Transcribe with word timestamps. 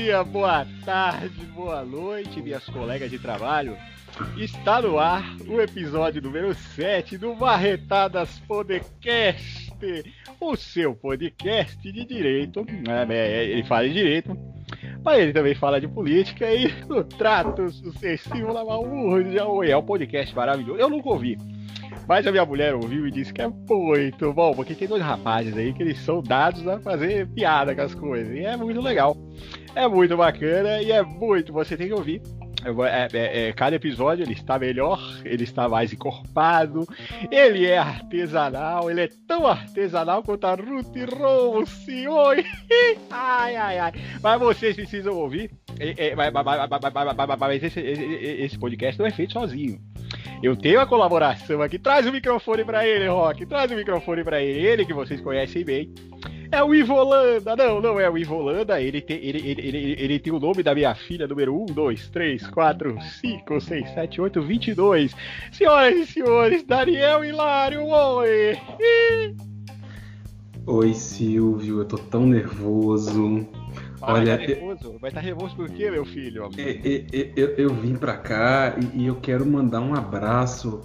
dia, 0.00 0.24
boa 0.24 0.66
tarde, 0.82 1.44
boa 1.54 1.84
noite, 1.84 2.40
minhas 2.40 2.64
colegas 2.64 3.10
de 3.10 3.18
trabalho. 3.18 3.76
Está 4.38 4.80
no 4.80 4.98
ar 4.98 5.36
o 5.46 5.60
episódio 5.60 6.22
número 6.22 6.54
7 6.54 7.18
do 7.18 7.34
Barretadas 7.34 8.40
Podcast, 8.48 9.70
o 10.40 10.56
seu 10.56 10.94
podcast 10.94 11.76
de 11.82 12.04
direito. 12.06 12.64
É, 13.10 13.44
ele 13.44 13.62
fala 13.64 13.88
de 13.88 13.92
direito, 13.92 14.34
mas 15.04 15.20
ele 15.20 15.34
também 15.34 15.54
fala 15.54 15.78
de 15.78 15.86
política 15.86 16.50
e 16.50 16.72
no 16.88 17.04
trato 17.04 17.70
sucessivo 17.70 18.54
lá 18.54 18.62
é 19.66 19.76
um 19.76 19.82
podcast 19.82 20.34
maravilhoso. 20.34 20.80
Eu 20.80 20.88
nunca 20.88 21.10
ouvi. 21.10 21.36
Mas 22.08 22.26
a 22.26 22.32
minha 22.32 22.46
mulher 22.46 22.74
ouviu 22.74 23.06
e 23.06 23.10
disse 23.10 23.32
que 23.32 23.42
é 23.42 23.48
muito 23.48 24.32
bom, 24.32 24.54
porque 24.54 24.74
tem 24.74 24.88
dois 24.88 25.02
rapazes 25.02 25.56
aí 25.56 25.72
que 25.74 25.82
eles 25.82 25.98
são 26.00 26.22
dados 26.22 26.66
a 26.66 26.80
fazer 26.80 27.28
piada 27.28 27.74
com 27.74 27.82
as 27.82 27.94
coisas. 27.94 28.34
E 28.34 28.40
é 28.40 28.56
muito 28.56 28.80
legal. 28.80 29.14
É 29.74 29.86
muito 29.86 30.16
bacana 30.16 30.82
e 30.82 30.90
é 30.90 31.02
muito. 31.02 31.52
Você 31.52 31.76
tem 31.76 31.88
que 31.88 31.94
ouvir. 31.94 32.22
É, 32.62 33.16
é, 33.16 33.48
é, 33.48 33.52
cada 33.52 33.76
episódio 33.76 34.22
ele 34.22 34.34
está 34.34 34.58
melhor, 34.58 35.00
ele 35.24 35.44
está 35.44 35.66
mais 35.66 35.92
encorpado, 35.92 36.86
ele 37.30 37.64
é 37.64 37.78
artesanal, 37.78 38.90
ele 38.90 39.02
é 39.02 39.08
tão 39.26 39.46
artesanal 39.46 40.22
quanto 40.22 40.44
a 40.44 40.54
Ruth 40.54 40.94
Rose. 41.18 42.06
Oi! 42.06 42.44
Ai, 43.10 43.56
ai, 43.56 43.78
ai. 43.78 43.92
Mas 44.22 44.38
vocês 44.38 44.76
precisam 44.76 45.14
ouvir. 45.14 45.50
Mas 47.38 47.62
esse, 47.62 47.80
esse 47.80 48.58
podcast 48.58 48.98
não 48.98 49.06
é 49.06 49.10
feito 49.10 49.32
sozinho. 49.32 49.80
Eu 50.42 50.56
tenho 50.56 50.80
a 50.80 50.86
colaboração 50.86 51.60
aqui. 51.62 51.78
Traz 51.78 52.06
o 52.06 52.12
microfone 52.12 52.64
para 52.64 52.86
ele, 52.86 53.08
Rock. 53.08 53.44
Traz 53.46 53.70
o 53.70 53.74
microfone 53.74 54.24
para 54.24 54.42
ele. 54.42 54.66
Ele 54.66 54.84
que 54.84 54.94
vocês 54.94 55.20
conhecem 55.20 55.64
bem. 55.64 55.92
É 56.52 56.62
o 56.64 56.74
Ivo 56.74 56.94
Holanda. 56.94 57.54
Não, 57.54 57.80
não 57.80 58.00
é 58.00 58.10
o 58.10 58.18
Ivo 58.18 58.36
Holanda. 58.36 58.80
Ele 58.80 59.00
tem, 59.00 59.18
ele, 59.18 59.38
ele, 59.38 59.60
ele, 59.60 59.96
ele 59.98 60.18
tem 60.18 60.32
o 60.32 60.40
nome 60.40 60.62
da 60.62 60.74
minha 60.74 60.94
filha, 60.94 61.28
número 61.28 61.54
1, 61.62 61.66
2, 61.66 62.08
3, 62.08 62.46
4, 62.48 62.98
5, 63.20 63.60
6, 63.60 63.90
7, 63.90 64.20
8, 64.20 64.42
22. 64.42 65.14
Senhoras 65.52 65.96
e 65.96 66.06
senhores, 66.06 66.62
Daniel 66.64 67.24
Hilário, 67.24 67.84
oi! 67.86 68.58
Oi, 70.66 70.94
Silvio. 70.94 71.80
Eu 71.80 71.84
tô 71.84 71.98
tão 71.98 72.26
nervoso. 72.26 73.46
Olha, 74.02 74.38
tá 74.38 74.46
nervoso? 74.46 74.98
Vai 74.98 75.10
estar 75.10 75.20
tá 75.20 75.26
nervoso 75.26 75.54
por 75.56 75.68
quê, 75.68 75.90
meu 75.90 76.04
filho? 76.04 76.48
Eu, 76.56 77.32
eu, 77.36 77.48
eu, 77.56 77.74
vim 77.74 77.94
pra 77.94 78.16
cá 78.16 78.74
e, 78.94 79.02
e, 79.02 79.06
eu 79.06 79.16
quero 79.16 79.44
mandar 79.46 79.80
um 79.80 79.94
abraço 79.94 80.82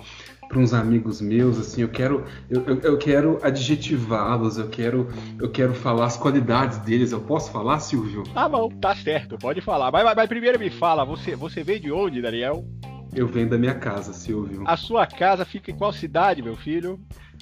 para 0.48 0.60
uns 0.60 0.74
amigos 0.74 1.22
meus, 1.22 1.58
assim, 1.58 1.82
eu 1.82 1.90
quero 1.90 2.24
eu, 2.50 2.64
eu, 2.84 2.98
quero 2.98 3.40
adjetivá-los, 3.42 4.58
eu 4.58 4.70
quero 4.70 5.08
eu 5.40 5.50
quero 5.50 5.74
falar 5.74 6.06
as 6.06 6.18
qualidades 6.18 6.78
deles. 6.80 7.12
Eu 7.12 7.22
posso 7.22 7.52
falar, 7.52 7.80
Silvio? 7.80 8.24
Tá 8.34 8.48
bom, 8.48 8.70
tá 8.70 8.96
certo, 8.96 9.38
pode 9.38 9.62
falar. 9.62 9.92
Mas, 9.92 10.04
mas, 10.04 10.16
mas 10.16 10.30
primeiro 10.30 10.60
me 10.60 10.70
fala, 10.70 11.06
você 11.06 11.36
você 11.36 11.64
veio 11.64 11.80
de 11.80 11.92
onde, 11.92 12.22
Daniel? 12.22 12.66
Eu 13.14 13.28
venho 13.28 13.50
da 13.50 13.58
minha 13.58 13.76
casa, 13.76 14.12
Silvio. 14.12 14.64
A 14.66 14.76
sua 14.76 15.08
casa 15.08 15.46
fica 15.46 15.72
em 15.72 15.78
qual 15.78 15.94
cidade, 15.94 16.42
meu 16.42 16.58
filho? 16.58 17.00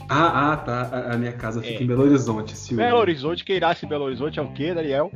Ah, 0.07 0.53
ah, 0.53 0.57
tá. 0.57 0.81
A, 0.83 1.13
a 1.13 1.17
minha 1.17 1.33
casa 1.33 1.61
fica 1.61 1.79
é. 1.79 1.83
em 1.83 1.87
Belo 1.87 2.03
Horizonte, 2.03 2.55
Silvio. 2.55 2.85
Belo 2.85 2.99
Horizonte, 2.99 3.43
quem 3.43 3.55
irá 3.55 3.73
se 3.73 3.87
Belo 3.87 4.05
Horizonte 4.05 4.39
é 4.39 4.41
o 4.41 4.53
quê, 4.53 4.73
Daniel? 4.73 5.11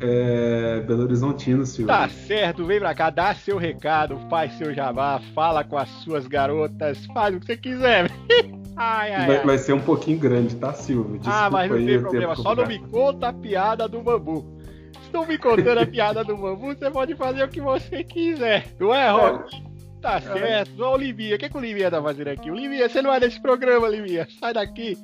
É, 0.00 0.80
Belo 0.80 1.04
Horizontino, 1.04 1.64
Silvio. 1.64 1.86
Tá 1.86 2.08
certo, 2.08 2.64
vem 2.64 2.78
pra 2.78 2.94
cá, 2.94 3.10
dá 3.10 3.34
seu 3.34 3.56
recado, 3.56 4.18
faz 4.28 4.52
seu 4.58 4.74
jabá, 4.74 5.20
fala 5.34 5.62
com 5.62 5.76
as 5.76 5.88
suas 6.02 6.26
garotas, 6.26 7.04
faz 7.06 7.34
o 7.34 7.40
que 7.40 7.46
você 7.46 7.56
quiser. 7.56 8.10
ai, 8.76 9.14
ai, 9.14 9.26
vai, 9.26 9.36
ai. 9.38 9.44
vai, 9.44 9.58
ser 9.58 9.72
um 9.72 9.80
pouquinho 9.80 10.18
grande, 10.18 10.56
tá, 10.56 10.72
Silvio? 10.72 11.18
Desculpa 11.18 11.46
ah, 11.46 11.50
mas 11.50 11.70
não 11.70 11.76
tem 11.78 12.00
problema, 12.00 12.36
só 12.36 12.54
não 12.54 12.66
me 12.66 12.78
conta 12.78 13.28
a 13.28 13.32
piada 13.32 13.88
do 13.88 14.02
bambu. 14.02 14.58
Se 15.04 15.12
não 15.12 15.26
me 15.26 15.38
contando 15.38 15.78
a 15.78 15.86
piada 15.86 16.24
do 16.24 16.36
bambu, 16.36 16.74
você 16.74 16.90
pode 16.90 17.14
fazer 17.14 17.44
o 17.44 17.48
que 17.48 17.60
você 17.60 18.02
quiser, 18.02 18.66
não 18.80 18.94
é, 18.94 19.10
Rock? 19.10 19.56
É. 19.68 19.72
Tá 20.02 20.20
certo. 20.20 20.82
Ô, 20.82 20.94
Olivia, 20.94 21.36
o 21.36 21.38
que, 21.38 21.48
que 21.48 21.54
o 21.54 21.60
Olivia 21.60 21.88
tá 21.88 22.02
fazendo 22.02 22.26
aqui? 22.26 22.50
Olivia, 22.50 22.88
você 22.88 23.00
não 23.00 23.14
é 23.14 23.20
desse 23.20 23.40
programa, 23.40 23.86
Olivia. 23.86 24.26
Sai 24.40 24.52
daqui. 24.52 24.98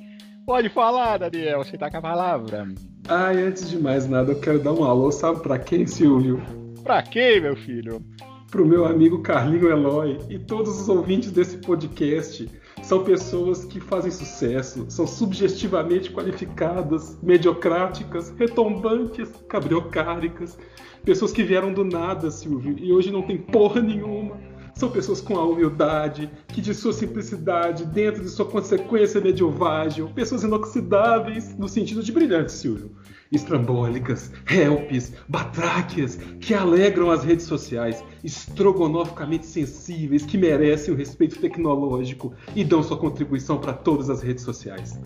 Pode 0.45 0.67
falar, 0.67 1.17
Daniel, 1.17 1.63
você 1.63 1.77
tá 1.77 1.89
com 1.89 1.97
a 1.97 2.01
palavra. 2.01 2.67
Ai, 3.07 3.41
antes 3.41 3.69
de 3.69 3.77
mais 3.77 4.07
nada, 4.07 4.31
eu 4.31 4.39
quero 4.39 4.59
dar 4.59 4.73
um 4.73 4.83
alô, 4.83 5.11
sabe 5.11 5.41
pra 5.41 5.57
quem, 5.57 5.87
Silvio? 5.87 6.41
Pra 6.83 7.01
quem, 7.01 7.41
meu 7.41 7.55
filho? 7.55 8.03
Pro 8.51 8.65
meu 8.65 8.85
amigo 8.85 9.21
Carlinho 9.21 9.69
Eloy 9.69 10.17
e 10.29 10.39
todos 10.39 10.81
os 10.81 10.89
ouvintes 10.89 11.31
desse 11.31 11.57
podcast. 11.57 12.49
São 12.81 13.03
pessoas 13.03 13.65
que 13.65 13.79
fazem 13.79 14.11
sucesso, 14.11 14.85
são 14.89 15.05
subjetivamente 15.05 16.11
qualificadas, 16.11 17.19
mediocráticas, 17.21 18.31
retombantes, 18.37 19.29
cabriocáricas. 19.47 20.57
Pessoas 21.03 21.31
que 21.31 21.43
vieram 21.43 21.73
do 21.73 21.83
nada, 21.83 22.31
Silvio, 22.31 22.75
e 22.77 22.91
hoje 22.91 23.11
não 23.11 23.21
tem 23.21 23.37
porra 23.37 23.81
nenhuma 23.81 24.48
são 24.79 24.89
pessoas 24.89 25.19
com 25.19 25.37
a 25.37 25.45
humildade, 25.45 26.29
que 26.47 26.61
de 26.61 26.73
sua 26.73 26.93
simplicidade, 26.93 27.85
dentro 27.85 28.23
de 28.23 28.29
sua 28.29 28.45
consequência 28.45 29.19
medievável, 29.19 30.09
pessoas 30.15 30.43
inoxidáveis 30.43 31.57
no 31.57 31.67
sentido 31.67 32.01
de 32.01 32.11
brilhantes, 32.13 32.55
Silvio. 32.55 32.95
Estrambólicas, 33.31 34.31
helps, 34.49 35.13
batráquias, 35.27 36.15
que 36.39 36.53
alegram 36.53 37.11
as 37.11 37.23
redes 37.23 37.45
sociais, 37.45 38.03
estrogonoficamente 38.23 39.45
sensíveis, 39.45 40.25
que 40.25 40.37
merecem 40.37 40.93
o 40.93 40.97
respeito 40.97 41.39
tecnológico 41.39 42.33
e 42.55 42.63
dão 42.63 42.81
sua 42.81 42.97
contribuição 42.97 43.59
para 43.59 43.73
todas 43.73 44.09
as 44.09 44.21
redes 44.21 44.43
sociais. 44.43 44.99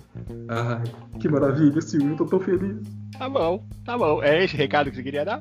Ai, 0.48 0.84
que 1.20 1.28
maravilha, 1.28 1.82
Silvio, 1.82 2.16
tô 2.16 2.26
tão 2.26 2.40
feliz. 2.40 2.78
Tá 3.18 3.30
bom, 3.30 3.64
tá 3.86 3.98
bom. 3.98 4.24
É 4.24 4.44
esse 4.44 4.56
recado 4.56 4.90
que 4.90 4.96
você 4.96 5.04
queria 5.04 5.26
dar? 5.26 5.40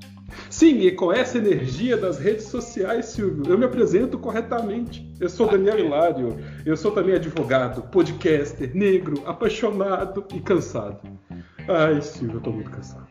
Sim, 0.50 0.80
e 0.80 0.92
com 0.92 1.12
essa 1.12 1.38
energia 1.38 1.96
das 1.96 2.18
redes 2.18 2.44
sociais, 2.44 3.06
Silvio, 3.06 3.44
eu 3.48 3.58
me 3.58 3.64
apresento 3.64 4.18
corretamente. 4.18 5.10
Eu 5.20 5.28
sou 5.28 5.48
Daniel 5.48 5.78
Hilário, 5.78 6.36
eu 6.66 6.76
sou 6.76 6.90
também 6.90 7.14
advogado, 7.14 7.82
podcaster, 7.90 8.74
negro, 8.74 9.22
apaixonado 9.26 10.24
e 10.34 10.40
cansado. 10.40 11.00
Ai, 11.68 12.00
Silvio, 12.02 12.36
eu 12.36 12.40
tô 12.40 12.50
muito 12.50 12.70
cansado. 12.70 13.06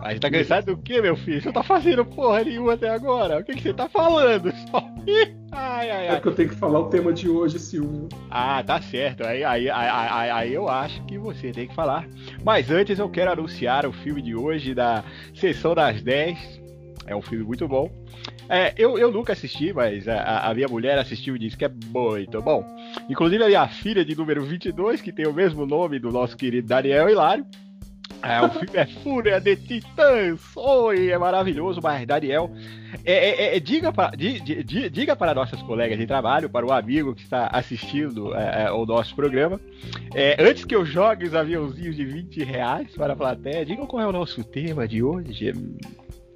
Mas 0.00 0.18
tá 0.18 0.30
cansado 0.30 0.74
do 0.74 0.78
que, 0.78 1.00
meu 1.02 1.14
filho? 1.14 1.42
Você 1.42 1.52
tá 1.52 1.62
fazendo 1.62 2.06
porra 2.06 2.42
nenhuma 2.42 2.72
até 2.72 2.88
agora. 2.88 3.38
O 3.38 3.44
que, 3.44 3.52
que 3.52 3.62
você 3.62 3.74
tá 3.74 3.86
falando? 3.86 4.50
Só... 4.70 4.82
ai, 5.52 5.90
ai, 5.90 6.08
ai. 6.08 6.16
É 6.16 6.20
que 6.20 6.26
eu 6.26 6.34
tenho 6.34 6.48
que 6.48 6.54
falar 6.54 6.80
o 6.80 6.88
tema 6.88 7.12
de 7.12 7.28
hoje, 7.28 7.58
Silvio. 7.58 8.08
Ah, 8.30 8.62
tá 8.62 8.80
certo. 8.80 9.24
Aí, 9.24 9.44
aí, 9.44 9.68
aí, 9.68 9.88
aí, 9.88 10.30
aí 10.30 10.54
eu 10.54 10.70
acho 10.70 11.04
que 11.04 11.18
você 11.18 11.52
tem 11.52 11.68
que 11.68 11.74
falar. 11.74 12.08
Mas 12.42 12.70
antes 12.70 12.98
eu 12.98 13.10
quero 13.10 13.32
anunciar 13.32 13.84
o 13.84 13.92
filme 13.92 14.22
de 14.22 14.34
hoje 14.34 14.74
da 14.74 15.04
Sessão 15.34 15.74
das 15.74 16.00
10. 16.00 16.60
É 17.06 17.14
um 17.14 17.20
filme 17.20 17.44
muito 17.44 17.68
bom. 17.68 17.90
É, 18.48 18.72
eu, 18.78 18.98
eu 18.98 19.12
nunca 19.12 19.34
assisti, 19.34 19.72
mas 19.72 20.08
a, 20.08 20.48
a, 20.48 20.54
minha 20.54 20.66
mulher 20.66 20.98
assistiu 20.98 21.36
e 21.36 21.38
disse 21.38 21.56
que 21.56 21.64
é 21.64 21.70
muito 21.88 22.40
bom. 22.40 22.64
Inclusive 23.08 23.44
a 23.44 23.48
minha 23.48 23.68
filha 23.68 24.04
de 24.04 24.16
número 24.16 24.42
22, 24.44 25.02
que 25.02 25.12
tem 25.12 25.26
o 25.26 25.32
mesmo 25.32 25.66
nome 25.66 25.98
do 25.98 26.10
nosso 26.10 26.36
querido 26.36 26.66
Daniel 26.66 27.08
Hilário, 27.08 27.46
é, 28.22 28.42
o 28.42 28.50
filme 28.50 28.76
é 28.76 28.86
Fúria 29.02 29.40
de 29.40 29.56
Titãs. 29.56 30.40
Oi, 30.56 31.10
é 31.10 31.18
maravilhoso, 31.18 31.80
mas 31.82 32.06
Daniel. 32.06 32.50
É, 33.04 33.12
é, 33.12 33.56
é, 33.56 33.60
diga, 33.60 33.92
para, 33.92 34.16
diga, 34.16 34.90
diga 34.90 35.16
para 35.16 35.34
nossas 35.34 35.62
colegas 35.62 35.98
de 35.98 36.06
trabalho, 36.06 36.50
para 36.50 36.66
o 36.66 36.72
amigo 36.72 37.14
que 37.14 37.22
está 37.22 37.46
assistindo 37.46 38.34
é, 38.34 38.64
é, 38.64 38.72
o 38.72 38.84
nosso 38.84 39.14
programa. 39.14 39.60
É, 40.14 40.36
antes 40.42 40.64
que 40.64 40.74
eu 40.74 40.84
jogue 40.84 41.26
os 41.26 41.34
aviãozinhos 41.34 41.96
de 41.96 42.04
20 42.04 42.44
reais 42.44 42.94
para 42.94 43.12
a 43.12 43.16
plateia, 43.16 43.64
diga 43.64 43.86
qual 43.86 44.02
é 44.02 44.06
o 44.06 44.12
nosso 44.12 44.44
tema 44.44 44.86
de 44.86 45.02
hoje. 45.02 45.52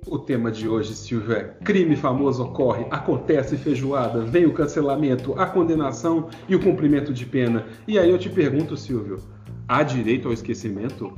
O 0.07 0.19
tema 0.19 0.51
de 0.53 0.69
hoje, 0.69 0.95
Silvio, 0.95 1.33
é 1.33 1.45
crime 1.65 1.97
famoso 1.97 2.45
ocorre, 2.45 2.87
acontece 2.91 3.57
feijoada, 3.57 4.21
vem 4.21 4.45
o 4.45 4.53
cancelamento, 4.53 5.39
a 5.39 5.47
condenação 5.47 6.29
e 6.47 6.55
o 6.55 6.61
cumprimento 6.61 7.13
de 7.13 7.25
pena. 7.25 7.67
E 7.89 7.99
aí 7.99 8.11
eu 8.11 8.19
te 8.19 8.29
pergunto, 8.29 8.77
Silvio, 8.77 9.19
há 9.67 9.83
direito 9.83 10.29
ao 10.29 10.35
esquecimento? 10.35 11.17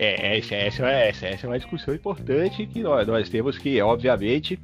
É, 0.00 0.38
essa, 0.38 0.54
essa, 0.54 0.86
essa, 0.88 1.26
essa 1.26 1.46
é 1.46 1.50
uma 1.50 1.58
discussão 1.58 1.92
importante 1.92 2.64
que 2.66 2.80
nós, 2.84 3.04
nós 3.04 3.28
temos 3.28 3.58
que, 3.58 3.82
obviamente, 3.82 4.56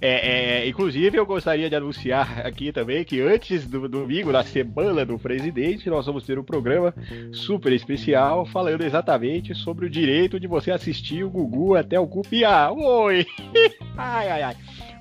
é, 0.00 0.62
é, 0.62 0.68
inclusive 0.68 1.16
eu 1.16 1.24
gostaria 1.24 1.70
de 1.70 1.76
anunciar 1.76 2.44
aqui 2.44 2.72
também 2.72 3.04
que 3.04 3.20
antes 3.20 3.68
do 3.68 3.88
domingo, 3.88 4.32
na 4.32 4.42
semana 4.42 5.06
do 5.06 5.16
presidente, 5.16 5.88
nós 5.88 6.06
vamos 6.06 6.24
ter 6.24 6.40
um 6.40 6.42
programa 6.42 6.92
super 7.32 7.72
especial 7.72 8.44
falando 8.46 8.82
exatamente 8.82 9.54
sobre 9.54 9.86
o 9.86 9.90
direito 9.90 10.40
de 10.40 10.48
você 10.48 10.72
assistir 10.72 11.22
o 11.22 11.30
Gugu 11.30 11.76
até 11.76 12.00
o 12.00 12.08
Cupiá. 12.08 12.72
Oi! 12.72 13.24
ai, 13.96 14.28
ai, 14.28 14.42
ai. 14.42 14.56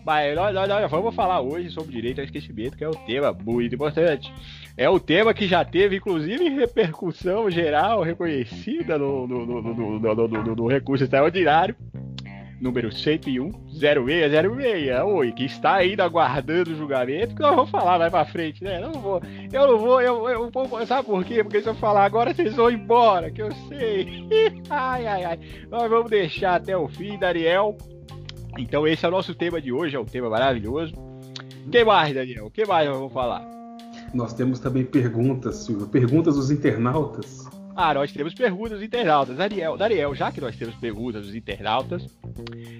Mas 0.05 0.35
nós, 0.35 0.53
nós, 0.53 0.69
nós 0.69 0.91
vamos 0.91 1.15
falar 1.15 1.41
hoje 1.41 1.71
sobre 1.71 1.91
direito 1.91 2.19
ao 2.19 2.25
esquecimento, 2.25 2.77
que 2.77 2.83
é 2.83 2.89
um 2.89 3.05
tema 3.05 3.31
muito 3.31 3.73
importante. 3.73 4.31
É 4.79 4.89
um 4.89 4.97
tema 4.97 5.33
que 5.33 5.45
já 5.45 5.65
teve, 5.65 5.97
inclusive, 5.97 6.47
repercussão 6.47 7.51
geral 7.51 8.01
reconhecida 8.01 8.97
no, 8.97 9.27
no, 9.27 9.45
no, 9.45 9.99
no, 9.99 10.55
no 10.55 10.67
recurso 10.69 11.03
extraordinário. 11.03 11.75
número 12.61 12.89
101 12.89 13.51
0606, 13.73 15.03
oi, 15.03 15.33
que 15.33 15.43
está 15.43 15.73
ainda 15.73 16.05
aguardando 16.05 16.71
o 16.71 16.77
julgamento, 16.77 17.35
que 17.35 17.41
nós 17.41 17.57
vamos 17.57 17.69
falar 17.69 17.99
mais 17.99 18.09
pra 18.09 18.23
frente, 18.23 18.63
né? 18.63 18.79
Não 18.79 18.93
vou, 18.93 19.21
eu 19.51 19.67
não 19.67 19.79
vou, 19.79 20.01
eu, 20.01 20.29
eu 20.29 20.49
vou, 20.49 20.85
sabe 20.85 21.05
por 21.05 21.25
quê? 21.25 21.43
Porque 21.43 21.61
se 21.61 21.67
eu 21.67 21.75
falar 21.75 22.05
agora, 22.05 22.33
vocês 22.33 22.55
vão 22.55 22.71
embora, 22.71 23.29
que 23.29 23.41
eu 23.41 23.51
sei. 23.67 24.29
ai, 24.69 25.05
ai, 25.05 25.23
ai. 25.25 25.39
Nós 25.69 25.89
vamos 25.89 26.09
deixar 26.09 26.55
até 26.55 26.77
o 26.77 26.87
fim, 26.87 27.19
Daniel. 27.19 27.77
Então 28.57 28.87
esse 28.87 29.03
é 29.05 29.09
o 29.09 29.11
nosso 29.11 29.35
tema 29.35 29.59
de 29.59 29.73
hoje, 29.73 29.97
é 29.97 29.99
um 29.99 30.05
tema 30.05 30.29
maravilhoso. 30.29 30.93
O 31.67 31.69
que 31.69 31.83
mais, 31.83 32.15
Daniel? 32.15 32.45
O 32.45 32.49
que 32.51 32.65
mais 32.65 32.87
nós 32.87 32.97
vamos 32.97 33.11
falar? 33.11 33.58
Nós 34.13 34.33
temos 34.33 34.59
também 34.59 34.83
perguntas, 34.85 35.57
Silvio, 35.57 35.87
perguntas 35.87 36.35
dos 36.35 36.51
internautas. 36.51 37.47
Ah, 37.75 37.93
nós 37.93 38.11
temos 38.11 38.33
perguntas 38.33 38.71
dos 38.73 38.83
internautas. 38.83 39.37
Daniel, 39.37 39.77
Daniel, 39.77 40.13
já 40.13 40.31
que 40.31 40.41
nós 40.41 40.55
temos 40.55 40.75
perguntas 40.75 41.25
dos 41.25 41.35
internautas, 41.35 42.05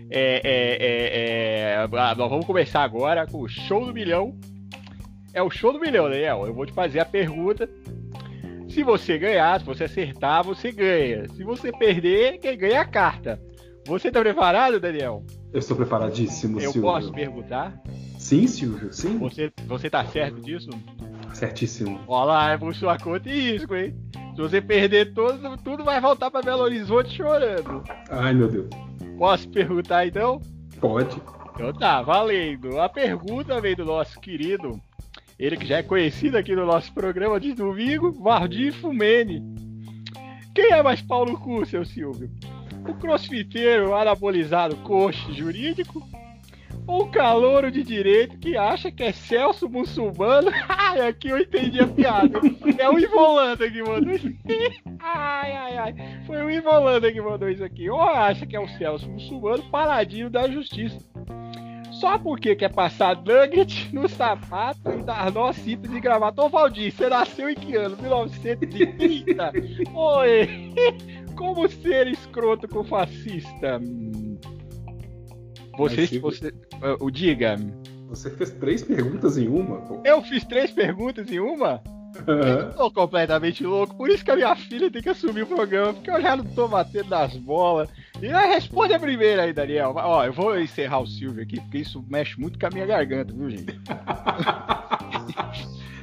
é, 0.09 0.41
é, 0.43 0.77
é, 0.81 1.73
é 1.73 1.87
ah, 1.93 2.15
nós 2.15 2.29
vamos 2.29 2.45
começar 2.45 2.83
agora 2.83 3.25
com 3.25 3.41
o 3.41 3.47
show 3.47 3.85
do 3.85 3.93
milhão. 3.93 4.37
É 5.33 5.41
o 5.41 5.49
show 5.49 5.71
do 5.71 5.79
milhão, 5.79 6.09
Daniel. 6.09 6.45
Eu 6.45 6.53
vou 6.53 6.65
te 6.65 6.73
fazer 6.73 6.99
a 6.99 7.05
pergunta. 7.05 7.69
Se 8.67 8.83
você 8.83 9.17
ganhar, 9.17 9.59
se 9.59 9.65
você 9.65 9.85
acertar, 9.85 10.43
você 10.43 10.71
ganha. 10.71 11.27
Se 11.29 11.43
você 11.43 11.71
perder, 11.71 12.37
quem 12.39 12.57
ganha 12.57 12.73
é 12.73 12.77
a 12.77 12.85
carta. 12.85 13.39
Você 13.87 14.09
está 14.09 14.19
preparado, 14.19 14.79
Daniel? 14.79 15.23
Eu 15.51 15.59
estou 15.59 15.75
preparadíssimo, 15.75 16.59
Eu 16.59 16.71
Silvio. 16.71 16.81
posso 16.81 17.11
perguntar? 17.11 17.81
Sim, 18.19 18.45
Silvio, 18.45 18.93
sim. 18.93 19.17
Você, 19.17 19.51
você 19.65 19.89
tá 19.89 20.05
certo 20.05 20.41
disso? 20.41 20.69
Certíssimo. 21.39 22.01
Olha 22.05 22.25
lá, 22.25 22.51
é 22.51 22.57
por 22.57 22.75
sua 22.75 22.97
conta 22.97 23.29
e 23.29 23.51
risco, 23.53 23.73
hein? 23.73 23.95
Se 24.35 24.41
você 24.41 24.59
perder 24.61 25.13
tudo, 25.13 25.57
tudo 25.63 25.85
vai 25.85 26.01
voltar 26.01 26.29
para 26.29 26.41
Belo 26.41 26.63
Horizonte 26.63 27.15
chorando. 27.15 27.81
Ai, 28.09 28.33
meu 28.33 28.49
Deus. 28.49 28.67
Posso 29.17 29.47
perguntar 29.47 30.05
então? 30.05 30.41
Pode. 30.81 31.15
Então 31.53 31.71
tá, 31.71 32.01
valendo. 32.01 32.77
A 32.81 32.89
pergunta 32.89 33.61
vem 33.61 33.73
do 33.73 33.85
nosso 33.85 34.19
querido, 34.19 34.81
ele 35.37 35.55
que 35.55 35.65
já 35.65 35.77
é 35.77 35.83
conhecido 35.83 36.37
aqui 36.37 36.53
no 36.53 36.65
nosso 36.65 36.93
programa 36.93 37.39
de 37.39 37.53
domingo, 37.53 38.11
Vardir 38.11 38.73
Fumene. 38.73 39.41
Quem 40.53 40.73
é 40.73 40.83
mais 40.83 41.01
pau 41.01 41.25
no 41.25 41.39
cu, 41.39 41.65
seu 41.65 41.85
Silvio? 41.85 42.29
O 42.85 42.93
crossfiteiro 42.95 43.95
anabolizado 43.95 44.75
coxa 44.77 45.31
jurídico 45.31 46.05
o 46.89 47.07
calouro 47.07 47.71
de 47.71 47.83
direito 47.83 48.39
que 48.39 48.57
acha 48.57 48.91
que 48.91 49.03
é 49.03 49.11
Celso 49.11 49.69
muçulmano. 49.69 50.49
Ai, 50.67 51.01
aqui 51.01 51.29
eu 51.29 51.37
entendi 51.37 51.79
a 51.79 51.87
piada. 51.87 52.39
É 52.79 52.89
o 52.89 52.97
Ivolanda 52.97 53.69
que 53.69 53.83
mandou 53.83 54.11
isso 54.11 54.27
aqui. 54.27 54.81
Ai, 55.01 55.51
ai, 55.53 55.77
ai. 55.77 55.95
Foi 56.25 56.43
o 56.43 56.49
Ivolanda 56.49 57.11
que 57.11 57.21
mandou 57.21 57.49
isso 57.49 57.63
aqui. 57.63 57.89
Ou 57.89 58.01
acha 58.01 58.45
que 58.45 58.55
é 58.55 58.59
o 58.59 58.67
Celso 58.67 59.07
muçulmano, 59.07 59.63
paladino 59.69 60.29
da 60.29 60.49
justiça. 60.49 60.99
Só 61.91 62.17
porque 62.17 62.55
quer 62.55 62.73
passar 62.73 63.15
nugget 63.15 63.93
no 63.93 64.09
sapato 64.09 64.89
e 64.89 65.03
dar 65.03 65.31
nó 65.31 65.53
simples 65.53 65.91
de 65.91 65.99
gravata. 65.99 66.41
Ô 66.43 66.49
Valdir, 66.49 66.91
você 66.91 67.07
nasceu 67.07 67.49
em 67.49 67.55
que 67.55 67.75
ano? 67.75 67.97
1930? 67.97 69.53
Oi! 69.93 70.73
Como 71.35 71.67
ser 71.69 72.07
escroto 72.07 72.67
com 72.67 72.83
fascista? 72.83 73.79
Você, 75.79 76.01
Mas, 76.01 76.09
você, 76.19 76.53
o 76.99 77.09
diga. 77.09 77.55
Você 78.09 78.29
fez 78.31 78.51
três 78.51 78.83
perguntas 78.83 79.37
em 79.37 79.47
uma? 79.47 80.01
Eu 80.03 80.21
fiz 80.21 80.43
três 80.43 80.71
perguntas 80.71 81.31
em 81.31 81.39
uma? 81.39 81.81
Eu 82.27 82.73
tô 82.73 82.91
completamente 82.91 83.63
louco, 83.63 83.95
por 83.95 84.09
isso 84.09 84.25
que 84.25 84.31
a 84.31 84.35
minha 84.35 84.53
filha 84.55 84.91
tem 84.91 85.01
que 85.01 85.07
assumir 85.07 85.43
o 85.43 85.47
programa, 85.47 85.93
porque 85.93 86.11
eu 86.11 86.21
já 86.21 86.35
não 86.35 86.43
tô 86.43 86.67
batendo 86.67 87.09
nas 87.09 87.37
bolas. 87.37 87.87
E 88.21 88.27
aí, 88.27 88.49
responde 88.49 88.93
a 88.93 88.99
primeira 88.99 89.43
aí, 89.43 89.53
Daniel. 89.53 89.93
Ó, 89.95 90.25
eu 90.25 90.33
vou 90.33 90.59
encerrar 90.59 90.99
o 90.99 91.07
Silvio 91.07 91.43
aqui, 91.43 91.61
porque 91.61 91.77
isso 91.77 92.03
mexe 92.09 92.37
muito 92.37 92.59
com 92.59 92.65
a 92.65 92.69
minha 92.71 92.85
garganta, 92.85 93.33
viu, 93.33 93.49
gente? 93.49 93.79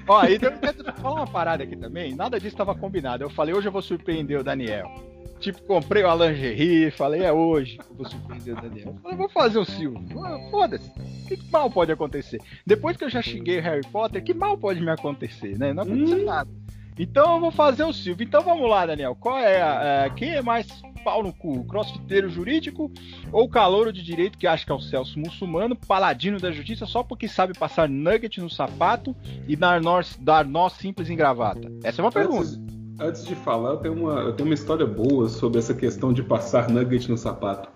Ó, 0.09 0.25
e 0.25 0.35
eu 0.35 0.39
quero 0.39 0.95
falar 0.95 1.17
uma 1.17 1.27
parada 1.27 1.65
aqui 1.65 1.77
também. 1.77 2.15
Nada 2.15 2.39
disso 2.39 2.55
estava 2.55 2.75
combinado. 2.75 3.25
Eu 3.25 3.29
falei, 3.29 3.55
hoje 3.55 3.69
eu 3.69 3.73
vou 3.73 3.83
surpreender 3.83 4.41
o 4.41 4.45
Daniel. 4.45 5.16
Tipo, 5.41 5.63
comprei 5.63 6.03
uma 6.03 6.15
lingerie, 6.27 6.91
falei, 6.91 7.23
é 7.23 7.33
hoje 7.33 7.79
que 7.79 7.91
eu 7.91 7.97
vou 7.97 8.09
surpreender 8.09 8.57
o 8.57 8.61
Daniel. 8.61 8.89
Eu 8.89 9.01
falei, 9.03 9.17
vou 9.17 9.29
fazer 9.29 9.59
o 9.59 9.65
Silvio. 9.65 10.25
Ah, 10.25 10.39
foda-se. 10.51 10.91
Que 11.29 11.39
mal 11.51 11.71
pode 11.71 11.93
acontecer? 11.93 12.41
Depois 12.67 12.97
que 12.97 13.05
eu 13.05 13.11
já 13.11 13.21
xinguei 13.21 13.61
Harry 13.61 13.87
Potter, 13.93 14.23
que 14.23 14.33
mal 14.33 14.57
pode 14.57 14.81
me 14.81 14.91
acontecer, 14.91 15.59
né? 15.59 15.73
Não 15.73 15.83
aconteceu 15.83 16.19
hum. 16.19 16.25
nada. 16.25 16.51
Então 16.99 17.35
eu 17.35 17.41
vou 17.41 17.51
fazer 17.51 17.85
o 17.85 17.93
Silvio. 17.93 18.25
Então 18.25 18.43
vamos 18.43 18.69
lá, 18.69 18.87
Daniel. 18.87 19.15
Qual 19.15 19.39
é 19.39 19.61
a, 19.61 20.11
quem 20.11 20.31
é 20.31 20.43
mais 20.43 20.67
pau 21.05 21.23
no 21.23 21.33
cu? 21.33 21.65
Crossfiteiro 21.65 22.29
jurídico 22.29 22.91
ou 23.31 23.49
calouro 23.49 23.93
de 23.93 24.03
direito 24.03 24.39
que 24.39 24.47
acha 24.47 24.65
que 24.65 24.73
é 24.73 24.75
o 24.75 24.81
Celso 24.81 25.19
muçulmano, 25.19 25.77
paladino 25.77 26.41
da 26.41 26.51
justiça 26.51 26.87
só 26.87 27.03
porque 27.03 27.29
sabe 27.29 27.57
passar 27.59 27.89
nugget 27.89 28.41
no 28.41 28.49
sapato 28.49 29.15
e 29.47 29.55
dar 29.55 29.81
nó, 29.81 30.01
dar 30.21 30.47
nó 30.47 30.69
simples 30.69 31.11
em 31.11 31.17
gravata? 31.17 31.71
Essa 31.85 32.01
é 32.01 32.05
uma 32.05 32.13
pergunta. 32.13 32.59
Antes 32.99 33.27
de 33.27 33.35
falar, 33.35 33.71
eu 33.71 33.77
tenho, 33.77 33.95
uma, 33.95 34.21
eu 34.21 34.33
tenho 34.33 34.49
uma 34.49 34.55
história 34.55 34.87
boa 34.87 35.29
sobre 35.29 35.59
essa 35.59 35.75
questão 35.75 36.13
de 36.13 36.23
passar 36.23 36.71
nugget 36.71 37.11
no 37.11 37.19
sapato. 37.19 37.69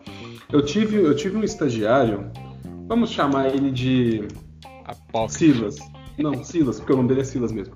Eu 0.51 0.65
tive, 0.65 0.97
eu 0.97 1.15
tive 1.15 1.37
um 1.37 1.45
estagiário, 1.45 2.31
vamos 2.89 3.11
chamar 3.11 3.55
ele 3.55 3.71
de 3.71 4.27
Apócrifo. 4.85 5.39
Silas. 5.39 5.77
Não, 6.19 6.43
Silas, 6.43 6.79
porque 6.79 6.93
o 6.93 6.97
nome 6.97 7.09
dele 7.09 7.21
é 7.21 7.25
Silas 7.25 7.53
mesmo. 7.53 7.75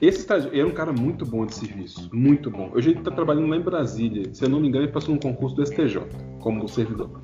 Esse 0.00 0.20
estagiário 0.20 0.58
era 0.58 0.66
um 0.66 0.72
cara 0.72 0.92
muito 0.92 1.24
bom 1.26 1.44
de 1.44 1.54
serviço, 1.54 2.08
muito 2.12 2.50
bom. 2.50 2.70
Hoje 2.74 2.90
ele 2.90 2.98
está 2.98 3.10
trabalhando 3.10 3.48
lá 3.48 3.56
em 3.56 3.62
Brasília. 3.62 4.34
Se 4.34 4.44
eu 4.44 4.48
não 4.48 4.58
me 4.58 4.68
engano, 4.68 4.86
ele 4.86 4.92
passou 4.92 5.14
num 5.14 5.20
concurso 5.20 5.54
do 5.54 5.66
STJ, 5.66 6.00
como 6.40 6.66
servidor. 6.66 7.20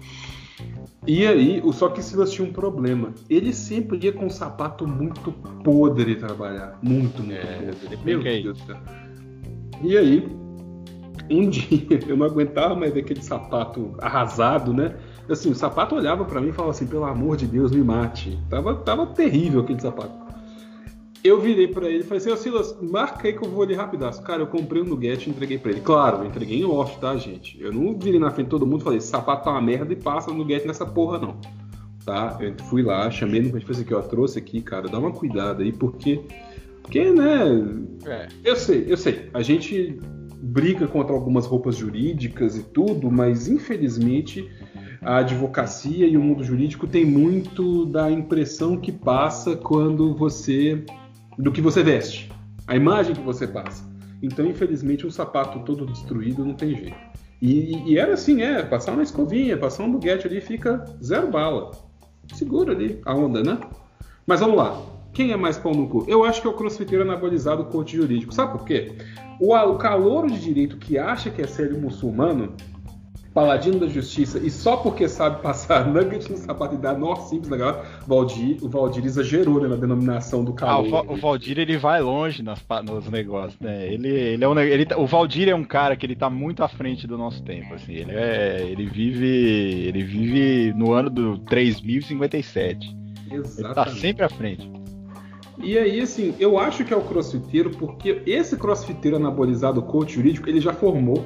E 1.06 1.26
aí, 1.26 1.62
só 1.72 1.88
que 1.88 2.02
Silas 2.02 2.30
tinha 2.30 2.46
um 2.46 2.52
problema. 2.52 3.12
Ele 3.28 3.52
sempre 3.52 3.98
ia 4.02 4.12
com 4.12 4.26
um 4.26 4.30
sapato 4.30 4.86
muito 4.86 5.32
podre 5.64 6.14
trabalhar. 6.16 6.78
Muito, 6.82 7.22
muito 7.22 7.32
é, 7.32 7.72
podre. 7.72 7.98
Meu 8.04 8.22
Deus 8.22 8.58
do 8.58 8.66
céu. 8.66 9.01
E 9.82 9.98
aí, 9.98 10.28
um 11.30 11.48
dia, 11.50 12.00
eu 12.06 12.16
não 12.16 12.26
aguentava 12.26 12.74
mais 12.74 12.92
ver 12.92 13.00
aquele 13.00 13.22
sapato 13.22 13.94
arrasado, 13.98 14.72
né? 14.72 14.96
Assim, 15.28 15.50
o 15.50 15.54
sapato 15.54 15.94
olhava 15.94 16.24
para 16.24 16.40
mim 16.40 16.48
e 16.48 16.52
falava 16.52 16.70
assim: 16.70 16.86
pelo 16.86 17.04
amor 17.04 17.36
de 17.36 17.46
Deus, 17.46 17.72
me 17.72 17.82
mate. 17.82 18.38
Tava, 18.48 18.74
tava 18.76 19.06
terrível 19.06 19.60
aquele 19.60 19.80
sapato. 19.80 20.22
Eu 21.24 21.40
virei 21.40 21.68
para 21.68 21.88
ele 21.88 22.00
e 22.00 22.02
falei 22.02 22.18
assim: 22.18 22.30
Ô 22.30 22.36
Silas, 22.36 22.76
marca 22.80 23.28
aí 23.28 23.32
que 23.32 23.44
eu 23.44 23.48
vou 23.48 23.62
ali 23.62 23.74
rapidaço. 23.74 24.22
Cara, 24.22 24.42
eu 24.42 24.46
comprei 24.46 24.82
um 24.82 24.84
Nugget 24.84 25.28
e 25.28 25.30
entreguei 25.30 25.58
para 25.58 25.70
ele. 25.70 25.80
Claro, 25.80 26.18
eu 26.18 26.26
entreguei 26.26 26.60
em 26.60 26.64
off, 26.64 26.98
tá, 26.98 27.16
gente? 27.16 27.60
Eu 27.60 27.72
não 27.72 27.96
virei 27.96 28.18
na 28.18 28.30
frente 28.30 28.46
de 28.46 28.50
todo 28.50 28.66
mundo 28.66 28.80
e 28.80 28.84
falei: 28.84 28.98
esse 28.98 29.08
sapato 29.08 29.44
tá 29.44 29.50
uma 29.52 29.60
merda 29.60 29.92
e 29.92 29.96
passa 29.96 30.30
o 30.30 30.34
Nugget 30.34 30.66
nessa 30.66 30.84
porra, 30.84 31.18
não. 31.18 31.36
Tá? 32.04 32.36
Eu 32.40 32.54
fui 32.64 32.82
lá, 32.82 33.08
chamei 33.10 33.40
no 33.40 33.50
falei 33.50 33.64
assim: 33.70 33.94
ó, 33.94 34.02
trouxe 34.02 34.38
aqui, 34.38 34.60
cara, 34.60 34.88
dá 34.88 34.98
uma 34.98 35.12
cuidada 35.12 35.62
aí, 35.62 35.72
porque 35.72 36.20
porque, 36.82 37.10
né? 37.10 37.44
É. 38.06 38.28
Eu 38.44 38.56
sei, 38.56 38.84
eu 38.88 38.96
sei. 38.96 39.30
A 39.32 39.42
gente 39.42 39.98
briga 40.42 40.86
contra 40.88 41.14
algumas 41.14 41.46
roupas 41.46 41.76
jurídicas 41.76 42.56
e 42.56 42.62
tudo, 42.62 43.10
mas 43.10 43.48
infelizmente 43.48 44.50
a 45.00 45.18
advocacia 45.18 46.06
e 46.06 46.16
o 46.16 46.20
mundo 46.20 46.44
jurídico 46.44 46.86
tem 46.86 47.04
muito 47.04 47.86
da 47.86 48.10
impressão 48.10 48.76
que 48.76 48.92
passa 48.92 49.56
quando 49.56 50.14
você. 50.14 50.84
do 51.38 51.50
que 51.50 51.60
você 51.60 51.82
veste. 51.82 52.30
A 52.66 52.76
imagem 52.76 53.14
que 53.14 53.22
você 53.22 53.46
passa. 53.46 53.90
Então, 54.22 54.46
infelizmente, 54.46 55.04
um 55.04 55.10
sapato 55.10 55.60
todo 55.60 55.86
destruído 55.86 56.44
não 56.44 56.54
tem 56.54 56.76
jeito. 56.76 56.96
E, 57.40 57.92
e 57.92 57.98
era 57.98 58.14
assim, 58.14 58.42
é, 58.42 58.62
passar 58.62 58.92
uma 58.92 59.02
escovinha, 59.02 59.56
passar 59.56 59.82
um 59.82 59.90
buguete 59.90 60.28
ali 60.28 60.40
fica 60.40 60.84
zero 61.02 61.28
bala. 61.28 61.72
Segura 62.34 62.72
ali 62.72 63.00
a 63.04 63.12
onda, 63.12 63.42
né? 63.42 63.58
Mas 64.24 64.38
vamos 64.38 64.56
lá. 64.56 64.80
Quem 65.12 65.30
é 65.30 65.36
mais 65.36 65.58
pau 65.58 65.74
no 65.74 65.88
cu? 65.88 66.04
Eu 66.08 66.24
acho 66.24 66.40
que 66.40 66.46
é 66.46 66.50
o 66.50 66.54
crossfiteiro 66.54 67.04
anabolizado 67.04 67.64
coach 67.66 67.96
jurídico. 67.96 68.32
Sabe 68.32 68.52
por 68.52 68.64
quê? 68.64 68.92
O, 69.38 69.54
o 69.54 69.76
calouro 69.76 70.30
de 70.30 70.40
direito 70.40 70.78
que 70.78 70.98
acha 70.98 71.30
que 71.30 71.42
é 71.42 71.46
sério 71.46 71.78
muçulmano, 71.78 72.54
paladino 73.34 73.78
da 73.78 73.88
justiça, 73.88 74.38
e 74.38 74.50
só 74.50 74.76
porque 74.76 75.08
sabe 75.08 75.42
passar 75.42 75.86
nugget 75.88 76.30
no 76.30 76.36
sapato 76.38 76.74
e 76.74 76.78
dar 76.78 76.96
nó 76.96 77.14
simples 77.16 77.48
na 77.48 77.56
galera, 77.56 77.84
Valdir, 78.06 78.58
o 78.62 78.68
Valdir 78.68 79.04
exagerou 79.04 79.60
né, 79.60 79.68
na 79.68 79.76
denominação 79.76 80.44
do 80.44 80.54
calouro. 80.54 80.96
Ah, 80.96 81.02
o, 81.02 81.14
o, 81.14 81.16
Valdir 81.16 81.58
ele 81.58 81.76
vai 81.76 82.00
longe 82.00 82.42
nas, 82.42 82.64
nos 82.84 83.08
negócios, 83.10 83.58
né? 83.60 83.92
Ele, 83.92 84.08
ele 84.08 84.44
é 84.44 84.48
um, 84.48 84.58
ele, 84.58 84.86
tá, 84.86 84.96
o 84.96 85.06
Valdir 85.06 85.48
é 85.48 85.54
um 85.54 85.64
cara 85.64 85.94
que 85.94 86.06
ele 86.06 86.16
tá 86.16 86.30
muito 86.30 86.62
à 86.62 86.68
frente 86.68 87.06
do 87.06 87.18
nosso 87.18 87.42
tempo, 87.42 87.74
assim. 87.74 87.94
Ele, 87.94 88.12
é, 88.12 88.66
ele 88.66 88.86
vive 88.86 89.26
ele 89.26 90.02
vive 90.02 90.72
no 90.74 90.92
ano 90.92 91.10
do 91.10 91.38
3057. 91.38 92.96
Exatamente. 93.30 93.60
Ele 93.60 93.74
tá 93.74 93.86
sempre 93.88 94.24
à 94.24 94.28
frente. 94.28 94.81
E 95.62 95.78
aí, 95.78 96.00
assim, 96.00 96.34
eu 96.40 96.58
acho 96.58 96.84
que 96.84 96.92
é 96.92 96.96
o 96.96 97.02
crossfiteiro, 97.02 97.70
porque 97.70 98.22
esse 98.26 98.56
crossfiteiro 98.56 99.16
anabolizado 99.16 99.80
coach 99.82 100.14
jurídico, 100.14 100.48
ele 100.48 100.60
já 100.60 100.72
formou. 100.72 101.24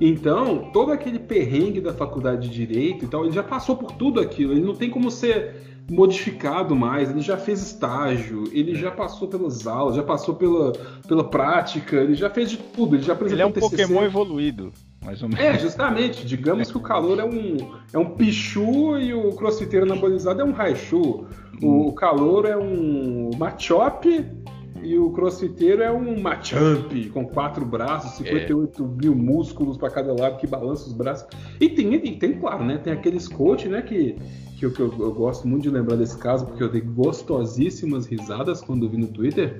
Então, 0.00 0.70
todo 0.72 0.92
aquele 0.92 1.18
perrengue 1.18 1.80
da 1.80 1.92
faculdade 1.92 2.48
de 2.48 2.54
direito 2.54 3.04
e 3.04 3.08
tal, 3.08 3.24
ele 3.24 3.32
já 3.32 3.42
passou 3.42 3.76
por 3.76 3.92
tudo 3.92 4.20
aquilo. 4.20 4.52
Ele 4.52 4.64
não 4.64 4.74
tem 4.74 4.90
como 4.90 5.10
ser 5.10 5.68
modificado 5.90 6.76
mais, 6.76 7.10
ele 7.10 7.20
já 7.20 7.36
fez 7.36 7.62
estágio, 7.62 8.44
ele 8.52 8.74
já 8.74 8.90
passou 8.90 9.26
pelas 9.26 9.66
aulas, 9.66 9.96
já 9.96 10.02
passou 10.02 10.34
pela, 10.34 10.72
pela 11.06 11.24
prática, 11.24 11.96
ele 11.96 12.14
já 12.14 12.28
fez 12.28 12.50
de 12.50 12.58
tudo, 12.58 12.96
ele 12.96 13.02
já 13.02 13.14
apresentou 13.14 13.34
Ele 13.34 13.42
é 13.42 13.46
um 13.46 13.52
TCC. 13.52 13.82
Pokémon 13.82 14.04
evoluído. 14.04 14.72
mais 15.02 15.22
ou 15.22 15.28
menos. 15.28 15.42
É, 15.42 15.58
justamente. 15.58 16.26
Digamos 16.26 16.70
que 16.70 16.76
o 16.76 16.80
calor 16.80 17.18
é 17.18 17.24
um, 17.24 17.56
é 17.92 17.98
um 17.98 18.10
pichu 18.10 18.98
e 18.98 19.14
o 19.14 19.32
crossfiteiro 19.32 19.86
anabolizado 19.86 20.42
é 20.42 20.44
um 20.44 20.52
raichu. 20.52 21.26
O, 21.62 21.88
o 21.88 21.92
calor 21.92 22.46
é 22.46 22.56
um 22.56 23.30
machop 23.36 24.08
e 24.82 24.96
o 24.96 25.10
crossfiteiro 25.10 25.82
é 25.82 25.90
um 25.90 26.20
machamp 26.20 26.92
com 27.12 27.26
quatro 27.26 27.64
braços, 27.64 28.12
58 28.12 28.82
é. 28.82 29.02
mil 29.02 29.14
músculos 29.14 29.76
para 29.76 29.90
cada 29.90 30.12
lado 30.12 30.38
que 30.38 30.46
balança 30.46 30.86
os 30.86 30.92
braços. 30.92 31.26
E 31.60 31.68
tem, 31.68 31.94
e 31.94 32.16
tem, 32.16 32.38
claro, 32.38 32.64
né? 32.64 32.78
Tem 32.78 32.92
aqueles 32.92 33.26
coach, 33.26 33.68
né, 33.68 33.82
que, 33.82 34.16
que, 34.56 34.64
eu, 34.64 34.72
que 34.72 34.80
eu, 34.80 34.94
eu 34.98 35.12
gosto 35.12 35.48
muito 35.48 35.64
de 35.64 35.70
lembrar 35.70 35.96
desse 35.96 36.16
caso, 36.16 36.46
porque 36.46 36.62
eu 36.62 36.70
dei 36.70 36.80
gostosíssimas 36.80 38.06
risadas 38.06 38.60
quando 38.60 38.88
vi 38.88 38.96
no 38.96 39.08
Twitter 39.08 39.58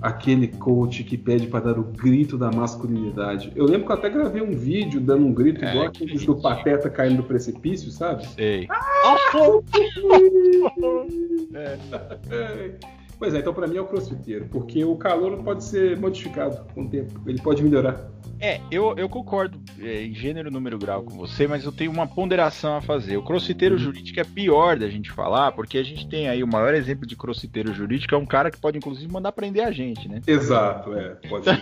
aquele 0.00 0.48
coach 0.48 1.04
que 1.04 1.16
pede 1.16 1.46
para 1.46 1.72
dar 1.72 1.78
o 1.78 1.84
grito 1.84 2.36
da 2.36 2.50
masculinidade. 2.50 3.52
Eu 3.54 3.64
lembro 3.64 3.86
que 3.86 3.92
eu 3.92 3.96
até 3.96 4.10
gravei 4.10 4.42
um 4.42 4.52
vídeo 4.52 5.00
dando 5.00 5.26
um 5.26 5.32
grito 5.32 5.64
é, 5.64 5.70
igual 5.70 5.86
aqueles 5.86 6.24
do 6.24 6.36
Pateta 6.36 6.90
caindo 6.90 7.18
do 7.18 7.22
precipício, 7.22 7.90
sabe? 7.90 8.26
Sei. 8.28 8.66
Ah! 8.70 9.16
é. 12.30 12.74
Pois 13.18 13.32
é, 13.32 13.38
então 13.38 13.54
para 13.54 13.66
mim 13.66 13.76
é 13.76 13.80
o 13.80 13.86
crossfiteiro, 13.86 14.46
porque 14.50 14.84
o 14.84 14.96
calor 14.96 15.42
pode 15.42 15.64
ser 15.64 15.98
modificado 15.98 16.66
com 16.74 16.84
o 16.84 16.88
tempo, 16.88 17.18
ele 17.26 17.40
pode 17.40 17.62
melhorar. 17.62 18.10
É, 18.40 18.60
eu, 18.70 18.94
eu 18.96 19.08
concordo 19.08 19.58
é, 19.80 20.04
em 20.04 20.14
gênero, 20.14 20.50
número, 20.50 20.78
grau 20.78 21.02
com 21.02 21.16
você, 21.16 21.46
mas 21.46 21.64
eu 21.64 21.72
tenho 21.72 21.90
uma 21.90 22.06
ponderação 22.06 22.76
a 22.76 22.82
fazer. 22.82 23.16
O 23.16 23.22
crossfiteiro 23.22 23.76
uhum. 23.76 23.80
jurídico 23.80 24.20
é 24.20 24.24
pior 24.24 24.78
da 24.78 24.88
gente 24.88 25.10
falar, 25.10 25.52
porque 25.52 25.78
a 25.78 25.82
gente 25.82 26.06
tem 26.08 26.28
aí 26.28 26.42
o 26.42 26.46
maior 26.46 26.74
exemplo 26.74 27.06
de 27.06 27.16
crossfiteiro 27.16 27.72
jurídico, 27.72 28.14
é 28.14 28.18
um 28.18 28.26
cara 28.26 28.50
que 28.50 28.60
pode 28.60 28.76
inclusive 28.76 29.10
mandar 29.10 29.32
prender 29.32 29.64
a 29.64 29.70
gente, 29.70 30.08
né? 30.08 30.20
Exato, 30.26 30.94
é. 30.94 31.16
Pode 31.28 31.44
ser 31.44 31.56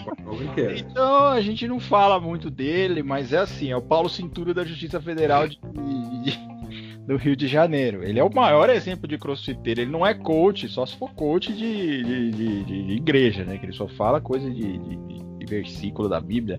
quer. 0.55 0.77
Então 0.79 1.29
a 1.29 1.41
gente 1.41 1.67
não 1.69 1.79
fala 1.79 2.19
muito 2.21 2.51
dele, 2.51 3.03
mas 3.03 3.33
é 3.33 3.39
assim, 3.39 3.71
é 3.71 3.77
o 3.77 3.83
Paulo 3.83 4.09
Cintura 4.09 4.53
da 4.53 4.65
Justiça 4.65 5.01
Federal 5.01 5.49
de, 5.49 5.59
de 6.23 6.55
do 7.07 7.17
Rio 7.17 7.37
de 7.37 7.47
Janeiro. 7.47 8.03
Ele 8.03 8.19
é 8.19 8.25
o 8.25 8.35
maior 8.35 8.71
exemplo 8.71 9.07
de 9.07 9.19
crossfiteiro. 9.19 9.81
Ele 9.81 9.91
não 9.91 10.07
é 10.07 10.15
coach, 10.15 10.69
só 10.69 10.87
se 10.87 10.97
for 10.97 11.11
coach 11.13 11.53
de, 11.53 12.03
de, 12.03 12.31
de, 12.31 12.65
de 12.65 12.93
igreja, 12.95 13.45
né? 13.45 13.59
Que 13.59 13.67
ele 13.67 13.75
só 13.75 13.87
fala 13.87 14.21
coisa 14.21 14.51
de, 14.51 14.79
versículo 15.55 16.09
da 16.09 16.21
Bíblia. 16.21 16.59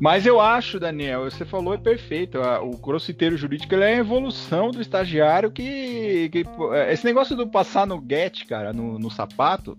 Mas 0.00 0.26
eu 0.26 0.40
acho, 0.40 0.80
Daniel, 0.80 1.30
você 1.30 1.44
falou 1.44 1.72
é 1.72 1.78
perfeito. 1.78 2.38
O 2.62 2.76
crossfiteiro 2.78 3.36
jurídico 3.36 3.74
é 3.76 3.94
a 3.94 3.96
evolução 3.96 4.70
do 4.70 4.80
estagiário 4.80 5.50
que, 5.50 6.28
que, 6.30 6.44
Esse 6.90 7.04
negócio 7.04 7.36
do 7.36 7.48
passar 7.48 7.86
no 7.86 8.04
get, 8.06 8.44
cara, 8.46 8.72
no, 8.72 8.98
no 8.98 9.10
sapato, 9.10 9.78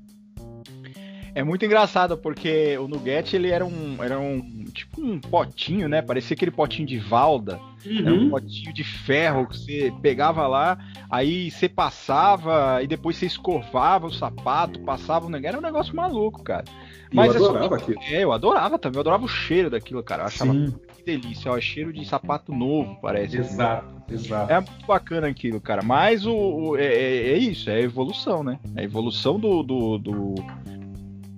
é 1.36 1.44
muito 1.44 1.65
engraçado, 1.65 2.18
porque 2.18 2.77
o 2.77 2.88
Nugget, 2.88 3.36
ele 3.36 3.50
era 3.50 3.65
um, 3.65 4.01
era 4.01 4.18
um 4.18 4.63
tipo 4.74 5.01
um 5.01 5.20
potinho, 5.20 5.89
né? 5.89 6.01
Parecia 6.01 6.34
aquele 6.34 6.50
potinho 6.50 6.88
de 6.88 6.98
valda. 6.98 7.60
Uhum. 7.86 8.00
Era 8.00 8.13
um 8.13 8.30
potinho 8.30 8.74
de 8.74 8.86
ferro 8.86 9.46
que 9.46 9.58
você 9.58 9.94
pegava 10.01 10.48
lá, 10.48 10.77
aí 11.12 11.51
você 11.51 11.68
passava, 11.68 12.82
e 12.82 12.88
depois 12.88 13.18
você 13.18 13.25
escovava 13.25 14.08
o 14.08 14.13
sapato, 14.13 14.80
passava 14.80 15.25
o 15.25 15.30
negócio. 15.30 15.50
Era 15.50 15.58
um 15.58 15.62
negócio 15.62 15.94
maluco, 15.94 16.42
cara. 16.42 16.63
Mas 17.12 17.36
eu 17.36 17.46
adorava 17.46 17.75
aquilo. 17.75 18.00
É, 18.04 18.24
eu 18.24 18.32
adorava 18.32 18.80
também, 18.80 18.96
eu 18.96 19.01
adorava 19.01 19.25
o 19.25 19.27
cheiro 19.27 19.70
daquilo, 19.70 20.01
cara. 20.01 20.24
Eu 20.24 20.27
achava 20.27 20.54
Sim. 20.54 20.74
que 20.96 21.04
delícia, 21.04 21.51
ó, 21.51 21.60
cheiro 21.60 21.92
de 21.92 22.06
sapato 22.06 22.54
novo, 22.54 22.98
parece. 23.01 23.38
Exato, 23.38 23.94
exato. 24.10 24.54
É 24.54 24.62
muito 24.62 24.86
bacana 24.88 25.27
aquilo, 25.27 25.60
cara. 25.60 25.82
Mas 25.84 26.25
o, 26.25 26.34
o 26.34 26.77
é, 26.77 26.86
é, 26.86 27.30
é, 27.34 27.38
isso, 27.38 27.70
é 27.70 27.75
a 27.75 27.82
evolução, 27.82 28.42
né? 28.42 28.58
É 28.74 28.82
a 28.82 28.84
evolução 28.86 29.38
do, 29.38 29.62
do, 29.62 29.98
do 29.98 30.36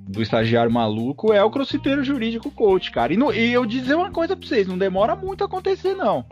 do 0.08 0.22
estagiário 0.22 0.72
maluco 0.72 1.34
é 1.34 1.44
o 1.44 1.50
crossfiteiro 1.50 2.04
jurídico 2.04 2.50
coach, 2.50 2.92
cara. 2.92 3.14
E, 3.14 3.18
no, 3.18 3.34
e 3.34 3.52
eu 3.52 3.66
dizer 3.66 3.96
uma 3.96 4.12
coisa 4.12 4.36
pra 4.36 4.48
vocês, 4.48 4.68
não 4.68 4.78
demora 4.78 5.16
muito 5.16 5.44
a 5.44 5.48
acontecer, 5.48 5.94
não. 5.94 6.26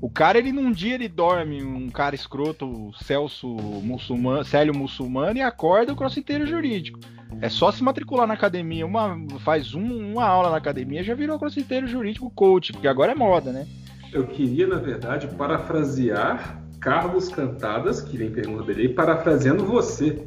O 0.00 0.10
cara, 0.10 0.38
ele 0.38 0.52
num 0.52 0.70
dia 0.70 0.94
ele 0.94 1.08
dorme, 1.08 1.62
um 1.62 1.88
cara 1.88 2.14
escroto, 2.14 2.92
Celso 3.00 3.48
muçulmano, 3.48 4.44
Célio 4.44 4.76
muçulmano, 4.76 5.38
e 5.38 5.42
acorda 5.42 5.92
o 5.92 5.96
crossfiteiro 5.96 6.46
jurídico. 6.46 7.00
É 7.40 7.48
só 7.48 7.72
se 7.72 7.82
matricular 7.82 8.26
na 8.26 8.34
academia, 8.34 8.86
uma, 8.86 9.16
faz 9.40 9.74
um, 9.74 10.12
uma 10.12 10.24
aula 10.24 10.50
na 10.50 10.56
academia, 10.58 11.02
já 11.02 11.14
virou 11.14 11.38
crossfiteiro 11.38 11.86
jurídico 11.86 12.30
coach, 12.30 12.72
porque 12.72 12.86
agora 12.86 13.12
é 13.12 13.14
moda, 13.14 13.50
né? 13.50 13.66
Eu 14.12 14.26
queria, 14.26 14.66
na 14.66 14.76
verdade, 14.76 15.26
parafrasear 15.28 16.62
Carlos 16.78 17.30
Cantadas, 17.30 18.02
que 18.02 18.16
vem 18.16 18.30
pergunta 18.30 18.62
dele, 18.62 18.90
parafraseando 18.90 19.64
você. 19.64 20.22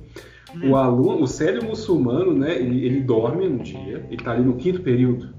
O 0.63 0.75
aluno, 0.75 1.24
o 1.24 1.27
sério 1.27 1.63
muçulmano, 1.63 2.34
né, 2.34 2.56
ele, 2.56 2.86
ele 2.86 3.01
dorme 3.01 3.48
um 3.48 3.58
dia, 3.58 4.06
ele 4.08 4.16
está 4.16 4.32
ali 4.32 4.44
no 4.44 4.56
quinto 4.56 4.82
período, 4.82 5.30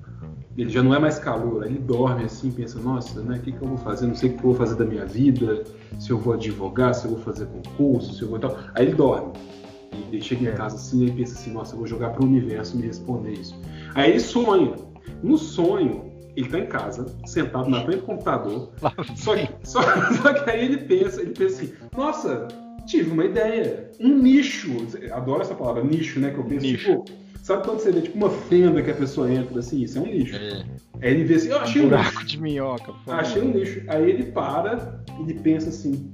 ele 0.56 0.70
já 0.70 0.82
não 0.82 0.92
é 0.92 0.98
mais 0.98 1.18
calor, 1.20 1.64
ele 1.64 1.78
dorme 1.78 2.24
assim, 2.24 2.50
pensa, 2.50 2.80
nossa, 2.80 3.22
né, 3.22 3.36
o 3.38 3.40
que, 3.40 3.52
que 3.52 3.62
eu 3.62 3.68
vou 3.68 3.78
fazer? 3.78 4.08
Não 4.08 4.14
sei 4.14 4.30
o 4.30 4.32
que 4.32 4.38
eu 4.38 4.42
vou 4.42 4.54
fazer 4.54 4.74
da 4.74 4.84
minha 4.84 5.06
vida, 5.06 5.62
se 6.00 6.10
eu 6.10 6.18
vou 6.18 6.34
advogar, 6.34 6.94
se 6.94 7.04
eu 7.04 7.12
vou 7.12 7.20
fazer 7.20 7.46
concurso, 7.46 8.12
se 8.14 8.22
eu 8.22 8.28
vou 8.28 8.40
tal. 8.40 8.58
Aí 8.74 8.86
ele 8.86 8.94
dorme. 8.94 9.32
E 9.92 10.16
ele 10.16 10.20
chega 10.20 10.44
em 10.44 10.48
é. 10.48 10.52
casa 10.52 10.74
assim 10.74 11.06
e 11.06 11.12
pensa 11.12 11.34
assim, 11.34 11.52
nossa, 11.52 11.74
eu 11.74 11.78
vou 11.78 11.86
jogar 11.86 12.10
para 12.10 12.24
o 12.24 12.26
universo 12.26 12.76
me 12.76 12.86
responder 12.86 13.34
isso. 13.34 13.58
Aí 13.94 14.10
ele 14.10 14.20
sonha. 14.20 14.74
No 15.22 15.38
sonho, 15.38 16.12
ele 16.36 16.46
está 16.46 16.58
em 16.58 16.66
casa, 16.66 17.06
sentado 17.24 17.70
na 17.70 17.82
frente 17.82 18.00
do 18.00 18.06
computador. 18.06 18.70
Só 19.14 19.36
que, 19.36 19.48
só, 19.62 19.80
só 20.22 20.32
que 20.34 20.50
aí 20.50 20.64
ele 20.64 20.78
pensa, 20.78 21.22
ele 21.22 21.34
pensa 21.34 21.62
assim, 21.62 21.72
nossa, 21.96 22.48
tive 22.88 23.10
uma 23.10 23.24
ideia. 23.24 23.90
Um 24.00 24.18
nicho. 24.18 24.70
Adoro 25.12 25.42
essa 25.42 25.54
palavra, 25.54 25.84
nicho, 25.84 26.18
né? 26.18 26.30
Que 26.30 26.38
eu 26.38 26.44
penso, 26.44 26.66
nicho. 26.66 27.04
tipo, 27.04 27.04
sabe 27.42 27.64
quando 27.64 27.80
você 27.80 27.92
vê 27.92 28.00
tipo 28.00 28.16
uma 28.16 28.30
fenda 28.30 28.82
que 28.82 28.90
a 28.90 28.94
pessoa 28.94 29.32
entra 29.32 29.60
assim? 29.60 29.82
Isso 29.82 29.98
é 29.98 30.00
um 30.00 30.06
nicho. 30.06 30.34
É. 30.36 30.64
Aí 31.00 31.14
ele 31.14 31.24
vê 31.24 31.34
assim, 31.34 31.48
eu 31.48 31.58
achei 31.58 31.82
um, 31.82 31.86
um 31.86 31.88
buraco 31.88 32.24
de 32.24 32.40
minhoca. 32.40 32.92
Achei 33.06 33.42
um 33.42 33.52
nicho. 33.52 33.82
Aí 33.86 34.10
ele 34.10 34.24
para 34.24 35.00
e 35.18 35.22
ele 35.22 35.34
pensa 35.34 35.68
assim, 35.68 36.10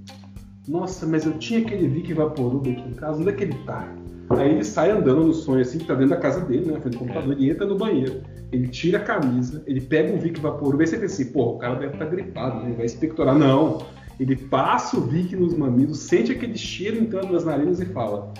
nossa, 0.69 1.07
mas 1.07 1.25
eu 1.25 1.39
tinha 1.39 1.61
aquele 1.61 1.89
Vic 1.89 2.13
Vaporub 2.13 2.69
aqui 2.71 2.89
em 2.89 2.95
casa, 2.95 3.21
onde 3.21 3.31
é 3.31 3.33
que 3.33 3.45
ele 3.45 3.55
tá? 3.65 3.89
Aí 4.31 4.51
ele 4.51 4.65
sai 4.65 4.91
andando 4.91 5.25
no 5.25 5.35
sonho 5.35 5.61
assim, 5.61 5.79
que 5.79 5.85
tá 5.85 5.95
dentro 5.95 6.11
da 6.11 6.17
casa 6.17 6.41
dele, 6.41 6.73
né? 6.73 6.81
Frente 6.81 6.95
do 6.95 6.99
computador, 6.99 7.33
é. 7.33 7.37
ele 7.37 7.51
entra 7.51 7.67
no 7.67 7.77
banheiro, 7.77 8.23
ele 8.51 8.69
tira 8.69 8.99
a 8.99 9.03
camisa, 9.03 9.63
ele 9.67 9.81
pega 9.81 10.13
um 10.13 10.19
Vic 10.19 10.41
Vaporub, 10.41 10.81
aí 10.81 10.87
você 10.87 10.97
pensa 10.97 11.23
assim, 11.23 11.33
pô, 11.33 11.51
o 11.51 11.59
cara 11.59 11.75
deve 11.75 11.93
estar 11.93 12.07
tá 12.07 12.11
gripado, 12.11 12.61
né? 12.61 12.67
Ele 12.67 12.77
vai 12.77 12.87
expectorar. 12.87 13.37
Não, 13.37 13.87
ele 14.19 14.37
passa 14.37 14.97
o 14.97 15.01
Vic 15.01 15.35
nos 15.35 15.55
mamilos, 15.55 15.99
sente 15.99 16.33
aquele 16.33 16.57
cheiro 16.57 16.99
entrando 16.99 17.33
nas 17.33 17.45
narinas 17.45 17.81
e 17.81 17.87
fala: 17.87 18.33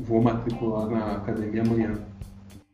Vou 0.00 0.22
matricular 0.22 0.88
na 0.88 1.16
academia 1.16 1.62
amanhã. 1.62 1.94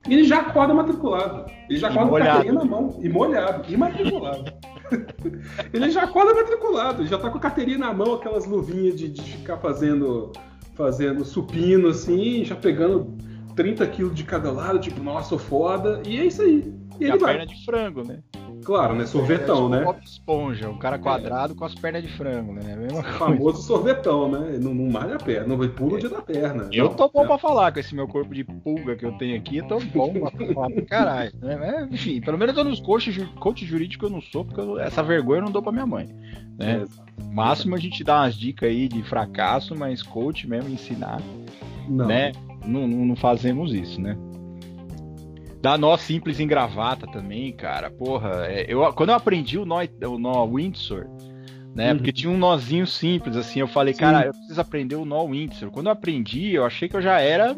E 0.08 0.14
ele 0.14 0.24
já 0.24 0.40
acorda 0.40 0.72
matriculado. 0.72 1.50
Ele 1.68 1.78
já 1.78 1.88
acorda 1.88 2.08
com 2.08 2.16
a 2.16 2.20
carteirinha 2.20 2.54
na 2.54 2.64
mão, 2.64 2.98
e 3.02 3.08
molhado, 3.08 3.64
e 3.72 3.76
matriculado. 3.76 4.52
ele 5.72 5.90
já 5.90 6.04
acorda 6.04 6.34
matriculado, 6.34 7.06
já 7.06 7.18
tá 7.18 7.28
com 7.28 7.36
a 7.36 7.40
carteirinha 7.40 7.78
na 7.78 7.92
mão, 7.92 8.14
aquelas 8.14 8.46
luvinhas 8.46 8.98
de, 8.98 9.08
de 9.08 9.22
ficar 9.22 9.58
fazendo, 9.58 10.32
fazendo 10.74 11.24
supino 11.24 11.88
assim, 11.88 12.44
já 12.44 12.56
pegando 12.56 13.14
30 13.54 13.86
quilos 13.88 14.14
de 14.14 14.24
cada 14.24 14.50
lado, 14.50 14.78
tipo, 14.78 15.02
nossa, 15.02 15.38
foda, 15.38 16.02
e 16.06 16.18
é 16.18 16.24
isso 16.24 16.40
aí. 16.40 16.72
E, 16.98 17.04
e 17.04 17.04
ele 17.04 17.12
a 17.12 17.16
vai. 17.16 17.36
perna 17.36 17.46
de 17.46 17.64
frango, 17.64 18.02
né? 18.02 18.20
Claro, 18.64 18.94
né? 18.94 19.06
Sorvetão, 19.06 19.72
é, 19.74 19.78
tipo 19.78 19.92
né? 19.92 20.00
Esponja, 20.04 20.68
um 20.68 20.78
cara 20.78 20.98
quadrado 20.98 21.54
é. 21.54 21.56
com 21.56 21.64
as 21.64 21.74
pernas 21.74 22.02
de 22.02 22.08
frango, 22.08 22.52
né? 22.52 22.76
Mesma 22.76 23.00
o 23.00 23.02
famoso 23.02 23.62
sorvetão, 23.62 24.30
né? 24.30 24.58
Não, 24.60 24.74
não 24.74 24.90
malha 24.90 25.16
a 25.16 25.18
perna, 25.18 25.46
não 25.46 25.56
vai 25.56 25.68
pulo 25.68 25.98
dia 25.98 26.08
da 26.08 26.20
perna. 26.20 26.68
Eu 26.72 26.86
não, 26.86 26.94
tô 26.94 27.08
bom 27.08 27.24
é. 27.24 27.26
pra 27.26 27.38
falar 27.38 27.72
com 27.72 27.80
esse 27.80 27.94
meu 27.94 28.06
corpo 28.06 28.34
de 28.34 28.44
pulga 28.44 28.96
que 28.96 29.04
eu 29.04 29.12
tenho 29.12 29.36
aqui, 29.36 29.58
eu 29.58 29.66
tô 29.66 29.80
bom 29.80 30.12
pra 30.12 30.30
falar 30.54 30.70
pra 30.70 30.82
caralho. 30.82 31.32
Né? 31.40 31.88
Enfim, 31.90 32.20
pelo 32.20 32.38
menos 32.38 32.56
eu 32.56 32.64
nos 32.64 32.80
coach, 32.80 33.10
coach 33.38 33.64
jurídico 33.64 34.06
eu 34.06 34.10
não 34.10 34.20
sou, 34.20 34.44
porque 34.44 34.60
eu, 34.60 34.78
essa 34.78 35.02
vergonha 35.02 35.40
eu 35.40 35.44
não 35.44 35.52
dou 35.52 35.62
pra 35.62 35.72
minha 35.72 35.86
mãe. 35.86 36.08
Né? 36.58 36.84
É, 36.84 37.24
Máximo 37.32 37.74
a 37.74 37.78
gente 37.78 38.02
dá 38.02 38.22
umas 38.22 38.34
dicas 38.34 38.68
aí 38.68 38.88
de 38.88 39.02
fracasso, 39.02 39.74
mas 39.76 40.02
coach 40.02 40.48
mesmo 40.48 40.70
ensinar. 40.70 41.20
Não. 41.88 42.06
Né? 42.06 42.32
Não, 42.64 42.86
não, 42.86 43.06
não 43.06 43.16
fazemos 43.16 43.72
isso, 43.72 44.00
né? 44.00 44.16
Dá 45.60 45.76
nó 45.76 45.96
simples 45.96 46.40
em 46.40 46.46
gravata 46.46 47.06
também, 47.06 47.52
cara. 47.52 47.90
Porra, 47.90 48.46
é, 48.46 48.64
eu, 48.68 48.80
quando 48.94 49.10
eu 49.10 49.14
aprendi 49.14 49.58
o 49.58 49.66
nó, 49.66 49.80
o 49.82 50.18
nó 50.18 50.46
Windsor, 50.46 51.06
né? 51.74 51.90
Uhum. 51.90 51.98
Porque 51.98 52.12
tinha 52.12 52.32
um 52.32 52.38
nozinho 52.38 52.86
simples, 52.86 53.36
assim. 53.36 53.60
Eu 53.60 53.68
falei, 53.68 53.92
Sim. 53.92 54.00
cara, 54.00 54.26
eu 54.26 54.32
preciso 54.32 54.60
aprender 54.60 54.96
o 54.96 55.04
nó 55.04 55.26
Windsor. 55.26 55.70
Quando 55.70 55.86
eu 55.86 55.92
aprendi, 55.92 56.54
eu 56.54 56.64
achei 56.64 56.88
que 56.88 56.96
eu 56.96 57.02
já 57.02 57.20
era 57.20 57.56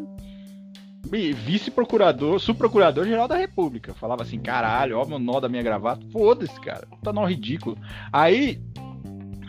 vice-procurador, 1.10 2.40
subprocurador-geral 2.40 3.28
da 3.28 3.36
República. 3.36 3.90
Eu 3.90 3.94
falava 3.94 4.22
assim, 4.22 4.38
caralho, 4.38 4.98
ó, 4.98 5.04
o 5.04 5.18
nó 5.18 5.38
da 5.40 5.48
minha 5.48 5.62
gravata. 5.62 6.04
Foda-se, 6.10 6.58
cara. 6.60 6.86
Tá 7.02 7.12
nó 7.12 7.24
ridículo. 7.24 7.76
Aí, 8.12 8.60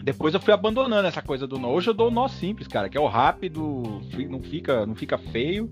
depois 0.03 0.33
eu 0.33 0.39
fui 0.39 0.53
abandonando 0.53 1.07
essa 1.07 1.21
coisa 1.21 1.47
do 1.47 1.57
nó. 1.57 1.69
Hoje 1.69 1.89
eu 1.89 1.93
dou 1.93 2.09
o 2.09 2.11
nó 2.11 2.27
simples, 2.27 2.67
cara, 2.67 2.89
que 2.89 2.97
é 2.97 3.01
o 3.01 3.07
rápido, 3.07 4.01
não 4.29 4.41
fica, 4.41 4.85
não 4.85 4.95
fica 4.95 5.17
feio. 5.17 5.71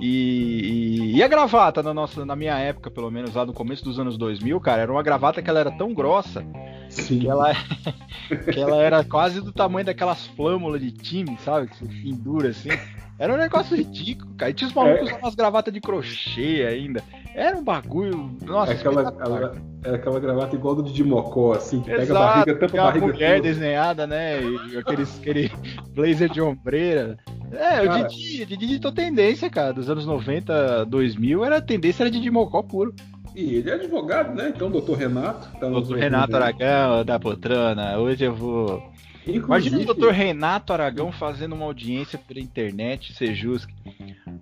E, 0.00 1.12
e, 1.12 1.16
e, 1.16 1.22
a 1.22 1.28
gravata 1.28 1.82
na 1.82 1.94
nossa, 1.94 2.26
na 2.26 2.34
minha 2.34 2.58
época, 2.58 2.90
pelo 2.90 3.10
menos 3.10 3.34
lá 3.34 3.46
no 3.46 3.52
começo 3.52 3.84
dos 3.84 3.98
anos 3.98 4.18
2000, 4.18 4.60
cara, 4.60 4.82
era 4.82 4.92
uma 4.92 5.02
gravata 5.02 5.40
que 5.40 5.48
ela 5.48 5.60
era 5.60 5.70
tão 5.70 5.94
grossa 5.94 6.44
Sim. 6.88 7.20
Que 7.20 7.28
ela, 7.28 7.52
que 8.52 8.60
ela 8.60 8.76
era 8.76 9.04
quase 9.04 9.40
do 9.40 9.52
tamanho 9.52 9.86
daquelas 9.86 10.26
flâmulas 10.28 10.80
de 10.80 10.92
time, 10.92 11.36
sabe? 11.38 11.68
Que 11.68 11.76
você 11.76 11.86
pendura 11.86 12.48
assim. 12.50 12.70
Era 13.18 13.32
um 13.32 13.36
negócio 13.36 13.76
ridículo, 13.76 14.34
cara. 14.34 14.50
E 14.50 14.54
tinha 14.54 14.68
os 14.68 14.74
malucos 14.74 15.10
é. 15.10 15.14
umas 15.14 15.34
gravatas 15.34 15.72
de 15.72 15.80
crochê 15.80 16.66
ainda. 16.68 17.02
Era 17.34 17.56
um 17.56 17.62
bagulho. 17.62 18.36
Nossa, 18.42 18.72
é 18.72 18.74
aquela, 18.76 19.08
aquela, 19.08 19.54
era 19.84 19.96
aquela 19.96 20.20
gravata 20.20 20.56
igual 20.56 20.74
do 20.74 20.82
de 20.82 21.04
Mocó, 21.04 21.52
assim, 21.52 21.80
que 21.80 21.90
Exato, 21.90 22.06
pega 22.06 22.18
a 22.18 22.26
barriga, 22.26 22.54
tampa 22.56 22.80
a 22.80 22.84
barriga. 22.84 23.06
mulher 23.06 23.36
tudo. 23.36 23.44
desenhada, 23.44 24.06
né? 24.06 24.42
E 24.42 24.76
aqueles, 24.76 25.18
aquele 25.18 25.52
blazer 25.94 26.28
de 26.28 26.40
ombreira. 26.40 27.18
É, 27.52 27.86
cara, 27.86 28.04
o 28.04 28.08
Didi, 28.08 28.46
Didi 28.46 28.66
ditou 28.66 28.90
tendência, 28.90 29.48
cara. 29.48 29.72
Dos 29.72 29.88
anos 29.88 30.06
90, 30.06 30.84
2000, 30.86 31.44
era 31.44 31.60
tendência 31.60 32.02
era 32.02 32.10
Didi 32.10 32.30
Mocó 32.30 32.62
puro. 32.62 32.94
E 33.34 33.56
ele 33.56 33.70
é 33.70 33.74
advogado, 33.74 34.34
né? 34.34 34.52
Então, 34.54 34.70
doutor 34.70 34.96
Renato. 34.96 35.48
Tá 35.58 35.68
doutor 35.68 35.98
Renato 35.98 36.36
Aragão, 36.36 37.04
da 37.04 37.18
Poltrona. 37.18 37.98
Hoje 37.98 38.24
eu 38.24 38.34
vou 38.34 38.94
Inclusive... 39.26 39.46
Imagina 39.46 39.78
o 39.78 39.84
doutor 39.84 40.12
Renato 40.12 40.72
Aragão 40.72 41.10
fazendo 41.10 41.54
uma 41.54 41.64
audiência 41.64 42.18
pela 42.18 42.40
internet, 42.40 43.14
Sejusc. 43.14 43.70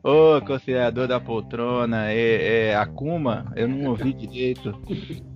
Ô, 0.03 0.37
oh, 0.37 0.41
conselhador 0.45 1.07
da 1.07 1.21
poltrona, 1.21 2.11
é, 2.11 2.71
é 2.71 2.77
Akuma, 2.77 3.53
eu 3.55 3.69
não 3.69 3.91
ouvi 3.91 4.13
direito. 4.13 4.75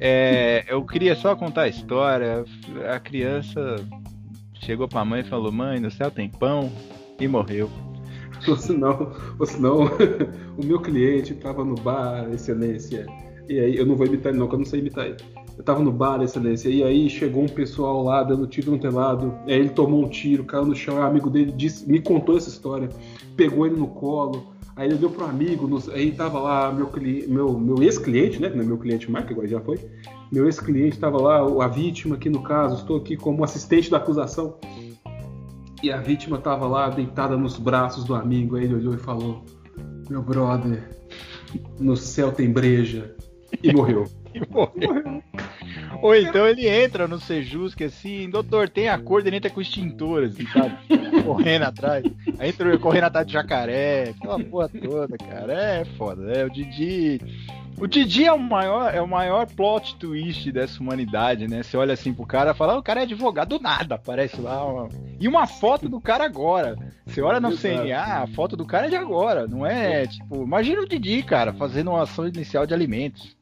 É, 0.00 0.64
eu 0.68 0.84
queria 0.84 1.14
só 1.14 1.36
contar 1.36 1.62
a 1.62 1.68
história. 1.68 2.44
A 2.92 2.98
criança 2.98 3.76
chegou 4.54 4.88
pra 4.88 5.04
mãe 5.04 5.20
e 5.20 5.28
falou: 5.28 5.52
Mãe, 5.52 5.78
no 5.78 5.90
céu 5.90 6.10
tem 6.10 6.28
pão, 6.28 6.72
e 7.20 7.28
morreu. 7.28 7.70
Ou 8.46 8.56
senão, 8.56 9.12
ou 9.38 9.46
senão 9.46 9.86
o 10.58 10.64
meu 10.64 10.78
cliente 10.80 11.32
estava 11.32 11.64
no 11.64 11.74
bar, 11.74 12.28
excelência. 12.32 13.06
E 13.48 13.58
aí, 13.58 13.76
eu 13.76 13.86
não 13.86 13.96
vou 13.96 14.06
imitar 14.06 14.30
ele, 14.30 14.38
não, 14.38 14.46
que 14.46 14.54
eu 14.54 14.58
não 14.58 14.66
sei 14.66 14.80
imitar 14.80 15.06
ele. 15.06 15.16
Eu 15.56 15.64
tava 15.64 15.82
no 15.82 15.90
bar, 15.90 16.22
excelência, 16.22 16.68
e 16.68 16.82
aí 16.82 17.08
chegou 17.08 17.42
um 17.42 17.48
pessoal 17.48 18.02
lá 18.02 18.22
dando 18.22 18.46
tiro 18.46 18.70
no 18.70 18.78
telado. 18.78 19.34
Aí 19.46 19.54
ele 19.54 19.70
tomou 19.70 20.04
um 20.04 20.08
tiro, 20.08 20.44
caiu 20.44 20.66
no 20.66 20.74
chão. 20.74 20.96
O 20.96 21.02
amigo 21.02 21.30
dele 21.30 21.50
disse, 21.52 21.88
me 21.90 22.00
contou 22.00 22.36
essa 22.36 22.48
história, 22.48 22.88
pegou 23.36 23.66
ele 23.66 23.76
no 23.76 23.88
colo. 23.88 24.54
Aí 24.76 24.86
ele 24.86 24.96
deu 24.96 25.08
pro 25.08 25.24
amigo, 25.24 25.66
nos, 25.66 25.88
aí 25.88 26.12
tava 26.12 26.38
lá 26.38 26.70
meu, 26.70 26.90
meu, 27.26 27.58
meu 27.58 27.82
ex-cliente, 27.82 28.38
né? 28.38 28.50
Meu 28.50 28.76
cliente 28.76 29.06
que 29.06 29.32
agora 29.32 29.48
já 29.48 29.58
foi. 29.58 29.78
Meu 30.30 30.44
ex-cliente 30.44 30.98
tava 30.98 31.18
lá, 31.18 31.38
a 31.64 31.68
vítima 31.68 32.16
aqui 32.16 32.28
no 32.28 32.42
caso, 32.42 32.76
estou 32.76 32.98
aqui 32.98 33.16
como 33.16 33.42
assistente 33.42 33.90
da 33.90 33.96
acusação. 33.96 34.58
E 35.82 35.90
a 35.90 35.98
vítima 35.98 36.36
tava 36.36 36.66
lá 36.66 36.90
deitada 36.90 37.38
nos 37.38 37.58
braços 37.58 38.04
do 38.04 38.14
amigo. 38.14 38.56
Aí 38.56 38.64
ele 38.64 38.74
olhou 38.74 38.94
e 38.94 38.98
falou: 38.98 39.42
Meu 40.10 40.22
brother, 40.22 40.90
no 41.80 41.96
céu 41.96 42.30
tem 42.30 42.50
breja. 42.50 43.14
E 43.62 43.72
morreu. 43.72 44.04
e 44.42 44.52
morreu. 44.52 45.22
Ou 46.02 46.14
então 46.14 46.46
ele 46.46 46.68
entra 46.68 47.08
no 47.08 47.18
Sejusc 47.18 47.82
assim, 47.82 48.28
doutor, 48.28 48.68
tem 48.68 48.88
a 48.88 48.98
cor, 48.98 49.26
ele 49.26 49.36
entra 49.36 49.50
com 49.50 49.60
extintor, 49.60 50.24
assim, 50.24 50.46
sabe? 50.46 50.76
correndo 51.26 51.64
atrás. 51.64 52.04
Aí 52.38 52.50
entra 52.50 52.78
correndo 52.78 53.04
atrás 53.04 53.26
de 53.26 53.32
jacaré, 53.32 54.10
aquela 54.10 54.38
porra 54.38 54.68
toda, 54.68 55.16
cara. 55.18 55.52
É 55.52 55.84
foda, 55.96 56.32
é. 56.32 56.44
O 56.44 56.50
Didi. 56.50 57.20
O 57.78 57.86
Didi 57.86 58.24
é 58.24 58.32
o 58.32 58.38
maior, 58.38 58.94
é 58.94 59.02
o 59.02 59.08
maior 59.08 59.46
plot 59.46 59.96
twist 59.96 60.50
dessa 60.50 60.80
humanidade, 60.80 61.46
né? 61.46 61.62
Você 61.62 61.76
olha 61.76 61.92
assim 61.92 62.14
pro 62.14 62.24
cara 62.24 62.52
e 62.52 62.54
fala, 62.54 62.72
ah, 62.72 62.78
o 62.78 62.82
cara 62.82 63.00
é 63.00 63.02
advogado, 63.02 63.58
do 63.58 63.62
nada 63.62 63.96
aparece 63.96 64.40
lá. 64.40 64.64
Uma... 64.64 64.88
E 65.20 65.28
uma 65.28 65.46
foto 65.46 65.86
do 65.86 66.00
cara 66.00 66.24
agora. 66.24 66.78
Você 67.06 67.20
olha 67.20 67.38
no 67.38 67.56
CNA, 67.56 68.22
a 68.22 68.26
foto 68.28 68.56
do 68.56 68.64
cara 68.64 68.86
é 68.86 68.90
de 68.90 68.96
agora, 68.96 69.46
não 69.46 69.66
é 69.66 70.06
tipo. 70.06 70.42
Imagina 70.42 70.80
o 70.80 70.88
Didi, 70.88 71.22
cara, 71.22 71.52
fazendo 71.52 71.90
uma 71.90 72.02
ação 72.02 72.26
inicial 72.26 72.66
de 72.66 72.72
alimentos 72.72 73.36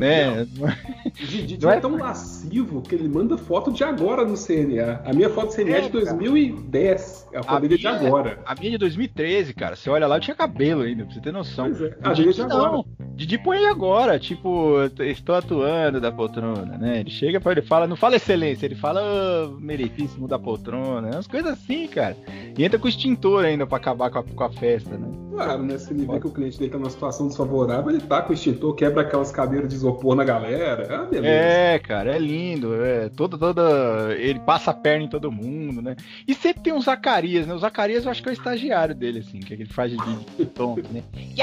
né? 0.00 0.42
O 0.42 1.26
Didi 1.26 1.58
não 1.60 1.70
é 1.70 1.80
tão 1.80 1.96
lascivo 1.96 2.80
que 2.80 2.94
ele 2.94 3.08
manda 3.08 3.36
foto 3.36 3.70
de 3.70 3.84
agora 3.84 4.24
no 4.24 4.34
CNA. 4.34 5.02
A 5.04 5.12
minha 5.12 5.28
foto 5.28 5.48
do 5.48 5.54
CNA 5.54 5.76
é, 5.76 5.78
é 5.78 5.80
de 5.82 5.90
2010. 5.90 7.28
É 7.32 7.38
a 7.38 7.42
foto 7.42 7.56
a 7.56 7.60
dele 7.60 7.76
minha, 7.76 7.98
de 7.98 8.06
agora. 8.06 8.38
A 8.44 8.54
minha 8.54 8.68
é 8.68 8.72
de 8.72 8.78
2013, 8.78 9.54
cara. 9.54 9.76
Você 9.76 9.90
olha 9.90 10.06
lá, 10.06 10.16
eu 10.16 10.20
tinha 10.20 10.34
cabelo 10.34 10.82
ainda, 10.82 11.04
pra 11.04 11.14
você 11.14 11.20
ter 11.20 11.32
noção. 11.32 11.66
Pois 11.66 11.80
é. 11.82 11.96
A 12.02 12.12
Didi, 12.12 12.32
de 12.32 12.42
agora. 12.42 12.72
Não. 12.72 12.84
Didi 13.20 13.36
põe 13.36 13.66
agora, 13.66 14.18
tipo, 14.18 14.76
estou 15.00 15.34
atuando 15.34 16.00
da 16.00 16.10
poltrona, 16.10 16.78
né? 16.78 17.00
Ele 17.00 17.10
chega 17.10 17.38
para 17.38 17.52
ele 17.52 17.62
fala, 17.62 17.86
não 17.86 17.96
fala 17.96 18.16
excelência, 18.16 18.64
ele 18.64 18.74
fala 18.74 19.02
oh, 19.46 19.60
meritíssimo 19.60 20.26
da 20.26 20.38
poltrona, 20.38 21.10
umas 21.12 21.26
coisas 21.26 21.52
assim, 21.52 21.86
cara. 21.86 22.16
E 22.56 22.64
entra 22.64 22.78
com 22.78 22.88
extintor 22.88 23.44
ainda 23.44 23.66
para 23.66 23.76
acabar 23.76 24.10
com 24.10 24.20
a, 24.20 24.22
com 24.22 24.44
a 24.44 24.50
festa, 24.50 24.96
né? 24.96 25.06
Claro, 25.32 25.62
né? 25.62 25.76
Se 25.76 25.92
ele 25.92 26.06
vê 26.06 26.18
que 26.18 26.26
o 26.26 26.30
cliente 26.30 26.58
dele 26.58 26.70
tá 26.70 26.78
numa 26.78 26.88
situação 26.88 27.26
desfavorável, 27.28 27.90
ele 27.90 28.00
tá 28.00 28.22
com 28.22 28.30
o 28.30 28.34
extintor, 28.34 28.74
quebra 28.74 29.02
aquelas 29.02 29.30
cadeiras 29.30 29.68
de 29.68 29.76
isopor 29.90 30.14
na 30.14 30.24
galera. 30.24 30.82
É, 30.82 31.06
beleza. 31.06 31.26
é 31.26 31.78
cara, 31.78 32.14
é 32.14 32.18
lindo. 32.18 32.82
É, 32.82 33.08
toda, 33.08 33.36
toda. 33.36 34.14
Ele 34.16 34.38
passa 34.40 34.70
a 34.70 34.74
perna 34.74 35.04
em 35.04 35.08
todo 35.08 35.32
mundo, 35.32 35.82
né? 35.82 35.96
E 36.26 36.34
sempre 36.34 36.62
tem 36.62 36.72
o 36.72 36.80
Zacarias, 36.80 37.46
né? 37.46 37.54
O 37.54 37.58
Zacarias 37.58 38.04
eu 38.04 38.10
acho 38.10 38.22
que 38.22 38.28
é 38.28 38.32
o 38.32 38.34
estagiário 38.34 38.94
dele, 38.94 39.20
assim, 39.20 39.40
que 39.40 39.52
ele 39.52 39.66
faz 39.66 39.92
de, 39.92 40.16
de 40.38 40.46
tonto, 40.46 40.88
né? 40.92 41.02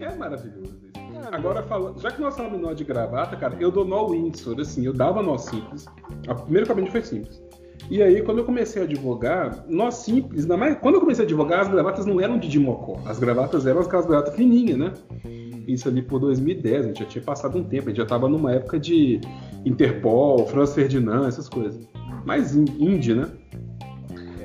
É 0.00 0.14
maravilhoso 0.16 0.74
isso. 0.84 0.94
Agora, 1.32 1.62
falando, 1.62 2.00
já 2.00 2.10
que 2.10 2.20
nós 2.20 2.36
falamos 2.36 2.60
nó 2.60 2.72
de 2.72 2.84
gravata, 2.84 3.36
cara, 3.36 3.56
eu 3.60 3.70
dou 3.70 3.84
nó 3.84 4.08
Windsor, 4.08 4.60
assim, 4.60 4.84
eu 4.84 4.92
dava 4.92 5.22
nó 5.22 5.38
simples. 5.38 5.86
A 6.26 6.34
primeira 6.34 6.66
cabine 6.66 6.90
foi 6.90 7.02
simples. 7.02 7.40
E 7.90 8.02
aí, 8.02 8.22
quando 8.22 8.38
eu 8.38 8.44
comecei 8.44 8.80
a 8.80 8.84
advogar, 8.84 9.64
nó 9.68 9.90
simples, 9.90 10.42
ainda 10.42 10.56
mais, 10.56 10.78
quando 10.78 10.94
eu 10.94 11.00
comecei 11.00 11.24
a 11.24 11.26
advogar, 11.26 11.60
as 11.60 11.68
gravatas 11.68 12.06
não 12.06 12.20
eram 12.20 12.38
de 12.38 12.48
Dimocó, 12.48 12.98
as 13.06 13.18
gravatas 13.18 13.66
eram 13.66 13.80
aquelas 13.80 14.06
gravatas 14.06 14.34
fininhas, 14.34 14.78
né? 14.78 14.92
Isso 15.66 15.88
ali 15.88 16.02
por 16.02 16.18
2010, 16.20 16.84
a 16.84 16.88
gente 16.88 17.00
já 17.00 17.06
tinha 17.06 17.24
passado 17.24 17.58
um 17.58 17.64
tempo, 17.64 17.84
a 17.84 17.88
gente 17.88 17.98
já 17.98 18.06
tava 18.06 18.28
numa 18.28 18.52
época 18.52 18.78
de 18.78 19.20
Interpol, 19.64 20.46
Franz 20.46 20.74
Ferdinand, 20.74 21.26
essas 21.26 21.48
coisas. 21.48 21.88
Mais 22.24 22.54
indie, 22.54 23.14
né? 23.14 23.28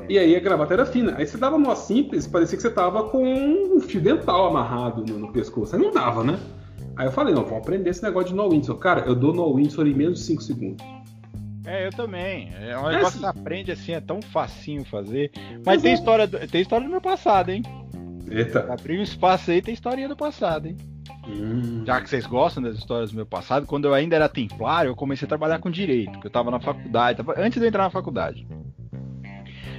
E 0.09 0.17
aí 0.17 0.35
a 0.35 0.39
gravata 0.39 0.73
era 0.73 0.85
fina. 0.85 1.13
Aí 1.17 1.27
você 1.27 1.37
dava 1.37 1.57
nó 1.57 1.75
simples, 1.75 2.25
parecia 2.25 2.57
que 2.57 2.61
você 2.61 2.69
tava 2.69 3.03
com 3.03 3.23
um 3.23 3.79
fio 3.79 4.01
dental 4.01 4.47
amarrado 4.47 5.05
no, 5.05 5.19
no 5.19 5.31
pescoço. 5.31 5.75
Aí 5.75 5.81
não 5.81 5.91
dava, 5.91 6.23
né? 6.23 6.39
Aí 6.95 7.05
eu 7.07 7.11
falei, 7.11 7.33
não, 7.33 7.43
vamos 7.43 7.59
aprender 7.59 7.91
esse 7.91 8.01
negócio 8.01 8.29
de 8.29 8.35
no 8.35 8.49
Windsor. 8.49 8.77
Cara, 8.77 9.01
eu 9.05 9.13
dou 9.13 9.33
no 9.33 9.55
Windsor 9.55 9.87
em 9.87 9.93
menos 9.93 10.19
de 10.19 10.25
5 10.25 10.41
segundos. 10.41 10.85
É, 11.69 11.85
eu 11.85 11.91
também. 11.91 12.51
É 12.59 12.75
um 12.75 12.89
é 12.89 12.95
negócio 12.95 13.07
assim. 13.07 13.11
que 13.19 13.19
você 13.19 13.25
aprende 13.27 13.71
assim, 13.71 13.91
é 13.91 14.01
tão 14.01 14.21
facinho 14.23 14.83
fazer. 14.83 15.31
Mas 15.63 15.83
tem, 15.83 15.93
história 15.93 16.25
do, 16.25 16.39
tem 16.47 16.61
história 16.61 16.83
do 16.83 16.91
meu 16.91 16.99
passado, 16.99 17.49
hein? 17.49 17.61
Eita. 18.27 18.73
Abrir 18.73 18.99
um 18.99 19.03
espaço 19.03 19.51
aí, 19.51 19.61
tem 19.61 19.75
historinha 19.75 20.09
do 20.09 20.15
passado, 20.15 20.67
hein? 20.67 20.77
Hum. 21.27 21.83
Já 21.85 22.01
que 22.01 22.09
vocês 22.09 22.25
gostam 22.25 22.63
das 22.63 22.75
histórias 22.75 23.11
do 23.11 23.15
meu 23.15 23.25
passado, 23.25 23.67
quando 23.67 23.85
eu 23.85 23.93
ainda 23.93 24.15
era 24.15 24.27
templário, 24.27 24.89
eu 24.89 24.95
comecei 24.95 25.27
a 25.27 25.29
trabalhar 25.29 25.59
com 25.59 25.69
direito, 25.69 26.13
porque 26.13 26.25
eu 26.25 26.31
tava 26.31 26.49
na 26.49 26.59
faculdade, 26.59 27.17
tava, 27.17 27.39
antes 27.39 27.59
de 27.59 27.65
eu 27.65 27.67
entrar 27.67 27.83
na 27.83 27.91
faculdade. 27.91 28.47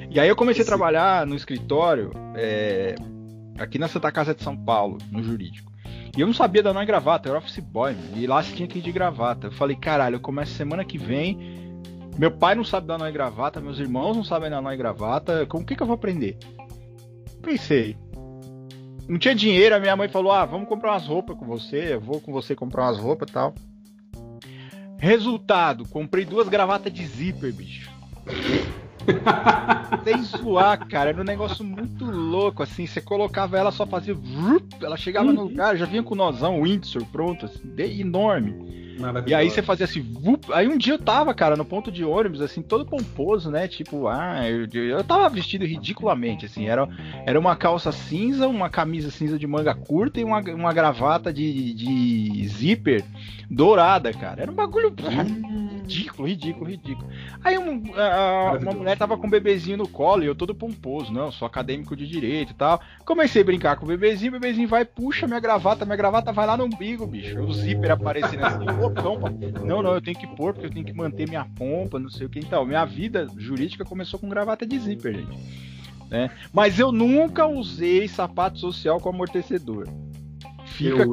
E 0.09 0.21
aí 0.21 0.29
eu 0.29 0.37
comecei 0.37 0.63
Esse... 0.63 0.71
a 0.71 0.77
trabalhar 0.77 1.27
no 1.27 1.35
escritório 1.35 2.13
é, 2.37 2.95
aqui 3.59 3.79
na 3.79 3.89
Santa 3.89 4.13
Casa 4.13 4.33
de 4.33 4.45
São 4.45 4.57
Paulo, 4.57 4.99
no 5.11 5.25
jurídico. 5.25 5.73
E 6.17 6.21
eu 6.21 6.27
não 6.27 6.35
sabia 6.35 6.63
dar 6.63 6.73
nó 6.73 6.83
em 6.83 6.87
gravata, 6.87 7.29
eu 7.29 7.33
era 7.33 7.39
office 7.39 7.59
boy, 7.59 7.97
e 8.15 8.29
lá 8.29 8.43
você 8.43 8.55
tinha 8.55 8.69
que 8.69 8.79
ir 8.79 8.83
de 8.83 8.93
gravata. 8.93 9.49
Eu 9.49 9.53
falei, 9.53 9.75
caralho, 9.75 10.17
eu 10.17 10.21
começo 10.21 10.53
semana 10.53 10.85
que 10.85 10.99
vem. 10.99 11.61
Meu 12.21 12.31
pai 12.31 12.55
não 12.55 12.63
sabe 12.63 12.87
dar 12.87 12.99
nó 12.99 13.09
em 13.09 13.13
gravata, 13.15 13.63
meus 13.63 13.79
irmãos 13.79 14.15
não 14.15 14.23
sabem 14.23 14.51
dar 14.51 14.61
nó 14.61 14.71
em 14.71 14.77
gravata. 14.77 15.47
Com 15.47 15.61
o 15.61 15.65
que, 15.65 15.75
que 15.75 15.83
eu 15.83 15.87
vou 15.87 15.95
aprender? 15.95 16.37
Pensei. 17.41 17.97
Não 19.09 19.19
tinha 19.19 19.35
dinheiro, 19.35 19.75
a 19.75 19.81
minha 19.81 19.97
mãe 19.97 20.07
falou: 20.07 20.31
Ah, 20.31 20.45
vamos 20.45 20.69
comprar 20.69 20.91
umas 20.93 21.07
roupas 21.07 21.35
com 21.39 21.47
você, 21.47 21.95
eu 21.95 22.01
vou 22.03 22.21
com 22.21 22.31
você 22.31 22.55
comprar 22.55 22.83
umas 22.89 22.99
roupas 22.99 23.31
e 23.31 23.33
tal. 23.33 23.55
Resultado, 24.99 25.89
comprei 25.89 26.27
duas 26.27 26.47
gravatas 26.47 26.93
de 26.93 27.07
zíper, 27.07 27.55
bicho. 27.55 27.91
Sem 30.05 30.23
zoar, 30.23 30.87
cara. 30.89 31.11
Era 31.11 31.21
um 31.21 31.25
negócio 31.25 31.65
muito 31.65 32.05
louco, 32.05 32.63
assim. 32.63 32.87
Você 32.87 33.01
colocava 33.01 33.59
ela, 33.59 33.71
só 33.71 33.87
fazia. 33.87 34.17
Ela 34.81 34.97
chegava 34.97 35.29
uhum. 35.29 35.35
no 35.35 35.43
lugar, 35.45 35.77
já 35.77 35.87
vinha 35.87 36.03
com 36.03 36.15
o 36.15 36.17
nozão, 36.17 36.63
Windsor, 36.63 37.05
pronto, 37.07 37.47
assim, 37.47 37.73
enorme. 38.01 38.81
E 39.27 39.35
aí 39.35 39.49
você 39.49 39.63
fazia 39.63 39.85
assim, 39.85 40.01
vup. 40.01 40.53
aí 40.53 40.69
um 40.69 40.77
dia 40.77 40.95
eu 40.95 40.99
tava, 40.99 41.33
cara, 41.33 41.57
no 41.57 41.65
ponto 41.65 41.91
de 41.91 42.05
ônibus, 42.05 42.43
assim, 42.43 42.61
todo 42.61 42.85
pomposo, 42.85 43.51
né? 43.51 43.67
Tipo, 43.67 44.09
ah, 44.09 44.43
eu, 44.49 44.67
eu 44.73 45.03
tava 45.03 45.29
vestido 45.29 45.65
ridiculamente, 45.65 46.45
assim, 46.45 46.67
era, 46.67 46.87
era 47.25 47.41
uma 47.41 47.57
calça 47.57 47.91
cinza, 47.93 48.47
uma 48.47 48.69
camisa 48.69 49.11
cinza 49.11 49.39
de 49.39 49.47
manga 49.47 49.75
curta 49.75 50.21
e 50.21 50.25
uma, 50.25 50.41
uma 50.41 50.73
gravata 50.73 51.33
de, 51.33 51.73
de 51.73 52.47
zíper 52.49 53.05
dourada, 53.51 54.13
cara. 54.13 54.43
Era 54.43 54.53
um 54.53 54.55
bagulho 54.55 54.95
ridículo, 55.91 56.29
ridículo, 56.29 56.71
ridículo. 56.71 57.09
Aí 57.43 57.59
um, 57.59 57.83
a, 57.97 58.59
uma 58.61 58.73
mulher 58.73 58.90
tava 58.97 59.17
com 59.17 59.27
um 59.27 59.31
bebezinho 59.31 59.77
no 59.77 59.89
colo 59.89 60.23
e 60.23 60.27
eu 60.27 60.35
todo 60.35 60.55
pomposo, 60.55 61.13
não, 61.13 61.31
sou 61.31 61.47
acadêmico 61.47 61.97
de 61.97 62.07
direito 62.07 62.53
e 62.53 62.55
tal. 62.55 62.81
Comecei 63.05 63.43
a 63.43 63.45
brincar 63.45 63.77
com 63.77 63.85
o 63.85 63.89
bebezinho, 63.89 64.31
o 64.31 64.41
bebezinho 64.41 64.69
vai, 64.69 64.85
puxa 64.85 65.27
minha 65.27 65.41
gravata, 65.41 65.85
minha 65.85 65.97
gravata 65.97 66.33
vai 66.33 66.47
lá 66.47 66.57
no 66.57 66.65
umbigo, 66.65 67.07
bicho. 67.07 67.39
O 67.41 67.53
zíper 67.53 67.91
aparecendo 67.91 68.45
assim, 68.45 68.65
loucão, 68.65 69.19
não, 69.65 69.83
não, 69.83 69.95
eu 69.95 70.01
tenho 70.01 70.19
que 70.19 70.27
pôr 70.27 70.53
porque 70.53 70.67
eu 70.67 70.73
tenho 70.73 70.85
que 70.85 70.93
manter 70.93 71.29
minha 71.29 71.45
pompa, 71.45 71.99
não 71.99 72.11
sei 72.11 72.27
o 72.27 72.31
que. 72.31 72.39
Então, 72.39 72.65
minha 72.65 72.85
vida 72.85 73.27
jurídica 73.37 73.85
começou 73.85 74.19
com 74.19 74.29
gravata 74.29 74.67
de 74.67 74.79
zíper, 74.79 75.15
gente. 75.15 75.71
Né? 76.11 76.31
Mas 76.53 76.79
eu 76.79 76.91
nunca 76.91 77.47
usei 77.47 78.09
sapato 78.09 78.59
social 78.59 79.01
com 79.01 79.09
amortecedor. 79.09 79.89
fica. 80.65 81.07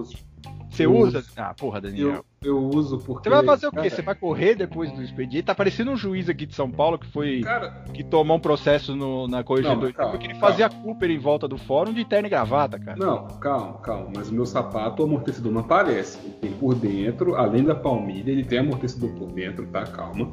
Você 0.78 0.86
eu 0.86 0.96
usa? 0.96 1.18
uso. 1.20 1.28
Ah, 1.36 1.54
porra, 1.54 1.82
Daniel. 1.82 2.24
Eu, 2.42 2.50
eu 2.50 2.58
uso 2.60 2.98
porque. 3.00 3.28
Você 3.30 3.36
vai 3.36 3.44
fazer 3.46 3.68
o 3.68 3.72
quê? 3.72 3.76
cara, 3.78 3.90
Você 3.90 4.02
vai 4.02 4.16
correr 4.16 4.56
depois 4.56 4.92
do 4.92 5.02
expediente? 5.04 5.44
Tá 5.46 5.56
parecendo 5.56 5.92
um 5.92 5.98
juiz 5.98 6.30
aqui 6.30 6.46
de 6.46 6.54
São 6.56 6.70
Paulo 6.72 6.98
que 7.00 7.08
foi. 7.08 7.42
Cara, 7.42 7.84
que 7.94 8.04
tomou 8.04 8.38
um 8.38 8.40
processo 8.40 8.96
no- 8.96 9.28
na 9.28 9.44
corregedoria 9.44 9.94
porque 9.94 10.28
ele 10.28 10.34
calma. 10.34 10.48
fazia 10.48 10.70
Cooper 10.70 11.10
em 11.12 11.18
volta 11.18 11.48
do 11.48 11.58
fórum 11.58 11.92
de 11.94 12.06
terno 12.06 12.28
e 12.28 12.30
gravata, 12.30 12.78
cara. 12.80 12.98
Não, 12.98 13.28
calma, 13.40 13.74
calma. 13.80 14.12
Mas 14.16 14.30
o 14.30 14.34
meu 14.34 14.46
sapato, 14.46 15.02
o 15.02 15.06
amortecedor 15.06 15.52
não 15.52 15.62
aparece. 15.62 16.20
Ele 16.24 16.34
tem 16.42 16.52
por 16.54 16.76
dentro, 16.76 17.36
além 17.36 17.64
da 17.64 17.76
palmilha, 17.76 18.32
ele 18.32 18.44
tem 18.46 18.60
amortecedor 18.60 19.10
por 19.12 19.32
dentro, 19.32 19.66
tá? 19.68 19.84
Calma. 19.84 20.30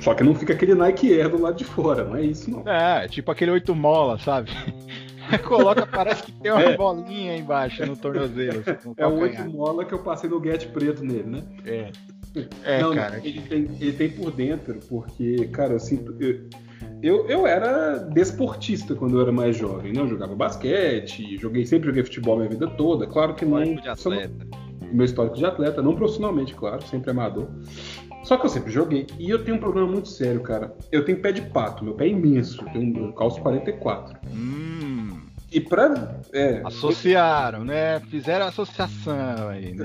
Só 0.00 0.12
que 0.12 0.24
não 0.24 0.34
fica 0.34 0.52
aquele 0.52 0.74
Nike 0.74 1.12
Air 1.14 1.30
do 1.30 1.40
lado 1.40 1.56
de 1.56 1.64
fora, 1.64 2.04
não 2.04 2.16
é 2.16 2.22
isso 2.22 2.50
não. 2.50 2.68
É, 2.68 3.06
tipo 3.06 3.30
aquele 3.30 3.52
oito 3.52 3.74
mola, 3.76 4.18
sabe? 4.18 4.50
Coloca, 5.46 5.86
parece 5.86 6.22
que 6.24 6.32
tem 6.32 6.50
uma 6.52 6.62
É. 6.62 6.76
bolinha 6.76 7.36
embaixo 7.36 7.84
no 7.86 7.96
tornozelo. 7.96 8.62
assim, 8.66 8.88
no 8.88 8.94
É 8.96 9.06
o 9.06 9.14
oito 9.20 9.44
mola 9.50 9.84
que 9.84 9.92
eu 9.94 9.98
passei 10.00 10.28
no 10.28 10.42
Get 10.42 10.68
preto 10.68 11.04
nele, 11.04 11.24
né? 11.24 11.42
É. 11.64 11.90
É, 12.64 12.82
não, 12.82 12.92
cara. 12.92 13.18
não, 13.18 13.24
ele 13.24 13.40
tem, 13.42 13.58
ele 13.80 13.92
tem 13.92 14.10
por 14.10 14.32
dentro, 14.32 14.80
porque, 14.88 15.46
cara, 15.52 15.74
eu 15.74 15.78
sinto. 15.78 16.16
Eu, 16.20 16.48
eu, 17.00 17.28
eu 17.28 17.46
era 17.46 17.98
desportista 17.98 18.92
quando 18.96 19.16
eu 19.16 19.22
era 19.22 19.30
mais 19.30 19.56
jovem, 19.56 19.92
né? 19.92 20.00
Eu 20.00 20.08
jogava 20.08 20.34
basquete, 20.34 21.38
joguei, 21.38 21.64
sempre 21.64 21.86
joguei 21.86 22.02
futebol 22.02 22.36
minha 22.36 22.48
vida 22.48 22.66
toda. 22.66 23.06
Claro 23.06 23.34
que 23.36 23.44
não. 23.44 23.62
Histórico 23.62 23.82
de 23.82 23.88
atleta. 23.88 24.46
meu 24.92 25.04
histórico 25.04 25.36
de 25.36 25.46
atleta, 25.46 25.80
não 25.80 25.94
profissionalmente, 25.94 26.54
claro, 26.56 26.82
sempre 26.86 27.12
amador. 27.12 27.46
Só 28.24 28.36
que 28.38 28.46
eu 28.46 28.50
sempre 28.50 28.72
joguei. 28.72 29.06
E 29.18 29.28
eu 29.30 29.44
tenho 29.44 29.56
um 29.56 29.60
problema 29.60 29.86
muito 29.86 30.08
sério, 30.08 30.40
cara. 30.40 30.74
Eu 30.90 31.04
tenho 31.04 31.20
pé 31.20 31.30
de 31.30 31.42
pato, 31.42 31.84
meu 31.84 31.94
pé 31.94 32.06
é 32.06 32.08
imenso. 32.08 32.62
Eu 32.62 32.72
tenho 32.72 32.98
eu 33.06 33.12
calço 33.12 33.40
44. 33.40 34.18
Hum, 34.34 35.20
E 35.52 35.60
pra. 35.60 36.20
É, 36.32 36.62
associaram, 36.64 37.64
né? 37.64 38.00
Fizeram 38.00 38.46
associação 38.46 39.48
aí, 39.48 39.74
né? 39.74 39.84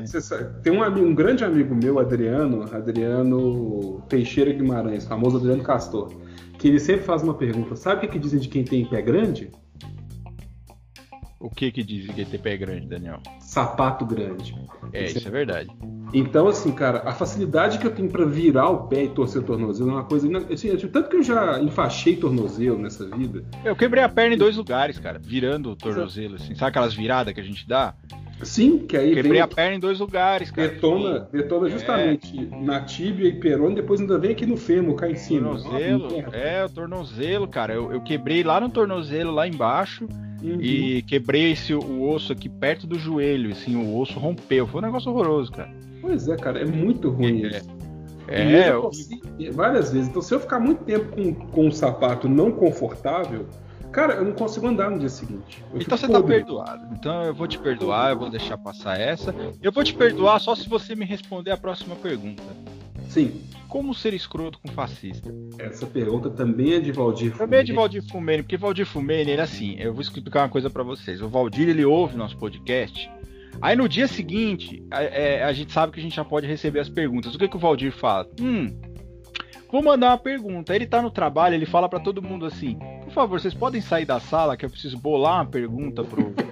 Tem 0.63 0.73
um, 0.73 0.83
um 0.83 1.13
grande 1.13 1.43
amigo 1.43 1.75
meu, 1.75 1.99
Adriano, 1.99 2.63
Adriano 2.73 4.01
Teixeira 4.07 4.51
Guimarães, 4.53 5.05
famoso 5.05 5.37
Adriano 5.37 5.61
Castor, 5.61 6.11
que 6.57 6.67
ele 6.69 6.79
sempre 6.79 7.03
faz 7.03 7.21
uma 7.21 7.33
pergunta: 7.33 7.75
sabe 7.75 7.97
o 7.97 7.99
que, 8.01 8.07
que 8.07 8.19
dizem 8.19 8.39
de 8.39 8.47
quem 8.47 8.63
tem 8.63 8.85
pé 8.85 9.01
grande? 9.01 9.51
O 11.39 11.49
que 11.49 11.71
que 11.71 11.81
dizem 11.83 12.13
que 12.13 12.25
tem 12.25 12.39
pé 12.39 12.57
grande, 12.57 12.85
Daniel? 12.87 13.19
Sapato 13.39 14.05
grande. 14.05 14.53
É, 14.91 15.05
isso 15.05 15.25
é 15.27 15.31
verdade. 15.31 15.69
Então, 16.13 16.47
assim, 16.47 16.71
cara, 16.71 17.03
a 17.05 17.13
facilidade 17.13 17.77
que 17.77 17.87
eu 17.87 17.91
tenho 17.91 18.09
pra 18.09 18.25
virar 18.25 18.67
o 18.69 18.87
pé 18.87 19.03
e 19.03 19.09
torcer 19.09 19.41
o 19.41 19.45
tornozelo 19.45 19.89
é 19.91 19.93
uma 19.93 20.03
coisa. 20.03 20.27
Assim, 20.51 20.67
eu- 20.69 20.89
tanto 20.91 21.07
que 21.09 21.15
eu 21.15 21.23
já 21.23 21.59
enfaixei 21.61 22.15
tornozelo 22.17 22.77
nessa 22.79 23.05
vida. 23.05 23.43
Eu 23.63 23.75
quebrei 23.75 24.03
a 24.03 24.09
perna 24.09 24.35
em 24.35 24.37
dois 24.37 24.57
lugares, 24.57 24.99
cara, 24.99 25.17
virando 25.17 25.69
o 25.71 25.75
tornozelo, 25.75 26.35
assim. 26.35 26.55
Sabe 26.55 26.69
aquelas 26.69 26.93
viradas 26.93 27.33
que 27.33 27.39
a 27.39 27.43
gente 27.43 27.65
dá? 27.67 27.93
Sim, 28.41 28.79
que 28.79 28.95
aí 28.97 29.13
Quebrei 29.13 29.33
vem, 29.33 29.41
a 29.41 29.47
perna 29.47 29.75
em 29.75 29.79
dois 29.79 29.99
lugares, 29.99 30.49
cara. 30.49 30.69
detona, 30.69 31.27
detona 31.31 31.69
justamente 31.69 32.49
na 32.61 32.81
tíbia 32.81 33.27
e 33.27 33.33
perona, 33.33 33.75
depois 33.75 33.99
ainda 33.99 34.17
vem 34.17 34.31
aqui 34.31 34.45
no 34.45 34.55
fêmur, 34.57 34.95
cá 34.95 35.09
em 35.09 35.15
cima. 35.15 35.49
Tornozelo, 35.57 36.09
merda. 36.11 36.37
é, 36.37 36.65
o 36.65 36.69
tornozelo, 36.69 37.47
cara. 37.47 37.73
Eu, 37.73 37.91
eu 37.93 38.01
quebrei 38.01 38.41
lá 38.43 38.59
no 38.61 38.69
tornozelo, 38.69 39.31
lá 39.33 39.45
embaixo, 39.45 40.07
Uhum. 40.41 40.61
e 40.61 41.01
quebrei 41.01 41.51
esse, 41.51 41.73
o 41.73 42.09
osso 42.09 42.31
aqui 42.31 42.47
perto 42.47 42.87
do 42.87 42.97
joelho, 42.97 43.51
assim, 43.51 43.75
o 43.75 43.97
osso 43.97 44.19
rompeu. 44.19 44.65
Foi 44.67 44.81
um 44.81 44.85
negócio 44.85 45.11
horroroso, 45.11 45.51
cara. 45.51 45.69
Pois 46.01 46.27
é, 46.27 46.35
cara, 46.37 46.59
é 46.61 46.65
muito 46.65 47.09
ruim 47.09 47.43
É, 47.43 47.57
isso. 47.57 47.69
É, 48.27 48.45
E 49.37 49.45
eu 49.45 49.53
várias 49.53 49.91
vezes. 49.91 50.07
Então, 50.07 50.21
se 50.21 50.33
eu 50.33 50.39
ficar 50.39 50.59
muito 50.59 50.83
tempo 50.83 51.15
com, 51.15 51.33
com 51.33 51.67
um 51.67 51.71
sapato 51.71 52.29
não 52.29 52.51
confortável, 52.51 53.47
cara, 53.91 54.13
eu 54.15 54.25
não 54.25 54.33
consigo 54.33 54.67
andar 54.67 54.89
no 54.91 54.99
dia 54.99 55.09
seguinte. 55.09 55.63
Eu 55.73 55.81
então 55.81 55.97
você 55.97 56.07
tá 56.07 56.13
podre. 56.21 56.35
perdoado. 56.37 56.87
Então 56.93 57.23
eu 57.23 57.33
vou 57.33 57.47
te 57.47 57.57
perdoar, 57.57 58.11
eu 58.11 58.19
vou 58.19 58.29
deixar 58.29 58.57
passar 58.57 58.99
essa. 58.99 59.33
Eu 59.61 59.71
vou 59.71 59.83
te 59.83 59.93
perdoar 59.93 60.39
só 60.39 60.55
se 60.55 60.67
você 60.69 60.95
me 60.95 61.05
responder 61.05 61.51
a 61.51 61.57
próxima 61.57 61.95
pergunta. 61.95 62.43
Sim, 63.09 63.41
Como 63.67 63.93
ser 63.95 64.13
escroto 64.13 64.59
com 64.59 64.67
fascista? 64.71 65.33
essa 65.57 65.87
pergunta 65.87 66.29
também 66.29 66.73
é 66.73 66.79
de 66.79 66.91
Valdir. 66.91 67.35
Também 67.35 67.59
é 67.59 67.63
de 67.63 67.71
Fumene. 67.71 67.75
Valdir 67.81 68.11
Fumene, 68.11 68.43
porque 68.43 68.57
Valdir 68.57 68.85
Fumene, 68.85 69.31
ele 69.31 69.41
é 69.41 69.43
assim, 69.43 69.75
eu 69.79 69.91
vou 69.93 70.01
explicar 70.01 70.43
uma 70.43 70.49
coisa 70.49 70.69
pra 70.69 70.83
vocês. 70.83 71.19
O 71.21 71.27
Valdir, 71.27 71.69
ele 71.69 71.83
ouve 71.83 72.15
nosso 72.15 72.37
podcast. 72.37 73.09
Aí 73.61 73.75
no 73.75 73.89
dia 73.89 74.07
seguinte, 74.07 74.83
a, 74.91 75.03
é, 75.03 75.43
a 75.43 75.51
gente 75.53 75.71
sabe 75.73 75.91
que 75.91 75.99
a 75.99 76.03
gente 76.03 76.15
já 76.15 76.23
pode 76.23 76.45
receber 76.47 76.79
as 76.79 76.87
perguntas. 76.89 77.33
O 77.33 77.39
que, 77.39 77.47
que 77.47 77.55
o 77.57 77.59
Valdir 77.59 77.91
fala? 77.91 78.27
Hum, 78.39 78.73
vou 79.71 79.83
mandar 79.83 80.11
uma 80.11 80.17
pergunta. 80.17 80.75
Ele 80.75 80.85
tá 80.85 81.01
no 81.01 81.11
trabalho, 81.11 81.55
ele 81.55 81.65
fala 81.65 81.89
pra 81.89 81.99
todo 81.99 82.21
mundo 82.21 82.45
assim: 82.45 82.77
por 83.03 83.11
favor, 83.13 83.39
vocês 83.39 83.53
podem 83.53 83.81
sair 83.81 84.05
da 84.05 84.19
sala 84.19 84.55
que 84.55 84.65
eu 84.65 84.69
preciso 84.69 84.97
bolar 84.97 85.35
uma 85.35 85.45
pergunta 85.45 86.03
pro. 86.03 86.31
pro 86.31 86.49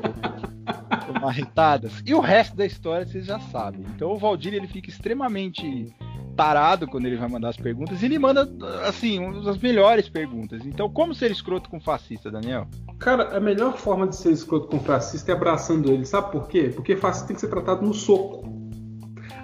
Marretadas. 1.22 2.04
E 2.06 2.14
o 2.14 2.20
resto 2.20 2.56
da 2.56 2.66
história 2.66 3.06
vocês 3.06 3.26
já 3.26 3.40
sabem. 3.40 3.82
Então 3.96 4.12
o 4.12 4.18
Valdir 4.18 4.54
ele 4.54 4.68
fica 4.68 4.90
extremamente 4.90 5.94
tarado 6.38 6.88
quando 6.88 7.08
ele 7.08 7.18
vai 7.18 7.28
mandar 7.28 7.50
as 7.50 7.58
perguntas 7.58 8.02
e 8.02 8.06
ele 8.06 8.20
manda, 8.20 8.48
assim, 8.88 9.42
das 9.42 9.58
melhores 9.58 10.08
perguntas. 10.08 10.64
Então, 10.66 10.88
como 10.88 11.16
ser 11.16 11.32
escroto 11.32 11.68
com 11.68 11.80
fascista, 11.80 12.30
Daniel? 12.30 12.68
Cara, 13.00 13.36
a 13.36 13.40
melhor 13.40 13.76
forma 13.76 14.08
de 14.08 14.16
ser 14.16 14.32
escroto 14.32 14.68
com 14.68 14.80
fascista 14.80 15.32
é 15.32 15.36
abraçando 15.36 15.92
ele. 15.92 16.06
Sabe 16.06 16.32
por 16.32 16.48
quê? 16.48 16.72
Porque 16.74 16.96
fascista 16.96 17.28
tem 17.28 17.36
que 17.36 17.42
ser 17.42 17.50
tratado 17.50 17.84
no 17.84 17.94
soco. 17.94 18.57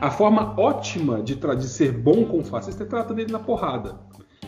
A 0.04 0.12
forma 0.12 0.54
ótima 0.60 1.24
de, 1.24 1.34
de 1.34 1.64
ser 1.64 1.94
bom 1.94 2.26
com 2.26 2.40
o 2.40 2.44
fascista 2.44 2.84
é 2.84 2.86
tratando 2.86 3.20
ele 3.20 3.32
na 3.32 3.40
porrada. 3.40 3.96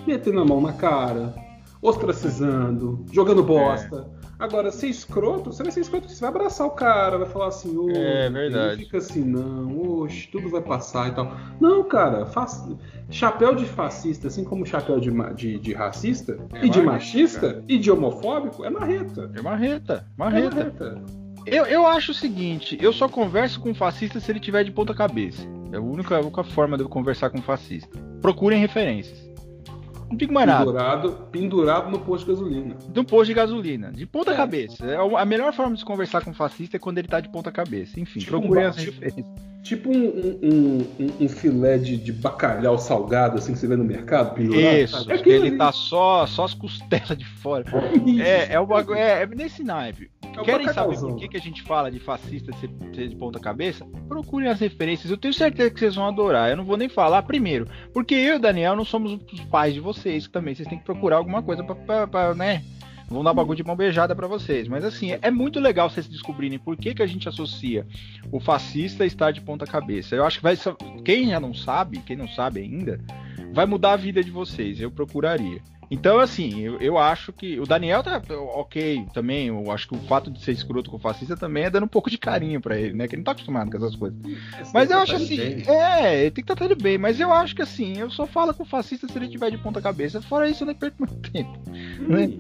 Metendo 0.06 0.42
a 0.42 0.46
mão 0.46 0.60
na 0.60 0.74
cara, 0.74 1.34
ostracizando, 1.82 3.06
jogando 3.10 3.42
bosta. 3.42 4.06
Agora, 4.38 4.70
ser 4.70 4.88
escroto, 4.88 5.54
você 5.54 5.64
vai 5.64 5.72
ser 5.72 5.80
escroto, 5.80 6.10
você 6.10 6.20
vai 6.20 6.30
abraçar 6.30 6.68
o 6.68 6.72
cara, 6.72 7.18
vai 7.18 7.30
falar 7.30 7.48
assim, 7.48 7.78
ô, 7.78 7.90
É 7.90 8.30
verdade. 8.30 8.72
não 8.72 8.84
fica 8.84 8.98
assim, 8.98 9.24
não, 9.24 10.02
oxe, 10.02 10.28
tudo 10.30 10.50
vai 10.50 10.62
passar 10.62 11.08
e 11.08 11.16
tal. 11.16 11.32
Não, 11.62 11.86
cara, 11.86 12.26
faz... 12.26 12.62
chapéu 13.10 13.56
de 13.56 13.64
fascista, 13.64 14.28
assim 14.28 14.44
como 14.44 14.66
chapéu 14.66 15.00
de, 15.00 15.10
de, 15.36 15.58
de 15.58 15.74
racista, 15.74 16.38
É 16.52 16.66
e 16.66 16.70
de 16.70 16.82
marreta, 16.82 16.92
machista, 16.92 17.64
e 17.66 17.78
de 17.78 17.90
homofóbico, 17.90 18.66
é 18.66 18.70
marreta. 18.70 19.32
É 19.34 19.42
marreta, 19.42 20.06
É 20.06 20.20
marreta. 20.20 21.25
Eu, 21.46 21.66
eu 21.66 21.86
acho 21.86 22.12
o 22.12 22.16
seguinte, 22.16 22.78
eu 22.82 22.92
só 22.92 23.08
converso 23.08 23.60
com 23.60 23.74
fascista 23.74 24.20
se 24.20 24.32
ele 24.32 24.40
tiver 24.40 24.64
de 24.64 24.72
ponta 24.72 24.94
cabeça. 24.94 25.48
É 25.72 25.78
a 25.78 25.82
única, 25.82 26.18
a 26.18 26.22
única 26.22 26.44
forma 26.44 26.76
de 26.78 26.84
eu 26.84 26.90
conversar 26.90 27.30
com 27.30 27.42
fascista. 27.42 27.98
Procurem 28.22 28.60
referências. 28.60 29.24
Não 30.10 30.16
digo 30.18 30.34
mais 30.34 30.48
nada. 30.48 30.66
Pendurado, 30.66 31.12
pendurado 31.32 31.92
no 31.92 32.00
posto 32.00 32.26
de 32.26 32.32
gasolina. 32.32 32.76
De 32.90 33.00
um 33.00 33.04
posto 33.04 33.26
de 33.28 33.34
gasolina. 33.34 33.92
De 33.92 34.06
ponta 34.06 34.32
É. 34.32 34.36
cabeça. 34.36 34.86
É 34.86 34.96
a 34.98 35.26
melhor 35.26 35.52
forma 35.54 35.74
de 35.74 35.80
se 35.80 35.86
conversar 35.86 36.24
com 36.24 36.34
fascista 36.34 36.78
é 36.78 36.80
quando 36.80 36.98
ele 37.00 37.08
tá 37.08 37.20
de 37.20 37.30
ponta 37.30 37.52
cabeça. 37.52 38.00
Enfim, 38.00 38.20
Tipo 38.20 38.32
procurem 38.40 38.66
um 38.66 38.68
as 38.70 38.76
tipo- 38.76 38.92
referências. 39.02 39.26
Tipo 39.66 39.90
um, 39.90 40.06
um, 40.44 40.88
um- 41.00 41.12
um 41.22 41.28
filé 41.28 41.80
de, 41.80 41.98
de 41.98 42.14
bacalhau 42.14 42.78
salgado, 42.78 43.40
assim, 43.40 43.54
que 43.54 43.58
você 43.58 43.66
vê 43.68 43.76
no 43.76 43.84
mercado, 43.84 44.36
pendurado. 44.36 44.78
Isso, 44.78 45.12
aquilo 45.12 45.36
ele 45.36 45.48
ali. 45.48 45.58
tá 45.58 45.72
só, 45.72 46.28
só 46.28 46.46
as 46.46 46.54
costelas 46.54 47.18
de 47.18 47.26
fora. 47.26 47.66
É, 48.24 48.54
é. 48.54 48.58
É, 49.00 49.24
é 49.24 49.26
nesse 49.28 49.64
naipe. 49.64 50.12
É 50.38 50.44
Querem 50.44 50.68
saber 50.72 50.98
por 51.00 51.16
que, 51.16 51.28
que 51.30 51.38
a 51.38 51.42
gente 51.42 51.64
fala 51.64 51.90
de 51.90 51.98
fascista 52.00 52.52
ser, 52.60 52.70
ser 52.94 53.08
de 53.08 53.16
ponta 53.16 53.40
cabeça? 53.40 53.86
Procurem 54.08 54.50
as 54.50 54.60
referências. 54.60 55.10
Eu 55.10 55.18
tenho 55.18 55.34
certeza 55.34 55.72
que 55.72 55.80
vocês 55.80 55.96
vão 55.96 56.06
adorar. 56.08 56.50
Eu 56.52 56.58
não 56.58 56.66
vou 56.66 56.76
nem 56.78 56.90
falar 56.90 57.24
primeiro. 57.24 57.68
Porque 57.94 58.14
eu 58.14 58.34
e 58.34 58.36
o 58.36 58.40
Daniel 58.40 58.76
não 58.76 58.86
somos 58.86 59.18
os 59.34 59.40
pais 59.46 59.74
de 59.74 59.80
vocês 59.80 60.28
também. 60.28 60.54
Vocês 60.54 60.68
têm 60.68 60.78
que 60.78 60.84
procurar 60.84 61.16
alguma 61.18 61.42
coisa 61.42 61.64
pra, 61.64 61.74
pra- 61.76 62.08
pra, 62.08 62.34
né? 62.36 62.62
Vão 63.08 63.24
dar 63.24 63.34
bagulho 63.34 63.58
de 63.58 63.64
mão 63.64 63.76
beijada 63.76 64.16
pra 64.16 64.28
vocês. 64.28 64.68
Mas 64.68 64.84
assim, 64.84 65.12
é, 65.12 65.20
é 65.22 65.32
muito 65.32 65.60
legal 65.60 65.90
vocês 65.90 66.08
descobrirem 66.08 66.58
por 66.58 66.76
que, 66.76 66.94
que 66.94 67.04
a 67.04 67.08
gente 67.08 67.30
associa 67.30 67.86
o 68.32 68.40
fascista 68.40 69.04
a 69.04 69.08
estar 69.08 69.32
de 69.32 69.42
ponta 69.42 69.66
cabeça. 69.66 70.16
Eu 70.16 70.26
acho 70.26 70.38
que 70.38 70.44
vai. 70.44 70.58
Quem 71.04 71.30
já 71.30 71.40
não 71.40 71.54
sabe, 71.54 72.00
quem 72.00 72.16
não 72.16 72.28
sabe 72.28 72.62
ainda, 72.62 73.00
vai 73.54 73.66
mudar 73.66 73.94
a 73.94 73.98
vida 73.98 74.24
de 74.24 74.32
vocês. 74.32 74.82
Eu 74.82 74.90
procuraria. 74.90 75.62
Então, 75.90 76.20
assim, 76.20 76.62
eu, 76.62 76.80
eu 76.80 76.98
acho 76.98 77.32
que. 77.32 77.60
O 77.60 77.66
Daniel 77.66 78.02
tá 78.02 78.22
ok 78.56 79.06
também. 79.14 79.48
Eu 79.48 79.72
acho 79.72 79.88
que 79.88 79.96
o 79.96 80.00
fato 80.00 80.32
de 80.32 80.42
ser 80.42 80.52
escroto 80.52 80.90
com 80.90 80.98
o 80.98 81.00
fascista 81.00 81.38
também 81.38 81.66
é 81.66 81.70
dando 81.70 81.84
um 81.84 81.88
pouco 81.88 82.10
de 82.10 82.18
carinho 82.18 82.60
pra 82.60 82.78
ele, 82.78 82.94
né? 82.94 83.08
Que 83.08 83.16
ele 83.16 83.20
não 83.20 83.26
tá 83.26 83.32
acostumado 83.34 83.70
com 83.70 83.78
essas 83.78 83.96
coisas. 83.96 84.18
Mas 84.74 84.90
eu 84.90 84.98
acho 84.98 85.16
assim. 85.16 85.64
É, 85.68 86.22
ele 86.22 86.32
tem 86.32 86.44
que 86.44 86.48
tratar 86.48 86.66
ele 86.66 86.76
bem. 86.76 86.98
Mas 86.98 87.20
eu 87.20 87.32
acho 87.32 87.56
que 87.56 87.62
assim, 87.62 88.00
eu 88.00 88.10
só 88.10 88.26
falo 88.26 88.54
com 88.54 88.64
o 88.64 88.66
fascista 88.66 89.08
se 89.08 89.18
ele 89.18 89.28
tiver 89.28 89.52
de 89.52 89.58
ponta 89.58 89.82
cabeça. 89.82 90.22
Fora 90.22 90.50
isso, 90.50 90.64
eu 90.64 90.68
nem 90.68 90.76
perco 90.76 90.98
muito 91.00 91.32
tempo. 91.32 91.54
né? 92.08 92.40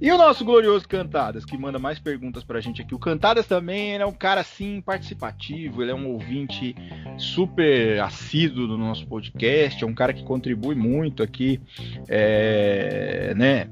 E 0.00 0.10
o 0.10 0.18
nosso 0.18 0.44
glorioso 0.44 0.88
Cantadas, 0.88 1.44
que 1.44 1.56
manda 1.56 1.78
mais 1.78 1.98
perguntas 1.98 2.44
pra 2.44 2.60
gente 2.60 2.82
aqui. 2.82 2.94
O 2.94 2.98
Cantadas 2.98 3.46
também 3.46 3.96
é 3.96 4.06
um 4.06 4.12
cara, 4.12 4.40
assim, 4.40 4.80
participativo, 4.80 5.82
ele 5.82 5.90
é 5.90 5.94
um 5.94 6.08
ouvinte 6.08 6.74
super 7.16 8.00
assíduo 8.00 8.66
do 8.66 8.76
nosso 8.76 9.06
podcast, 9.06 9.82
é 9.82 9.86
um 9.86 9.94
cara 9.94 10.12
que 10.12 10.24
contribui 10.24 10.74
muito 10.74 11.22
aqui, 11.22 11.60
é, 12.08 13.34
né? 13.36 13.68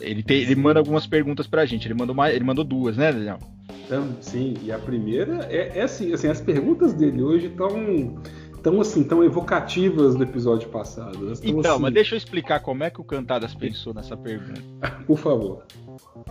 Ele, 0.00 0.22
tem, 0.22 0.42
ele 0.42 0.54
manda 0.54 0.78
algumas 0.78 1.06
perguntas 1.06 1.46
pra 1.46 1.66
gente, 1.66 1.86
ele 1.86 1.94
mandou, 1.94 2.14
mais, 2.14 2.34
ele 2.34 2.44
mandou 2.44 2.64
duas, 2.64 2.96
né, 2.96 3.12
Daniel? 3.12 3.38
Então, 3.84 4.16
sim, 4.20 4.54
e 4.62 4.70
a 4.70 4.78
primeira 4.78 5.46
é, 5.50 5.78
é 5.78 5.82
assim, 5.82 6.12
assim, 6.12 6.28
as 6.28 6.40
perguntas 6.40 6.92
dele 6.92 7.22
hoje 7.22 7.46
estão 7.46 8.20
tão 8.68 8.80
assim, 8.82 9.02
tão 9.02 9.24
evocativas 9.24 10.14
do 10.14 10.22
episódio 10.22 10.68
passado. 10.68 11.32
Então, 11.42 11.72
assim, 11.72 11.82
mas 11.82 11.94
deixa 11.94 12.14
eu 12.14 12.18
explicar 12.18 12.60
como 12.60 12.84
é 12.84 12.90
que 12.90 13.00
o 13.00 13.04
Cantadas 13.04 13.54
pensou 13.54 13.94
nessa 13.94 14.14
pergunta. 14.14 14.62
Por 15.06 15.18
favor. 15.18 15.62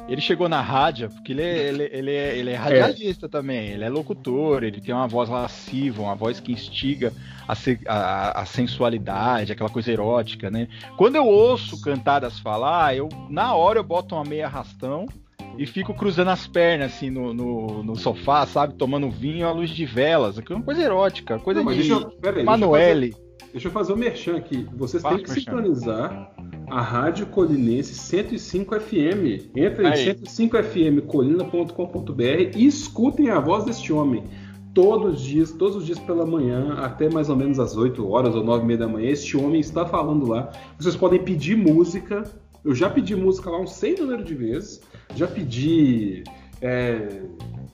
Ele 0.08 0.22
chegou 0.22 0.48
na 0.48 0.62
rádio, 0.62 1.10
porque 1.10 1.32
ele 1.32 1.42
é, 1.42 1.68
ele, 1.68 1.84
ele 1.92 2.12
é, 2.12 2.38
ele 2.38 2.50
é 2.52 2.56
radialista 2.56 3.26
é. 3.26 3.30
também, 3.30 3.70
ele 3.70 3.84
é 3.84 3.90
locutor, 3.90 4.64
ele 4.64 4.80
tem 4.80 4.94
uma 4.94 5.08
voz 5.08 5.30
lasciva, 5.30 6.04
uma 6.04 6.16
voz 6.16 6.40
que 6.40 6.52
instiga 6.52 7.12
a, 7.48 7.54
a, 7.88 8.42
a, 8.42 8.46
sensualidade, 8.46 9.52
aquela 9.52 9.70
coisa 9.70 9.92
erótica, 9.92 10.52
né? 10.52 10.68
Quando 10.96 11.16
eu 11.16 11.26
ouço 11.26 11.82
cantadas 11.82 12.40
falar, 12.40 12.96
eu 12.96 13.10
na 13.30 13.56
hora 13.56 13.80
eu 13.80 13.84
boto 13.84 14.16
uma 14.16 14.24
meia 14.24 14.46
arrastão 14.46 15.08
e 15.58 15.66
fico 15.66 15.94
cruzando 15.94 16.30
as 16.30 16.48
pernas 16.48 16.94
assim 16.94 17.10
no, 17.10 17.34
no, 17.34 17.84
no 17.84 17.96
sofá, 17.96 18.46
sabe? 18.46 18.76
Tomando 18.76 19.10
vinho 19.10 19.48
à 19.48 19.52
luz 19.52 19.70
de 19.70 19.86
velas, 19.86 20.38
aquilo 20.38 20.56
é 20.56 20.58
uma 20.58 20.66
coisa 20.66 20.82
erótica, 20.82 21.40
coisa 21.40 21.64
Não, 21.64 21.74
de 21.74 21.90
eu, 21.90 22.12
Manoeli. 22.46 23.16
Deixa 23.52 23.70
eu 23.70 23.72
fazer 23.72 23.94
o 23.94 23.96
um 23.96 24.00
merchan 24.00 24.38
aqui. 24.38 24.68
Vocês 24.76 25.02
têm 25.02 25.18
que 25.18 25.30
merchan. 25.30 25.40
sintonizar 25.40 26.32
a 26.70 26.82
Rádio 26.82 27.28
Colinense 27.28 27.96
105 27.96 28.78
FM. 28.80 29.52
Entra 29.56 29.90
em 29.90 29.94
105fmcolina.com.br 30.16 32.22
e 32.56 32.66
escutem 32.66 33.30
a 33.30 33.40
voz 33.40 33.64
deste 33.66 33.94
homem. 33.94 34.24
Todos 34.74 35.16
os 35.16 35.22
dias, 35.22 35.52
todos 35.54 35.78
os 35.78 35.86
dias 35.86 35.98
pela 35.98 36.26
manhã, 36.26 36.74
até 36.76 37.10
mais 37.10 37.30
ou 37.30 37.36
menos 37.36 37.60
às 37.60 37.76
8 37.76 38.08
horas 38.08 38.36
ou 38.36 38.44
9 38.44 38.64
e 38.64 38.68
meia 38.68 38.80
da 38.80 38.88
manhã, 38.88 39.10
este 39.10 39.36
homem 39.36 39.60
está 39.60 39.84
falando 39.86 40.28
lá. 40.28 40.52
Vocês 40.78 40.96
podem 40.96 41.24
pedir 41.24 41.56
música. 41.56 42.24
Eu 42.64 42.76
já 42.76 42.88
pedi 42.90 43.16
música 43.16 43.50
lá 43.50 43.60
um 43.60 43.66
sem 43.66 43.96
número 43.96 44.24
de 44.24 44.36
vezes. 44.36 44.80
Já 45.18 45.28
pedi. 45.28 46.24
É... 46.62 47.22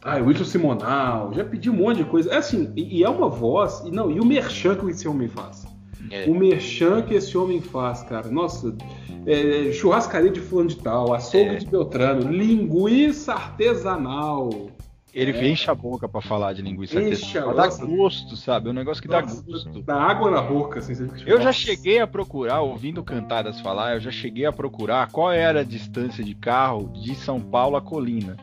Ah, 0.02 0.18
Wilson 0.18 0.44
Simonal, 0.44 1.34
já 1.34 1.46
pedi 1.46 1.70
um 1.70 1.74
monte 1.74 1.98
de 1.98 2.06
coisa. 2.06 2.32
É 2.32 2.38
assim, 2.38 2.72
e, 2.76 3.00
e 3.00 3.04
é 3.04 3.10
uma 3.10 3.30
voz, 3.30 3.84
e 3.86 3.92
não, 3.92 4.12
e 4.12 4.20
o 4.20 4.26
merchan 4.26 4.76
que 4.76 4.90
esse 4.90 5.08
homem 5.08 5.30
faz. 5.30 5.66
É. 6.12 6.26
O 6.30 6.36
merchan 6.36 7.02
que 7.02 7.14
esse 7.14 7.38
homem 7.38 7.62
faz, 7.62 8.04
cara. 8.04 8.30
Nossa, 8.30 8.76
é, 9.26 9.72
churrascaria 9.72 10.30
de 10.30 10.42
fulano 10.42 10.70
de 10.70 10.78
tal, 10.78 11.14
açougue 11.14 11.56
é. 11.56 11.56
de 11.56 11.66
Beltrano, 11.66 12.30
linguiça 12.32 13.34
artesanal. 13.34 14.50
Ele 15.14 15.32
é. 15.32 15.48
enche 15.48 15.70
a 15.70 15.76
boca 15.76 16.10
para 16.10 16.22
falar 16.22 16.54
de 16.54 16.62
linguiça 16.62 17.00
enche 17.00 17.38
artesanal. 17.38 17.56
Dá 17.56 17.68
gosto, 17.86 18.36
sabe? 18.36 18.68
É 18.68 18.72
um 18.72 18.74
negócio 18.74 19.02
que 19.02 19.08
nossa, 19.08 19.36
dá 19.36 19.52
gosto. 19.52 19.82
Dá 19.84 19.96
água 19.96 20.32
na 20.32 20.42
boca, 20.42 20.80
assim. 20.80 20.94
Eu 21.26 21.40
já 21.40 21.52
cheguei 21.52 22.00
a 22.00 22.08
procurar, 22.08 22.62
ouvindo 22.62 23.04
cantadas 23.04 23.62
falar, 23.62 23.94
eu 23.94 24.00
já 24.00 24.12
cheguei 24.12 24.46
a 24.46 24.52
procurar 24.52 25.12
qual 25.12 25.32
era 25.32 25.60
a 25.60 25.64
distância 25.64 26.24
de 26.24 26.34
carro 26.34 26.92
de 26.94 27.14
São 27.14 27.40
Paulo 27.40 27.76
a 27.76 27.82
Colina. 27.82 28.38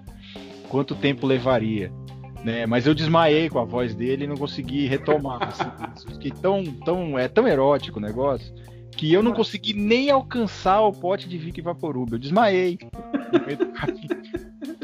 Quanto 0.68 0.94
tempo 0.94 1.26
levaria 1.26 1.92
né? 2.44 2.66
Mas 2.66 2.86
eu 2.86 2.94
desmaiei 2.94 3.48
com 3.48 3.58
a 3.58 3.64
voz 3.64 3.94
dele 3.94 4.24
e 4.24 4.26
não 4.26 4.36
consegui 4.36 4.86
retomar. 4.86 5.42
Assim, 5.48 6.08
fiquei 6.12 6.30
tão, 6.30 6.64
tão, 6.64 7.18
é 7.18 7.28
tão 7.28 7.46
erótico 7.46 7.98
o 7.98 8.02
negócio 8.02 8.52
que 8.96 9.12
eu 9.12 9.22
não 9.22 9.32
consegui 9.32 9.72
nem 9.72 10.10
alcançar 10.10 10.80
o 10.82 10.92
pote 10.92 11.28
de 11.28 11.38
Vic 11.38 11.62
Vaporub. 11.62 12.12
Eu 12.12 12.18
desmaiei. 12.18 12.78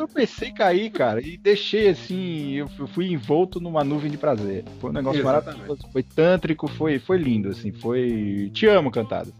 Pensei 0.08 0.52
cair, 0.52 0.90
cara, 0.90 1.20
e 1.20 1.36
deixei 1.36 1.88
assim, 1.88 2.52
eu 2.52 2.68
fui 2.88 3.10
envolto 3.10 3.60
numa 3.60 3.84
nuvem 3.84 4.10
de 4.10 4.18
prazer. 4.18 4.64
Foi 4.80 4.90
um 4.90 4.92
negócio 4.92 5.20
Exatamente. 5.20 5.58
maravilhoso, 5.58 5.92
foi 5.92 6.02
tântrico, 6.02 6.68
foi, 6.68 6.98
foi 6.98 7.18
lindo, 7.18 7.48
assim, 7.48 7.72
foi. 7.72 8.50
Te 8.52 8.66
amo, 8.66 8.90
cantada. 8.90 9.30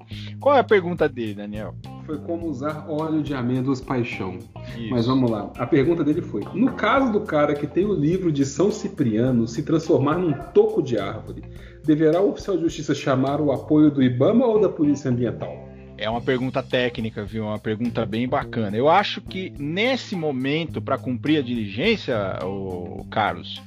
Qual 0.41 0.55
é 0.55 0.61
a 0.61 0.65
pergunta 0.65 1.09
dele, 1.09 1.35
Daniel? 1.35 1.75
Foi 2.05 2.19
como 2.19 2.47
usar 2.47 2.87
óleo 2.89 3.23
de 3.23 3.35
amêndoas 3.35 3.81
paixão. 3.81 4.39
Isso. 4.77 4.91
Mas 4.91 5.07
vamos 5.07 5.31
lá. 5.31 5.51
A 5.57 5.67
pergunta 5.67 6.05
dele 6.05 6.23
foi: 6.23 6.43
no 6.55 6.73
caso 6.73 7.13
do 7.13 7.21
cara 7.21 7.55
que 7.55 7.67
tem 7.67 7.85
o 7.85 7.93
livro 7.93 8.31
de 8.31 8.45
São 8.45 8.71
Cipriano 8.71 9.49
se 9.49 9.63
transformar 9.63 10.19
num 10.19 10.33
toco 10.53 10.83
de 10.83 10.99
árvore, 10.99 11.43
deverá 11.85 12.21
o 12.21 12.31
oficial 12.31 12.57
de 12.57 12.63
justiça 12.63 12.95
chamar 12.95 13.41
o 13.41 13.53
apoio 13.53 13.91
do 13.91 14.03
IBAMA 14.03 14.47
ou 14.47 14.61
da 14.61 14.69
Polícia 14.69 15.11
Ambiental? 15.11 15.66
É 15.99 16.11
uma 16.11 16.21
pergunta 16.21 16.63
técnica, 16.63 17.25
viu? 17.25 17.45
Uma 17.45 17.59
pergunta 17.59 18.05
bem 18.05 18.29
bacana. 18.29 18.77
Eu 18.77 18.89
acho 18.89 19.21
que 19.21 19.53
nesse 19.59 20.15
momento, 20.15 20.81
para 20.81 20.99
cumprir 20.99 21.39
a 21.39 21.43
diligência, 21.43 22.17
o 22.43 23.07
Carlos, 23.11 23.63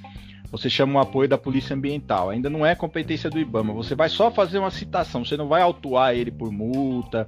você 0.52 0.70
chama 0.70 1.00
o 1.00 1.02
apoio 1.02 1.28
da 1.28 1.38
Polícia 1.38 1.76
Ambiental. 1.76 2.30
Ainda 2.30 2.50
não 2.50 2.66
é 2.66 2.76
competência 2.76 3.30
do 3.30 3.40
IBAMA. 3.40 3.74
Você 3.74 3.96
vai 3.96 4.10
só 4.10 4.30
fazer 4.30 4.60
uma 4.60 4.70
citação. 4.70 5.26
Você 5.26 5.36
não 5.38 5.48
vai 5.48 5.62
autuar 5.62 6.16
ele 6.16 6.30
por 6.30 6.52
multa. 6.52 7.28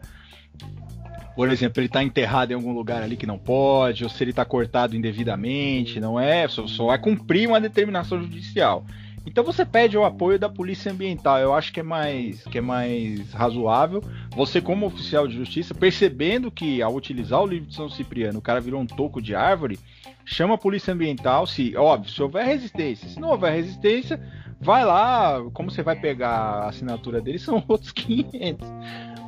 Por 1.36 1.50
exemplo, 1.50 1.80
ele 1.80 1.88
está 1.88 2.04
enterrado 2.04 2.52
em 2.52 2.56
algum 2.56 2.74
lugar 2.74 3.02
ali 3.02 3.16
que 3.16 3.26
não 3.26 3.40
pode, 3.40 4.04
ou 4.04 4.10
se 4.10 4.24
ele 4.24 4.32
está 4.32 4.44
cortado 4.44 4.96
indevidamente, 4.96 6.00
não 6.00 6.20
é? 6.20 6.48
Só, 6.48 6.68
só 6.68 6.88
vai 6.88 7.00
cumprir 7.00 7.48
uma 7.48 7.60
determinação 7.60 8.22
judicial. 8.22 8.86
Então 9.26 9.44
você 9.44 9.66
pede 9.66 9.98
o 9.98 10.04
apoio 10.04 10.40
da 10.40 10.50
polícia 10.50 10.92
ambiental. 10.92 11.38
Eu 11.40 11.54
acho 11.54 11.72
que 11.72 11.80
é 11.80 11.84
mais 11.84 12.44
que 12.46 12.58
é 12.58 12.62
mais 12.62 13.32
razoável. 13.34 14.04
Você 14.36 14.60
como 14.60 14.86
oficial 14.86 15.28
de 15.28 15.36
justiça, 15.36 15.74
percebendo 15.74 16.50
que 16.52 16.82
ao 16.82 16.96
utilizar 16.96 17.42
o 17.42 17.48
livro 17.48 17.68
de 17.68 17.76
São 17.76 17.90
Cipriano, 17.90 18.40
o 18.40 18.42
cara 18.42 18.60
virou 18.60 18.82
um 18.82 18.86
toco 18.86 19.22
de 19.22 19.36
árvore, 19.36 19.80
chama 20.26 20.56
a 20.56 20.58
polícia 20.58 20.94
ambiental, 20.94 21.46
se 21.46 21.76
óbvio, 21.76 22.12
se 22.12 22.22
houver 22.22 22.46
resistência. 22.46 23.08
Se 23.08 23.20
não 23.20 23.30
houver 23.30 23.54
resistência, 23.54 24.20
vai 24.60 24.86
lá, 24.86 25.42
como 25.54 25.70
você 25.70 25.84
vai 25.84 25.96
pegar 25.96 26.30
a 26.30 26.70
assinatura 26.70 27.22
dele, 27.22 27.40
são 27.40 27.64
outros 27.68 27.92
500. 27.92 28.68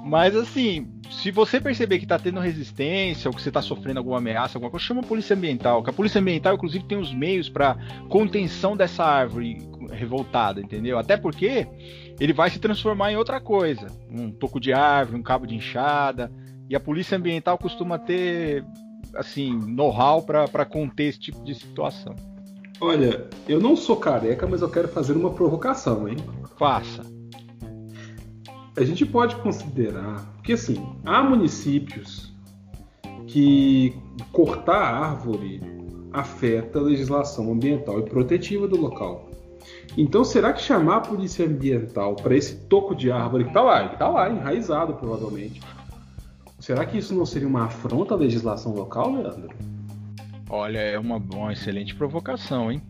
Mas 0.03 0.35
assim, 0.35 0.87
se 1.09 1.31
você 1.31 1.61
perceber 1.61 1.97
que 1.97 2.05
está 2.05 2.19
tendo 2.19 2.39
resistência 2.39 3.29
ou 3.29 3.33
que 3.33 3.41
você 3.41 3.49
está 3.49 3.61
sofrendo 3.61 3.99
alguma 3.99 4.17
ameaça, 4.17 4.57
alguma 4.57 4.69
coisa, 4.69 4.85
chama 4.85 4.99
a 4.99 5.05
polícia 5.05 5.35
ambiental. 5.35 5.81
Que 5.81 5.89
a 5.89 5.93
polícia 5.93 6.19
ambiental, 6.19 6.55
inclusive, 6.55 6.83
tem 6.83 6.97
os 6.97 7.13
meios 7.13 7.47
para 7.47 7.77
contenção 8.09 8.75
dessa 8.75 9.03
árvore 9.05 9.59
revoltada, 9.91 10.59
entendeu? 10.59 10.97
Até 10.99 11.15
porque 11.15 11.67
ele 12.19 12.33
vai 12.33 12.49
se 12.49 12.59
transformar 12.59 13.11
em 13.11 13.15
outra 13.15 13.39
coisa, 13.39 13.87
um 14.09 14.29
toco 14.29 14.59
de 14.59 14.73
árvore, 14.73 15.19
um 15.19 15.23
cabo 15.23 15.47
de 15.47 15.55
enxada. 15.55 16.29
E 16.69 16.75
a 16.75 16.79
polícia 16.79 17.17
ambiental 17.17 17.57
costuma 17.57 17.97
ter, 17.97 18.65
assim, 19.15 19.53
know-how 19.53 20.21
para 20.21 20.65
conter 20.65 21.05
esse 21.05 21.19
tipo 21.19 21.43
de 21.43 21.55
situação. 21.55 22.13
Olha, 22.81 23.27
eu 23.47 23.61
não 23.61 23.77
sou 23.77 23.95
careca, 23.95 24.45
mas 24.45 24.61
eu 24.61 24.69
quero 24.69 24.89
fazer 24.89 25.13
uma 25.13 25.31
provocação, 25.31 26.09
hein? 26.09 26.17
Faça 26.57 27.12
a 28.75 28.83
gente 28.83 29.05
pode 29.05 29.35
considerar 29.37 30.25
que 30.43 30.53
assim 30.53 30.83
há 31.05 31.21
municípios 31.21 32.33
que 33.27 33.95
cortar 34.31 34.81
árvore 34.81 35.61
afeta 36.11 36.79
a 36.79 36.81
legislação 36.81 37.51
ambiental 37.51 37.99
e 37.99 38.03
protetiva 38.03 38.67
do 38.67 38.79
local. 38.79 39.29
Então, 39.97 40.23
será 40.23 40.51
que 40.53 40.61
chamar 40.61 40.97
a 40.97 41.01
polícia 41.01 41.45
ambiental 41.45 42.15
para 42.15 42.35
esse 42.35 42.55
toco 42.67 42.93
de 42.95 43.11
árvore 43.11 43.45
que 43.45 43.49
está 43.49 43.61
lá, 43.61 43.85
está 43.85 44.07
lá, 44.07 44.29
enraizado 44.29 44.93
provavelmente, 44.95 45.61
será 46.59 46.85
que 46.85 46.97
isso 46.97 47.15
não 47.15 47.25
seria 47.25 47.47
uma 47.47 47.65
afronta 47.65 48.13
à 48.13 48.17
legislação 48.17 48.73
local, 48.73 49.13
Leandro? 49.13 49.55
Olha, 50.49 50.79
é 50.79 50.99
uma, 50.99 51.17
uma 51.17 51.53
excelente 51.53 51.95
provocação, 51.95 52.71
hein? 52.71 52.81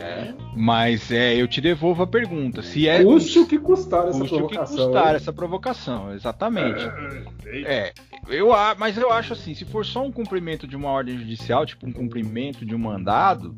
É. 0.00 0.34
Mas 0.54 1.10
é, 1.10 1.34
eu 1.34 1.48
te 1.48 1.60
devolvo 1.60 2.02
a 2.02 2.06
pergunta. 2.06 2.62
Se 2.62 2.88
é 2.88 3.02
custe 3.02 3.38
o 3.38 3.46
que 3.46 3.58
custar 3.58 4.08
essa 4.08 4.24
provocação. 4.24 4.44
O 4.44 4.48
que 4.48 4.58
custar 4.58 5.14
essa 5.14 5.32
provocação, 5.32 6.14
exatamente. 6.14 6.84
É, 7.46 7.60
é, 7.62 7.92
eu 8.28 8.48
mas 8.78 8.96
eu 8.96 9.12
acho 9.12 9.32
assim, 9.32 9.54
se 9.54 9.64
for 9.64 9.84
só 9.84 10.04
um 10.04 10.12
cumprimento 10.12 10.66
de 10.66 10.76
uma 10.76 10.90
ordem 10.90 11.18
judicial, 11.18 11.64
tipo 11.64 11.86
um 11.86 11.92
cumprimento 11.92 12.64
de 12.64 12.74
um 12.74 12.78
mandado, 12.78 13.56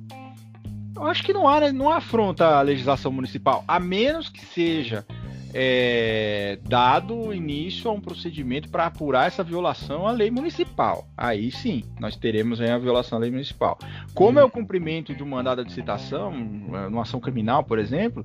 eu 0.96 1.06
acho 1.06 1.22
que 1.22 1.32
não 1.32 1.48
há, 1.48 1.60
né, 1.60 1.72
não 1.72 1.90
afronta 1.90 2.58
a 2.58 2.62
legislação 2.62 3.12
municipal, 3.12 3.64
a 3.66 3.78
menos 3.80 4.28
que 4.28 4.44
seja 4.44 5.04
é, 5.52 6.58
dado 6.62 7.32
início 7.32 7.90
a 7.90 7.92
um 7.92 8.00
procedimento 8.00 8.68
para 8.68 8.86
apurar 8.86 9.26
essa 9.26 9.42
violação 9.42 10.06
à 10.06 10.12
lei 10.12 10.30
municipal. 10.30 11.08
Aí 11.16 11.50
sim, 11.50 11.84
nós 11.98 12.16
teremos 12.16 12.60
a 12.60 12.78
violação 12.78 13.18
à 13.18 13.20
lei 13.20 13.30
municipal. 13.30 13.78
Como 14.14 14.38
é 14.38 14.44
o 14.44 14.50
cumprimento 14.50 15.14
de 15.14 15.22
um 15.22 15.26
mandado 15.26 15.64
de 15.64 15.72
citação, 15.72 16.32
numa 16.32 17.02
ação 17.02 17.20
criminal, 17.20 17.64
por 17.64 17.78
exemplo, 17.78 18.24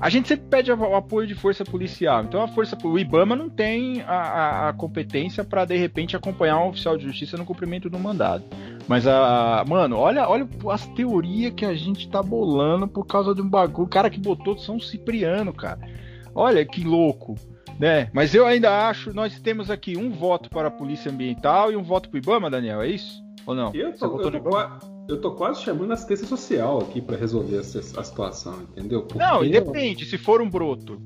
a 0.00 0.08
gente 0.08 0.28
sempre 0.28 0.46
pede 0.48 0.72
o 0.72 0.96
apoio 0.96 1.26
de 1.26 1.34
força 1.34 1.62
policial. 1.62 2.24
Então 2.24 2.42
a 2.42 2.48
força, 2.48 2.76
o 2.82 2.98
IBAMA 2.98 3.36
não 3.36 3.50
tem 3.50 4.00
a, 4.02 4.14
a, 4.14 4.68
a 4.70 4.72
competência 4.72 5.44
para 5.44 5.66
de 5.66 5.76
repente 5.76 6.16
acompanhar 6.16 6.58
um 6.58 6.68
oficial 6.68 6.96
de 6.96 7.04
justiça 7.04 7.36
no 7.36 7.44
cumprimento 7.44 7.90
do 7.90 7.98
mandado. 7.98 8.44
Mas 8.88 9.06
a, 9.06 9.62
mano, 9.68 9.96
olha, 9.96 10.26
olha 10.26 10.48
as 10.70 10.86
teorias 10.88 11.52
que 11.54 11.66
a 11.66 11.74
gente 11.74 12.08
tá 12.08 12.22
bolando 12.22 12.88
por 12.88 13.06
causa 13.06 13.34
de 13.34 13.42
um 13.42 13.48
bagulho. 13.48 13.86
O 13.86 13.90
cara 13.90 14.08
que 14.08 14.18
botou 14.18 14.58
São 14.58 14.80
Cipriano, 14.80 15.52
cara. 15.52 15.78
Olha 16.34 16.64
que 16.64 16.84
louco, 16.84 17.34
né? 17.78 18.08
Mas 18.12 18.34
eu 18.34 18.46
ainda 18.46 18.88
acho, 18.88 19.12
nós 19.14 19.38
temos 19.40 19.70
aqui 19.70 19.96
um 19.96 20.10
voto 20.10 20.50
para 20.50 20.68
a 20.68 20.70
Polícia 20.70 21.10
Ambiental 21.10 21.72
e 21.72 21.76
um 21.76 21.82
voto 21.82 22.08
para 22.08 22.16
o 22.16 22.18
IBAMA, 22.18 22.50
Daniel, 22.50 22.82
é 22.82 22.88
isso? 22.88 23.22
Ou 23.46 23.54
não? 23.54 23.72
Eu 23.74 23.92
tô, 23.96 24.20
eu 24.20 24.40
tô, 24.40 24.58
eu 25.08 25.20
tô 25.20 25.32
quase 25.32 25.62
chamando 25.62 25.90
a 25.90 25.94
assistência 25.94 26.26
social 26.26 26.78
aqui 26.80 27.00
para 27.00 27.16
resolver 27.16 27.58
essa, 27.58 28.00
a 28.00 28.04
situação, 28.04 28.62
entendeu? 28.62 29.02
Porque 29.02 29.18
não, 29.18 29.44
e 29.44 29.50
depende, 29.50 30.04
se 30.04 30.18
for 30.18 30.40
um 30.40 30.48
broto. 30.48 31.00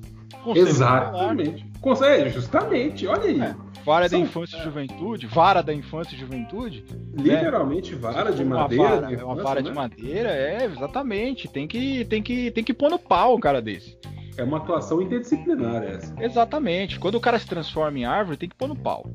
Exatamente. 0.55 1.65
Consegue, 1.81 2.31
justamente, 2.31 3.07
olha 3.07 3.23
aí. 3.23 3.41
É. 3.41 3.55
Vara 3.85 4.09
São... 4.09 4.19
da 4.19 4.25
infância 4.25 4.57
e 4.57 4.63
juventude, 4.63 5.27
vara 5.27 5.63
da 5.63 5.73
infância 5.73 6.15
e 6.15 6.19
juventude. 6.19 6.85
Literalmente 7.15 7.93
né? 7.93 7.99
vara 7.99 8.33
de 8.33 8.45
madeira. 8.45 8.85
Vara, 8.85 9.07
de 9.07 9.15
infância, 9.15 9.23
é 9.23 9.25
uma 9.25 9.43
vara 9.43 9.63
né? 9.63 9.69
de 9.69 9.75
madeira, 9.75 10.31
é, 10.31 10.65
exatamente. 10.65 11.49
Tem 11.49 11.69
que, 11.69 12.05
tem 12.07 12.23
que, 12.23 12.51
tem 12.51 12.65
que 12.65 12.73
pôr 12.75 12.91
no 12.91 12.99
pau 12.99 13.37
um 13.37 13.41
cara 13.41 13.61
desse. 13.61 13.97
É 14.37 14.43
uma 14.43 14.59
atuação 14.59 15.01
interdisciplinar 15.01 15.83
essa. 15.83 16.15
Exatamente. 16.21 16.99
Quando 16.99 17.17
o 17.17 17.21
cara 17.21 17.39
se 17.39 17.47
transforma 17.47 17.99
em 17.99 18.05
árvore, 18.05 18.37
tem 18.37 18.49
que 18.49 18.57
pôr 18.57 18.69
no 18.69 18.77
pau. 18.77 19.15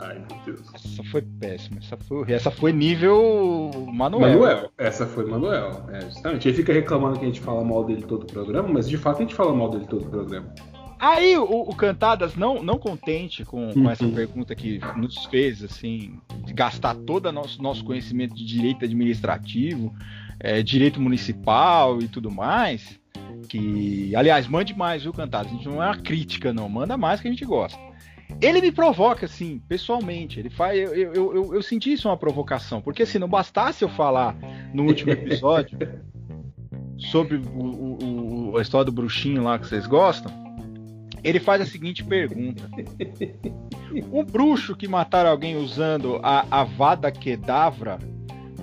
Ai, 0.00 0.18
meu 0.18 0.44
Deus. 0.44 0.74
Essa 0.74 1.02
foi 1.04 1.22
péssima. 1.22 1.78
Essa 1.78 1.96
foi, 1.96 2.32
essa 2.32 2.50
foi 2.50 2.72
nível 2.72 3.70
Manuel. 3.92 4.32
Manuel, 4.32 4.70
essa 4.76 5.06
foi 5.06 5.24
Manuel. 5.24 5.86
É, 5.90 6.00
justamente. 6.02 6.48
Ele 6.48 6.56
fica 6.56 6.72
reclamando 6.72 7.18
que 7.18 7.24
a 7.24 7.28
gente 7.28 7.40
fala 7.40 7.64
mal 7.64 7.84
dele 7.84 8.02
todo 8.02 8.24
o 8.24 8.26
programa, 8.26 8.68
mas 8.68 8.88
de 8.88 8.96
fato 8.96 9.18
a 9.18 9.20
gente 9.22 9.34
fala 9.34 9.54
mal 9.54 9.70
dele 9.70 9.86
todo 9.86 10.06
o 10.06 10.10
programa. 10.10 10.52
Aí 10.98 11.36
o, 11.36 11.44
o 11.44 11.74
Cantadas, 11.74 12.34
não, 12.34 12.62
não 12.62 12.78
contente 12.78 13.44
com, 13.44 13.72
com 13.72 13.90
essa 13.90 14.04
uhum. 14.04 14.14
pergunta 14.14 14.54
que 14.54 14.80
nos 14.96 15.26
fez, 15.26 15.62
assim, 15.62 16.18
de 16.44 16.52
gastar 16.52 16.94
todo 16.94 17.26
o 17.26 17.32
nosso, 17.32 17.62
nosso 17.62 17.84
conhecimento 17.84 18.34
de 18.34 18.44
direito 18.44 18.84
administrativo, 18.84 19.94
é, 20.40 20.62
direito 20.62 21.00
municipal 21.00 22.00
e 22.00 22.08
tudo 22.08 22.30
mais, 22.30 22.98
que, 23.44 24.14
aliás, 24.16 24.46
mande 24.46 24.74
mais, 24.76 25.02
viu, 25.02 25.12
Cantadas? 25.12 25.52
A 25.52 25.54
gente 25.54 25.68
não 25.68 25.82
é 25.82 25.86
uma 25.86 25.96
crítica, 25.96 26.52
não, 26.52 26.68
manda 26.68 26.96
mais 26.96 27.20
que 27.20 27.28
a 27.28 27.30
gente 27.30 27.44
gosta. 27.44 27.78
Ele 28.40 28.60
me 28.60 28.72
provoca, 28.72 29.26
assim, 29.26 29.60
pessoalmente. 29.68 30.40
Ele 30.40 30.50
faz. 30.50 30.78
Eu, 30.78 30.94
eu, 30.94 31.34
eu, 31.34 31.54
eu 31.54 31.62
senti 31.62 31.92
isso 31.92 32.08
uma 32.08 32.16
provocação. 32.16 32.80
Porque 32.80 33.02
assim, 33.02 33.18
não 33.18 33.28
bastasse 33.28 33.82
eu 33.82 33.88
falar 33.88 34.36
no 34.72 34.84
último 34.84 35.12
episódio 35.12 35.78
sobre 36.98 37.36
o, 37.36 38.52
o, 38.52 38.58
a 38.58 38.62
história 38.62 38.86
do 38.86 38.92
bruxinho 38.92 39.42
lá 39.42 39.58
que 39.58 39.66
vocês 39.66 39.86
gostam. 39.86 40.32
Ele 41.22 41.40
faz 41.40 41.62
a 41.62 41.66
seguinte 41.66 42.04
pergunta: 42.04 42.68
O 44.10 44.22
bruxo 44.24 44.76
que 44.76 44.88
matar 44.88 45.26
alguém 45.26 45.56
usando 45.56 46.18
a 46.22 46.46
Avada 46.60 47.10
Kedavra 47.10 47.98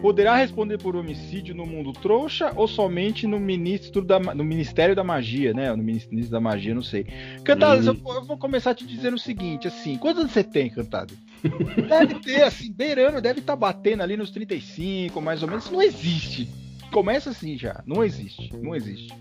poderá 0.01 0.35
responder 0.35 0.77
por 0.79 0.95
homicídio 0.95 1.53
no 1.53 1.65
mundo 1.65 1.93
trouxa 1.93 2.51
ou 2.55 2.67
somente 2.67 3.27
no 3.27 3.39
ministro 3.39 4.01
da, 4.03 4.19
no 4.19 4.43
Ministério 4.43 4.95
da 4.95 5.03
Magia, 5.03 5.53
né? 5.53 5.69
No 5.71 5.83
Ministério 5.83 6.27
da 6.29 6.39
Magia, 6.39 6.73
não 6.73 6.81
sei. 6.81 7.05
Cantadas, 7.43 7.87
hum. 7.87 7.97
eu, 8.05 8.13
eu, 8.15 8.25
vou 8.25 8.37
começar 8.37 8.73
te 8.73 8.85
dizendo 8.85 9.15
o 9.15 9.19
seguinte, 9.19 9.67
assim, 9.67 9.97
quantos 9.97 10.21
anos 10.21 10.31
você 10.31 10.43
tem, 10.43 10.69
Cantadas? 10.69 11.15
Deve 11.87 12.15
ter, 12.15 12.43
assim, 12.43 12.71
beirando, 12.71 13.21
deve 13.21 13.39
estar 13.39 13.53
tá 13.53 13.57
batendo 13.57 14.03
ali 14.03 14.15
nos 14.15 14.29
35, 14.31 15.19
mais 15.21 15.41
ou 15.41 15.49
menos. 15.49 15.65
Isso 15.65 15.73
não 15.73 15.81
existe. 15.81 16.49
Começa 16.91 17.29
assim 17.29 17.57
já, 17.57 17.81
não 17.85 18.03
existe, 18.03 18.53
não 18.57 18.75
existe. 18.75 19.13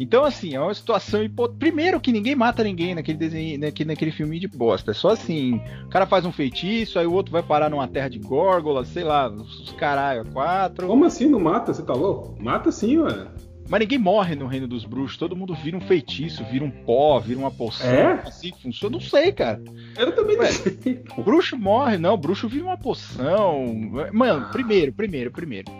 Então, 0.00 0.24
assim, 0.24 0.54
é 0.54 0.60
uma 0.60 0.72
situação 0.72 1.22
hipotética. 1.22 1.58
Primeiro 1.58 2.00
que 2.00 2.10
ninguém 2.10 2.34
mata 2.34 2.64
ninguém 2.64 2.94
naquele 2.94 3.18
desenho, 3.18 3.60
naquele, 3.60 3.88
naquele 3.88 4.10
filme 4.10 4.40
de 4.40 4.48
bosta. 4.48 4.92
É 4.92 4.94
só 4.94 5.10
assim, 5.10 5.60
o 5.84 5.90
cara 5.90 6.06
faz 6.06 6.24
um 6.24 6.32
feitiço, 6.32 6.98
aí 6.98 7.06
o 7.06 7.12
outro 7.12 7.30
vai 7.30 7.42
parar 7.42 7.68
numa 7.68 7.86
terra 7.86 8.08
de 8.08 8.18
górgola, 8.18 8.82
sei 8.82 9.04
lá, 9.04 9.28
os 9.28 9.72
caralho, 9.72 10.24
quatro. 10.32 10.86
Como 10.86 11.04
assim 11.04 11.28
não 11.28 11.38
mata? 11.38 11.74
Você 11.74 11.82
tá 11.82 11.92
louco? 11.92 12.34
Mata 12.42 12.72
sim, 12.72 12.96
ué. 12.98 13.28
Mas 13.70 13.78
ninguém 13.78 13.98
morre 14.00 14.34
no 14.34 14.48
reino 14.48 14.66
dos 14.66 14.84
bruxos, 14.84 15.16
todo 15.16 15.36
mundo 15.36 15.54
vira 15.54 15.76
um 15.76 15.80
feitiço, 15.80 16.44
vira 16.44 16.64
um 16.64 16.70
pó, 16.70 17.20
vira 17.20 17.38
uma 17.38 17.52
poção. 17.52 17.88
É? 17.88 18.12
Assim 18.26 18.52
funciona, 18.60 18.94
não 18.94 19.00
sei, 19.00 19.30
cara. 19.30 19.62
Eu 19.96 20.12
também 20.12 20.36
não 20.36 20.44
sei. 20.46 21.04
O 21.16 21.22
bruxo 21.22 21.56
morre, 21.56 21.96
não, 21.96 22.14
o 22.14 22.16
bruxo 22.16 22.48
vira 22.48 22.64
uma 22.64 22.76
poção. 22.76 23.64
Mano, 24.12 24.48
primeiro, 24.50 24.92
primeiro, 24.92 25.30
primeiro. 25.30 25.70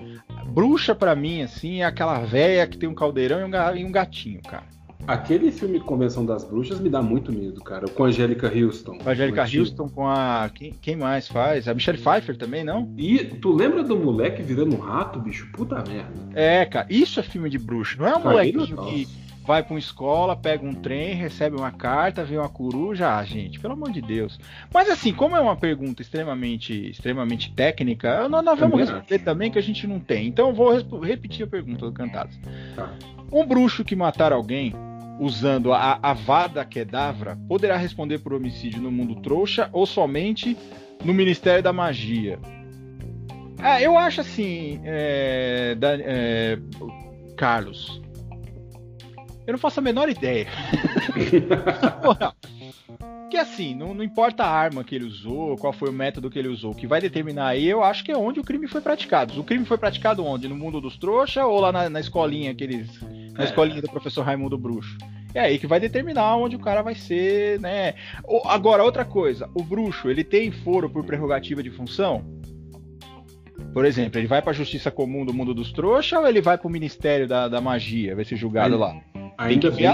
Bruxa 0.46 0.94
para 0.94 1.16
mim, 1.16 1.42
assim, 1.42 1.80
é 1.80 1.84
aquela 1.84 2.20
véia 2.20 2.64
que 2.64 2.78
tem 2.78 2.88
um 2.88 2.94
caldeirão 2.94 3.40
e 3.76 3.84
um 3.84 3.90
gatinho, 3.90 4.40
cara. 4.40 4.66
Aquele 5.06 5.50
filme 5.50 5.80
Convenção 5.80 6.24
das 6.24 6.44
Bruxas 6.44 6.78
me 6.78 6.88
dá 6.88 7.02
muito 7.02 7.32
medo, 7.32 7.60
cara. 7.60 7.88
Com 7.88 8.04
a 8.04 8.08
Angélica 8.08 8.46
Houston. 8.46 8.98
Com 8.98 9.08
a 9.08 9.12
Angélica 9.12 9.42
Houston, 9.42 9.88
com 9.88 10.06
a. 10.06 10.50
Quem, 10.54 10.72
quem, 10.72 10.96
mais 10.96 11.26
faz? 11.26 11.66
A 11.66 11.74
Michelle 11.74 11.98
Pfeiffer 11.98 12.36
também, 12.36 12.62
não? 12.62 12.92
E 12.96 13.18
tu 13.18 13.52
lembra 13.52 13.82
do 13.82 13.96
moleque 13.96 14.42
virando 14.42 14.76
um 14.76 14.80
rato, 14.80 15.18
bicho? 15.18 15.50
Puta 15.52 15.76
merda. 15.76 16.12
É, 16.34 16.64
cara. 16.64 16.86
Isso 16.88 17.18
é 17.18 17.22
filme 17.22 17.50
de 17.50 17.58
bruxo. 17.58 17.98
Não 17.98 18.06
é 18.06 18.16
um 18.16 18.22
molequinho 18.22 18.76
que 18.84 19.08
vai 19.44 19.64
para 19.64 19.72
uma 19.72 19.80
escola, 19.80 20.36
pega 20.36 20.64
um 20.64 20.74
trem, 20.74 21.14
recebe 21.14 21.56
uma 21.56 21.72
carta, 21.72 22.24
vê 22.24 22.36
uma 22.36 22.48
coruja, 22.48 23.16
ah, 23.16 23.24
gente, 23.24 23.58
pelo 23.58 23.72
amor 23.72 23.90
de 23.90 24.00
Deus. 24.00 24.38
Mas 24.72 24.88
assim, 24.88 25.12
como 25.12 25.34
é 25.34 25.40
uma 25.40 25.56
pergunta 25.56 26.02
extremamente, 26.02 26.90
extremamente 26.90 27.52
técnica, 27.52 28.28
nós, 28.28 28.44
nós 28.44 28.58
vamos 28.58 28.78
responder 28.78 29.18
também 29.20 29.50
que 29.50 29.58
a 29.58 29.62
gente 29.62 29.88
não 29.88 29.98
tem. 29.98 30.28
Então 30.28 30.48
eu 30.48 30.54
vou 30.54 31.00
repetir 31.00 31.44
a 31.44 31.48
pergunta 31.48 31.84
do 31.86 31.92
Cantados. 31.92 32.38
Tá. 32.76 32.92
Um 33.32 33.44
bruxo 33.44 33.84
que 33.84 33.96
matar 33.96 34.32
alguém 34.32 34.72
usando 35.20 35.72
a 35.72 35.98
Avada 36.02 36.64
Kedavra 36.64 37.38
poderá 37.46 37.76
responder 37.76 38.20
por 38.20 38.32
homicídio 38.32 38.80
no 38.80 38.90
mundo 38.90 39.16
trouxa 39.16 39.68
ou 39.70 39.84
somente 39.84 40.56
no 41.04 41.12
Ministério 41.12 41.62
da 41.62 41.72
Magia? 41.72 42.38
Ah, 43.58 43.82
eu 43.82 43.98
acho 43.98 44.22
assim, 44.22 44.80
é, 44.82 45.74
da, 45.74 45.98
é, 46.00 46.58
Carlos, 47.36 48.00
eu 49.46 49.52
não 49.52 49.58
faço 49.58 49.80
a 49.80 49.82
menor 49.82 50.08
ideia. 50.08 50.46
que 53.30 53.36
assim, 53.36 53.74
não, 53.74 53.94
não, 53.94 54.02
importa 54.02 54.44
a 54.44 54.50
arma 54.50 54.82
que 54.82 54.94
ele 54.94 55.04
usou, 55.04 55.56
qual 55.56 55.72
foi 55.72 55.88
o 55.88 55.92
método 55.92 56.28
que 56.28 56.38
ele 56.38 56.48
usou, 56.48 56.72
o 56.72 56.74
que 56.74 56.86
vai 56.86 57.00
determinar 57.00 57.46
aí, 57.46 57.66
eu 57.66 57.82
acho 57.82 58.04
que 58.04 58.10
é 58.10 58.16
onde 58.16 58.40
o 58.40 58.44
crime 58.44 58.66
foi 58.66 58.80
praticado. 58.80 59.40
O 59.40 59.44
crime 59.44 59.64
foi 59.64 59.78
praticado 59.78 60.24
onde? 60.24 60.48
No 60.48 60.56
mundo 60.56 60.80
dos 60.80 60.98
trouxas 60.98 61.44
ou 61.44 61.60
lá 61.60 61.70
na, 61.70 61.88
na 61.88 62.00
escolinha 62.00 62.50
aqueles. 62.50 63.00
Na 63.32 63.44
é. 63.44 63.46
escolinha 63.46 63.80
do 63.80 63.88
professor 63.88 64.22
Raimundo 64.22 64.58
Bruxo? 64.58 64.98
É 65.32 65.40
aí 65.40 65.58
que 65.58 65.66
vai 65.66 65.78
determinar 65.78 66.36
onde 66.36 66.56
o 66.56 66.58
cara 66.58 66.82
vai 66.82 66.96
ser, 66.96 67.60
né? 67.60 67.94
Agora, 68.46 68.82
outra 68.82 69.04
coisa, 69.04 69.48
o 69.54 69.62
bruxo, 69.62 70.10
ele 70.10 70.24
tem 70.24 70.50
foro 70.50 70.90
por 70.90 71.04
prerrogativa 71.04 71.62
de 71.62 71.70
função? 71.70 72.24
Por 73.72 73.84
exemplo, 73.84 74.18
ele 74.18 74.26
vai 74.26 74.42
para 74.42 74.50
a 74.50 74.54
justiça 74.54 74.90
comum 74.90 75.24
do 75.24 75.32
mundo 75.32 75.54
dos 75.54 75.70
trouxas 75.70 76.18
ou 76.18 76.26
ele 76.26 76.40
vai 76.40 76.58
para 76.58 76.66
o 76.66 76.70
ministério 76.70 77.28
da, 77.28 77.48
da 77.48 77.60
magia, 77.60 78.16
vai 78.16 78.24
ser 78.24 78.34
julgado 78.34 78.76
lá? 78.76 79.00
Ainda 79.38 79.70
bem, 79.70 79.86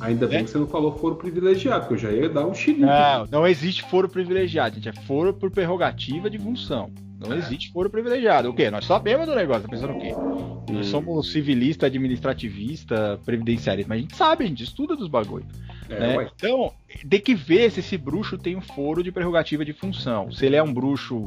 ainda 0.00 0.26
bem 0.26 0.38
né? 0.38 0.44
que 0.44 0.50
você 0.50 0.58
não 0.58 0.66
falou 0.66 0.96
foro 0.96 1.16
privilegiado, 1.16 1.80
porque 1.80 1.94
eu 1.94 1.98
já 1.98 2.10
ia 2.10 2.28
dar 2.28 2.46
um 2.46 2.54
xilique. 2.54 2.82
Não, 2.82 3.26
não 3.30 3.46
existe 3.46 3.82
foro 3.88 4.08
privilegiado, 4.08 4.76
gente. 4.76 4.88
É 4.88 4.92
foro 4.92 5.32
por 5.32 5.50
prerrogativa 5.50 6.28
de 6.30 6.38
função. 6.38 6.90
Não 7.18 7.32
é. 7.32 7.38
existe 7.38 7.72
foro 7.72 7.90
privilegiado. 7.90 8.48
O 8.48 8.54
quê? 8.54 8.70
Nós 8.70 8.84
sabemos 8.84 9.26
do 9.26 9.34
negócio, 9.34 9.62
tá 9.62 9.68
pensando 9.68 9.94
o 9.94 10.00
quê? 10.00 10.14
Hum. 10.14 10.62
Nós 10.70 10.86
somos 10.86 11.32
civilista, 11.32 11.86
administrativista, 11.86 13.18
previdenciarista, 13.24 13.88
mas 13.88 13.98
a 13.98 14.02
gente 14.02 14.16
sabe, 14.16 14.44
a 14.44 14.46
gente 14.46 14.62
estuda 14.62 14.94
dos 14.94 15.08
bagulho. 15.08 15.46
É, 15.88 15.98
né? 15.98 16.30
Então, 16.36 16.72
tem 17.08 17.20
que 17.20 17.34
ver 17.34 17.70
se 17.70 17.80
esse 17.80 17.96
bruxo 17.96 18.36
tem 18.36 18.54
um 18.54 18.60
foro 18.60 19.02
de 19.02 19.10
prerrogativa 19.10 19.64
de 19.64 19.72
função. 19.72 20.30
Se 20.30 20.46
ele 20.46 20.56
é 20.56 20.62
um 20.62 20.72
bruxo 20.72 21.24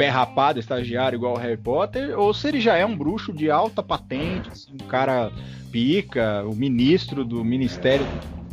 pé 0.00 0.08
rapado, 0.08 0.58
estagiário 0.58 1.18
igual 1.18 1.34
o 1.34 1.38
Harry 1.38 1.58
Potter, 1.58 2.18
ou 2.18 2.32
se 2.32 2.48
ele 2.48 2.58
já 2.58 2.74
é 2.74 2.86
um 2.86 2.96
bruxo 2.96 3.34
de 3.34 3.50
alta 3.50 3.82
patente, 3.82 4.48
assim, 4.48 4.72
um 4.72 4.86
cara 4.86 5.30
pica, 5.70 6.42
o 6.46 6.56
ministro 6.56 7.22
do 7.22 7.44
ministério 7.44 8.06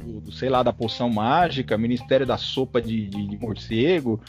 do, 0.04 0.20
do 0.20 0.32
sei 0.34 0.50
lá, 0.50 0.62
da 0.62 0.74
poção 0.74 1.10
mágica, 1.10 1.78
ministério 1.78 2.26
da 2.26 2.36
sopa 2.38 2.82
de, 2.82 3.08
de, 3.08 3.28
de 3.28 3.38
morcego. 3.38 4.20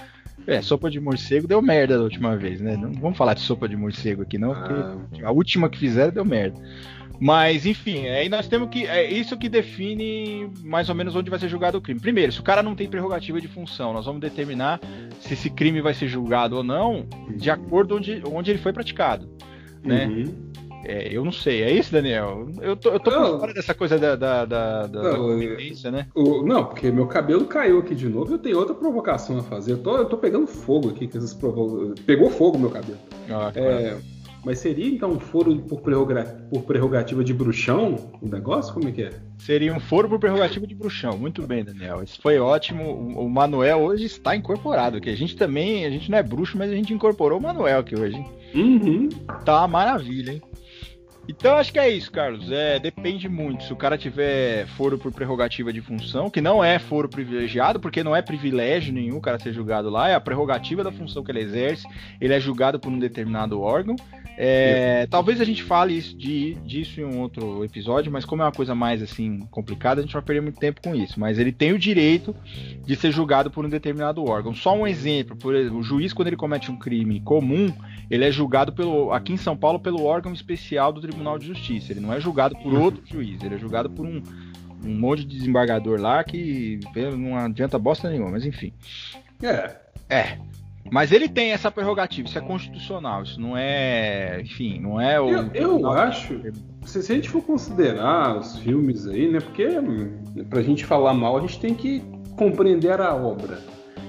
É, 0.46 0.62
sopa 0.62 0.88
de 0.88 1.00
morcego 1.00 1.48
deu 1.48 1.60
merda 1.60 1.98
da 1.98 2.04
última 2.04 2.36
vez, 2.36 2.60
né? 2.60 2.76
Não 2.76 2.92
vamos 2.92 3.18
falar 3.18 3.34
de 3.34 3.40
sopa 3.40 3.68
de 3.68 3.76
morcego 3.76 4.22
aqui, 4.22 4.38
não, 4.38 4.54
porque 4.54 5.20
ah. 5.24 5.28
a 5.28 5.32
última 5.32 5.68
que 5.68 5.76
fizeram 5.76 6.12
deu 6.12 6.24
merda. 6.24 6.56
Mas, 7.20 7.66
enfim, 7.66 8.06
aí 8.06 8.28
nós 8.28 8.46
temos 8.46 8.68
que. 8.68 8.86
É 8.86 9.10
isso 9.10 9.36
que 9.36 9.48
define 9.48 10.50
mais 10.62 10.88
ou 10.88 10.94
menos 10.94 11.16
onde 11.16 11.30
vai 11.30 11.38
ser 11.38 11.48
julgado 11.48 11.78
o 11.78 11.80
crime. 11.80 12.00
Primeiro, 12.00 12.30
se 12.30 12.40
o 12.40 12.44
cara 12.44 12.62
não 12.62 12.76
tem 12.76 12.88
prerrogativa 12.88 13.40
de 13.40 13.48
função, 13.48 13.92
nós 13.92 14.06
vamos 14.06 14.20
determinar 14.20 14.80
se 15.20 15.34
esse 15.34 15.50
crime 15.50 15.80
vai 15.80 15.94
ser 15.94 16.06
julgado 16.06 16.56
ou 16.56 16.62
não 16.62 17.06
de 17.36 17.50
acordo 17.50 17.96
onde, 17.96 18.22
onde 18.24 18.50
ele 18.50 18.58
foi 18.58 18.72
praticado. 18.72 19.28
Né? 19.82 20.06
Uhum. 20.06 20.48
É, 20.84 21.08
eu 21.10 21.24
não 21.24 21.32
sei, 21.32 21.62
é 21.62 21.72
isso, 21.72 21.90
Daniel? 21.92 22.48
Eu 22.62 22.76
tô, 22.76 22.90
eu 22.90 23.00
tô 23.00 23.10
não, 23.10 23.38
fora 23.38 23.52
dessa 23.52 23.74
coisa 23.74 23.98
da, 23.98 24.14
da, 24.14 24.44
da, 24.44 24.86
da 24.86 25.02
não, 25.02 25.36
né? 25.36 26.06
O, 26.14 26.42
não, 26.42 26.64
porque 26.66 26.90
meu 26.90 27.06
cabelo 27.06 27.44
caiu 27.46 27.80
aqui 27.80 27.94
de 27.94 28.08
novo 28.08 28.32
eu 28.32 28.38
tenho 28.38 28.58
outra 28.58 28.74
provocação 28.74 29.38
a 29.38 29.42
fazer. 29.42 29.72
Eu 29.72 29.78
tô, 29.78 29.96
eu 29.96 30.04
tô 30.04 30.16
pegando 30.16 30.46
fogo 30.46 30.90
aqui 30.90 31.08
com 31.08 31.18
essas 31.18 31.34
provo... 31.34 31.94
Pegou 32.06 32.30
fogo 32.30 32.58
meu 32.58 32.70
cabelo. 32.70 32.98
Ah, 33.28 33.52
é, 33.54 33.96
mas 34.44 34.58
seria 34.58 34.86
então 34.86 35.12
um 35.12 35.20
foro 35.20 35.56
por, 35.60 35.80
prerrogativa, 35.80 37.24
de 37.24 37.34
bruxão 37.34 38.10
o 38.20 38.28
negócio? 38.28 38.72
Como 38.72 38.88
é 38.88 38.92
que 38.92 39.02
é? 39.02 39.10
Seria 39.38 39.74
um 39.74 39.80
foro 39.80 40.08
por 40.08 40.18
prerrogativa 40.18 40.66
de 40.66 40.74
bruxão. 40.74 41.18
Muito 41.18 41.46
bem, 41.46 41.64
Daniel. 41.64 42.02
Isso 42.02 42.20
foi 42.20 42.38
ótimo. 42.38 42.84
O, 42.84 43.26
o 43.26 43.30
Manuel 43.30 43.80
hoje 43.80 44.04
está 44.04 44.34
incorporado. 44.34 45.00
Que 45.00 45.10
a 45.10 45.16
gente 45.16 45.36
também, 45.36 45.84
a 45.84 45.90
gente 45.90 46.10
não 46.10 46.18
é 46.18 46.22
bruxo, 46.22 46.56
mas 46.56 46.70
a 46.70 46.74
gente 46.74 46.92
incorporou 46.92 47.38
o 47.38 47.42
Manuel 47.42 47.80
aqui 47.80 47.98
hoje. 47.98 48.16
Uhum. 48.54 49.08
Tá 49.44 49.58
uma 49.58 49.68
maravilha, 49.68 50.32
hein? 50.32 50.42
Então 51.28 51.56
acho 51.56 51.70
que 51.70 51.78
é 51.78 51.90
isso, 51.90 52.10
Carlos. 52.10 52.50
É, 52.50 52.78
depende 52.78 53.28
muito. 53.28 53.64
Se 53.64 53.72
o 53.72 53.76
cara 53.76 53.98
tiver 53.98 54.66
foro 54.68 54.96
por 54.96 55.12
prerrogativa 55.12 55.70
de 55.70 55.82
função, 55.82 56.30
que 56.30 56.40
não 56.40 56.64
é 56.64 56.78
foro 56.78 57.06
privilegiado, 57.06 57.78
porque 57.78 58.02
não 58.02 58.16
é 58.16 58.22
privilégio 58.22 58.94
nenhum 58.94 59.18
o 59.18 59.20
cara 59.20 59.38
ser 59.38 59.52
julgado 59.52 59.90
lá, 59.90 60.08
é 60.08 60.14
a 60.14 60.20
prerrogativa 60.20 60.82
da 60.82 60.90
função 60.90 61.22
que 61.22 61.30
ele 61.30 61.40
exerce, 61.40 61.86
ele 62.18 62.32
é 62.32 62.40
julgado 62.40 62.80
por 62.80 62.90
um 62.90 62.98
determinado 62.98 63.60
órgão. 63.60 63.94
É, 64.40 65.04
talvez 65.10 65.40
a 65.40 65.44
gente 65.44 65.64
fale 65.64 65.98
isso, 65.98 66.16
de, 66.16 66.54
disso 66.64 67.00
em 67.00 67.04
um 67.04 67.18
outro 67.18 67.64
episódio, 67.64 68.12
mas 68.12 68.24
como 68.24 68.40
é 68.40 68.44
uma 68.44 68.52
coisa 68.52 68.72
mais 68.72 69.02
assim 69.02 69.40
complicada, 69.50 70.00
a 70.00 70.04
gente 70.04 70.12
vai 70.12 70.22
perder 70.22 70.42
muito 70.42 70.60
tempo 70.60 70.80
com 70.80 70.94
isso. 70.94 71.18
Mas 71.18 71.40
ele 71.40 71.50
tem 71.50 71.72
o 71.72 71.78
direito 71.78 72.36
de 72.86 72.94
ser 72.94 73.10
julgado 73.10 73.50
por 73.50 73.66
um 73.66 73.68
determinado 73.68 74.24
órgão. 74.24 74.54
Só 74.54 74.76
um 74.76 74.86
exemplo, 74.86 75.34
por 75.34 75.56
exemplo, 75.56 75.80
o 75.80 75.82
juiz 75.82 76.12
quando 76.12 76.28
ele 76.28 76.36
comete 76.36 76.70
um 76.70 76.78
crime 76.78 77.20
comum, 77.20 77.74
ele 78.08 78.24
é 78.24 78.30
julgado 78.30 78.72
pelo 78.72 79.12
aqui 79.12 79.32
em 79.32 79.36
São 79.36 79.56
Paulo 79.56 79.80
pelo 79.80 80.04
órgão 80.04 80.32
especial 80.32 80.92
do 80.92 81.00
Tribunal 81.00 81.36
de 81.36 81.48
Justiça. 81.48 81.92
Ele 81.92 81.98
não 81.98 82.12
é 82.12 82.20
julgado 82.20 82.54
por 82.62 82.72
uhum. 82.72 82.82
outro 82.82 83.02
juiz, 83.04 83.42
ele 83.42 83.56
é 83.56 83.58
julgado 83.58 83.90
por 83.90 84.06
um, 84.06 84.22
um 84.84 84.94
monte 84.94 85.24
de 85.24 85.36
desembargador 85.36 86.00
lá 86.00 86.22
que 86.22 86.78
não 86.94 87.36
adianta 87.36 87.76
bosta 87.76 88.08
nenhuma, 88.08 88.30
mas 88.30 88.46
enfim. 88.46 88.72
É. 89.42 89.74
É. 90.08 90.38
Mas 90.90 91.12
ele 91.12 91.28
tem 91.28 91.52
essa 91.52 91.70
prerrogativa, 91.70 92.26
isso 92.26 92.38
é 92.38 92.40
constitucional, 92.40 93.22
isso 93.22 93.40
não 93.40 93.56
é. 93.56 94.40
Enfim, 94.40 94.80
não 94.80 95.00
é 95.00 95.20
o. 95.20 95.28
Eu, 95.28 95.80
eu 95.80 95.90
acho. 95.90 96.40
Se, 96.84 97.02
se, 97.02 97.12
a 97.12 97.14
gente 97.16 97.28
for 97.28 97.42
considerar 97.42 98.38
os 98.38 98.58
filmes 98.58 99.06
aí, 99.06 99.30
né? 99.30 99.40
Porque 99.40 99.66
hum, 99.66 100.44
pra 100.48 100.62
gente 100.62 100.84
falar 100.84 101.12
mal, 101.12 101.36
a 101.36 101.40
gente 101.40 101.60
tem 101.60 101.74
que 101.74 102.02
compreender 102.36 103.00
a 103.00 103.14
obra. 103.14 103.58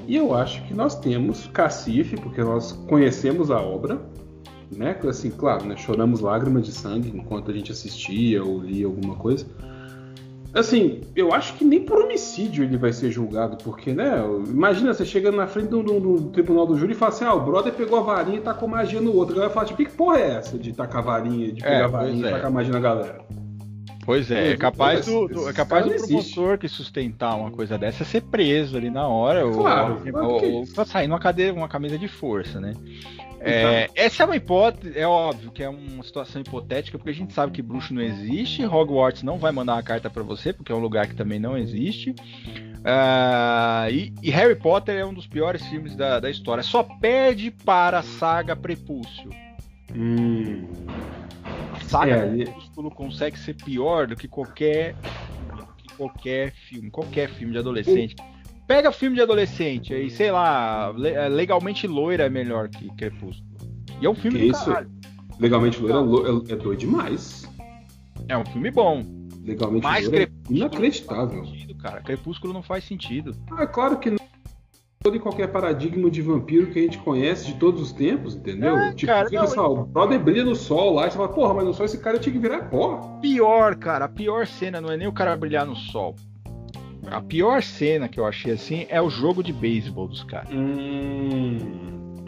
E 0.07 0.15
eu 0.15 0.33
acho 0.33 0.63
que 0.63 0.73
nós 0.73 0.99
temos 0.99 1.47
cacife, 1.47 2.15
porque 2.17 2.41
nós 2.41 2.71
conhecemos 2.71 3.51
a 3.51 3.59
obra, 3.59 4.01
né? 4.75 4.97
Assim, 5.07 5.29
claro, 5.29 5.65
né? 5.65 5.75
Choramos 5.75 6.21
lágrimas 6.21 6.65
de 6.65 6.71
sangue 6.71 7.11
enquanto 7.13 7.51
a 7.51 7.53
gente 7.53 7.71
assistia 7.71 8.43
ou 8.43 8.59
lia 8.59 8.85
alguma 8.85 9.15
coisa. 9.15 9.45
Assim, 10.53 11.01
eu 11.15 11.31
acho 11.31 11.53
que 11.53 11.63
nem 11.63 11.81
por 11.81 11.99
homicídio 11.99 12.63
ele 12.63 12.75
vai 12.75 12.91
ser 12.91 13.11
julgado, 13.11 13.57
porque, 13.63 13.93
né? 13.93 14.23
Imagina 14.47 14.93
você 14.93 15.05
chegando 15.05 15.37
na 15.37 15.45
frente 15.45 15.67
do, 15.67 15.83
do, 15.83 15.99
do 15.99 16.29
tribunal 16.31 16.65
do 16.65 16.75
júri 16.75 16.93
e 16.93 16.95
fala 16.95 17.11
assim: 17.11 17.25
ah, 17.25 17.33
o 17.35 17.41
brother 17.41 17.71
pegou 17.71 17.99
a 17.99 18.01
varinha 18.01 18.37
e 18.37 18.41
tacou 18.41 18.67
magia 18.67 18.99
no 18.99 19.15
outro. 19.15 19.33
A 19.33 19.35
galera 19.37 19.53
fala, 19.53 19.67
tipo, 19.67 19.83
que 19.83 19.91
porra 19.91 20.17
é 20.17 20.31
essa 20.37 20.57
de 20.57 20.73
tacar 20.73 21.03
varinha, 21.03 21.51
de 21.51 21.61
pegar 21.61 21.75
é, 21.75 21.83
a 21.83 21.87
varinha 21.87 22.25
é. 22.25 22.29
e 22.29 22.33
tacar 22.33 22.51
magia 22.51 22.73
na 22.73 22.79
galera? 22.79 23.21
Pois 24.05 24.31
é, 24.31 24.53
é 24.53 24.57
capaz 24.57 25.05
do, 25.05 25.27
do 25.27 25.47
é 25.47 25.53
capaz 25.53 25.85
do 25.85 26.07
promotor 26.07 26.57
que 26.57 26.67
sustentar 26.67 27.35
uma 27.35 27.51
coisa 27.51 27.77
dessa 27.77 28.03
ser 28.03 28.21
preso 28.21 28.75
ali 28.75 28.89
na 28.89 29.07
hora, 29.07 29.47
claro, 29.51 30.01
ou, 30.03 30.23
ou, 30.23 30.43
ou, 30.43 30.65
ou 30.75 30.85
sair 30.85 31.07
numa 31.07 31.19
cadeira, 31.19 31.53
uma 31.53 31.69
camisa 31.69 31.95
de 31.95 32.07
força, 32.07 32.59
né? 32.59 32.73
É, 33.41 33.83
então. 33.83 33.93
essa 33.95 34.23
é 34.23 34.25
uma 34.25 34.35
hipótese, 34.35 34.97
é 34.97 35.07
óbvio 35.07 35.51
que 35.51 35.63
é 35.63 35.69
uma 35.69 36.03
situação 36.03 36.41
hipotética, 36.41 36.97
porque 36.97 37.11
a 37.11 37.13
gente 37.13 37.33
sabe 37.33 37.53
que 37.53 37.61
bruxo 37.61 37.93
não 37.93 38.01
existe, 38.01 38.65
Hogwarts 38.65 39.23
não 39.23 39.37
vai 39.37 39.51
mandar 39.51 39.75
uma 39.75 39.83
carta 39.83 40.09
para 40.09 40.23
você, 40.23 40.51
porque 40.51 40.71
é 40.71 40.75
um 40.75 40.79
lugar 40.79 41.07
que 41.07 41.15
também 41.15 41.39
não 41.39 41.57
existe. 41.57 42.11
Uh, 42.79 43.91
e, 43.91 44.13
e, 44.21 44.29
Harry 44.29 44.55
Potter 44.55 44.95
é 44.95 45.05
um 45.05 45.13
dos 45.13 45.27
piores 45.27 45.65
filmes 45.65 45.95
da, 45.95 46.19
da 46.19 46.29
história. 46.29 46.63
Só 46.63 46.83
perde 46.83 47.51
para 47.51 47.99
a 47.99 48.03
saga 48.03 48.55
Prepúcio. 48.55 49.29
Hum. 49.93 50.67
A 51.73 51.79
saga 51.81 52.15
é, 52.15 52.45
Prepúcio 52.45 52.91
consegue 52.91 53.37
ser 53.37 53.55
pior 53.55 54.07
do 54.07 54.15
que 54.15 54.27
qualquer, 54.27 54.95
que 55.77 55.93
qualquer 55.95 56.51
filme, 56.51 56.89
qualquer 56.89 57.29
filme 57.29 57.53
de 57.53 57.59
adolescente. 57.59 58.15
Pega 58.69 58.91
filme 58.91 59.15
de 59.15 59.23
adolescente 59.23 59.95
aí, 59.95 60.11
sei 60.11 60.29
lá, 60.29 60.93
é, 61.03 61.27
legalmente 61.27 61.87
loira 61.87 62.27
é 62.27 62.29
melhor 62.29 62.69
que 62.69 62.87
Crepúsculo. 62.95 63.49
E 63.99 64.05
é 64.05 64.09
um 64.09 64.13
filme 64.13 64.37
que 64.37 64.45
do 64.45 64.51
isso? 64.51 64.63
caralho. 64.63 64.91
Legalmente 65.39 65.81
loira 65.81 65.97
é, 65.97 66.53
é, 66.53 66.55
doido 66.55 66.77
demais. 66.77 67.49
É 68.27 68.37
um 68.37 68.45
filme 68.45 68.69
bom. 68.69 69.03
Legalmente 69.43 69.81
Mas 69.81 70.07
loira 70.07 70.25
é 70.25 70.53
inacreditável. 70.53 71.43
Sentido, 71.47 71.75
cara. 71.77 71.99
Crepúsculo 72.01 72.53
não 72.53 72.61
faz 72.61 72.83
sentido. 72.83 73.35
Ah, 73.51 73.63
é 73.63 73.65
claro 73.65 73.97
que 73.97 74.11
não 74.11 74.19
todo 75.01 75.15
e 75.15 75.19
qualquer 75.19 75.47
paradigma 75.47 76.07
de 76.11 76.21
vampiro 76.21 76.67
que 76.67 76.77
a 76.77 76.81
gente 76.83 76.99
conhece 76.99 77.47
de 77.47 77.53
todos 77.55 77.81
os 77.81 77.91
tempos, 77.91 78.35
entendeu? 78.35 78.77
É, 78.77 78.93
tipo, 78.93 79.11
cara, 79.11 79.29
fica 79.29 79.55
não, 79.55 79.73
o 79.73 79.85
brother 79.85 80.19
brilha 80.19 80.45
no 80.45 80.55
sol 80.55 80.93
lá 80.93 81.07
e 81.07 81.11
você 81.11 81.17
fala, 81.17 81.29
porra, 81.29 81.55
mas 81.55 81.65
no 81.65 81.73
sol 81.73 81.87
esse 81.87 81.97
cara 81.97 82.19
tinha 82.19 82.33
que 82.33 82.39
virar 82.39 82.69
pó. 82.69 83.17
Pior, 83.19 83.75
cara, 83.77 84.05
a 84.05 84.09
pior 84.09 84.45
cena 84.45 84.79
não 84.79 84.91
é 84.91 84.97
nem 84.97 85.07
o 85.07 85.13
cara 85.13 85.35
brilhar 85.35 85.65
no 85.65 85.75
sol. 85.75 86.15
A 87.11 87.21
pior 87.21 87.61
cena 87.63 88.07
que 88.07 88.19
eu 88.19 88.25
achei 88.25 88.53
assim 88.53 88.85
é 88.89 89.01
o 89.01 89.09
jogo 89.09 89.43
de 89.43 89.51
beisebol 89.51 90.07
dos 90.07 90.23
caras. 90.23 90.49
Hum. 90.51 91.57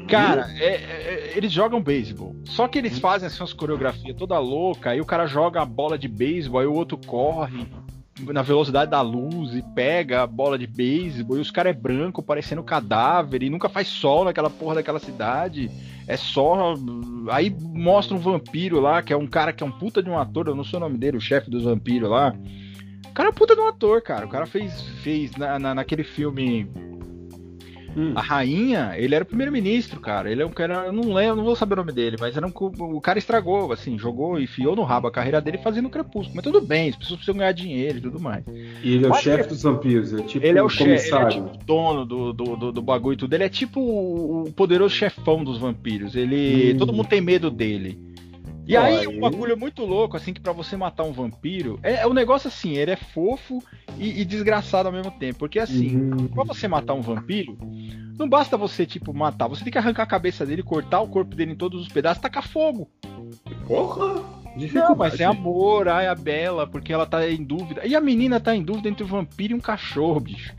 Cara, 0.07 0.49
é, 0.57 0.75
é, 0.75 1.33
eles 1.35 1.51
jogam 1.51 1.81
beisebol. 1.81 2.35
Só 2.43 2.67
que 2.67 2.77
eles 2.77 2.99
fazem 2.99 3.27
assim, 3.27 3.39
umas 3.39 3.53
coreografias 3.53 4.15
toda 4.17 4.37
louca, 4.39 4.91
aí 4.91 4.99
o 4.99 5.05
cara 5.05 5.25
joga 5.25 5.61
a 5.61 5.65
bola 5.65 5.97
de 5.97 6.07
beisebol, 6.07 6.59
aí 6.59 6.67
o 6.67 6.73
outro 6.73 6.97
corre 6.97 7.65
na 8.19 8.41
velocidade 8.41 8.91
da 8.91 9.01
luz 9.01 9.55
e 9.55 9.63
pega 9.73 10.21
a 10.21 10.27
bola 10.27 10.57
de 10.57 10.67
beisebol, 10.67 11.37
e 11.37 11.41
os 11.41 11.49
caras 11.49 11.71
é 11.71 11.79
branco, 11.79 12.21
parecendo 12.21 12.61
cadáver, 12.61 13.41
e 13.41 13.49
nunca 13.49 13.69
faz 13.69 13.87
sol 13.87 14.25
naquela 14.25 14.49
porra 14.49 14.75
daquela 14.75 14.99
cidade. 14.99 15.71
É 16.07 16.17
só. 16.17 16.75
Aí 17.29 17.55
mostra 17.61 18.15
um 18.15 18.19
vampiro 18.19 18.79
lá, 18.81 19.01
que 19.01 19.13
é 19.13 19.17
um 19.17 19.27
cara 19.27 19.53
que 19.53 19.63
é 19.63 19.65
um 19.65 19.71
puta 19.71 20.03
de 20.03 20.09
um 20.09 20.17
ator, 20.17 20.47
eu 20.47 20.55
não 20.55 20.63
sei 20.63 20.77
o 20.77 20.81
nome 20.81 20.97
dele, 20.97 21.17
o 21.17 21.21
chefe 21.21 21.49
dos 21.49 21.63
vampiros 21.63 22.09
lá. 22.09 22.35
O 23.11 23.13
cara 23.13 23.29
é 23.29 23.31
puta 23.31 23.55
de 23.55 23.61
um 23.61 23.67
ator, 23.67 24.01
cara. 24.01 24.25
O 24.25 24.29
cara 24.29 24.45
fez, 24.45 24.81
fez 25.03 25.35
na, 25.35 25.59
na 25.59 25.75
naquele 25.75 26.03
filme 26.03 26.67
Hum. 27.95 28.13
A 28.15 28.21
rainha, 28.21 28.93
ele 28.95 29.13
era 29.13 29.23
o 29.23 29.27
primeiro-ministro, 29.27 29.99
cara. 29.99 30.31
Ele 30.31 30.41
é 30.41 30.45
um 30.45 30.51
cara, 30.51 30.85
eu 30.85 30.93
não 30.93 31.13
lembro, 31.13 31.37
não 31.37 31.43
vou 31.43 31.55
saber 31.55 31.73
o 31.73 31.77
nome 31.77 31.91
dele, 31.91 32.15
mas 32.19 32.37
era 32.37 32.47
um, 32.47 32.51
o 32.55 33.01
cara 33.01 33.19
estragou, 33.19 33.71
assim, 33.71 33.97
jogou 33.97 34.39
e 34.39 34.43
enfiou 34.43 34.75
no 34.75 34.83
rabo 34.83 35.07
a 35.07 35.11
carreira 35.11 35.41
dele 35.41 35.57
fazendo 35.57 35.89
crepúsculo. 35.89 36.35
Mas 36.35 36.43
tudo 36.43 36.61
bem, 36.61 36.89
as 36.89 36.95
pessoas 36.95 37.17
precisam 37.17 37.37
ganhar 37.37 37.51
dinheiro 37.51 37.97
e 37.97 38.01
tudo 38.01 38.19
mais. 38.19 38.43
E 38.81 38.95
ele 38.95 39.05
é 39.05 39.09
o 39.09 39.13
chefe 39.13 39.49
dos 39.49 39.63
vampiros, 39.63 40.13
é 40.13 40.21
tipo 40.23 40.45
ele 40.45 40.57
é 40.57 40.63
o 40.63 40.69
chefe, 40.69 41.13
ele 41.13 41.23
é 41.23 41.27
tipo 41.27 41.65
dono 41.65 42.05
do, 42.05 42.33
do, 42.33 42.55
do, 42.55 42.71
do, 42.71 42.81
bagulho 42.81 43.15
e 43.15 43.17
tudo. 43.17 43.33
Ele 43.33 43.43
é 43.43 43.49
tipo 43.49 43.81
o 43.81 44.51
poderoso 44.53 44.95
chefão 44.95 45.43
dos 45.43 45.57
vampiros. 45.57 46.15
Ele, 46.15 46.73
hum. 46.73 46.77
todo 46.77 46.93
mundo 46.93 47.07
tem 47.07 47.21
medo 47.21 47.51
dele. 47.51 48.10
E 48.71 48.77
aí, 48.77 49.05
um 49.05 49.19
bagulho 49.19 49.57
muito 49.57 49.83
louco, 49.83 50.15
assim, 50.15 50.33
que 50.33 50.39
para 50.39 50.53
você 50.53 50.77
matar 50.77 51.03
um 51.03 51.11
vampiro, 51.11 51.77
é, 51.83 51.95
é 51.95 52.07
um 52.07 52.13
negócio 52.13 52.47
assim, 52.47 52.77
ele 52.77 52.91
é 52.91 52.95
fofo 52.95 53.61
e, 53.97 54.21
e 54.21 54.25
desgraçado 54.25 54.87
ao 54.87 54.93
mesmo 54.93 55.11
tempo. 55.11 55.39
Porque 55.39 55.59
assim, 55.59 55.97
uhum. 55.97 56.27
pra 56.27 56.45
você 56.45 56.67
matar 56.67 56.93
um 56.93 57.01
vampiro, 57.01 57.57
não 58.17 58.29
basta 58.29 58.55
você, 58.55 58.85
tipo, 58.85 59.13
matar, 59.13 59.47
você 59.47 59.63
tem 59.63 59.73
que 59.73 59.77
arrancar 59.77 60.03
a 60.03 60.07
cabeça 60.07 60.45
dele, 60.45 60.63
cortar 60.63 61.01
o 61.01 61.07
corpo 61.09 61.35
dele 61.35 61.51
em 61.51 61.55
todos 61.55 61.81
os 61.81 61.89
pedaços 61.89 62.19
e 62.19 62.21
tacar 62.21 62.47
fogo. 62.47 62.89
Porra! 63.67 64.23
Não, 64.73 64.95
mas 64.95 65.19
é 65.19 65.23
amor, 65.23 65.87
ai, 65.87 66.07
a 66.07 66.15
Bela, 66.15 66.67
porque 66.67 66.91
ela 66.91 67.05
tá 67.05 67.29
em 67.29 67.43
dúvida. 67.43 67.85
E 67.85 67.95
a 67.95 68.01
menina 68.01 68.39
tá 68.39 68.55
em 68.55 68.63
dúvida 68.63 68.89
entre 68.89 69.03
um 69.03 69.07
vampiro 69.07 69.53
e 69.53 69.55
um 69.55 69.61
cachorro, 69.61 70.19
bicho. 70.19 70.53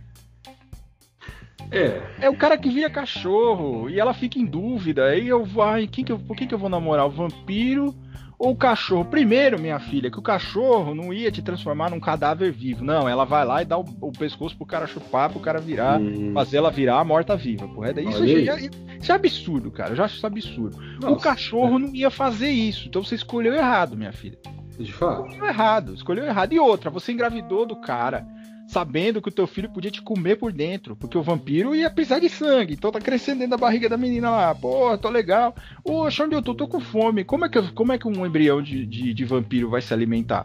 É. 1.73 2.03
É 2.21 2.31
o 2.31 2.37
cara 2.37 2.59
que 2.59 2.69
vira 2.69 2.91
cachorro 2.91 3.89
e 3.89 3.99
ela 3.99 4.13
fica 4.13 4.39
em 4.39 4.45
dúvida. 4.45 5.07
Aí 5.07 5.27
eu 5.27 5.45
vou, 5.45 5.65
ai, 5.65 5.87
quem 5.87 6.05
que 6.05 6.13
eu, 6.13 6.19
por 6.19 6.37
que, 6.37 6.47
que 6.47 6.55
eu 6.55 6.59
vou 6.59 6.69
namorar? 6.69 7.07
O 7.07 7.11
vampiro 7.11 7.95
ou 8.39 8.53
o 8.53 8.57
cachorro? 8.57 9.07
Primeiro, 9.07 9.59
minha 9.59 9.81
filha, 9.81 10.11
que 10.11 10.19
o 10.19 10.23
cachorro 10.23 10.95
não 10.95 11.13
ia 11.13 11.33
te 11.33 11.41
transformar 11.41 11.91
num 11.91 11.99
cadáver 11.99 12.53
vivo. 12.53 12.85
Não, 12.85 13.09
ela 13.09 13.25
vai 13.25 13.45
lá 13.47 13.63
e 13.63 13.65
dá 13.65 13.79
o, 13.79 13.85
o 14.03 14.13
pescoço 14.13 14.55
pro 14.55 14.67
cara 14.67 14.87
chupar, 14.87 15.31
pro 15.31 15.41
cara 15.41 15.61
virar, 15.61 15.99
hum. 15.99 16.33
fazer 16.35 16.59
ela 16.59 16.71
virar 16.71 17.03
morta-viva. 17.05 17.65
Isso, 18.01 18.25
isso, 18.25 18.71
isso, 19.01 19.11
é 19.11 19.15
absurdo, 19.15 19.71
cara. 19.71 19.91
Eu 19.93 19.97
já 19.97 20.05
acho 20.05 20.17
isso 20.17 20.27
absurdo. 20.27 20.79
Nossa, 21.01 21.15
o 21.15 21.19
cachorro 21.19 21.77
é. 21.77 21.79
não 21.79 21.95
ia 21.95 22.11
fazer 22.11 22.51
isso. 22.51 22.87
Então 22.87 23.03
você 23.03 23.15
escolheu 23.15 23.55
errado, 23.55 23.97
minha 23.97 24.13
filha. 24.13 24.39
De 24.79 24.93
fato. 24.93 25.27
Escolheu 25.29 25.47
errado, 25.47 25.95
escolheu 25.95 26.25
errado. 26.25 26.53
E 26.53 26.59
outra, 26.59 26.91
você 26.91 27.13
engravidou 27.13 27.65
do 27.65 27.77
cara 27.77 28.27
sabendo 28.73 29.21
que 29.21 29.29
o 29.29 29.33
teu 29.33 29.47
filho 29.47 29.71
podia 29.71 29.91
te 29.91 30.01
comer 30.01 30.37
por 30.37 30.51
dentro, 30.51 30.97
porque 30.97 31.19
o 31.19 31.23
vampiro 31.23 31.75
ia 31.75 31.91
precisar 31.91 32.21
de 32.21 32.31
sangue, 32.31 32.73
então 32.73 32.91
tá 32.91 32.99
crescendo 32.99 33.41
dentro 33.41 33.51
da 33.51 33.59
barriga 33.59 33.87
da 33.87 33.99
menina 33.99 34.31
lá, 34.31 34.55
pô, 34.55 34.97
tô 34.97 35.11
legal. 35.11 35.55
Poxa, 35.85 36.25
onde 36.25 36.35
eu 36.35 36.43
tô? 36.43 36.55
Tô 36.55 36.67
com 36.67 36.81
fome. 36.81 37.23
Como 37.23 37.45
é 37.45 37.51
que, 37.51 37.61
como 37.73 37.93
é 37.93 37.99
que 37.99 38.09
um 38.09 38.25
embrião 38.25 38.63
de, 38.63 38.87
de, 38.87 39.13
de 39.13 39.25
vampiro 39.27 39.69
vai 39.69 39.83
se 39.83 39.93
alimentar? 39.93 40.43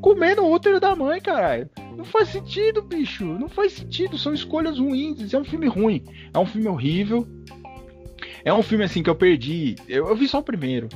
Comendo 0.00 0.42
o 0.42 0.50
útero 0.50 0.80
da 0.80 0.96
mãe, 0.96 1.20
caralho. 1.20 1.68
Não 1.94 2.04
faz 2.04 2.28
sentido, 2.30 2.80
bicho. 2.80 3.24
Não 3.24 3.48
faz 3.48 3.72
sentido. 3.72 4.16
São 4.16 4.32
escolhas 4.32 4.78
ruins. 4.78 5.34
É 5.34 5.38
um 5.38 5.44
filme 5.44 5.66
ruim. 5.66 6.02
É 6.32 6.38
um 6.38 6.46
filme 6.46 6.68
horrível. 6.68 7.26
É 8.44 8.54
um 8.54 8.62
filme 8.62 8.84
assim 8.84 9.02
que 9.02 9.10
eu 9.10 9.14
perdi. 9.14 9.74
Eu, 9.88 10.08
eu 10.08 10.16
vi 10.16 10.28
só 10.28 10.38
o 10.38 10.42
primeiro. 10.42 10.88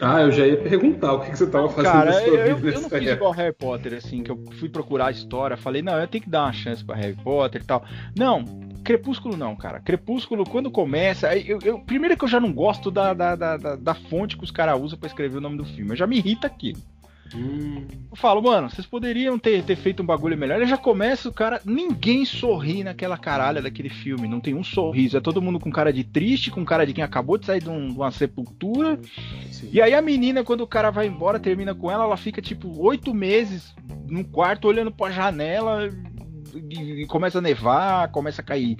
Ah, 0.00 0.22
eu 0.22 0.30
já 0.30 0.46
ia 0.46 0.56
perguntar 0.56 1.12
o 1.12 1.20
que, 1.20 1.30
que 1.30 1.38
você 1.38 1.46
tava 1.46 1.68
fazendo 1.68 1.92
Cara, 1.92 2.22
eu, 2.22 2.36
eu, 2.36 2.70
eu 2.70 2.80
não 2.80 2.88
fiz 2.88 3.10
igual 3.10 3.32
Harry 3.32 3.52
Potter, 3.52 3.94
assim, 3.94 4.22
que 4.22 4.30
eu 4.30 4.42
fui 4.58 4.68
procurar 4.68 5.06
a 5.06 5.10
história, 5.10 5.56
falei, 5.56 5.82
não, 5.82 5.98
eu 5.98 6.06
tenho 6.06 6.22
que 6.22 6.30
dar 6.30 6.44
uma 6.44 6.52
chance 6.52 6.84
pra 6.84 6.94
Harry 6.94 7.16
Potter 7.16 7.62
e 7.62 7.64
tal. 7.64 7.84
Não, 8.16 8.44
Crepúsculo 8.88 9.36
não, 9.36 9.54
cara. 9.54 9.80
Crepúsculo, 9.80 10.48
quando 10.48 10.70
começa. 10.70 11.36
Eu, 11.36 11.58
eu, 11.62 11.78
primeiro 11.80 12.16
que 12.16 12.24
eu 12.24 12.28
já 12.28 12.40
não 12.40 12.50
gosto 12.52 12.90
da, 12.90 13.12
da, 13.12 13.36
da, 13.36 13.56
da 13.76 13.94
fonte 13.94 14.34
que 14.34 14.44
os 14.44 14.50
caras 14.50 14.80
usam 14.80 14.98
para 14.98 15.08
escrever 15.08 15.36
o 15.36 15.40
nome 15.42 15.58
do 15.58 15.64
filme. 15.66 15.90
Eu 15.90 15.96
já 15.96 16.06
me 16.06 16.16
irrita 16.16 16.46
aquilo. 16.46 16.80
Hum. 17.34 17.86
Eu 18.10 18.16
falo, 18.16 18.42
mano, 18.42 18.70
vocês 18.70 18.86
poderiam 18.86 19.38
ter, 19.38 19.62
ter 19.62 19.76
feito 19.76 20.02
um 20.02 20.06
bagulho 20.06 20.36
melhor. 20.36 20.56
Ele 20.56 20.66
já 20.66 20.78
começa 20.78 21.28
o 21.28 21.32
cara. 21.32 21.60
Ninguém 21.64 22.24
sorri 22.24 22.82
naquela 22.82 23.18
caralha 23.18 23.60
daquele 23.60 23.88
filme. 23.88 24.28
Não 24.28 24.40
tem 24.40 24.54
um 24.54 24.64
sorriso. 24.64 25.16
É 25.16 25.20
todo 25.20 25.42
mundo 25.42 25.60
com 25.60 25.70
cara 25.70 25.92
de 25.92 26.04
triste, 26.04 26.50
com 26.50 26.64
cara 26.64 26.86
de 26.86 26.92
quem 26.92 27.04
acabou 27.04 27.36
de 27.36 27.46
sair 27.46 27.62
de, 27.62 27.68
um, 27.68 27.88
de 27.88 27.98
uma 27.98 28.10
sepultura. 28.10 28.98
Sim. 29.50 29.68
E 29.72 29.82
aí 29.82 29.94
a 29.94 30.02
menina, 30.02 30.42
quando 30.42 30.62
o 30.62 30.66
cara 30.66 30.90
vai 30.90 31.06
embora, 31.06 31.38
termina 31.38 31.74
com 31.74 31.90
ela, 31.90 32.04
ela 32.04 32.16
fica 32.16 32.40
tipo 32.40 32.80
oito 32.80 33.12
meses 33.12 33.74
num 34.08 34.24
quarto 34.24 34.66
olhando 34.66 34.90
pra 34.90 35.10
janela. 35.10 35.88
E, 36.54 37.02
e 37.02 37.06
começa 37.06 37.38
a 37.38 37.42
nevar, 37.42 38.10
começa 38.10 38.40
a 38.40 38.44
cair 38.44 38.78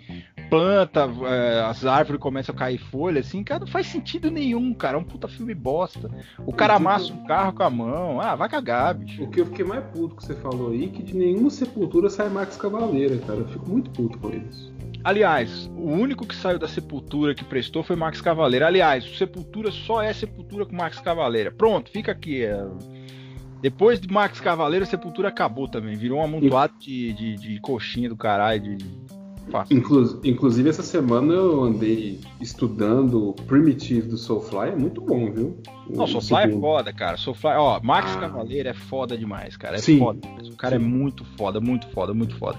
planta, 0.49 1.09
é, 1.27 1.61
as 1.63 1.85
árvores 1.85 2.21
começam 2.21 2.55
a 2.55 2.59
cair 2.59 2.79
folha, 2.79 3.21
assim, 3.21 3.45
cara, 3.45 3.61
não 3.61 3.67
faz 3.67 3.87
sentido 3.87 4.31
nenhum, 4.31 4.73
cara. 4.75 4.97
É 4.97 5.01
um 5.01 5.05
puta 5.05 5.29
filme 5.29 5.55
bosta. 5.55 6.11
O 6.47 6.53
cara 6.53 6.75
amassa 6.75 7.13
um 7.13 7.27
carro 7.27 7.53
com 7.53 7.63
a 7.63 7.71
mão. 7.71 8.21
Ah, 8.21 8.35
vai 8.35 8.49
cagar, 8.49 8.95
bicho. 8.95 9.23
O 9.25 9.31
que 9.31 9.41
eu 9.41 9.47
fiquei 9.47 9.65
mais 9.65 9.85
puto 9.87 10.17
que 10.17 10.25
você 10.25 10.35
falou 10.35 10.73
aí, 10.73 10.89
que 10.89 11.03
de 11.03 11.17
nenhuma 11.17 11.51
sepultura 11.51 12.11
sai 12.11 12.29
Max 12.29 12.57
Cavaleira, 12.57 13.19
cara. 13.19 13.41
Eu 13.41 13.49
fico 13.49 13.69
muito 13.69 13.91
puto 13.91 14.19
com 14.19 14.31
isso. 14.31 14.73
Aliás, 15.05 15.71
o 15.77 15.91
único 15.91 16.27
que 16.27 16.35
saiu 16.35 16.59
da 16.59 16.67
Sepultura 16.67 17.35
que 17.35 17.45
prestou 17.45 17.83
foi 17.83 17.97
Max 17.97 18.21
Cavaleira. 18.21 18.67
Aliás, 18.67 19.05
Sepultura 19.17 19.71
só 19.71 20.03
é 20.03 20.13
Sepultura 20.13 20.67
com 20.67 20.75
Max 20.75 20.99
Cavaleira. 20.99 21.51
Pronto, 21.51 21.91
fica 21.91 22.13
aqui. 22.13 22.45
É... 22.45 22.67
Depois 23.61 24.01
de 24.01 24.13
Max 24.13 24.41
Cavaleira, 24.41 24.85
a 24.85 24.89
Sepultura 24.89 25.29
acabou 25.29 25.69
também. 25.69 25.97
Virou 25.97 26.19
um 26.19 26.25
amontoado 26.25 26.75
de, 26.79 27.13
de, 27.13 27.37
de 27.37 27.61
coxinha 27.61 28.09
do 28.09 28.17
caralho, 28.17 28.77
de 28.77 28.85
fácil. 29.49 29.77
Inclu 29.77 30.21
inclusive, 30.25 30.69
essa 30.69 30.83
semana 30.83 31.33
eu 31.35 31.65
andei 31.65 32.21
estudando 32.41 33.35
Primitive 33.47 34.09
do 34.09 34.17
Soulfly, 34.17 34.71
é 34.71 34.77
muito 34.77 35.01
bom, 35.01 35.31
viu? 35.33 35.59
Não, 35.89 36.07
Soulfly 36.07 36.45
é 36.45 36.61
foda, 36.61 36.93
cara. 36.93 37.17
Soulfly, 37.17 37.55
ó, 37.57 37.81
Max 37.83 38.15
ah. 38.17 38.21
Cavaleiro 38.21 38.69
é 38.69 38.75
foda 38.75 39.17
demais, 39.17 39.57
cara. 39.57 39.77
É 39.77 39.81
Sim. 39.81 39.99
foda. 39.99 40.21
O 40.53 40.57
cara 40.57 40.77
é 40.77 40.79
Sim. 40.79 40.85
é 40.85 40.89
muito 40.89 41.25
foda, 41.37 41.61
muito 41.61 41.87
foda, 41.89 42.15
muito 42.15 42.37
foda. 42.37 42.59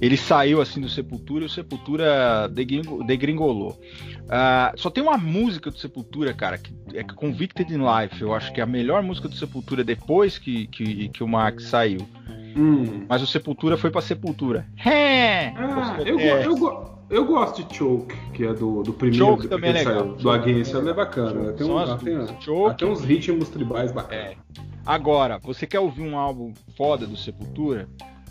Ele 0.00 0.16
saiu 0.16 0.60
assim 0.60 0.80
do 0.80 0.88
Sepultura 0.88 1.44
e 1.44 1.46
o 1.46 1.50
Sepultura 1.50 2.48
degringolou. 2.48 3.70
Uh, 3.70 4.76
só 4.76 4.90
tem 4.90 5.02
uma 5.02 5.18
música 5.18 5.70
do 5.70 5.78
Sepultura, 5.78 6.32
cara, 6.32 6.56
que 6.56 6.72
é 6.94 7.02
Convicted 7.02 7.72
in 7.72 7.78
Life. 7.78 8.22
Eu 8.22 8.32
acho 8.32 8.52
que 8.52 8.60
é 8.60 8.62
a 8.62 8.66
melhor 8.66 9.02
música 9.02 9.28
do 9.28 9.34
Sepultura 9.34 9.82
depois 9.82 10.38
que, 10.38 10.68
que, 10.68 11.08
que 11.08 11.22
o 11.24 11.28
Max 11.28 11.64
saiu. 11.64 12.06
Hum. 12.56 13.04
Mas 13.08 13.22
o 13.22 13.26
Sepultura 13.26 13.76
foi 13.76 13.90
pra 13.90 14.00
Sepultura. 14.00 14.66
É! 14.84 15.48
Ah, 15.48 15.98
eu, 16.04 16.18
é. 16.18 16.46
eu, 16.46 17.00
eu, 17.10 17.24
gosto 17.24 17.62
de 17.64 17.76
Choke, 17.76 18.16
que 18.32 18.44
é 18.44 18.52
do, 18.52 18.82
do 18.82 18.92
primeiro 18.92 19.24
Choke 19.24 19.42
que, 19.42 19.48
também 19.48 19.72
que 19.72 19.78
é 19.78 19.84
legal. 19.84 20.02
Saiu, 20.02 20.16
do 20.16 20.30
Against, 20.30 20.74
é 20.74 20.92
bacana. 20.92 21.52
Tem, 21.52 21.66
um, 21.66 21.98
tem, 21.98 22.40
Choke, 22.40 22.78
tem 22.78 22.88
uns 22.88 23.04
ritmos 23.04 23.48
tribais 23.48 23.92
bacanas. 23.92 24.24
É. 24.24 24.36
Agora, 24.84 25.38
você 25.38 25.66
quer 25.66 25.80
ouvir 25.80 26.02
um 26.02 26.16
álbum 26.16 26.52
foda 26.76 27.06
do 27.06 27.16
Sepultura? 27.16 27.88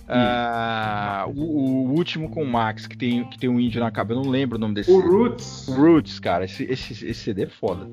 Uh, 0.07 1.29
o, 1.35 1.89
o, 1.89 1.93
último 1.93 2.29
com 2.29 2.41
o 2.41 2.47
Max, 2.47 2.87
que 2.87 2.97
tem, 2.97 3.25
que 3.25 3.37
tem 3.37 3.49
um 3.49 3.59
índio 3.59 3.81
na 3.81 3.91
capa, 3.91 4.13
eu 4.13 4.23
não 4.23 4.29
lembro 4.29 4.57
o 4.57 4.59
nome 4.59 4.73
desse. 4.73 4.89
O 4.89 4.99
Roots. 4.99 5.67
Roots, 5.67 6.17
cara, 6.17 6.45
esse, 6.45 6.63
esse, 6.63 6.93
esse 6.93 7.13
CD 7.13 7.43
é 7.43 7.47
foda. 7.47 7.89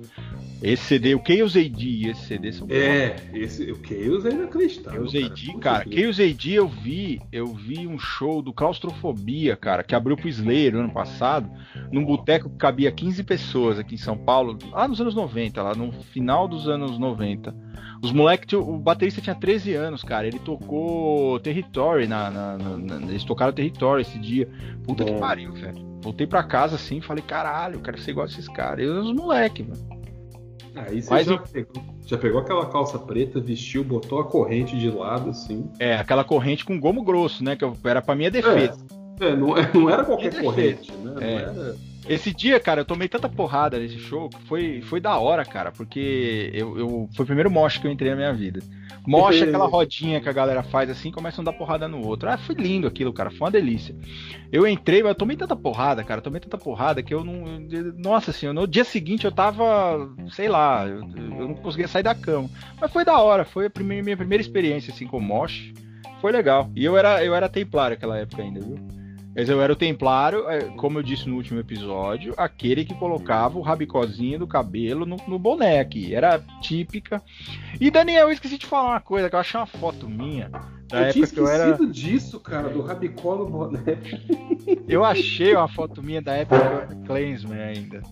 Esse 0.65 0.85
CD, 0.85 1.15
o 1.15 1.23
Chaos 1.23 1.55
AD 1.55 1.85
e 1.85 2.09
esse 2.09 2.25
CD 2.25 2.51
são 2.51 2.67
É, 2.71 3.17
esse, 3.35 3.71
o 3.71 3.77
Chaos 3.87 4.25
é 4.25 4.31
inacreditável. 4.31 5.07
Chaos 5.07 5.15
AD, 5.15 5.59
cara, 5.61 5.85
Chaos 5.93 6.19
AD 6.19 6.55
eu 6.55 6.67
vi, 6.67 7.21
eu 7.31 7.47
vi 7.49 7.87
um 7.87 7.99
show 7.99 8.41
do 8.41 8.51
Claustrofobia, 8.51 9.57
cara, 9.57 9.83
que 9.83 9.95
abriu 9.95 10.17
pro 10.17 10.27
Slayer 10.27 10.73
no 10.73 10.81
ano 10.81 10.93
passado, 10.93 11.51
num 11.93 12.03
boteco 12.03 12.49
que 12.49 12.57
cabia 12.57 12.91
15 12.91 13.23
pessoas 13.25 13.79
aqui 13.79 13.97
em 13.97 13.99
São 13.99 14.17
Paulo, 14.17 14.57
lá 14.73 14.89
nos 14.89 14.99
anos 15.01 15.15
90, 15.15 15.63
lá 15.63 15.75
no 15.75 15.93
final 15.93 16.49
dos 16.49 16.67
anos 16.67 16.99
90. 16.99 17.55
Os 18.03 18.11
moleques, 18.11 18.53
o 18.55 18.79
baterista 18.79 19.21
tinha 19.21 19.35
13 19.35 19.75
anos, 19.75 20.03
cara. 20.03 20.27
Ele 20.27 20.39
tocou 20.39 21.39
Territory 21.41 22.07
na, 22.07 22.31
na, 22.31 22.59
na, 22.59 22.77
na 22.77 23.11
eles 23.11 23.25
tocaram 23.25 23.53
Territory 23.53 24.03
esse 24.03 24.19
dia. 24.19 24.49
Puta 24.83 25.05
Bom. 25.05 25.15
que 25.15 25.21
pariu, 25.21 25.53
velho. 25.53 25.95
Voltei 26.03 26.27
pra 26.27 26.43
casa 26.43 26.77
assim, 26.77 27.01
falei, 27.01 27.25
caralho, 27.27 27.77
eu 27.77 27.81
quero 27.81 27.99
ser 27.99 28.11
igual 28.11 28.27
a 28.27 28.29
esses 28.29 28.47
caras. 28.47 28.85
E 28.85 28.87
os 28.87 29.13
moleques, 29.13 29.67
mano. 29.67 29.94
Aí 30.75 31.01
você 31.01 31.11
Mas 31.11 31.27
já, 31.27 31.33
eu... 31.33 31.39
pegou, 31.39 31.83
já, 32.05 32.19
pegou, 32.19 32.41
aquela 32.41 32.67
calça 32.67 32.99
preta, 32.99 33.41
vestiu, 33.41 33.85
botou 33.85 34.19
a 34.19 34.25
corrente 34.25 34.77
de 34.77 34.91
lado, 34.91 35.31
assim. 35.31 35.71
É, 35.79 35.97
aquela 35.97 36.25
corrente 36.25 36.65
com 36.65 36.79
gomo 36.79 37.03
grosso, 37.03 37.45
né? 37.45 37.57
Que 37.57 37.65
era 37.85 38.03
pra 38.03 38.15
minha 38.15 38.31
defesa. 38.31 38.85
É, 39.21 39.29
é 39.29 39.37
não, 39.37 39.55
não, 39.75 39.91
era 39.91 40.05
qualquer 40.05 40.41
corrente, 40.41 40.93
né? 40.93 41.15
É. 41.21 41.35
Era... 41.35 41.77
Esse 42.09 42.35
dia, 42.35 42.61
cara, 42.61 42.83
eu 42.83 42.85
tomei 42.85 43.09
tanta 43.09 43.29
porrada 43.29 43.79
nesse 43.79 43.99
show 43.99 44.29
que 44.29 44.41
foi, 44.43 44.83
foi 44.83 45.01
da 45.01 45.17
hora, 45.19 45.45
cara, 45.45 45.73
porque 45.73 46.51
eu, 46.53 46.79
eu 46.79 47.09
foi 47.15 47.23
o 47.23 47.27
primeiro 47.27 47.51
mosh 47.51 47.79
que 47.79 47.87
eu 47.87 47.91
entrei 47.91 48.11
na 48.11 48.17
minha 48.17 48.33
vida. 48.33 48.61
Mosh 49.07 49.41
é 49.41 49.45
aquela 49.45 49.67
rodinha 49.69 50.21
que 50.21 50.29
a 50.29 50.33
galera 50.33 50.63
faz 50.63 50.89
assim, 50.89 51.11
começa 51.11 51.41
a 51.41 51.45
dar 51.45 51.53
porrada 51.53 51.87
no 51.87 52.05
outro. 52.07 52.29
Ah, 52.29 52.39
foi 52.39 52.55
lindo 52.55 52.87
aquilo, 52.87 53.13
cara, 53.13 53.31
foi 53.31 53.41
uma 53.41 53.51
delícia. 53.51 53.95
Eu 54.51 54.67
entrei, 54.67 55.03
mas 55.03 55.11
eu 55.11 55.15
tomei 55.15 55.37
tanta 55.37 55.55
porrada, 55.55 56.03
cara, 56.03 56.21
tomei 56.21 56.41
tanta 56.41 56.59
porrada 56.59 57.03
que 57.03 57.13
eu 57.13 57.25
não. 57.25 57.61
Nossa 57.99 58.33
senhora, 58.33 58.61
no 58.61 58.67
dia 58.67 58.85
seguinte 58.85 59.25
eu 59.25 59.33
tava, 59.33 60.09
sei 60.31 60.49
lá, 60.49 60.87
eu, 60.87 61.01
eu 61.01 61.49
não 61.49 61.55
conseguia 61.55 61.89
sair 61.89 62.03
da 62.03 62.15
cama. 62.15 62.49
Mas 62.81 62.93
foi 62.93 63.05
da 63.05 63.19
hora, 63.19 63.45
foi 63.45 63.67
a 63.67 63.71
primeira, 63.71 64.03
minha 64.03 64.17
primeira 64.17 64.43
experiência 64.43 64.93
assim 64.93 65.07
com 65.07 65.21
mosh. 65.21 65.73
Foi 66.21 66.33
legal. 66.33 66.71
E 66.75 66.85
eu 66.85 66.97
era, 66.97 67.23
eu 67.25 67.35
era 67.35 67.49
templário 67.49 67.97
naquela 67.97 68.19
época 68.19 68.43
ainda, 68.43 68.61
viu? 68.61 68.94
Mas 69.35 69.49
eu 69.49 69.61
era 69.61 69.73
o 69.73 69.77
templário, 69.77 70.49
é, 70.49 70.61
como 70.77 70.99
eu 70.99 71.03
disse 71.03 71.29
no 71.29 71.35
último 71.35 71.59
episódio, 71.59 72.35
aquele 72.37 72.85
que 72.85 72.95
colocava 72.95 73.59
o 73.59 73.63
rabicozinho 73.63 74.39
do 74.39 74.47
cabelo 74.47 75.05
no, 75.05 75.17
no 75.27 75.39
boné 75.39 75.81
aqui. 75.81 76.15
Era 76.15 76.39
típica. 76.61 77.21
E 77.81 77.91
Daniel, 77.91 78.29
eu 78.29 78.33
esqueci 78.33 78.57
de 78.57 78.67
falar 78.67 78.91
uma 78.91 79.01
coisa, 79.01 79.29
que 79.29 79.35
eu 79.35 79.41
achei 79.41 79.59
uma 79.59 79.67
foto 79.67 80.09
minha. 80.09 80.49
Da 80.89 81.01
eu 81.01 81.05
época 81.07 81.27
que 81.27 81.41
eu 81.41 81.49
era. 81.49 81.77
disso, 81.87 82.39
cara, 82.39 82.69
do 82.69 82.81
rabicó 82.83 83.35
no 83.35 83.51
boné. 83.51 83.81
eu 84.87 85.05
achei 85.05 85.55
uma 85.55 85.69
foto 85.69 86.01
minha 86.01 86.23
da 86.23 86.35
época 86.35 86.61
que 86.61 86.67
eu 86.67 86.79
era 86.79 86.87
Clansman 87.07 87.61
ainda. 87.61 88.03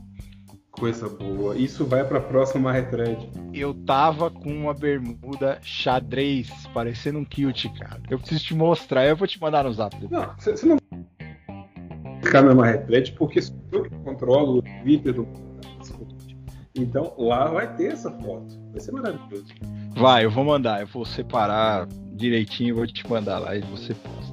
Coisa 0.72 1.08
boa. 1.08 1.54
Isso 1.54 1.84
vai 1.84 2.02
pra 2.02 2.18
próxima 2.18 2.72
retread. 2.72 3.30
Eu 3.52 3.74
tava 3.74 4.30
com 4.30 4.50
uma 4.50 4.74
bermuda 4.74 5.58
xadrez, 5.62 6.50
parecendo 6.72 7.18
um 7.18 7.24
kilt, 7.24 7.66
cara. 7.78 8.00
Eu 8.10 8.18
preciso 8.18 8.42
te 8.42 8.54
mostrar, 8.54 9.06
eu 9.06 9.14
vou 9.14 9.28
te 9.28 9.40
mandar 9.40 9.64
no 9.64 9.72
zap 9.72 9.94
depois. 9.94 10.10
Não, 10.10 10.34
você 10.36 10.66
não 10.66 10.78
ficar 12.22 12.42
numa 12.42 12.66
retread 12.66 13.12
porque 13.12 13.42
sou 13.42 13.56
eu 13.72 13.82
que 13.82 13.90
controlo 13.96 14.58
o 14.58 14.62
Twitter 14.62 15.12
do 15.12 15.26
então 16.74 17.12
lá 17.18 17.48
vai 17.48 17.74
ter 17.76 17.92
essa 17.92 18.10
foto. 18.10 18.58
Vai 18.70 18.80
ser 18.80 18.92
maravilhoso. 18.92 19.52
Vai, 19.94 20.24
eu 20.24 20.30
vou 20.30 20.44
mandar. 20.44 20.80
Eu 20.80 20.86
vou 20.86 21.04
separar 21.04 21.86
direitinho, 22.14 22.74
vou 22.74 22.86
te 22.86 23.08
mandar 23.08 23.38
lá 23.38 23.54
e 23.54 23.60
você 23.60 23.94
posta. 23.94 24.32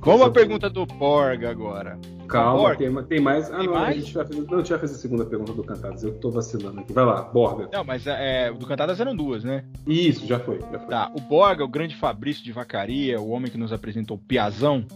Vamos 0.00 0.22
à 0.22 0.30
pergunta 0.30 0.68
do 0.68 0.86
Porga 0.86 1.50
agora. 1.50 1.98
Calma, 2.26 2.76
tem, 2.76 2.92
tem, 3.04 3.20
mais. 3.20 3.50
Ah, 3.50 3.58
tem 3.58 3.66
não, 3.66 3.74
mais? 3.74 3.96
a 3.96 4.00
gente 4.00 4.14
vai 4.14 4.24
fazer. 4.24 4.40
Não, 4.40 4.54
a 4.54 4.58
gente 4.58 4.70
vai 4.70 4.78
fazer 4.78 4.94
a 4.94 4.98
segunda 4.98 5.24
pergunta 5.24 5.52
do 5.52 5.62
Cantadas. 5.62 6.02
Eu 6.02 6.14
tô 6.14 6.30
vacilando 6.30 6.80
aqui. 6.80 6.92
Vai 6.92 7.04
lá, 7.04 7.22
Borga. 7.22 7.68
Não, 7.72 7.84
mas 7.84 8.06
é, 8.06 8.52
do 8.52 8.66
Cantadas 8.66 9.00
eram 9.00 9.14
duas, 9.14 9.44
né? 9.44 9.64
Isso, 9.86 10.26
já 10.26 10.38
foi, 10.38 10.60
já 10.60 10.78
foi. 10.78 10.88
Tá, 10.88 11.10
o 11.14 11.20
Borga, 11.20 11.64
o 11.64 11.68
grande 11.68 11.96
Fabrício 11.96 12.42
de 12.42 12.52
Vacaria, 12.52 13.20
o 13.20 13.30
homem 13.30 13.50
que 13.50 13.58
nos 13.58 13.72
apresentou 13.72 14.16
o 14.16 14.20
Piazão, 14.20 14.86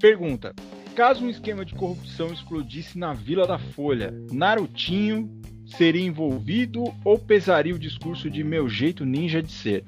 pergunta: 0.00 0.54
caso 0.96 1.26
um 1.26 1.28
esquema 1.28 1.62
de 1.62 1.74
corrupção 1.74 2.28
explodisse 2.28 2.98
na 2.98 3.12
Vila 3.12 3.46
da 3.46 3.58
Folha, 3.58 4.14
Narutinho 4.32 5.30
seria 5.66 6.00
envolvido 6.00 6.84
ou 7.04 7.18
pesaria 7.18 7.74
o 7.74 7.78
discurso 7.78 8.30
de 8.30 8.42
meu 8.42 8.66
jeito 8.66 9.04
ninja 9.04 9.42
de 9.42 9.52
ser? 9.52 9.84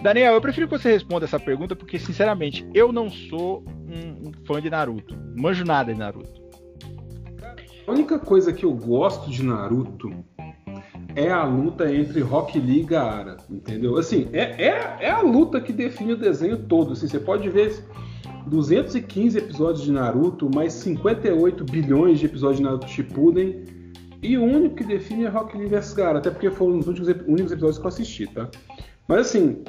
Daniel, 0.00 0.34
eu 0.34 0.40
prefiro 0.40 0.68
que 0.68 0.78
você 0.78 0.92
responda 0.92 1.24
essa 1.24 1.40
pergunta 1.40 1.74
porque, 1.74 1.98
sinceramente, 1.98 2.64
eu 2.72 2.92
não 2.92 3.10
sou 3.10 3.64
um, 3.88 4.28
um 4.28 4.32
fã 4.46 4.62
de 4.62 4.70
Naruto. 4.70 5.16
Manjo 5.36 5.64
nada 5.64 5.92
de 5.92 5.98
Naruto. 5.98 6.40
A 7.84 7.90
única 7.90 8.20
coisa 8.20 8.52
que 8.52 8.64
eu 8.64 8.72
gosto 8.72 9.28
de 9.28 9.42
Naruto 9.42 10.14
é 11.16 11.28
a 11.28 11.42
luta 11.42 11.92
entre 11.92 12.20
Rock 12.20 12.60
Lee 12.60 12.82
e 12.82 12.84
Gaara, 12.84 13.36
entendeu? 13.50 13.96
Assim, 13.98 14.28
é, 14.32 14.64
é, 14.64 14.96
é 15.00 15.10
a 15.10 15.22
luta 15.22 15.60
que 15.60 15.72
define 15.72 16.12
o 16.12 16.16
desenho 16.16 16.56
todo. 16.56 16.92
Assim, 16.92 17.08
você 17.08 17.18
pode 17.18 17.48
ver 17.48 17.84
215 18.46 19.38
episódios 19.38 19.84
de 19.84 19.92
Naruto, 19.92 20.48
mais 20.54 20.72
58 20.74 21.64
bilhões 21.64 22.18
de 22.18 22.26
episódios 22.26 22.58
de 22.58 22.62
Naruto 22.64 22.88
Shippuden, 22.88 23.64
e 24.22 24.38
o 24.38 24.44
único 24.44 24.76
que 24.76 24.84
define 24.84 25.24
é 25.24 25.28
Rock 25.28 25.56
Lee 25.56 25.66
vs 25.66 25.94
Gaara, 25.94 26.18
até 26.18 26.30
porque 26.30 26.50
foram 26.50 26.78
os 26.78 26.86
únicos, 26.86 27.08
únicos 27.26 27.52
episódios 27.52 27.78
que 27.78 27.84
eu 27.84 27.88
assisti, 27.88 28.26
tá? 28.28 28.48
Mas 29.08 29.18
assim, 29.18 29.62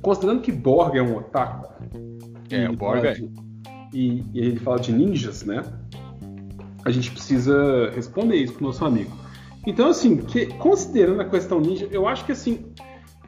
considerando 0.00 0.42
que 0.42 0.50
Borg 0.50 0.96
é 0.96 1.02
um 1.02 1.16
otaku, 1.16 1.72
é, 2.50 2.68
o 2.68 2.76
Borg 2.76 3.04
é. 3.04 3.16
E, 3.94 4.24
e 4.32 4.40
ele 4.40 4.58
fala 4.58 4.80
de 4.80 4.92
ninjas, 4.92 5.44
né? 5.44 5.62
A 6.84 6.90
gente 6.90 7.10
precisa 7.10 7.90
responder 7.90 8.36
isso 8.36 8.54
pro 8.54 8.66
nosso 8.66 8.84
amigo. 8.84 9.12
Então, 9.66 9.88
assim, 9.88 10.16
que, 10.16 10.46
considerando 10.46 11.20
a 11.20 11.24
questão 11.24 11.60
ninja, 11.60 11.86
eu 11.90 12.08
acho 12.08 12.24
que 12.24 12.32
assim, 12.32 12.72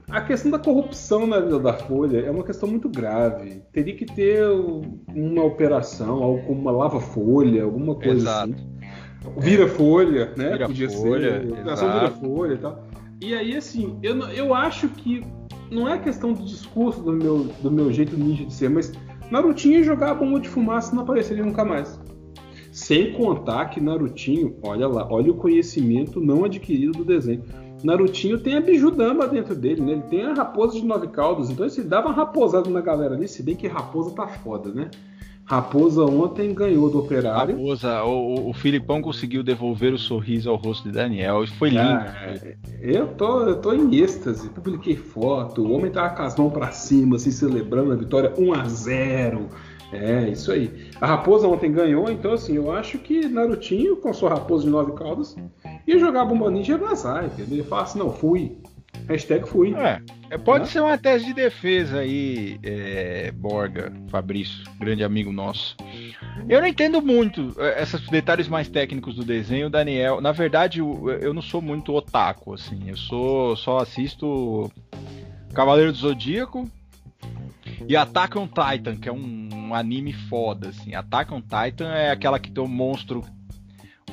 a 0.08 0.20
questão 0.20 0.50
da 0.50 0.58
corrupção 0.58 1.26
na 1.26 1.40
vida 1.40 1.58
da 1.58 1.72
Folha 1.72 2.18
é 2.18 2.30
uma 2.30 2.44
questão 2.44 2.68
muito 2.68 2.88
grave. 2.88 3.62
Teria 3.72 3.96
que 3.96 4.04
ter 4.04 4.44
uma 5.14 5.42
operação, 5.42 6.22
algo 6.22 6.46
como 6.46 6.60
uma 6.60 6.70
lava-folha, 6.70 7.64
alguma 7.64 7.94
coisa 7.94 8.16
Exato. 8.16 8.52
assim. 8.52 8.74
Vira-folha, 9.38 10.34
né? 10.36 10.50
Vira 10.52 10.66
Podia 10.66 10.90
folha, 10.90 11.40
ser. 11.40 11.52
Operação 11.52 11.92
vira-folha 11.92 12.54
e 12.54 12.58
tal. 12.58 12.84
E 13.20 13.34
aí, 13.34 13.56
assim, 13.56 13.98
eu, 14.02 14.18
eu 14.28 14.54
acho 14.54 14.88
que 14.88 15.24
não 15.70 15.88
é 15.88 15.98
questão 15.98 16.32
do 16.32 16.44
discurso 16.44 17.02
do 17.02 17.12
meu, 17.12 17.44
do 17.62 17.70
meu 17.70 17.90
jeito 17.90 18.16
ninja 18.16 18.44
de 18.44 18.52
ser, 18.52 18.68
mas 18.68 18.92
Narutinho 19.30 19.82
jogar 19.82 20.10
a 20.10 20.14
bomba 20.14 20.38
de 20.38 20.48
fumaça 20.48 20.92
e 20.92 20.96
não 20.96 21.02
apareceria 21.02 21.44
nunca 21.44 21.64
mais. 21.64 21.98
Sem 22.70 23.12
contar 23.14 23.66
que 23.66 23.80
Narutinho, 23.80 24.56
olha 24.62 24.86
lá, 24.86 25.08
olha 25.10 25.30
o 25.30 25.36
conhecimento 25.36 26.20
não 26.20 26.44
adquirido 26.44 26.92
do 26.98 27.04
desenho. 27.04 27.42
Narutinho 27.84 28.38
tem 28.38 28.56
a 28.56 28.60
Bijudamba 28.60 29.28
dentro 29.28 29.54
dele, 29.54 29.82
né? 29.82 29.92
Ele 29.92 30.02
tem 30.02 30.24
a 30.24 30.32
raposa 30.32 30.80
de 30.80 30.86
nove 30.86 31.08
caudas. 31.08 31.50
Então 31.50 31.66
ele 31.66 31.82
dava 31.82 32.08
uma 32.08 32.14
raposada 32.14 32.70
na 32.70 32.80
galera 32.80 33.14
ali, 33.14 33.28
se 33.28 33.42
bem 33.42 33.54
que 33.54 33.68
raposa 33.68 34.14
tá 34.14 34.26
foda, 34.26 34.72
né? 34.72 34.90
Raposa 35.44 36.02
ontem 36.06 36.54
ganhou 36.54 36.88
do 36.88 37.00
Operário. 37.00 37.54
Raposa, 37.54 38.02
o, 38.02 38.48
o 38.48 38.54
Filipão 38.54 39.02
conseguiu 39.02 39.42
devolver 39.42 39.92
o 39.92 39.98
sorriso 39.98 40.48
ao 40.48 40.56
rosto 40.56 40.88
de 40.88 40.94
Daniel. 40.94 41.46
Foi 41.58 41.68
lindo. 41.68 41.82
Ah, 41.82 42.34
eu, 42.80 43.08
tô, 43.08 43.42
eu 43.42 43.60
tô 43.60 43.74
em 43.74 43.94
êxtase. 43.94 44.48
Publiquei 44.48 44.96
foto. 44.96 45.62
O 45.62 45.72
homem 45.72 45.90
tava 45.90 46.16
com 46.16 46.22
as 46.22 46.34
mãos 46.34 46.50
pra 46.50 46.70
cima, 46.70 47.16
assim, 47.16 47.30
celebrando 47.30 47.92
a 47.92 47.96
vitória 47.96 48.32
1 48.38 48.54
a 48.54 48.64
0 48.66 49.50
É, 49.92 50.28
isso 50.28 50.50
aí. 50.50 50.90
A 51.00 51.06
Raposa 51.06 51.46
ontem 51.46 51.72
ganhou, 51.72 52.10
então 52.10 52.32
assim, 52.32 52.56
eu 52.56 52.72
acho 52.72 52.98
que 52.98 53.28
Narutinho, 53.28 53.96
com 53.96 54.12
sua 54.12 54.30
raposa 54.30 54.64
de 54.64 54.70
nove 54.70 54.92
caudas, 54.92 55.36
ia 55.86 55.98
jogar 55.98 56.22
a 56.22 56.24
bomba 56.24 56.50
ninja 56.50 56.74
e 56.74 56.78
vazar, 56.78 57.24
entendeu? 57.24 57.58
Ele 57.58 57.62
fala 57.62 57.82
assim, 57.82 57.98
não, 57.98 58.12
fui. 58.12 58.58
Hashtag 59.08 59.46
fui. 59.46 59.74
É, 59.74 60.00
é, 60.30 60.38
pode 60.38 60.68
ser 60.68 60.80
uma 60.80 60.96
tese 60.96 61.26
de 61.26 61.34
defesa 61.34 61.98
aí, 61.98 62.58
é, 62.62 63.30
Borga, 63.32 63.92
Fabrício, 64.08 64.64
grande 64.78 65.04
amigo 65.04 65.30
nosso. 65.30 65.76
Eu 66.48 66.60
não 66.60 66.66
entendo 66.66 67.02
muito 67.02 67.54
é, 67.58 67.82
esses 67.82 68.00
detalhes 68.08 68.48
mais 68.48 68.68
técnicos 68.68 69.14
do 69.14 69.24
desenho, 69.24 69.68
Daniel. 69.68 70.20
Na 70.20 70.32
verdade, 70.32 70.78
eu, 70.78 71.10
eu 71.20 71.34
não 71.34 71.42
sou 71.42 71.60
muito 71.60 71.92
otaku, 71.94 72.54
assim. 72.54 72.84
Eu 72.88 72.96
sou 72.96 73.56
só 73.56 73.78
assisto 73.78 74.70
Cavaleiro 75.52 75.92
do 75.92 75.98
Zodíaco 75.98 76.70
e 77.88 77.96
Attack 77.96 78.38
on 78.38 78.46
Titan, 78.46 78.96
que 78.96 79.08
é 79.08 79.12
um, 79.12 79.48
um 79.52 79.74
anime 79.74 80.12
foda, 80.12 80.68
assim. 80.68 80.94
Attack 80.94 81.32
on 81.32 81.40
Titan 81.40 81.90
é 81.92 82.10
aquela 82.10 82.38
que 82.38 82.50
tem 82.50 82.62
um 82.62 82.68
monstro 82.68 83.24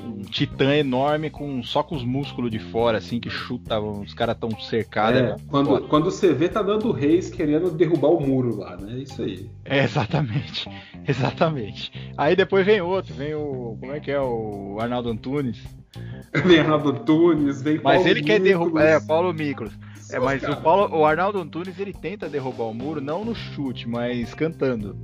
um 0.03 0.21
titã 0.21 0.75
enorme 0.75 1.29
com 1.29 1.61
só 1.63 1.83
com 1.83 1.95
os 1.95 2.03
músculos 2.03 2.49
de 2.49 2.59
fora, 2.59 2.97
assim, 2.97 3.19
que 3.19 3.29
chuta, 3.29 3.79
os 3.79 4.13
caras 4.13 4.37
tão 4.37 4.49
cercados. 4.59 5.19
É, 5.19 5.23
é 5.31 5.35
quando, 5.47 5.87
quando 5.87 6.05
você 6.05 6.33
vê, 6.33 6.49
tá 6.49 6.61
dando 6.61 6.91
reis 6.91 7.29
querendo 7.29 7.69
derrubar 7.71 8.09
o 8.09 8.19
muro 8.19 8.57
lá, 8.57 8.77
né? 8.77 8.99
Isso 8.99 9.21
aí. 9.21 9.49
É, 9.63 9.83
exatamente. 9.83 10.69
Exatamente. 11.07 11.91
Aí 12.15 12.35
depois 12.35 12.63
vem 12.63 12.79
outro, 12.79 13.13
vem 13.13 13.33
o. 13.33 13.75
Como 13.79 13.91
é 13.91 13.99
que 13.99 14.11
é? 14.11 14.19
O 14.19 14.77
Arnaldo 14.79 15.09
Antunes. 15.09 15.57
vem 16.45 16.59
Arnaldo 16.59 16.89
Antunes, 16.91 17.61
vem 17.61 17.79
Mas 17.83 17.95
Paulo 17.95 18.07
ele 18.07 18.21
quer 18.21 18.39
derrubar. 18.39 18.83
É, 18.83 18.99
Paulo 18.99 19.33
Miklos. 19.33 19.73
É, 20.11 20.19
mas 20.19 20.43
o, 20.43 20.61
Paulo, 20.61 20.95
o 20.95 21.05
Arnaldo 21.05 21.39
Antunes 21.39 21.79
ele 21.79 21.93
tenta 21.93 22.29
derrubar 22.29 22.65
o 22.65 22.73
muro, 22.73 23.01
não 23.01 23.23
no 23.23 23.33
chute, 23.33 23.87
mas 23.87 24.33
cantando 24.33 24.97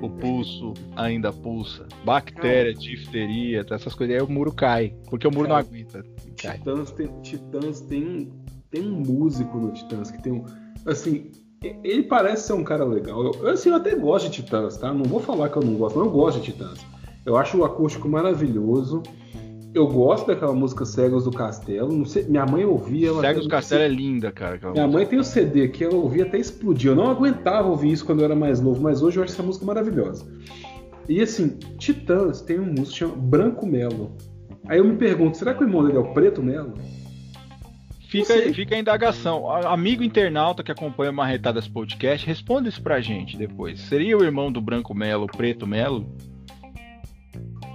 o 0.00 0.08
pulso 0.08 0.74
ainda 0.96 1.32
pulsa, 1.32 1.86
bactéria, 2.04 2.74
difteria, 2.74 3.64
essas 3.70 3.94
coisas, 3.94 4.16
aí 4.16 4.22
o 4.22 4.30
muro 4.30 4.52
cai, 4.52 4.94
porque 5.08 5.26
o 5.26 5.30
muro 5.30 5.48
não 5.48 5.56
aguenta. 5.56 6.04
Cai. 6.40 6.58
Titãs 6.58 6.90
tem, 6.90 7.08
Titãs 7.22 7.80
tem, 7.82 8.32
tem 8.70 8.82
um 8.82 9.00
músico 9.00 9.58
no 9.58 9.72
Titãs 9.72 10.10
que 10.10 10.22
tem 10.22 10.32
um. 10.32 10.44
Assim, 10.86 11.30
ele 11.62 12.02
parece 12.02 12.46
ser 12.46 12.52
um 12.52 12.64
cara 12.64 12.84
legal. 12.84 13.22
Eu, 13.22 13.48
assim, 13.48 13.70
eu 13.70 13.76
até 13.76 13.94
gosto 13.94 14.26
de 14.28 14.42
Titãs, 14.42 14.76
tá? 14.76 14.92
Não 14.92 15.04
vou 15.04 15.20
falar 15.20 15.48
que 15.48 15.56
eu 15.56 15.62
não 15.62 15.74
gosto, 15.74 15.98
mas 15.98 16.06
eu 16.06 16.12
gosto 16.12 16.40
de 16.40 16.52
Titãs. 16.52 16.84
Eu 17.24 17.36
acho 17.36 17.58
o 17.58 17.64
acústico 17.64 18.08
maravilhoso. 18.08 19.02
Eu 19.74 19.88
gosto 19.88 20.28
daquela 20.28 20.52
música 20.52 20.84
Cegos 20.84 21.24
do 21.24 21.32
Castelo. 21.32 22.06
Sei, 22.06 22.22
minha 22.24 22.46
mãe 22.46 22.64
ouvia. 22.64 23.08
Ela 23.08 23.20
Cegos 23.20 23.42
do 23.42 23.48
Castelo 23.48 23.82
é 23.82 23.88
linda, 23.88 24.30
cara. 24.30 24.56
Minha 24.56 24.70
música. 24.70 24.88
mãe 24.88 25.06
tem 25.06 25.18
o 25.18 25.24
CD 25.24 25.68
que 25.68 25.82
ela 25.82 25.96
ouvia 25.96 26.24
até 26.24 26.38
explodir. 26.38 26.92
Eu 26.92 26.94
não 26.94 27.10
aguentava 27.10 27.68
ouvir 27.68 27.90
isso 27.90 28.06
quando 28.06 28.20
eu 28.20 28.26
era 28.26 28.36
mais 28.36 28.60
novo, 28.60 28.80
mas 28.80 29.02
hoje 29.02 29.18
eu 29.18 29.24
acho 29.24 29.32
essa 29.32 29.42
música 29.42 29.66
maravilhosa. 29.66 30.24
E 31.08 31.20
assim, 31.20 31.58
Titãs 31.76 32.40
tem 32.40 32.60
um 32.60 32.66
músico 32.66 32.86
que 32.86 32.98
chama 32.98 33.16
Branco 33.16 33.66
Melo. 33.66 34.16
Aí 34.66 34.78
eu 34.78 34.84
me 34.84 34.96
pergunto, 34.96 35.36
será 35.36 35.52
que 35.52 35.62
o 35.62 35.66
irmão 35.66 35.84
dele 35.84 35.98
é 35.98 36.00
o 36.00 36.14
Preto 36.14 36.42
Melo? 36.42 36.74
Fica, 38.08 38.34
fica 38.54 38.76
a 38.76 38.78
indagação. 38.78 39.50
Amigo 39.50 40.04
internauta 40.04 40.62
que 40.62 40.70
acompanha 40.70 41.10
o 41.10 41.14
Marretadas 41.14 41.66
Podcast, 41.66 42.24
responda 42.24 42.68
isso 42.68 42.80
pra 42.80 43.00
gente 43.00 43.36
depois. 43.36 43.80
Seria 43.80 44.16
o 44.16 44.22
irmão 44.22 44.52
do 44.52 44.60
Branco 44.60 44.94
Melo, 44.94 45.26
Preto 45.26 45.66
Melo? 45.66 46.06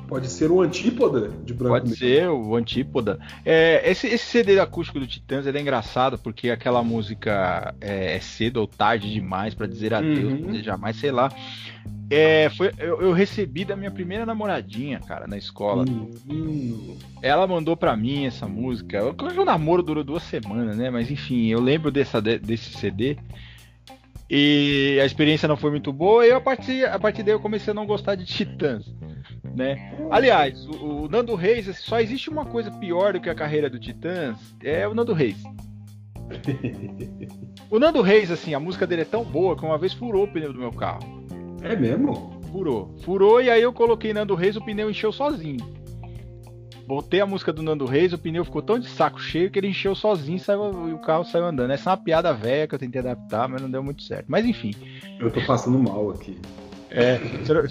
Pode 0.09 0.27
ser 0.27 0.49
o 0.49 0.59
antípoda 0.59 1.29
de 1.45 1.53
Branco 1.53 1.81
Pode 1.81 1.95
ser 1.95 2.27
o 2.27 2.55
antípoda. 2.55 3.19
É, 3.45 3.87
esse, 3.89 4.07
esse 4.07 4.25
CD 4.25 4.59
acústico 4.59 4.99
do 4.99 5.05
Titãs 5.05 5.45
é 5.45 5.61
engraçado 5.61 6.17
porque 6.17 6.49
aquela 6.49 6.83
música 6.83 7.75
é, 7.79 8.15
é 8.15 8.19
cedo 8.19 8.57
ou 8.57 8.65
tarde 8.65 9.13
demais 9.13 9.53
para 9.53 9.67
dizer 9.67 9.93
adeus, 9.93 10.33
uhum. 10.33 10.47
dizer 10.47 10.63
jamais, 10.63 10.95
sei 10.95 11.11
lá. 11.11 11.31
É, 12.09 12.49
foi, 12.49 12.71
eu, 12.79 12.99
eu, 12.99 13.11
recebi 13.13 13.63
da 13.63 13.75
minha 13.75 13.91
primeira 13.91 14.25
namoradinha, 14.25 14.99
cara, 14.99 15.27
na 15.27 15.37
escola. 15.37 15.85
Uhum. 15.87 16.97
Ela 17.21 17.45
mandou 17.45 17.77
para 17.77 17.95
mim 17.95 18.25
essa 18.25 18.47
música. 18.47 19.13
O 19.39 19.45
namoro 19.45 19.83
durou 19.83 20.03
duas 20.03 20.23
semanas, 20.23 20.75
né? 20.75 20.89
Mas 20.89 21.11
enfim, 21.11 21.49
eu 21.49 21.61
lembro 21.61 21.91
dessa, 21.91 22.19
desse 22.19 22.71
CD. 22.71 23.15
E 24.29 24.99
a 25.01 25.05
experiência 25.05 25.47
não 25.47 25.57
foi 25.57 25.71
muito 25.71 25.91
boa, 25.91 26.25
e 26.25 26.29
eu, 26.29 26.37
a, 26.37 26.41
partir, 26.41 26.85
a 26.85 26.99
partir 26.99 27.23
daí 27.23 27.33
eu 27.33 27.39
comecei 27.39 27.71
a 27.71 27.73
não 27.73 27.85
gostar 27.85 28.15
de 28.15 28.25
Titãs 28.25 28.85
né? 29.55 29.93
Aliás, 30.09 30.65
o, 30.65 31.03
o, 31.03 31.09
Nando 31.09 31.35
Reis, 31.35 31.65
só 31.79 31.99
existe 31.99 32.29
uma 32.29 32.45
coisa 32.45 32.71
pior 32.71 33.13
do 33.13 33.19
que 33.19 33.29
a 33.29 33.35
carreira 33.35 33.69
do 33.69 33.79
Titãs, 33.79 34.37
é 34.63 34.87
o 34.87 34.93
Nando 34.93 35.13
Reis. 35.13 35.41
o 37.69 37.79
Nando 37.79 38.01
Reis, 38.01 38.31
assim, 38.31 38.53
a 38.53 38.59
música 38.59 38.85
dele 38.85 39.01
é 39.01 39.05
tão 39.05 39.23
boa 39.23 39.55
que 39.55 39.65
uma 39.65 39.77
vez 39.77 39.93
furou 39.93 40.23
o 40.23 40.27
pneu 40.27 40.53
do 40.53 40.59
meu 40.59 40.71
carro. 40.71 41.25
É 41.61 41.75
mesmo? 41.75 42.39
Furou. 42.51 42.95
Furou 43.03 43.41
e 43.41 43.49
aí 43.49 43.61
eu 43.61 43.73
coloquei 43.73 44.13
Nando 44.13 44.35
Reis, 44.35 44.55
o 44.55 44.63
pneu 44.63 44.89
encheu 44.89 45.11
sozinho. 45.11 45.78
Botei 46.89 47.21
a 47.21 47.25
música 47.27 47.53
do 47.53 47.61
Nando 47.61 47.85
Reis, 47.85 48.13
o 48.13 48.17
pneu 48.17 48.43
ficou 48.43 48.63
tão 48.63 48.79
de 48.79 48.89
saco 48.89 49.21
cheio 49.21 49.51
que 49.51 49.59
ele 49.59 49.67
encheu 49.67 49.93
sozinho 49.93 50.39
saiu, 50.39 50.89
e 50.89 50.93
o 50.93 50.97
carro 50.97 51.23
saiu 51.23 51.45
andando. 51.45 51.69
Essa 51.69 51.87
é 51.87 51.91
uma 51.91 51.97
piada 51.97 52.33
velha 52.33 52.67
que 52.67 52.73
eu 52.73 52.79
tentei 52.79 52.99
adaptar, 52.99 53.47
mas 53.47 53.61
não 53.61 53.69
deu 53.69 53.83
muito 53.83 54.01
certo. 54.01 54.25
Mas 54.27 54.43
enfim. 54.43 54.73
Eu 55.19 55.29
tô 55.29 55.39
passando 55.45 55.77
mal 55.77 56.09
aqui. 56.09 56.35
É, 56.89 57.19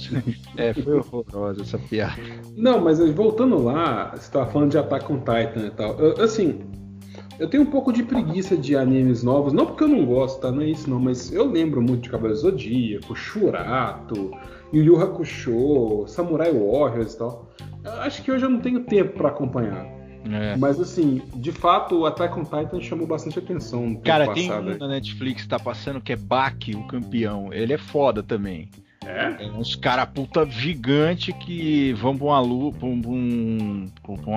é, 0.57 0.73
foi 0.73 1.01
horrorosa 1.01 1.63
essa 1.63 1.77
piada. 1.81 2.15
Não, 2.57 2.81
mas 2.81 3.01
voltando 3.11 3.61
lá, 3.61 4.13
você 4.15 4.31
tava 4.31 4.49
falando 4.53 4.71
de 4.71 4.79
Attack 4.79 5.13
on 5.13 5.19
Titan 5.19 5.67
e 5.67 5.71
tal. 5.71 5.99
Eu, 5.99 6.23
assim, 6.23 6.61
eu 7.41 7.51
tenho 7.51 7.65
um 7.65 7.67
pouco 7.67 7.93
de 7.93 8.05
preguiça 8.05 8.57
de 8.57 8.77
animes 8.77 9.25
novos, 9.25 9.53
não 9.53 9.67
porque 9.67 9.83
eu 9.83 9.89
não 9.89 10.07
gosto, 10.07 10.41
tá? 10.41 10.53
Não 10.53 10.63
é 10.63 10.67
isso 10.67 10.89
não, 10.89 11.01
mas 11.01 11.33
eu 11.33 11.45
lembro 11.45 11.83
muito 11.83 12.03
de 12.03 12.11
Cavaleiro 12.11 12.39
Zodíaco, 12.39 13.17
Shurato, 13.17 14.31
Yu 14.73 14.85
Yu 14.85 15.01
Hakusho, 15.01 16.05
Samurai 16.07 16.53
Warriors 16.53 17.15
e 17.15 17.19
tal. 17.19 17.49
Acho 18.01 18.23
que 18.23 18.31
hoje 18.31 18.45
eu 18.45 18.51
não 18.51 18.61
tenho 18.61 18.81
tempo 18.81 19.17
para 19.17 19.29
acompanhar. 19.29 19.99
É. 20.31 20.57
Mas 20.57 20.81
assim, 20.81 21.23
de 21.37 21.53
fato, 21.53 22.01
o 22.01 22.07
Attack 22.07 22.39
on 22.39 22.45
Titan 22.45 22.81
chamou 22.81 23.07
bastante 23.07 23.39
atenção. 23.39 23.95
Cara, 23.97 24.33
tem 24.33 24.53
um 24.53 24.77
na 24.77 24.89
Netflix 24.89 25.43
que 25.43 25.49
tá 25.49 25.59
passando 25.59 26.01
que 26.01 26.13
é 26.13 26.17
Baki, 26.17 26.75
o 26.75 26.87
campeão. 26.87 27.53
Ele 27.53 27.73
é 27.73 27.79
foda 27.79 28.23
também. 28.23 28.69
É? 29.07 29.47
é 29.47 29.51
uns 29.53 29.75
cara 29.75 30.05
puta 30.05 30.45
gigante 30.45 31.33
que 31.33 31.95
vão 31.95 32.15
pra 32.15 32.27
uma 32.27 32.41
luta, 32.41 32.79
pra 32.81 32.89
um, 32.89 33.01
pra 33.01 33.11
um, 33.11 33.91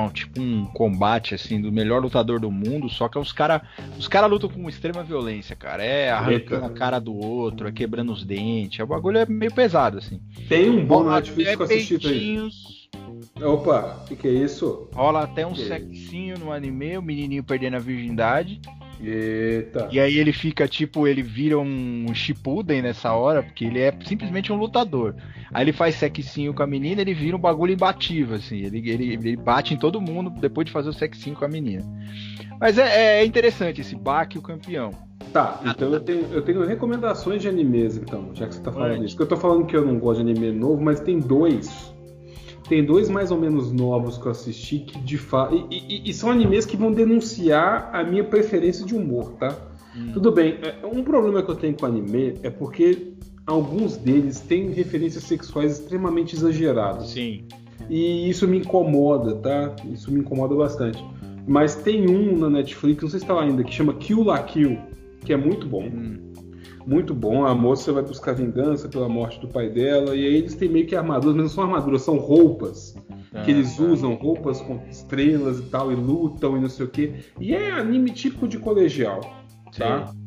um, 0.05 0.09
tipo 0.09 0.39
um 0.39 0.65
combate 0.65 1.35
assim 1.35 1.59
do 1.59 1.71
melhor 1.73 2.01
lutador 2.01 2.39
do 2.39 2.49
mundo, 2.49 2.87
só 2.87 3.09
que 3.09 3.19
os 3.19 3.33
cara, 3.33 3.63
os 3.99 4.07
cara 4.07 4.27
lutam 4.27 4.49
com 4.49 4.69
extrema 4.69 5.03
violência, 5.03 5.57
cara. 5.57 5.83
É 5.83 6.09
arrancando 6.09 6.65
a 6.65 6.69
cara 6.69 6.99
do 6.99 7.13
outro, 7.13 7.67
é 7.67 7.71
quebrando 7.71 8.13
os 8.13 8.23
dentes. 8.23 8.79
O 8.79 8.87
bagulho 8.87 9.17
é 9.17 9.25
meio 9.25 9.53
pesado 9.53 9.97
assim. 9.97 10.21
Tem 10.47 10.69
um 10.69 10.85
bom 10.85 11.03
Netflix 11.03 11.55
que 11.55 11.61
eu 11.61 11.65
assisti 11.65 12.07
aí. 12.07 12.37
Opa, 13.41 14.01
o 14.03 14.07
que, 14.07 14.15
que, 14.15 14.27
é 14.27 14.31
isso? 14.31 14.89
Rola 14.93 15.23
até 15.23 15.45
um 15.45 15.53
que 15.53 15.67
sexinho 15.67 16.37
no 16.37 16.51
anime, 16.51 16.97
o 16.97 17.01
menininho 17.01 17.43
perdendo 17.43 17.75
a 17.75 17.79
virgindade. 17.79 18.61
Eita. 19.03 19.89
E 19.91 19.99
aí 19.99 20.17
ele 20.17 20.31
fica 20.31 20.67
tipo, 20.67 21.07
ele 21.07 21.23
vira 21.23 21.57
um 21.57 22.13
Shippuden 22.13 22.83
nessa 22.83 23.13
hora, 23.13 23.41
porque 23.41 23.65
ele 23.65 23.79
é 23.79 23.91
simplesmente 24.05 24.51
um 24.51 24.57
lutador. 24.57 25.15
Aí 25.51 25.63
ele 25.63 25.73
faz 25.73 25.95
sexinho 25.95 26.53
com 26.53 26.61
a 26.61 26.67
menina, 26.67 27.01
ele 27.01 27.13
vira 27.13 27.35
um 27.35 27.39
bagulho 27.39 27.73
imbatível, 27.73 28.35
assim. 28.35 28.57
Ele, 28.57 28.89
ele, 28.89 29.13
ele 29.13 29.35
bate 29.35 29.73
em 29.73 29.77
todo 29.77 29.99
mundo 29.99 30.29
depois 30.29 30.65
de 30.65 30.71
fazer 30.71 30.89
o 30.89 30.93
sexinho 30.93 31.35
com 31.35 31.45
a 31.45 31.49
menina. 31.49 31.83
Mas 32.59 32.77
é, 32.77 33.21
é 33.21 33.25
interessante 33.25 33.81
esse 33.81 33.95
Baki 33.95 34.37
o 34.37 34.41
campeão. 34.41 34.91
Tá, 35.33 35.61
então 35.65 35.91
eu 35.91 35.99
tenho, 35.99 36.25
eu 36.31 36.41
tenho 36.41 36.65
recomendações 36.65 37.41
de 37.41 37.47
animes, 37.47 37.95
então, 37.95 38.31
já 38.33 38.47
que 38.47 38.55
você 38.55 38.61
tá 38.61 38.71
falando 38.71 39.03
isso. 39.03 39.15
Porque 39.15 39.23
eu 39.23 39.35
tô 39.35 39.41
falando 39.41 39.65
que 39.65 39.75
eu 39.75 39.85
não 39.85 39.97
gosto 39.97 40.23
de 40.23 40.29
anime 40.29 40.51
novo, 40.51 40.81
mas 40.81 40.99
tem 40.99 41.19
dois 41.19 41.90
tem 42.71 42.85
dois 42.85 43.09
mais 43.09 43.31
ou 43.31 43.37
menos 43.37 43.69
novos 43.69 44.17
que 44.17 44.25
eu 44.25 44.31
assisti 44.31 44.79
que 44.79 44.97
de 44.97 45.17
fato. 45.17 45.67
E, 45.69 45.75
e, 45.75 46.09
e, 46.09 46.13
são 46.13 46.31
animes 46.31 46.65
que 46.65 46.77
vão 46.77 46.93
denunciar 46.93 47.89
a 47.91 48.01
minha 48.01 48.23
preferência 48.23 48.85
de 48.85 48.95
humor, 48.95 49.33
tá? 49.33 49.53
Hum. 49.93 50.11
Tudo 50.13 50.31
bem. 50.31 50.57
É, 50.61 50.85
um 50.85 51.03
problema 51.03 51.43
que 51.43 51.51
eu 51.51 51.55
tenho 51.55 51.75
com 51.75 51.85
anime 51.85 52.35
é 52.41 52.49
porque 52.49 53.11
alguns 53.45 53.97
deles 53.97 54.39
têm 54.39 54.71
referências 54.71 55.25
sexuais 55.25 55.81
extremamente 55.81 56.33
exageradas. 56.33 57.09
Sim. 57.09 57.43
E 57.89 58.29
isso 58.29 58.47
me 58.47 58.59
incomoda, 58.59 59.35
tá? 59.35 59.75
Isso 59.91 60.09
me 60.09 60.21
incomoda 60.21 60.55
bastante. 60.55 61.03
Mas 61.45 61.75
tem 61.75 62.09
um 62.09 62.37
na 62.37 62.49
Netflix, 62.49 63.03
não 63.03 63.09
sei 63.09 63.19
se 63.19 63.25
tá 63.25 63.33
lá 63.33 63.43
ainda, 63.43 63.65
que 63.65 63.73
chama 63.73 63.95
Kill 63.95 64.23
La 64.23 64.41
Kill, 64.43 64.77
que 65.25 65.33
é 65.33 65.37
muito 65.37 65.67
bom. 65.67 65.83
Hum 65.83 66.30
muito 66.85 67.13
bom. 67.13 67.45
A 67.45 67.53
moça 67.53 67.91
vai 67.91 68.03
buscar 68.03 68.33
vingança 68.33 68.87
pela 68.87 69.07
morte 69.07 69.39
do 69.39 69.47
pai 69.47 69.69
dela, 69.69 70.15
e 70.15 70.25
aí 70.25 70.35
eles 70.35 70.55
têm 70.55 70.69
meio 70.69 70.85
que 70.85 70.95
armaduras, 70.95 71.35
mas 71.35 71.43
não 71.43 71.49
são 71.49 71.63
armaduras, 71.63 72.01
são 72.01 72.17
roupas. 72.17 72.95
Ah, 73.33 73.41
que 73.43 73.51
eles 73.51 73.79
usam 73.79 74.13
roupas 74.15 74.59
com 74.61 74.81
estrelas 74.89 75.59
e 75.59 75.63
tal, 75.63 75.91
e 75.91 75.95
lutam 75.95 76.57
e 76.57 76.59
não 76.61 76.69
sei 76.69 76.85
o 76.85 76.89
que. 76.89 77.13
E 77.39 77.53
é 77.53 77.71
anime 77.71 78.11
típico 78.11 78.47
de 78.47 78.57
colegial, 78.57 79.21
tá? 79.77 80.07
Sim. 80.07 80.21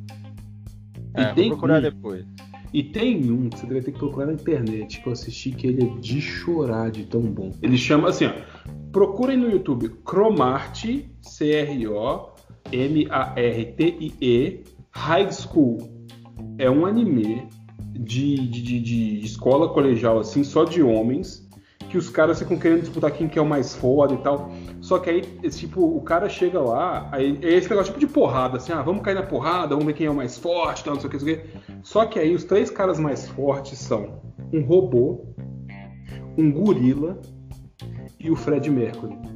E 1.16 1.20
é, 1.20 1.32
tem 1.34 1.48
vou 1.48 1.58
procurar 1.58 1.78
um, 1.78 1.82
depois. 1.82 2.24
E 2.72 2.82
tem 2.82 3.30
um 3.30 3.48
que 3.50 3.58
você 3.58 3.66
deve 3.66 3.82
ter 3.82 3.92
que 3.92 3.98
procurar 3.98 4.26
na 4.26 4.32
internet, 4.32 5.00
que 5.00 5.06
eu 5.06 5.12
assisti, 5.12 5.50
que 5.52 5.66
ele 5.66 5.84
é 5.84 5.86
de 6.00 6.20
chorar 6.20 6.90
de 6.90 7.04
tão 7.04 7.20
bom. 7.20 7.50
Ele 7.62 7.76
chama 7.76 8.08
assim, 8.08 8.24
ó. 8.26 8.32
Procurem 8.90 9.36
no 9.36 9.50
YouTube 9.50 9.90
Cromart, 10.04 10.84
C-R-O-M-A-R-T-I-E, 11.20 12.34
High 14.90 15.32
School 15.32 15.93
é 16.58 16.70
um 16.70 16.86
anime 16.86 17.48
de, 17.78 18.36
de, 18.48 18.62
de, 18.62 18.80
de 18.80 19.24
escola 19.24 19.68
colegial, 19.68 20.18
assim, 20.18 20.42
só 20.42 20.64
de 20.64 20.82
homens, 20.82 21.48
que 21.88 21.98
os 21.98 22.08
caras 22.08 22.40
ficam 22.40 22.58
querendo 22.58 22.80
disputar 22.80 23.12
quem 23.12 23.28
que 23.28 23.38
é 23.38 23.42
o 23.42 23.46
mais 23.46 23.74
foda 23.74 24.14
e 24.14 24.18
tal. 24.18 24.50
Só 24.80 24.98
que 24.98 25.10
aí, 25.10 25.22
tipo, 25.50 25.80
o 25.80 26.00
cara 26.02 26.28
chega 26.28 26.60
lá, 26.60 27.08
aí 27.12 27.38
é 27.40 27.54
esse 27.54 27.70
negócio 27.70 27.92
tipo 27.92 28.04
de 28.04 28.12
porrada, 28.12 28.56
assim, 28.56 28.72
ah, 28.72 28.82
vamos 28.82 29.02
cair 29.02 29.14
na 29.14 29.22
porrada, 29.22 29.68
vamos 29.68 29.84
ver 29.84 29.92
quem 29.92 30.06
é 30.06 30.10
o 30.10 30.14
mais 30.14 30.36
forte, 30.36 30.82
tal, 30.84 30.94
não 30.94 31.00
sei 31.00 31.08
o 31.08 31.10
que, 31.10 31.16
não 31.18 31.24
sei 31.24 31.34
o 31.34 31.38
que. 31.38 31.48
Só 31.82 32.06
que 32.06 32.18
aí 32.18 32.34
os 32.34 32.44
três 32.44 32.70
caras 32.70 32.98
mais 32.98 33.28
fortes 33.28 33.78
são 33.78 34.20
um 34.52 34.62
robô, 34.62 35.24
um 36.36 36.50
gorila 36.50 37.20
e 38.18 38.30
o 38.30 38.36
Fred 38.36 38.68
Mercury. 38.70 39.33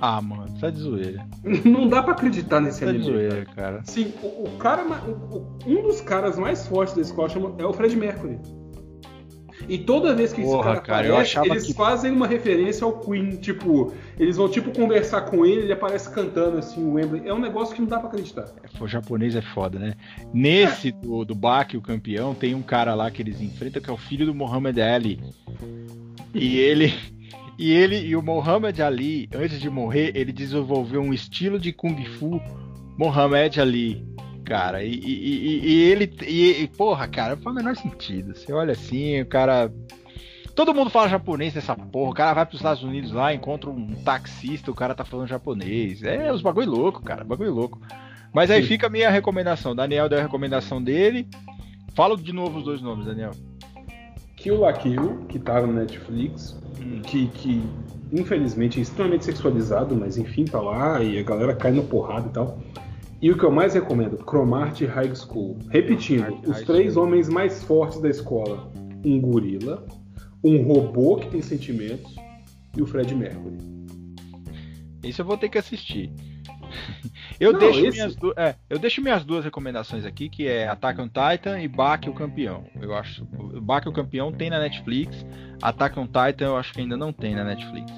Ah, 0.00 0.20
mano, 0.20 0.46
tá 0.60 0.70
de 0.70 0.78
zoeira. 0.80 1.26
Não 1.64 1.88
dá 1.88 2.02
pra 2.02 2.12
acreditar 2.12 2.60
nesse 2.60 2.80
Tá 2.80 2.86
de 2.86 2.98
anime. 2.98 3.04
zoeira, 3.04 3.44
cara. 3.46 3.80
Sim, 3.84 4.12
o, 4.22 4.44
o 4.48 4.50
cara, 4.58 4.82
o- 4.84 5.58
um 5.66 5.82
dos 5.82 6.00
caras 6.00 6.38
mais 6.38 6.66
fortes 6.66 6.94
da 6.94 7.28
chama- 7.28 7.54
é 7.58 7.64
o 7.64 7.72
Fred 7.72 7.96
Mercury. 7.96 8.38
E 9.68 9.78
toda 9.78 10.14
vez 10.14 10.32
que 10.32 10.42
esse 10.42 10.50
Porra, 10.50 10.64
cara, 10.74 10.80
cara, 10.80 11.06
eu 11.06 11.14
aparece, 11.14 11.38
eles 11.48 11.66
que- 11.68 11.74
fazem 11.74 12.10
uma 12.12 12.26
referência 12.26 12.84
ao 12.84 12.98
Queen, 12.98 13.36
tipo, 13.36 13.94
eles 14.18 14.36
vão 14.36 14.48
tipo 14.48 14.70
conversar 14.72 15.22
com 15.22 15.46
ele, 15.46 15.62
ele 15.62 15.72
aparece 15.72 16.10
cantando 16.10 16.58
assim 16.58 16.82
o 16.84 16.94
Wembley. 16.94 17.22
É 17.26 17.32
um 17.32 17.38
negócio 17.38 17.74
que 17.74 17.80
não 17.80 17.88
dá 17.88 17.98
pra 17.98 18.08
acreditar. 18.08 18.46
O 18.78 18.86
japonês 18.86 19.34
é 19.36 19.40
foda, 19.40 19.78
né? 19.78 19.94
Nesse 20.34 20.90
do, 20.92 21.24
do 21.24 21.34
Baki, 21.34 21.76
o 21.76 21.80
campeão, 21.80 22.34
tem 22.34 22.54
um 22.54 22.62
cara 22.62 22.94
lá 22.94 23.10
que 23.10 23.22
eles 23.22 23.40
enfrentam 23.40 23.80
que 23.80 23.88
é 23.88 23.92
o 23.92 23.96
filho 23.96 24.26
do 24.26 24.34
Muhammad 24.34 24.76
Ali. 24.78 25.20
E 26.34 26.58
ele. 26.58 26.92
E 27.58 27.70
ele 27.72 27.96
e 27.98 28.16
o 28.16 28.22
Muhammad 28.22 28.78
Ali, 28.80 29.28
antes 29.34 29.60
de 29.60 29.70
morrer, 29.70 30.12
ele 30.14 30.32
desenvolveu 30.32 31.00
um 31.00 31.12
estilo 31.14 31.58
de 31.58 31.72
Kung 31.72 32.04
Fu 32.04 32.40
Muhammad 32.98 33.58
Ali. 33.58 34.04
Cara, 34.44 34.82
e, 34.84 34.92
e- 34.92 35.46
e- 35.62 35.66
e 35.68 35.82
ele. 35.90 36.12
E, 36.26 36.68
porra, 36.76 37.08
cara, 37.08 37.36
faz 37.36 37.54
o 37.54 37.58
menor 37.58 37.76
sentido. 37.76 38.34
Você 38.34 38.52
olha 38.52 38.72
assim, 38.72 39.20
o 39.22 39.26
cara. 39.26 39.72
Todo 40.54 40.74
mundo 40.74 40.90
fala 40.90 41.08
japonês 41.08 41.54
nessa 41.54 41.74
porra. 41.74 42.10
O 42.10 42.14
cara 42.14 42.34
vai 42.34 42.46
pros 42.46 42.60
Estados 42.60 42.82
Unidos 42.82 43.10
lá, 43.10 43.32
encontra 43.34 43.70
um 43.70 43.94
taxista, 44.04 44.70
o 44.70 44.74
cara 44.74 44.94
tá 44.94 45.04
falando 45.04 45.26
japonês. 45.28 46.02
É 46.02 46.30
os 46.32 46.42
bagulho 46.42 46.70
louco, 46.70 47.02
cara, 47.02 47.24
bagulho 47.24 47.52
louco. 47.54 47.80
Mas 48.32 48.50
aí 48.50 48.62
Sim. 48.62 48.68
fica 48.68 48.86
a 48.86 48.90
minha 48.90 49.10
recomendação. 49.10 49.72
O 49.72 49.74
Daniel 49.74 50.08
deu 50.08 50.18
a 50.18 50.22
recomendação 50.22 50.82
dele. 50.82 51.26
Fala 51.94 52.16
de 52.16 52.32
novo 52.32 52.58
os 52.58 52.64
dois 52.64 52.82
nomes, 52.82 53.06
Daniel. 53.06 53.30
Kill 54.44 54.60
la 54.60 54.74
Kill, 54.74 55.24
que 55.26 55.38
tá 55.38 55.66
no 55.66 55.72
Netflix, 55.72 56.54
que, 57.04 57.28
que 57.28 57.62
infelizmente 58.12 58.78
é 58.78 58.82
extremamente 58.82 59.24
sexualizado, 59.24 59.96
mas 59.96 60.18
enfim, 60.18 60.44
tá 60.44 60.60
lá 60.60 61.02
e 61.02 61.18
a 61.18 61.22
galera 61.22 61.56
cai 61.56 61.72
na 61.72 61.80
porrada 61.80 62.28
e 62.28 62.30
tal. 62.30 62.58
E 63.22 63.30
o 63.30 63.38
que 63.38 63.42
eu 63.42 63.50
mais 63.50 63.72
recomendo, 63.72 64.18
Chromart 64.18 64.78
High 64.82 65.14
School. 65.14 65.56
Repetindo, 65.70 66.40
os 66.46 66.56
High 66.58 66.64
três 66.66 66.92
School. 66.92 67.04
homens 67.06 67.30
mais 67.30 67.62
fortes 67.62 68.02
da 68.02 68.10
escola: 68.10 68.70
um 69.02 69.18
gorila, 69.18 69.86
um 70.44 70.62
robô 70.62 71.16
que 71.16 71.30
tem 71.30 71.40
sentimentos 71.40 72.14
e 72.76 72.82
o 72.82 72.86
Fred 72.86 73.14
Mercury. 73.14 73.56
Esse 75.02 75.22
eu 75.22 75.24
vou 75.24 75.38
ter 75.38 75.48
que 75.48 75.56
assistir. 75.56 76.12
Eu, 77.40 77.52
Não, 77.52 77.58
deixo 77.60 77.80
esse- 77.86 77.96
minhas 77.98 78.14
du- 78.16 78.32
é, 78.36 78.54
eu 78.70 78.78
deixo 78.78 79.02
minhas 79.02 79.24
duas 79.24 79.44
recomendações 79.44 80.04
aqui, 80.04 80.28
que 80.28 80.46
é 80.46 80.68
Attack 80.68 81.00
on 81.00 81.08
Titan 81.08 81.60
e 81.60 81.66
Baki 81.68 82.08
o 82.08 82.14
Campeão. 82.14 82.64
Eu 82.80 82.94
acho. 82.94 83.26
o 83.38 83.60
Baki 83.60 83.88
o 83.88 83.92
Campeão 83.92 84.30
tem 84.32 84.50
na 84.50 84.58
Netflix. 84.60 85.24
Attack 85.62 85.98
on 85.98 86.06
Titan 86.06 86.44
eu 86.46 86.56
acho 86.56 86.72
que 86.72 86.80
ainda 86.80 86.96
não 86.96 87.12
tem 87.12 87.34
na 87.34 87.44
Netflix. 87.44 87.90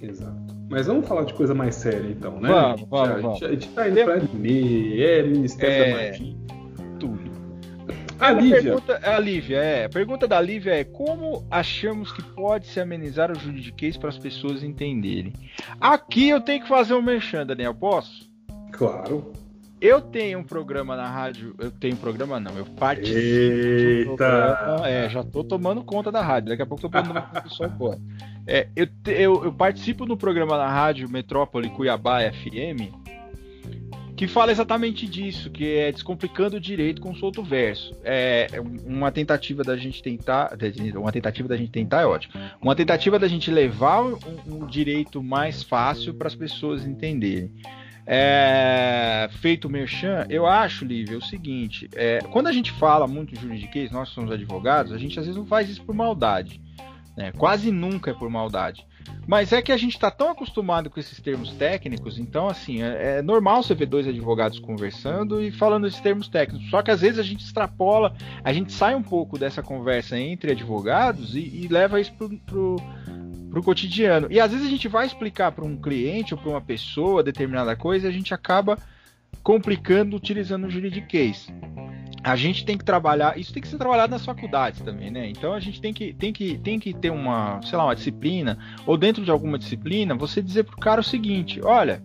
Exato. 0.00 0.54
Mas 0.70 0.86
vamos 0.86 1.06
falar 1.06 1.24
de 1.24 1.34
coisa 1.34 1.54
mais 1.54 1.74
séria 1.76 2.08
então, 2.10 2.40
né? 2.40 2.48
Vamos, 2.48 2.88
vamos, 2.88 3.22
vamos. 3.22 3.42
A 3.42 3.48
gente 3.50 3.68
tá 3.68 3.88
indo 3.88 4.02
pra 4.04 4.14
anime, 4.14 5.00
é 5.02 5.22
Ministério 5.22 5.72
É. 5.74 5.90
da 5.90 5.96
Magia. 6.08 6.34
A 8.18 8.30
Lívia, 8.30 8.62
pergunta, 8.62 9.00
a 9.02 9.18
Lívia, 9.18 9.56
é. 9.58 9.84
A 9.86 9.88
pergunta 9.88 10.28
da 10.28 10.40
Lívia 10.40 10.72
é 10.74 10.84
como 10.84 11.44
achamos 11.50 12.12
que 12.12 12.22
pode 12.22 12.66
se 12.66 12.80
amenizar 12.80 13.30
o 13.30 13.38
juridiquês 13.38 13.96
para 13.96 14.08
as 14.08 14.18
pessoas 14.18 14.62
entenderem? 14.62 15.32
Aqui 15.80 16.28
eu 16.28 16.40
tenho 16.40 16.62
que 16.62 16.68
fazer 16.68 16.94
um 16.94 17.02
merchan, 17.02 17.46
Daniel, 17.46 17.74
posso? 17.74 18.30
claro. 18.72 19.32
Eu 19.80 20.00
tenho 20.00 20.38
um 20.38 20.44
programa 20.44 20.96
na 20.96 21.06
rádio. 21.06 21.54
Eu 21.58 21.70
tenho 21.70 21.92
um 21.92 21.98
programa, 21.98 22.40
não. 22.40 22.56
Eu 22.56 22.64
participo. 22.64 23.12
do 23.12 23.20
Eita! 23.20 24.14
programa, 24.16 24.88
É, 24.88 25.10
já 25.10 25.22
tô 25.22 25.44
tomando 25.44 25.84
conta 25.84 26.10
da 26.10 26.22
rádio. 26.22 26.48
Daqui 26.48 26.62
a 26.62 26.66
pouco 26.66 26.86
eu 26.86 26.88
tô 26.88 26.96
mandando 26.96 27.20
uma 27.30 27.42
pessoa 27.42 27.68
embora. 27.68 27.98
É, 28.46 28.68
eu, 28.76 28.86
eu, 29.06 29.44
eu 29.46 29.52
participo 29.54 30.04
do 30.04 30.18
programa 30.18 30.58
na 30.58 30.68
rádio 30.68 31.08
Metrópole 31.08 31.70
Cuiabá 31.70 32.20
FM, 32.30 32.92
que 34.16 34.28
fala 34.28 34.52
exatamente 34.52 35.06
disso, 35.06 35.50
que 35.50 35.76
é 35.76 35.90
descomplicando 35.90 36.56
o 36.56 36.60
direito 36.60 37.00
com 37.02 37.14
solto 37.14 37.42
verso. 37.42 37.94
É 38.04 38.48
é 38.52 38.60
uma 38.60 39.10
tentativa 39.10 39.62
da 39.62 39.76
gente 39.76 40.02
tentar. 40.02 40.56
Uma 40.96 41.12
tentativa 41.12 41.48
da 41.48 41.56
gente 41.56 41.70
tentar 41.70 42.02
é 42.02 42.06
ótimo. 42.06 42.34
Uma 42.60 42.74
tentativa 42.74 43.18
da 43.18 43.28
gente 43.28 43.50
levar 43.50 44.02
um, 44.02 44.16
um 44.46 44.66
direito 44.66 45.22
mais 45.22 45.62
fácil 45.62 46.14
para 46.14 46.28
as 46.28 46.34
pessoas 46.34 46.86
entenderem. 46.86 47.50
É, 48.06 49.30
feito 49.40 49.66
o 49.66 49.70
merchan, 49.70 50.26
eu 50.28 50.46
acho, 50.46 50.84
Lívia, 50.84 51.16
o 51.16 51.22
seguinte: 51.22 51.88
é, 51.94 52.18
quando 52.30 52.48
a 52.48 52.52
gente 52.52 52.70
fala 52.72 53.06
muito 53.06 53.34
em 53.34 53.38
juridiquês, 53.38 53.90
nós 53.90 54.10
somos 54.10 54.30
advogados, 54.30 54.92
a 54.92 54.98
gente 54.98 55.18
às 55.18 55.24
vezes 55.24 55.38
não 55.38 55.46
faz 55.46 55.70
isso 55.70 55.82
por 55.82 55.94
maldade. 55.94 56.60
né? 57.16 57.32
Quase 57.32 57.70
nunca 57.70 58.10
é 58.10 58.14
por 58.14 58.28
maldade. 58.28 58.86
Mas 59.26 59.52
é 59.52 59.62
que 59.62 59.72
a 59.72 59.76
gente 59.76 59.94
está 59.94 60.10
tão 60.10 60.30
acostumado 60.30 60.90
com 60.90 61.00
esses 61.00 61.18
termos 61.20 61.50
técnicos, 61.52 62.18
então, 62.18 62.48
assim, 62.48 62.82
é, 62.82 63.18
é 63.18 63.22
normal 63.22 63.62
você 63.62 63.74
ver 63.74 63.86
dois 63.86 64.06
advogados 64.06 64.58
conversando 64.58 65.42
e 65.42 65.50
falando 65.50 65.86
esses 65.86 66.00
termos 66.00 66.28
técnicos. 66.28 66.68
Só 66.70 66.82
que 66.82 66.90
às 66.90 67.00
vezes 67.00 67.18
a 67.18 67.22
gente 67.22 67.44
extrapola, 67.44 68.14
a 68.42 68.52
gente 68.52 68.72
sai 68.72 68.94
um 68.94 69.02
pouco 69.02 69.38
dessa 69.38 69.62
conversa 69.62 70.18
entre 70.18 70.52
advogados 70.52 71.34
e, 71.34 71.40
e 71.40 71.68
leva 71.68 72.00
isso 72.00 72.12
pro, 72.12 72.28
pro, 72.40 72.76
pro 73.50 73.62
cotidiano. 73.62 74.28
E 74.30 74.38
às 74.38 74.50
vezes 74.50 74.66
a 74.66 74.70
gente 74.70 74.88
vai 74.88 75.06
explicar 75.06 75.52
para 75.52 75.64
um 75.64 75.76
cliente 75.76 76.34
ou 76.34 76.40
para 76.40 76.50
uma 76.50 76.60
pessoa 76.60 77.22
determinada 77.22 77.74
coisa 77.74 78.06
e 78.06 78.10
a 78.10 78.12
gente 78.12 78.34
acaba 78.34 78.78
complicando 79.44 80.16
utilizando 80.16 80.64
o 80.64 80.70
juridiquês. 80.70 81.46
A 82.22 82.34
gente 82.34 82.64
tem 82.64 82.78
que 82.78 82.84
trabalhar, 82.84 83.38
isso 83.38 83.52
tem 83.52 83.60
que 83.60 83.68
ser 83.68 83.76
trabalhado 83.76 84.10
nas 84.10 84.24
faculdades 84.24 84.80
também, 84.80 85.10
né? 85.10 85.28
Então 85.28 85.52
a 85.52 85.60
gente 85.60 85.78
tem 85.78 85.92
que, 85.92 86.14
tem 86.14 86.32
que, 86.32 86.56
tem 86.56 86.80
que 86.80 86.94
ter 86.94 87.10
uma, 87.10 87.60
sei 87.62 87.76
lá, 87.76 87.84
uma 87.84 87.94
disciplina, 87.94 88.58
ou 88.86 88.96
dentro 88.96 89.22
de 89.22 89.30
alguma 89.30 89.58
disciplina, 89.58 90.14
você 90.14 90.40
dizer 90.40 90.64
pro 90.64 90.78
cara 90.78 91.02
o 91.02 91.04
seguinte: 91.04 91.60
olha, 91.62 92.02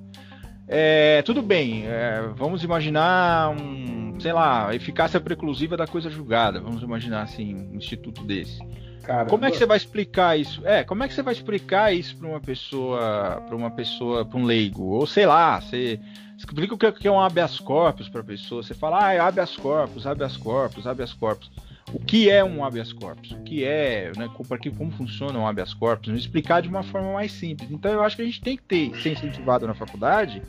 é, 0.67 1.21
tudo 1.21 1.41
bem, 1.41 1.85
é, 1.87 2.21
vamos 2.35 2.65
imaginar 2.65 3.49
um, 3.51 4.19
sei 4.19 4.33
lá, 4.33 4.75
eficácia 4.75 5.21
preclusiva 5.21 5.77
da 5.77 5.87
coisa 5.87 6.09
julgada, 6.09 6.59
vamos 6.59 6.83
imaginar 6.83 7.21
assim, 7.21 7.55
um 7.55 7.77
instituto 7.77 8.25
desse. 8.25 8.59
Cara, 9.03 9.29
Como 9.29 9.45
é 9.45 9.49
que 9.49 9.57
você 9.57 9.65
vai 9.65 9.77
explicar 9.77 10.37
isso? 10.37 10.61
É, 10.67 10.83
como 10.83 11.03
é 11.03 11.07
que 11.07 11.13
você 11.13 11.23
vai 11.23 11.33
explicar 11.33 11.93
isso 11.93 12.17
para 12.17 12.27
uma 12.27 12.41
pessoa, 12.41 13.41
para 13.47 13.55
uma 13.55 13.71
pessoa, 13.71 14.25
para 14.25 14.37
um 14.37 14.43
leigo? 14.43 14.83
Ou 14.83 15.07
sei 15.07 15.25
lá, 15.25 15.61
você 15.61 15.99
explica 16.39 16.73
o 16.73 16.77
que 16.77 16.85
é- 16.85 16.91
que 16.91 17.07
é 17.07 17.11
um 17.11 17.19
habeas 17.19 17.59
corpus 17.59 18.07
para 18.07 18.21
a 18.21 18.23
pessoa. 18.23 18.63
Você 18.63 18.73
fala, 18.73 19.05
ah, 19.07 19.13
é 19.13 19.19
habeas 19.19 19.55
corpus, 19.57 20.07
habeas 20.07 20.37
corpus, 20.37 20.87
habeas 20.87 21.13
corpus. 21.13 21.51
O 21.93 21.99
que 21.99 22.29
é 22.29 22.43
um 22.43 22.63
habeas 22.63 22.93
corpus? 22.93 23.31
O 23.31 23.43
que 23.43 23.63
é, 23.63 24.11
né, 24.15 24.29
para 24.47 24.57
que 24.57 24.69
como 24.69 24.91
funciona 24.91 25.37
um 25.39 25.47
habeas 25.47 25.73
corpus? 25.73 26.13
Explicar 26.13 26.61
de 26.61 26.69
uma 26.69 26.83
forma 26.83 27.13
mais 27.13 27.31
simples. 27.31 27.71
Então 27.71 27.91
eu 27.91 28.03
acho 28.03 28.15
que 28.15 28.21
a 28.21 28.25
gente 28.25 28.41
tem 28.41 28.57
que 28.57 28.63
ter, 28.63 28.95
ser 29.01 29.13
incentivado 29.13 29.65
na 29.65 29.73
faculdade 29.73 30.41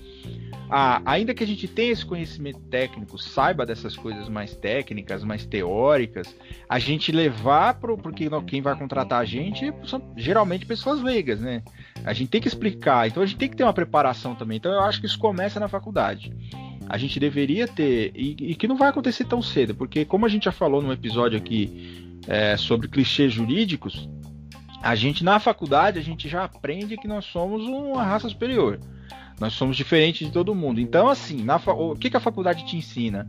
a, 0.71 1.03
ainda 1.05 1.35
que 1.35 1.43
a 1.43 1.47
gente 1.47 1.67
tenha 1.67 1.91
esse 1.91 2.07
conhecimento 2.07 2.61
técnico, 2.71 3.19
saiba 3.19 3.67
dessas 3.67 3.97
coisas 3.97 4.29
mais 4.29 4.55
técnicas, 4.55 5.25
mais 5.25 5.45
teóricas, 5.45 6.35
a 6.69 6.79
gente 6.79 7.11
levar 7.11 7.75
pro. 7.75 7.99
Porque 7.99 8.29
quem 8.47 8.63
vai 8.63 8.77
contratar 8.77 9.21
a 9.21 9.25
gente 9.25 9.73
são 9.85 10.01
geralmente 10.17 10.65
pessoas 10.65 11.03
leigas, 11.03 11.41
né? 11.41 11.63
A 12.05 12.13
gente 12.13 12.29
tem 12.29 12.41
que 12.41 12.47
explicar, 12.47 13.09
então 13.09 13.23
a 13.23 13.27
gente 13.27 13.39
tem 13.39 13.49
que 13.49 13.57
ter 13.57 13.65
uma 13.65 13.73
preparação 13.73 14.37
também. 14.37 14.59
Então 14.59 14.73
eu 14.73 14.81
acho 14.81 15.01
que 15.01 15.07
isso 15.07 15.19
começa 15.19 15.59
na 15.59 15.67
faculdade. 15.67 16.33
A 16.91 16.99
gente 16.99 17.21
deveria 17.21 17.69
ter, 17.69 18.11
e, 18.17 18.37
e 18.51 18.55
que 18.57 18.67
não 18.67 18.77
vai 18.77 18.89
acontecer 18.89 19.25
tão 19.25 19.41
cedo, 19.41 19.77
porque 19.77 20.05
como 20.05 20.27
a 20.27 20.29
gente 20.29 20.47
já 20.47 20.53
falou 20.53 20.83
num 20.83 20.91
episódio 20.91 21.39
aqui 21.39 22.19
é, 22.27 22.57
sobre 22.57 22.89
clichês 22.89 23.33
jurídicos, 23.33 24.09
a 24.83 24.97
gente 24.97 25.23
na 25.23 25.39
faculdade 25.39 26.01
a 26.01 26.03
gente 26.03 26.29
já 26.29 26.43
aprende 26.43 26.97
que 26.97 27.07
nós 27.07 27.27
somos 27.27 27.63
uma 27.63 28.03
raça 28.03 28.29
superior. 28.29 28.81
Nós 29.39 29.53
somos 29.53 29.77
diferentes 29.77 30.27
de 30.27 30.33
todo 30.33 30.53
mundo. 30.53 30.81
Então, 30.81 31.09
assim, 31.09 31.45
na 31.45 31.57
o 31.57 31.95
que, 31.95 32.11
que 32.11 32.17
a 32.17 32.21
faculdade 32.21 32.67
te 32.67 32.77
ensina? 32.77 33.25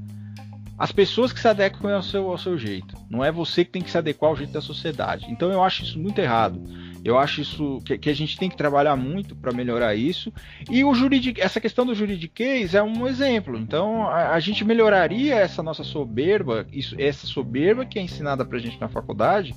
As 0.75 0.91
pessoas 0.91 1.31
que 1.31 1.39
se 1.39 1.47
adequam 1.47 1.93
ao 1.93 2.01
seu, 2.01 2.31
ao 2.31 2.39
seu 2.39 2.57
jeito. 2.57 2.97
Não 3.11 3.23
é 3.23 3.31
você 3.31 3.63
que 3.63 3.69
tem 3.69 3.83
que 3.83 3.91
se 3.91 3.97
adequar 3.97 4.31
ao 4.31 4.35
jeito 4.35 4.53
da 4.53 4.61
sociedade. 4.61 5.27
Então, 5.29 5.51
eu 5.51 5.63
acho 5.63 5.83
isso 5.83 5.99
muito 5.99 6.17
errado. 6.17 6.59
Eu 7.03 7.17
acho 7.17 7.41
isso 7.41 7.79
que, 7.85 7.97
que 7.97 8.09
a 8.09 8.13
gente 8.13 8.37
tem 8.37 8.49
que 8.49 8.55
trabalhar 8.55 8.95
muito 8.95 9.35
para 9.35 9.51
melhorar 9.51 9.95
isso. 9.95 10.31
E 10.69 10.83
o 10.83 10.93
juridic, 10.93 11.41
essa 11.41 11.59
questão 11.59 11.85
do 11.85 11.95
juridiquês 11.95 12.75
é 12.75 12.83
um 12.83 13.07
exemplo. 13.07 13.57
Então, 13.57 14.07
a, 14.07 14.33
a 14.33 14.39
gente 14.39 14.63
melhoraria 14.63 15.35
essa 15.35 15.63
nossa 15.63 15.83
soberba, 15.83 16.65
isso, 16.71 16.95
essa 16.99 17.25
soberba 17.25 17.85
que 17.85 17.97
é 17.97 18.01
ensinada 18.01 18.45
para 18.45 18.57
a 18.57 18.61
gente 18.61 18.79
na 18.79 18.87
faculdade, 18.87 19.55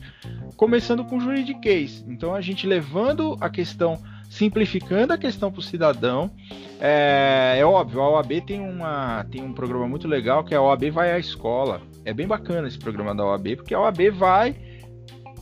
começando 0.57 1.05
com 1.05 1.19
o 1.19 1.21
juridiquês. 1.21 2.05
Então, 2.09 2.35
a 2.35 2.41
gente 2.41 2.67
levando 2.67 3.37
a 3.41 3.51
questão 3.51 4.01
simplificando 4.35 5.13
a 5.13 5.19
questão 5.19 5.51
para 5.51 5.61
o 5.61 5.63
cidadão. 5.63 6.31
É, 6.81 7.57
é, 7.59 7.65
óbvio, 7.65 8.01
a 8.01 8.11
OAB 8.11 8.41
tem, 8.45 8.61
uma, 8.61 9.25
tem 9.31 9.41
um 9.43 9.53
programa 9.53 9.87
muito 9.87 10.09
legal 10.09 10.43
que 10.43 10.53
é 10.53 10.57
a 10.57 10.63
OAB 10.63 10.91
vai 10.91 11.13
à 11.13 11.19
escola. 11.19 11.81
É 12.05 12.13
bem 12.13 12.27
bacana 12.27 12.67
esse 12.67 12.79
programa 12.79 13.15
da 13.15 13.25
OAB, 13.25 13.57
porque 13.57 13.75
a 13.75 13.81
OAB 13.81 14.11
vai 14.11 14.57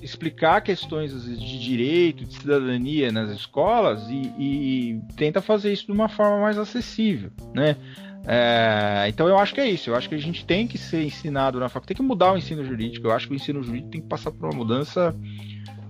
explicar 0.03 0.61
questões 0.61 1.13
de 1.25 1.59
direito, 1.59 2.25
de 2.25 2.35
cidadania 2.35 3.13
nas 3.13 3.31
escolas 3.31 4.03
e, 4.09 4.33
e, 4.39 5.01
tenta 5.17 5.41
fazer 5.41 5.73
isso 5.73 5.87
de 5.87 5.93
uma 5.93 6.09
forma 6.09 6.41
mais 6.41 6.59
acessível, 6.59 7.31
né? 7.55 7.77
É, 8.25 9.07
então 9.09 9.27
eu 9.29 9.39
acho 9.39 9.55
que 9.55 9.61
é 9.61 9.69
isso. 9.69 9.91
Eu 9.91 9.97
acho 9.97 10.09
que 10.09 10.15
a 10.15 10.19
gente 10.19 10.45
tem 10.45 10.67
que 10.67 10.79
ser 10.79 11.03
ensinado 11.03 11.59
na 11.59 11.69
faculdade, 11.69 11.89
tem 11.89 11.97
que 11.97 12.03
mudar 12.03 12.33
o 12.33 12.37
ensino 12.37 12.65
jurídico. 12.65 13.07
Eu 13.07 13.13
acho 13.13 13.27
que 13.27 13.33
o 13.33 13.37
ensino 13.37 13.63
jurídico 13.63 13.91
tem 13.91 14.01
que 14.01 14.07
passar 14.07 14.31
por 14.31 14.45
uma 14.45 14.57
mudança 14.57 15.15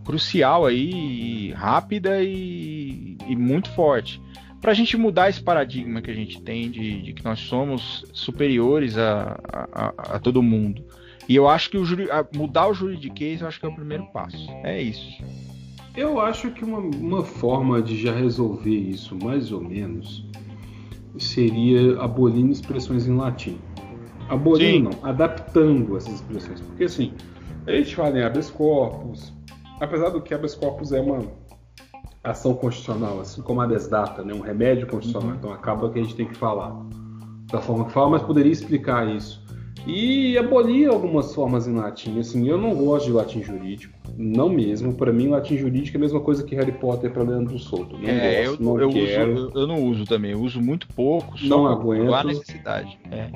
crucial 0.04 0.66
aí, 0.66 1.52
rápida 1.52 2.22
e, 2.22 3.16
e 3.26 3.36
muito 3.36 3.70
forte. 3.70 4.20
Para 4.60 4.70
a 4.70 4.74
gente 4.74 4.96
mudar 4.96 5.28
esse 5.28 5.42
paradigma 5.42 6.00
que 6.00 6.10
a 6.10 6.14
gente 6.14 6.40
tem 6.40 6.70
de, 6.70 7.02
de 7.02 7.12
que 7.12 7.24
nós 7.24 7.40
somos 7.40 8.04
superiores 8.12 8.96
a, 8.96 9.38
a, 9.52 10.14
a, 10.14 10.18
todo 10.18 10.42
mundo. 10.42 10.84
E 11.28 11.36
eu 11.36 11.48
acho 11.48 11.70
que 11.70 11.78
o 11.78 11.84
juri, 11.84 12.08
mudar 12.34 12.68
o 12.68 12.74
juridiquês 12.74 13.40
eu 13.40 13.48
acho 13.48 13.60
que 13.60 13.66
é 13.66 13.68
o 13.68 13.74
primeiro 13.74 14.06
passo. 14.06 14.50
É 14.64 14.80
isso. 14.80 15.22
Eu 15.96 16.20
acho 16.20 16.50
que 16.50 16.64
uma, 16.64 16.78
uma 16.78 17.22
forma 17.22 17.82
de 17.82 18.00
já 18.00 18.12
resolver 18.12 18.74
isso, 18.74 19.16
mais 19.22 19.52
ou 19.52 19.60
menos, 19.60 20.26
seria 21.18 22.00
abolindo 22.00 22.50
expressões 22.50 23.06
em 23.06 23.16
latim. 23.16 23.58
Abolindo 24.28 24.90
Sim. 24.90 24.98
não, 25.02 25.08
adaptando 25.08 25.96
essas 25.96 26.14
expressões. 26.14 26.60
Porque 26.60 26.84
assim, 26.84 27.12
a 27.66 27.72
gente 27.72 27.94
fala 27.94 28.18
em 28.18 28.22
habeas 28.22 28.50
corpus, 28.50 29.32
apesar 29.80 30.08
do 30.08 30.22
que 30.22 30.32
habeas 30.32 30.54
corpus 30.54 30.92
é 30.92 31.00
uma 31.00 31.20
ação 32.24 32.54
constitucional, 32.54 33.20
assim 33.20 33.42
como 33.42 33.60
a 33.60 33.66
desdata, 33.66 34.22
né, 34.22 34.32
um 34.32 34.40
remédio 34.40 34.86
constitucional, 34.86 35.30
uhum. 35.30 35.36
então 35.36 35.52
acaba 35.52 35.90
que 35.90 35.98
a 35.98 36.02
gente 36.02 36.14
tem 36.14 36.26
que 36.26 36.36
falar 36.36 36.74
da 37.50 37.60
forma 37.60 37.84
que 37.84 37.92
fala, 37.92 38.10
mas 38.10 38.22
poderia 38.22 38.50
explicar 38.50 39.06
isso. 39.14 39.41
E 39.86 40.38
abolir 40.38 40.88
algumas 40.88 41.34
formas 41.34 41.66
em 41.66 41.74
latim, 41.74 42.20
assim, 42.20 42.48
eu 42.48 42.56
não 42.56 42.74
gosto 42.74 43.06
de 43.06 43.12
latim 43.12 43.42
jurídico, 43.42 43.98
não 44.16 44.48
mesmo. 44.48 44.94
Para 44.94 45.12
mim, 45.12 45.28
latim 45.28 45.56
jurídico 45.56 45.96
é 45.96 45.98
a 45.98 46.00
mesma 46.00 46.20
coisa 46.20 46.44
que 46.44 46.54
Harry 46.54 46.72
Potter 46.72 47.10
para 47.10 47.24
Leandro 47.24 47.58
Souto. 47.58 47.98
Não 47.98 48.08
é, 48.08 48.44
gosto, 48.44 48.62
eu, 48.62 48.66
não 48.66 48.80
eu. 48.80 48.88
Uso, 48.88 49.52
eu, 49.54 49.66
não 49.66 49.82
uso 49.84 50.04
também, 50.04 50.32
eu 50.32 50.40
uso 50.40 50.60
muito 50.60 50.86
pouco, 50.94 51.34
não 51.42 51.66
aguento. 51.66 52.04
Não 52.04 52.14
há 52.14 52.22
necessidade. 52.22 52.96
É. 53.10 53.28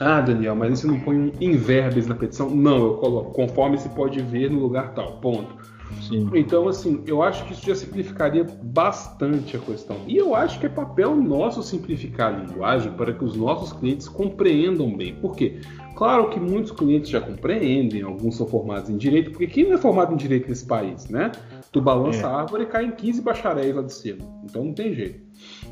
Ah, 0.00 0.20
Daniel, 0.20 0.56
mas 0.56 0.80
você 0.80 0.86
não 0.88 0.98
põe 0.98 1.32
em 1.40 1.52
verbes 1.52 2.08
na 2.08 2.16
petição? 2.16 2.50
Não, 2.50 2.78
eu 2.78 2.94
coloco 2.94 3.30
conforme 3.30 3.78
se 3.78 3.88
pode 3.90 4.20
ver 4.20 4.50
no 4.50 4.58
lugar 4.58 4.94
tal. 4.94 5.18
Ponto. 5.18 5.54
Sim. 6.00 6.28
Então, 6.34 6.68
assim, 6.68 7.02
eu 7.06 7.22
acho 7.22 7.44
que 7.44 7.52
isso 7.52 7.66
já 7.66 7.74
simplificaria 7.74 8.44
bastante 8.62 9.56
a 9.56 9.60
questão. 9.60 9.96
E 10.06 10.16
eu 10.16 10.34
acho 10.34 10.58
que 10.58 10.66
é 10.66 10.68
papel 10.68 11.14
nosso 11.14 11.62
simplificar 11.62 12.34
a 12.34 12.38
linguagem 12.38 12.92
para 12.92 13.12
que 13.12 13.24
os 13.24 13.36
nossos 13.36 13.72
clientes 13.72 14.08
compreendam 14.08 14.96
bem. 14.96 15.14
Por 15.14 15.36
quê? 15.36 15.60
Claro 15.94 16.30
que 16.30 16.40
muitos 16.40 16.72
clientes 16.72 17.10
já 17.10 17.20
compreendem, 17.20 18.02
alguns 18.02 18.36
são 18.36 18.46
formados 18.46 18.90
em 18.90 18.96
direito, 18.96 19.30
porque 19.30 19.46
quem 19.46 19.64
não 19.64 19.74
é 19.74 19.78
formado 19.78 20.12
em 20.12 20.16
direito 20.16 20.48
nesse 20.48 20.66
país, 20.66 21.08
né? 21.08 21.30
Tu 21.70 21.80
balança 21.80 22.22
é. 22.22 22.24
a 22.24 22.40
árvore 22.40 22.64
e 22.64 22.66
cai 22.66 22.84
em 22.86 22.90
15 22.90 23.22
bacharéis 23.22 23.74
lá 23.74 23.82
de 23.82 23.92
cima. 23.92 24.18
Então 24.44 24.64
não 24.64 24.74
tem 24.74 24.94
jeito. 24.94 25.20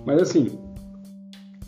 Mas 0.04 0.22
assim, 0.22 0.58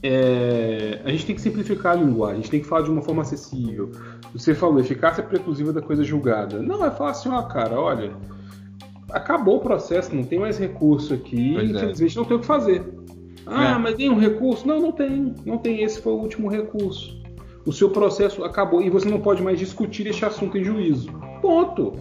é, 0.03 1.01
a 1.05 1.11
gente 1.11 1.27
tem 1.27 1.35
que 1.35 1.41
simplificar 1.41 1.93
a 1.93 2.01
linguagem, 2.01 2.35
a 2.35 2.41
gente 2.41 2.51
tem 2.51 2.61
que 2.61 2.67
falar 2.67 2.83
de 2.83 2.91
uma 2.91 3.03
forma 3.03 3.23
acessível. 3.23 3.93
Você 4.33 4.55
falou 4.55 4.81
eficácia 4.81 5.23
preclusiva 5.23 5.73
da 5.73 5.81
coisa 5.81 6.03
julgada. 6.03 6.61
Não, 6.61 6.85
é 6.85 6.91
falar 6.91 7.11
assim, 7.11 7.29
ó, 7.31 7.43
cara, 7.43 7.81
olha, 7.81 8.13
acabou 9.13 9.57
o 9.57 9.61
processo, 9.61 10.15
não 10.15 10.25
tem 10.25 10.39
mais 10.39 10.59
recurso 10.59 11.15
aqui, 11.15 11.55
pois 11.55 11.71
é. 11.71 11.77
infelizmente 11.77 12.17
é. 12.17 12.21
não 12.21 12.25
tem 12.25 12.37
o 12.37 12.41
que 12.41 12.47
fazer. 12.47 12.85
Ah, 13.47 13.73
é. 13.73 13.79
mas 13.79 13.95
tem 13.95 14.11
um 14.11 14.19
recurso? 14.19 14.67
Não, 14.67 14.81
não 14.81 14.93
tem. 14.93 15.35
Não 15.45 15.59
tem. 15.59 15.83
Esse 15.83 16.01
foi 16.01 16.13
o 16.13 16.17
último 16.17 16.49
recurso. 16.49 17.21
O 17.65 17.73
seu 17.73 17.91
processo 17.91 18.45
acabou 18.45 18.83
e 18.83 18.91
você 18.91 19.09
não 19.09 19.21
pode 19.21 19.43
mais 19.43 19.59
discutir 19.59 20.07
este 20.07 20.25
assunto 20.25 20.59
em 20.59 20.65
juízo. 20.65 21.13
Ponto. 21.41 21.95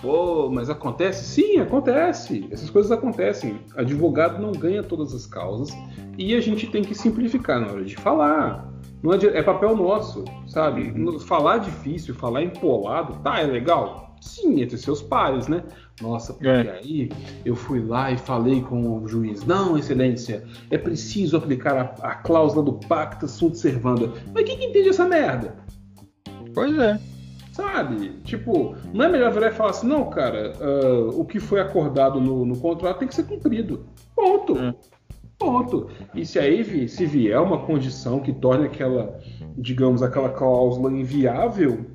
Pô, 0.00 0.48
mas 0.48 0.70
acontece? 0.70 1.24
Sim, 1.24 1.58
acontece. 1.58 2.46
Essas 2.50 2.70
coisas 2.70 2.92
acontecem. 2.92 3.58
Advogado 3.76 4.40
não 4.40 4.52
ganha 4.52 4.82
todas 4.82 5.14
as 5.14 5.26
causas 5.26 5.70
e 6.16 6.34
a 6.34 6.40
gente 6.40 6.66
tem 6.68 6.82
que 6.82 6.94
simplificar 6.94 7.60
na 7.60 7.72
hora 7.72 7.84
de 7.84 7.96
falar. 7.96 8.70
Não 9.02 9.12
é, 9.12 9.16
é 9.16 9.42
papel 9.42 9.76
nosso, 9.76 10.24
sabe? 10.46 10.90
Uhum. 10.90 11.18
Falar 11.18 11.58
difícil, 11.58 12.14
falar 12.14 12.42
empolado, 12.42 13.14
tá, 13.22 13.40
é 13.40 13.46
legal? 13.46 14.07
Sim, 14.20 14.60
entre 14.60 14.76
seus 14.76 15.02
pares, 15.02 15.48
né? 15.48 15.62
Nossa, 16.00 16.32
porque 16.32 16.48
é. 16.48 16.70
aí 16.70 17.10
eu 17.44 17.56
fui 17.56 17.80
lá 17.80 18.10
e 18.10 18.18
falei 18.18 18.60
com 18.62 19.02
o 19.02 19.08
juiz: 19.08 19.44
Não, 19.44 19.76
excelência, 19.76 20.44
é 20.70 20.78
preciso 20.78 21.36
aplicar 21.36 21.76
a, 21.76 22.08
a 22.08 22.14
cláusula 22.14 22.62
do 22.62 22.74
pacta 22.74 23.26
sunt 23.26 23.54
servanda. 23.56 24.12
Mas 24.32 24.44
quem 24.44 24.58
que 24.58 24.66
entende 24.66 24.88
essa 24.88 25.06
merda? 25.06 25.56
Pois 26.54 26.76
é. 26.78 26.98
Sabe? 27.52 28.10
Tipo, 28.22 28.76
não 28.92 29.04
é 29.04 29.08
melhor 29.08 29.32
virar 29.32 29.48
e 29.48 29.54
falar 29.54 29.70
assim: 29.70 29.88
Não, 29.88 30.08
cara, 30.08 30.52
uh, 30.60 31.20
o 31.20 31.24
que 31.24 31.40
foi 31.40 31.60
acordado 31.60 32.20
no, 32.20 32.44
no 32.46 32.56
contrato 32.56 33.00
tem 33.00 33.08
que 33.08 33.14
ser 33.14 33.26
cumprido. 33.26 33.84
Ponto. 34.14 34.56
É. 34.56 34.74
Ponto. 35.38 35.88
E 36.14 36.26
se 36.26 36.38
aí 36.38 36.88
se 36.88 37.06
vier 37.06 37.40
uma 37.40 37.64
condição 37.64 38.18
que 38.20 38.32
torne 38.32 38.66
aquela, 38.66 39.20
digamos, 39.56 40.02
aquela 40.02 40.30
cláusula 40.30 40.92
inviável, 40.92 41.86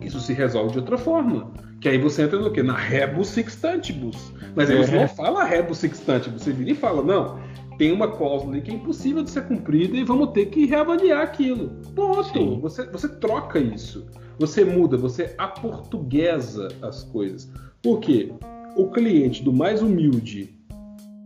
isso 0.00 0.20
se 0.20 0.32
resolve 0.32 0.72
de 0.72 0.78
outra 0.78 0.96
forma. 0.96 1.52
Que 1.80 1.88
aí 1.88 1.98
você 1.98 2.22
entra 2.22 2.38
no 2.38 2.50
quê? 2.52 2.62
Na 2.62 2.76
rebus 2.76 3.28
sextantibus. 3.28 4.32
Mas 4.54 4.70
aí 4.70 4.76
você 4.76 4.96
não 4.96 5.08
fala 5.08 5.44
rebus 5.44 5.78
sextantibus, 5.78 6.42
você 6.42 6.52
vira 6.52 6.70
e 6.70 6.74
fala, 6.74 7.02
não, 7.02 7.38
tem 7.78 7.92
uma 7.92 8.08
cláusula 8.08 8.52
ali 8.52 8.62
que 8.62 8.70
é 8.70 8.74
impossível 8.74 9.22
de 9.22 9.30
ser 9.30 9.46
cumprida 9.46 9.96
e 9.96 10.04
vamos 10.04 10.32
ter 10.32 10.46
que 10.46 10.66
reavaliar 10.66 11.22
aquilo. 11.22 11.70
Ponto. 11.94 12.60
Você, 12.60 12.84
você 12.90 13.08
troca 13.08 13.58
isso. 13.58 14.06
Você 14.38 14.64
muda, 14.64 14.96
você 14.96 15.34
aportuguesa 15.38 16.68
as 16.82 17.04
coisas. 17.04 17.50
Por 17.82 18.00
quê? 18.00 18.32
O 18.76 18.90
cliente 18.90 19.42
do 19.42 19.52
mais 19.52 19.82
humilde 19.82 20.54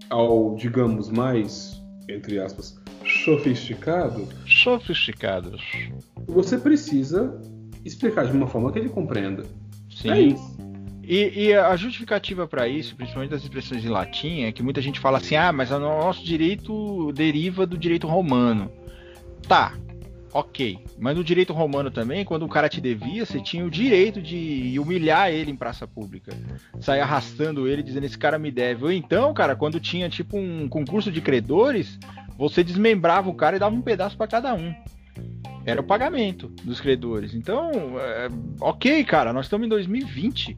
ao, 0.09 0.55
digamos, 0.55 1.11
mais, 1.11 1.83
entre 2.09 2.39
aspas, 2.39 2.79
sofisticado. 3.25 4.29
Sofisticados. 4.47 5.63
Você 6.27 6.59
precisa 6.59 7.41
explicar 7.85 8.27
de 8.27 8.33
uma 8.33 8.47
forma 8.47 8.73
que 8.73 8.79
ele 8.79 8.89
compreenda. 8.89 9.45
Sim. 9.91 10.11
É 10.11 10.21
isso. 10.21 10.63
E, 11.05 11.47
e, 11.47 11.55
a 11.55 11.75
justificativa 11.75 12.47
para 12.47 12.69
isso, 12.69 12.95
principalmente 12.95 13.31
das 13.31 13.43
expressões 13.43 13.85
em 13.85 13.89
latim, 13.89 14.45
é 14.45 14.53
que 14.53 14.63
muita 14.63 14.81
gente 14.81 15.01
fala 15.01 15.19
assim: 15.19 15.35
ah, 15.35 15.53
mas 15.53 15.71
o 15.71 15.79
nosso 15.79 16.25
direito 16.25 17.13
deriva 17.13 17.67
do 17.67 17.77
direito 17.77 18.07
romano. 18.07 18.71
Tá, 19.49 19.75
ok. 20.33 20.79
Mas 21.01 21.17
no 21.17 21.25
direito 21.25 21.53
romano 21.53 21.91
também, 21.91 22.25
quando 22.25 22.45
o 22.45 22.49
cara 22.49 22.69
te 22.69 22.81
devia, 22.81 23.27
você 23.27 23.41
tinha 23.41 23.65
o 23.65 23.71
direito 23.71 24.23
de 24.23 24.79
humilhar 24.79 25.31
ele 25.31 25.51
em 25.51 25.57
praça 25.57 25.89
pública. 25.89 26.33
Sair 26.81 27.01
arrastando 27.01 27.67
ele, 27.67 27.83
dizendo: 27.83 28.07
esse 28.07 28.17
cara 28.17 28.39
me 28.39 28.53
deve. 28.53 28.85
Ou 28.85 28.93
então, 28.93 29.35
cara, 29.35 29.57
quando 29.57 29.81
tinha 29.81 30.09
tipo 30.09 30.39
um 30.39 30.69
concurso 30.69 31.11
de 31.11 31.21
credores, 31.21 31.99
você 32.39 32.63
desmembrava 32.63 33.29
o 33.29 33.35
cara 33.35 33.57
e 33.57 33.59
dava 33.59 33.75
um 33.75 33.83
pedaço 33.83 34.17
para 34.17 34.29
cada 34.29 34.55
um 34.55 34.73
era 35.65 35.81
o 35.81 35.85
pagamento 35.85 36.49
dos 36.65 36.81
credores. 36.81 37.35
Então, 37.35 37.71
é, 37.99 38.29
ok, 38.61 39.05
cara, 39.05 39.33
nós 39.33 39.47
estamos 39.47 39.67
em 39.67 39.71
2020. 39.71 40.57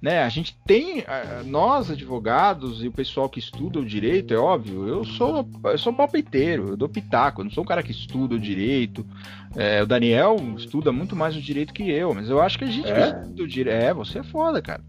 Né? 0.00 0.22
A 0.22 0.28
gente 0.28 0.56
tem, 0.66 1.04
nós 1.46 1.90
advogados 1.90 2.84
e 2.84 2.88
o 2.88 2.92
pessoal 2.92 3.28
que 3.28 3.38
estuda 3.38 3.80
o 3.80 3.84
direito, 3.84 4.34
é 4.34 4.36
óbvio, 4.36 4.86
eu 4.86 5.04
sou, 5.04 5.48
eu 5.64 5.78
sou 5.78 5.92
palpiteiro, 5.92 6.68
eu 6.68 6.76
dou 6.76 6.88
pitaco, 6.88 7.40
eu 7.40 7.44
não 7.44 7.50
sou 7.50 7.64
um 7.64 7.66
cara 7.66 7.82
que 7.82 7.92
estuda 7.92 8.34
o 8.34 8.38
direito. 8.38 9.06
É, 9.56 9.82
o 9.82 9.86
Daniel 9.86 10.36
estuda 10.56 10.92
muito 10.92 11.16
mais 11.16 11.34
o 11.34 11.40
direito 11.40 11.72
que 11.72 11.90
eu, 11.90 12.14
mas 12.14 12.28
eu 12.28 12.40
acho 12.40 12.58
que 12.58 12.64
a 12.64 12.70
gente 12.70 12.90
é? 12.90 13.08
estuda 13.08 13.42
o 13.42 13.48
direito. 13.48 13.82
É, 13.82 13.94
você 13.94 14.18
é 14.18 14.22
foda, 14.22 14.60
cara. 14.60 14.82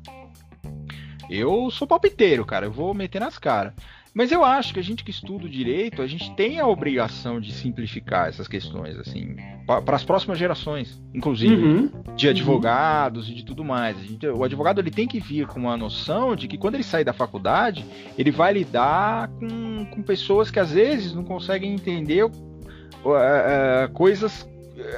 Eu 1.30 1.72
sou 1.72 1.88
palpiteiro, 1.88 2.46
cara, 2.46 2.66
eu 2.66 2.72
vou 2.72 2.94
meter 2.94 3.20
nas 3.20 3.38
caras. 3.38 3.74
Mas 4.18 4.32
eu 4.32 4.44
acho 4.44 4.74
que 4.74 4.80
a 4.80 4.84
gente 4.84 5.04
que 5.04 5.12
estuda 5.12 5.46
o 5.46 5.50
direito, 5.50 6.02
a 6.02 6.08
gente 6.08 6.34
tem 6.34 6.60
a 6.60 6.66
obrigação 6.66 7.40
de 7.40 7.54
simplificar 7.54 8.28
essas 8.28 8.48
questões, 8.48 8.98
assim, 8.98 9.36
para 9.68 9.96
as 9.96 10.04
próximas 10.04 10.40
gerações, 10.40 11.00
inclusive 11.14 11.64
uhum. 11.64 11.92
de 12.16 12.28
advogados 12.28 13.28
uhum. 13.28 13.34
e 13.34 13.36
de 13.36 13.46
tudo 13.46 13.64
mais. 13.64 13.96
Gente, 14.00 14.26
o 14.26 14.44
advogado 14.44 14.82
ele 14.82 14.90
tem 14.90 15.08
que 15.08 15.20
vir 15.20 15.46
com 15.46 15.60
uma 15.60 15.78
noção 15.78 16.36
de 16.36 16.48
que 16.48 16.58
quando 16.58 16.74
ele 16.74 16.84
sair 16.84 17.04
da 17.04 17.14
faculdade, 17.14 17.86
ele 18.18 18.32
vai 18.32 18.54
lidar 18.54 19.28
com, 19.28 19.86
com 19.86 20.02
pessoas 20.02 20.50
que 20.50 20.60
às 20.60 20.72
vezes 20.72 21.14
não 21.14 21.24
conseguem 21.24 21.76
entender 21.76 22.24
uh, 22.24 22.30
uh, 22.32 23.94
coisas, 23.94 24.50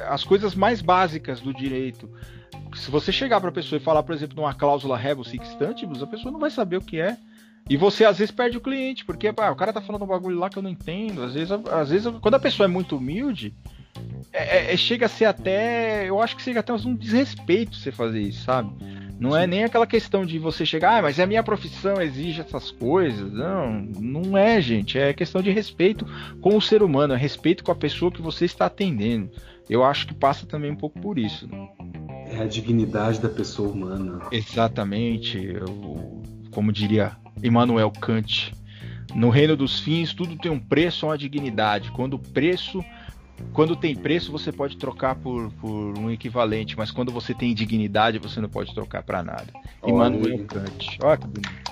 as 0.08 0.24
coisas 0.24 0.54
mais 0.54 0.80
básicas 0.80 1.42
do 1.42 1.52
direito 1.52 2.08
se 2.74 2.90
você 2.90 3.10
chegar 3.10 3.40
para 3.40 3.50
a 3.50 3.52
pessoa 3.52 3.78
e 3.78 3.82
falar, 3.82 4.02
por 4.02 4.14
exemplo, 4.14 4.34
de 4.34 4.40
uma 4.40 4.54
cláusula 4.54 4.96
rebus 4.96 5.34
extantibus, 5.34 6.02
a 6.02 6.06
pessoa 6.06 6.30
não 6.30 6.38
vai 6.38 6.50
saber 6.50 6.76
o 6.76 6.80
que 6.80 7.00
é. 7.00 7.16
E 7.68 7.76
você 7.76 8.04
às 8.04 8.18
vezes 8.18 8.32
perde 8.32 8.56
o 8.56 8.60
cliente, 8.60 9.04
porque 9.04 9.32
pá, 9.32 9.50
o 9.50 9.56
cara 9.56 9.72
tá 9.72 9.80
falando 9.80 10.02
um 10.02 10.08
bagulho 10.08 10.38
lá 10.38 10.50
que 10.50 10.58
eu 10.58 10.62
não 10.62 10.70
entendo. 10.70 11.22
Às 11.22 11.34
vezes, 11.34 11.50
às 11.50 11.90
vezes 11.90 12.12
quando 12.20 12.34
a 12.34 12.40
pessoa 12.40 12.64
é 12.64 12.68
muito 12.68 12.96
humilde, 12.96 13.54
é, 14.32 14.58
é, 14.58 14.74
é 14.74 14.76
chega 14.76 15.06
a 15.06 15.08
ser 15.08 15.26
até. 15.26 16.08
Eu 16.08 16.20
acho 16.20 16.36
que 16.36 16.42
chega 16.42 16.60
até 16.60 16.72
um 16.72 16.94
desrespeito 16.94 17.76
você 17.76 17.92
fazer 17.92 18.20
isso, 18.20 18.44
sabe? 18.44 18.72
Não 19.20 19.36
é 19.36 19.46
nem 19.46 19.64
aquela 19.64 19.86
questão 19.86 20.24
de 20.24 20.38
você 20.38 20.64
chegar, 20.64 20.98
ah, 20.98 21.02
mas 21.02 21.20
a 21.20 21.26
minha 21.26 21.42
profissão 21.42 22.00
exige 22.00 22.40
essas 22.40 22.70
coisas. 22.70 23.30
Não, 23.30 23.82
não 24.00 24.36
é, 24.36 24.60
gente. 24.62 24.98
É 24.98 25.12
questão 25.12 25.42
de 25.42 25.50
respeito 25.50 26.06
com 26.40 26.56
o 26.56 26.62
ser 26.62 26.82
humano, 26.82 27.12
é 27.12 27.18
respeito 27.18 27.62
com 27.62 27.70
a 27.70 27.74
pessoa 27.74 28.10
que 28.10 28.22
você 28.22 28.46
está 28.46 28.64
atendendo. 28.64 29.30
Eu 29.68 29.84
acho 29.84 30.06
que 30.06 30.14
passa 30.14 30.46
também 30.46 30.70
um 30.70 30.76
pouco 30.76 30.98
por 31.00 31.18
isso. 31.18 31.46
Né? 31.46 31.68
É 32.30 32.40
a 32.40 32.46
dignidade 32.46 33.20
da 33.20 33.28
pessoa 33.28 33.68
humana. 33.68 34.20
Exatamente. 34.32 35.36
Eu, 35.38 36.22
como 36.50 36.72
diria 36.72 37.16
Immanuel 37.42 37.90
Kant. 37.90 38.54
No 39.14 39.28
reino 39.28 39.56
dos 39.56 39.80
fins, 39.80 40.14
tudo 40.14 40.36
tem 40.36 40.50
um 40.50 40.60
preço, 40.60 41.06
uma 41.06 41.18
dignidade. 41.18 41.90
Quando 41.90 42.14
o 42.14 42.18
preço 42.18 42.84
quando 43.52 43.74
tem 43.74 43.96
preço, 43.96 44.30
você 44.30 44.52
pode 44.52 44.76
trocar 44.76 45.16
por, 45.16 45.50
por 45.52 45.98
um 45.98 46.10
equivalente, 46.10 46.76
mas 46.76 46.90
quando 46.90 47.10
você 47.10 47.34
tem 47.34 47.54
dignidade, 47.54 48.18
você 48.18 48.40
não 48.40 48.48
pode 48.48 48.74
trocar 48.74 49.02
para 49.02 49.22
nada. 49.22 49.46
Immanuel 49.84 50.44
Kant. 50.44 50.98
Olha 51.02 51.16
que 51.16 51.26
bonito. 51.26 51.70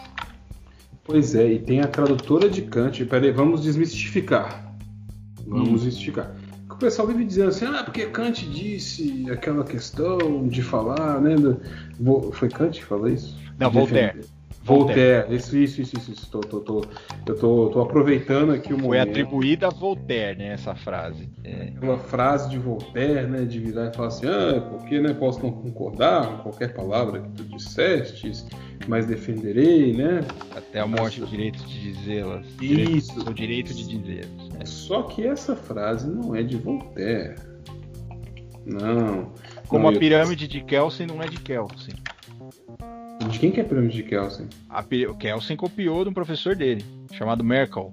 Pois 1.05 1.35
é, 1.35 1.53
e 1.53 1.59
tem 1.59 1.81
a 1.81 1.87
tradutora 1.87 2.51
de 2.51 2.63
Kant. 2.63 3.05
Peraí, 3.05 3.31
vamos 3.31 3.63
desmistificar. 3.63 4.75
Vamos 5.47 5.85
hum. 5.85 6.13
O 6.71 6.77
pessoal 6.77 7.09
vive 7.09 7.25
dizendo 7.25 7.49
assim, 7.49 7.65
ah, 7.67 7.83
porque 7.83 8.07
Kant 8.07 8.47
disse 8.51 9.29
aquela 9.31 9.65
questão 9.65 10.47
de 10.47 10.63
falar, 10.63 11.21
né? 11.21 11.35
Foi 12.33 12.49
Kant 12.49 12.79
que 12.79 12.85
falou 12.85 13.09
isso? 13.09 13.37
Não, 13.59 13.71
Voltaire. 13.71 14.21
Voltaire. 14.69 15.35
Isso, 15.35 15.57
isso, 15.57 15.81
isso, 15.81 15.97
isso. 15.97 16.13
isso. 16.13 16.31
Tô, 16.31 16.41
tô, 16.41 16.61
tô, 16.61 16.85
eu 17.27 17.39
tô, 17.39 17.71
tô 17.71 17.81
aproveitando 17.81 18.53
aqui 18.53 18.69
o 18.73 18.77
momento. 18.77 18.89
Foi 18.89 18.99
atribuída 19.01 19.69
a 19.69 19.71
Voltaire, 19.71 20.39
né, 20.39 20.53
essa 20.53 20.75
frase. 20.75 21.29
É. 21.43 21.73
Uma 21.81 21.97
frase 21.97 22.51
de 22.51 22.59
Voltaire, 22.59 23.27
né, 23.27 23.45
de 23.45 23.59
virar 23.59 23.87
e 23.87 23.97
falar 23.97 24.09
assim, 24.09 24.27
ah, 24.27 24.61
porque 24.61 25.01
né, 25.01 25.15
posso 25.15 25.43
não 25.43 25.51
concordar 25.51 26.27
com 26.27 26.43
qualquer 26.45 26.75
palavra 26.75 27.21
que 27.21 27.31
tu 27.31 27.45
disseste, 27.45 28.31
mas 28.87 29.07
defenderei, 29.07 29.95
né? 29.95 30.21
Até 30.55 30.81
a 30.81 30.87
morte, 30.87 31.23
o 31.23 31.27
direito 31.27 31.59
de 31.65 31.93
dizê-las. 31.93 32.47
Isso. 32.61 33.21
O 33.21 33.33
direito 33.33 33.73
de 33.73 33.87
dizê-las. 33.87 34.49
Né? 34.51 34.65
Só 34.65 35.03
que 35.03 35.27
essa 35.27 35.57
frase 35.57 36.09
não 36.09 36.37
é 36.37 36.43
de 36.43 36.57
Voltaire. 36.57 37.37
Não. 38.67 39.33
Como 39.67 39.91
não, 39.91 39.97
a 39.97 39.99
pirâmide 39.99 40.45
eu... 40.45 40.49
de 40.49 40.61
Kelsen 40.63 41.07
não 41.07 41.23
é 41.23 41.27
de 41.27 41.41
Kelsen. 41.41 41.95
De 43.27 43.39
quem 43.39 43.51
que 43.51 43.61
é 43.61 43.63
a 43.63 43.67
pirâmide 43.67 43.97
de 43.97 44.03
Kelsen? 44.05 44.47
A, 44.71 44.85
o 45.11 45.15
Kelsen 45.15 45.57
copiou 45.57 46.05
de 46.05 46.11
um 46.11 46.13
professor 46.13 46.55
dele, 46.55 46.85
chamado 47.13 47.43
Merkel. 47.43 47.91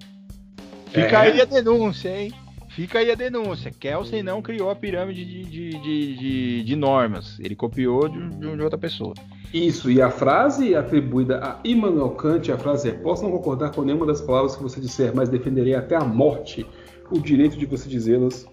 Fica 0.87 1.25
é. 1.25 1.31
aí 1.31 1.41
a 1.41 1.45
denúncia, 1.45 2.09
hein? 2.09 2.31
Fica 2.69 2.99
aí 2.99 3.09
a 3.09 3.15
denúncia. 3.15 3.71
Kelsen 3.71 4.21
não 4.21 4.41
criou 4.41 4.69
a 4.69 4.75
pirâmide 4.75 5.25
de, 5.25 5.43
de, 5.43 5.69
de, 5.69 6.17
de, 6.17 6.63
de 6.63 6.75
normas. 6.75 7.39
Ele 7.39 7.55
copiou 7.55 8.07
de, 8.07 8.29
de, 8.29 8.61
outra 8.61 8.77
pessoa. 8.77 9.13
Isso, 9.53 9.89
e 9.89 10.01
a 10.01 10.11
frase 10.11 10.75
atribuída 10.75 11.39
a 11.41 11.59
Immanuel 11.63 12.11
Kant, 12.11 12.51
a 12.51 12.57
frase 12.57 12.89
é: 12.89 12.91
Posso 12.91 13.23
não 13.23 13.31
concordar 13.31 13.71
com 13.71 13.81
nenhuma 13.81 14.05
das 14.05 14.19
palavras 14.19 14.55
que 14.55 14.63
você 14.63 14.81
disser, 14.81 15.13
mas 15.15 15.29
defenderei 15.29 15.73
até 15.73 15.95
a 15.95 16.03
morte 16.03 16.65
o 17.09 17.19
direito 17.19 17.57
de 17.57 17.65
você 17.65 17.87
dizê-las. 17.87 18.45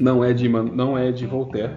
Não 0.00 0.24
é 0.24 0.32
de, 0.32 0.48
não 0.48 0.96
é 0.96 1.12
de 1.12 1.26
Voltaire, 1.26 1.74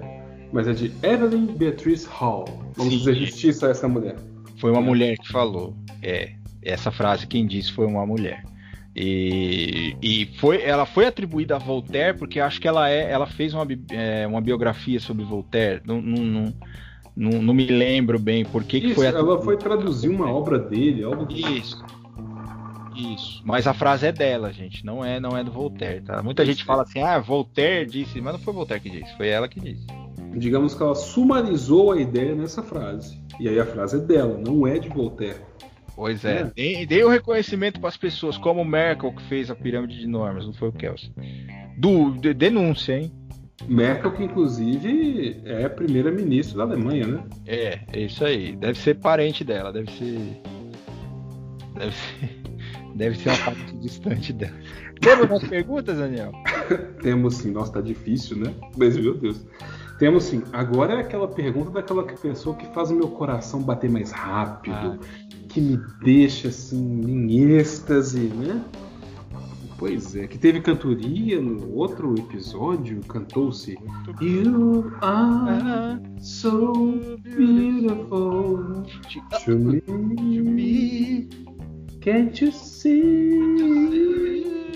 mas 0.52 0.68
é 0.68 0.74
de 0.74 0.91
Evelyn 1.04 1.45
Beatrice 1.45 2.08
Hall. 2.08 2.45
Vamos 2.76 2.93
Sim. 2.93 3.00
dizer 3.00 3.16
justiça 3.16 3.68
a 3.68 3.70
essa 3.72 3.88
mulher. 3.88 4.16
Foi 4.58 4.72
uma 4.72 4.82
mulher 4.82 5.18
que 5.18 5.32
falou. 5.32 5.76
É, 6.02 6.34
essa 6.62 6.91
frase 6.91 7.28
quem 7.28 7.45
disse 7.45 7.72
foi 7.72 7.86
uma 7.86 8.06
mulher. 8.06 8.43
E, 8.95 9.95
e 10.02 10.26
foi, 10.39 10.62
ela 10.62 10.86
foi 10.86 11.06
atribuída 11.06 11.56
a 11.56 11.60
Voltaire 11.60 12.18
porque 12.18 12.39
acho 12.39 12.60
que 12.60 12.68
ela 12.68 12.89
é, 12.89 13.10
ela 13.10 13.28
fez 13.28 13.54
uma, 13.54 13.66
é, 13.91 14.28
uma 14.28 14.41
biografia 14.41 15.00
sobre 15.00 15.24
Voltaire. 15.24 15.82
Não, 15.86 16.02
não, 16.02 16.24
não, 16.24 16.54
não, 17.16 17.41
não 17.41 17.54
me 17.54 17.68
lembro 17.68 18.20
bem 18.20 18.43
por 18.43 18.64
que, 18.64 18.82
que 18.82 18.95
foi. 18.95 19.08
Atribuída. 19.08 19.34
Ela 19.34 19.43
foi 19.43 19.58
traduzir 19.58 20.10
uma 20.10 20.32
obra 20.32 20.58
dele, 20.58 21.04
algo 21.04 21.28
Isso. 21.32 21.84
Isso. 22.95 23.41
Mas 23.45 23.66
a 23.66 23.74
frase 23.74 24.08
é 24.08 24.12
dela, 24.12 24.52
gente. 24.52 24.86
Não 24.86 25.06
é, 25.06 25.22
não 25.22 25.38
é 25.38 25.43
do 25.43 25.52
Voltaire, 25.52 26.02
tá? 26.02 26.22
Muita 26.22 26.43
Isso. 26.43 26.52
gente 26.52 26.66
fala 26.66 26.84
assim, 26.84 27.02
ah, 27.02 27.20
Voltaire 27.20 27.89
disse, 27.89 28.20
mas 28.20 28.34
não 28.34 28.39
foi 28.39 28.54
Voltaire 28.54 28.84
que 28.84 28.89
disse, 28.89 29.16
foi 29.16 29.30
ela 29.30 29.47
que 29.47 29.62
disse 29.62 29.86
digamos 30.36 30.76
que 30.76 30.84
ela 30.84 30.96
sumarizou 30.96 31.92
a 31.92 32.00
ideia 32.00 32.36
nessa 32.36 32.62
frase. 32.62 33.20
E 33.40 33.48
aí 33.48 33.60
a 33.60 33.66
frase 33.66 33.98
é 33.98 34.00
dela, 34.00 34.38
não 34.38 34.68
é 34.68 34.78
de 34.78 34.90
Voltaire. 34.90 35.40
Pois 35.96 36.24
é, 36.24 36.50
é. 36.56 36.86
dei, 36.86 37.04
o 37.04 37.10
reconhecimento 37.10 37.80
para 37.80 37.90
as 37.90 37.98
pessoas, 37.98 38.38
como 38.38 38.64
Merkel 38.64 39.12
que 39.12 39.22
fez 39.24 39.52
a 39.52 39.56
pirâmide 39.56 40.00
de 40.00 40.08
normas, 40.08 40.46
não 40.46 40.54
foi 40.54 40.70
o 40.70 40.72
Kelsen. 40.72 41.12
Do, 41.78 42.12
de, 42.12 42.34
denúncia, 42.34 42.98
hein? 42.98 43.12
Merkel, 43.68 44.12
que 44.14 44.24
inclusive 44.24 45.42
é 45.44 45.68
primeira-ministra 45.68 46.60
da 46.60 46.64
Alemanha, 46.64 47.06
né? 47.06 47.24
É, 47.46 47.80
é 47.92 48.00
isso 48.00 48.24
aí. 48.24 48.56
Deve 48.56 48.80
ser 48.80 48.96
parente 48.96 49.44
dela, 49.44 49.74
deve 49.74 49.92
ser. 49.92 50.42
Deve 51.76 51.94
ser, 51.94 52.42
deve 52.96 53.18
ser 53.18 53.30
uma 53.30 53.38
parte 53.38 53.78
distante 53.78 54.32
dela. 54.32 54.56
Temos 55.02 55.30
mais 55.30 55.44
perguntas, 55.48 55.98
Daniel? 55.98 56.32
Temos 57.02 57.36
sim, 57.36 57.52
nossa, 57.52 57.74
tá 57.74 57.82
difícil, 57.82 58.38
né? 58.38 58.54
Mas 58.78 58.98
meu 58.98 59.16
Deus. 59.16 59.46
Temos 60.00 60.24
sim. 60.24 60.41
Agora 60.54 60.93
é 60.93 61.02
aquela 61.02 61.28
pergunta 61.28 61.72
daquela 61.72 62.04
pessoa 62.04 62.56
que 62.56 62.66
faz 62.74 62.89
o 62.89 62.95
meu 62.95 63.10
coração 63.10 63.62
bater 63.62 63.89
mais 63.89 64.12
rápido, 64.12 64.74
ah. 64.74 64.97
que 65.50 65.60
me 65.60 65.78
deixa 66.02 66.47
assim 66.47 67.02
em 67.06 67.52
êxtase, 67.52 68.30
né? 68.30 68.64
Pois 69.78 70.16
é, 70.16 70.28
que 70.28 70.38
teve 70.38 70.62
cantoria 70.62 71.41
no 71.41 71.74
outro 71.74 72.14
episódio, 72.18 73.02
cantou-se 73.08 73.78
You 74.22 74.91
are 75.02 76.02
so 76.22 77.18
beautiful 77.22 78.84
to 79.45 79.58
me. 79.58 81.30
Can't 82.02 82.43
you 82.43 82.52
see? 82.52 83.39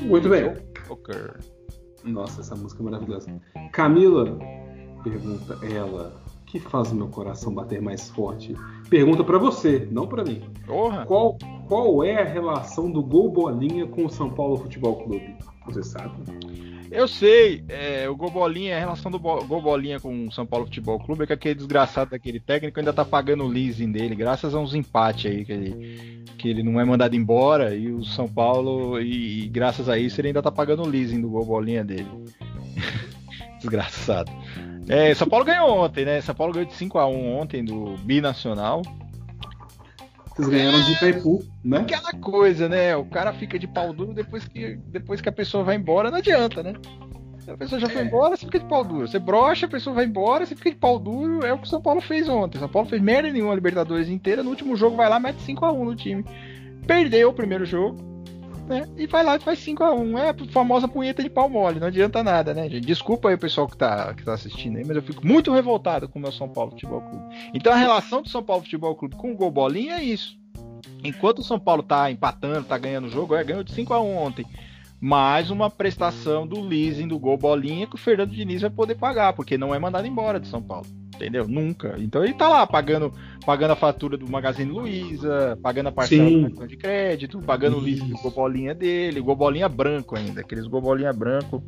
Muito 0.03 0.29
bem. 0.29 0.53
Nossa, 2.05 2.41
essa 2.41 2.55
música 2.55 2.81
é 2.81 2.85
maravilhosa. 2.85 3.41
Camila, 3.71 4.37
Pergunta 5.03 5.59
ela, 5.65 6.13
que 6.45 6.59
faz 6.59 6.91
o 6.91 6.95
meu 6.95 7.07
coração 7.07 7.53
bater 7.53 7.81
mais 7.81 8.09
forte? 8.09 8.55
Pergunta 8.89 9.23
para 9.23 9.37
você, 9.37 9.87
não 9.91 10.07
para 10.07 10.23
mim. 10.23 10.41
Porra. 10.65 11.05
Qual, 11.05 11.37
qual 11.67 12.03
é 12.03 12.21
a 12.21 12.25
relação 12.25 12.89
do 12.89 13.03
Gol 13.03 13.31
Bolinha 13.31 13.87
com 13.87 14.05
o 14.05 14.09
São 14.09 14.29
Paulo 14.29 14.57
Futebol 14.57 15.03
Clube? 15.03 15.35
Você 15.65 15.83
sabe? 15.83 16.13
Eu 16.91 17.07
sei, 17.07 17.63
é, 17.69 18.07
o 18.07 18.15
Gol 18.15 18.29
Bolinha, 18.29 18.75
a 18.75 18.79
relação 18.79 19.09
do 19.09 19.19
Gol 19.19 19.61
Bolinha 19.61 19.99
com 19.99 20.27
o 20.27 20.31
São 20.31 20.45
Paulo 20.45 20.65
Futebol 20.65 20.99
Clube 20.99 21.23
é 21.23 21.25
que 21.25 21.33
aquele 21.33 21.55
desgraçado 21.55 22.11
daquele 22.11 22.39
técnico 22.39 22.79
ainda 22.79 22.93
tá 22.93 23.03
pagando 23.03 23.43
o 23.43 23.47
leasing 23.47 23.91
dele, 23.91 24.13
graças 24.13 24.53
a 24.53 24.59
uns 24.59 24.75
empates 24.75 25.31
aí 25.31 25.43
que 25.43 25.51
ele, 25.51 26.23
que 26.37 26.47
ele 26.47 26.61
não 26.61 26.79
é 26.79 26.85
mandado 26.85 27.15
embora 27.15 27.75
e 27.75 27.91
o 27.91 28.05
São 28.05 28.27
Paulo, 28.27 29.01
e, 29.01 29.45
e 29.45 29.47
graças 29.47 29.89
a 29.89 29.97
isso 29.97 30.21
ele 30.21 30.27
ainda 30.27 30.43
tá 30.43 30.51
pagando 30.51 30.83
o 30.83 30.87
leasing 30.87 31.19
do 31.19 31.29
Gol 31.29 31.45
Bolinha 31.45 31.83
dele. 31.83 32.07
desgraçado. 33.57 34.31
É, 34.87 35.13
São 35.13 35.27
Paulo 35.27 35.45
ganhou 35.45 35.69
ontem, 35.69 36.05
né? 36.05 36.21
São 36.21 36.35
Paulo 36.35 36.53
ganhou 36.53 36.67
de 36.67 36.75
5 36.75 36.99
a 36.99 37.07
1 37.07 37.37
ontem 37.37 37.63
do 37.63 37.95
Binacional. 37.99 38.81
Vocês 40.35 40.47
ganharam 40.49 40.81
de 40.81 40.93
Itaipu, 40.93 41.43
né? 41.63 41.79
Aquela 41.79 42.11
coisa, 42.13 42.67
né? 42.67 42.95
O 42.95 43.05
cara 43.05 43.31
fica 43.33 43.59
de 43.59 43.67
pau 43.67 43.93
duro 43.93 44.13
depois 44.13 44.47
que, 44.47 44.79
depois 44.87 45.21
que 45.21 45.29
a 45.29 45.31
pessoa 45.31 45.63
vai 45.63 45.75
embora, 45.75 46.09
não 46.09 46.17
adianta, 46.17 46.63
né? 46.63 46.73
A 47.47 47.57
pessoa 47.57 47.79
já 47.79 47.89
foi 47.89 48.01
é. 48.01 48.05
embora, 48.05 48.35
você 48.35 48.45
fica 48.45 48.59
de 48.59 48.65
pau 48.65 48.83
duro. 48.83 49.07
Você 49.07 49.19
brocha, 49.19 49.65
a 49.65 49.69
pessoa 49.69 49.95
vai 49.95 50.05
embora, 50.05 50.45
você 50.45 50.55
fica 50.55 50.71
de 50.71 50.77
pau 50.77 50.97
duro. 50.97 51.45
É 51.45 51.53
o 51.53 51.57
que 51.57 51.67
o 51.67 51.69
São 51.69 51.81
Paulo 51.81 52.01
fez 52.01 52.27
ontem. 52.27 52.57
São 52.57 52.69
Paulo 52.69 52.87
fez 52.87 53.01
merda 53.01 53.31
nenhuma 53.31 53.53
Libertadores 53.53 54.09
inteira. 54.09 54.41
No 54.41 54.49
último 54.49 54.75
jogo 54.75 54.95
vai 54.95 55.09
lá, 55.09 55.19
mete 55.19 55.37
5x1 55.37 55.83
no 55.83 55.95
time. 55.95 56.25
Perdeu 56.87 57.29
o 57.29 57.33
primeiro 57.33 57.65
jogo 57.65 58.12
né? 58.67 58.87
E 58.97 59.07
vai 59.07 59.23
lá 59.23 59.35
e 59.35 59.39
faz 59.39 59.59
5x1. 59.59 60.17
É 60.17 60.29
a 60.29 60.51
famosa 60.51 60.87
punheta 60.87 61.21
de 61.23 61.29
pau 61.29 61.49
mole, 61.49 61.79
não 61.79 61.87
adianta 61.87 62.23
nada, 62.23 62.53
né, 62.53 62.69
gente? 62.69 62.85
Desculpa 62.85 63.29
aí 63.29 63.35
o 63.35 63.39
pessoal 63.39 63.67
que 63.67 63.77
tá, 63.77 64.13
que 64.13 64.23
tá 64.23 64.33
assistindo 64.33 64.77
aí, 64.77 64.85
mas 64.85 64.95
eu 64.95 65.03
fico 65.03 65.25
muito 65.25 65.51
revoltado 65.51 66.07
com 66.07 66.19
o 66.19 66.21
meu 66.21 66.31
São 66.31 66.49
Paulo 66.49 66.71
Futebol 66.71 67.01
Clube. 67.01 67.25
Então 67.53 67.71
a 67.71 67.77
relação 67.77 68.21
do 68.21 68.29
São 68.29 68.43
Paulo 68.43 68.63
Futebol 68.63 68.95
Clube 68.95 69.15
com 69.15 69.31
o 69.31 69.35
Gol 69.35 69.51
Bolinha 69.51 69.95
é 69.95 70.03
isso. 70.03 70.37
Enquanto 71.03 71.39
o 71.39 71.43
São 71.43 71.59
Paulo 71.59 71.83
tá 71.83 72.09
empatando, 72.09 72.65
tá 72.65 72.77
ganhando 72.77 73.07
o 73.07 73.09
jogo, 73.09 73.35
é, 73.35 73.43
ganhou 73.43 73.63
de 73.63 73.73
5x1 73.73 74.17
ontem. 74.17 74.45
Mais 75.05 75.51
uma 75.51 75.69
prestação 75.69 76.47
do 76.47 76.61
leasing 76.61 77.09
do 77.09 77.19
Gol 77.19 77.37
Bolinha 77.37 77.85
que 77.85 77.95
o 77.95 77.97
Fernando 77.97 78.31
Diniz 78.31 78.61
vai 78.61 78.69
poder 78.69 78.95
pagar, 78.95 79.33
porque 79.33 79.57
não 79.57 79.75
é 79.75 79.77
mandado 79.77 80.07
embora 80.07 80.39
de 80.39 80.47
São 80.47 80.63
Paulo 80.63 80.87
entendeu? 81.13 81.47
Nunca. 81.47 81.95
Então 81.99 82.23
ele 82.23 82.33
tá 82.33 82.47
lá 82.47 82.65
pagando, 82.65 83.13
pagando 83.45 83.71
a 83.71 83.75
fatura 83.75 84.17
do 84.17 84.29
Magazine 84.29 84.71
Luiza, 84.71 85.57
pagando 85.61 85.89
a 85.89 85.91
parcela 85.91 86.27
Sim. 86.27 86.41
do 86.41 86.49
cartão 86.49 86.67
de 86.67 86.77
crédito, 86.77 87.39
pagando 87.39 87.77
Isso. 87.77 87.81
o 87.81 87.85
leasing 87.85 88.07
do 88.09 88.21
Gobolinha 88.21 88.73
dele, 88.73 89.21
Gobolinha 89.21 89.69
branco 89.69 90.15
ainda, 90.15 90.41
aqueles 90.41 90.65
Gobolinha 90.65 91.13
branco. 91.13 91.63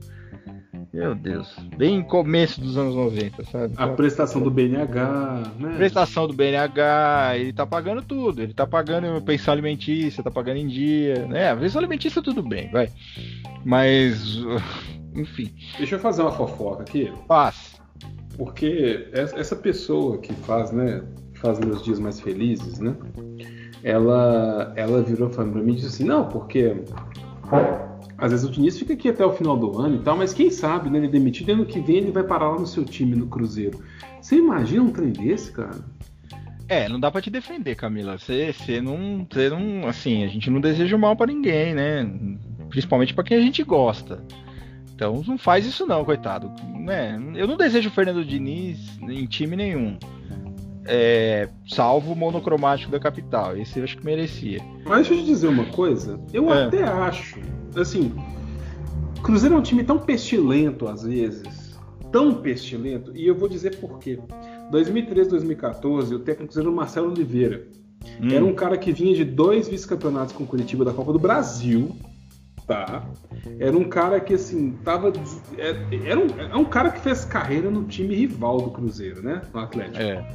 Meu 0.96 1.14
Deus, 1.14 1.54
bem 1.76 2.02
começo 2.02 2.62
dos 2.62 2.78
anos 2.78 2.96
90, 2.96 3.44
sabe? 3.52 3.74
A 3.76 3.86
prestação 3.86 4.42
do 4.42 4.50
BNH, 4.50 5.44
né? 5.60 5.76
Prestação 5.76 6.26
do 6.26 6.34
BNH, 6.34 7.34
ele 7.36 7.52
tá 7.52 7.66
pagando 7.66 8.02
tudo. 8.02 8.42
Ele 8.42 8.54
tá 8.54 8.66
pagando 8.66 9.22
pensão 9.22 9.52
alimentícia, 9.52 10.24
tá 10.24 10.32
pagando 10.32 10.56
em 10.56 10.68
dia, 10.68 11.28
né? 11.28 11.52
A 11.52 11.58
pensão 11.58 11.80
alimentícia 11.80 12.22
tudo 12.22 12.42
bem, 12.42 12.72
vai. 12.72 12.90
Mas, 13.66 14.38
enfim. 15.14 15.54
Deixa 15.78 15.96
eu 15.96 16.00
fazer 16.00 16.22
uma 16.22 16.32
fofoca 16.32 16.84
aqui. 16.84 17.12
Faz. 17.28 17.76
Porque 18.38 19.10
essa 19.12 19.56
pessoa 19.58 20.18
que 20.20 20.32
faz, 20.32 20.72
né, 20.72 21.04
faz 21.34 21.60
meus 21.60 21.84
dias 21.84 22.00
mais 22.00 22.22
felizes, 22.22 22.80
né? 22.80 22.96
Ela, 23.84 24.72
ela 24.78 25.02
virou 25.02 25.30
para 25.30 25.44
mim 25.44 25.74
e 25.74 25.76
disse 25.76 25.88
assim, 25.88 26.06
não, 26.06 26.30
porque 26.30 26.74
Às 28.18 28.32
vezes 28.32 28.48
o 28.48 28.52
Diniz 28.52 28.78
fica 28.80 28.94
aqui 28.94 29.10
até 29.10 29.26
o 29.26 29.34
final 29.34 29.58
do 29.58 29.80
ano 29.80 29.98
e 29.98 30.00
tal, 30.00 30.16
mas 30.16 30.34
quem 30.34 30.50
sabe, 30.50 30.90
né? 30.90 31.00
Ele 31.00 31.08
é 31.08 31.10
demitido 31.10 31.52
ano 31.52 31.66
que 31.66 31.80
vem 31.80 31.98
ele 31.98 32.12
vai 32.12 32.24
parar 32.24 32.50
lá 32.50 32.60
no 32.60 32.68
seu 32.68 32.86
time 32.86 33.16
no 33.16 33.28
Cruzeiro. 33.28 33.80
Você 34.22 34.38
imagina 34.38 34.84
um 34.84 34.92
trem 34.92 35.12
desse, 35.12 35.52
cara? 35.52 35.84
É, 36.68 36.90
não 36.90 37.00
dá 37.00 37.12
para 37.12 37.22
te 37.22 37.30
defender, 37.30 37.76
Camila. 37.76 38.18
Você, 38.18 38.54
você 38.54 38.82
não, 38.82 39.28
você 39.30 39.50
não, 39.50 39.88
assim, 39.88 40.24
a 40.24 40.28
gente 40.28 40.50
não 40.50 40.60
deseja 40.60 40.98
mal 40.98 41.16
para 41.16 41.28
ninguém, 41.32 41.76
né? 41.76 42.10
Principalmente 42.70 43.14
para 43.14 43.24
quem 43.24 43.38
a 43.38 43.42
gente 43.42 43.64
gosta. 43.64 44.24
Então 44.96 45.22
não 45.28 45.38
faz 45.38 45.66
isso 45.66 45.86
não, 45.86 46.06
coitado. 46.06 46.52
Né? 46.74 47.22
Eu 47.36 47.48
não 47.48 47.58
desejo 47.58 47.90
o 47.90 47.92
Fernando 47.92 48.24
Diniz 48.24 48.98
em 49.02 49.26
time 49.26 49.56
nenhum. 49.56 49.98
É, 50.86 51.50
salvo 51.68 52.14
o 52.14 52.16
monocromático 52.16 52.92
da 52.92 53.00
capital. 53.00 53.58
Esse 53.58 53.80
eu 53.80 53.84
acho 53.84 53.98
que 53.98 54.06
merecia. 54.06 54.60
Mas 54.86 55.08
deixa 55.08 55.14
eu 55.14 55.18
te 55.18 55.26
dizer 55.26 55.48
uma 55.48 55.66
coisa. 55.66 56.20
Eu 56.32 56.52
é. 56.54 56.66
até 56.66 56.84
acho. 56.84 57.40
Assim, 57.78 58.14
Cruzeiro 59.24 59.56
é 59.56 59.58
um 59.58 59.62
time 59.62 59.84
tão 59.84 59.98
pestilento 59.98 60.88
às 60.88 61.04
vezes. 61.04 61.76
Tão 62.12 62.36
pestilento. 62.36 63.12
E 63.16 63.28
eu 63.28 63.36
vou 63.36 63.50
dizer 63.50 63.78
por 63.78 64.00
quê. 64.00 64.20
2013, 64.72 65.30
2014, 65.30 66.16
o 66.16 66.20
técnico 66.20 66.58
era 66.60 66.70
o 66.70 66.76
Marcelo 66.76 67.12
Oliveira. 67.12 67.68
Hum. 68.22 68.30
Era 68.32 68.46
um 68.46 68.54
cara 68.54 68.78
que 68.78 68.92
vinha 68.92 69.16
de 69.16 69.26
dois 69.26 69.68
vice-campeonatos 69.68 70.34
com 70.34 70.46
Curitiba 70.46 70.86
da 70.86 70.94
Copa 70.94 71.12
do 71.12 71.20
Brasil 71.20 71.96
Tá. 72.68 73.08
Era 73.60 73.78
um 73.78 73.84
cara 73.84 74.20
que, 74.20 74.34
assim, 74.34 74.72
tava. 74.84 75.14
É, 75.58 76.10
era 76.10 76.20
um, 76.20 76.28
é 76.40 76.56
um 76.56 76.66
cara 76.66 76.90
que 76.90 77.00
fez 77.00 77.24
carreira 77.24 77.70
no 77.70 77.84
time 77.84 78.16
rival 78.16 78.60
do 78.60 78.72
Cruzeiro, 78.72 79.22
né? 79.22 79.42
No 79.54 79.60
Atlético. 79.60 80.02
É. 80.02 80.28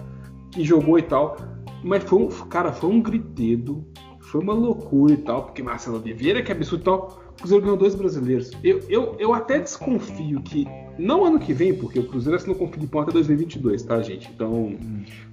Que 0.53 0.65
jogou 0.65 0.99
e 0.99 1.03
tal. 1.03 1.37
Mas 1.83 2.05
foi 2.05 2.21
um. 2.21 2.29
Cara, 2.29 2.73
foi 2.73 2.91
um 2.91 3.03
gritedo. 3.03 3.85
Foi 4.21 4.41
uma 4.41 4.53
loucura 4.53 5.13
e 5.13 5.17
tal, 5.17 5.47
porque 5.47 5.61
Marcelo 5.61 5.99
Oliveira, 5.99 6.41
que 6.41 6.53
absurdo 6.53 6.83
e 6.83 6.85
tal. 6.85 7.30
O 7.41 7.43
Cruzeiro 7.43 7.65
ganhou 7.65 7.79
dois 7.79 7.95
brasileiros. 7.95 8.51
Eu, 8.63 8.81
eu, 8.91 9.17
eu 9.19 9.33
até 9.33 9.59
desconfio 9.59 10.43
que, 10.43 10.69
não 10.99 11.25
ano 11.25 11.39
que 11.39 11.55
vem, 11.55 11.73
porque 11.73 11.99
o 11.99 12.07
Cruzeiro 12.07 12.37
assinou 12.37 12.55
com 12.55 12.67
o 12.67 12.69
Filipão 12.69 13.01
até 13.01 13.13
2022, 13.13 13.83
tá, 13.83 14.03
gente? 14.03 14.31
Então, 14.31 14.77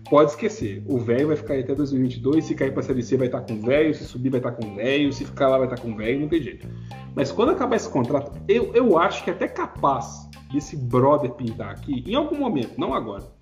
pode 0.09 0.31
esquecer. 0.31 0.81
O 0.87 0.97
velho 0.99 1.27
vai 1.27 1.35
ficar 1.35 1.55
aí 1.55 1.63
até 1.63 1.75
2022. 1.75 2.45
Se 2.45 2.55
cair 2.55 2.73
pra 2.73 2.81
Série 2.81 3.03
C, 3.03 3.17
vai 3.17 3.27
estar 3.27 3.41
com 3.41 3.55
o 3.55 3.61
velho. 3.61 3.93
Se 3.93 4.05
subir, 4.05 4.29
vai 4.29 4.39
estar 4.39 4.53
com 4.53 4.65
o 4.65 4.75
velho. 4.75 5.11
Se 5.11 5.25
ficar 5.25 5.49
lá, 5.49 5.57
vai 5.57 5.67
estar 5.67 5.81
com 5.81 5.91
o 5.91 5.97
velho. 5.97 6.21
Não 6.21 6.29
tem 6.29 6.41
jeito. 6.41 6.65
Mas 7.13 7.29
quando 7.29 7.49
acabar 7.51 7.75
esse 7.75 7.89
contrato, 7.89 8.31
eu, 8.47 8.73
eu 8.73 8.97
acho 8.97 9.21
que 9.25 9.29
é 9.29 9.33
até 9.33 9.49
capaz 9.49 10.29
desse 10.49 10.77
brother 10.77 11.31
pintar 11.31 11.71
aqui, 11.71 12.05
em 12.07 12.15
algum 12.15 12.37
momento, 12.37 12.79
não 12.79 12.93
agora 12.93 13.36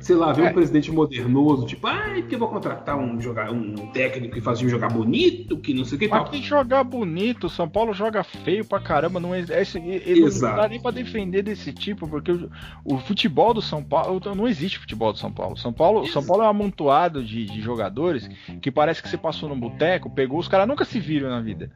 sei 0.00 0.16
lá, 0.16 0.32
ver 0.32 0.46
é. 0.46 0.50
um 0.50 0.52
presidente 0.52 0.90
modernoso, 0.90 1.66
tipo, 1.66 1.86
ai, 1.86 2.22
porque 2.22 2.34
eu 2.34 2.38
vou 2.38 2.48
contratar 2.48 2.96
um, 2.96 3.20
jogar, 3.20 3.52
um 3.52 3.74
técnico 3.88 4.34
que 4.34 4.40
faz 4.40 4.56
o 4.56 4.60
time 4.60 4.70
jogar 4.70 4.88
bonito, 4.88 5.58
que 5.58 5.74
não 5.74 5.84
sei 5.84 5.96
o 5.96 5.98
que 5.98 6.08
Mas 6.08 6.28
que 6.30 6.42
jogar 6.42 6.82
bonito, 6.82 7.48
São 7.48 7.68
Paulo 7.68 7.92
joga 7.92 8.24
feio 8.24 8.64
pra 8.64 8.80
caramba, 8.80 9.20
não 9.20 9.34
é, 9.34 9.40
é 9.40 9.62
ele 9.74 10.24
Exato. 10.24 10.56
não 10.56 10.62
dá 10.62 10.68
nem 10.68 10.80
pra 10.80 10.90
defender 10.90 11.42
desse 11.42 11.72
tipo, 11.72 12.08
porque 12.08 12.32
o, 12.32 12.50
o, 12.84 12.98
futebol 12.98 13.52
do 13.52 13.60
São 13.60 13.82
Paulo, 13.82 14.20
não 14.34 14.48
existe 14.48 14.78
futebol 14.78 15.12
do 15.12 15.18
São 15.18 15.30
Paulo. 15.30 15.56
São 15.56 15.72
Paulo, 15.72 16.06
São 16.06 16.24
Paulo 16.24 16.42
é 16.42 16.46
um 16.46 16.50
amontoado 16.50 17.22
de, 17.22 17.44
de 17.44 17.60
jogadores 17.60 18.28
que 18.60 18.70
parece 18.70 19.02
que 19.02 19.08
você 19.08 19.18
passou 19.18 19.48
no 19.48 19.56
boteco, 19.56 20.10
pegou, 20.10 20.38
os 20.38 20.48
caras 20.48 20.66
nunca 20.66 20.84
se 20.84 20.98
viram 20.98 21.28
na 21.28 21.40
vida. 21.40 21.70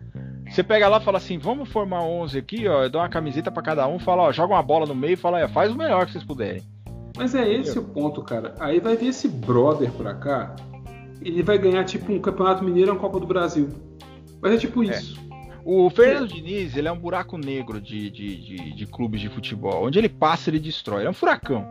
Você 0.49 0.63
pega 0.63 0.89
lá 0.89 0.99
e 0.99 1.05
fala 1.05 1.19
assim, 1.19 1.39
vamos 1.39 1.69
formar 1.69 2.03
11 2.03 2.39
aqui, 2.39 2.69
ó, 2.69 2.89
dou 2.89 3.01
uma 3.01 3.09
camiseta 3.09 3.51
para 3.51 3.63
cada 3.63 3.87
um, 3.87 3.99
fala, 3.99 4.25
ó, 4.25 4.33
joga 4.33 4.55
uma 4.55 4.63
bola 4.63 4.87
no 4.87 4.95
meio 4.95 5.15
e 5.15 5.17
fala, 5.17 5.47
faz 5.49 5.71
o 5.71 5.77
melhor 5.77 6.07
que 6.07 6.13
vocês 6.13 6.25
puderem. 6.25 6.63
Mas 7.17 7.35
é 7.35 7.49
esse 7.53 7.79
o 7.79 7.83
ponto, 7.83 8.23
cara. 8.23 8.55
Aí 8.59 8.81
vai 8.81 8.97
vir 8.97 9.09
esse 9.09 9.29
brother 9.29 9.91
pra 9.93 10.15
cá, 10.15 10.57
ele 11.21 11.43
vai 11.43 11.59
ganhar 11.59 11.85
tipo 11.85 12.13
um 12.13 12.19
Campeonato 12.19 12.65
Mineiro 12.65 12.91
ou 12.91 12.97
uma 12.97 13.01
Copa 13.01 13.21
do 13.21 13.27
Brasil. 13.27 13.69
Mas 14.41 14.55
é 14.55 14.57
tipo 14.59 14.83
é. 14.83 14.87
isso. 14.89 15.23
O 15.65 15.89
Fernando 15.89 16.29
Diniz, 16.29 16.77
ele 16.77 16.89
é 16.89 16.93
um 16.93 16.99
buraco 16.99 17.39
negro 17.39 17.81
de, 17.81 18.11
de, 18.11 18.37
de, 18.37 18.73
de 18.75 18.87
clubes 18.87 19.21
de 19.21 19.31
futebol. 19.31 19.87
Onde 19.87 19.99
ele 19.99 20.11
passa, 20.11 20.51
ele 20.51 20.59
destrói. 20.59 21.01
Ele 21.01 21.09
é 21.09 21.11
um 21.11 21.15
furacão. 21.15 21.67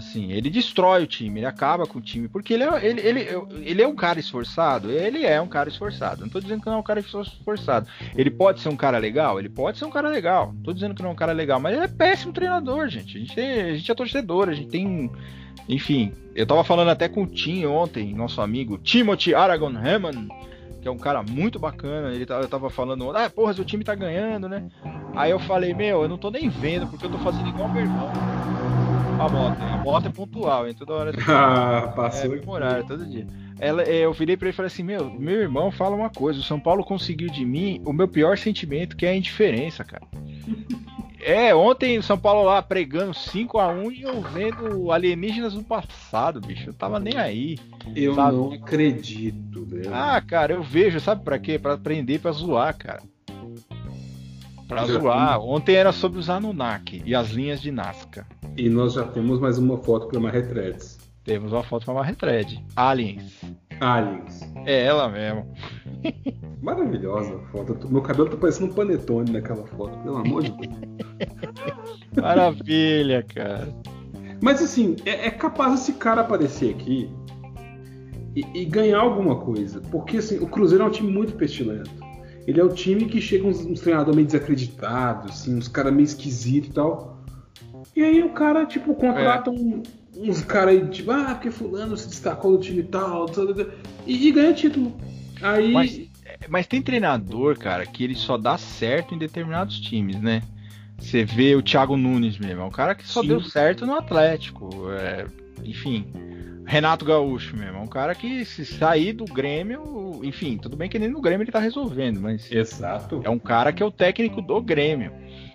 Assim, 0.00 0.32
ele 0.32 0.48
destrói 0.48 1.02
o 1.02 1.06
time, 1.06 1.40
ele 1.40 1.46
acaba 1.46 1.86
com 1.86 1.98
o 1.98 2.02
time, 2.02 2.26
porque 2.26 2.54
ele 2.54 2.64
é, 2.64 2.86
ele, 2.86 3.00
ele, 3.02 3.28
ele 3.62 3.82
é 3.82 3.86
um 3.86 3.94
cara 3.94 4.18
esforçado, 4.18 4.90
ele 4.90 5.26
é 5.26 5.38
um 5.38 5.46
cara 5.46 5.68
esforçado. 5.68 6.22
Não 6.22 6.28
tô 6.30 6.40
dizendo 6.40 6.62
que 6.62 6.66
não 6.68 6.76
é 6.76 6.78
um 6.78 6.82
cara 6.82 7.00
esforçado. 7.00 7.86
Ele 8.16 8.30
pode 8.30 8.60
ser 8.60 8.70
um 8.70 8.76
cara 8.76 8.96
legal? 8.96 9.38
Ele 9.38 9.50
pode 9.50 9.76
ser 9.76 9.84
um 9.84 9.90
cara 9.90 10.08
legal. 10.08 10.54
Não 10.54 10.62
tô 10.62 10.72
dizendo 10.72 10.94
que 10.94 11.02
não 11.02 11.10
é 11.10 11.12
um 11.12 11.16
cara 11.16 11.32
legal, 11.32 11.60
mas 11.60 11.74
ele 11.74 11.84
é 11.84 11.88
péssimo 11.88 12.32
treinador, 12.32 12.88
gente. 12.88 13.18
A 13.18 13.20
gente 13.20 13.38
é, 13.38 13.62
a 13.72 13.76
gente 13.76 13.92
é 13.92 13.94
torcedor, 13.94 14.48
a 14.48 14.54
gente 14.54 14.70
tem. 14.70 15.10
Enfim, 15.68 16.14
eu 16.34 16.46
tava 16.46 16.64
falando 16.64 16.88
até 16.88 17.06
com 17.06 17.24
o 17.24 17.26
Tim 17.26 17.66
ontem, 17.66 18.14
nosso 18.14 18.40
amigo 18.40 18.78
Timothy 18.78 19.34
Aragon 19.34 19.76
Hammond, 19.76 20.28
que 20.80 20.88
é 20.88 20.90
um 20.90 20.96
cara 20.96 21.22
muito 21.22 21.58
bacana. 21.58 22.14
Ele 22.14 22.24
eu 22.26 22.48
tava 22.48 22.70
falando, 22.70 23.14
ah, 23.14 23.28
porra, 23.28 23.52
o 23.52 23.64
time 23.66 23.84
tá 23.84 23.94
ganhando, 23.94 24.48
né? 24.48 24.66
Aí 25.14 25.30
eu 25.30 25.38
falei, 25.38 25.74
meu, 25.74 26.04
eu 26.04 26.08
não 26.08 26.16
tô 26.16 26.30
nem 26.30 26.48
vendo, 26.48 26.86
porque 26.86 27.04
eu 27.04 27.10
tô 27.10 27.18
fazendo 27.18 27.50
igual 27.50 27.68
meu 27.68 27.82
irmão 27.82 28.10
a 29.20 29.28
moto. 29.28 29.60
A 29.60 29.76
moto 29.78 30.06
é 30.06 30.10
pontual, 30.10 30.68
hein? 30.68 30.74
Toda 30.74 30.92
hora. 30.94 31.12
Ah, 31.28 31.92
passou. 31.94 32.34
É, 32.34 32.40
horário, 32.46 32.86
todo 32.86 33.06
dia. 33.06 33.26
Ela, 33.58 33.82
é, 33.82 34.04
eu 34.04 34.12
virei 34.12 34.36
para 34.36 34.48
ele 34.48 34.54
e 34.54 34.56
falei 34.56 34.68
assim: 34.68 34.82
Meu, 34.82 35.10
meu 35.10 35.36
irmão 35.36 35.70
fala 35.70 35.94
uma 35.94 36.10
coisa. 36.10 36.40
O 36.40 36.42
São 36.42 36.58
Paulo 36.58 36.82
conseguiu 36.82 37.30
de 37.30 37.44
mim 37.44 37.82
o 37.84 37.92
meu 37.92 38.08
pior 38.08 38.38
sentimento, 38.38 38.96
que 38.96 39.06
é 39.06 39.10
a 39.10 39.16
indiferença, 39.16 39.84
cara. 39.84 40.06
É, 41.22 41.54
ontem 41.54 41.98
o 41.98 42.02
São 42.02 42.18
Paulo 42.18 42.44
lá 42.44 42.62
pregando 42.62 43.12
5 43.12 43.58
a 43.58 43.68
1 43.68 43.92
e 43.92 44.02
eu 44.02 44.22
vendo 44.22 44.90
alienígenas 44.90 45.52
do 45.52 45.62
passado, 45.62 46.40
bicho. 46.40 46.70
Eu 46.70 46.74
tava 46.74 46.98
nem 46.98 47.18
aí. 47.18 47.58
Eu 47.94 48.14
sabe? 48.14 48.36
não 48.36 48.52
acredito, 48.52 49.66
velho. 49.66 49.94
Ah, 49.94 50.18
cara, 50.20 50.54
eu 50.54 50.62
vejo, 50.62 50.98
sabe 50.98 51.22
para 51.22 51.38
quê? 51.38 51.58
Para 51.58 51.74
aprender, 51.74 52.20
para 52.20 52.32
zoar, 52.32 52.74
cara. 52.76 53.02
Pra 54.66 54.86
zoar. 54.86 55.40
Ontem 55.40 55.74
era 55.74 55.92
sobre 55.92 56.18
os 56.18 56.30
Anunnaki 56.30 57.02
e 57.04 57.14
as 57.14 57.30
linhas 57.30 57.60
de 57.60 57.70
Nazca. 57.70 58.26
E 58.60 58.68
nós 58.68 58.92
já 58.92 59.04
temos 59.04 59.40
mais 59.40 59.56
uma 59.56 59.78
foto 59.78 60.06
para 60.06 60.18
uma 60.18 60.30
retread. 60.30 60.76
Temos 61.24 61.50
uma 61.50 61.62
foto 61.62 61.86
para 61.86 61.94
uma 61.94 62.04
retread. 62.04 62.62
Aliens. 62.76 63.40
Aliens. 63.80 64.42
É 64.66 64.84
ela 64.84 65.08
mesmo. 65.08 65.50
Maravilhosa 66.60 67.36
a 67.36 67.38
foto. 67.46 67.88
Meu 67.90 68.02
cabelo 68.02 68.28
tá 68.28 68.36
parecendo 68.36 68.70
um 68.70 68.74
panetone 68.74 69.30
naquela 69.30 69.66
foto, 69.66 69.96
pelo 70.00 70.18
amor 70.18 70.42
de 70.42 70.50
Deus. 70.50 70.74
Maravilha, 72.20 73.22
cara. 73.22 73.74
Mas 74.42 74.62
assim, 74.62 74.94
é, 75.06 75.28
é, 75.28 75.30
capaz 75.30 75.80
esse 75.80 75.94
cara 75.94 76.20
aparecer 76.20 76.74
aqui 76.74 77.10
e, 78.36 78.44
e, 78.52 78.66
ganhar 78.66 79.00
alguma 79.00 79.36
coisa. 79.36 79.80
Porque 79.90 80.18
assim, 80.18 80.36
o 80.36 80.46
Cruzeiro 80.46 80.84
é 80.84 80.86
um 80.86 80.90
time 80.90 81.10
muito 81.10 81.32
pestilento. 81.32 81.90
Ele 82.46 82.60
é 82.60 82.64
o 82.64 82.68
time 82.68 83.06
que 83.06 83.22
chega 83.22 83.48
uns, 83.48 83.64
uns 83.64 83.80
treinadores 83.80 84.16
meio 84.16 84.26
desacreditados, 84.26 85.30
assim, 85.30 85.56
uns 85.56 85.66
caras 85.66 85.94
meio 85.94 86.04
esquisitos 86.04 86.68
e 86.68 86.72
tal. 86.74 87.19
E 87.94 88.02
aí 88.02 88.22
o 88.22 88.30
cara, 88.30 88.66
tipo, 88.66 88.94
contrata 88.94 89.50
é. 89.50 89.52
um, 89.52 89.82
uns 90.16 90.42
caras 90.42 90.74
aí, 90.74 90.88
tipo, 90.88 91.10
ah, 91.10 91.34
porque 91.34 91.50
fulano 91.50 91.96
se 91.96 92.08
destacou 92.08 92.56
do 92.56 92.62
time 92.62 92.82
tal, 92.82 93.26
tal, 93.26 93.54
tal 93.54 93.66
e, 94.06 94.28
e, 94.28 94.32
ganha 94.32 94.52
título. 94.52 94.92
Aí. 95.42 95.72
Mas, 95.72 96.00
mas, 96.48 96.66
tem 96.66 96.82
treinador, 96.82 97.58
cara, 97.58 97.86
que 97.86 98.04
ele 98.04 98.14
só 98.14 98.36
dá 98.36 98.58
certo 98.58 99.14
em 99.14 99.18
determinados 99.18 99.80
times, 99.80 100.20
né? 100.20 100.42
Você 100.98 101.24
vê 101.24 101.54
o 101.54 101.62
Thiago 101.62 101.96
Nunes 101.96 102.38
mesmo, 102.38 102.60
é 102.60 102.64
um 102.64 102.70
cara 102.70 102.94
que 102.94 103.06
só 103.06 103.22
Sim. 103.22 103.28
deu 103.28 103.40
certo 103.40 103.86
no 103.86 103.94
Atlético. 103.94 104.90
É, 104.90 105.26
enfim. 105.64 106.06
Renato 106.66 107.04
Gaúcho 107.04 107.56
mesmo, 107.56 107.78
é 107.78 107.80
um 107.80 107.86
cara 107.86 108.14
que 108.14 108.44
se 108.44 108.64
sair 108.64 109.12
do 109.12 109.24
Grêmio, 109.24 110.20
enfim, 110.22 110.56
tudo 110.56 110.76
bem 110.76 110.88
que 110.88 111.00
nem 111.00 111.08
no 111.08 111.20
Grêmio 111.20 111.42
ele 111.42 111.50
tá 111.50 111.58
resolvendo, 111.58 112.20
mas. 112.20 112.50
Exato. 112.52 113.20
É 113.24 113.30
um 113.30 113.40
cara 113.40 113.72
que 113.72 113.82
é 113.82 113.86
o 113.86 113.90
técnico 113.90 114.40
do 114.40 114.60
Grêmio. 114.62 115.10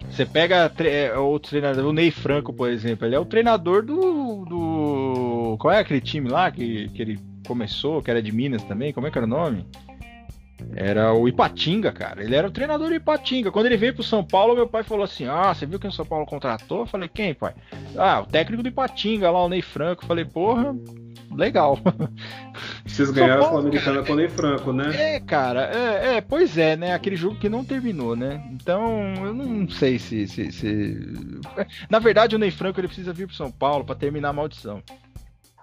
Você 0.09 0.25
pega 0.25 0.71
é, 0.79 1.17
outro 1.17 1.49
treinador, 1.49 1.85
o 1.85 1.93
Ney 1.93 2.11
Franco, 2.11 2.53
por 2.53 2.69
exemplo, 2.69 3.05
ele 3.05 3.15
é 3.15 3.19
o 3.19 3.25
treinador 3.25 3.83
do. 3.83 4.45
do 4.45 5.57
qual 5.59 5.73
é 5.73 5.79
aquele 5.79 6.01
time 6.01 6.29
lá 6.29 6.51
que, 6.51 6.89
que 6.89 7.01
ele 7.01 7.19
começou, 7.45 8.01
que 8.01 8.09
era 8.09 8.21
de 8.21 8.31
Minas 8.31 8.63
também? 8.63 8.93
Como 8.93 9.07
é 9.07 9.11
que 9.11 9.17
era 9.17 9.25
o 9.25 9.29
nome? 9.29 9.65
Era 10.75 11.13
o 11.13 11.27
Ipatinga, 11.27 11.91
cara. 11.91 12.23
Ele 12.23 12.35
era 12.35 12.47
o 12.47 12.51
treinador 12.51 12.89
do 12.89 12.95
Ipatinga. 12.95 13.51
Quando 13.51 13.65
ele 13.65 13.77
veio 13.77 13.93
pro 13.93 14.03
São 14.03 14.23
Paulo, 14.23 14.55
meu 14.55 14.67
pai 14.67 14.83
falou 14.83 15.03
assim: 15.03 15.25
Ah, 15.25 15.53
você 15.53 15.65
viu 15.65 15.79
quem 15.79 15.89
o 15.89 15.93
São 15.93 16.05
Paulo 16.05 16.25
contratou? 16.25 16.79
Eu 16.79 16.85
falei: 16.85 17.09
Quem, 17.09 17.33
pai? 17.33 17.53
Ah, 17.97 18.21
o 18.21 18.25
técnico 18.25 18.63
do 18.63 18.69
Ipatinga 18.69 19.29
lá, 19.29 19.43
o 19.43 19.49
Ney 19.49 19.61
Franco. 19.61 20.03
Eu 20.03 20.07
falei: 20.07 20.25
Porra, 20.25 20.75
legal. 21.35 21.79
Vocês 22.85 23.11
ganharam 23.11 23.45
a 23.45 23.49
Sul-Americana 23.49 24.03
com 24.03 24.13
o 24.13 24.15
Ney 24.15 24.29
Franco, 24.29 24.73
né? 24.73 25.15
É, 25.15 25.19
cara, 25.19 25.71
é, 25.73 26.17
é, 26.17 26.21
pois 26.21 26.57
é, 26.57 26.75
né? 26.75 26.93
Aquele 26.93 27.15
jogo 27.15 27.35
que 27.37 27.49
não 27.49 27.63
terminou, 27.63 28.15
né? 28.15 28.43
Então, 28.51 29.13
eu 29.23 29.33
não 29.33 29.67
sei 29.69 29.99
se, 29.99 30.27
se, 30.27 30.51
se... 30.51 30.97
Na 31.89 31.99
verdade, 31.99 32.35
o 32.35 32.39
Ney 32.39 32.51
Franco 32.51 32.79
ele 32.79 32.87
precisa 32.87 33.13
vir 33.13 33.27
pro 33.27 33.35
São 33.35 33.51
Paulo 33.51 33.83
para 33.83 33.95
terminar 33.95 34.29
a 34.29 34.33
maldição. 34.33 34.81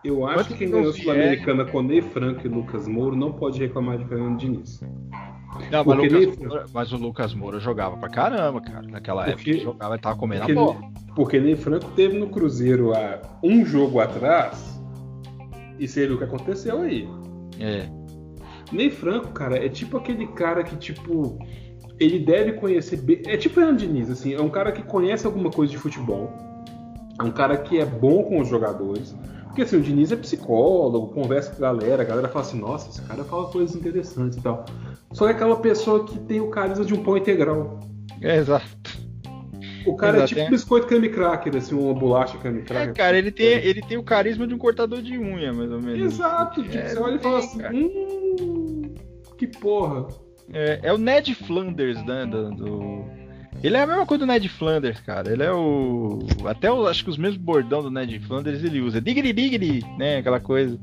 Eu 0.04 0.26
acho 0.26 0.48
que 0.48 0.54
quem 0.54 0.70
ganhou 0.70 0.90
a 0.90 0.92
Sul-Americana 0.92 1.64
com 1.64 1.80
Ney 1.80 2.02
Franco 2.02 2.44
e 2.44 2.48
Lucas 2.48 2.88
Moura 2.88 3.14
não 3.14 3.32
pode 3.32 3.60
reclamar 3.60 3.98
de 3.98 4.04
Fernando 4.06 4.36
Diniz. 4.36 4.80
Não, 5.70 5.84
mas, 5.84 6.12
Lucas 6.12 6.36
Moura, 6.38 6.66
mas, 6.72 6.92
o 6.92 6.96
Lucas 6.96 7.34
Moura 7.34 7.60
jogava 7.60 7.96
pra 7.96 8.08
caramba, 8.08 8.60
cara. 8.60 8.82
Naquela 8.82 9.24
porque, 9.24 9.32
época 9.32 9.50
ele 9.50 9.60
jogava, 9.60 9.94
ele 9.94 10.02
tava 10.02 10.16
comendo 10.16 10.40
porque, 10.40 10.58
a 10.58 10.62
bola. 10.62 10.80
Porque 11.14 11.40
Ney 11.40 11.54
Franco 11.54 11.90
teve 11.92 12.18
no 12.18 12.28
Cruzeiro 12.28 12.92
há 12.94 13.20
um 13.44 13.64
jogo 13.64 14.00
atrás 14.00 14.81
e 15.82 15.88
seria 15.88 16.14
o 16.14 16.18
que 16.18 16.24
aconteceu 16.24 16.80
aí. 16.80 17.08
É. 17.58 17.88
Ney 18.70 18.90
Franco, 18.90 19.28
cara, 19.32 19.56
é 19.64 19.68
tipo 19.68 19.96
aquele 19.96 20.26
cara 20.28 20.62
que, 20.62 20.76
tipo, 20.76 21.38
ele 22.00 22.18
deve 22.18 22.52
conhecer. 22.52 22.96
bem- 22.98 23.22
É 23.26 23.36
tipo 23.36 23.52
o 23.52 23.62
Fernando 23.62 23.78
Diniz, 23.78 24.08
assim, 24.10 24.32
é 24.34 24.40
um 24.40 24.48
cara 24.48 24.72
que 24.72 24.82
conhece 24.82 25.26
alguma 25.26 25.50
coisa 25.50 25.70
de 25.70 25.78
futebol. 25.78 26.30
É 27.20 27.22
um 27.22 27.30
cara 27.30 27.56
que 27.58 27.78
é 27.78 27.84
bom 27.84 28.22
com 28.24 28.40
os 28.40 28.48
jogadores. 28.48 29.14
Porque 29.46 29.62
assim, 29.62 29.76
o 29.76 29.82
Diniz 29.82 30.10
é 30.10 30.16
psicólogo, 30.16 31.08
conversa 31.08 31.50
com 31.50 31.56
a 31.62 31.72
galera, 31.72 32.02
a 32.02 32.06
galera 32.06 32.28
fala 32.28 32.42
assim, 32.44 32.58
nossa, 32.58 32.88
esse 32.88 33.02
cara 33.02 33.22
fala 33.22 33.48
coisas 33.48 33.76
interessantes 33.76 34.38
e 34.38 34.40
tal. 34.40 34.64
Só 35.12 35.26
que 35.26 35.32
é 35.32 35.34
aquela 35.34 35.56
pessoa 35.56 36.04
que 36.06 36.18
tem 36.20 36.40
o 36.40 36.48
carisma 36.48 36.86
de 36.86 36.94
um 36.94 37.02
pão 37.02 37.18
integral. 37.18 37.78
É, 38.22 38.38
exato. 38.38 38.64
O 39.86 39.96
cara 39.96 40.12
é 40.12 40.16
Exato, 40.18 40.28
tipo 40.28 40.40
é. 40.40 40.50
biscoito 40.50 40.86
creme 40.86 41.08
cracker, 41.08 41.56
assim, 41.56 41.74
uma 41.74 41.94
bolacha 41.94 42.38
creme 42.38 42.60
É, 42.60 42.62
cracker. 42.64 42.94
cara, 42.94 43.16
ele 43.18 43.30
tem, 43.30 43.46
ele 43.46 43.80
tem 43.82 43.96
o 43.98 44.02
carisma 44.02 44.46
de 44.46 44.54
um 44.54 44.58
cortador 44.58 45.02
de 45.02 45.16
unha, 45.18 45.52
mais 45.52 45.70
ou 45.70 45.80
menos. 45.80 46.14
Exato, 46.14 46.62
tipo, 46.62 46.76
É, 46.76 46.88
você 46.88 46.98
olha 46.98 47.16
e 47.16 47.18
fala 47.18 47.38
assim, 47.38 47.58
cara. 47.58 47.74
hum, 47.74 48.94
que 49.38 49.46
porra. 49.46 50.06
É, 50.52 50.80
é 50.82 50.92
o 50.92 50.98
Ned 50.98 51.34
Flanders, 51.34 52.04
né? 52.04 52.26
Do, 52.26 52.50
do- 52.50 53.04
Ele 53.62 53.76
é 53.76 53.82
a 53.82 53.86
mesma 53.86 54.04
coisa 54.06 54.24
do 54.26 54.30
Ned 54.32 54.48
Flanders, 54.48 55.00
cara. 55.00 55.32
Ele 55.32 55.42
é 55.42 55.52
o. 55.52 56.18
Até 56.46 56.70
o, 56.70 56.86
acho 56.86 57.04
que 57.04 57.10
os 57.10 57.16
mesmos 57.16 57.38
bordão 57.38 57.82
do 57.82 57.90
Ned 57.90 58.18
Flanders 58.20 58.62
ele 58.62 58.80
usa. 58.80 59.00
Diggity 59.00 59.32
diggity, 59.32 59.86
né? 59.98 60.18
Aquela 60.18 60.40
coisa. 60.40 60.78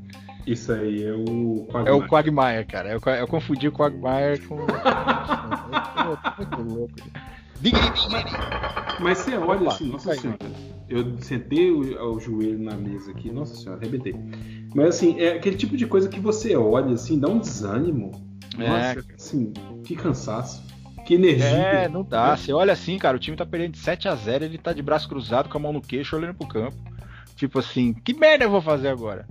Isso 0.47 0.71
aí 0.71 1.03
é 1.03 1.13
o 1.13 1.67
É 1.85 1.91
o 1.91 2.07
Quagmire, 2.07 2.65
cara. 2.65 2.89
Eu, 2.91 2.99
eu 3.13 3.27
confundi 3.27 3.67
o 3.67 3.71
Quagmire 3.71 4.39
com. 4.47 4.57
Tô 6.55 6.61
muito 6.63 6.73
louco. 6.73 6.93
Mas 8.99 9.17
você 9.19 9.35
olha 9.35 9.61
Opa, 9.61 9.73
assim, 9.73 9.89
nossa 9.89 10.15
senhora. 10.15 10.39
Eu 10.87 11.17
sentei 11.19 11.71
o, 11.71 12.13
o 12.13 12.19
joelho 12.19 12.59
na 12.59 12.75
mesa 12.75 13.11
aqui, 13.11 13.31
nossa 13.31 13.55
senhora, 13.55 13.79
arrebentei. 13.79 14.15
Mas 14.73 14.95
assim, 14.95 15.19
é 15.19 15.33
aquele 15.33 15.55
tipo 15.55 15.77
de 15.77 15.85
coisa 15.85 16.09
que 16.09 16.19
você 16.19 16.55
olha 16.55 16.93
assim, 16.93 17.19
dá 17.19 17.27
um 17.27 17.39
desânimo. 17.39 18.11
É, 18.57 18.95
Nossa, 18.95 19.05
assim, 19.15 19.53
que 19.83 19.95
cansaço. 19.95 20.63
Que 21.05 21.15
energia. 21.15 21.47
É, 21.47 21.87
não 21.87 22.03
dá. 22.03 22.35
Você 22.35 22.51
olha 22.51 22.73
assim, 22.73 22.97
cara, 22.97 23.17
o 23.17 23.19
time 23.19 23.37
tá 23.37 23.45
perdendo 23.45 23.71
de 23.71 23.79
7 23.79 24.07
a 24.07 24.15
0 24.15 24.45
ele 24.45 24.57
tá 24.57 24.73
de 24.73 24.81
braço 24.81 25.07
cruzado, 25.07 25.49
com 25.49 25.57
a 25.57 25.61
mão 25.61 25.73
no 25.73 25.81
queixo, 25.81 26.15
olhando 26.15 26.35
pro 26.35 26.47
campo. 26.47 26.77
Tipo 27.35 27.59
assim, 27.59 27.93
que 27.93 28.13
merda 28.13 28.45
eu 28.45 28.51
vou 28.51 28.61
fazer 28.61 28.89
agora? 28.89 29.25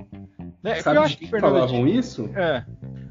Né? 0.62 0.76
Sabe 0.82 0.96
eu 0.98 1.02
acho 1.02 1.16
que 1.18 1.26
falavam 1.28 1.66
Diniz- 1.84 2.06
isso? 2.06 2.30
É, 2.34 2.64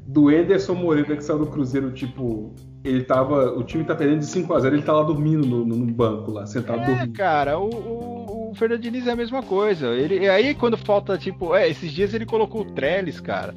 Do 0.06 0.30
Ederson 0.30 0.74
Moreira 0.74 1.16
que 1.16 1.24
saiu 1.24 1.38
do 1.38 1.46
Cruzeiro, 1.46 1.90
tipo, 1.92 2.54
ele 2.84 3.02
tava. 3.02 3.52
O 3.58 3.62
time 3.64 3.84
tá 3.84 3.94
perdendo 3.94 4.20
de 4.20 4.26
5x0, 4.26 4.66
ele 4.74 4.82
tá 4.82 4.92
lá 4.92 5.02
dormindo 5.02 5.46
no, 5.46 5.64
no- 5.64 5.76
no 5.76 5.86
banco 5.92 6.30
lá, 6.30 6.46
sentado 6.46 6.80
É, 6.82 6.84
dormindo. 6.86 7.12
cara, 7.14 7.58
o, 7.58 7.68
o, 7.70 8.50
o 8.50 8.54
Fernando 8.54 8.80
Diniz 8.82 9.06
é 9.06 9.12
a 9.12 9.16
mesma 9.16 9.42
coisa. 9.42 9.88
Ele, 9.88 10.20
e 10.20 10.28
aí 10.28 10.54
quando 10.54 10.76
falta, 10.76 11.16
tipo, 11.18 11.54
é, 11.54 11.68
esses 11.68 11.90
dias 11.92 12.12
ele 12.14 12.26
colocou 12.26 12.62
o 12.62 12.72
Trellis, 12.72 13.20
cara. 13.20 13.54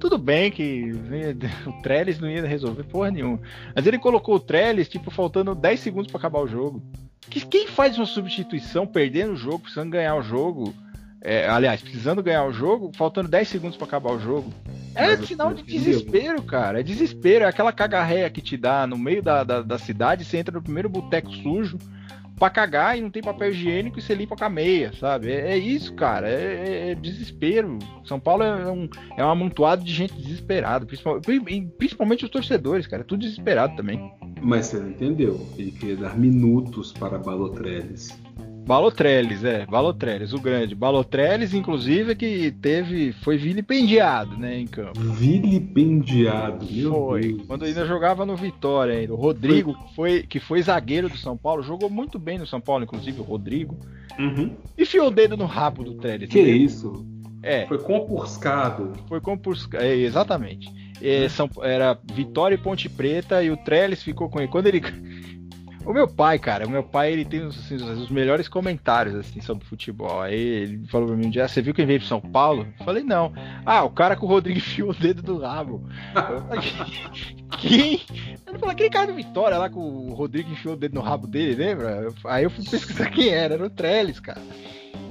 Tudo 0.00 0.16
bem 0.16 0.50
que 0.50 0.92
o 1.66 1.82
Trellis 1.82 2.20
não 2.20 2.30
ia 2.30 2.46
resolver 2.46 2.84
porra 2.84 3.10
nenhuma. 3.10 3.40
Mas 3.74 3.86
ele 3.86 3.98
colocou 3.98 4.36
o 4.36 4.40
Trellis, 4.40 4.88
tipo, 4.88 5.10
faltando 5.10 5.54
10 5.54 5.80
segundos 5.80 6.10
pra 6.10 6.18
acabar 6.18 6.40
o 6.40 6.46
jogo. 6.48 6.82
Que- 7.28 7.44
Quem 7.44 7.66
faz 7.66 7.96
uma 7.98 8.06
substituição 8.06 8.86
perdendo 8.86 9.32
o 9.32 9.36
jogo, 9.36 9.58
precisando 9.60 9.90
ganhar 9.90 10.14
o 10.16 10.22
jogo? 10.22 10.72
É, 11.28 11.48
aliás, 11.48 11.80
precisando 11.82 12.22
ganhar 12.22 12.44
o 12.44 12.52
jogo, 12.52 12.90
faltando 12.96 13.28
10 13.28 13.48
segundos 13.48 13.76
pra 13.76 13.86
acabar 13.86 14.12
o 14.12 14.20
jogo. 14.20 14.52
É 14.94 15.16
sinal 15.18 15.52
de 15.54 15.62
desespero, 15.62 16.42
cara. 16.42 16.80
É 16.80 16.82
desespero. 16.82 17.44
É 17.44 17.48
aquela 17.48 17.72
cagarreia 17.72 18.28
que 18.30 18.40
te 18.40 18.56
dá 18.56 18.86
no 18.86 18.98
meio 18.98 19.22
da, 19.22 19.44
da, 19.44 19.62
da 19.62 19.78
cidade, 19.78 20.24
você 20.24 20.38
entra 20.38 20.54
no 20.54 20.62
primeiro 20.62 20.88
boteco 20.88 21.30
sujo 21.30 21.78
pra 22.38 22.48
cagar 22.48 22.96
e 22.96 23.00
não 23.00 23.10
tem 23.10 23.20
papel 23.20 23.50
higiênico 23.50 23.98
e 23.98 24.02
você 24.02 24.14
limpa 24.14 24.36
com 24.36 24.44
a 24.44 24.48
meia, 24.48 24.92
sabe? 24.98 25.30
É, 25.32 25.52
é 25.52 25.56
isso, 25.58 25.92
cara. 25.94 26.28
É, 26.28 26.32
é- 26.32 26.90
é 26.90 26.94
desespero. 26.94 27.78
São 28.04 28.18
Paulo 28.20 28.44
é 28.44 28.70
um, 28.70 28.88
é 29.16 29.24
um 29.24 29.28
amontoado 29.30 29.82
de 29.84 29.92
gente 29.92 30.14
desesperada. 30.14 30.86
Principal- 30.86 31.20
pri- 31.20 31.40
Principalmente 31.76 32.24
os 32.24 32.30
torcedores, 32.30 32.86
cara. 32.86 33.02
É 33.02 33.04
tudo 33.04 33.20
desesperado 33.20 33.74
também. 33.76 34.12
Mas 34.40 34.66
você 34.66 34.78
não 34.78 34.90
entendeu. 34.90 35.46
Ele 35.58 35.72
queria 35.72 35.96
dar 35.96 36.16
minutos 36.16 36.92
para 36.92 37.18
Balotrelles. 37.18 38.16
Balotrelles, 38.68 39.42
é. 39.44 39.64
Balotrelles, 39.64 40.34
o 40.34 40.38
grande. 40.38 40.74
Balotrelles, 40.74 41.54
inclusive, 41.54 42.14
que 42.14 42.50
teve. 42.60 43.12
Foi 43.12 43.38
vilipendiado, 43.38 44.36
né, 44.36 44.58
em 44.58 44.66
campo. 44.66 45.00
Vilipendiado, 45.00 46.66
meu 46.70 46.92
Foi. 46.92 47.20
Deus. 47.22 47.46
Quando 47.46 47.64
ainda 47.64 47.86
jogava 47.86 48.26
no 48.26 48.36
Vitória 48.36 48.98
ainda. 48.98 49.14
O 49.14 49.16
Rodrigo, 49.16 49.72
que 49.72 49.94
foi, 49.94 50.22
que 50.22 50.38
foi 50.38 50.60
zagueiro 50.60 51.08
do 51.08 51.16
São 51.16 51.34
Paulo, 51.34 51.62
jogou 51.62 51.88
muito 51.88 52.18
bem 52.18 52.36
no 52.36 52.46
São 52.46 52.60
Paulo, 52.60 52.84
inclusive, 52.84 53.18
o 53.18 53.24
Rodrigo. 53.24 53.74
Uhum. 54.18 54.54
Enfiou 54.76 55.08
o 55.08 55.10
dedo 55.10 55.34
no 55.34 55.46
rabo 55.46 55.82
do 55.82 55.94
Trellis. 55.94 56.28
Que 56.28 56.40
isso? 56.40 57.06
É, 57.42 57.66
Foi 57.66 57.78
compurcado. 57.78 58.92
foi 59.08 59.20
compurs... 59.20 59.66
é, 59.74 59.94
exatamente. 59.96 60.70
É, 61.00 61.26
São... 61.28 61.48
Era 61.62 61.98
Vitória 62.12 62.56
e 62.56 62.58
Ponte 62.58 62.88
Preta 62.88 63.42
e 63.42 63.50
o 63.50 63.56
Trellis 63.56 64.02
ficou 64.02 64.28
com 64.28 64.40
ele. 64.40 64.48
Quando 64.48 64.66
ele. 64.66 64.82
O 65.88 65.92
meu 65.94 66.06
pai, 66.06 66.38
cara, 66.38 66.66
o 66.66 66.70
meu 66.70 66.82
pai 66.82 67.10
ele 67.10 67.24
tem 67.24 67.46
assim, 67.46 67.76
os, 67.76 68.10
melhores 68.10 68.46
comentários 68.46 69.14
assim 69.14 69.40
sobre 69.40 69.64
futebol. 69.64 70.20
Aí 70.20 70.38
ele 70.38 70.86
falou 70.88 71.06
pra 71.06 71.16
mim 71.16 71.28
um 71.28 71.30
dia: 71.30 71.46
"Ah, 71.46 71.48
Você 71.48 71.62
viu 71.62 71.72
quem 71.72 71.86
veio 71.86 71.98
pro 71.98 72.06
São 72.06 72.20
Paulo? 72.20 72.66
Eu 72.78 72.84
falei: 72.84 73.02
Não. 73.02 73.32
Ah, 73.64 73.82
o 73.84 73.88
cara 73.88 74.14
que 74.14 74.22
o 74.22 74.28
Rodrigo 74.28 74.58
enfiou 74.60 74.90
o 74.90 74.94
dedo 74.94 75.22
do 75.22 75.38
rabo. 75.38 75.88
Quem? 77.58 78.02
Ele 78.46 78.58
falou: 78.58 78.70
Aquele 78.70 78.90
cara 78.90 79.06
do 79.06 79.14
Vitória 79.14 79.56
lá 79.56 79.70
que 79.70 79.78
o 79.78 80.12
Rodrigo 80.12 80.52
enfiou 80.52 80.74
o 80.74 80.76
dedo 80.76 80.94
no 80.94 81.00
rabo 81.00 81.26
dele, 81.26 81.54
lembra? 81.54 82.12
Aí 82.26 82.44
eu 82.44 82.50
fui 82.50 82.66
pesquisar 82.66 83.08
quem 83.08 83.30
era. 83.30 83.54
Era 83.54 83.64
o 83.64 83.70
Trellis, 83.70 84.20
cara. 84.20 84.42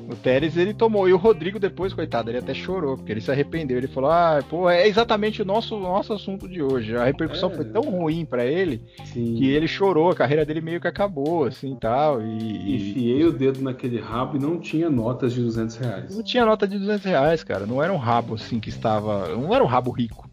O 0.09 0.15
Teres 0.15 0.55
ele 0.55 0.73
tomou. 0.73 1.09
E 1.09 1.11
o 1.13 1.17
Rodrigo 1.17 1.59
depois, 1.59 1.93
coitado, 1.93 2.29
ele 2.31 2.37
até 2.37 2.53
chorou, 2.53 2.95
porque 2.95 3.11
ele 3.11 3.19
se 3.19 3.29
arrependeu. 3.29 3.77
Ele 3.77 3.87
falou: 3.87 4.09
Ah, 4.09 4.41
pô, 4.49 4.69
é 4.69 4.87
exatamente 4.87 5.41
o 5.41 5.45
nosso, 5.45 5.77
nosso 5.77 6.13
assunto 6.13 6.47
de 6.47 6.63
hoje. 6.63 6.95
A 6.95 7.03
repercussão 7.03 7.51
É. 7.51 7.55
foi 7.55 7.65
tão 7.65 7.81
ruim 7.81 8.23
pra 8.25 8.45
ele 8.45 8.81
Sim. 9.05 9.35
que 9.35 9.49
ele 9.49 9.67
chorou, 9.67 10.09
a 10.09 10.15
carreira 10.15 10.45
dele 10.45 10.61
meio 10.61 10.79
que 10.79 10.87
acabou, 10.87 11.43
assim 11.43 11.75
tal. 11.75 12.21
E, 12.21 12.37
e 12.39 12.75
Enfiei 12.77 13.25
o 13.25 13.33
dedo 13.33 13.61
naquele 13.61 13.99
rabo 13.99 14.37
e 14.37 14.39
não 14.39 14.57
tinha 14.59 14.89
notas 14.89 15.33
de 15.33 15.41
200 15.41 15.75
reais. 15.75 16.15
não 16.15 16.23
tinha 16.23 16.45
nota 16.45 16.65
de 16.65 16.77
200 16.79 17.03
reais, 17.05 17.43
cara. 17.43 17.65
Não 17.65 17.83
era 17.83 17.91
um 17.91 17.97
rabo 17.97 18.35
assim 18.35 18.59
que 18.61 18.69
estava. 18.69 19.27
Não 19.35 19.53
era 19.53 19.61
um 19.63 19.67
rabo 19.67 19.91
rico, 19.91 20.29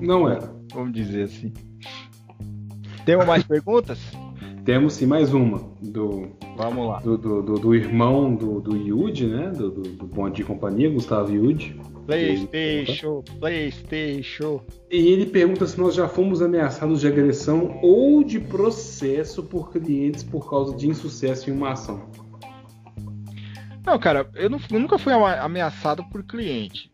Não 0.00 0.28
era. 0.28 0.52
vamos 0.74 0.92
dizer 0.92 1.22
assim. 1.24 1.52
Temos 3.04 3.24
mais 3.26 3.42
perguntas? 3.46 3.98
Temos 4.64 4.94
sim 4.94 5.06
mais 5.06 5.34
uma 5.34 5.58
do, 5.80 6.28
Vamos 6.56 6.86
lá. 6.88 7.00
do, 7.00 7.18
do, 7.18 7.42
do- 7.42 7.54
do 7.58 7.74
irmão 7.74 8.34
do, 8.34 8.60
do 8.60 8.76
Yudi, 8.76 9.26
né? 9.26 9.48
Do, 9.50 9.70
do, 9.70 9.82
do 9.82 10.06
Bonde 10.06 10.36
de 10.36 10.44
Companhia, 10.44 10.88
Gustavo 10.88 11.32
Yudi. 11.32 11.74
PlayStation, 12.06 13.22
PlayStation. 13.40 14.60
E 14.90 14.96
ele 15.08 15.26
pergunta 15.26 15.66
se 15.66 15.78
nós 15.80 15.94
já 15.94 16.08
fomos 16.08 16.40
ameaçados 16.42 17.00
de 17.00 17.06
agressão 17.08 17.78
ou 17.82 18.22
de 18.22 18.38
processo 18.38 19.42
por 19.42 19.72
clientes 19.72 20.22
por 20.22 20.48
causa 20.48 20.76
de 20.76 20.88
insucesso 20.88 21.50
em 21.50 21.52
uma 21.52 21.72
ação. 21.72 22.08
Não, 23.84 23.98
cara, 23.98 24.30
eu, 24.36 24.48
não- 24.48 24.60
eu 24.70 24.78
nunca 24.78 24.96
fui 24.96 25.12
ameaçado 25.12 26.04
por 26.04 26.22
cliente. 26.22 26.91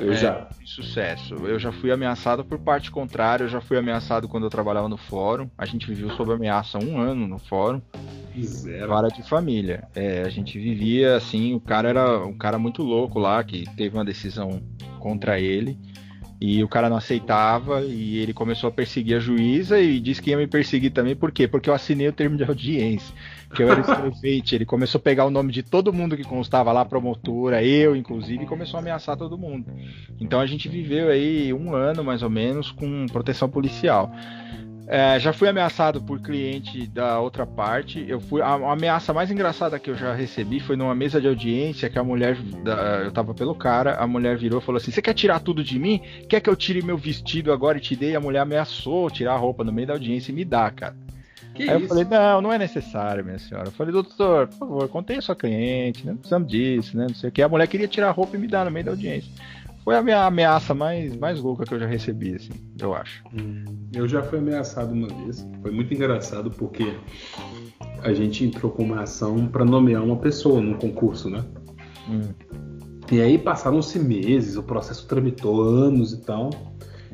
Eu 0.00 0.12
É, 0.12 0.16
já. 0.16 0.48
Sucesso. 0.64 1.34
Eu 1.34 1.58
já 1.58 1.70
fui 1.72 1.90
ameaçado 1.92 2.44
por 2.44 2.58
parte 2.58 2.90
contrária. 2.90 3.44
Eu 3.44 3.48
já 3.48 3.60
fui 3.60 3.76
ameaçado 3.78 4.28
quando 4.28 4.44
eu 4.44 4.50
trabalhava 4.50 4.88
no 4.88 4.96
fórum. 4.96 5.48
A 5.56 5.66
gente 5.66 5.86
viveu 5.86 6.10
sob 6.10 6.32
ameaça 6.32 6.78
um 6.78 6.98
ano 6.98 7.26
no 7.26 7.38
fórum. 7.38 7.80
Zero. 8.40 8.88
Vara 8.88 9.08
de 9.08 9.22
família. 9.28 9.86
É, 9.94 10.22
a 10.22 10.28
gente 10.28 10.58
vivia 10.58 11.16
assim. 11.16 11.54
O 11.54 11.60
cara 11.60 11.88
era 11.88 12.18
um 12.26 12.36
cara 12.36 12.58
muito 12.58 12.82
louco 12.82 13.18
lá 13.18 13.42
que 13.44 13.64
teve 13.76 13.96
uma 13.96 14.04
decisão 14.04 14.60
contra 14.98 15.38
ele. 15.38 15.78
E 16.40 16.62
o 16.62 16.68
cara 16.68 16.88
não 16.88 16.96
aceitava 16.96 17.82
e 17.82 18.18
ele 18.18 18.32
começou 18.32 18.68
a 18.68 18.72
perseguir 18.72 19.16
a 19.16 19.20
juíza 19.20 19.80
e 19.80 20.00
disse 20.00 20.20
que 20.20 20.30
ia 20.30 20.36
me 20.36 20.46
perseguir 20.46 20.92
também. 20.92 21.14
Por 21.14 21.32
quê? 21.32 21.46
Porque 21.48 21.70
eu 21.70 21.74
assinei 21.74 22.08
o 22.08 22.12
termo 22.12 22.36
de 22.36 22.44
audiência. 22.44 23.14
Que 23.54 23.62
eu 23.62 23.68
era 23.70 23.80
escrevente. 23.80 24.54
Ele 24.54 24.64
começou 24.64 24.98
a 24.98 25.02
pegar 25.02 25.24
o 25.24 25.30
nome 25.30 25.52
de 25.52 25.62
todo 25.62 25.92
mundo 25.92 26.16
que 26.16 26.24
constava 26.24 26.72
lá, 26.72 26.84
promotora, 26.84 27.62
eu 27.62 27.94
inclusive, 27.96 28.44
e 28.44 28.46
começou 28.46 28.78
a 28.78 28.80
ameaçar 28.80 29.16
todo 29.16 29.38
mundo. 29.38 29.66
Então 30.20 30.40
a 30.40 30.46
gente 30.46 30.68
viveu 30.68 31.08
aí 31.08 31.52
um 31.52 31.74
ano 31.74 32.02
mais 32.02 32.22
ou 32.22 32.30
menos 32.30 32.70
com 32.70 33.06
proteção 33.06 33.48
policial. 33.48 34.12
É, 34.86 35.18
já 35.18 35.32
fui 35.32 35.48
ameaçado 35.48 36.00
por 36.02 36.20
cliente 36.20 36.86
da 36.86 37.18
outra 37.18 37.46
parte. 37.46 38.04
Eu 38.06 38.20
fui 38.20 38.42
a, 38.42 38.46
a 38.48 38.72
ameaça 38.72 39.14
mais 39.14 39.30
engraçada 39.30 39.78
que 39.78 39.88
eu 39.90 39.96
já 39.96 40.12
recebi 40.14 40.60
foi 40.60 40.76
numa 40.76 40.94
mesa 40.94 41.18
de 41.20 41.26
audiência 41.26 41.88
que 41.88 41.98
a 41.98 42.04
mulher, 42.04 42.36
da- 42.62 43.00
eu 43.04 43.10
tava 43.10 43.32
pelo 43.34 43.54
cara, 43.54 43.94
a 43.94 44.06
mulher 44.06 44.36
virou 44.36 44.60
e 44.60 44.62
falou 44.62 44.76
assim: 44.78 44.90
"Você 44.90 45.00
quer 45.00 45.14
tirar 45.14 45.40
tudo 45.40 45.64
de 45.64 45.78
mim? 45.78 46.02
Quer 46.28 46.40
que 46.40 46.50
eu 46.50 46.56
tire 46.56 46.82
meu 46.82 46.98
vestido 46.98 47.50
agora 47.50 47.78
e 47.78 47.80
te 47.80 47.96
dei?" 47.96 48.14
A 48.14 48.20
mulher 48.20 48.40
ameaçou 48.40 49.10
tirar 49.10 49.32
a 49.32 49.38
roupa 49.38 49.64
no 49.64 49.72
meio 49.72 49.86
da 49.86 49.94
audiência 49.94 50.30
e 50.32 50.34
me 50.34 50.44
dar, 50.44 50.70
cara. 50.72 50.94
Que 51.54 51.62
Aí 51.62 51.70
eu 51.70 51.78
isso? 51.78 51.88
falei: 51.88 52.04
"Não, 52.04 52.42
não 52.42 52.52
é 52.52 52.58
necessário, 52.58 53.24
minha 53.24 53.38
senhora." 53.38 53.68
Eu 53.68 53.72
falei: 53.72 53.90
"Doutor, 53.92 54.48
por 54.48 54.58
favor, 54.58 54.88
contenha 54.88 55.22
sua 55.22 55.34
cliente, 55.36 56.04
né? 56.04 56.10
Não 56.12 56.18
precisamos 56.18 56.46
disso, 56.48 56.94
né? 56.96 57.06
Não 57.08 57.14
sei 57.14 57.30
o 57.30 57.32
que." 57.32 57.40
A 57.40 57.48
mulher 57.48 57.66
queria 57.68 57.88
tirar 57.88 58.08
a 58.08 58.12
roupa 58.12 58.36
e 58.36 58.38
me 58.38 58.48
dar 58.48 58.66
no 58.66 58.70
meio 58.70 58.84
da 58.84 58.90
audiência. 58.92 59.30
Foi 59.84 59.96
a 59.96 60.02
minha 60.02 60.24
ameaça 60.24 60.74
mais 60.74 61.14
mais 61.16 61.38
louca 61.40 61.64
que 61.64 61.74
eu 61.74 61.78
já 61.78 61.86
recebi, 61.86 62.34
assim, 62.34 62.52
eu 62.80 62.94
acho. 62.94 63.22
Hum, 63.38 63.64
Eu 63.92 64.08
já 64.08 64.22
fui 64.22 64.38
ameaçado 64.38 64.92
uma 64.94 65.08
vez. 65.08 65.46
Foi 65.60 65.70
muito 65.70 65.92
engraçado 65.92 66.50
porque 66.50 66.94
a 68.02 68.12
gente 68.14 68.44
entrou 68.44 68.72
com 68.72 68.82
uma 68.82 69.02
ação 69.02 69.46
para 69.46 69.64
nomear 69.64 70.02
uma 70.02 70.16
pessoa 70.16 70.60
num 70.60 70.74
concurso, 70.74 71.28
né? 71.28 71.44
Hum. 72.08 72.32
E 73.12 73.20
aí 73.20 73.36
passaram-se 73.38 73.98
meses, 73.98 74.56
o 74.56 74.62
processo 74.62 75.06
tramitou 75.06 75.62
anos 75.62 76.12
e 76.14 76.22
tal. 76.22 76.48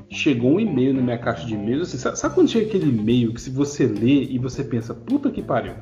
chegou 0.08 0.52
um 0.52 0.60
e-mail 0.60 0.94
na 0.94 1.02
minha 1.02 1.18
caixa 1.18 1.44
de 1.46 1.54
e-mails. 1.54 1.88
Assim, 1.88 1.98
sabe, 1.98 2.18
sabe, 2.18 2.34
quando 2.34 2.48
chega 2.48 2.66
aquele 2.66 2.88
e-mail 2.88 3.32
que 3.34 3.40
se 3.40 3.50
você 3.50 3.86
lê 3.86 4.24
e 4.24 4.38
você 4.38 4.62
pensa, 4.64 4.94
puta 4.94 5.30
que 5.30 5.42
pariu, 5.42 5.74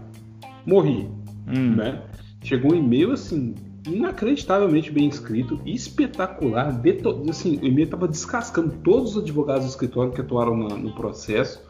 morri, 0.67 1.09
hum. 1.47 1.77
né? 1.77 2.03
Chegou 2.43 2.73
um 2.73 2.75
e-mail 2.77 3.13
assim, 3.13 3.55
inacreditavelmente 3.87 4.91
bem 4.91 5.09
escrito, 5.09 5.61
espetacular, 5.65 6.73
deto... 6.73 7.25
assim, 7.29 7.59
o 7.59 7.67
e-mail 7.67 7.85
estava 7.85 8.09
descascando 8.09 8.75
todos 8.83 9.17
os 9.17 9.23
advogados 9.23 9.65
do 9.65 9.71
escritório 9.71 10.13
que 10.13 10.21
atuaram 10.21 10.57
no 10.57 10.93
processo 10.93 11.63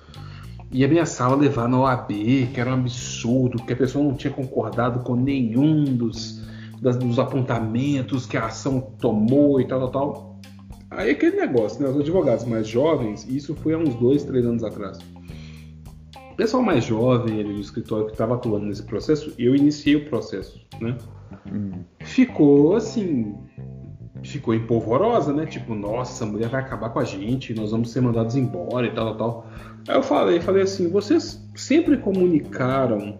e 0.70 0.84
ameaçava 0.84 1.34
levar 1.34 1.68
na 1.68 1.80
OAB, 1.80 2.08
que 2.52 2.60
era 2.60 2.70
um 2.70 2.74
absurdo, 2.74 3.62
que 3.62 3.72
a 3.72 3.76
pessoa 3.76 4.04
não 4.04 4.14
tinha 4.14 4.32
concordado 4.32 5.00
com 5.00 5.16
nenhum 5.16 5.84
dos, 5.84 6.42
das, 6.80 6.96
dos 6.96 7.18
apontamentos 7.18 8.26
que 8.26 8.36
a 8.36 8.46
ação 8.46 8.80
tomou 8.80 9.60
e 9.60 9.66
tal, 9.66 9.80
tal, 9.80 9.90
tal. 9.90 10.40
Aí 10.90 11.10
aquele 11.10 11.36
negócio, 11.36 11.82
né? 11.82 11.88
Os 11.88 11.98
advogados 11.98 12.44
mais 12.44 12.66
jovens, 12.66 13.26
isso 13.28 13.54
foi 13.54 13.74
há 13.74 13.78
uns 13.78 13.94
dois, 13.94 14.24
três 14.24 14.44
anos 14.44 14.64
atrás. 14.64 14.98
O 16.32 16.36
pessoal 16.36 16.62
mais 16.62 16.84
jovem 16.84 17.40
ali 17.40 17.52
no 17.52 17.60
escritório 17.60 18.06
que 18.06 18.12
estava 18.12 18.34
atuando 18.34 18.66
nesse 18.66 18.82
processo, 18.82 19.32
eu 19.38 19.56
iniciei 19.56 19.96
o 19.96 20.08
processo, 20.08 20.60
né? 20.80 20.96
Ficou 22.00 22.76
assim, 22.76 23.34
ficou 24.22 24.54
empolvorosa, 24.54 25.32
né? 25.32 25.46
Tipo, 25.46 25.74
nossa, 25.74 26.24
a 26.24 26.26
mulher 26.26 26.48
vai 26.48 26.60
acabar 26.60 26.90
com 26.90 26.98
a 26.98 27.04
gente, 27.04 27.54
nós 27.54 27.70
vamos 27.70 27.90
ser 27.90 28.00
mandados 28.00 28.36
embora 28.36 28.86
e 28.86 28.90
tal, 28.90 29.16
tal, 29.16 29.16
tal. 29.16 29.46
Aí 29.88 29.96
eu 29.96 30.02
falei, 30.02 30.40
falei 30.40 30.62
assim, 30.62 30.88
vocês 30.88 31.42
sempre 31.54 31.96
comunicaram 31.96 33.18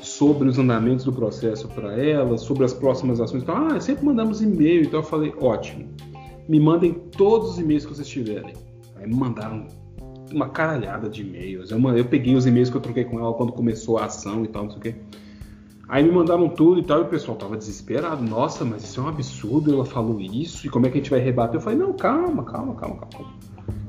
sobre 0.00 0.48
os 0.48 0.58
andamentos 0.58 1.04
do 1.04 1.12
processo 1.12 1.68
para 1.68 1.96
ela, 1.96 2.36
sobre 2.36 2.64
as 2.64 2.74
próximas 2.74 3.20
ações. 3.20 3.42
Então, 3.42 3.68
ah, 3.68 3.80
sempre 3.80 4.04
mandamos 4.04 4.42
e-mail. 4.42 4.82
Então 4.82 5.00
eu 5.00 5.04
falei, 5.04 5.32
ótimo. 5.40 5.88
Me 6.48 6.58
mandem 6.58 6.92
todos 6.92 7.52
os 7.52 7.58
e-mails 7.58 7.86
que 7.86 7.94
vocês 7.94 8.08
tiverem. 8.08 8.52
Aí 8.96 9.06
me 9.06 9.14
mandaram 9.14 9.66
uma 10.32 10.48
caralhada 10.48 11.08
de 11.08 11.22
e-mails. 11.22 11.70
Eu, 11.70 11.78
eu 11.96 12.04
peguei 12.04 12.34
os 12.34 12.46
e-mails 12.46 12.68
que 12.68 12.76
eu 12.76 12.80
troquei 12.80 13.04
com 13.04 13.18
ela 13.18 13.32
quando 13.34 13.52
começou 13.52 13.98
a 13.98 14.06
ação 14.06 14.44
e 14.44 14.48
tal, 14.48 14.64
não 14.64 14.70
sei 14.70 14.78
o 14.78 14.82
quê. 14.82 14.94
Aí 15.92 16.02
me 16.02 16.10
mandaram 16.10 16.48
tudo 16.48 16.80
e 16.80 16.82
tal, 16.82 17.00
e 17.00 17.02
o 17.02 17.06
pessoal 17.06 17.36
tava 17.36 17.54
desesperado. 17.54 18.24
Nossa, 18.24 18.64
mas 18.64 18.82
isso 18.82 18.98
é 18.98 19.02
um 19.02 19.08
absurdo, 19.08 19.74
ela 19.74 19.84
falou 19.84 20.18
isso, 20.18 20.66
e 20.66 20.70
como 20.70 20.86
é 20.86 20.88
que 20.88 20.96
a 20.96 21.00
gente 21.02 21.10
vai 21.10 21.20
rebater? 21.20 21.56
Eu 21.56 21.60
falei, 21.60 21.78
não, 21.78 21.92
calma, 21.92 22.42
calma, 22.44 22.74
calma, 22.76 22.96
calma. 22.96 23.30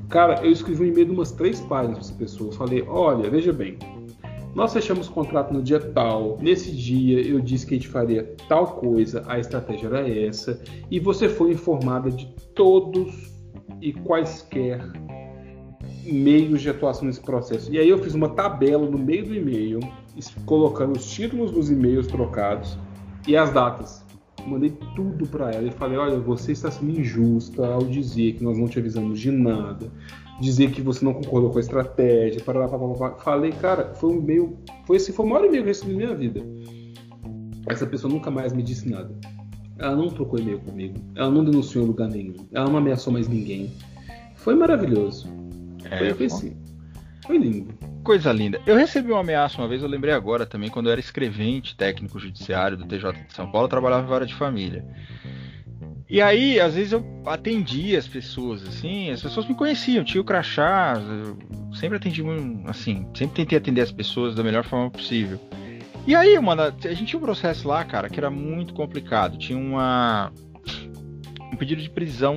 Cara, 0.09 0.45
eu 0.45 0.51
escrevi 0.51 0.83
um 0.83 0.87
e-mail 0.87 1.05
de 1.05 1.11
umas 1.13 1.31
três 1.31 1.61
páginas 1.61 1.99
pra 1.99 2.07
essa 2.07 2.13
pessoa. 2.15 2.49
Eu 2.49 2.57
falei, 2.57 2.83
olha, 2.89 3.29
veja 3.29 3.53
bem, 3.53 3.77
nós 4.53 4.73
fechamos 4.73 5.07
o 5.07 5.13
contrato 5.13 5.53
no 5.53 5.63
dia 5.63 5.79
tal, 5.79 6.37
nesse 6.41 6.75
dia 6.75 7.25
eu 7.25 7.39
disse 7.39 7.65
que 7.65 7.75
a 7.75 7.77
gente 7.77 7.87
faria 7.87 8.35
tal 8.49 8.67
coisa, 8.67 9.23
a 9.25 9.39
estratégia 9.39 9.87
era 9.87 10.09
essa, 10.09 10.61
e 10.91 10.99
você 10.99 11.29
foi 11.29 11.51
informada 11.53 12.11
de 12.11 12.25
todos 12.53 13.31
e 13.79 13.93
quaisquer 13.93 14.91
meios 16.05 16.61
de 16.61 16.69
atuação 16.69 17.05
nesse 17.05 17.21
processo. 17.21 17.71
E 17.71 17.77
aí 17.77 17.89
eu 17.89 17.97
fiz 17.97 18.13
uma 18.13 18.29
tabela 18.29 18.89
no 18.89 18.97
meio 18.97 19.25
do 19.25 19.35
e-mail 19.35 19.79
colocando 20.45 20.95
os 20.95 21.09
títulos 21.09 21.51
dos 21.51 21.71
e-mails 21.71 22.07
trocados 22.07 22.77
e 23.27 23.35
as 23.35 23.51
datas. 23.51 24.03
Mandei 24.45 24.73
tudo 24.95 25.25
para 25.25 25.51
ela 25.51 25.67
e 25.67 25.71
falei: 25.71 25.97
olha, 25.97 26.19
você 26.19 26.51
está 26.51 26.69
sendo 26.69 26.99
injusta 26.99 27.65
ao 27.65 27.83
dizer 27.83 28.33
que 28.33 28.43
nós 28.43 28.57
não 28.57 28.67
te 28.67 28.77
avisamos 28.77 29.19
de 29.19 29.31
nada, 29.31 29.89
dizer 30.39 30.71
que 30.71 30.81
você 30.81 31.03
não 31.05 31.13
concordou 31.13 31.49
com 31.49 31.57
a 31.57 31.61
estratégia. 31.61 32.41
Parará, 32.41 32.67
parará, 32.67 33.15
Falei, 33.19 33.51
cara, 33.51 33.93
foi 33.95 34.11
um 34.11 34.17
e-mail, 34.17 34.57
foi 34.85 34.97
esse 34.97 35.13
foi 35.13 35.25
o 35.25 35.29
maior 35.29 35.45
e-mail 35.45 35.63
que 35.63 35.69
eu 35.69 35.73
recebi 35.73 35.93
na 35.93 35.97
minha 35.97 36.15
vida. 36.15 36.43
Essa 37.67 37.87
pessoa 37.87 38.11
nunca 38.11 38.29
mais 38.29 38.51
me 38.51 38.61
disse 38.61 38.89
nada. 38.89 39.15
Ela 39.79 39.95
não 39.95 40.09
trocou 40.09 40.37
e-mail 40.37 40.59
comigo, 40.59 40.99
ela 41.15 41.31
não 41.31 41.43
denunciou 41.43 41.83
em 41.83 41.87
lugar 41.87 42.09
nenhum, 42.09 42.35
ela 42.51 42.69
não 42.69 42.77
ameaçou 42.77 43.11
mais 43.11 43.27
ninguém. 43.27 43.71
Foi 44.35 44.55
maravilhoso. 44.55 45.42
É, 45.89 46.13
foi, 46.13 46.25
assim. 46.25 46.57
Foi 47.25 47.37
lindo. 47.37 47.73
Coisa 48.03 48.31
linda. 48.33 48.59
Eu 48.65 48.75
recebi 48.75 49.11
uma 49.11 49.21
ameaça 49.21 49.61
uma 49.61 49.67
vez, 49.67 49.81
eu 49.81 49.87
lembrei 49.87 50.13
agora 50.13 50.45
também, 50.45 50.69
quando 50.69 50.87
eu 50.87 50.91
era 50.91 50.99
escrevente 50.99 51.75
técnico 51.75 52.19
judiciário 52.19 52.75
do 52.75 52.85
TJ 52.85 53.13
de 53.13 53.33
São 53.33 53.49
Paulo, 53.49 53.65
eu 53.65 53.69
trabalhava 53.69 54.03
em 54.03 54.09
vara 54.09 54.25
de 54.25 54.35
família. 54.35 54.85
E 56.09 56.21
aí, 56.21 56.59
às 56.59 56.75
vezes 56.75 56.91
eu 56.91 57.03
atendia 57.25 57.97
as 57.97 58.07
pessoas, 58.07 58.61
assim, 58.67 59.09
as 59.09 59.21
pessoas 59.21 59.47
me 59.47 59.55
conheciam, 59.55 60.03
tinha 60.03 60.21
o 60.21 60.25
crachá, 60.25 61.01
sempre 61.79 61.97
atendi, 61.97 62.21
assim, 62.65 63.07
sempre 63.15 63.35
tentei 63.35 63.57
atender 63.57 63.81
as 63.81 63.91
pessoas 63.91 64.35
da 64.35 64.43
melhor 64.43 64.63
forma 64.65 64.91
possível. 64.91 65.39
E 66.05 66.13
aí, 66.13 66.37
mano, 66.39 66.61
a 66.61 66.71
gente 66.71 67.05
tinha 67.05 67.17
um 67.17 67.23
processo 67.23 67.67
lá, 67.67 67.83
cara, 67.85 68.09
que 68.09 68.19
era 68.19 68.29
muito 68.29 68.73
complicado. 68.73 69.37
Tinha 69.37 69.57
uma 69.57 70.31
um 71.51 71.55
pedido 71.55 71.81
de 71.81 71.89
prisão. 71.89 72.35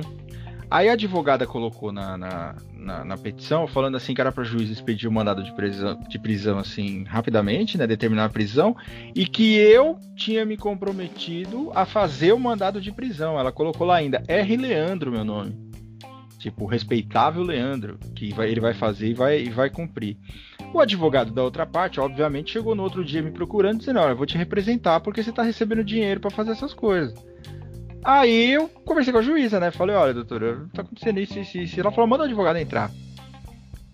Aí 0.71 0.87
a 0.89 0.93
advogada 0.93 1.45
colocou 1.45 1.91
na, 1.91 2.17
na, 2.17 2.55
na, 2.87 3.03
na, 3.03 3.17
petição, 3.17 3.67
falando 3.67 3.97
assim 3.97 4.13
que 4.13 4.21
era 4.21 4.31
para 4.31 4.45
juiz 4.45 4.69
expedir 4.69 5.09
o 5.09 5.11
mandado 5.11 5.43
de 5.43 5.51
prisão, 5.51 5.99
de 6.07 6.17
prisão 6.17 6.57
assim 6.57 7.03
rapidamente, 7.03 7.77
né, 7.77 7.85
determinar 7.85 8.25
a 8.25 8.29
prisão, 8.29 8.75
e 9.13 9.27
que 9.27 9.55
eu 9.55 9.99
tinha 10.15 10.45
me 10.45 10.55
comprometido 10.55 11.69
a 11.75 11.85
fazer 11.85 12.31
o 12.31 12.39
mandado 12.39 12.79
de 12.79 12.91
prisão. 12.91 13.37
Ela 13.37 13.51
colocou 13.51 13.85
lá 13.85 13.97
ainda 13.97 14.23
R. 14.27 14.55
Leandro, 14.55 15.11
meu 15.11 15.25
nome. 15.25 15.67
Tipo, 16.39 16.65
respeitável 16.65 17.43
Leandro, 17.43 17.99
que 18.15 18.33
vai, 18.33 18.49
ele 18.49 18.61
vai 18.61 18.73
fazer 18.73 19.09
e 19.09 19.13
vai, 19.13 19.41
e 19.41 19.49
vai 19.49 19.69
cumprir. 19.69 20.17
O 20.73 20.79
advogado 20.79 21.31
da 21.31 21.43
outra 21.43 21.65
parte, 21.65 21.99
obviamente, 21.99 22.51
chegou 22.51 22.75
no 22.75 22.83
outro 22.83 23.03
dia 23.03 23.21
me 23.21 23.31
procurando, 23.31 23.79
dizendo: 23.79 23.99
Olha, 23.99 24.11
eu 24.11 24.15
vou 24.15 24.25
te 24.25 24.37
representar 24.37 24.99
porque 24.99 25.23
você 25.23 25.31
está 25.31 25.41
recebendo 25.41 25.83
dinheiro 25.83 26.19
para 26.19 26.29
fazer 26.29 26.51
essas 26.51 26.73
coisas. 26.73 27.13
Aí 28.07 28.53
eu 28.53 28.69
conversei 28.69 29.11
com 29.11 29.19
a 29.19 29.21
juíza, 29.21 29.59
né? 29.59 29.69
Falei, 29.69 29.93
olha, 29.93 30.13
doutora, 30.13 30.65
tá 30.73 30.81
acontecendo 30.81 31.19
isso, 31.19 31.37
isso, 31.37 31.57
isso. 31.57 31.77
Ela 31.77 31.91
falou, 31.91 32.07
manda 32.07 32.23
o 32.23 32.25
advogado 32.25 32.55
entrar. 32.55 32.89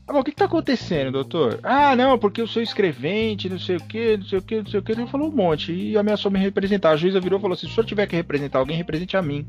Ela 0.07 0.19
o 0.19 0.23
que, 0.23 0.29
que 0.29 0.37
tá 0.37 0.45
acontecendo, 0.45 1.11
doutor? 1.11 1.59
Ah, 1.63 1.95
não, 1.95 2.19
porque 2.19 2.39
eu 2.39 2.45
sou 2.45 2.61
escrevente, 2.61 3.49
não 3.49 3.57
sei 3.57 3.77
o 3.77 3.79
que, 3.79 4.15
não 4.15 4.25
sei 4.25 4.37
o 4.37 4.41
que, 4.43 4.57
não 4.57 4.67
sei 4.67 4.79
o 4.79 4.83
que. 4.83 4.91
Ele 4.91 5.07
falou 5.07 5.29
um 5.29 5.35
monte 5.35 5.73
e 5.73 5.97
ameaçou 5.97 6.29
me 6.29 6.37
representar. 6.37 6.91
A 6.91 6.95
juíza 6.95 7.19
virou 7.19 7.39
e 7.39 7.41
falou 7.41 7.55
assim: 7.55 7.65
se 7.65 7.71
o 7.71 7.73
senhor 7.73 7.87
tiver 7.87 8.05
que 8.05 8.15
representar 8.15 8.59
alguém, 8.59 8.77
represente 8.77 9.17
a 9.17 9.21
mim. 9.23 9.47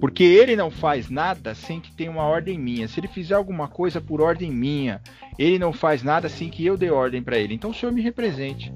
Porque 0.00 0.22
ele 0.22 0.56
não 0.56 0.70
faz 0.70 1.08
nada 1.08 1.54
sem 1.54 1.80
que 1.80 1.92
tenha 1.92 2.10
uma 2.10 2.24
ordem 2.24 2.58
minha. 2.58 2.86
Se 2.86 3.00
ele 3.00 3.08
fizer 3.08 3.34
alguma 3.34 3.66
coisa 3.66 4.00
por 4.00 4.20
ordem 4.20 4.50
minha, 4.50 5.00
ele 5.38 5.58
não 5.58 5.72
faz 5.72 6.02
nada 6.02 6.28
sem 6.28 6.48
que 6.48 6.64
eu 6.64 6.76
dê 6.76 6.90
ordem 6.90 7.22
para 7.22 7.38
ele. 7.38 7.54
Então 7.54 7.70
o 7.70 7.74
senhor 7.74 7.92
me 7.92 8.02
represente. 8.02 8.72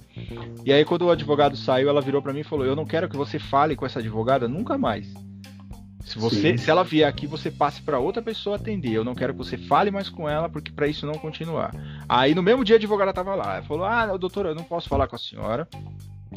E 0.64 0.72
aí 0.72 0.84
quando 0.84 1.02
o 1.02 1.10
advogado 1.10 1.56
saiu, 1.56 1.88
ela 1.88 2.00
virou 2.00 2.22
para 2.22 2.32
mim 2.32 2.40
e 2.40 2.44
falou: 2.44 2.64
"Eu 2.64 2.76
não 2.76 2.86
quero 2.86 3.08
que 3.08 3.16
você 3.16 3.38
fale 3.38 3.76
com 3.76 3.84
essa 3.84 3.98
advogada 3.98 4.48
nunca 4.48 4.78
mais. 4.78 5.12
Se 6.04 6.18
você, 6.18 6.56
se 6.58 6.70
ela 6.70 6.82
vier 6.82 7.08
aqui, 7.08 7.26
você 7.26 7.50
passe 7.50 7.82
para 7.82 7.98
outra 7.98 8.20
pessoa 8.20 8.56
atender. 8.56 8.92
Eu 8.92 9.04
não 9.04 9.14
quero 9.14 9.32
que 9.32 9.38
você 9.38 9.56
fale 9.56 9.90
mais 9.90 10.08
com 10.08 10.28
ela, 10.28 10.48
porque 10.48 10.72
para 10.72 10.88
isso 10.88 11.06
não 11.06 11.14
continuar." 11.14 11.70
Aí 12.08 12.34
no 12.34 12.42
mesmo 12.42 12.64
dia 12.64 12.76
a 12.76 12.78
advogada 12.78 13.12
tava 13.12 13.34
lá. 13.34 13.56
Ela 13.56 13.62
falou: 13.62 13.84
"Ah, 13.84 14.16
doutor, 14.16 14.46
eu 14.46 14.54
não 14.54 14.64
posso 14.64 14.88
falar 14.88 15.06
com 15.06 15.16
a 15.16 15.18
senhora." 15.18 15.68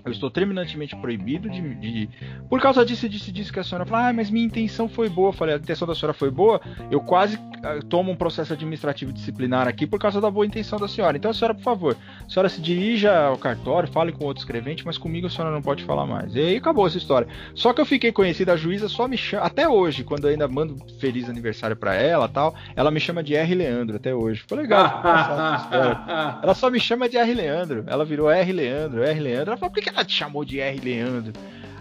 Eu 0.03 0.11
estou 0.11 0.32
terminantemente 0.32 0.95
proibido 0.95 1.49
de, 1.49 1.76
de, 1.76 2.10
Por 2.49 2.60
causa 2.60 2.84
disso, 2.84 3.07
disse, 3.07 3.32
disse 3.32 3.53
que 3.53 3.60
a 3.60 3.64
senhora 3.64 3.86
falou, 3.86 4.06
ah, 4.06 4.14
mas 4.14 4.30
minha 4.30 4.45
intenção 4.45 4.90
foi 4.90 5.07
boa. 5.07 5.30
Eu 5.30 5.34
falei, 5.34 5.56
a 5.56 5.57
intenção 5.57 5.88
da 5.88 5.94
senhora 5.94 6.14
foi 6.14 6.32
boa. 6.32 6.60
Eu 6.90 6.99
quase 6.99 7.38
uh, 7.64 7.84
tomo 7.85 8.11
um 8.11 8.15
processo 8.15 8.53
administrativo 8.53 9.11
disciplinar 9.11 9.68
aqui 9.68 9.88
por 9.88 9.99
causa 9.99 10.19
da 10.19 10.30
boa 10.30 10.45
intenção 10.45 10.80
da 10.80 10.88
senhora. 10.88 11.18
Então, 11.18 11.31
a 11.31 11.34
senhora, 11.34 11.53
por 11.53 11.64
favor, 11.64 11.98
a 12.26 12.30
senhora 12.30 12.49
se 12.49 12.61
dirija 12.61 13.27
ao 13.27 13.38
cartório, 13.38 13.91
fale 13.91 14.11
com 14.11 14.26
outro 14.26 14.41
escrevente, 14.41 14.85
mas 14.85 14.98
comigo 14.98 15.27
a 15.27 15.30
senhora 15.30 15.53
não 15.53 15.61
pode 15.61 15.84
falar 15.84 16.06
mais. 16.06 16.35
E 16.35 16.40
aí 16.40 16.57
acabou 16.57 16.85
essa 16.85 16.98
história. 16.98 17.27
Só 17.56 17.73
que 17.73 17.81
eu 17.81 17.85
fiquei 17.85 18.11
conhecido, 18.11 18.52
a 18.52 18.56
juíza 18.56 18.88
só 18.88 19.07
me 19.07 19.18
chama, 19.18 19.45
até 19.45 19.68
hoje, 19.68 20.03
quando 20.03 20.26
eu 20.26 20.31
ainda 20.31 20.48
mando 20.48 20.76
feliz 20.99 21.30
aniversário 21.30 21.76
para 21.76 21.95
ela 21.95 22.27
tal, 22.27 22.53
ela 22.76 22.91
me 22.91 22.99
chama 22.99 23.23
de 23.23 23.35
R. 23.35 23.56
Leandro 23.56 23.95
até 23.95 24.14
hoje. 24.14 24.41
Ficou 24.41 24.57
legal. 24.57 25.02
ela 26.44 26.53
só 26.53 26.69
me 26.69 26.80
chama 26.80 27.07
de 27.07 27.18
R. 27.18 27.34
Leandro. 27.34 27.84
Ela 27.88 28.06
virou 28.06 28.30
R. 28.30 28.52
Leandro, 28.52 29.03
R. 29.03 29.19
Leandro. 29.19 29.52
Ela 29.52 29.57
falou, 29.57 29.73
por 29.73 29.81
que 29.81 29.90
ela 29.90 30.06
te 30.06 30.14
chamou 30.14 30.44
de 30.44 30.60
R. 30.60 30.80
Leandro? 30.80 31.34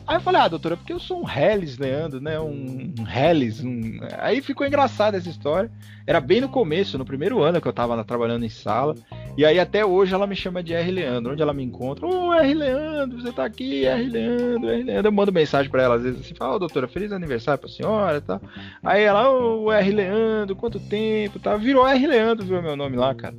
Aí 0.06 0.16
eu 0.16 0.20
falei, 0.20 0.40
ah, 0.40 0.48
doutora, 0.48 0.76
porque 0.76 0.92
eu 0.92 0.98
sou 0.98 1.22
um 1.22 1.28
Hellis 1.28 1.78
Leandro, 1.78 2.20
né? 2.20 2.38
Um, 2.40 2.92
um 2.98 3.06
Hellis. 3.06 3.62
Um... 3.62 4.00
Aí 4.18 4.40
ficou 4.40 4.66
engraçada 4.66 5.16
essa 5.16 5.28
história. 5.28 5.70
Era 6.06 6.20
bem 6.20 6.40
no 6.40 6.48
começo, 6.48 6.98
no 6.98 7.04
primeiro 7.04 7.42
ano 7.42 7.60
que 7.60 7.68
eu 7.68 7.72
tava 7.72 8.02
trabalhando 8.04 8.44
em 8.44 8.48
sala. 8.48 8.94
E 9.36 9.44
aí 9.44 9.58
até 9.58 9.84
hoje 9.84 10.12
ela 10.12 10.26
me 10.26 10.34
chama 10.34 10.62
de 10.62 10.74
R. 10.74 10.90
Leandro. 10.90 11.32
Onde 11.32 11.42
ela 11.42 11.54
me 11.54 11.62
encontra, 11.62 12.06
ô 12.06 12.28
oh, 12.28 12.32
R. 12.34 12.52
Leandro, 12.52 13.20
você 13.20 13.32
tá 13.32 13.44
aqui, 13.44 13.86
R. 13.86 14.08
Leandro, 14.08 14.68
R. 14.68 14.82
Leandro. 14.82 15.08
Eu 15.08 15.12
mando 15.12 15.32
mensagem 15.32 15.70
pra 15.70 15.82
ela 15.82 15.94
às 15.96 16.02
vezes 16.02 16.20
assim, 16.20 16.34
fala, 16.34 16.56
oh, 16.56 16.58
doutora, 16.58 16.88
feliz 16.88 17.12
aniversário 17.12 17.60
pra 17.60 17.70
senhora 17.70 18.18
e 18.18 18.20
tal. 18.20 18.40
Aí 18.82 19.02
ela, 19.02 19.30
ô 19.30 19.64
oh, 19.64 19.72
R. 19.72 19.90
Leandro, 19.90 20.56
quanto 20.56 20.80
tempo, 20.80 21.38
tá? 21.38 21.56
Virou 21.56 21.86
R. 21.86 22.06
Leandro, 22.06 22.44
viu 22.44 22.60
meu 22.60 22.76
nome 22.76 22.96
lá, 22.96 23.14
cara. 23.14 23.34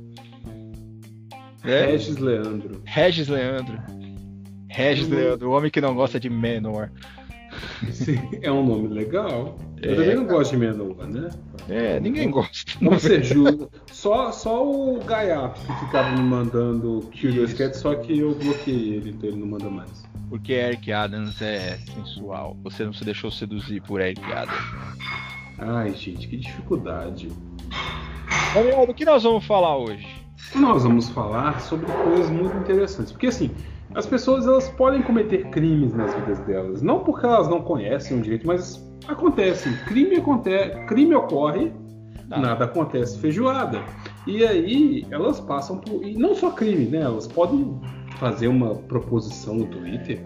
É. 1.64 1.86
Regis 1.86 2.18
Leandro. 2.18 2.82
Regis 2.84 3.28
Leandro. 3.28 3.78
Regis 4.74 5.08
Leandro, 5.08 5.50
o 5.50 5.52
homem 5.52 5.70
que 5.70 5.80
não 5.80 5.94
gosta 5.94 6.18
de 6.18 6.28
Menor. 6.28 6.90
Sim, 7.92 8.18
é 8.42 8.50
um 8.50 8.66
nome 8.66 8.88
legal. 8.88 9.56
Eu 9.80 9.92
é, 9.92 9.94
também 9.94 10.16
não 10.16 10.26
gosto 10.26 10.50
de 10.50 10.56
Menor, 10.56 11.06
né? 11.06 11.30
É, 11.68 12.00
ninguém 12.00 12.30
gosta. 12.30 12.72
Não 12.80 12.98
justo. 12.98 13.70
Só, 13.92 14.32
só 14.32 14.66
o 14.66 14.98
Gaiato 15.04 15.60
que 15.60 15.86
ficava 15.86 16.10
me 16.10 16.22
mandando 16.22 17.08
Curious 17.12 17.52
Cat, 17.52 17.76
só 17.76 17.94
que 17.94 18.18
eu 18.18 18.34
bloqueei 18.34 18.94
ele, 18.94 19.10
então 19.10 19.28
ele 19.28 19.38
não 19.38 19.46
manda 19.46 19.70
mais. 19.70 20.04
Porque 20.28 20.52
Eric 20.52 20.90
Adams 20.90 21.40
é 21.40 21.78
sensual. 21.94 22.56
Você 22.64 22.84
não 22.84 22.92
se 22.92 23.04
deixou 23.04 23.30
seduzir 23.30 23.80
por 23.82 24.00
Eric 24.00 24.20
Adams. 24.32 24.58
Ai, 25.58 25.94
gente, 25.94 26.26
que 26.26 26.36
dificuldade. 26.36 27.30
Daniel, 28.52 28.86
do 28.86 28.94
que 28.94 29.04
nós 29.04 29.22
vamos 29.22 29.46
falar 29.46 29.76
hoje? 29.76 30.06
Nós 30.56 30.82
vamos 30.82 31.08
falar 31.10 31.60
sobre 31.60 31.86
coisas 31.86 32.30
muito 32.30 32.56
interessantes. 32.56 33.12
Porque 33.12 33.28
assim, 33.28 33.50
as 33.94 34.06
pessoas 34.06 34.46
elas 34.46 34.68
podem 34.70 35.02
cometer 35.02 35.48
crimes 35.50 35.94
nas 35.94 36.12
vidas 36.14 36.38
delas. 36.40 36.82
Não 36.82 37.00
porque 37.00 37.24
elas 37.24 37.48
não 37.48 37.62
conhecem 37.62 38.18
o 38.18 38.22
direito, 38.22 38.46
mas 38.46 38.84
acontece. 39.06 39.72
Crime, 39.84 40.16
acontece, 40.16 40.86
crime 40.86 41.14
ocorre, 41.14 41.72
tá. 42.28 42.38
nada 42.38 42.64
acontece 42.64 43.18
feijoada. 43.18 43.80
E 44.26 44.44
aí 44.44 45.06
elas 45.10 45.40
passam 45.40 45.78
por. 45.78 46.02
E 46.02 46.16
não 46.16 46.34
só 46.34 46.50
crime, 46.50 46.86
né? 46.86 47.02
Elas 47.02 47.28
podem 47.28 47.80
fazer 48.18 48.48
uma 48.48 48.74
proposição 48.74 49.54
no 49.54 49.66
Twitter, 49.66 50.20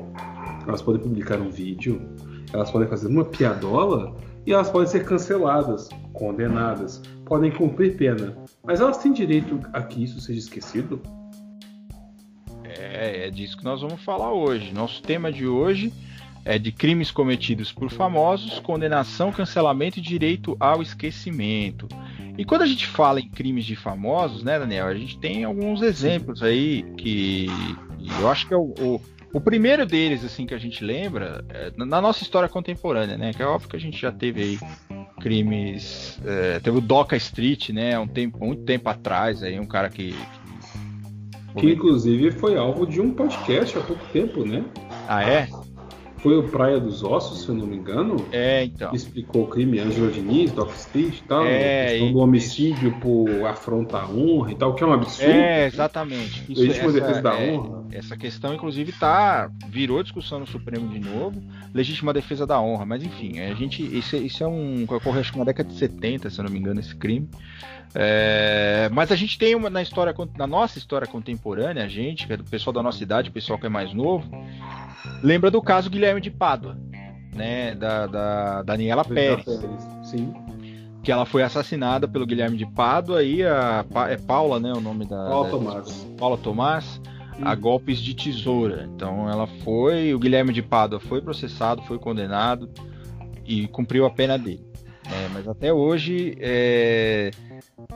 elas 0.66 0.82
podem 0.82 1.00
publicar 1.00 1.38
um 1.38 1.50
vídeo, 1.50 2.00
elas 2.52 2.70
podem 2.70 2.88
fazer 2.88 3.08
uma 3.08 3.24
piadola 3.24 4.14
e 4.46 4.52
elas 4.52 4.70
podem 4.70 4.88
ser 4.88 5.04
canceladas, 5.04 5.88
condenadas, 6.12 7.02
podem 7.24 7.50
cumprir 7.50 7.96
pena. 7.96 8.36
Mas 8.64 8.80
elas 8.80 8.98
têm 8.98 9.12
direito 9.12 9.60
a 9.72 9.82
que 9.82 10.04
isso 10.04 10.20
seja 10.20 10.38
esquecido? 10.38 11.00
É, 12.78 13.26
é 13.26 13.30
disso 13.30 13.56
que 13.56 13.64
nós 13.64 13.80
vamos 13.80 14.02
falar 14.02 14.32
hoje. 14.32 14.72
Nosso 14.72 15.02
tema 15.02 15.32
de 15.32 15.46
hoje 15.46 15.92
é 16.44 16.58
de 16.58 16.72
crimes 16.72 17.10
cometidos 17.10 17.72
por 17.72 17.90
famosos, 17.90 18.58
condenação, 18.60 19.32
cancelamento 19.32 19.98
e 19.98 20.02
direito 20.02 20.56
ao 20.58 20.80
esquecimento. 20.80 21.88
E 22.38 22.44
quando 22.44 22.62
a 22.62 22.66
gente 22.66 22.86
fala 22.86 23.20
em 23.20 23.28
crimes 23.28 23.64
de 23.64 23.74
famosos, 23.74 24.42
né, 24.42 24.58
Daniel, 24.58 24.86
a 24.86 24.94
gente 24.94 25.18
tem 25.18 25.44
alguns 25.44 25.82
exemplos 25.82 26.42
aí 26.42 26.84
que 26.96 27.48
eu 28.20 28.30
acho 28.30 28.46
que 28.46 28.54
é 28.54 28.56
o, 28.56 28.72
o, 28.78 29.00
o 29.32 29.40
primeiro 29.40 29.84
deles, 29.84 30.24
assim, 30.24 30.46
que 30.46 30.54
a 30.54 30.58
gente 30.58 30.84
lembra, 30.84 31.44
é, 31.48 31.72
na 31.76 32.00
nossa 32.00 32.22
história 32.22 32.48
contemporânea, 32.48 33.18
né, 33.18 33.32
que 33.32 33.42
é 33.42 33.46
óbvio 33.46 33.68
que 33.68 33.76
a 33.76 33.80
gente 33.80 34.00
já 34.00 34.12
teve 34.12 34.40
aí 34.40 34.58
crimes, 35.20 36.18
é, 36.24 36.60
teve 36.60 36.78
o 36.78 36.80
Doca 36.80 37.16
Street, 37.16 37.70
né, 37.70 37.98
um 37.98 38.06
tempo, 38.06 38.38
muito 38.38 38.62
tempo 38.62 38.88
atrás, 38.88 39.42
aí 39.42 39.58
um 39.58 39.66
cara 39.66 39.90
que, 39.90 40.14
que, 41.54 41.60
que 41.60 41.72
inclusive 41.72 42.30
foi 42.32 42.56
alvo 42.56 42.86
de 42.86 43.00
um 43.00 43.12
podcast 43.12 43.78
há 43.78 43.80
pouco 43.80 44.04
tempo, 44.12 44.44
né? 44.44 44.64
Ah, 45.08 45.22
é? 45.22 45.48
Foi 46.18 46.36
o 46.36 46.42
Praia 46.42 46.80
dos 46.80 47.04
Ossos, 47.04 47.42
se 47.42 47.48
eu 47.48 47.54
não 47.54 47.66
me 47.66 47.76
engano. 47.76 48.16
É, 48.32 48.64
então. 48.64 48.92
Explicou 48.92 49.44
o 49.44 49.46
crime 49.46 49.78
Ângelo 49.78 50.10
Diniz, 50.10 50.50
Doc 50.50 50.72
Street 50.74 51.18
e 51.18 51.22
tal. 51.22 51.46
É, 51.46 51.86
a 51.86 51.90
questão 51.90 52.12
do 52.12 52.18
homicídio 52.18 52.92
por 53.00 53.46
afronta 53.46 53.98
a 53.98 54.08
honra 54.08 54.50
e 54.50 54.54
tal, 54.56 54.74
que 54.74 54.82
é 54.82 54.86
um 54.86 54.92
absurdo. 54.92 55.30
É, 55.30 55.66
exatamente. 55.66 56.44
Isso, 56.48 56.60
Legítima 56.60 56.88
essa, 56.88 57.00
defesa 57.00 57.22
da 57.22 57.34
é, 57.34 57.52
honra. 57.52 57.84
Essa 57.92 58.16
questão, 58.16 58.52
inclusive, 58.52 58.92
tá, 58.92 59.48
virou 59.68 60.02
discussão 60.02 60.40
no 60.40 60.46
Supremo 60.46 60.88
de 60.88 60.98
novo. 60.98 61.40
Legítima 61.72 62.12
defesa 62.12 62.44
da 62.44 62.60
honra. 62.60 62.84
Mas, 62.84 63.04
enfim, 63.04 63.38
a 63.38 63.54
gente, 63.54 63.82
isso, 63.82 64.16
isso 64.16 64.42
é 64.42 64.46
um. 64.48 64.84
ocorreu 64.88 65.20
acho 65.20 65.32
que 65.32 65.38
na 65.38 65.44
década 65.44 65.68
de 65.68 65.76
70, 65.76 66.30
se 66.30 66.40
eu 66.40 66.44
não 66.44 66.50
me 66.50 66.58
engano, 66.58 66.80
esse 66.80 66.96
crime. 66.96 67.28
É, 67.94 68.88
mas 68.92 69.10
a 69.10 69.16
gente 69.16 69.38
tem 69.38 69.54
uma 69.54 69.70
na 69.70 69.82
história, 69.82 70.14
na 70.36 70.46
nossa 70.46 70.78
história 70.78 71.06
contemporânea, 71.06 71.84
a 71.84 71.88
gente, 71.88 72.26
que 72.26 72.32
é 72.32 72.36
do 72.36 72.44
pessoal 72.44 72.72
da 72.72 72.82
nossa 72.82 73.02
idade, 73.02 73.30
o 73.30 73.32
pessoal 73.32 73.58
que 73.58 73.66
é 73.66 73.68
mais 73.68 73.92
novo, 73.94 74.28
lembra 75.22 75.50
do 75.50 75.62
caso 75.62 75.90
Guilherme 75.90 76.20
de 76.20 76.30
Pádua, 76.30 76.76
né, 77.34 77.74
da, 77.74 78.06
da 78.06 78.62
Daniela 78.62 79.04
Pérez. 79.04 79.44
Sim. 80.04 80.34
Que 81.02 81.12
ela 81.12 81.24
foi 81.24 81.42
assassinada 81.42 82.06
pelo 82.06 82.26
Guilherme 82.26 82.56
de 82.56 82.66
Pádua 82.66 83.22
e 83.22 83.42
a 83.42 83.84
é 84.08 84.16
Paula, 84.16 84.60
né, 84.60 84.72
o 84.72 84.80
nome 84.80 85.06
da 85.06 85.16
Paula 85.16 85.44
da, 85.44 85.50
Tomás. 85.50 86.06
Paula 86.18 86.36
Tomás 86.36 87.00
a 87.42 87.54
golpes 87.54 87.98
de 87.98 88.14
tesoura. 88.14 88.88
Então 88.94 89.28
ela 89.30 89.46
foi, 89.46 90.12
o 90.12 90.18
Guilherme 90.18 90.52
de 90.52 90.62
Pádua 90.62 91.00
foi 91.00 91.20
processado, 91.20 91.82
foi 91.82 91.98
condenado 91.98 92.68
e 93.46 93.66
cumpriu 93.68 94.04
a 94.06 94.10
pena 94.10 94.38
dele. 94.38 94.66
É, 95.10 95.28
mas 95.32 95.48
até 95.48 95.72
hoje 95.72 96.36
é, 96.38 97.30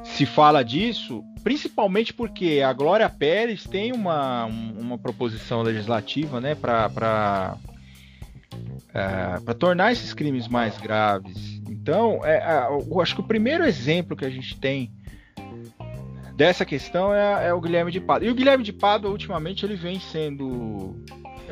se 0.04 0.26
fala 0.26 0.62
disso, 0.62 1.24
principalmente 1.42 2.12
porque 2.12 2.62
a 2.64 2.72
Glória 2.72 3.08
Pérez 3.08 3.64
tem 3.64 3.92
uma, 3.92 4.44
uma 4.44 4.98
proposição 4.98 5.62
legislativa 5.62 6.40
né, 6.40 6.54
para 6.54 7.56
é, 8.94 9.54
tornar 9.54 9.92
esses 9.92 10.12
crimes 10.12 10.48
mais 10.48 10.78
graves. 10.78 11.60
Então, 11.68 12.20
é, 12.24 12.68
eu 12.68 13.00
acho 13.00 13.14
que 13.14 13.20
o 13.20 13.26
primeiro 13.26 13.64
exemplo 13.64 14.16
que 14.16 14.24
a 14.24 14.30
gente 14.30 14.58
tem 14.58 14.92
dessa 16.36 16.64
questão 16.64 17.14
é, 17.14 17.48
é 17.48 17.54
o 17.54 17.60
Guilherme 17.60 17.90
de 17.90 18.00
Pádua. 18.00 18.28
E 18.28 18.30
o 18.30 18.34
Guilherme 18.34 18.64
de 18.64 18.72
Pádua, 18.72 19.10
ultimamente, 19.10 19.64
ele 19.64 19.76
vem 19.76 19.98
sendo 20.00 20.96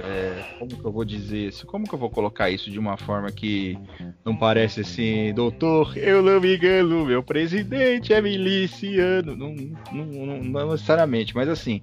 é, 0.05 0.45
como 0.59 0.77
que 0.77 0.85
eu 0.85 0.93
vou 0.93 1.05
dizer 1.05 1.49
isso? 1.49 1.67
Como 1.67 1.87
que 1.87 1.95
eu 1.95 1.99
vou 1.99 2.11
colocar 2.11 2.51
isso 2.51 2.71
de 2.71 2.79
uma 2.79 2.97
forma 2.97 3.31
que 3.31 3.79
não 4.25 4.37
parece 4.37 4.81
assim, 4.81 5.33
doutor, 5.35 5.97
eu 5.97 6.23
não 6.23 6.41
me 6.41 6.57
engano, 6.57 7.05
meu 7.07 7.23
presidente 7.23 8.13
é 8.13 8.21
miliciano. 8.21 9.37
Não, 9.37 9.55
não, 9.93 10.05
não, 10.05 10.43
não 10.43 10.71
necessariamente, 10.73 11.35
mas 11.35 11.49
assim, 11.49 11.83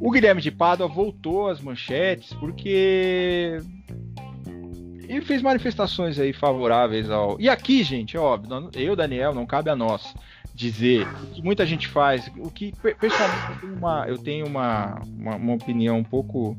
o 0.00 0.10
Guilherme 0.10 0.42
de 0.42 0.50
Pádua 0.50 0.86
voltou 0.86 1.48
às 1.48 1.60
manchetes 1.60 2.32
porque 2.34 3.58
ele 5.08 5.20
fez 5.20 5.40
manifestações 5.42 6.18
aí 6.18 6.32
favoráveis 6.32 7.10
ao. 7.10 7.40
E 7.40 7.48
aqui, 7.48 7.82
gente, 7.82 8.16
óbvio, 8.18 8.70
eu, 8.74 8.96
Daniel, 8.96 9.34
não 9.34 9.46
cabe 9.46 9.70
a 9.70 9.76
nós 9.76 10.14
dizer 10.54 11.06
o 11.06 11.34
que 11.34 11.42
muita 11.42 11.66
gente 11.66 11.86
faz, 11.86 12.30
o 12.38 12.50
que 12.50 12.72
pessoalmente 12.98 13.50
eu 13.50 13.60
tenho 13.60 14.04
eu 14.08 14.18
tenho 14.18 14.46
uma, 14.46 14.98
uma, 15.06 15.36
uma 15.36 15.54
opinião 15.54 15.98
um 15.98 16.04
pouco 16.04 16.56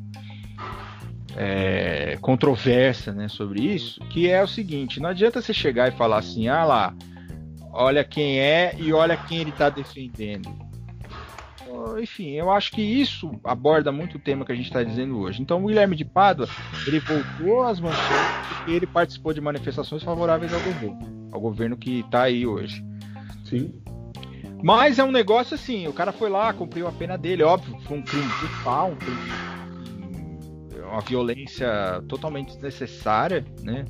é, 1.38 2.18
controversa 2.20 3.14
né, 3.14 3.28
sobre 3.28 3.62
isso, 3.62 4.00
que 4.10 4.30
é 4.30 4.44
o 4.44 4.48
seguinte: 4.48 5.00
não 5.00 5.10
adianta 5.10 5.42
você 5.42 5.54
chegar 5.54 5.88
e 5.88 5.96
falar 5.96 6.18
assim, 6.18 6.48
ah 6.48 6.66
lá, 6.66 6.94
olha 7.72 8.04
quem 8.04 8.40
é 8.40 8.76
e 8.78 8.92
olha 8.92 9.16
quem 9.16 9.40
ele 9.40 9.52
está 9.52 9.70
defendendo. 9.70 10.50
Enfim, 12.02 12.32
eu 12.32 12.52
acho 12.52 12.72
que 12.72 12.82
isso 12.82 13.32
aborda 13.44 13.92
muito 13.92 14.18
o 14.18 14.20
tema 14.20 14.46
que 14.46 14.52
a 14.52 14.56
gente 14.56 14.66
está 14.66 14.84
dizendo 14.84 15.20
hoje. 15.20 15.42
Então, 15.42 15.64
o 15.64 15.68
Guilherme 15.68 15.96
de 15.96 16.04
Pádua, 16.04 16.48
ele 16.86 17.00
voltou 17.00 17.64
às 17.64 17.80
manchetes 17.80 18.48
porque 18.50 18.72
ele 18.72 18.88
participou 18.88 19.34
de 19.34 19.42
manifestações 19.42 20.04
favoráveis 20.04 20.54
ao 20.54 20.60
governo, 20.60 21.30
ao 21.32 21.40
governo 21.40 21.78
que 21.78 22.00
está 22.00 22.24
aí 22.24 22.46
hoje. 22.46 22.84
Sim. 23.46 23.74
Mas 24.64 24.98
é 24.98 25.04
um 25.04 25.12
negócio 25.12 25.56
assim, 25.56 25.88
o 25.88 25.94
cara 25.94 26.12
foi 26.12 26.30
lá, 26.30 26.52
cumpriu 26.52 26.88
a 26.88 26.92
pena 26.92 27.18
dele, 27.18 27.44
óbvio, 27.44 27.78
foi 27.82 27.98
um 27.98 28.02
crime 28.02 28.28
brutal, 28.40 28.92
um 28.92 28.96
crime 28.96 29.47
uma 30.88 31.02
violência 31.02 32.02
totalmente 32.08 32.54
desnecessária, 32.54 33.46
né? 33.62 33.86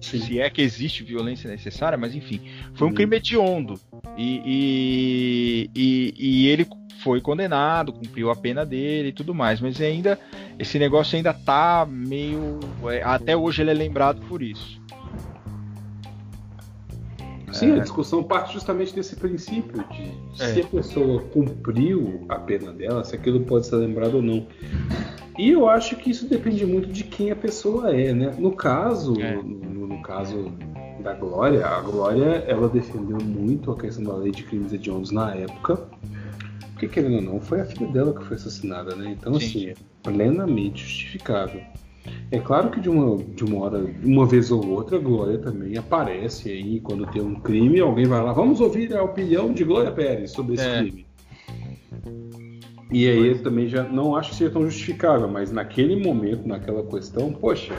Sim. 0.00 0.20
Se 0.20 0.40
é 0.40 0.48
que 0.48 0.62
existe 0.62 1.02
violência 1.02 1.50
necessária, 1.50 1.98
mas 1.98 2.14
enfim, 2.14 2.40
foi 2.74 2.86
um 2.86 2.94
crime 2.94 3.16
hediondo. 3.16 3.74
E, 4.16 4.42
e, 4.44 5.70
e, 5.74 6.14
e, 6.16 6.48
ele 6.48 6.66
foi 7.02 7.20
condenado, 7.20 7.92
cumpriu 7.92 8.30
a 8.30 8.36
pena 8.36 8.64
dele 8.64 9.08
e 9.08 9.12
tudo 9.12 9.34
mais, 9.34 9.60
mas 9.60 9.80
ainda 9.80 10.18
esse 10.58 10.78
negócio 10.78 11.16
ainda 11.16 11.32
tá 11.32 11.86
meio. 11.88 12.60
É, 12.90 13.02
até 13.02 13.36
hoje 13.36 13.62
ele 13.62 13.70
é 13.70 13.74
lembrado 13.74 14.20
por 14.28 14.42
isso. 14.42 14.80
Sim, 17.58 17.72
é. 17.72 17.76
a 17.76 17.78
discussão 17.80 18.22
parte 18.22 18.54
justamente 18.54 18.94
desse 18.94 19.16
princípio 19.16 19.84
de 19.90 20.42
é. 20.42 20.54
se 20.54 20.60
a 20.60 20.64
pessoa 20.66 21.22
cumpriu 21.22 22.24
a 22.28 22.36
pena 22.36 22.72
dela, 22.72 23.04
se 23.04 23.14
aquilo 23.14 23.40
pode 23.40 23.66
ser 23.66 23.76
lembrado 23.76 24.16
ou 24.16 24.22
não. 24.22 24.46
E 25.38 25.50
eu 25.50 25.68
acho 25.68 25.96
que 25.96 26.10
isso 26.10 26.28
depende 26.28 26.66
muito 26.66 26.88
de 26.88 27.04
quem 27.04 27.30
a 27.30 27.36
pessoa 27.36 27.94
é, 27.94 28.12
né? 28.12 28.34
No 28.36 28.52
caso, 28.52 29.20
é. 29.20 29.36
no, 29.36 29.86
no, 29.86 30.02
caso 30.02 30.52
da 31.02 31.14
Glória, 31.14 31.64
a 31.64 31.80
Glória 31.80 32.44
ela 32.48 32.68
defendeu 32.68 33.18
muito 33.18 33.70
a 33.70 33.76
questão 33.76 34.04
da 34.04 34.16
lei 34.16 34.32
de 34.32 34.42
crimes 34.42 34.72
hediondos 34.72 35.12
na 35.12 35.32
época, 35.34 35.88
porque 36.72 36.88
querendo 36.88 37.16
ou 37.16 37.22
não, 37.22 37.40
foi 37.40 37.60
a 37.60 37.64
filha 37.64 37.86
dela 37.92 38.12
que 38.12 38.24
foi 38.24 38.36
assassinada, 38.36 38.96
né? 38.96 39.16
Então, 39.18 39.34
Sim. 39.38 39.70
assim, 39.70 39.84
plenamente 40.02 40.82
justificável. 40.82 41.60
É 42.30 42.38
claro 42.38 42.70
que 42.70 42.80
de 42.80 42.88
uma, 42.88 43.16
de 43.16 43.44
uma 43.44 43.64
hora, 43.64 43.86
uma 44.04 44.26
vez 44.26 44.50
ou 44.50 44.66
outra, 44.68 44.96
a 44.96 45.00
Glória 45.00 45.38
também 45.38 45.76
aparece 45.76 46.50
aí 46.50 46.80
quando 46.80 47.06
tem 47.06 47.22
um 47.22 47.36
crime, 47.36 47.80
alguém 47.80 48.06
vai 48.06 48.22
lá, 48.22 48.32
vamos 48.32 48.60
ouvir 48.60 48.94
a 48.94 49.02
opinião 49.02 49.52
de 49.52 49.64
Glória 49.64 49.90
Pérez 49.90 50.32
sobre 50.32 50.54
esse 50.54 50.64
é. 50.64 50.78
crime. 50.78 51.06
E 52.90 53.06
aí 53.06 53.28
eu 53.28 53.42
também 53.42 53.68
já 53.68 53.82
não 53.82 54.16
acho 54.16 54.30
que 54.30 54.36
seja 54.36 54.50
tão 54.50 54.62
justificável, 54.62 55.28
mas 55.28 55.52
naquele 55.52 55.94
momento, 55.96 56.48
naquela 56.48 56.82
questão, 56.82 57.30
poxa, 57.30 57.74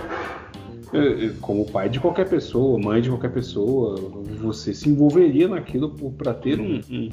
como 1.41 1.65
pai 1.65 1.89
de 1.89 1.99
qualquer 1.99 2.27
pessoa, 2.27 2.79
mãe 2.79 3.01
de 3.01 3.09
qualquer 3.09 3.31
pessoa, 3.31 3.95
você 4.39 4.73
se 4.73 4.89
envolveria 4.89 5.47
naquilo 5.47 5.89
para 6.11 6.33
ter 6.33 6.59
um, 6.59 6.81
um, 6.89 7.09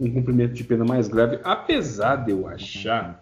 um, 0.00 0.10
cumprimento 0.12 0.52
de 0.52 0.64
pena 0.64 0.84
mais 0.84 1.08
grave, 1.08 1.38
apesar 1.44 2.16
de 2.16 2.32
eu 2.32 2.46
achar 2.46 3.21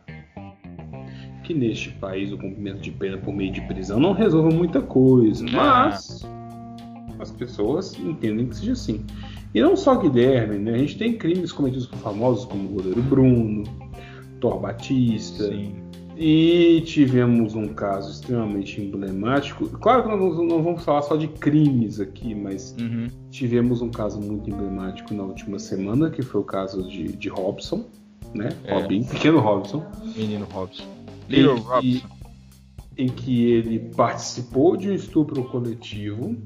que 1.51 1.55
neste 1.55 1.90
país 1.90 2.31
o 2.31 2.39
cumprimento 2.39 2.81
de 2.81 2.93
pena 2.93 3.18
por 3.18 3.35
meio 3.35 3.52
de 3.52 3.60
prisão 3.62 3.98
não 3.98 4.12
resolve 4.12 4.55
muita 4.55 4.81
coisa, 4.81 5.44
mas 5.51 6.24
as 7.18 7.32
pessoas 7.32 7.98
entendem 7.98 8.47
que 8.47 8.56
seja 8.56 8.72
assim. 8.72 9.05
E 9.52 9.60
não 9.60 9.74
só 9.74 9.97
Guilherme, 9.97 10.59
né? 10.59 10.74
A 10.74 10.78
gente 10.78 10.97
tem 10.97 11.18
crimes 11.18 11.51
cometidos 11.51 11.86
por 11.86 11.98
famosos 11.98 12.44
como 12.44 12.68
o 12.68 12.72
goleiro 12.74 13.02
Bruno, 13.02 13.64
Thor 14.40 14.60
Batista. 14.60 15.48
Sim. 15.48 15.74
E 16.16 16.82
tivemos 16.82 17.56
um 17.56 17.66
caso 17.68 18.12
extremamente 18.12 18.81
emblemático. 18.81 19.66
Claro 19.70 20.05
que 20.05 20.09
nós 20.10 20.36
não 20.36 20.62
vamos 20.62 20.85
falar 20.85 21.02
só 21.02 21.16
de 21.16 21.27
crimes 21.27 21.98
aqui, 21.98 22.32
mas 22.32 22.77
uhum. 22.78 23.09
tivemos 23.31 23.82
um 23.82 23.90
caso 23.90 24.20
muito 24.20 24.48
emblemático 24.48 25.12
na 25.14 25.24
última 25.24 25.59
semana, 25.59 26.10
que 26.10 26.22
foi 26.22 26.43
o 26.43 26.44
caso 26.44 26.89
de, 26.89 27.09
de 27.09 27.28
Robson, 27.28 27.86
né? 28.35 28.51
É. 28.64 28.74
Robin, 28.74 29.02
pequeno 29.02 29.40
Robson. 29.40 29.85
Menino 30.14 30.47
Robson. 30.52 30.99
Little 31.31 31.57
em 31.57 31.61
Robson. 31.61 31.81
Que, 31.81 32.05
em 32.98 33.09
que 33.09 33.44
ele 33.51 33.78
participou 33.97 34.77
de 34.77 34.90
um 34.90 34.94
estupro 34.94 35.44
coletivo 35.44 36.36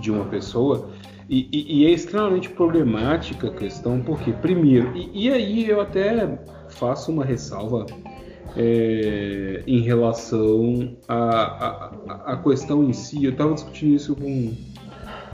de 0.00 0.10
uma 0.10 0.24
pessoa. 0.24 0.90
E, 1.28 1.48
e, 1.50 1.80
e 1.80 1.86
é 1.86 1.90
extremamente 1.90 2.50
problemática 2.50 3.48
a 3.48 3.52
questão, 3.52 4.00
porque, 4.00 4.32
primeiro, 4.32 4.94
e, 4.94 5.24
e 5.26 5.30
aí 5.30 5.68
eu 5.68 5.80
até 5.80 6.38
faço 6.68 7.10
uma 7.10 7.24
ressalva 7.24 7.86
é, 8.56 9.62
em 9.66 9.80
relação 9.80 10.96
à, 11.08 12.40
questão 12.44 12.84
em 12.84 12.92
si. 12.92 13.24
Eu 13.24 13.32
estava 13.32 13.54
discutindo 13.54 13.94
isso 13.94 14.14
com, 14.14 14.52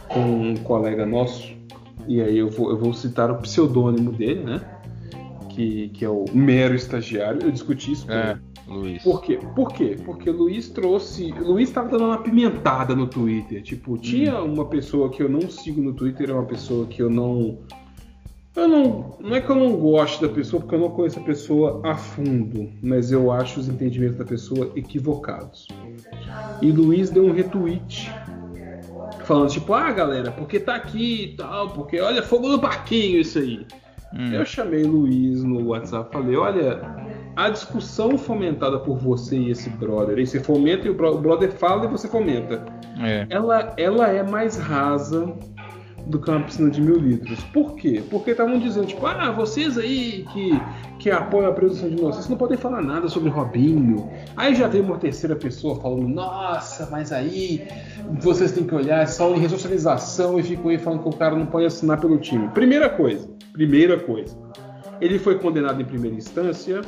com 0.09 0.21
um 0.21 0.57
colega 0.59 1.05
nosso, 1.05 1.53
e 2.07 2.21
aí 2.21 2.39
eu 2.39 2.49
vou, 2.51 2.71
eu 2.71 2.79
vou 2.79 2.95
citar 2.95 3.31
o 3.31 3.39
pseudônimo 3.39 4.13
dele, 4.13 4.45
né? 4.45 4.80
Que, 5.51 5.89
que 5.91 6.05
é 6.05 6.09
o 6.09 6.25
mero 6.33 6.75
estagiário. 6.75 7.43
Eu 7.43 7.51
discuti 7.51 7.93
isso 7.93 8.07
com 8.07 8.13
é, 8.13 8.31
ele. 8.31 8.41
Luiz. 8.67 9.03
Por 9.03 9.21
quê? 9.21 9.39
Por 9.55 9.73
quê? 9.73 9.97
Porque 10.05 10.31
Luiz 10.31 10.69
trouxe. 10.69 11.33
Luiz 11.33 11.69
estava 11.69 11.89
dando 11.89 12.05
uma 12.05 12.23
pimentada 12.23 12.95
no 12.95 13.07
Twitter. 13.07 13.63
Tipo, 13.63 13.99
tinha 13.99 14.41
hum. 14.41 14.55
uma 14.55 14.67
pessoa 14.67 15.11
que 15.11 15.23
eu 15.23 15.29
não 15.29 15.51
sigo 15.51 15.83
no 15.83 15.93
Twitter, 15.93 16.31
é 16.31 16.33
uma 16.33 16.47
pessoa 16.47 16.87
que 16.87 17.03
eu 17.03 17.11
não 17.11 17.59
eu 18.57 18.67
não, 18.67 19.17
não 19.21 19.37
é 19.37 19.41
que 19.41 19.49
eu 19.49 19.55
não 19.55 19.77
gosto 19.77 20.27
da 20.27 20.33
pessoa, 20.33 20.61
porque 20.61 20.75
eu 20.75 20.81
não 20.81 20.91
conheço 20.91 21.21
a 21.21 21.23
pessoa 21.23 21.81
a 21.85 21.95
fundo, 21.95 22.71
mas 22.83 23.13
eu 23.13 23.31
acho 23.31 23.61
os 23.61 23.69
entendimentos 23.69 24.17
da 24.17 24.25
pessoa 24.25 24.73
equivocados. 24.75 25.69
E 26.61 26.73
Luiz 26.73 27.11
deu 27.11 27.25
um 27.25 27.33
retweet 27.33 28.11
falando 29.25 29.51
tipo, 29.51 29.73
ah 29.73 29.93
galera, 29.93 30.33
porque 30.33 30.59
tá 30.59 30.75
aqui 30.75 31.25
e 31.25 31.37
tal, 31.37 31.71
porque 31.71 32.01
olha, 32.01 32.23
fogo 32.23 32.49
no 32.49 32.59
parquinho 32.59 33.21
isso 33.21 33.39
aí. 33.39 33.65
Hum. 34.13 34.33
Eu 34.33 34.45
chamei 34.45 34.83
Luiz 34.83 35.43
no 35.45 35.69
WhatsApp 35.69 36.13
falei, 36.13 36.37
olha, 36.37 36.81
a 37.37 37.49
discussão 37.49 38.19
fomentada 38.19 38.79
por 38.81 38.99
você 38.99 39.37
e 39.37 39.51
esse 39.51 39.71
brother, 39.71 40.27
você 40.27 40.41
fomenta 40.41 40.87
e 40.87 40.91
o 40.91 40.95
brother 40.95 41.53
fala 41.53 41.85
e 41.85 41.89
você 41.89 42.09
fomenta. 42.09 42.65
É. 43.01 43.27
Ela, 43.31 43.73
ela 43.77 44.09
é 44.09 44.23
mais 44.23 44.57
rasa 44.57 45.33
do 46.11 46.21
que 46.21 46.31
uma 46.31 46.41
piscina 46.41 46.71
de 46.71 46.81
mil 46.81 46.97
litros. 46.97 47.43
Por 47.45 47.77
quê? 47.77 48.03
Porque 48.11 48.33
estavam 48.33 48.59
dizendo, 48.59 48.87
tipo, 48.87 49.07
ah, 49.07 49.31
vocês 49.31 49.79
aí 49.79 50.27
que, 50.33 50.61
que 50.99 51.11
apoiam 51.11 51.51
a 51.51 51.55
presunção 51.55 51.89
de 51.89 51.97
inocência 51.97 52.31
não 52.31 52.37
podem 52.37 52.59
falar 52.59 52.83
nada 52.83 53.09
sobre 53.09 53.31
Robinho. 53.31 54.11
Aí 54.37 54.55
já 54.55 54.67
veio 54.67 54.85
uma 54.85 54.99
terceira 54.99 55.37
pessoa 55.37 55.81
falando, 55.81 56.09
nossa, 56.09 56.89
mas 56.91 57.13
aí 57.13 57.67
vocês 58.21 58.53
têm 58.53 58.65
que 58.65 58.75
olhar 58.75 59.07
só 59.07 59.35
em 59.35 59.39
ressocialização 59.39 60.39
e 60.39 60.43
ficam 60.43 60.71
aí 60.71 60.79
falando 60.79 61.03
que 61.03 61.09
o 61.09 61.17
cara 61.17 61.37
não 61.37 61.47
pode 61.47 61.67
assinar 61.67 62.01
pelo 62.01 62.19
time. 62.19 62.49
Primeira 62.49 62.91
coisa, 62.91 63.29
primeira 63.53 63.99
coisa. 63.99 64.50
Ele 65.01 65.19
foi 65.19 65.39
condenado 65.39 65.81
em 65.81 65.85
primeira 65.85 66.17
instância, 66.17 66.83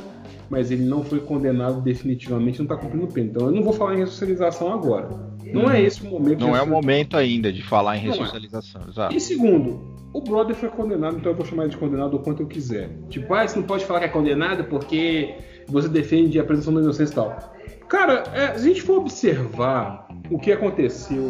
mas 0.49 0.71
ele 0.71 0.83
não 0.83 1.03
foi 1.03 1.19
condenado 1.19 1.81
definitivamente, 1.81 2.59
não 2.59 2.65
está 2.65 2.77
cumprindo 2.77 3.07
pena. 3.07 3.29
Então 3.29 3.47
eu 3.47 3.51
não 3.51 3.63
vou 3.63 3.73
falar 3.73 3.95
em 3.95 3.99
ressocialização 3.99 4.71
agora. 4.71 5.09
Não 5.51 5.69
é 5.69 5.81
esse 5.81 6.01
o 6.01 6.09
momento. 6.09 6.39
Não 6.39 6.55
é 6.55 6.61
o 6.61 6.67
momento 6.67 7.17
ainda 7.17 7.51
de 7.51 7.61
falar 7.61 7.97
em 7.97 7.99
é. 7.99 8.09
ressocialização. 8.09 8.81
É. 9.09 9.15
E 9.15 9.19
segundo, 9.19 9.93
o 10.13 10.21
brother 10.21 10.55
foi 10.55 10.69
condenado, 10.69 11.17
então 11.17 11.31
eu 11.31 11.35
vou 11.35 11.45
chamar 11.45 11.63
ele 11.63 11.71
de 11.71 11.77
condenado 11.77 12.15
o 12.15 12.19
quanto 12.19 12.43
eu 12.43 12.47
quiser. 12.47 12.89
Tipo, 13.09 13.33
ah, 13.33 13.47
você 13.47 13.59
não 13.59 13.65
pode 13.65 13.85
falar 13.85 13.99
que 13.99 14.05
é 14.05 14.09
condenado 14.09 14.63
porque 14.65 15.35
você 15.67 15.87
defende 15.87 16.39
a 16.39 16.43
presunção 16.43 16.73
da 16.73 16.81
inocência 16.81 17.13
e 17.13 17.15
tal. 17.15 17.53
Cara, 17.87 18.23
é, 18.33 18.53
se 18.57 18.65
a 18.65 18.67
gente 18.67 18.81
for 18.81 18.97
observar 18.97 20.02
o 20.29 20.39
que 20.39 20.51
aconteceu, 20.51 21.29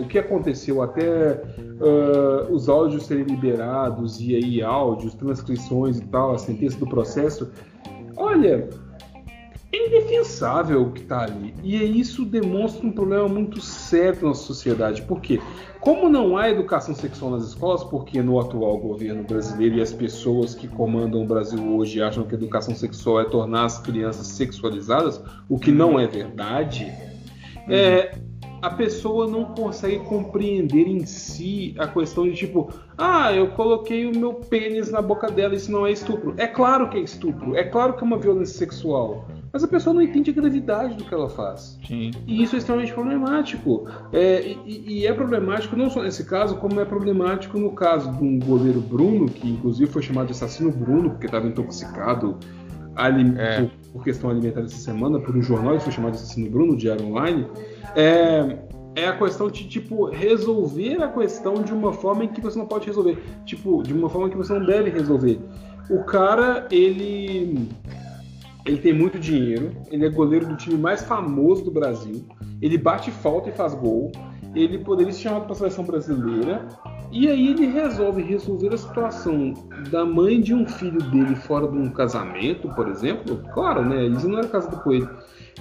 o 0.00 0.06
que 0.06 0.18
aconteceu 0.18 0.82
até 0.82 1.42
uh, 1.80 2.52
os 2.52 2.68
áudios 2.68 3.06
serem 3.06 3.24
liberados 3.24 4.20
e 4.20 4.34
aí 4.34 4.62
áudios, 4.62 5.14
transcrições 5.14 5.98
e 5.98 6.06
tal, 6.06 6.34
a 6.34 6.38
sentença 6.38 6.78
do 6.78 6.86
processo, 6.86 7.50
olha, 8.16 8.68
é 9.72 9.86
indefensável 9.86 10.82
o 10.82 10.92
que 10.92 11.02
está 11.02 11.22
ali. 11.22 11.54
E 11.62 11.76
isso 11.76 12.24
demonstra 12.24 12.86
um 12.86 12.90
problema 12.90 13.28
muito 13.28 13.60
sério 13.60 14.22
na 14.22 14.28
nossa 14.28 14.42
sociedade. 14.42 15.02
Por 15.02 15.20
quê? 15.20 15.40
Como 15.80 16.08
não 16.08 16.36
há 16.36 16.50
educação 16.50 16.94
sexual 16.94 17.30
nas 17.30 17.44
escolas, 17.44 17.84
porque 17.84 18.20
no 18.20 18.40
atual 18.40 18.78
governo 18.78 19.22
brasileiro 19.22 19.76
e 19.76 19.80
as 19.80 19.92
pessoas 19.92 20.54
que 20.54 20.66
comandam 20.66 21.22
o 21.22 21.26
Brasil 21.26 21.62
hoje 21.76 22.02
acham 22.02 22.24
que 22.24 22.34
educação 22.34 22.74
sexual 22.74 23.20
é 23.20 23.24
tornar 23.24 23.64
as 23.64 23.78
crianças 23.78 24.26
sexualizadas, 24.26 25.22
o 25.48 25.58
que 25.58 25.70
não 25.70 25.98
é 25.98 26.06
verdade, 26.06 26.92
uhum. 27.66 27.72
é, 27.72 28.18
a 28.62 28.70
pessoa 28.70 29.26
não 29.26 29.44
consegue 29.46 30.00
compreender 30.00 30.86
em 30.86 31.04
si 31.06 31.74
a 31.78 31.86
questão 31.86 32.24
de 32.24 32.34
tipo, 32.34 32.70
ah, 32.96 33.32
eu 33.32 33.48
coloquei 33.48 34.06
o 34.06 34.16
meu 34.16 34.34
pênis 34.34 34.90
na 34.90 35.00
boca 35.00 35.30
dela, 35.30 35.54
isso 35.54 35.72
não 35.72 35.86
é 35.86 35.92
estupro. 35.92 36.34
É 36.36 36.46
claro 36.46 36.88
que 36.90 36.98
é 36.98 37.00
estupro, 37.00 37.56
é 37.56 37.64
claro 37.64 37.94
que 37.94 38.02
é 38.02 38.06
uma 38.06 38.18
violência 38.18 38.58
sexual. 38.58 39.26
Mas 39.52 39.64
a 39.64 39.68
pessoa 39.68 39.92
não 39.92 40.00
entende 40.00 40.30
a 40.30 40.34
gravidade 40.34 40.94
do 40.94 41.04
que 41.04 41.12
ela 41.12 41.28
faz. 41.28 41.76
Sim. 41.86 42.12
E 42.24 42.40
isso 42.40 42.54
é 42.54 42.58
extremamente 42.58 42.92
problemático. 42.92 43.88
É, 44.12 44.54
e, 44.64 45.00
e, 45.00 45.06
é 45.06 45.12
problemático 45.12 45.74
não 45.74 45.90
só 45.90 46.02
nesse 46.02 46.24
caso, 46.24 46.56
como 46.56 46.78
é 46.80 46.84
problemático 46.84 47.58
no 47.58 47.72
caso 47.72 48.12
de 48.12 48.22
um 48.22 48.38
goleiro 48.38 48.80
Bruno, 48.80 49.26
que 49.26 49.48
inclusive 49.48 49.90
foi 49.90 50.02
chamado 50.02 50.26
de 50.26 50.32
assassino 50.32 50.70
Bruno, 50.70 51.10
porque 51.10 51.26
estava 51.26 51.48
intoxicado 51.48 52.38
é. 53.38 53.68
Por, 53.92 54.04
questão 54.04 54.30
alimentar 54.30 54.60
essa 54.60 54.76
semana, 54.76 55.18
por 55.20 55.36
um 55.36 55.42
jornal, 55.42 55.72
ele 55.72 55.80
foi 55.80 55.92
chamado 55.92 56.14
assassino 56.14 56.50
Bruno, 56.50 56.76
Diário 56.76 57.06
Online. 57.06 57.46
É, 57.96 58.58
é 58.96 59.06
a 59.06 59.16
questão 59.16 59.50
de, 59.50 59.68
tipo, 59.68 60.06
resolver 60.06 61.02
a 61.02 61.08
questão 61.08 61.54
de 61.54 61.72
uma 61.72 61.92
forma 61.92 62.24
em 62.24 62.28
que 62.28 62.40
você 62.40 62.58
não 62.58 62.66
pode 62.66 62.86
resolver. 62.86 63.18
Tipo, 63.44 63.82
de 63.82 63.92
uma 63.92 64.08
forma 64.08 64.28
que 64.28 64.36
você 64.36 64.52
não 64.52 64.64
deve 64.64 64.90
resolver. 64.90 65.40
O 65.88 66.04
cara, 66.04 66.68
ele 66.70 67.68
ele 68.64 68.78
tem 68.78 68.92
muito 68.92 69.18
dinheiro, 69.18 69.72
ele 69.90 70.04
é 70.04 70.10
goleiro 70.10 70.46
do 70.46 70.56
time 70.56 70.76
mais 70.76 71.02
famoso 71.02 71.64
do 71.64 71.70
Brasil, 71.70 72.24
ele 72.60 72.76
bate 72.76 73.10
falta 73.10 73.48
e 73.48 73.52
faz 73.52 73.74
gol, 73.74 74.12
ele 74.54 74.78
poderia 74.78 75.12
ser 75.12 75.22
chamado 75.22 75.44
para 75.44 75.52
a 75.52 75.56
seleção 75.56 75.84
brasileira, 75.84 76.68
e 77.12 77.28
aí 77.28 77.48
ele 77.48 77.66
resolve 77.66 78.22
resolver 78.22 78.74
a 78.74 78.78
situação 78.78 79.54
da 79.90 80.04
mãe 80.04 80.40
de 80.40 80.54
um 80.54 80.66
filho 80.66 81.02
dele 81.10 81.34
fora 81.34 81.66
de 81.68 81.76
um 81.76 81.90
casamento, 81.90 82.68
por 82.74 82.88
exemplo. 82.88 83.42
Claro, 83.52 83.84
né? 83.84 84.06
Isso 84.06 84.28
não 84.28 84.38
era 84.38 84.48
casado 84.48 84.82
com 84.82 84.92
ele 84.92 85.08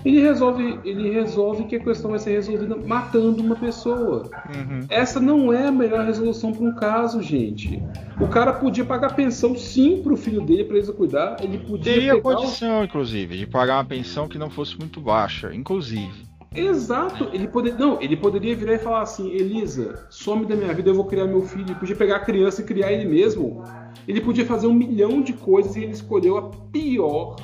ele 0.05 0.21
resolve, 0.21 0.79
ele 0.83 1.09
resolve 1.09 1.65
que 1.65 1.75
a 1.75 1.79
questão 1.79 2.11
vai 2.11 2.19
ser 2.19 2.31
resolvida 2.31 2.75
matando 2.75 3.41
uma 3.41 3.55
pessoa. 3.55 4.29
Uhum. 4.55 4.85
Essa 4.89 5.19
não 5.19 5.51
é 5.51 5.67
a 5.67 5.71
melhor 5.71 6.05
resolução 6.05 6.53
para 6.53 6.63
um 6.63 6.73
caso, 6.73 7.21
gente. 7.21 7.81
O 8.19 8.27
cara 8.27 8.53
podia 8.53 8.85
pagar 8.85 9.15
pensão 9.15 9.57
sim 9.57 10.01
para 10.01 10.13
o 10.13 10.17
filho 10.17 10.41
dele 10.41 10.63
para 10.63 10.77
eles 10.77 10.89
cuidar. 10.89 11.37
Ele 11.41 11.57
podia 11.57 11.93
teria 11.93 12.21
condição, 12.21 12.81
o... 12.81 12.83
inclusive, 12.83 13.37
de 13.37 13.47
pagar 13.47 13.77
uma 13.77 13.85
pensão 13.85 14.27
que 14.27 14.37
não 14.37 14.49
fosse 14.49 14.77
muito 14.77 15.01
baixa, 15.01 15.53
inclusive. 15.53 16.28
Exato, 16.53 17.29
ele 17.31 17.47
poderia. 17.47 17.77
Não, 17.77 18.01
ele 18.01 18.17
poderia 18.17 18.55
virar 18.55 18.73
e 18.73 18.79
falar 18.79 19.01
assim, 19.01 19.29
Elisa, 19.29 20.07
some 20.09 20.45
da 20.45 20.55
minha 20.55 20.73
vida, 20.73 20.89
eu 20.89 20.95
vou 20.95 21.05
criar 21.05 21.25
meu 21.25 21.43
filho. 21.43 21.65
Ele 21.65 21.75
podia 21.75 21.95
pegar 21.95 22.17
a 22.17 22.19
criança 22.19 22.61
e 22.61 22.65
criar 22.65 22.91
ele 22.91 23.07
mesmo. 23.07 23.63
Ele 24.07 24.19
podia 24.19 24.45
fazer 24.45 24.67
um 24.67 24.73
milhão 24.73 25.21
de 25.21 25.33
coisas 25.33 25.75
e 25.75 25.83
ele 25.83 25.91
escolheu 25.91 26.37
a 26.37 26.49
pior 26.71 27.35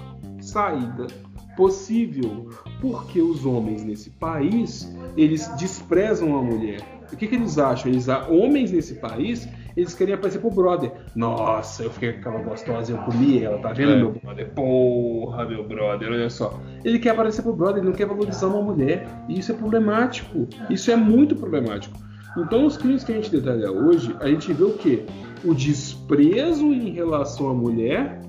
saída 0.42 1.08
possível, 1.56 2.50
porque 2.82 3.22
os 3.22 3.46
homens 3.46 3.84
nesse 3.84 4.10
país 4.10 4.94
eles 5.16 5.48
desprezam 5.56 6.36
a 6.38 6.42
mulher. 6.42 6.82
O 7.12 7.16
que, 7.16 7.28
que 7.28 7.36
eles 7.36 7.58
acham? 7.58 7.92
Eles, 7.92 8.08
homens 8.30 8.72
nesse 8.72 8.96
país, 8.96 9.48
eles 9.76 9.94
querem 9.94 10.14
aparecer 10.14 10.40
pro 10.40 10.50
brother. 10.50 10.92
Nossa, 11.16 11.84
eu 11.84 11.90
fiquei 11.90 12.14
com 12.14 12.20
aquela 12.20 12.44
gostosa, 12.44 12.92
eu 12.92 12.98
comi 13.00 13.44
ela, 13.44 13.58
tá 13.60 13.74
vendo, 13.74 13.92
é. 13.92 13.96
meu 13.98 14.12
brother? 14.12 14.50
Porra, 14.54 15.46
meu 15.46 15.68
brother, 15.68 16.12
olha 16.12 16.30
só. 16.30 16.60
Ele 16.84 17.00
quer 17.00 17.10
aparecer 17.10 17.42
pro 17.42 17.54
brother, 17.54 17.78
ele 17.78 17.88
não 17.90 17.94
quer 17.96 18.06
valorizar 18.06 18.48
uma 18.48 18.62
mulher. 18.62 19.08
E 19.28 19.40
isso 19.40 19.52
é 19.52 19.56
problemático. 19.56 20.48
Isso 20.70 20.90
é 20.92 20.96
muito 20.96 21.36
problemático. 21.36 21.98
Então, 22.38 22.66
os 22.66 22.78
crimes 22.78 23.04
que 23.04 23.14
a 23.14 23.16
gente 23.16 23.32
detalha 23.32 23.72
hoje, 23.72 24.16
a 24.20 24.28
gente 24.28 24.52
vê 24.52 24.64
o 24.64 24.74
quê? 24.74 25.06
O 25.44 25.54
desprezo 25.54 26.66
em 26.74 26.92
relação 26.92 27.50
à 27.50 27.54
mulher 27.54 28.22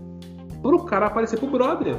pro 0.63 0.85
cara 0.85 1.07
aparecer 1.07 1.39
pro 1.39 1.49
brother. 1.49 1.97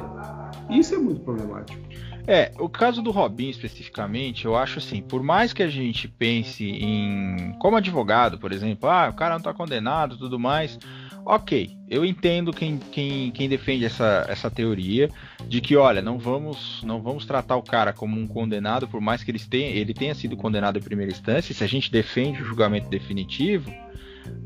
Isso 0.70 0.94
é 0.94 0.98
muito 0.98 1.20
problemático. 1.20 1.87
É, 2.30 2.52
o 2.58 2.68
caso 2.68 3.00
do 3.00 3.10
Robin 3.10 3.48
especificamente, 3.48 4.44
eu 4.44 4.54
acho 4.54 4.80
assim, 4.80 5.00
por 5.00 5.22
mais 5.22 5.54
que 5.54 5.62
a 5.62 5.68
gente 5.68 6.06
pense 6.06 6.62
em 6.62 7.54
como 7.58 7.78
advogado, 7.78 8.38
por 8.38 8.52
exemplo, 8.52 8.86
ah, 8.86 9.08
o 9.08 9.14
cara 9.14 9.30
não 9.30 9.38
está 9.38 9.54
condenado, 9.54 10.18
tudo 10.18 10.38
mais, 10.38 10.78
ok, 11.24 11.70
eu 11.88 12.04
entendo 12.04 12.52
quem, 12.52 12.76
quem, 12.76 13.30
quem 13.30 13.48
defende 13.48 13.86
essa, 13.86 14.26
essa 14.28 14.50
teoria 14.50 15.08
de 15.48 15.62
que, 15.62 15.74
olha, 15.74 16.02
não 16.02 16.18
vamos 16.18 16.82
não 16.82 17.00
vamos 17.00 17.24
tratar 17.24 17.56
o 17.56 17.62
cara 17.62 17.94
como 17.94 18.20
um 18.20 18.26
condenado, 18.26 18.86
por 18.86 19.00
mais 19.00 19.24
que 19.24 19.30
ele 19.30 19.38
tenha, 19.38 19.70
ele 19.70 19.94
tenha 19.94 20.14
sido 20.14 20.36
condenado 20.36 20.78
em 20.78 20.82
primeira 20.82 21.10
instância, 21.10 21.54
se 21.54 21.64
a 21.64 21.66
gente 21.66 21.90
defende 21.90 22.42
o 22.42 22.44
julgamento 22.44 22.90
definitivo, 22.90 23.72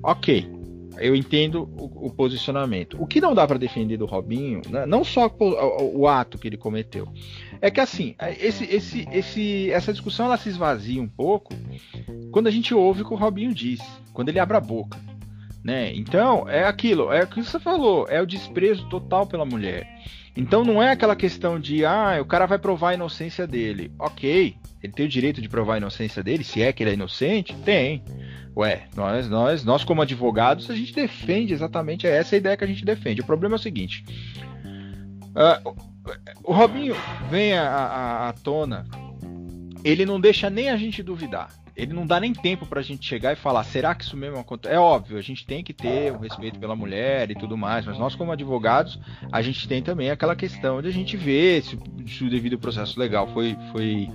ok, 0.05 0.49
eu 0.99 1.15
entendo 1.15 1.69
o, 1.77 2.07
o 2.07 2.11
posicionamento. 2.11 2.97
O 3.01 3.07
que 3.07 3.21
não 3.21 3.35
dá 3.35 3.47
para 3.47 3.59
defender 3.59 3.97
do 3.97 4.07
Robinho, 4.07 4.63
né, 4.69 4.87
não 4.87 5.05
só 5.05 5.27
o, 5.27 6.01
o, 6.01 6.09
ato 6.09 6.39
que 6.39 6.49
ele 6.49 6.57
cometeu, 6.57 7.09
é 7.61 7.71
que 7.71 7.81
assim, 7.81 8.15
esse, 8.39 8.65
esse, 8.65 9.09
esse, 9.11 9.71
essa 9.71 9.93
discussão 9.93 10.27
ela 10.27 10.37
se 10.37 10.49
esvazia 10.49 11.01
um 11.01 11.09
pouco 11.09 11.55
quando 12.31 12.47
a 12.47 12.51
gente 12.51 12.75
ouve 12.75 13.03
o 13.03 13.07
que 13.07 13.15
o 13.15 13.17
Robinho 13.17 13.55
diz, 13.55 13.81
quando 14.13 14.29
ele 14.29 14.39
abre 14.39 14.57
a 14.57 14.61
boca. 14.61 14.99
Né? 15.65 15.95
Então, 15.95 16.49
é 16.49 16.65
aquilo, 16.65 17.13
é 17.13 17.23
o 17.23 17.27
que 17.27 17.43
você 17.43 17.59
falou, 17.61 18.07
é 18.09 18.21
o 18.21 18.27
desprezo 18.27 18.89
total 18.89 19.27
pela 19.27 19.45
mulher. 19.45 19.87
Então 20.37 20.65
não 20.65 20.83
é 20.83 20.91
aquela 20.91 21.15
questão 21.15 21.61
de, 21.61 21.85
ah, 21.85 22.19
o 22.21 22.25
cara 22.25 22.47
vai 22.47 22.59
provar 22.59 22.91
a 22.91 22.95
inocência 22.95 23.47
dele. 23.47 23.93
Ok, 23.99 24.57
ele 24.83 24.93
tem 24.93 25.05
o 25.05 25.09
direito 25.09 25.43
de 25.43 25.49
provar 25.49 25.75
a 25.75 25.77
inocência 25.77 26.23
dele, 26.23 26.43
se 26.43 26.63
é 26.63 26.73
que 26.73 26.83
ele 26.83 26.91
é 26.91 26.95
inocente? 26.95 27.55
Tem. 27.65 28.03
Ué, 28.57 28.87
nós, 28.95 29.29
nós, 29.29 29.65
nós 29.65 29.85
como 29.85 30.03
advogados, 30.03 30.71
a 30.71 30.75
gente 30.75 30.95
defende 30.95 31.53
exatamente 31.53 32.07
essa 32.07 32.37
ideia 32.37 32.57
que 32.57 32.65
a 32.65 32.67
gente 32.67 32.85
defende. 32.85 33.21
O 33.21 33.27
problema 33.27 33.55
é 33.55 33.59
o 33.59 33.63
seguinte: 33.63 34.05
uh, 35.31 35.75
o 36.45 36.53
Robinho 36.53 36.95
vem 37.31 37.57
à 37.57 38.35
tona, 38.43 38.85
ele 39.83 40.05
não 40.05 40.21
deixa 40.21 40.51
nem 40.51 40.71
a 40.71 40.77
gente 40.77 41.03
duvidar 41.03 41.49
ele 41.77 41.93
não 41.93 42.07
dá 42.07 42.21
nem 42.21 42.33
tempo 42.33 42.67
pra 42.67 42.83
gente 42.83 43.07
chegar 43.07 43.33
e 43.33 43.37
falar, 43.37 43.65
será 43.65 43.95
que 43.95 44.05
isso 44.05 44.17
mesmo 44.17 44.39
acontece? 44.39 44.75
É 44.75 44.79
óbvio, 44.79 45.17
a 45.17 45.23
gente 45.23 45.47
tem 45.47 45.65
que 45.65 45.73
ter 45.73 46.13
o 46.13 46.19
respeito 46.19 46.59
pela 46.59 46.77
mulher 46.77 47.31
e 47.31 47.35
tudo 47.35 47.57
mais, 47.57 47.87
mas 47.87 47.99
nós, 47.99 48.15
como 48.15 48.33
advogados, 48.33 48.99
a 49.31 49.41
gente 49.41 49.67
tem 49.67 49.83
também 49.83 50.11
aquela 50.11 50.37
questão 50.37 50.83
de 50.83 50.89
a 50.89 50.93
gente 50.93 51.17
ver 51.17 51.63
se, 51.63 51.79
se 52.07 52.25
o 52.25 52.31
devido 52.31 52.59
processo 52.59 52.99
legal 53.01 53.27
foi, 53.33 53.57
foi, 53.73 54.07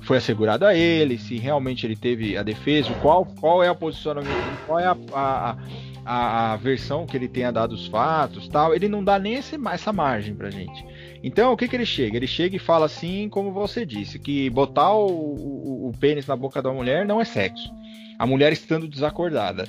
foi 0.00 0.16
assegurado 0.16 0.66
a 0.66 0.74
ele, 0.74 1.18
se 1.18 1.38
realmente 1.38 1.86
ele 1.86 1.96
teve 1.96 2.36
a 2.36 2.42
defesa, 2.42 2.92
qual, 3.00 3.24
qual 3.24 3.62
é 3.62 3.70
o 3.70 3.76
posicionamento, 3.76 4.66
qual 4.66 4.78
é 4.80 4.86
a, 4.86 4.96
a, 5.12 5.56
a, 6.04 6.52
a 6.52 6.56
versão 6.56 7.06
que 7.06 7.16
ele 7.16 7.28
tenha 7.28 7.52
dado 7.52 7.72
os 7.72 7.86
fatos 7.86 8.48
tal. 8.48 8.74
Ele 8.74 8.88
não 8.88 9.04
dá 9.04 9.18
nem 9.18 9.34
esse, 9.34 9.56
essa 9.70 9.92
margem 9.92 10.34
pra 10.34 10.50
gente. 10.50 10.84
Então, 11.22 11.52
o 11.52 11.56
que, 11.56 11.68
que 11.68 11.76
ele 11.76 11.86
chega? 11.86 12.16
Ele 12.16 12.26
chega 12.26 12.56
e 12.56 12.58
fala 12.58 12.86
assim, 12.86 13.28
como 13.28 13.52
você 13.52 13.86
disse, 13.86 14.18
que 14.18 14.50
botar 14.50 14.92
o, 14.92 15.06
o, 15.06 15.88
o 15.88 15.92
pênis 15.98 16.26
na 16.26 16.34
boca 16.34 16.60
da 16.60 16.72
mulher 16.72 17.06
não 17.06 17.20
é 17.20 17.24
sexo. 17.24 17.70
A 18.18 18.26
mulher 18.26 18.52
estando 18.52 18.88
desacordada. 18.88 19.68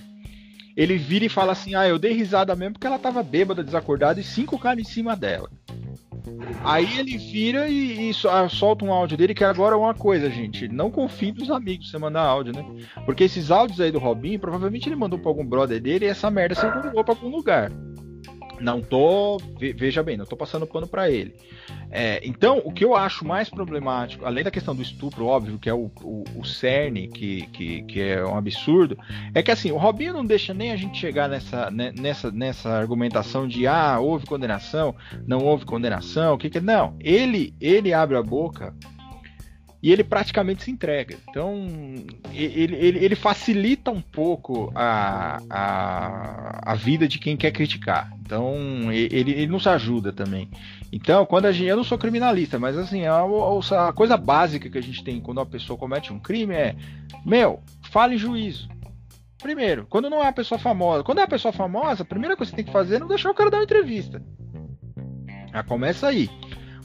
Ele 0.76 0.98
vira 0.98 1.26
e 1.26 1.30
fala 1.30 1.52
assim: 1.52 1.76
Ah, 1.76 1.88
eu 1.88 2.00
dei 2.00 2.14
risada 2.14 2.56
mesmo 2.56 2.74
porque 2.74 2.88
ela 2.88 3.00
tava 3.00 3.22
bêbada, 3.24 3.64
desacordada 3.64 4.20
e 4.20 4.24
cinco 4.24 4.58
caras 4.58 4.80
em 4.80 4.90
cima 4.90 5.16
dela. 5.16 5.50
Aí 6.64 6.98
ele 6.98 7.18
vira 7.18 7.68
e, 7.68 8.10
e, 8.10 8.16
ah, 8.30 8.48
solta 8.48 8.86
um 8.86 8.94
áudio 8.94 9.18
dele, 9.18 9.34
que 9.34 9.44
agora 9.44 9.76
é 9.76 9.78
uma 9.78 9.94
coisa, 9.94 10.30
gente. 10.30 10.68
Não 10.68 10.90
confie 10.90 11.34
nos 11.34 11.52
amigos 11.52 11.92
você 11.92 11.98
mandar 11.98 12.22
áudio, 12.22 12.54
né? 12.54 12.66
Porque 13.06 13.26
esses 13.26 13.52
áudios 13.52 13.82
aí 13.82 13.92
do 13.92 14.00
Robinho, 14.00 14.40
provavelmente 14.40 14.88
ele 14.88 14.96
mandou 14.96 15.20
pra 15.20 15.30
algum 15.30 15.46
brother 15.46 15.82
dele 15.82 16.06
e 16.06 16.10
essa 16.10 16.32
merda 16.32 16.56
circulou 16.56 17.04
pra 17.04 17.14
algum 17.14 17.30
lugar. 17.30 17.72
Não 18.60 18.82
tô, 18.82 19.38
veja 19.58 20.02
bem, 20.04 20.18
não 20.18 20.26
tô 20.26 20.38
passando 20.38 20.68
pano 20.68 20.88
para 20.88 21.10
ele. 21.10 21.36
É, 21.92 22.20
então, 22.24 22.62
o 22.64 22.72
que 22.72 22.84
eu 22.84 22.96
acho 22.96 23.26
mais 23.26 23.50
problemático, 23.50 24.26
além 24.26 24.44
da 24.44 24.52
questão 24.52 24.76
do 24.76 24.82
estupro, 24.82 25.26
óbvio, 25.26 25.60
que 25.60 25.70
é 25.70 25.74
o, 25.74 25.92
o, 26.02 26.24
o 26.36 26.44
cerne, 26.44 27.08
que, 27.08 27.48
que, 27.48 27.84
que, 27.84 28.02
é 28.02 28.26
um 28.26 28.36
absurdo, 28.36 28.98
é 29.34 29.44
que 29.44 29.52
assim, 29.52 29.72
o 29.72 29.78
Robinho 29.78 30.14
não 30.14 30.26
deixa 30.26 30.54
nem 30.54 30.72
a 30.72 30.76
gente 30.76 30.98
chegar 30.98 31.30
nessa, 31.30 31.70
né, 31.70 31.94
nessa, 31.98 32.32
nessa 32.32 32.70
argumentação 32.70 33.48
de 33.48 33.68
ah, 33.68 34.00
houve 34.00 34.26
condenação, 34.26 34.96
não 35.28 35.40
houve 35.40 35.66
condenação, 35.66 36.34
o 36.34 36.38
que 36.38 36.50
que. 36.50 36.60
Não, 36.60 36.96
ele, 37.00 37.54
ele 37.60 37.94
abre 37.94 38.18
a 38.18 38.24
boca 38.24 38.74
e 39.84 39.92
ele 39.92 40.02
praticamente 40.02 40.64
se 40.64 40.72
entrega. 40.72 41.18
Então, 41.30 41.68
ele, 42.32 42.74
ele, 42.74 43.00
ele 43.04 43.16
facilita 43.18 43.92
um 43.92 44.00
pouco 44.00 44.72
a, 44.74 45.42
a, 45.50 46.72
a, 46.72 46.76
vida 46.76 47.06
de 47.06 47.20
quem 47.20 47.36
quer 47.36 47.52
criticar. 47.52 48.10
Então, 48.22 48.90
ele, 48.94 49.34
ele 49.34 49.48
nos 49.48 49.68
ajuda 49.68 50.14
também. 50.14 50.50
Então, 50.90 51.26
quando 51.26 51.48
a 51.48 51.52
gente. 51.52 51.68
Eu 51.68 51.76
não 51.76 51.84
sou 51.84 51.98
criminalista, 51.98 52.58
mas 52.58 52.78
assim, 52.78 53.06
a, 53.06 53.24
a 53.90 53.92
coisa 53.92 54.16
básica 54.16 54.70
que 54.70 54.78
a 54.78 54.82
gente 54.82 55.04
tem 55.04 55.20
quando 55.20 55.40
uma 55.40 55.46
pessoa 55.46 55.78
comete 55.78 56.14
um 56.14 56.20
crime 56.20 56.56
é: 56.56 56.78
meu, 57.26 57.60
fale 57.92 58.18
juízo. 58.18 58.70
Primeiro, 59.38 59.86
quando 59.90 60.10
não 60.10 60.20
é 60.20 60.28
uma 60.28 60.32
pessoa 60.32 60.58
famosa. 60.58 61.04
Quando 61.04 61.18
é 61.18 61.22
uma 61.24 61.28
pessoa 61.28 61.52
famosa, 61.52 62.04
a 62.04 62.06
primeira 62.06 62.38
coisa 62.38 62.50
que 62.50 62.56
você 62.56 62.64
tem 62.64 62.66
que 62.66 62.72
fazer 62.72 62.96
é 62.96 63.00
não 63.00 63.08
deixar 63.10 63.30
o 63.32 63.36
cara 63.36 63.52
dar 63.52 63.58
uma 63.58 63.66
entrevista. 63.66 64.24
Já 65.52 65.62
começa 65.62 66.08
aí. 66.08 66.30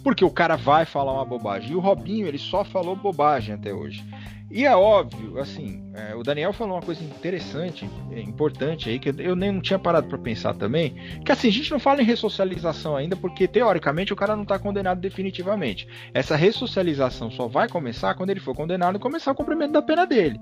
Porque 0.09 0.25
o 0.25 0.31
cara 0.31 0.57
vai 0.57 0.87
falar 0.87 1.13
uma 1.13 1.25
bobagem. 1.27 1.73
E 1.73 1.75
o 1.75 1.81
Robinho, 1.81 2.27
ele 2.27 2.39
só 2.39 2.65
falou 2.65 2.97
bobagem 2.97 3.55
até 3.55 3.75
hoje. 3.75 4.03
E 4.51 4.65
é 4.65 4.75
óbvio, 4.75 5.39
assim, 5.39 5.85
é, 5.93 6.15
o 6.15 6.23
Daniel 6.23 6.55
falou 6.55 6.77
uma 6.77 6.83
coisa 6.83 7.05
interessante, 7.05 7.87
é, 8.11 8.19
importante 8.19 8.89
aí, 8.89 8.99
que 8.99 9.11
eu 9.19 9.37
nem 9.37 9.53
não 9.53 9.61
tinha 9.61 9.79
parado 9.79 10.09
para 10.09 10.17
pensar 10.17 10.55
também, 10.55 10.95
que 11.23 11.31
assim, 11.31 11.49
a 11.49 11.53
gente 11.53 11.71
não 11.71 11.79
fala 11.79 12.01
em 12.01 12.07
ressocialização 12.07 12.97
ainda, 12.97 13.15
porque 13.17 13.47
teoricamente 13.47 14.11
o 14.11 14.17
cara 14.17 14.35
não 14.35 14.45
está 14.45 14.59
condenado 14.59 14.99
definitivamente. 14.99 15.87
Essa 16.15 16.37
ressocialização 16.37 17.31
só 17.31 17.47
vai 17.47 17.69
começar 17.69 18.15
quando 18.15 18.31
ele 18.31 18.41
for 18.41 18.55
condenado 18.55 18.97
e 18.97 18.99
começar 18.99 19.33
o 19.33 19.35
cumprimento 19.35 19.73
da 19.73 19.83
pena 19.83 20.07
dele. 20.07 20.41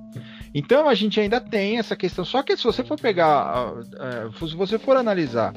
Então 0.55 0.89
a 0.89 0.95
gente 0.95 1.19
ainda 1.19 1.41
tem 1.41 1.79
essa 1.79 1.97
questão, 1.97 2.25
só 2.25 2.41
que 2.41 2.57
se 2.57 2.63
você 2.63 2.85
for 2.85 3.01
pegar, 3.01 3.73
se 4.39 4.55
você 4.55 4.79
for 4.79 4.97
analisar 4.97 5.53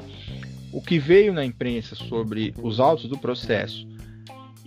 o 0.72 0.82
que 0.82 0.98
veio 0.98 1.32
na 1.32 1.44
imprensa 1.44 1.94
sobre 1.94 2.52
os 2.60 2.80
autos 2.80 3.08
do 3.08 3.16
processo 3.16 3.88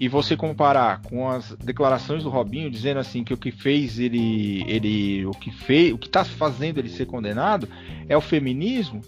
e 0.03 0.09
você 0.09 0.35
comparar 0.35 1.01
com 1.03 1.29
as 1.29 1.55
declarações 1.55 2.23
do 2.23 2.29
Robinho 2.29 2.69
dizendo 2.69 2.99
assim 2.99 3.23
que 3.23 3.33
o 3.33 3.37
que 3.37 3.51
fez 3.51 3.97
ele 3.99 4.61
ele 4.67 5.25
o 5.25 5.31
que 5.31 5.49
fez 5.49 5.93
o 5.93 5.97
que 5.97 6.07
está 6.07 6.25
fazendo 6.25 6.77
ele 6.77 6.89
ser 6.89 7.05
condenado 7.05 7.69
é 8.09 8.17
o 8.17 8.19
feminismo 8.19 8.99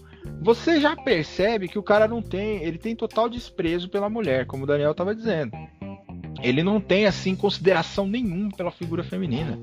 você 0.41 0.79
já 0.79 0.95
percebe 0.95 1.67
que 1.67 1.77
o 1.77 1.83
cara 1.83 2.07
não 2.07 2.21
tem 2.21 2.63
ele 2.63 2.77
tem 2.77 2.95
total 2.95 3.27
desprezo 3.27 3.89
pela 3.89 4.09
mulher 4.09 4.45
como 4.45 4.63
o 4.63 4.65
Daniel 4.65 4.91
estava 4.91 5.13
dizendo 5.13 5.51
ele 6.41 6.63
não 6.63 6.79
tem 6.79 7.05
assim 7.05 7.35
consideração 7.35 8.07
nenhuma 8.07 8.51
pela 8.51 8.71
figura 8.71 9.03
feminina 9.03 9.57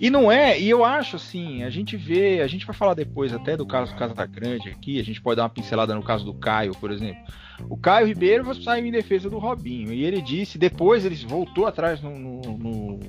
e 0.00 0.10
não 0.10 0.30
é, 0.30 0.60
e 0.60 0.68
eu 0.68 0.84
acho 0.84 1.16
assim, 1.16 1.62
a 1.62 1.70
gente 1.70 1.96
vê, 1.96 2.40
a 2.40 2.46
gente 2.46 2.66
vai 2.66 2.74
falar 2.74 2.94
depois 2.94 3.32
até 3.32 3.56
do 3.56 3.64
caso 3.64 3.92
do 3.92 3.98
Casa 3.98 4.26
Grande 4.26 4.68
aqui, 4.68 5.00
a 5.00 5.04
gente 5.04 5.20
pode 5.20 5.36
dar 5.36 5.44
uma 5.44 5.50
pincelada 5.50 5.94
no 5.94 6.02
caso 6.02 6.24
do 6.24 6.34
Caio, 6.34 6.74
por 6.74 6.90
exemplo. 6.90 7.22
O 7.70 7.76
Caio 7.76 8.06
Ribeiro 8.06 8.54
saiu 8.54 8.84
em 8.84 8.90
defesa 8.92 9.30
do 9.30 9.38
Robinho, 9.38 9.92
e 9.92 10.04
ele 10.04 10.20
disse, 10.20 10.58
depois 10.58 11.04
ele 11.04 11.16
voltou 11.26 11.66
atrás 11.66 12.02
no, 12.02 12.10
no, 12.18 13.00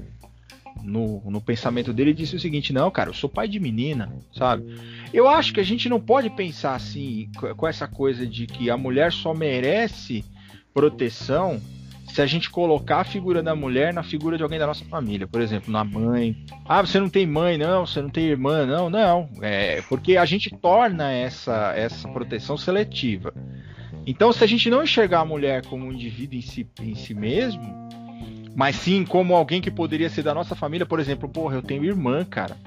no, 0.81 1.21
no, 1.29 1.41
pensamento 1.41 1.91
dele 1.91 2.11
e 2.11 2.13
disse 2.13 2.37
o 2.37 2.39
seguinte: 2.39 2.71
não, 2.71 2.89
cara, 2.89 3.09
eu 3.09 3.13
sou 3.13 3.29
pai 3.29 3.47
de 3.47 3.59
menina, 3.59 4.09
sabe? 4.33 4.79
Eu 5.13 5.27
acho 5.27 5.53
que 5.53 5.59
a 5.59 5.65
gente 5.65 5.89
não 5.89 5.99
pode 5.99 6.29
pensar 6.29 6.75
assim, 6.75 7.29
com 7.57 7.67
essa 7.67 7.87
coisa 7.87 8.25
de 8.25 8.47
que 8.47 8.69
a 8.69 8.77
mulher 8.77 9.11
só 9.11 9.33
merece 9.33 10.23
proteção 10.73 11.59
se 12.07 12.21
a 12.21 12.25
gente 12.25 12.49
colocar 12.49 13.01
a 13.01 13.03
figura 13.03 13.43
da 13.43 13.55
mulher 13.55 13.93
na 13.93 14.01
figura 14.01 14.37
de 14.37 14.43
alguém 14.43 14.57
da 14.57 14.67
nossa 14.67 14.85
família, 14.85 15.27
por 15.27 15.41
exemplo, 15.41 15.71
na 15.71 15.83
mãe. 15.83 16.35
Ah, 16.65 16.81
você 16.81 16.99
não 16.99 17.09
tem 17.09 17.25
mãe, 17.25 17.57
não, 17.57 17.85
você 17.85 18.01
não 18.01 18.09
tem 18.09 18.25
irmã, 18.25 18.65
não, 18.65 18.89
não. 18.89 19.29
É 19.41 19.81
porque 19.89 20.17
a 20.17 20.25
gente 20.25 20.49
torna 20.49 21.11
essa, 21.11 21.73
essa 21.75 22.07
proteção 22.07 22.57
seletiva. 22.57 23.33
Então, 24.05 24.31
se 24.31 24.43
a 24.43 24.47
gente 24.47 24.69
não 24.69 24.83
enxergar 24.83 25.19
a 25.19 25.25
mulher 25.25 25.65
como 25.65 25.85
um 25.85 25.91
indivíduo 25.91 26.37
em 26.37 26.41
si, 26.41 26.67
em 26.81 26.95
si 26.95 27.13
mesmo, 27.13 27.61
mas 28.55 28.75
sim 28.77 29.03
como 29.03 29.35
alguém 29.35 29.61
que 29.61 29.69
poderia 29.69 30.09
ser 30.09 30.23
da 30.23 30.33
nossa 30.33 30.55
família, 30.55 30.85
por 30.85 30.99
exemplo, 30.99 31.27
porra, 31.27 31.55
eu 31.55 31.61
tenho 31.61 31.83
irmã, 31.83 32.23
cara. 32.23 32.57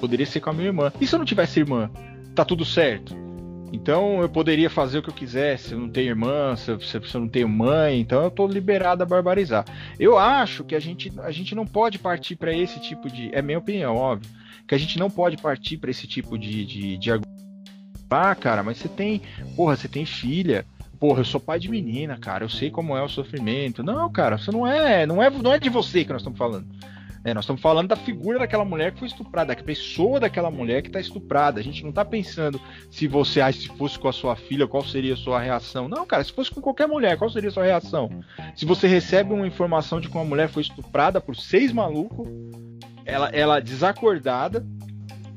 Poderia 0.00 0.26
ser 0.26 0.40
com 0.40 0.50
a 0.50 0.52
minha 0.52 0.68
irmã. 0.68 0.92
E 1.00 1.06
se 1.06 1.14
eu 1.14 1.18
não 1.18 1.26
tivesse 1.26 1.60
irmã? 1.60 1.90
Tá 2.34 2.44
tudo 2.44 2.64
certo? 2.64 3.25
Então 3.72 4.20
eu 4.20 4.28
poderia 4.28 4.70
fazer 4.70 4.98
o 4.98 5.02
que 5.02 5.10
eu 5.10 5.14
quisesse, 5.14 5.72
eu 5.72 5.78
não 5.78 5.88
tenho 5.88 6.08
irmã, 6.08 6.54
se 6.56 6.70
eu, 6.70 6.80
se 6.80 6.96
eu 6.96 7.20
não 7.20 7.28
tenho 7.28 7.48
mãe, 7.48 8.00
então 8.00 8.22
eu 8.22 8.28
estou 8.28 8.46
liberado 8.46 9.02
a 9.02 9.06
barbarizar. 9.06 9.64
Eu 9.98 10.18
acho 10.18 10.64
que 10.64 10.74
a 10.74 10.80
gente, 10.80 11.12
a 11.20 11.30
gente 11.30 11.54
não 11.54 11.66
pode 11.66 11.98
partir 11.98 12.36
para 12.36 12.54
esse 12.56 12.80
tipo 12.80 13.10
de. 13.10 13.30
É 13.34 13.42
minha 13.42 13.58
opinião, 13.58 13.96
óbvio. 13.96 14.30
Que 14.66 14.74
a 14.74 14.78
gente 14.78 14.98
não 14.98 15.10
pode 15.10 15.36
partir 15.36 15.76
para 15.76 15.90
esse 15.90 16.06
tipo 16.06 16.38
de, 16.38 16.64
de, 16.64 16.96
de. 16.96 17.10
Ah, 18.10 18.34
cara, 18.34 18.62
mas 18.62 18.78
você 18.78 18.88
tem. 18.88 19.22
Porra, 19.54 19.76
você 19.76 19.88
tem 19.88 20.04
filha. 20.04 20.64
Porra, 20.98 21.20
eu 21.20 21.24
sou 21.24 21.40
pai 21.40 21.58
de 21.58 21.68
menina, 21.68 22.16
cara. 22.16 22.44
Eu 22.44 22.48
sei 22.48 22.70
como 22.70 22.96
é 22.96 23.02
o 23.02 23.08
sofrimento. 23.08 23.82
Não, 23.82 24.10
cara, 24.10 24.38
você 24.38 24.50
não 24.50 24.66
é. 24.66 25.06
Não 25.06 25.22
é, 25.22 25.28
não 25.28 25.52
é 25.52 25.58
de 25.58 25.68
você 25.68 26.04
que 26.04 26.12
nós 26.12 26.22
estamos 26.22 26.38
falando. 26.38 26.66
É, 27.26 27.34
nós 27.34 27.42
estamos 27.42 27.60
falando 27.60 27.88
da 27.88 27.96
figura 27.96 28.38
daquela 28.38 28.64
mulher 28.64 28.92
que 28.92 29.00
foi 29.00 29.08
estuprada, 29.08 29.52
da 29.52 29.60
pessoa 29.60 30.20
daquela 30.20 30.48
mulher 30.48 30.80
que 30.80 30.88
está 30.88 31.00
estuprada. 31.00 31.58
A 31.58 31.62
gente 31.62 31.82
não 31.82 31.90
está 31.90 32.04
pensando 32.04 32.60
se 32.88 33.08
você, 33.08 33.40
ah, 33.40 33.52
se 33.52 33.66
fosse 33.66 33.98
com 33.98 34.06
a 34.06 34.12
sua 34.12 34.36
filha, 34.36 34.68
qual 34.68 34.84
seria 34.84 35.14
a 35.14 35.16
sua 35.16 35.40
reação. 35.40 35.88
Não, 35.88 36.06
cara, 36.06 36.22
se 36.22 36.32
fosse 36.32 36.52
com 36.52 36.60
qualquer 36.60 36.86
mulher, 36.86 37.18
qual 37.18 37.28
seria 37.28 37.48
a 37.48 37.52
sua 37.52 37.64
reação? 37.64 38.22
Se 38.54 38.64
você 38.64 38.86
recebe 38.86 39.32
uma 39.32 39.44
informação 39.44 40.00
de 40.00 40.08
que 40.08 40.14
uma 40.14 40.24
mulher 40.24 40.48
foi 40.48 40.62
estuprada 40.62 41.20
por 41.20 41.34
seis 41.34 41.72
malucos, 41.72 42.28
ela, 43.04 43.28
ela 43.30 43.60
desacordada, 43.60 44.64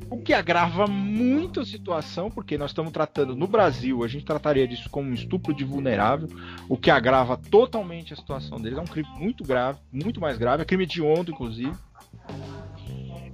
o 0.10 0.18
que 0.18 0.34
agrava 0.34 0.88
muito 0.88 1.60
a 1.60 1.66
situação, 1.66 2.32
porque 2.32 2.58
nós 2.58 2.72
estamos 2.72 2.92
tratando 2.92 3.36
no 3.36 3.48
Brasil, 3.48 4.04
a 4.04 4.08
gente 4.08 4.26
trataria 4.26 4.68
disso 4.68 4.90
como 4.90 5.10
um 5.10 5.14
estupro 5.14 5.54
de 5.54 5.64
vulnerável, 5.64 6.28
o 6.68 6.76
que 6.76 6.90
agrava 6.90 7.38
totalmente 7.38 8.14
a 8.14 8.16
situação 8.16 8.60
deles. 8.60 8.78
É 8.78 8.82
um 8.82 8.86
crime 8.86 9.08
muito 9.18 9.44
grave, 9.44 9.80
muito 9.92 10.20
mais 10.20 10.38
grave, 10.38 10.64
é 10.64 10.66
crime 10.66 10.86
de 10.86 11.02
onda, 11.02 11.30
inclusive. 11.30 11.74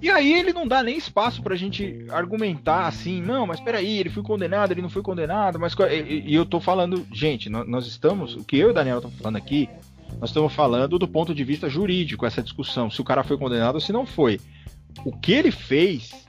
E 0.02 0.10
aí 0.10 0.34
ele 0.34 0.52
não 0.52 0.68
dá 0.68 0.84
nem 0.84 0.98
espaço 0.98 1.42
pra 1.42 1.56
gente 1.56 2.06
argumentar 2.10 2.88
assim, 2.88 3.22
não, 3.22 3.48
mas 3.48 3.60
peraí, 3.60 3.98
ele 3.98 4.10
foi 4.10 4.22
condenado, 4.22 4.72
ele 4.72 4.82
não 4.82 4.90
foi 4.90 5.02
condenado, 5.02 5.58
mas. 5.58 5.74
E, 5.90 6.36
eu 6.36 6.46
tô 6.46 6.60
falando, 6.60 7.08
gente, 7.12 7.50
nós 7.50 7.88
estamos. 7.88 8.36
O 8.36 8.44
que 8.44 8.58
eu 8.58 8.68
e 8.68 8.72
o 8.72 8.74
Daniel 8.74 8.98
estamos 8.98 9.18
falando 9.18 9.38
aqui, 9.38 9.70
nós 10.20 10.30
estamos 10.30 10.54
falando 10.54 11.00
do 11.00 11.08
ponto 11.08 11.34
de 11.34 11.44
vista 11.44 11.70
jurídico, 11.70 12.26
essa 12.26 12.44
discussão, 12.44 12.92
se 12.92 13.00
o 13.00 13.06
cara 13.06 13.24
foi 13.24 13.38
condenado 13.38 13.76
ou 13.76 13.82
se 13.82 13.94
não 13.94 14.06
foi. 14.06 14.40
O 15.04 15.12
que 15.18 15.32
ele 15.32 15.52
fez 15.52 16.25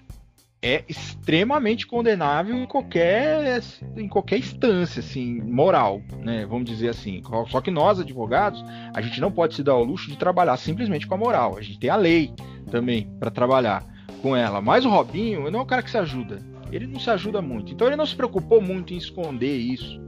é 0.62 0.84
extremamente 0.88 1.86
condenável 1.86 2.56
em 2.56 2.66
qualquer, 2.66 3.60
em 3.96 4.08
qualquer 4.08 4.38
instância, 4.38 5.00
assim, 5.00 5.40
moral, 5.42 6.02
né? 6.22 6.46
Vamos 6.46 6.68
dizer 6.68 6.88
assim. 6.88 7.22
Só 7.48 7.60
que 7.60 7.70
nós, 7.70 8.00
advogados, 8.00 8.64
a 8.94 9.00
gente 9.00 9.20
não 9.20 9.30
pode 9.30 9.54
se 9.54 9.62
dar 9.62 9.76
o 9.76 9.84
luxo 9.84 10.10
de 10.10 10.16
trabalhar 10.16 10.56
simplesmente 10.56 11.06
com 11.06 11.14
a 11.14 11.18
moral. 11.18 11.56
A 11.56 11.62
gente 11.62 11.78
tem 11.78 11.90
a 11.90 11.96
lei 11.96 12.32
também 12.70 13.08
para 13.18 13.30
trabalhar 13.30 13.84
com 14.22 14.34
ela. 14.34 14.60
Mas 14.60 14.84
o 14.84 14.90
Robinho 14.90 15.50
não 15.50 15.60
é 15.60 15.62
o 15.62 15.66
cara 15.66 15.82
que 15.82 15.90
se 15.90 15.98
ajuda. 15.98 16.40
Ele 16.72 16.86
não 16.86 16.98
se 16.98 17.10
ajuda 17.10 17.40
muito. 17.40 17.72
Então 17.72 17.86
ele 17.86 17.96
não 17.96 18.06
se 18.06 18.16
preocupou 18.16 18.60
muito 18.60 18.92
em 18.92 18.96
esconder 18.96 19.56
isso, 19.56 20.00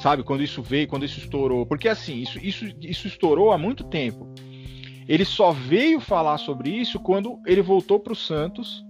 sabe? 0.00 0.22
Quando 0.22 0.42
isso 0.42 0.62
veio, 0.62 0.88
quando 0.88 1.04
isso 1.04 1.18
estourou. 1.18 1.66
Porque 1.66 1.88
assim, 1.88 2.22
isso, 2.22 2.38
isso, 2.38 2.64
isso 2.80 3.06
estourou 3.06 3.52
há 3.52 3.58
muito 3.58 3.84
tempo. 3.84 4.32
Ele 5.06 5.24
só 5.24 5.52
veio 5.52 6.00
falar 6.00 6.38
sobre 6.38 6.70
isso 6.70 7.00
quando 7.00 7.38
ele 7.46 7.62
voltou 7.62 7.98
para 7.98 8.12
o 8.12 8.16
Santos 8.16 8.84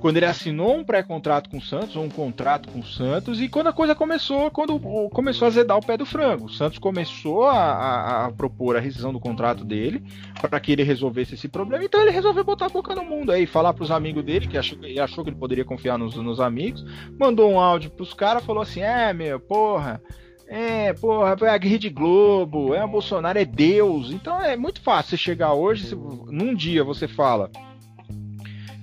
quando 0.00 0.16
ele 0.16 0.26
assinou 0.26 0.76
um 0.76 0.82
pré-contrato 0.82 1.50
com 1.50 1.58
o 1.58 1.62
Santos, 1.62 1.94
ou 1.94 2.04
um 2.04 2.08
contrato 2.08 2.68
com 2.70 2.80
o 2.80 2.84
Santos, 2.84 3.40
e 3.40 3.48
quando 3.48 3.68
a 3.68 3.72
coisa 3.72 3.94
começou, 3.94 4.50
quando 4.50 4.78
começou 5.10 5.46
a 5.46 5.50
zedar 5.50 5.76
o 5.76 5.84
pé 5.84 5.96
do 5.96 6.06
frango. 6.06 6.46
O 6.46 6.50
Santos 6.50 6.78
começou 6.78 7.44
a, 7.44 7.54
a, 7.54 8.26
a 8.26 8.32
propor 8.32 8.76
a 8.76 8.80
rescisão 8.80 9.12
do 9.12 9.20
contrato 9.20 9.64
dele 9.64 10.02
para 10.40 10.58
que 10.58 10.72
ele 10.72 10.82
resolvesse 10.82 11.34
esse 11.34 11.48
problema, 11.48 11.84
então 11.84 12.00
ele 12.00 12.10
resolveu 12.10 12.42
botar 12.42 12.66
a 12.66 12.70
boca 12.70 12.94
no 12.94 13.04
mundo 13.04 13.30
aí, 13.30 13.46
falar 13.46 13.74
para 13.74 13.84
os 13.84 13.90
amigos 13.90 14.24
dele, 14.24 14.48
que 14.48 14.56
achou, 14.56 14.78
ele 14.82 14.98
achou 14.98 15.22
que 15.22 15.30
ele 15.30 15.38
poderia 15.38 15.64
confiar 15.64 15.98
nos, 15.98 16.16
nos 16.16 16.40
amigos, 16.40 16.84
mandou 17.18 17.50
um 17.50 17.60
áudio 17.60 17.90
para 17.90 18.02
os 18.02 18.14
caras, 18.14 18.44
falou 18.44 18.62
assim: 18.62 18.80
é, 18.80 19.12
meu, 19.12 19.38
porra. 19.38 20.02
É, 20.52 20.92
porra, 20.94 21.36
é 21.42 21.48
a 21.50 21.56
Rede 21.56 21.88
Globo, 21.88 22.74
é 22.74 22.84
o 22.84 22.88
Bolsonaro, 22.88 23.38
é 23.38 23.44
Deus. 23.44 24.10
Então 24.10 24.42
é 24.42 24.56
muito 24.56 24.80
fácil 24.80 25.10
você 25.10 25.16
chegar 25.16 25.52
hoje, 25.52 25.86
se, 25.86 25.94
num 25.94 26.52
dia 26.52 26.82
você 26.82 27.06
fala, 27.06 27.48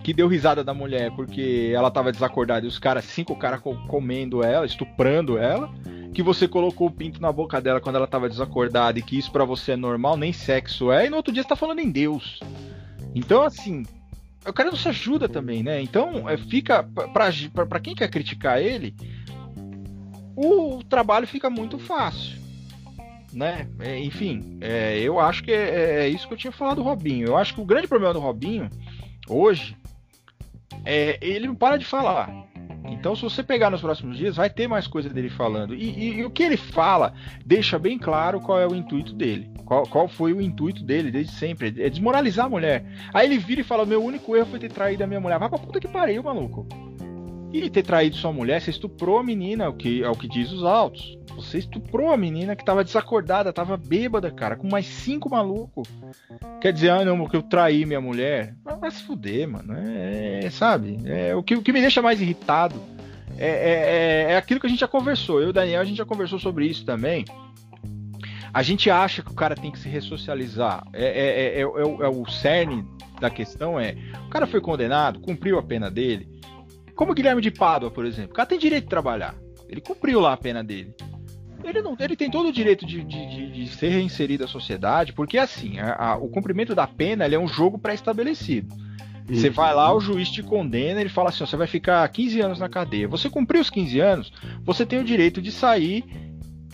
que 0.07 0.13
deu 0.13 0.29
risada 0.29 0.63
da 0.63 0.73
mulher 0.73 1.11
porque 1.11 1.73
ela 1.75 1.91
tava 1.91 2.13
desacordada 2.13 2.65
e 2.65 2.69
os 2.69 2.79
caras, 2.79 3.03
cinco 3.03 3.35
caras 3.35 3.59
comendo 3.89 4.41
ela, 4.41 4.65
estuprando 4.65 5.37
ela, 5.37 5.69
que 6.13 6.23
você 6.23 6.47
colocou 6.47 6.87
o 6.87 6.91
pinto 6.91 7.21
na 7.21 7.29
boca 7.29 7.59
dela 7.59 7.81
quando 7.81 7.97
ela 7.97 8.07
tava 8.07 8.29
desacordada 8.29 8.97
e 8.97 9.01
que 9.01 9.19
isso 9.19 9.29
para 9.29 9.43
você 9.43 9.73
é 9.73 9.75
normal, 9.75 10.15
nem 10.15 10.31
sexo 10.31 10.93
é, 10.93 11.07
e 11.07 11.09
no 11.09 11.17
outro 11.17 11.33
dia 11.33 11.43
você 11.43 11.49
tá 11.49 11.57
falando 11.57 11.79
em 11.79 11.91
Deus. 11.91 12.39
Então, 13.13 13.43
assim, 13.43 13.83
o 14.47 14.53
cara 14.53 14.69
não 14.69 14.77
se 14.77 14.87
ajuda 14.87 15.27
também, 15.27 15.61
né? 15.61 15.81
Então, 15.81 16.29
é, 16.29 16.37
fica, 16.37 16.87
para 17.13 17.79
quem 17.81 17.93
quer 17.93 18.09
criticar 18.09 18.61
ele, 18.61 18.95
o 20.37 20.81
trabalho 20.87 21.27
fica 21.27 21.49
muito 21.49 21.77
fácil. 21.77 22.37
Né? 23.33 23.67
É, 23.81 23.99
enfim, 23.99 24.57
é, 24.61 24.99
eu 24.99 25.19
acho 25.19 25.43
que 25.43 25.51
é, 25.51 26.05
é, 26.05 26.07
isso 26.07 26.29
que 26.29 26.33
eu 26.33 26.37
tinha 26.37 26.53
falado 26.53 26.77
do 26.77 26.83
Robinho. 26.83 27.27
Eu 27.27 27.35
acho 27.35 27.53
que 27.53 27.59
o 27.59 27.65
grande 27.65 27.89
problema 27.89 28.13
do 28.13 28.21
Robinho 28.21 28.69
hoje 29.27 29.75
é, 30.85 31.17
ele 31.21 31.47
não 31.47 31.55
para 31.55 31.77
de 31.77 31.85
falar. 31.85 32.47
Então, 32.89 33.15
se 33.15 33.21
você 33.21 33.43
pegar 33.43 33.69
nos 33.69 33.81
próximos 33.81 34.17
dias, 34.17 34.37
vai 34.37 34.49
ter 34.49 34.67
mais 34.67 34.87
coisa 34.87 35.09
dele 35.09 35.29
falando. 35.29 35.75
E, 35.75 35.89
e, 35.89 36.13
e, 36.19 36.25
o 36.25 36.29
que 36.29 36.43
ele 36.43 36.57
fala 36.57 37.13
deixa 37.45 37.77
bem 37.77 37.97
claro 37.97 38.39
qual 38.39 38.59
é 38.59 38.67
o 38.67 38.73
intuito 38.73 39.13
dele. 39.13 39.49
Qual, 39.65 39.83
qual, 39.83 40.07
foi 40.07 40.31
o 40.31 40.41
intuito 40.41 40.83
dele 40.83 41.11
desde 41.11 41.33
sempre. 41.33 41.67
É 41.77 41.89
desmoralizar 41.89 42.45
a 42.45 42.49
mulher. 42.49 42.85
Aí 43.13 43.27
ele 43.27 43.37
vira 43.37 43.61
e 43.61 43.63
fala: 43.63 43.85
Meu 43.85 44.03
único 44.03 44.35
erro 44.35 44.47
foi 44.47 44.59
ter 44.59 44.71
traído 44.71 45.03
a 45.03 45.07
minha 45.07 45.19
mulher. 45.19 45.37
Vai 45.37 45.49
pra 45.49 45.59
puta 45.59 45.79
que 45.79 45.87
pariu, 45.87 46.23
maluco. 46.23 46.65
E 47.51 47.69
ter 47.69 47.83
traído 47.83 48.15
sua 48.15 48.31
mulher, 48.31 48.61
você 48.61 48.69
estuprou 48.69 49.19
a 49.19 49.23
menina, 49.23 49.69
o 49.69 49.73
que, 49.73 50.03
é 50.03 50.09
o 50.09 50.15
que 50.15 50.27
diz 50.27 50.51
os 50.51 50.63
autos. 50.63 51.17
Você 51.37 51.59
estuprou 51.59 52.11
a 52.11 52.17
menina 52.17 52.55
que 52.55 52.65
tava 52.65 52.83
desacordada, 52.83 53.53
tava 53.53 53.77
bêbada, 53.77 54.31
cara, 54.31 54.55
com 54.55 54.67
mais 54.67 54.87
cinco 54.87 55.29
malucos. 55.29 55.87
Quer 56.59 56.73
dizer, 56.73 56.89
ah, 56.89 57.05
não, 57.05 57.19
porque 57.19 57.37
eu 57.37 57.43
traí 57.43 57.85
minha 57.85 58.01
mulher. 58.01 58.55
Vai 58.81 58.89
se 58.89 59.03
fuder, 59.03 59.47
mano. 59.47 59.73
É, 59.77 60.45
é 60.45 60.49
sabe? 60.49 60.97
É, 61.05 61.35
o, 61.35 61.43
que, 61.43 61.53
o 61.53 61.61
que 61.61 61.71
me 61.71 61.79
deixa 61.79 62.01
mais 62.01 62.19
irritado 62.19 62.81
é, 63.37 63.47
é, 63.47 64.29
é, 64.29 64.31
é 64.31 64.37
aquilo 64.37 64.59
que 64.59 64.65
a 64.65 64.69
gente 64.69 64.79
já 64.79 64.87
conversou. 64.87 65.39
Eu 65.39 65.47
e 65.47 65.49
o 65.51 65.53
Daniel, 65.53 65.79
a 65.79 65.85
gente 65.85 65.97
já 65.97 66.05
conversou 66.05 66.39
sobre 66.39 66.65
isso 66.65 66.83
também. 66.83 67.23
A 68.51 68.63
gente 68.63 68.89
acha 68.89 69.21
que 69.21 69.31
o 69.31 69.35
cara 69.35 69.53
tem 69.53 69.71
que 69.71 69.77
se 69.77 69.87
ressocializar. 69.87 70.87
É, 70.91 71.05
é, 71.05 71.59
é, 71.59 71.59
é, 71.59 71.61
é 71.61 72.09
o 72.09 72.25
cerne 72.25 72.83
da 73.21 73.29
questão 73.29 73.79
é: 73.79 73.95
o 74.25 74.29
cara 74.29 74.47
foi 74.47 74.59
condenado, 74.59 75.19
cumpriu 75.19 75.59
a 75.59 75.63
pena 75.63 75.91
dele. 75.91 76.27
Como 76.95 77.11
o 77.11 77.15
Guilherme 77.15 77.43
de 77.43 77.51
Pádua, 77.51 77.91
por 77.91 78.07
exemplo. 78.07 78.31
O 78.31 78.35
cara 78.35 78.49
tem 78.49 78.57
direito 78.57 78.85
de 78.85 78.89
trabalhar. 78.89 79.35
Ele 79.69 79.81
cumpriu 79.81 80.19
lá 80.19 80.33
a 80.33 80.37
pena 80.37 80.63
dele 80.63 80.95
ele, 81.69 81.81
não, 81.81 81.95
ele 81.99 82.15
tem 82.15 82.29
todo 82.29 82.49
o 82.49 82.53
direito 82.53 82.85
de, 82.85 83.03
de, 83.03 83.51
de 83.51 83.67
ser 83.69 83.89
reinserido 83.89 84.43
à 84.43 84.47
sociedade, 84.47 85.13
porque 85.13 85.37
assim, 85.37 85.79
a, 85.79 86.11
a, 86.11 86.17
o 86.17 86.29
cumprimento 86.29 86.73
da 86.73 86.87
pena 86.87 87.25
é 87.25 87.39
um 87.39 87.47
jogo 87.47 87.77
pré-estabelecido. 87.77 88.73
Você 89.29 89.49
vai 89.49 89.75
lá, 89.75 89.93
o 89.93 89.99
juiz 89.99 90.29
te 90.29 90.41
condena, 90.41 91.01
ele 91.01 91.09
fala 91.09 91.29
assim: 91.29 91.45
você 91.45 91.57
vai 91.57 91.67
ficar 91.67 92.07
15 92.07 92.39
anos 92.39 92.59
na 92.59 92.69
cadeia. 92.69 93.09
Você 93.09 93.29
cumpriu 93.29 93.59
os 93.59 93.69
15 93.69 93.99
anos, 93.99 94.33
você 94.63 94.85
tem 94.85 94.99
o 94.99 95.03
direito 95.03 95.41
de 95.41 95.51
sair 95.51 96.05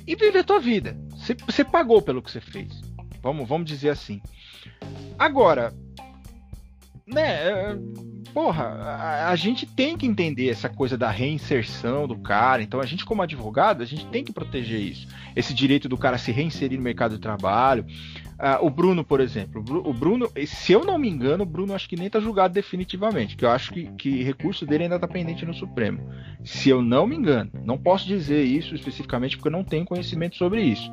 e 0.06 0.16
viver 0.16 0.40
a 0.40 0.44
tua 0.44 0.60
vida. 0.60 0.96
Você, 1.10 1.34
você 1.34 1.64
pagou 1.64 2.00
pelo 2.02 2.22
que 2.22 2.30
você 2.30 2.40
fez. 2.40 2.82
Vamos, 3.24 3.48
vamos 3.48 3.66
dizer 3.66 3.90
assim. 3.90 4.22
Agora, 5.18 5.74
né, 7.06 7.78
porra, 8.34 8.64
a, 8.64 9.30
a, 9.30 9.36
gente 9.36 9.66
tem 9.66 9.98
que 9.98 10.06
entender 10.06 10.50
essa 10.50 10.68
coisa 10.68 10.98
da 10.98 11.10
reinserção 11.10 12.08
do 12.08 12.18
cara. 12.18 12.64
Então, 12.64 12.80
a 12.80 12.86
gente, 12.86 13.06
como 13.06 13.22
advogado, 13.22 13.84
a 13.84 13.86
gente 13.86 14.06
tem 14.08 14.24
que 14.24 14.34
proteger 14.34 14.80
isso. 14.80 15.08
Esse 15.36 15.54
direito 15.54 15.88
do 15.88 15.98
cara 15.98 16.18
se 16.18 16.32
reinserir 16.32 16.78
no 16.78 16.84
mercado 16.84 17.16
de 17.16 17.22
trabalho. 17.22 17.86
Uh, 18.34 18.66
o 18.66 18.70
Bruno, 18.70 19.04
por 19.04 19.22
exemplo. 19.22 19.64
O 19.86 19.94
Bruno, 19.94 20.30
se 20.48 20.74
eu 20.74 20.84
não 20.84 20.98
me 20.98 21.10
engano, 21.10 21.44
o 21.44 21.46
Bruno 21.46 21.74
acho 21.74 21.88
que 21.88 21.96
nem 21.96 22.10
tá 22.10 22.20
julgado 22.20 22.54
definitivamente. 22.54 23.38
Que 23.38 23.46
eu 23.46 23.52
acho 23.52 23.72
que, 23.72 23.86
que 23.94 24.24
recurso 24.24 24.66
dele 24.66 24.84
ainda 24.84 25.00
tá 25.00 25.08
pendente 25.08 25.46
no 25.46 25.54
Supremo. 25.54 26.00
Se 26.44 26.70
eu 26.70 26.82
não 26.82 27.06
me 27.06 27.16
engano. 27.16 27.52
Não 27.64 27.78
posso 27.78 28.08
dizer 28.08 28.44
isso 28.44 28.74
especificamente 28.76 29.38
porque 29.38 29.48
eu 29.50 29.54
não 29.54 29.64
tenho 29.64 29.86
conhecimento 29.86 30.36
sobre 30.36 30.62
isso. 30.62 30.92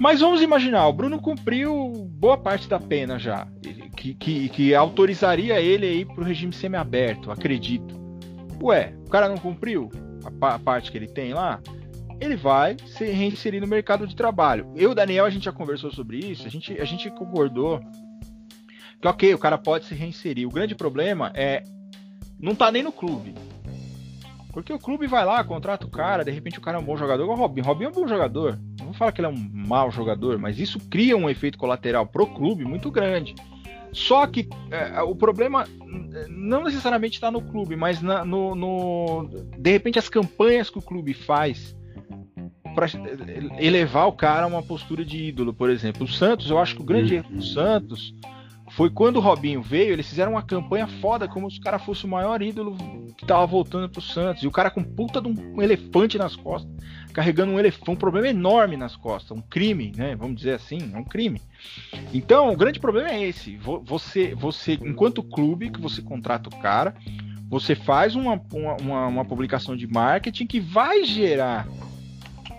Mas 0.00 0.20
vamos 0.20 0.40
imaginar, 0.40 0.88
o 0.88 0.94
Bruno 0.94 1.20
cumpriu 1.20 2.08
boa 2.12 2.38
parte 2.38 2.66
da 2.66 2.80
pena 2.80 3.18
já, 3.18 3.46
que, 3.94 4.14
que, 4.14 4.48
que 4.48 4.74
autorizaria 4.74 5.60
ele 5.60 5.86
aí 5.86 6.04
para 6.06 6.22
o 6.22 6.24
regime 6.24 6.54
semiaberto, 6.54 7.30
acredito. 7.30 8.00
Ué, 8.62 8.94
o 9.06 9.10
cara 9.10 9.28
não 9.28 9.36
cumpriu 9.36 9.90
a, 10.40 10.54
a, 10.54 10.58
parte 10.58 10.90
que 10.90 10.96
ele 10.96 11.06
tem 11.06 11.34
lá? 11.34 11.60
Ele 12.18 12.34
vai 12.34 12.78
se 12.86 13.04
reinserir 13.04 13.60
no 13.60 13.66
mercado 13.66 14.06
de 14.06 14.16
trabalho. 14.16 14.72
Eu, 14.74 14.94
Daniel, 14.94 15.26
a 15.26 15.30
gente 15.30 15.44
já 15.44 15.52
conversou 15.52 15.92
sobre 15.92 16.16
isso, 16.16 16.46
a 16.46 16.50
gente, 16.50 16.80
a 16.80 16.84
gente 16.86 17.10
concordou 17.10 17.78
que, 19.02 19.06
ok, 19.06 19.34
o 19.34 19.38
cara 19.38 19.58
pode 19.58 19.84
se 19.84 19.94
reinserir. 19.94 20.46
O 20.46 20.50
grande 20.50 20.74
problema 20.74 21.30
é 21.34 21.62
não 22.38 22.54
tá 22.54 22.72
nem 22.72 22.82
no 22.82 22.90
clube. 22.90 23.34
Porque 24.52 24.72
o 24.72 24.78
clube 24.78 25.06
vai 25.06 25.24
lá, 25.24 25.42
contrata 25.44 25.86
o 25.86 25.90
cara, 25.90 26.24
de 26.24 26.30
repente 26.30 26.58
o 26.58 26.62
cara 26.62 26.78
é 26.78 26.80
um 26.80 26.84
bom 26.84 26.96
jogador, 26.96 27.22
igual 27.22 27.38
o 27.38 27.40
Robin. 27.40 27.60
Robin 27.60 27.84
é 27.84 27.88
um 27.88 27.92
bom 27.92 28.06
jogador. 28.06 28.58
Não 28.78 28.86
vou 28.86 28.94
falar 28.94 29.12
que 29.12 29.20
ele 29.20 29.28
é 29.28 29.30
um 29.30 29.50
mau 29.52 29.90
jogador, 29.90 30.38
mas 30.38 30.58
isso 30.58 30.78
cria 30.90 31.16
um 31.16 31.30
efeito 31.30 31.58
colateral 31.58 32.06
pro 32.06 32.26
clube 32.26 32.64
muito 32.64 32.90
grande. 32.90 33.34
Só 33.92 34.26
que 34.26 34.48
é, 34.70 35.02
o 35.02 35.14
problema 35.14 35.66
não 36.28 36.64
necessariamente 36.64 37.14
está 37.14 37.30
no 37.30 37.42
clube, 37.42 37.76
mas 37.76 38.00
na, 38.00 38.24
no, 38.24 38.54
no, 38.54 39.28
de 39.58 39.70
repente 39.70 39.98
as 39.98 40.08
campanhas 40.08 40.70
que 40.70 40.78
o 40.78 40.82
clube 40.82 41.12
faz 41.12 41.76
para 42.74 42.86
elevar 43.58 44.06
o 44.06 44.12
cara 44.12 44.44
a 44.44 44.46
uma 44.46 44.62
postura 44.62 45.04
de 45.04 45.24
ídolo, 45.24 45.52
por 45.52 45.70
exemplo. 45.70 46.04
O 46.04 46.08
Santos, 46.08 46.50
eu 46.50 46.58
acho 46.58 46.76
que 46.76 46.82
o 46.82 46.84
grande 46.84 47.16
erro 47.16 47.28
do 47.28 47.36
uhum. 47.36 47.42
Santos 47.42 48.14
foi 48.70 48.88
quando 48.88 49.16
o 49.16 49.20
Robinho 49.20 49.60
veio, 49.60 49.92
eles 49.92 50.08
fizeram 50.08 50.32
uma 50.32 50.42
campanha 50.42 50.86
foda, 50.86 51.26
como 51.26 51.50
se 51.50 51.58
o 51.58 51.62
cara 51.62 51.78
fosse 51.78 52.04
o 52.04 52.08
maior 52.08 52.40
ídolo 52.40 52.76
que 53.16 53.26
tava 53.26 53.44
voltando 53.46 53.88
pro 53.88 54.00
Santos. 54.00 54.42
E 54.42 54.46
o 54.46 54.50
cara 54.50 54.70
com 54.70 54.82
puta 54.82 55.20
de 55.20 55.28
um 55.28 55.60
elefante 55.60 56.16
nas 56.16 56.36
costas, 56.36 56.70
carregando 57.12 57.52
um 57.52 57.58
elefante, 57.58 57.90
um 57.90 57.96
problema 57.96 58.28
enorme 58.28 58.76
nas 58.76 58.94
costas, 58.94 59.36
um 59.36 59.40
crime, 59.40 59.92
né? 59.96 60.14
Vamos 60.14 60.36
dizer 60.36 60.54
assim, 60.54 60.92
é 60.94 60.98
um 60.98 61.04
crime. 61.04 61.40
Então, 62.14 62.52
o 62.52 62.56
grande 62.56 62.78
problema 62.78 63.10
é 63.10 63.26
esse. 63.26 63.56
Você, 63.56 64.34
você 64.34 64.74
enquanto 64.74 65.22
clube, 65.22 65.70
que 65.70 65.80
você 65.80 66.00
contrata 66.00 66.48
o 66.48 66.58
cara, 66.60 66.94
você 67.48 67.74
faz 67.74 68.14
uma, 68.14 68.40
uma, 68.52 69.06
uma 69.06 69.24
publicação 69.24 69.76
de 69.76 69.86
marketing 69.86 70.46
que 70.46 70.60
vai 70.60 71.04
gerar 71.04 71.66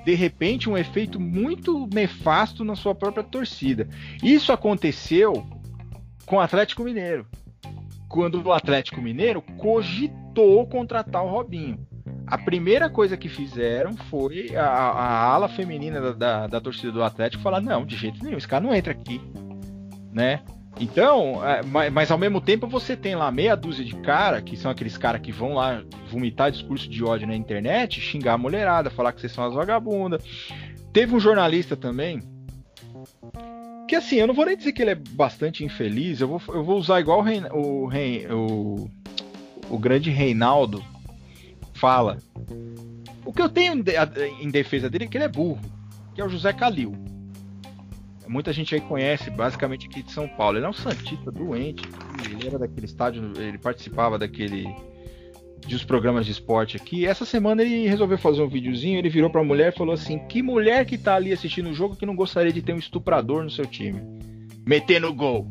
de 0.03 0.15
repente 0.15 0.69
um 0.69 0.77
efeito 0.77 1.19
muito 1.19 1.87
nefasto 1.93 2.63
na 2.63 2.75
sua 2.75 2.93
própria 2.93 3.23
torcida. 3.23 3.87
Isso 4.21 4.51
aconteceu 4.51 5.60
com 6.31 6.37
o 6.37 6.39
Atlético 6.39 6.85
Mineiro. 6.85 7.27
Quando 8.07 8.41
o 8.41 8.53
Atlético 8.53 9.01
Mineiro 9.01 9.41
cogitou 9.57 10.65
contratar 10.65 11.25
o 11.25 11.29
Robinho. 11.29 11.85
A 12.25 12.37
primeira 12.37 12.89
coisa 12.89 13.17
que 13.17 13.27
fizeram 13.27 13.97
foi 14.09 14.55
a, 14.55 14.63
a 14.65 15.25
ala 15.25 15.49
feminina 15.49 15.99
da, 15.99 16.11
da, 16.13 16.47
da, 16.47 16.61
torcida 16.61 16.89
do 16.89 17.03
Atlético 17.03 17.43
falar: 17.43 17.59
não, 17.59 17.85
de 17.85 17.97
jeito 17.97 18.23
nenhum, 18.23 18.37
esse 18.37 18.47
cara 18.47 18.63
não 18.63 18.73
entra 18.73 18.93
aqui. 18.93 19.19
Né? 20.13 20.39
Então, 20.79 21.45
é, 21.45 21.61
mas, 21.63 21.91
mas, 21.91 22.09
ao 22.09 22.17
mesmo 22.17 22.39
tempo 22.39 22.65
você 22.65 22.95
tem 22.95 23.13
lá 23.13 23.29
meia 23.29 23.57
dúzia 23.57 23.83
de 23.83 23.95
cara, 23.97 24.41
que 24.41 24.55
são 24.55 24.71
aqueles 24.71 24.97
caras 24.97 25.19
que 25.19 25.33
vão 25.33 25.55
lá 25.55 25.83
vomitar 26.09 26.49
discurso 26.49 26.87
de 26.87 27.03
ódio 27.03 27.27
na 27.27 27.35
internet, 27.35 27.99
xingar 27.99 28.35
a 28.35 28.37
mulherada, 28.37 28.89
falar 28.89 29.11
que 29.11 29.19
vocês 29.19 29.33
são 29.33 29.43
as 29.43 29.53
vagabundas. 29.53 30.23
Teve 30.93 31.13
um 31.13 31.19
jornalista 31.19 31.75
também, 31.75 32.21
que 33.91 33.95
assim, 33.97 34.15
eu 34.15 34.27
não 34.27 34.33
vou 34.33 34.45
nem 34.45 34.55
dizer 34.55 34.71
que 34.71 34.81
ele 34.81 34.91
é 34.91 34.95
bastante 34.95 35.65
infeliz, 35.65 36.21
eu 36.21 36.27
vou, 36.29 36.41
eu 36.55 36.63
vou 36.63 36.77
usar 36.77 37.01
igual 37.01 37.19
o, 37.19 37.21
Rein, 37.21 37.43
o, 37.47 37.89
o, 38.39 38.91
o 39.69 39.77
grande 39.77 40.09
Reinaldo 40.09 40.81
fala. 41.73 42.17
O 43.25 43.33
que 43.33 43.41
eu 43.41 43.49
tenho 43.49 43.83
em 44.39 44.49
defesa 44.49 44.89
dele 44.89 45.03
é 45.03 45.07
que 45.09 45.17
ele 45.17 45.25
é 45.25 45.27
burro, 45.27 45.59
que 46.15 46.21
é 46.21 46.23
o 46.23 46.29
José 46.29 46.53
Calil 46.53 46.95
muita 48.29 48.53
gente 48.53 48.73
aí 48.73 48.79
conhece, 48.79 49.29
basicamente 49.29 49.87
aqui 49.87 50.01
de 50.01 50.11
São 50.13 50.25
Paulo. 50.25 50.57
Ele 50.57 50.65
é 50.65 50.69
um 50.69 50.73
santista 50.73 51.29
doente. 51.29 51.83
Ele 52.23 52.47
era 52.47 52.57
daquele 52.57 52.85
estádio, 52.85 53.33
ele 53.35 53.57
participava 53.57 54.17
daquele 54.17 54.73
de 55.65 55.75
os 55.75 55.83
programas 55.83 56.25
de 56.25 56.31
esporte 56.31 56.77
aqui. 56.77 57.05
Essa 57.05 57.25
semana 57.25 57.61
ele 57.61 57.87
resolveu 57.87 58.17
fazer 58.17 58.41
um 58.41 58.47
videozinho, 58.47 58.97
ele 58.97 59.09
virou 59.09 59.29
pra 59.29 59.43
mulher 59.43 59.71
e 59.73 59.77
falou 59.77 59.93
assim: 59.93 60.19
"Que 60.27 60.41
mulher 60.41 60.85
que 60.85 60.97
tá 60.97 61.15
ali 61.15 61.31
assistindo 61.31 61.69
o 61.69 61.73
jogo 61.73 61.95
que 61.95 62.05
não 62.05 62.15
gostaria 62.15 62.51
de 62.51 62.61
ter 62.61 62.73
um 62.73 62.77
estuprador 62.77 63.43
no 63.43 63.49
seu 63.49 63.65
time? 63.65 64.01
Metendo 64.65 65.13
gol". 65.13 65.47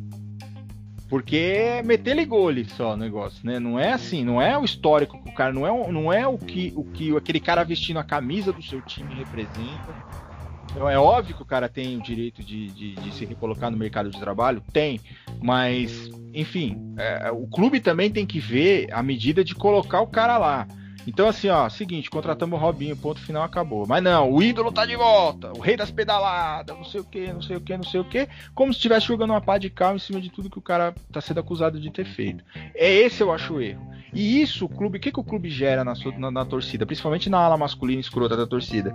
Porque 1.09 1.83
meter 1.85 2.13
ele 2.13 2.25
gol 2.25 2.49
ali 2.49 2.65
só 2.65 2.95
o 2.95 2.97
negócio, 2.97 3.45
né? 3.45 3.59
Não 3.59 3.79
é 3.79 3.93
assim, 3.93 4.25
não 4.25 4.41
é 4.41 4.57
o 4.57 4.65
histórico 4.65 5.21
que 5.21 5.29
o 5.29 5.35
cara, 5.35 5.53
não 5.53 5.67
é, 5.67 5.93
não 5.93 6.13
é 6.13 6.25
o 6.27 6.39
que 6.39 6.73
o 6.77 6.85
que 6.85 7.17
aquele 7.17 7.41
cara 7.41 7.65
vestindo 7.65 7.99
a 7.99 8.05
camisa 8.05 8.53
do 8.53 8.63
seu 8.63 8.81
time 8.81 9.15
representa 9.15 10.30
é 10.77 10.99
óbvio 10.99 11.37
que 11.37 11.43
o 11.43 11.47
cara 11.47 11.69
tem 11.69 11.97
o 11.97 12.03
direito 12.03 12.43
de, 12.43 12.69
de, 12.69 12.95
de 12.95 13.15
se 13.15 13.25
recolocar 13.25 13.71
no 13.71 13.77
mercado 13.77 14.11
de 14.11 14.19
trabalho? 14.19 14.63
Tem. 14.73 15.01
Mas, 15.41 16.11
enfim, 16.33 16.95
é, 16.97 17.31
o 17.31 17.47
clube 17.47 17.81
também 17.81 18.11
tem 18.11 18.27
que 18.27 18.39
ver 18.39 18.89
a 18.93 19.03
medida 19.03 19.43
de 19.43 19.55
colocar 19.55 20.01
o 20.01 20.07
cara 20.07 20.39
lá. 20.39 20.67
Então, 21.07 21.27
assim, 21.27 21.49
ó, 21.49 21.69
seguinte, 21.69 22.11
contratamos 22.11 22.59
o 22.59 22.63
Robinho, 22.63 22.97
ponto 22.97 23.21
final, 23.21 23.43
acabou. 23.43 23.87
Mas 23.87 24.03
não, 24.03 24.31
o 24.31 24.43
ídolo 24.43 24.71
tá 24.71 24.85
de 24.85 24.97
volta, 24.97 25.51
o 25.57 25.61
rei 25.61 25.77
das 25.77 25.91
pedaladas, 25.91 26.77
não 26.77 26.85
sei 26.85 27.01
o 27.01 27.05
que, 27.05 27.33
não 27.33 27.43
sei 27.43 27.57
o 27.57 27.61
que, 27.61 27.77
não 27.77 27.85
sei 27.85 28.01
o 28.01 28.05
que, 28.05 28.29
como 28.55 28.73
se 28.73 28.79
estivesse 28.79 29.07
jogando 29.07 29.31
uma 29.31 29.41
pá 29.41 29.57
de 29.59 29.71
cal 29.71 29.97
em 29.97 29.99
cima 29.99 30.21
de 30.21 30.31
tudo 30.31 30.51
que 30.51 30.59
o 30.59 30.63
cara 30.63 30.95
tá 31.11 31.21
sendo 31.21 31.41
acusado 31.41 31.81
de 31.81 31.91
ter 31.91 32.05
feito. 32.05 32.45
É 32.75 32.93
esse 32.93 33.23
eu 33.23 33.33
acho 33.33 33.55
o 33.55 33.61
erro. 33.61 33.91
E 34.13 34.43
isso, 34.43 34.67
o 34.67 34.69
clube, 34.69 34.99
o 34.99 35.01
que, 35.01 35.13
que 35.13 35.21
o 35.21 35.25
clube 35.25 35.49
gera 35.49 35.85
na, 35.85 35.95
na, 36.19 36.31
na 36.31 36.45
torcida, 36.45 36.85
principalmente 36.85 37.31
na 37.31 37.39
ala 37.39 37.57
masculina 37.57 38.01
escrota 38.01 38.37
da 38.37 38.47
torcida? 38.47 38.95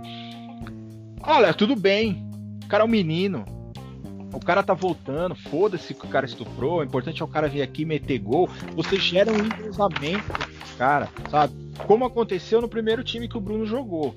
Olha, 1.26 1.52
tudo 1.52 1.74
bem. 1.74 2.24
O 2.64 2.68
cara 2.68 2.84
é 2.84 2.86
um 2.86 2.90
menino. 2.90 3.44
O 4.32 4.40
cara 4.40 4.62
tá 4.62 4.74
voltando, 4.74 5.34
foda-se 5.34 5.94
que 5.94 6.06
o 6.06 6.08
cara 6.08 6.26
estuprou. 6.26 6.78
O 6.78 6.84
importante 6.84 7.22
é 7.22 7.24
o 7.24 7.28
cara 7.28 7.48
vir 7.48 7.62
aqui 7.62 7.84
meter 7.84 8.18
gol. 8.18 8.48
Você 8.74 8.96
gera 8.98 9.32
um 9.32 9.38
entrosamento 9.38 10.56
cara, 10.76 11.08
sabe? 11.30 11.54
Como 11.86 12.04
aconteceu 12.04 12.60
no 12.60 12.68
primeiro 12.68 13.02
time 13.02 13.28
que 13.28 13.36
o 13.36 13.40
Bruno 13.40 13.66
jogou. 13.66 14.14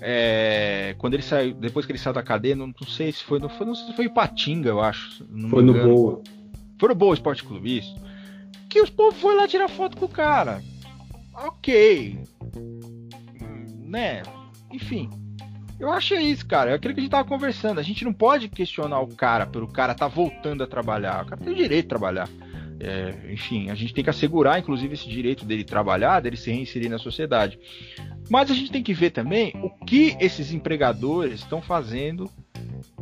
É, 0.00 0.94
quando 0.98 1.14
ele 1.14 1.22
saiu, 1.22 1.54
depois 1.54 1.86
que 1.86 1.92
ele 1.92 1.98
saiu 1.98 2.14
da 2.14 2.22
cadeia, 2.22 2.56
não, 2.56 2.66
não 2.66 2.88
sei 2.88 3.12
se 3.12 3.22
foi, 3.22 3.38
não 3.38 3.48
foi, 3.48 3.66
não 3.66 3.74
sei 3.74 3.86
se 3.86 3.96
foi 3.96 4.08
Patinga, 4.08 4.68
eu 4.68 4.80
acho. 4.80 5.24
foi 5.48 5.62
no 5.62 5.72
Boa. 5.72 6.22
Foi 6.78 6.88
no 6.88 6.94
Boa 6.94 7.14
Esporte 7.14 7.44
Clube, 7.44 7.78
isso. 7.78 7.94
Que 8.68 8.80
os 8.80 8.90
povos 8.90 9.20
foram 9.20 9.36
lá 9.36 9.48
tirar 9.48 9.68
foto 9.68 9.96
com 9.96 10.06
o 10.06 10.08
cara. 10.08 10.62
Ok. 11.34 12.18
Né? 13.78 14.22
Enfim. 14.72 15.08
Eu 15.82 15.90
acho 15.90 16.14
isso, 16.14 16.46
cara. 16.46 16.70
É 16.70 16.74
aquilo 16.74 16.94
que 16.94 17.00
a 17.00 17.02
gente 17.02 17.10
tava 17.10 17.28
conversando. 17.28 17.80
A 17.80 17.82
gente 17.82 18.04
não 18.04 18.12
pode 18.12 18.48
questionar 18.48 19.00
o 19.00 19.08
cara 19.08 19.44
pelo 19.46 19.66
cara 19.66 19.96
tá 19.96 20.06
voltando 20.06 20.62
a 20.62 20.66
trabalhar. 20.66 21.24
O 21.24 21.26
cara 21.26 21.42
tem 21.42 21.52
o 21.52 21.56
direito 21.56 21.86
de 21.86 21.88
trabalhar. 21.88 22.28
É, 22.78 23.32
enfim, 23.32 23.68
a 23.68 23.74
gente 23.74 23.92
tem 23.92 24.04
que 24.04 24.10
assegurar, 24.10 24.60
inclusive, 24.60 24.94
esse 24.94 25.08
direito 25.08 25.44
dele 25.44 25.64
trabalhar, 25.64 26.20
dele 26.20 26.36
se 26.36 26.52
reinserir 26.52 26.88
na 26.88 26.98
sociedade. 26.98 27.58
Mas 28.30 28.48
a 28.48 28.54
gente 28.54 28.70
tem 28.70 28.80
que 28.80 28.94
ver 28.94 29.10
também 29.10 29.54
o 29.56 29.70
que 29.84 30.16
esses 30.20 30.52
empregadores 30.52 31.40
estão 31.40 31.60
fazendo 31.60 32.30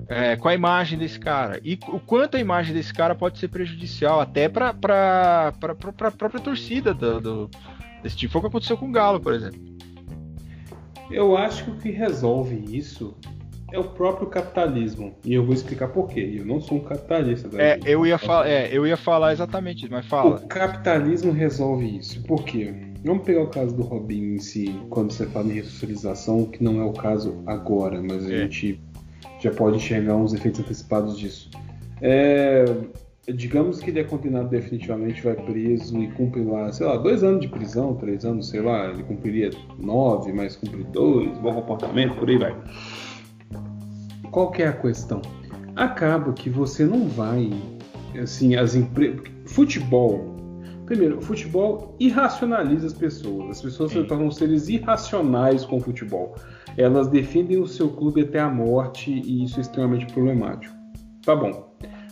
é, 0.09 0.37
com 0.37 0.49
a 0.49 0.55
imagem 0.55 0.99
desse 0.99 1.21
cara 1.21 1.61
e 1.63 1.79
o 1.89 2.01
quanto 2.01 2.39
a 2.39 2.41
imagem 2.41 2.75
desse 2.75 2.95
cara 2.95 3.15
pode 3.15 3.39
ser 3.39 3.49
prejudicial 3.49 4.21
até 4.21 4.49
para 4.49 4.71
a 4.71 5.53
própria 5.53 6.41
torcida 6.43 6.95
do, 6.95 7.21
do, 7.21 7.51
desse 8.03 8.17
tipo. 8.17 8.33
Foi 8.33 8.39
o 8.39 8.43
que 8.43 8.49
aconteceu 8.49 8.79
com 8.79 8.89
o 8.89 8.93
Galo, 8.93 9.21
por 9.21 9.35
exemplo. 9.35 9.70
Eu 11.11 11.37
acho 11.37 11.65
que 11.65 11.71
o 11.71 11.77
que 11.77 11.91
resolve 11.91 12.65
isso 12.77 13.17
é 13.73 13.79
o 13.79 13.85
próprio 13.85 14.29
capitalismo. 14.29 15.15
E 15.25 15.35
eu 15.35 15.45
vou 15.45 15.55
explicar 15.55 15.89
por 15.89 16.09
quê. 16.09 16.37
Eu 16.39 16.45
não 16.45 16.61
sou 16.61 16.79
um 16.79 16.81
capitalista. 16.81 17.49
É, 17.61 17.79
eu 17.85 18.07
ia, 18.07 18.19
é, 18.45 18.69
eu 18.73 18.87
ia 18.87 18.97
falar 18.97 19.33
exatamente 19.33 19.85
isso, 19.85 19.93
mas 19.93 20.07
fala. 20.07 20.37
O 20.37 20.49
capitalismo 20.49 21.33
resolve 21.33 21.99
isso. 21.99 22.23
Por 22.25 22.45
quê? 22.45 22.75
Vamos 23.05 23.25
pegar 23.25 23.43
o 23.43 23.49
caso 23.49 23.75
do 23.75 23.83
Robinho 23.83 24.35
em 24.35 24.41
si, 24.41 24.79
quando 24.91 25.13
você 25.13 25.27
fala 25.27 25.47
em 25.49 25.55
ressocialização, 25.55 26.45
que 26.45 26.63
não 26.63 26.81
é 26.81 26.85
o 26.85 26.93
caso 26.93 27.43
agora, 27.47 28.01
mas 28.03 28.27
a 28.27 28.33
é. 28.33 28.39
gente 28.41 28.81
já 29.41 29.51
pode 29.51 29.77
enxergar 29.77 30.17
uns 30.17 30.35
efeitos 30.35 30.61
antecipados 30.61 31.19
disso. 31.19 31.51
É, 32.03 32.65
digamos 33.33 33.81
que 33.81 33.91
ele 33.91 34.01
é 34.01 34.05
condenado 34.05 34.49
definitivamente, 34.49 35.23
vai 35.23 35.35
preso 35.35 35.99
e 35.99 36.11
cumpre 36.13 36.43
lá, 36.45 36.73
sei 36.73 36.87
lá, 36.87 36.97
dois 36.97 37.23
anos 37.23 37.41
de 37.41 37.49
prisão, 37.49 37.95
três 37.95 38.25
anos, 38.25 38.49
sei 38.49 38.61
lá, 38.61 38.87
ele 38.91 39.03
cumpriria 39.03 39.51
nove, 39.79 40.33
mas 40.33 40.57
cumpre 40.57 40.85
dois, 40.85 41.37
bom 41.39 41.55
comportamento, 41.55 42.17
por 42.17 42.29
aí 42.29 42.39
vai. 42.39 42.57
Qual 44.31 44.51
que 44.51 44.63
é 44.63 44.69
a 44.69 44.73
questão? 44.73 45.21
Acaba 45.77 46.33
que 46.33 46.49
você 46.49 46.85
não 46.85 47.09
vai, 47.09 47.51
assim, 48.21 48.55
as 48.57 48.75
empresas. 48.75 49.21
Futebol. 49.47 50.37
Primeiro, 50.87 51.19
o 51.19 51.23
futebol 51.23 51.97
irracionaliza 52.01 52.87
as 52.87 52.93
pessoas. 52.93 53.51
As 53.51 53.63
pessoas 53.63 53.93
Sim. 53.93 54.03
se 54.03 54.09
tornam 54.09 54.31
seres 54.31 54.69
irracionais 54.69 55.65
com 55.65 55.77
o 55.77 55.81
futebol. 55.81 56.35
Elas 56.77 57.09
defendem 57.09 57.61
o 57.61 57.67
seu 57.67 57.89
clube 57.91 58.23
até 58.23 58.41
a 58.41 58.49
morte 58.49 59.11
e 59.11 59.45
isso 59.45 59.59
é 59.59 59.63
extremamente 59.63 60.07
problemático. 60.13 60.75
Tá 61.25 61.35
bom. 61.37 61.70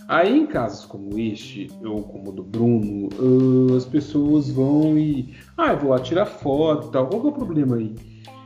Aí, 0.09 0.39
em 0.39 0.47
casos 0.47 0.87
como 0.87 1.19
este, 1.19 1.69
ou 1.85 2.03
como 2.03 2.31
o 2.31 2.33
do 2.33 2.43
Bruno, 2.43 3.11
uh, 3.21 3.77
as 3.77 3.85
pessoas 3.85 4.49
vão 4.49 4.99
e. 4.99 5.35
Ah, 5.55 5.75
eu 5.75 5.79
vou 5.79 5.91
lá 5.91 5.99
tirar 5.99 6.25
foto 6.25 6.89
e 6.89 6.91
tal. 6.91 7.07
Qual 7.09 7.21
que 7.21 7.27
é 7.27 7.31
o 7.31 7.35
problema 7.35 7.77
aí? 7.77 7.95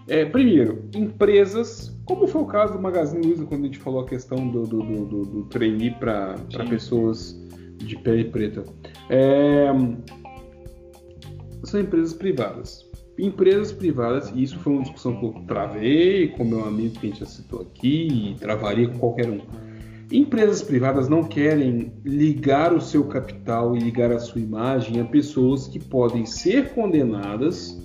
É, 0.08 0.24
primeiro, 0.24 0.88
empresas, 0.92 1.96
como 2.04 2.26
foi 2.26 2.42
o 2.42 2.46
caso 2.46 2.72
do 2.72 2.80
Magazine 2.80 3.24
Luiza, 3.24 3.46
quando 3.46 3.62
a 3.62 3.66
gente 3.66 3.78
falou 3.78 4.00
a 4.00 4.06
questão 4.06 4.48
do, 4.48 4.64
do, 4.64 4.82
do, 4.82 5.04
do, 5.06 5.24
do 5.24 5.44
trainee 5.44 5.92
para 5.92 6.34
pessoas 6.68 7.40
de 7.76 7.96
pele 7.96 8.24
preta. 8.24 8.64
É, 9.08 9.68
são 11.62 11.80
empresas 11.80 12.12
privadas. 12.12 12.90
Empresas 13.16 13.70
privadas, 13.70 14.32
e 14.34 14.42
isso 14.42 14.58
foi 14.58 14.72
uma 14.72 14.82
discussão 14.82 15.14
que 15.14 15.26
eu 15.26 15.32
travei 15.46 16.28
com 16.28 16.44
meu 16.44 16.64
amigo 16.64 16.98
que 16.98 17.06
a 17.06 17.10
gente 17.10 17.20
já 17.20 17.26
citou 17.26 17.60
aqui, 17.60 18.32
e 18.32 18.34
travaria 18.40 18.88
com 18.88 18.98
qualquer 18.98 19.30
um 19.30 19.40
Empresas 20.12 20.60
privadas 20.60 21.08
não 21.08 21.24
querem 21.24 21.90
ligar 22.04 22.74
o 22.74 22.82
seu 22.82 23.02
capital 23.04 23.74
e 23.74 23.80
ligar 23.80 24.12
a 24.12 24.18
sua 24.18 24.42
imagem 24.42 25.00
a 25.00 25.06
pessoas 25.06 25.66
que 25.66 25.78
podem 25.78 26.26
ser 26.26 26.74
condenadas 26.74 27.80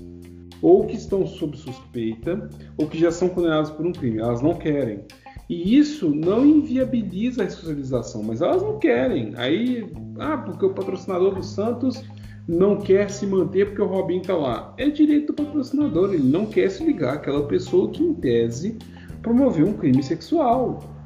ou 0.61 0.85
que 0.85 0.97
estão 0.97 1.25
sob 1.25 1.55
suspeita 1.55 2.49
ou 2.77 2.85
que 2.85 2.99
já 2.99 3.11
são 3.11 3.29
condenadas 3.29 3.69
por 3.69 3.85
um 3.85 3.93
crime. 3.93 4.19
Elas 4.19 4.41
não 4.41 4.55
querem. 4.55 5.05
E 5.49 5.77
isso 5.77 6.09
não 6.09 6.45
inviabiliza 6.45 7.45
a 7.45 7.49
socialização, 7.49 8.21
mas 8.23 8.41
elas 8.41 8.61
não 8.61 8.77
querem. 8.77 9.31
Aí, 9.37 9.89
ah, 10.19 10.37
porque 10.37 10.65
o 10.65 10.73
patrocinador 10.73 11.33
do 11.33 11.43
Santos 11.43 12.03
não 12.45 12.75
quer 12.75 13.09
se 13.09 13.25
manter 13.25 13.67
porque 13.67 13.81
o 13.81 13.87
Robin 13.87 14.19
está 14.19 14.35
lá. 14.35 14.73
É 14.77 14.89
direito 14.89 15.27
do 15.27 15.33
patrocinador, 15.33 16.13
ele 16.13 16.27
não 16.27 16.45
quer 16.45 16.69
se 16.69 16.83
ligar 16.83 17.13
àquela 17.13 17.47
pessoa 17.47 17.89
que, 17.89 18.03
em 18.03 18.13
tese, 18.15 18.77
promoveu 19.21 19.65
um 19.65 19.73
crime 19.77 20.03
sexual. 20.03 20.96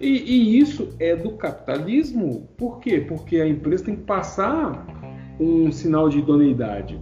E, 0.00 0.08
e, 0.08 0.58
isso 0.58 0.94
é 0.98 1.14
do 1.14 1.32
capitalismo. 1.32 2.48
Por 2.56 2.80
quê? 2.80 3.00
Porque 3.00 3.36
a 3.40 3.46
empresa 3.46 3.84
tem 3.84 3.96
que 3.96 4.02
passar 4.02 4.86
um 5.38 5.70
sinal 5.70 6.08
de 6.08 6.18
idoneidade. 6.18 7.00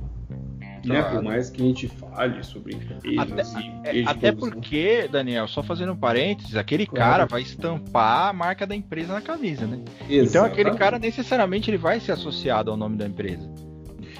Né? 0.84 1.00
Claro. 1.00 1.04
Né? 1.04 1.14
Por 1.14 1.22
mais 1.22 1.50
que 1.50 1.62
a 1.62 1.64
gente 1.64 1.88
fale 1.88 2.42
sobre 2.42 2.74
empresas 2.74 3.54
até, 3.54 3.94
e, 3.94 4.02
é, 4.02 4.08
até 4.08 4.32
porque, 4.32 5.08
Daniel, 5.10 5.46
só 5.46 5.62
fazendo 5.62 5.92
um 5.92 5.96
parênteses, 5.96 6.56
aquele 6.56 6.86
claro. 6.86 7.10
cara 7.10 7.26
vai 7.26 7.42
estampar 7.42 8.28
a 8.30 8.32
marca 8.32 8.66
da 8.66 8.74
empresa 8.74 9.12
na 9.12 9.20
camisa, 9.20 9.66
né? 9.66 9.80
Exatamente. 10.08 10.28
Então 10.28 10.44
aquele 10.44 10.70
cara 10.72 10.98
necessariamente 10.98 11.70
ele 11.70 11.78
vai 11.78 12.00
ser 12.00 12.12
associado 12.12 12.70
ao 12.70 12.76
nome 12.76 12.96
da 12.96 13.06
empresa. 13.06 13.48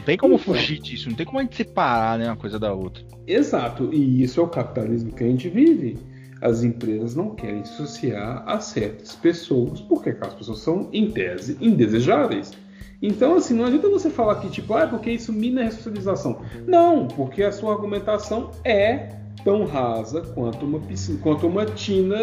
Não 0.03 0.05
tem 0.05 0.17
como 0.17 0.35
então, 0.35 0.55
fugir 0.55 0.81
disso, 0.81 1.09
não 1.09 1.17
tem 1.17 1.27
como 1.27 1.39
a 1.39 1.43
gente 1.43 1.57
separar 1.57 2.19
né, 2.19 2.27
uma 2.27 2.37
coisa 2.37 2.59
da 2.59 2.73
outra. 2.73 3.05
Exato, 3.27 3.93
e 3.93 4.23
isso 4.23 4.41
é 4.41 4.43
o 4.43 4.49
capitalismo 4.49 5.13
que 5.13 5.23
a 5.23 5.27
gente 5.27 5.49
vive 5.49 5.97
as 6.43 6.65
empresas 6.65 7.15
não 7.15 7.31
querem 7.37 7.61
associar 7.61 8.43
a 8.45 8.59
certas 8.59 9.15
pessoas, 9.15 9.81
porque 9.81 10.11
aquelas 10.11 10.35
pessoas 10.35 10.59
são, 10.59 10.89
em 10.93 11.09
tese, 11.09 11.57
indesejáveis. 11.61 12.53
Então, 13.01 13.37
assim, 13.37 13.55
não 13.55 13.65
adianta 13.65 13.89
você 13.89 14.11
falar 14.11 14.37
que, 14.37 14.51
tipo, 14.51 14.75
ah, 14.75 14.87
porque 14.87 15.11
isso 15.13 15.33
mina 15.33 15.61
a 15.61 15.65
ressocialização. 15.65 16.41
Não, 16.67 17.07
porque 17.07 17.45
a 17.45 17.53
sua 17.53 17.73
argumentação 17.73 18.51
é 18.65 19.09
tão 19.45 19.65
rasa 19.65 20.21
quanto 20.21 20.67
uma 20.67 20.81
piscina, 20.81 21.19
quanto 21.23 21.47
uma 21.47 21.65
tina 21.65 22.17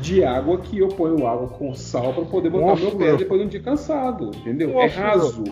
de 0.00 0.24
água 0.24 0.58
que 0.58 0.78
eu 0.78 0.88
ponho 0.88 1.26
água 1.26 1.48
com 1.48 1.74
sal 1.74 2.12
para 2.14 2.24
poder 2.24 2.50
botar 2.50 2.66
Nossa, 2.66 2.82
meu 2.82 2.96
pé 2.96 3.16
depois 3.16 3.40
de 3.40 3.46
um 3.46 3.48
dia 3.50 3.60
cansado, 3.60 4.30
entendeu? 4.34 4.72
Nossa, 4.72 4.84
é 4.84 4.88
raso. 4.88 5.44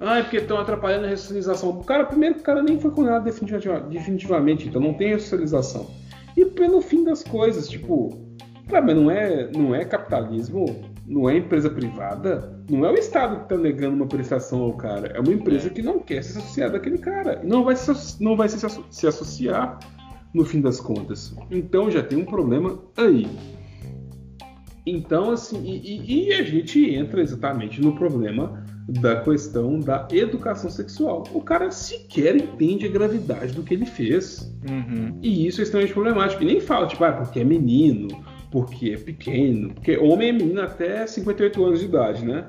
Ah, 0.00 0.18
é 0.18 0.22
porque 0.22 0.36
estão 0.38 0.58
atrapalhando 0.58 1.06
a 1.06 1.08
ressocialização. 1.08 1.70
O 1.70 1.84
cara, 1.84 2.04
primeiro, 2.04 2.38
o 2.38 2.42
cara 2.42 2.62
nem 2.62 2.78
foi 2.78 2.90
condenado 2.90 3.24
definitivamente, 3.24 4.68
então 4.68 4.80
não 4.80 4.94
tem 4.94 5.08
ressocialização. 5.08 5.86
E 6.36 6.44
pelo 6.44 6.80
fim 6.80 7.04
das 7.04 7.22
coisas, 7.22 7.68
tipo, 7.68 8.10
cara, 8.68 8.84
mas 8.84 8.96
não 8.96 9.10
é, 9.10 9.50
não 9.52 9.74
é 9.74 9.84
capitalismo, 9.84 10.66
não 11.06 11.28
é 11.28 11.36
empresa 11.36 11.70
privada, 11.70 12.60
não 12.68 12.84
é 12.84 12.90
o 12.90 12.94
Estado 12.94 13.36
que 13.36 13.42
está 13.42 13.56
negando 13.56 13.96
uma 13.96 14.06
prestação 14.06 14.62
ao 14.62 14.72
cara, 14.74 15.08
é 15.08 15.20
uma 15.20 15.32
empresa 15.32 15.70
que 15.70 15.82
não 15.82 15.98
quer 15.98 16.22
se 16.24 16.38
associar 16.38 16.72
daquele 16.72 16.98
cara, 16.98 17.40
não 17.44 17.64
vai 17.64 17.76
se, 17.76 18.22
não 18.22 18.36
vai 18.36 18.48
se, 18.48 18.58
se 18.90 19.06
associar 19.06 19.78
no 20.32 20.44
fim 20.44 20.60
das 20.60 20.80
contas. 20.80 21.34
Então 21.50 21.90
já 21.90 22.02
tem 22.02 22.18
um 22.18 22.24
problema 22.24 22.78
aí. 22.96 23.28
Então, 24.86 25.30
assim, 25.30 25.62
e, 25.64 26.28
e, 26.28 26.34
a 26.34 26.42
gente 26.42 26.94
entra 26.94 27.22
exatamente 27.22 27.80
no 27.80 27.94
problema 27.94 28.63
da 28.88 29.20
questão 29.20 29.78
da 29.80 30.06
educação 30.12 30.70
sexual. 30.70 31.24
O 31.32 31.40
cara 31.40 31.70
sequer 31.70 32.36
entende 32.36 32.86
a 32.86 32.90
gravidade 32.90 33.54
do 33.54 33.62
que 33.62 33.74
ele 33.74 33.86
fez. 33.86 34.54
Uhum. 34.68 35.18
E 35.22 35.46
isso 35.46 35.60
é 35.60 35.64
extremamente 35.64 35.94
problemático. 35.94 36.42
E 36.42 36.46
nem 36.46 36.60
fala, 36.60 36.86
tipo, 36.86 37.02
ah, 37.04 37.12
porque 37.12 37.40
é 37.40 37.44
menino, 37.44 38.08
porque 38.50 38.90
é 38.90 38.96
pequeno. 38.96 39.72
Porque 39.74 39.96
homem 39.96 40.28
é 40.28 40.32
menino 40.32 40.60
até 40.60 41.06
58 41.06 41.64
anos 41.64 41.80
de 41.80 41.86
idade, 41.86 42.24
né? 42.24 42.46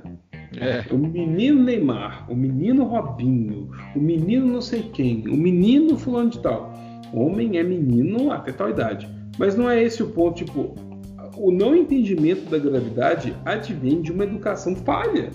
É. 0.57 0.85
O 0.93 0.97
menino 0.97 1.63
Neymar, 1.63 2.29
o 2.29 2.35
menino 2.35 2.85
Robinho, 2.85 3.69
o 3.95 3.99
menino 3.99 4.45
não 4.45 4.61
sei 4.61 4.83
quem, 4.83 5.27
o 5.27 5.35
menino 5.35 5.97
fulano 5.97 6.29
de 6.29 6.39
tal. 6.39 6.73
Homem 7.13 7.57
é 7.57 7.63
menino 7.63 8.31
até 8.31 8.51
tal 8.51 8.69
idade. 8.69 9.09
Mas 9.37 9.55
não 9.55 9.69
é 9.69 9.83
esse 9.83 10.01
o 10.01 10.07
ponto, 10.07 10.43
tipo, 10.43 10.75
o 11.37 11.51
não 11.51 11.75
entendimento 11.75 12.49
da 12.49 12.57
gravidade 12.57 13.35
advém 13.45 14.01
de 14.01 14.11
uma 14.11 14.23
educação 14.23 14.75
falha. 14.75 15.29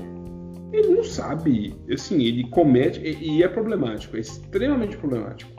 Ele 0.73 0.89
não 0.89 1.05
sabe, 1.05 1.75
assim, 1.93 2.23
ele 2.23 2.45
comete 2.45 3.01
e 3.01 3.43
é 3.43 3.49
problemático, 3.49 4.17
é 4.17 4.21
extremamente 4.21 4.97
problemático. 4.97 5.51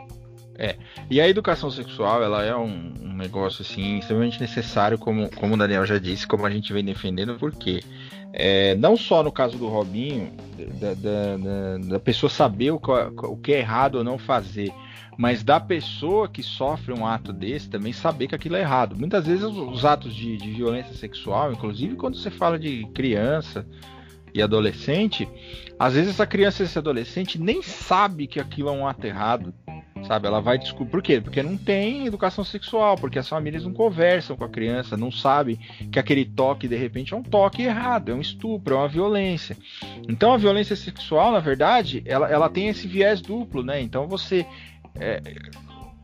É, 0.58 0.76
e 1.10 1.20
a 1.20 1.28
educação 1.28 1.72
sexual, 1.72 2.22
ela 2.22 2.44
é 2.44 2.56
um, 2.56 2.94
um, 3.02 3.14
negócio, 3.16 3.64
assim, 3.64 3.98
extremamente 3.98 4.40
necessário, 4.40 4.98
como, 4.98 5.30
como 5.36 5.56
o 5.56 5.58
Daniel 5.58 5.86
já 5.86 5.98
disse, 5.98 6.28
como 6.28 6.46
a 6.46 6.50
gente 6.50 6.72
vem 6.72 6.84
defendendo, 6.84 7.36
porque 7.40 7.82
é, 8.34 8.76
não 8.76 8.96
só 8.96 9.24
no 9.24 9.32
caso 9.32 9.58
do 9.58 9.68
Robinho, 9.68 10.32
da, 10.80 10.94
da, 10.94 11.38
da, 11.38 11.78
da 11.78 12.00
pessoa 12.00 12.30
saber 12.30 12.72
o 12.72 12.80
o 13.24 13.38
que 13.38 13.54
é 13.54 13.60
errado 13.60 13.96
ou 13.96 14.04
não 14.04 14.18
fazer, 14.18 14.72
mas 15.18 15.44
da 15.44 15.60
pessoa 15.60 16.30
que 16.30 16.42
sofre 16.42 16.94
um 16.94 17.06
ato 17.06 17.34
desse 17.34 17.70
também 17.70 17.92
saber 17.92 18.28
que 18.28 18.36
aquilo 18.36 18.56
é 18.56 18.62
errado. 18.62 18.96
Muitas 18.98 19.26
vezes 19.26 19.44
os 19.44 19.84
atos 19.84 20.16
de, 20.16 20.38
de 20.38 20.52
violência 20.52 20.94
sexual, 20.94 21.52
inclusive 21.52 21.96
quando 21.96 22.18
você 22.18 22.30
fala 22.30 22.58
de 22.58 22.86
criança 22.94 23.66
e 24.34 24.42
adolescente, 24.42 25.28
às 25.80 25.94
vezes 25.94 26.12
essa 26.12 26.28
criança 26.28 26.64
esse 26.64 26.78
adolescente 26.78 27.40
nem 27.40 27.62
sabe 27.62 28.28
que 28.28 28.40
aquilo 28.40 28.70
é 28.70 28.72
um 28.72 28.88
ato 28.88 29.06
errado. 29.06 29.54
Sabe, 30.08 30.26
ela 30.26 30.42
vai 30.42 30.58
descobrir. 30.58 30.90
Por 30.90 31.02
quê? 31.02 31.22
Porque 31.22 31.44
não 31.44 31.56
tem 31.56 32.08
educação 32.08 32.44
sexual, 32.44 32.96
porque 32.96 33.20
as 33.20 33.30
famílias 33.30 33.64
não 33.64 33.72
conversam 33.72 34.36
com 34.36 34.44
a 34.44 34.50
criança, 34.50 34.98
não 34.98 35.12
sabem 35.12 35.60
que 35.92 36.00
aquele 36.00 36.26
toque 36.26 36.68
de 36.68 36.76
repente 36.76 37.14
é 37.14 37.18
um 37.18 37.22
toque 37.22 37.62
errado, 37.62 38.10
é 38.10 38.16
um 38.16 38.20
estupro, 38.20 38.74
é 38.74 38.78
uma 38.80 38.88
violência. 38.88 39.56
Então 40.10 40.34
a 40.34 40.38
violência 40.38 40.76
sexual, 40.76 41.32
na 41.32 41.40
verdade, 41.40 42.02
ela, 42.06 42.28
ela 42.28 42.50
tem 42.50 42.68
esse 42.68 42.88
viés 42.88 43.22
duplo, 43.22 43.64
né? 43.64 43.80
Então 43.80 44.08
você 44.08 44.44
é, 45.00 45.22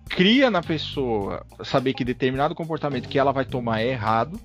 cria 0.09 0.49
na 0.49 0.61
pessoa 0.61 1.45
saber 1.63 1.93
que 1.93 2.05
determinado 2.05 2.55
comportamento 2.55 3.09
que 3.09 3.19
ela 3.19 3.31
vai 3.31 3.45
tomar 3.45 3.81
é 3.81 3.89
errado, 3.89 4.39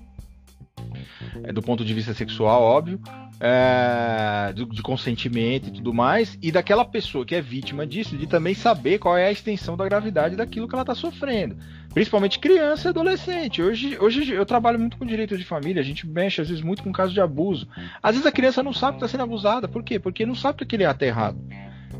é, 1.43 1.51
do 1.51 1.61
ponto 1.61 1.85
de 1.85 1.93
vista 1.93 2.13
sexual, 2.13 2.61
óbvio, 2.61 2.99
é, 3.39 4.53
de, 4.53 4.65
de, 4.65 4.81
consentimento 4.81 5.67
e 5.67 5.71
tudo 5.71 5.93
mais, 5.93 6.37
e 6.41 6.51
daquela 6.51 6.85
pessoa 6.85 7.25
que 7.25 7.35
é 7.35 7.41
vítima 7.41 7.85
disso, 7.85 8.17
de 8.17 8.27
também 8.27 8.53
saber 8.53 8.99
qual 8.99 9.17
é 9.17 9.27
a 9.27 9.31
extensão 9.31 9.75
da 9.75 9.85
gravidade 9.85 10.35
daquilo 10.35 10.67
que 10.67 10.75
ela 10.75 10.83
está 10.83 10.95
sofrendo. 10.95 11.57
Principalmente 11.93 12.39
criança 12.39 12.87
e 12.87 12.89
adolescente. 12.89 13.61
Hoje, 13.61 13.97
hoje 13.99 14.31
eu 14.31 14.45
trabalho 14.45 14.79
muito 14.79 14.97
com 14.97 15.05
direito 15.05 15.37
de 15.37 15.43
família, 15.43 15.81
a 15.81 15.85
gente 15.85 16.07
mexe 16.07 16.41
às 16.41 16.49
vezes 16.49 16.63
muito 16.63 16.83
com 16.83 16.91
casos 16.91 17.13
de 17.13 17.21
abuso. 17.21 17.67
Às 18.01 18.15
vezes 18.15 18.25
a 18.25 18.31
criança 18.31 18.63
não 18.63 18.73
sabe 18.73 18.97
que 18.97 19.03
está 19.03 19.07
sendo 19.07 19.23
abusada. 19.23 19.67
Por 19.67 19.83
quê? 19.83 19.99
Porque 19.99 20.25
não 20.25 20.35
sabe 20.35 20.65
que 20.65 20.83
ato 20.83 21.03
é 21.03 21.07
errado. 21.07 21.37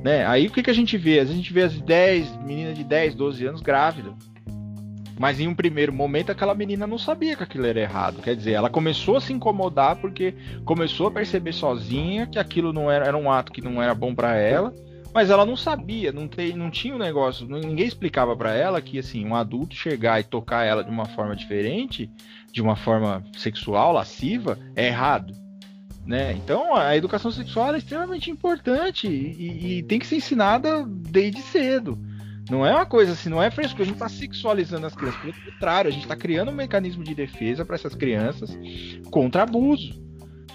Né? 0.04 0.26
Aí 0.26 0.48
o 0.48 0.52
que, 0.52 0.64
que 0.64 0.70
a 0.70 0.74
gente 0.74 0.98
vê? 0.98 1.20
A 1.20 1.26
gente 1.26 1.54
vê 1.54 1.64
as 1.64 1.80
10, 1.80 2.38
meninas 2.44 2.78
de 2.78 2.84
10, 2.84 3.16
12 3.16 3.46
anos 3.46 3.62
grávidas. 3.62 4.33
Mas 5.24 5.40
em 5.40 5.48
um 5.48 5.56
primeiro 5.56 5.94
momento 5.94 6.34
aquela 6.34 6.54
menina 6.54 6.86
não 6.86 6.98
sabia 6.98 7.34
que 7.34 7.44
aquilo 7.44 7.66
era 7.66 7.80
errado. 7.80 8.22
Quer 8.22 8.36
dizer, 8.36 8.52
ela 8.52 8.70
começou 8.70 9.16
a 9.16 9.22
se 9.22 9.32
incomodar 9.32 9.96
porque 9.96 10.36
começou 10.66 11.08
a 11.08 11.12
perceber 11.12 11.54
sozinha 11.54 12.28
que 12.28 12.38
aquilo 12.38 12.74
não 12.74 12.92
era, 12.92 13.06
era 13.06 13.16
um 13.16 13.32
ato 13.32 13.54
que 13.54 13.62
não 13.62 13.82
era 13.82 13.96
bom 13.96 14.14
para 14.14 14.36
ela. 14.36 14.76
Mas 15.14 15.30
ela 15.30 15.46
não 15.46 15.56
sabia, 15.56 16.12
não, 16.12 16.28
tem, 16.28 16.58
não 16.58 16.70
tinha 16.70 16.94
o 16.94 16.98
um 16.98 17.00
negócio, 17.00 17.48
ninguém 17.48 17.88
explicava 17.88 18.36
para 18.36 18.54
ela 18.54 18.82
que 18.82 19.00
assim, 19.00 19.26
um 19.26 19.34
adulto 19.34 19.76
chegar 19.76 20.20
e 20.20 20.26
tocar 20.26 20.66
ela 20.66 20.84
de 20.84 20.92
uma 20.92 21.06
forma 21.06 21.34
diferente, 21.38 22.12
de 22.52 22.62
uma 22.62 22.76
forma 22.76 23.24
sexual, 23.38 23.94
lasciva, 23.94 24.60
é 24.76 24.88
errado. 24.88 25.34
Né? 26.06 26.34
Então 26.34 26.76
a 26.76 26.98
educação 26.98 27.32
sexual 27.32 27.74
é 27.74 27.78
extremamente 27.78 28.30
importante 28.30 29.08
e, 29.08 29.78
e, 29.78 29.84
tem 29.84 30.00
que 30.00 30.06
ser 30.06 30.18
ensinada 30.18 30.86
desde 30.86 31.42
cedo. 31.42 31.98
Não 32.50 32.66
é 32.66 32.74
uma 32.74 32.86
coisa 32.86 33.14
assim, 33.14 33.30
não 33.30 33.42
é 33.42 33.50
frescura, 33.50 33.84
a 33.84 33.86
gente 33.86 33.96
está 33.96 34.10
sexualizando 34.10 34.86
as 34.86 34.96
crianças, 34.96 35.22
pelo 35.22 35.34
contrário, 35.34 35.90
a 35.90 35.92
gente 35.92 36.04
está 36.04 36.16
criando 36.16 36.52
um 36.52 36.56
mecanismo 36.56 37.04
de 37.04 37.16
defesa 37.16 37.64
para 37.64 37.76
essas 37.76 37.96
crianças 37.96 38.58
contra 39.10 39.44
abuso. 39.44 40.02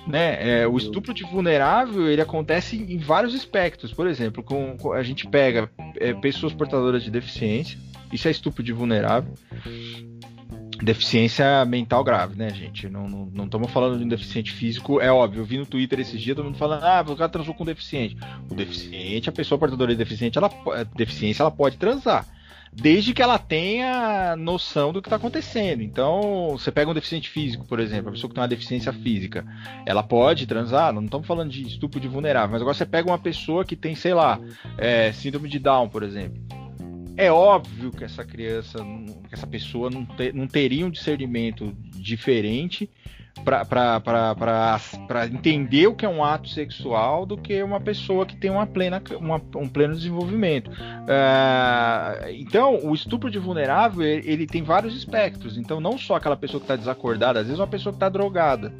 Né? 0.06 0.60
É, 0.60 0.66
o 0.66 0.76
estupro 0.78 1.12
de 1.12 1.22
vulnerável 1.24 2.08
ele 2.08 2.22
acontece 2.22 2.76
em 2.76 2.98
vários 2.98 3.34
aspectos. 3.34 3.92
Por 3.92 4.06
exemplo, 4.06 4.42
com, 4.42 4.76
com 4.76 4.92
a 4.92 5.02
gente 5.02 5.26
pega 5.26 5.70
é, 5.96 6.14
pessoas 6.14 6.54
portadoras 6.54 7.02
de 7.02 7.10
deficiência, 7.10 7.78
isso 8.12 8.26
é 8.26 8.30
estupro 8.30 8.62
de 8.62 8.72
vulnerável 8.72 9.34
deficiência 10.82 11.64
mental 11.64 12.04
grave, 12.04 12.36
né, 12.36 12.50
gente? 12.50 12.88
Não 12.88 13.44
estamos 13.44 13.70
falando 13.70 13.98
de 13.98 14.04
um 14.04 14.08
deficiente 14.08 14.52
físico, 14.52 15.00
é 15.00 15.10
óbvio. 15.10 15.40
Eu 15.40 15.44
vi 15.44 15.58
no 15.58 15.66
Twitter 15.66 16.00
esses 16.00 16.20
dias 16.20 16.36
todo 16.36 16.44
mundo 16.46 16.58
falando, 16.58 16.84
ah, 16.84 17.04
o 17.06 17.16
cara 17.16 17.28
transou 17.28 17.54
com 17.54 17.64
um 17.64 17.66
deficiente. 17.66 18.16
O 18.50 18.54
deficiente, 18.54 19.28
a 19.28 19.32
pessoa 19.32 19.58
portadora 19.58 19.92
de 19.92 19.98
deficiente, 19.98 20.38
ela, 20.38 20.50
é, 20.74 20.84
deficiência, 20.96 21.42
ela 21.42 21.50
pode 21.50 21.76
transar. 21.76 22.26
Desde 22.72 23.14
que 23.14 23.22
ela 23.22 23.38
tenha 23.38 24.36
noção 24.36 24.92
do 24.92 25.00
que 25.00 25.08
está 25.08 25.16
acontecendo. 25.16 25.82
Então, 25.82 26.50
você 26.52 26.70
pega 26.70 26.90
um 26.90 26.94
deficiente 26.94 27.28
físico, 27.28 27.64
por 27.64 27.80
exemplo, 27.80 28.10
a 28.10 28.12
pessoa 28.12 28.28
que 28.28 28.34
tem 28.34 28.42
uma 28.42 28.48
deficiência 28.48 28.92
física, 28.92 29.44
ela 29.86 30.02
pode 30.02 30.46
transar, 30.46 30.92
não 30.92 31.04
estamos 31.04 31.26
falando 31.26 31.50
de 31.50 31.62
estupro 31.62 31.98
de 31.98 32.06
vulnerável, 32.06 32.50
mas 32.50 32.60
agora 32.60 32.74
você 32.74 32.86
pega 32.86 33.08
uma 33.08 33.18
pessoa 33.18 33.64
que 33.64 33.74
tem, 33.74 33.94
sei 33.94 34.14
lá, 34.14 34.38
é, 34.76 35.10
síndrome 35.12 35.48
de 35.48 35.58
Down, 35.58 35.88
por 35.88 36.02
exemplo 36.02 36.67
é 37.18 37.32
óbvio 37.32 37.90
que 37.90 38.04
essa 38.04 38.24
criança, 38.24 38.78
que 39.28 39.34
essa 39.34 39.46
pessoa 39.46 39.90
não, 39.90 40.06
ter, 40.06 40.32
não 40.32 40.46
teria 40.46 40.86
um 40.86 40.90
discernimento 40.90 41.76
diferente 41.96 42.88
para 43.44 45.26
entender 45.26 45.88
o 45.88 45.94
que 45.94 46.06
é 46.06 46.08
um 46.08 46.22
ato 46.22 46.48
sexual 46.48 47.26
do 47.26 47.36
que 47.36 47.60
uma 47.60 47.80
pessoa 47.80 48.24
que 48.24 48.36
tem 48.36 48.50
uma 48.50 48.66
plena, 48.66 49.02
uma, 49.18 49.42
um 49.56 49.68
pleno 49.68 49.96
desenvolvimento. 49.96 50.70
Uh, 50.70 52.30
então, 52.30 52.78
o 52.84 52.94
estupro 52.94 53.28
de 53.30 53.38
vulnerável 53.38 54.02
ele, 54.06 54.30
ele, 54.30 54.46
tem 54.46 54.62
vários 54.62 54.96
espectros. 54.96 55.58
Então, 55.58 55.80
não 55.80 55.98
só 55.98 56.14
aquela 56.14 56.36
pessoa 56.36 56.60
que 56.60 56.64
está 56.64 56.76
desacordada, 56.76 57.40
às 57.40 57.46
vezes 57.46 57.58
uma 57.58 57.66
pessoa 57.66 57.92
que 57.92 57.96
está 57.96 58.08
drogada. 58.08 58.72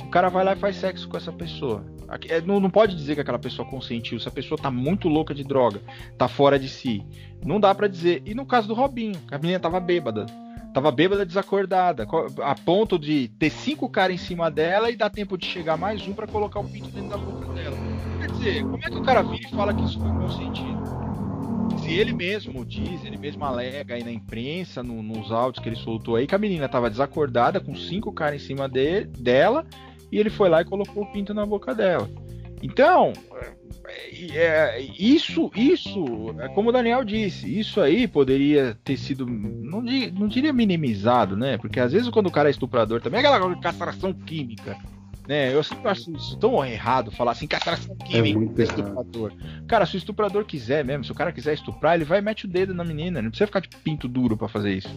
O 0.00 0.08
cara 0.08 0.28
vai 0.28 0.44
lá 0.44 0.52
e 0.52 0.56
faz 0.56 0.76
sexo 0.76 1.08
com 1.08 1.16
essa 1.16 1.32
pessoa. 1.32 1.84
É, 2.28 2.40
não, 2.40 2.60
não 2.60 2.70
pode 2.70 2.94
dizer 2.94 3.14
que 3.14 3.20
aquela 3.20 3.38
pessoa 3.38 3.66
consentiu. 3.68 4.18
Se 4.20 4.28
a 4.28 4.30
pessoa 4.30 4.60
tá 4.60 4.70
muito 4.70 5.08
louca 5.08 5.34
de 5.34 5.44
droga, 5.44 5.80
tá 6.18 6.28
fora 6.28 6.58
de 6.58 6.68
si. 6.68 7.04
Não 7.44 7.58
dá 7.58 7.74
para 7.74 7.88
dizer. 7.88 8.22
E 8.26 8.34
no 8.34 8.46
caso 8.46 8.68
do 8.68 8.74
Robinho, 8.74 9.18
a 9.30 9.38
menina 9.38 9.58
tava 9.58 9.80
bêbada. 9.80 10.26
Tava 10.72 10.90
bêbada, 10.90 11.26
desacordada, 11.26 12.06
a 12.42 12.54
ponto 12.54 12.98
de 12.98 13.28
ter 13.38 13.50
cinco 13.50 13.90
caras 13.90 14.14
em 14.14 14.18
cima 14.18 14.50
dela 14.50 14.90
e 14.90 14.96
dar 14.96 15.10
tempo 15.10 15.36
de 15.36 15.44
chegar 15.44 15.76
mais 15.76 16.06
um 16.08 16.14
para 16.14 16.26
colocar 16.26 16.60
o 16.60 16.64
pinto 16.64 16.88
dentro 16.88 17.10
da 17.10 17.18
boca 17.18 17.52
dela. 17.52 17.76
Quer 18.20 18.30
dizer, 18.30 18.62
como 18.62 18.78
é 18.78 18.90
que 18.90 18.96
o 18.96 19.02
cara 19.02 19.22
vira 19.22 19.46
e 19.46 19.50
fala 19.50 19.74
que 19.74 19.84
isso 19.84 20.00
foi 20.00 20.10
consentido? 20.10 21.02
Se 21.82 21.92
ele 21.92 22.14
mesmo 22.14 22.64
diz, 22.64 23.04
ele 23.04 23.18
mesmo 23.18 23.44
alega 23.44 23.94
aí 23.94 24.02
na 24.04 24.12
imprensa, 24.12 24.82
no, 24.82 25.02
nos 25.02 25.30
áudios 25.30 25.62
que 25.62 25.68
ele 25.68 25.76
soltou 25.76 26.16
aí, 26.16 26.26
que 26.26 26.34
a 26.34 26.38
menina 26.38 26.68
tava 26.68 26.88
desacordada 26.88 27.60
com 27.60 27.74
cinco 27.74 28.10
caras 28.10 28.40
em 28.42 28.46
cima 28.46 28.66
de, 28.66 29.04
dela 29.04 29.66
e 30.12 30.18
ele 30.18 30.28
foi 30.28 30.50
lá 30.50 30.60
e 30.60 30.66
colocou 30.66 31.02
o 31.02 31.10
pinto 31.10 31.32
na 31.32 31.46
boca 31.46 31.74
dela. 31.74 32.08
Então, 32.62 33.12
é, 33.88 34.36
é, 34.36 34.80
isso, 34.96 35.50
isso, 35.56 36.34
é 36.38 36.48
como 36.50 36.68
o 36.68 36.72
Daniel 36.72 37.02
disse, 37.02 37.58
isso 37.58 37.80
aí 37.80 38.06
poderia 38.06 38.78
ter 38.84 38.96
sido, 38.96 39.26
não, 39.26 39.82
não 39.82 40.28
diria 40.28 40.52
minimizado, 40.52 41.36
né? 41.36 41.58
Porque 41.58 41.80
às 41.80 41.92
vezes 41.92 42.08
quando 42.10 42.28
o 42.28 42.30
cara 42.30 42.48
é 42.48 42.52
estuprador 42.52 43.00
também 43.00 43.20
é 43.20 43.26
aquela 43.26 43.56
castração 43.56 44.12
química, 44.12 44.76
Né? 45.26 45.52
Eu 45.52 45.62
sempre 45.64 45.88
acho 45.88 46.14
isso 46.14 46.36
tão 46.38 46.64
errado 46.64 47.10
falar 47.10 47.32
assim, 47.32 47.48
castração 47.48 47.96
química, 47.96 48.28
é 48.28 48.34
muito 48.34 48.62
estuprador. 48.62 49.32
Cara, 49.66 49.84
se 49.86 49.96
o 49.96 49.98
estuprador 49.98 50.44
quiser 50.44 50.84
mesmo, 50.84 51.04
se 51.04 51.10
o 51.10 51.16
cara 51.16 51.32
quiser 51.32 51.54
estuprar, 51.54 51.94
ele 51.94 52.04
vai 52.04 52.18
e 52.18 52.22
mete 52.22 52.44
o 52.44 52.48
dedo 52.48 52.72
na 52.74 52.84
menina. 52.84 53.20
Não 53.20 53.30
precisa 53.30 53.46
ficar 53.46 53.60
de 53.60 53.68
pinto 53.68 54.06
duro 54.06 54.36
para 54.36 54.46
fazer 54.46 54.72
isso. 54.74 54.94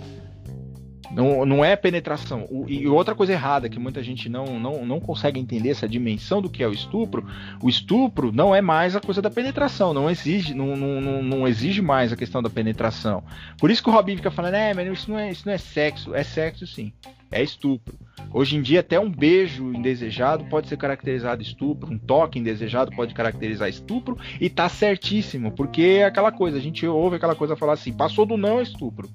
Não, 1.16 1.46
não 1.46 1.64
é 1.64 1.78
penetração. 1.78 2.46
O, 2.50 2.66
e 2.68 2.86
outra 2.88 3.16
coisa 3.16 3.32
errada 3.32 3.70
que 3.70 3.80
muita 3.80 4.04
gente 4.04 4.28
não, 4.28 4.60
não, 4.60 4.86
não 4.86 5.00
consegue 5.00 5.40
entender 5.40 5.70
essa 5.70 5.88
dimensão 5.88 6.42
do 6.42 6.50
que 6.50 6.62
é 6.62 6.68
o 6.68 6.74
estupro. 6.74 7.26
O 7.64 7.70
estupro 7.70 8.34
não 8.34 8.54
é 8.54 8.62
mais 8.62 8.98
a 8.98 9.00
coisa 9.00 9.22
da 9.22 9.30
penetração. 9.30 9.94
Não 9.94 10.10
exige, 10.10 10.54
não, 10.54 10.76
não, 10.76 11.24
não 11.24 11.48
exige 11.48 11.82
mais 11.82 12.12
a 12.12 12.18
questão 12.18 12.44
da 12.44 12.50
penetração. 12.50 13.24
Por 13.58 13.72
isso 13.72 13.82
que 13.82 13.90
o 13.90 13.94
Robin 13.94 14.18
fica 14.18 14.30
falando, 14.30 14.56
é, 14.56 14.74
mas 14.74 14.92
isso 14.92 15.10
não 15.10 15.18
é, 15.18 15.32
isso 15.32 15.44
não 15.46 15.54
é 15.54 15.58
sexo. 15.58 16.14
É 16.14 16.22
sexo 16.22 16.68
sim. 16.68 16.92
É 17.32 17.42
estupro. 17.42 17.98
Hoje 18.34 18.58
em 18.58 18.62
dia, 18.62 18.82
até 18.82 19.00
um 19.00 19.10
beijo 19.10 19.72
indesejado 19.74 20.44
pode 20.46 20.68
ser 20.68 20.78
caracterizado 20.78 21.42
estupro, 21.42 21.92
um 21.92 21.98
toque 21.98 22.38
indesejado 22.38 22.92
pode 22.94 23.14
caracterizar 23.14 23.70
estupro, 23.70 24.18
e 24.42 24.50
tá 24.50 24.68
certíssimo, 24.68 25.52
porque 25.52 26.00
é 26.00 26.06
aquela 26.06 26.32
coisa, 26.32 26.58
a 26.58 26.62
gente 26.62 26.86
ouve 26.86 27.16
aquela 27.16 27.36
coisa 27.36 27.56
falar 27.56 27.74
assim, 27.74 27.94
passou 27.94 28.26
do 28.26 28.36
não 28.36 28.60
é 28.60 28.64
estupro. 28.64 29.10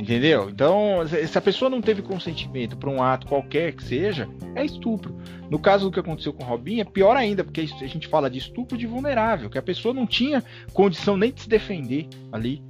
Entendeu? 0.00 0.48
Então, 0.48 1.06
se 1.06 1.36
a 1.36 1.42
pessoa 1.42 1.70
não 1.70 1.82
teve 1.82 2.00
consentimento 2.00 2.74
para 2.74 2.88
um 2.88 3.02
ato 3.02 3.26
qualquer 3.26 3.72
que 3.74 3.84
seja, 3.84 4.26
é 4.54 4.64
estupro. 4.64 5.14
No 5.50 5.58
caso 5.58 5.84
do 5.84 5.92
que 5.92 6.00
aconteceu 6.00 6.32
com 6.32 6.42
Robinho, 6.42 6.80
é 6.80 6.84
pior 6.84 7.14
ainda, 7.18 7.44
porque 7.44 7.60
a 7.60 7.86
gente 7.86 8.08
fala 8.08 8.30
de 8.30 8.38
estupro 8.38 8.78
de 8.78 8.86
vulnerável, 8.86 9.50
que 9.50 9.58
a 9.58 9.62
pessoa 9.62 9.92
não 9.92 10.06
tinha 10.06 10.42
condição 10.72 11.18
nem 11.18 11.30
de 11.30 11.42
se 11.42 11.48
defender 11.50 12.08
ali, 12.32 12.62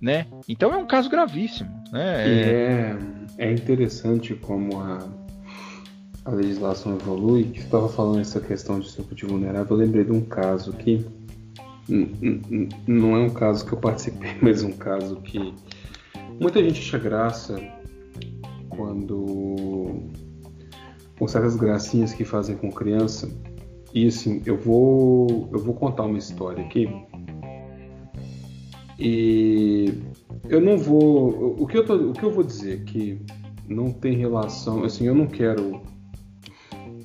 né? 0.00 0.24
Então 0.48 0.72
é 0.72 0.78
um 0.78 0.86
caso 0.86 1.10
gravíssimo, 1.10 1.68
né? 1.92 2.24
É, 2.26 2.96
é 3.36 3.52
interessante 3.52 4.34
como 4.34 4.80
a, 4.80 5.06
a 6.24 6.30
legislação 6.30 6.96
evolui. 6.96 7.44
Que 7.44 7.60
estava 7.60 7.90
falando 7.90 8.20
essa 8.20 8.40
questão 8.40 8.80
de 8.80 8.86
estupro 8.86 9.14
de 9.14 9.26
vulnerável, 9.26 9.76
eu 9.76 9.84
lembrei 9.84 10.04
de 10.04 10.12
um 10.12 10.22
caso 10.22 10.72
que 10.72 11.04
não 12.86 13.14
é 13.14 13.20
um 13.20 13.30
caso 13.30 13.66
que 13.66 13.74
eu 13.74 13.78
participei, 13.78 14.36
mas 14.40 14.62
um 14.62 14.72
caso 14.72 15.16
que 15.16 15.52
Muita 16.40 16.62
gente 16.62 16.80
acha 16.80 16.98
graça 16.98 17.60
quando 18.68 20.08
com 21.18 21.26
certas 21.26 21.56
gracinhas 21.56 22.12
que 22.12 22.24
fazem 22.24 22.56
com 22.56 22.70
criança. 22.70 23.28
E 23.92 24.06
assim, 24.06 24.40
eu 24.46 24.56
vou 24.56 25.48
eu 25.52 25.58
vou 25.58 25.74
contar 25.74 26.04
uma 26.04 26.16
história 26.16 26.64
aqui. 26.64 26.88
E 28.98 29.94
eu 30.48 30.60
não 30.60 30.78
vou 30.78 31.56
o 31.60 31.66
que 31.66 31.76
eu 31.76 31.84
tô, 31.84 31.94
o 31.94 32.12
que 32.12 32.22
eu 32.22 32.30
vou 32.30 32.44
dizer 32.44 32.84
que 32.84 33.20
não 33.68 33.92
tem 33.92 34.16
relação, 34.16 34.84
assim, 34.84 35.06
eu 35.06 35.14
não 35.14 35.26
quero 35.26 35.82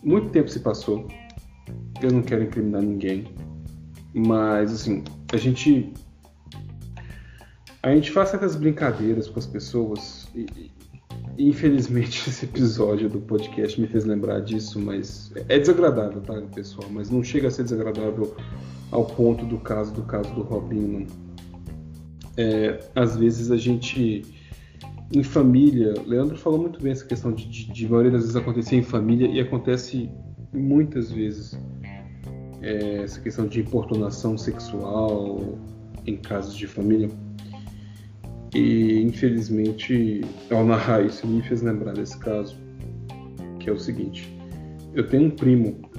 muito 0.03 0.29
tempo 0.29 0.49
se 0.49 0.59
passou. 0.59 1.07
Eu 2.01 2.11
não 2.11 2.21
quero 2.21 2.43
incriminar 2.43 2.83
ninguém. 2.83 3.25
Mas 4.13 4.71
assim, 4.71 5.03
a 5.33 5.37
gente 5.37 5.91
a 7.83 7.93
gente 7.93 8.11
faz 8.11 8.29
certas 8.29 8.55
brincadeiras 8.55 9.27
com 9.27 9.37
as 9.37 9.45
pessoas 9.45 10.27
e, 10.33 10.71
e, 11.37 11.49
infelizmente 11.49 12.23
esse 12.29 12.45
episódio 12.45 13.09
do 13.09 13.19
podcast 13.19 13.79
me 13.79 13.87
fez 13.87 14.05
lembrar 14.05 14.39
disso, 14.39 14.79
mas 14.79 15.31
é 15.49 15.59
desagradável, 15.59 16.21
tá, 16.21 16.41
pessoal? 16.55 16.87
Mas 16.89 17.09
não 17.09 17.21
chega 17.21 17.49
a 17.49 17.51
ser 17.51 17.63
desagradável 17.63 18.35
ao 18.89 19.05
ponto 19.05 19.45
do 19.45 19.57
caso 19.57 19.93
do 19.93 20.03
caso 20.03 20.33
do 20.33 20.43
Robinho. 20.43 21.05
É, 22.37 22.79
às 22.95 23.17
vezes 23.17 23.51
a 23.51 23.57
gente 23.57 24.23
em 25.13 25.21
família, 25.21 25.93
Leandro 26.07 26.37
falou 26.37 26.59
muito 26.59 26.81
bem 26.81 26.91
essa 26.91 27.05
questão 27.05 27.31
de, 27.31 27.47
de, 27.47 27.71
de 27.71 27.87
maioria 27.87 28.11
das 28.11 28.21
vezes 28.21 28.35
acontecer 28.35 28.77
em 28.77 28.81
família 28.81 29.27
e 29.27 29.39
acontece 29.39 30.09
muitas 30.51 31.11
vezes 31.11 31.59
é, 32.61 33.03
essa 33.03 33.19
questão 33.19 33.45
de 33.45 33.59
importunação 33.59 34.37
sexual 34.37 35.59
em 36.07 36.17
casos 36.17 36.55
de 36.55 36.65
família. 36.65 37.09
E 38.53 39.01
infelizmente, 39.01 40.21
ao 40.51 40.63
narrar 40.63 41.03
isso, 41.03 41.25
me 41.25 41.41
fez 41.41 41.61
lembrar 41.61 41.93
desse 41.93 42.17
caso, 42.19 42.55
que 43.59 43.69
é 43.69 43.73
o 43.73 43.79
seguinte: 43.79 44.31
eu 44.93 45.07
tenho 45.07 45.25
um 45.25 45.29
primo, 45.31 45.89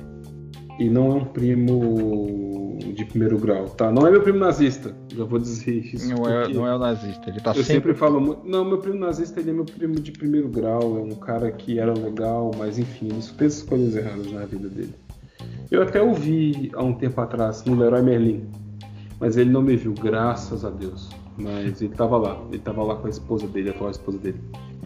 e 0.78 0.88
não 0.88 1.12
é 1.12 1.14
um 1.14 1.24
primo 1.24 2.78
de 2.94 3.04
primeiro 3.04 3.38
grau, 3.38 3.66
tá? 3.66 3.90
Não 3.90 4.06
é 4.06 4.10
meu 4.10 4.22
primo 4.22 4.38
nazista, 4.38 4.94
já 5.14 5.24
vou 5.24 5.38
dizer 5.38 5.84
isso. 5.92 6.08
Não, 6.08 6.28
é, 6.28 6.48
não 6.48 6.66
é 6.66 6.74
o 6.74 6.78
nazista, 6.78 7.28
ele 7.28 7.40
tá 7.40 7.50
Eu 7.50 7.54
sempre... 7.56 7.64
sempre 7.64 7.94
falo, 7.94 8.42
não, 8.44 8.64
meu 8.64 8.78
primo 8.78 8.98
nazista 8.98 9.40
ele 9.40 9.50
é 9.50 9.52
meu 9.52 9.64
primo 9.64 9.94
de 9.94 10.12
primeiro 10.12 10.48
grau, 10.48 10.98
é 10.98 11.00
um 11.00 11.16
cara 11.16 11.50
que 11.50 11.78
era 11.78 11.92
legal, 11.92 12.52
mas 12.56 12.78
enfim, 12.78 13.08
ele 13.10 13.22
fez 13.22 13.56
escolhas 13.56 13.96
erradas 13.96 14.30
na 14.30 14.44
vida 14.44 14.68
dele. 14.68 14.94
Eu 15.70 15.82
até 15.82 16.00
ouvi 16.00 16.70
há 16.74 16.82
um 16.82 16.94
tempo 16.94 17.20
atrás 17.20 17.64
no 17.64 17.74
Leroy 17.74 18.02
Merlin, 18.02 18.48
mas 19.24 19.38
ele 19.38 19.48
não 19.48 19.62
me 19.62 19.74
viu, 19.74 19.94
graças 19.94 20.66
a 20.66 20.70
Deus. 20.70 21.08
Mas 21.38 21.80
ele 21.80 21.94
tava 21.94 22.18
lá, 22.18 22.38
ele 22.50 22.58
tava 22.58 22.82
lá 22.82 22.94
com 22.94 23.06
a 23.06 23.10
esposa 23.10 23.48
dele, 23.48 23.70
a 23.70 23.72
atual 23.72 23.90
esposa 23.90 24.18
dele. 24.18 24.38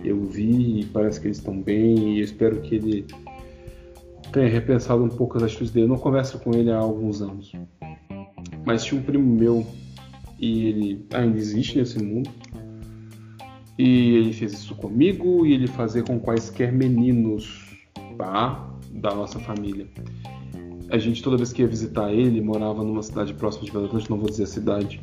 Eu 0.04 0.24
vi 0.26 0.78
e 0.78 0.84
parece 0.84 1.20
que 1.20 1.26
eles 1.26 1.38
estão 1.38 1.60
bem 1.60 2.14
e 2.14 2.18
eu 2.20 2.24
espero 2.24 2.60
que 2.60 2.76
ele 2.76 3.04
tenha 4.32 4.48
repensado 4.48 5.02
um 5.02 5.08
pouco 5.08 5.36
as 5.38 5.42
atitudes 5.42 5.72
dele. 5.72 5.86
Eu 5.86 5.88
não 5.88 5.98
converso 5.98 6.38
com 6.38 6.54
ele 6.54 6.70
há 6.70 6.78
alguns 6.78 7.20
anos. 7.20 7.52
Mas 8.64 8.84
tinha 8.84 9.00
um 9.00 9.02
primo 9.02 9.26
meu 9.26 9.66
e 10.38 10.66
ele 10.66 11.06
ainda 11.14 11.36
existe 11.36 11.76
nesse 11.76 12.00
mundo. 12.00 12.30
E 13.76 14.14
ele 14.14 14.32
fez 14.32 14.52
isso 14.52 14.76
comigo 14.76 15.44
e 15.46 15.52
ele 15.52 15.66
fazia 15.66 16.04
com 16.04 16.16
quaisquer 16.20 16.72
meninos, 16.72 17.76
tá? 18.16 18.70
Da 18.92 19.12
nossa 19.12 19.40
família. 19.40 19.88
A 20.90 20.98
gente, 20.98 21.22
toda 21.22 21.36
vez 21.36 21.52
que 21.52 21.62
ia 21.62 21.68
visitar 21.68 22.12
ele, 22.12 22.40
morava 22.40 22.82
numa 22.82 23.02
cidade 23.02 23.34
próxima 23.34 23.64
de 23.64 23.72
Belo 23.72 23.84
Horizonte, 23.84 24.10
não 24.10 24.18
vou 24.18 24.28
dizer 24.28 24.44
a 24.44 24.46
cidade 24.46 25.00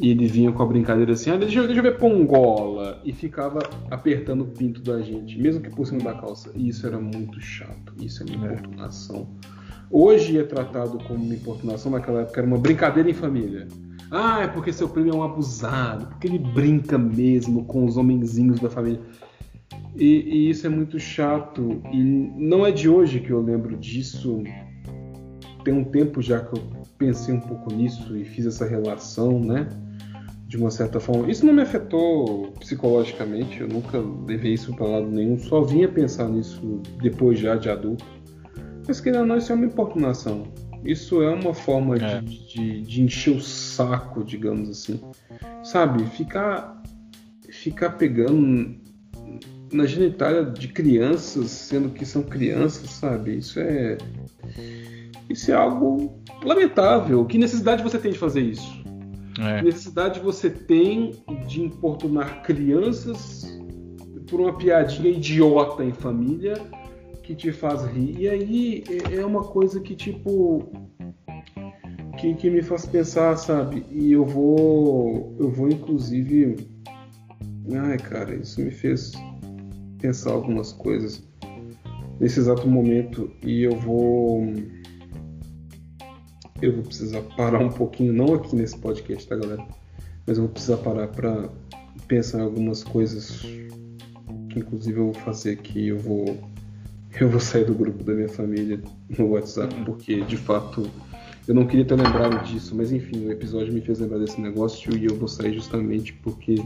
e 0.00 0.08
ele 0.08 0.26
vinha 0.26 0.50
com 0.50 0.62
a 0.62 0.66
brincadeira 0.66 1.12
assim, 1.12 1.30
ah, 1.30 1.36
deixa, 1.36 1.58
eu, 1.58 1.66
deixa 1.66 1.78
eu 1.78 1.82
ver 1.82 1.98
Pongola. 1.98 3.02
E 3.04 3.12
ficava 3.12 3.60
apertando 3.90 4.40
o 4.40 4.46
pinto 4.46 4.80
da 4.80 5.02
gente, 5.02 5.38
mesmo 5.38 5.60
que 5.60 5.68
por 5.68 5.86
cima 5.86 6.02
da 6.02 6.14
calça. 6.14 6.50
E 6.54 6.70
isso 6.70 6.86
era 6.86 6.98
muito 6.98 7.38
chato. 7.38 7.92
Isso 8.00 8.22
é 8.22 8.34
uma 8.34 8.46
é. 8.46 8.54
importunação. 8.54 9.28
Hoje 9.90 10.38
é 10.38 10.42
tratado 10.42 10.98
como 11.06 11.22
uma 11.22 11.34
importunação, 11.34 11.92
naquela 11.92 12.22
época 12.22 12.40
era 12.40 12.46
uma 12.46 12.56
brincadeira 12.56 13.10
em 13.10 13.12
família. 13.12 13.68
Ah, 14.10 14.40
é 14.42 14.48
porque 14.48 14.72
seu 14.72 14.88
primo 14.88 15.10
é 15.10 15.14
um 15.14 15.22
abusado, 15.22 16.06
porque 16.06 16.26
ele 16.26 16.38
brinca 16.38 16.96
mesmo 16.96 17.66
com 17.66 17.84
os 17.84 17.98
homenzinhos 17.98 18.58
da 18.58 18.70
família. 18.70 19.02
E, 19.94 20.04
e, 20.04 20.50
isso 20.50 20.66
é 20.66 20.70
muito 20.70 20.98
chato. 20.98 21.82
E 21.92 22.02
não 22.02 22.64
é 22.64 22.72
de 22.72 22.88
hoje 22.88 23.20
que 23.20 23.30
eu 23.30 23.42
lembro 23.42 23.76
disso. 23.76 24.42
Tem 25.64 25.74
um 25.74 25.84
tempo 25.84 26.22
já 26.22 26.40
que 26.40 26.58
eu 26.58 26.62
pensei 26.98 27.34
um 27.34 27.40
pouco 27.40 27.72
nisso 27.72 28.16
e 28.16 28.24
fiz 28.24 28.46
essa 28.46 28.66
relação, 28.66 29.38
né? 29.40 29.68
de 30.50 30.56
uma 30.56 30.70
certa 30.70 30.98
forma. 30.98 31.30
Isso 31.30 31.46
não 31.46 31.52
me 31.52 31.62
afetou 31.62 32.50
psicologicamente, 32.58 33.60
eu 33.60 33.68
nunca 33.68 34.02
levei 34.26 34.54
isso 34.54 34.74
para 34.74 34.84
lado 34.84 35.06
nenhum, 35.06 35.38
só 35.38 35.62
vinha 35.62 35.88
pensar 35.88 36.28
nisso 36.28 36.82
depois 37.00 37.38
já 37.38 37.54
de 37.54 37.70
adulto. 37.70 38.04
Mas 38.86 39.00
que 39.00 39.12
não, 39.12 39.36
isso 39.36 39.52
é 39.52 39.54
uma 39.54 39.66
importunação. 39.66 40.52
Isso 40.84 41.22
é 41.22 41.32
uma 41.32 41.54
forma 41.54 41.96
é. 41.96 42.20
De, 42.20 42.48
de, 42.48 42.82
de, 42.82 43.02
encher 43.02 43.36
o 43.36 43.40
saco, 43.40 44.24
digamos 44.24 44.68
assim. 44.68 45.00
Sabe? 45.62 46.04
Ficar, 46.06 46.82
ficar 47.48 47.90
pegando 47.90 48.74
na 49.72 49.86
genitália 49.86 50.44
de 50.44 50.66
crianças, 50.66 51.50
sendo 51.50 51.90
que 51.90 52.04
são 52.04 52.24
crianças, 52.24 52.90
sabe? 52.90 53.36
Isso 53.36 53.60
é. 53.60 53.98
Isso 55.30 55.52
é 55.52 55.54
algo 55.54 56.20
lamentável. 56.42 57.24
Que 57.24 57.38
necessidade 57.38 57.84
você 57.84 57.98
tem 57.98 58.10
de 58.10 58.18
fazer 58.18 58.40
isso? 58.40 58.82
É. 59.38 59.62
Necessidade 59.62 60.18
você 60.18 60.50
tem 60.50 61.12
de 61.46 61.62
importunar 61.62 62.42
crianças 62.42 63.56
por 64.28 64.40
uma 64.40 64.52
piadinha 64.56 65.08
idiota 65.08 65.84
em 65.84 65.92
família 65.92 66.54
que 67.22 67.34
te 67.36 67.52
faz 67.52 67.84
rir. 67.84 68.16
E 68.18 68.28
aí 68.28 68.84
é, 69.08 69.16
é 69.16 69.24
uma 69.24 69.44
coisa 69.44 69.78
que, 69.80 69.94
tipo. 69.94 70.68
Que, 72.18 72.34
que 72.34 72.50
me 72.50 72.60
faz 72.60 72.84
pensar, 72.84 73.36
sabe? 73.36 73.86
E 73.88 74.12
eu 74.12 74.26
vou. 74.26 75.36
Eu 75.38 75.48
vou, 75.48 75.68
inclusive. 75.68 76.68
Ai, 77.72 77.96
cara, 77.98 78.34
isso 78.34 78.60
me 78.60 78.72
fez 78.72 79.12
pensar 80.00 80.32
algumas 80.32 80.72
coisas 80.72 81.22
nesse 82.18 82.40
exato 82.40 82.66
momento. 82.66 83.30
E 83.44 83.62
eu 83.62 83.76
vou 83.78 84.52
eu 86.62 86.72
vou 86.74 86.82
precisar 86.84 87.20
parar 87.36 87.60
um 87.60 87.70
pouquinho, 87.70 88.12
não 88.12 88.34
aqui 88.34 88.54
nesse 88.56 88.76
podcast, 88.78 89.26
tá, 89.26 89.36
galera? 89.36 89.64
Mas 90.26 90.36
eu 90.36 90.44
vou 90.44 90.52
precisar 90.52 90.76
parar 90.78 91.08
para 91.08 91.48
pensar 92.06 92.38
em 92.38 92.42
algumas 92.42 92.82
coisas 92.84 93.40
que, 93.40 94.58
inclusive, 94.58 94.98
eu 94.98 95.04
vou 95.06 95.14
fazer 95.14 95.52
aqui. 95.52 95.88
Eu 95.88 95.98
vou, 95.98 96.38
eu 97.20 97.28
vou 97.28 97.40
sair 97.40 97.64
do 97.64 97.74
grupo 97.74 98.04
da 98.04 98.12
minha 98.12 98.28
família 98.28 98.80
no 99.18 99.28
WhatsApp, 99.30 99.74
porque, 99.84 100.20
de 100.22 100.36
fato, 100.36 100.88
eu 101.48 101.54
não 101.54 101.66
queria 101.66 101.84
ter 101.84 101.94
lembrado 101.96 102.44
disso, 102.44 102.74
mas 102.76 102.92
enfim, 102.92 103.26
o 103.26 103.32
episódio 103.32 103.72
me 103.72 103.80
fez 103.80 103.98
lembrar 103.98 104.18
desse 104.18 104.40
negócio 104.40 104.96
e 104.96 105.06
eu 105.06 105.16
vou 105.16 105.26
sair 105.28 105.54
justamente 105.54 106.12
porque 106.12 106.56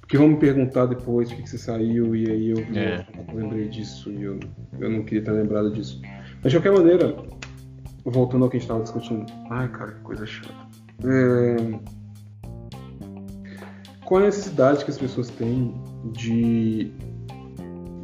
porque 0.00 0.16
que 0.16 0.18
vão 0.18 0.28
me 0.28 0.36
perguntar 0.36 0.84
depois 0.86 1.32
que, 1.32 1.42
que 1.42 1.48
você 1.48 1.56
saiu, 1.56 2.14
e 2.14 2.30
aí 2.30 2.50
eu, 2.50 2.58
É. 2.74 3.06
eu 3.32 3.36
lembrei 3.36 3.68
disso 3.68 4.10
e 4.10 4.22
eu, 4.22 4.38
eu 4.78 4.90
não 4.90 5.02
queria 5.02 5.22
ter 5.24 5.30
lembrado 5.30 5.72
disso. 5.72 6.00
Mas 6.42 6.52
de 6.52 6.58
qualquer 6.58 6.72
maneira, 6.72 7.16
voltando 8.04 8.44
ao 8.44 8.50
que 8.50 8.56
a 8.56 8.60
gente 8.60 8.68
estava 8.68 8.82
discutindo. 8.82 9.26
Ai, 9.50 9.68
cara, 9.68 9.92
que 9.92 10.00
coisa 10.00 10.26
chata. 10.26 10.54
É, 11.04 11.78
Qual 14.04 14.20
a 14.20 14.26
necessidade 14.26 14.84
que 14.84 14.90
as 14.90 14.98
pessoas 14.98 15.30
têm 15.30 15.74
de, 16.12 16.90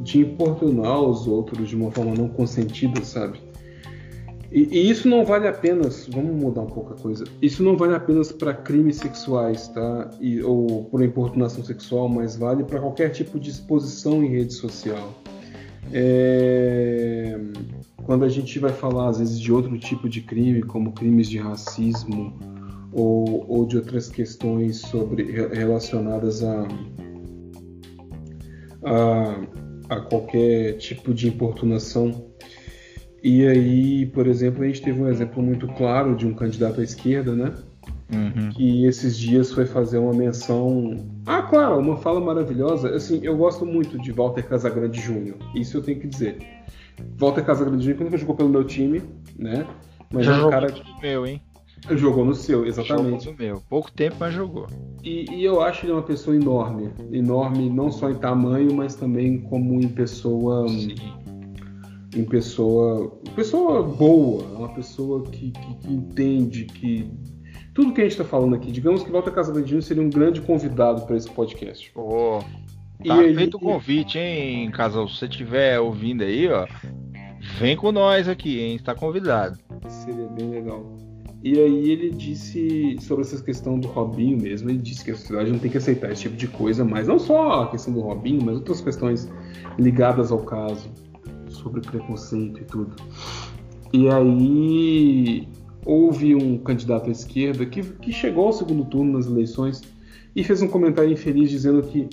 de 0.01 0.19
importunar 0.19 0.99
os 0.99 1.27
outros 1.27 1.69
de 1.69 1.75
uma 1.75 1.91
forma 1.91 2.15
não 2.15 2.27
consentida, 2.27 3.03
sabe? 3.03 3.39
E, 4.51 4.67
e 4.71 4.89
isso 4.89 5.07
não 5.07 5.23
vale 5.23 5.47
apenas, 5.47 6.07
vamos 6.11 6.35
mudar 6.35 6.61
um 6.61 6.67
pouco 6.67 6.93
a 6.93 6.97
coisa. 6.97 7.23
Isso 7.41 7.63
não 7.63 7.77
vale 7.77 7.95
apenas 7.95 8.31
para 8.31 8.53
crimes 8.53 8.97
sexuais, 8.97 9.67
tá? 9.69 10.09
E, 10.19 10.41
ou 10.41 10.85
por 10.85 11.01
importunação 11.03 11.63
sexual, 11.63 12.09
mas 12.09 12.35
vale 12.35 12.63
para 12.63 12.79
qualquer 12.79 13.09
tipo 13.09 13.39
de 13.39 13.51
exposição 13.51 14.23
em 14.23 14.27
rede 14.27 14.53
social. 14.53 15.13
É, 15.93 17.39
Quando 18.03 18.25
a 18.25 18.29
gente 18.29 18.57
vai 18.59 18.71
falar 18.71 19.09
às 19.09 19.19
vezes 19.19 19.39
de 19.39 19.51
outro 19.51 19.77
tipo 19.77 20.09
de 20.09 20.21
crime, 20.21 20.61
como 20.63 20.91
crimes 20.91 21.29
de 21.29 21.37
racismo 21.37 22.37
ou, 22.91 23.45
ou 23.47 23.65
de 23.65 23.77
outras 23.77 24.09
questões 24.09 24.77
sobre 24.77 25.23
re- 25.31 25.47
relacionadas 25.53 26.43
a, 26.43 26.67
a, 28.83 29.95
a 29.95 30.01
qualquer 30.01 30.77
tipo 30.77 31.13
de 31.13 31.27
importunação. 31.27 32.29
E 33.23 33.45
aí, 33.45 34.05
por 34.07 34.25
exemplo, 34.27 34.63
a 34.63 34.67
gente 34.67 34.81
teve 34.81 34.99
um 34.99 35.07
exemplo 35.07 35.41
muito 35.43 35.67
claro 35.67 36.15
de 36.15 36.25
um 36.25 36.33
candidato 36.33 36.81
à 36.81 36.83
esquerda, 36.83 37.33
né? 37.35 37.53
Uhum. 38.13 38.49
que 38.49 38.83
esses 38.83 39.17
dias 39.17 39.53
foi 39.53 39.65
fazer 39.65 39.97
uma 39.97 40.11
menção. 40.13 40.97
Ah, 41.25 41.43
claro, 41.43 41.79
uma 41.79 41.95
fala 41.95 42.19
maravilhosa. 42.19 42.93
Assim, 42.93 43.21
eu 43.23 43.37
gosto 43.37 43.65
muito 43.65 43.97
de 43.97 44.11
Walter 44.11 44.43
Casagrande 44.43 44.99
Júnior. 44.99 45.37
Isso 45.55 45.77
eu 45.77 45.81
tenho 45.81 45.97
que 45.97 46.07
dizer. 46.07 46.35
Walter 47.17 47.43
Casagrande 47.43 47.93
nunca 47.93 48.17
jogou 48.17 48.35
pelo 48.35 48.49
meu 48.49 48.63
time, 48.63 49.01
né? 49.37 49.67
Mas 50.13 50.25
Já 50.25 50.33
é 50.33 50.35
um 50.35 50.37
jogou 50.37 50.51
cara 50.51 50.67
no 50.71 51.01
meu, 51.01 51.25
hein? 51.25 51.41
jogou 51.89 52.23
no 52.23 52.35
seu, 52.35 52.65
exatamente. 52.65 53.25
Jogou 53.25 53.39
no 53.39 53.45
meu. 53.45 53.63
Pouco 53.69 53.91
tempo, 53.91 54.17
mas 54.19 54.33
jogou. 54.33 54.67
E, 55.03 55.25
e 55.33 55.43
eu 55.43 55.61
acho 55.61 55.85
ele 55.85 55.93
uma 55.93 56.03
pessoa 56.03 56.35
enorme. 56.35 56.91
Enorme 57.11 57.69
não 57.69 57.91
só 57.91 58.09
em 58.09 58.15
tamanho, 58.15 58.73
mas 58.73 58.95
também 58.95 59.41
como 59.41 59.81
em 59.81 59.87
pessoa. 59.87 60.67
Sim. 60.67 60.95
Em 62.15 62.23
pessoa. 62.25 63.19
Pessoa 63.35 63.81
boa, 63.83 64.43
uma 64.57 64.73
pessoa 64.73 65.23
que, 65.23 65.51
que, 65.51 65.75
que 65.75 65.93
entende, 65.93 66.65
que. 66.65 67.09
Tudo 67.73 67.93
que 67.93 68.01
a 68.01 68.03
gente 68.03 68.11
está 68.11 68.25
falando 68.25 68.53
aqui, 68.53 68.69
digamos 68.69 69.01
que 69.01 69.09
Walter 69.09 69.31
Casagrande 69.31 69.81
seria 69.81 70.03
um 70.03 70.09
grande 70.09 70.41
convidado 70.41 71.03
para 71.03 71.15
esse 71.15 71.31
podcast. 71.31 71.89
E 71.89 71.93
tá 73.07 73.19
aí- 73.19 73.35
feito 73.35 73.57
o 73.57 73.59
convite, 73.59 74.17
hein, 74.17 74.69
casal? 74.71 75.07
Se 75.07 75.17
você 75.17 75.25
estiver 75.25 75.79
ouvindo 75.79 76.23
aí, 76.23 76.47
ó, 76.47 76.65
vem 77.59 77.75
com 77.75 77.91
nós 77.91 78.27
aqui, 78.27 78.59
hein? 78.59 78.75
Está 78.75 78.93
convidado. 78.95 79.57
Seria 79.87 80.27
bem 80.27 80.49
legal. 80.49 80.97
E 81.43 81.57
aí 81.59 81.89
ele 81.89 82.11
disse 82.11 82.97
sobre 83.01 83.23
essa 83.23 83.41
questão 83.43 83.79
do 83.79 83.87
Robinho 83.87 84.39
mesmo, 84.39 84.69
ele 84.69 84.77
disse 84.77 85.03
que 85.03 85.09
a 85.09 85.15
sociedade 85.15 85.51
não 85.51 85.57
tem 85.57 85.71
que 85.71 85.77
aceitar 85.77 86.11
esse 86.11 86.21
tipo 86.23 86.35
de 86.35 86.47
coisa, 86.47 86.85
mas 86.85 87.07
não 87.07 87.17
só 87.17 87.63
a 87.63 87.71
questão 87.71 87.91
do 87.93 87.99
Robinho, 87.99 88.43
mas 88.45 88.55
outras 88.55 88.79
questões 88.79 89.27
ligadas 89.79 90.31
ao 90.31 90.39
caso, 90.39 90.87
sobre 91.49 91.81
preconceito 91.81 92.61
e 92.61 92.65
tudo. 92.65 92.95
E 93.91 94.07
aí 94.07 95.47
houve 95.83 96.35
um 96.35 96.59
candidato 96.59 97.09
à 97.09 97.11
esquerda 97.11 97.65
que, 97.65 97.81
que 97.81 98.13
chegou 98.13 98.45
ao 98.45 98.53
segundo 98.53 98.85
turno 98.85 99.13
nas 99.13 99.25
eleições 99.25 99.81
e 100.35 100.43
fez 100.43 100.61
um 100.61 100.67
comentário 100.67 101.11
infeliz 101.11 101.49
dizendo 101.49 101.81
que 101.83 102.07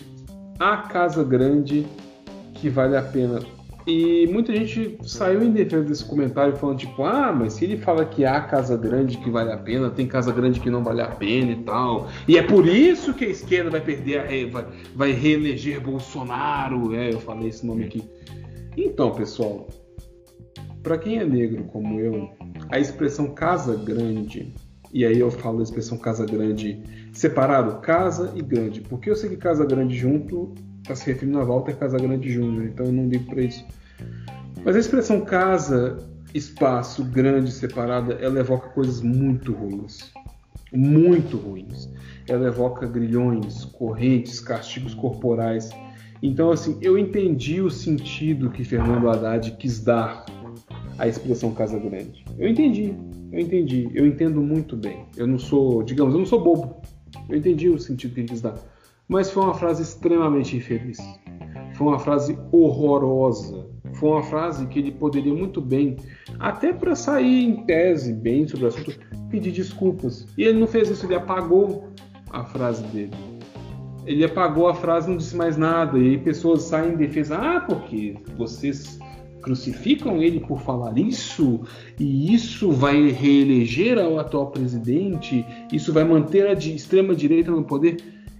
a 0.59 0.76
casa 0.78 1.22
grande 1.24 1.86
que 2.55 2.68
vale 2.68 2.97
a 2.97 3.02
pena. 3.02 3.40
E 3.86 4.26
muita 4.26 4.55
gente 4.55 4.98
saiu 5.02 5.43
em 5.43 5.51
defesa 5.51 5.82
desse 5.82 6.05
comentário 6.05 6.55
falando 6.56 6.78
tipo, 6.78 7.05
ah, 7.05 7.32
mas 7.32 7.55
se 7.55 7.64
ele 7.64 7.78
fala 7.78 8.05
que 8.05 8.22
há 8.26 8.39
casa 8.43 8.76
grande 8.76 9.16
que 9.16 9.30
vale 9.30 9.51
a 9.51 9.56
pena, 9.56 9.89
tem 9.89 10.06
casa 10.06 10.30
grande 10.30 10.60
que 10.60 10.68
não 10.68 10.85
vale 10.85 11.01
a 11.01 11.09
pena 11.09 11.52
e 11.52 11.56
tal. 11.64 12.06
E 12.26 12.36
é 12.36 12.43
por 12.43 12.66
isso 12.66 13.14
que 13.14 13.24
a 13.24 13.28
esquerda 13.28 13.70
vai 13.70 13.80
perder, 13.80 14.20
a 14.20 14.24
re- 14.24 14.47
vai, 14.51 14.66
vai 14.94 15.12
reeleger 15.12 15.80
Bolsonaro. 15.80 16.94
É, 16.94 17.14
eu 17.14 17.20
falei 17.20 17.48
esse 17.48 17.66
nome 17.66 17.85
aqui. 17.85 18.02
Então, 18.76 19.10
pessoal, 19.12 19.66
para 20.82 20.98
quem 20.98 21.18
é 21.18 21.24
negro 21.24 21.64
como 21.64 21.98
eu, 21.98 22.28
a 22.70 22.78
expressão 22.78 23.28
casa 23.28 23.74
grande, 23.74 24.52
e 24.93 25.06
aí 25.06 25.18
eu 25.18 25.30
falo 25.30 25.60
a 25.60 25.62
expressão 25.62 25.97
casa 25.97 26.26
grande 26.26 26.82
separado, 27.18 27.80
casa 27.80 28.32
e 28.36 28.40
grande, 28.40 28.80
porque 28.80 29.10
eu 29.10 29.16
sei 29.16 29.30
que 29.30 29.36
casa 29.36 29.64
grande 29.66 29.96
junto 29.96 30.54
está 30.80 30.94
se 30.94 31.04
referindo 31.04 31.40
a 31.40 31.44
Walter 31.44 31.76
Casagrande 31.76 32.30
Júnior, 32.30 32.66
então 32.66 32.86
eu 32.86 32.92
não 32.92 33.08
ligo 33.08 33.24
para 33.26 33.42
isso. 33.42 33.64
Mas 34.64 34.76
a 34.76 34.78
expressão 34.78 35.22
casa, 35.22 35.98
espaço, 36.32 37.04
grande, 37.04 37.50
separada, 37.50 38.14
ela 38.14 38.38
evoca 38.38 38.68
coisas 38.68 39.00
muito 39.00 39.52
ruins. 39.52 40.12
Muito 40.72 41.36
ruins. 41.36 41.88
Ela 42.28 42.46
evoca 42.46 42.86
grilhões, 42.86 43.64
correntes, 43.64 44.38
castigos 44.38 44.94
corporais. 44.94 45.70
Então, 46.22 46.52
assim, 46.52 46.78
eu 46.80 46.96
entendi 46.96 47.60
o 47.60 47.70
sentido 47.70 48.50
que 48.50 48.62
Fernando 48.62 49.08
Haddad 49.10 49.56
quis 49.58 49.80
dar 49.80 50.24
à 50.96 51.08
expressão 51.08 51.52
Casa 51.52 51.80
Grande. 51.80 52.24
Eu 52.38 52.48
entendi, 52.48 52.94
eu 53.32 53.40
entendi, 53.40 53.90
eu 53.92 54.06
entendo 54.06 54.40
muito 54.40 54.76
bem. 54.76 55.06
Eu 55.16 55.26
não 55.26 55.38
sou, 55.38 55.82
digamos, 55.82 56.14
eu 56.14 56.20
não 56.20 56.26
sou 56.26 56.42
bobo. 56.42 56.80
Eu 57.28 57.36
entendi 57.36 57.68
o 57.68 57.78
sentido 57.78 58.14
que 58.14 58.20
ele 58.20 58.28
quis 58.28 58.40
dar. 58.40 58.54
Mas 59.08 59.30
foi 59.30 59.42
uma 59.42 59.54
frase 59.54 59.82
extremamente 59.82 60.56
infeliz. 60.56 60.98
Foi 61.74 61.86
uma 61.86 61.98
frase 61.98 62.38
horrorosa. 62.52 63.66
Foi 63.94 64.10
uma 64.10 64.22
frase 64.22 64.66
que 64.66 64.78
ele 64.78 64.92
poderia 64.92 65.34
muito 65.34 65.60
bem, 65.60 65.96
até 66.38 66.72
para 66.72 66.94
sair 66.94 67.44
em 67.44 67.64
tese 67.64 68.12
bem 68.12 68.46
sobre 68.46 68.66
o 68.66 68.68
assunto, 68.68 68.98
pedir 69.30 69.50
desculpas. 69.50 70.26
E 70.36 70.44
ele 70.44 70.58
não 70.58 70.66
fez 70.66 70.90
isso, 70.90 71.06
ele 71.06 71.14
apagou 71.14 71.88
a 72.30 72.44
frase 72.44 72.82
dele. 72.88 73.12
Ele 74.06 74.24
apagou 74.24 74.68
a 74.68 74.74
frase, 74.74 75.08
não 75.08 75.16
disse 75.16 75.36
mais 75.36 75.56
nada. 75.56 75.98
E 75.98 76.10
aí 76.10 76.18
pessoas 76.18 76.62
saem 76.62 76.92
em 76.92 76.96
defesa. 76.96 77.36
Ah, 77.36 77.60
porque 77.60 78.16
vocês 78.36 78.98
crucificam 79.43 80.23
ele 80.23 80.40
por 80.40 80.60
falar 80.60 80.98
isso, 80.98 81.60
e 81.98 82.35
isso 82.35 82.70
vai 82.70 83.09
reeleger 83.10 83.98
ao 83.98 84.19
atual 84.19 84.48
presidente, 84.51 85.44
isso 85.73 85.93
vai 85.93 86.05
manter 86.05 86.47
a 86.48 86.55
de 86.55 86.74
extrema 86.74 87.15
direita 87.15 87.51
no 87.51 87.65
poder. 87.65 87.97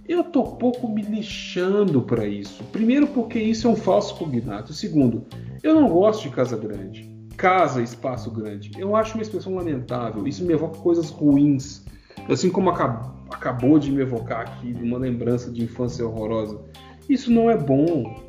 Eu 0.07 0.23
tô 0.23 0.43
pouco 0.43 0.87
me 0.87 1.03
lixando 1.03 2.01
para 2.01 2.27
isso. 2.27 2.63
Primeiro, 2.71 3.05
porque 3.07 3.37
isso 3.39 3.67
é 3.67 3.69
um 3.69 3.75
falso 3.75 4.15
cognato. 4.15 4.73
Segundo, 4.73 5.23
eu 5.61 5.75
não 5.75 5.87
gosto 5.87 6.23
de 6.23 6.29
casa 6.29 6.57
grande. 6.57 7.07
Casa, 7.37 7.81
espaço 7.81 8.31
grande. 8.31 8.71
Eu 8.77 8.95
acho 8.95 9.13
uma 9.13 9.21
expressão 9.21 9.53
lamentável. 9.53 10.27
Isso 10.27 10.43
me 10.43 10.53
evoca 10.53 10.79
coisas 10.79 11.11
ruins. 11.11 11.85
Assim 12.27 12.49
como 12.49 12.71
acab- 12.71 13.11
acabou 13.29 13.77
de 13.77 13.91
me 13.91 14.01
evocar 14.01 14.41
aqui 14.41 14.75
uma 14.81 14.97
lembrança 14.97 15.51
de 15.51 15.63
infância 15.63 16.05
horrorosa. 16.05 16.59
Isso 17.07 17.31
não 17.31 17.49
é 17.49 17.55
bom. 17.55 18.28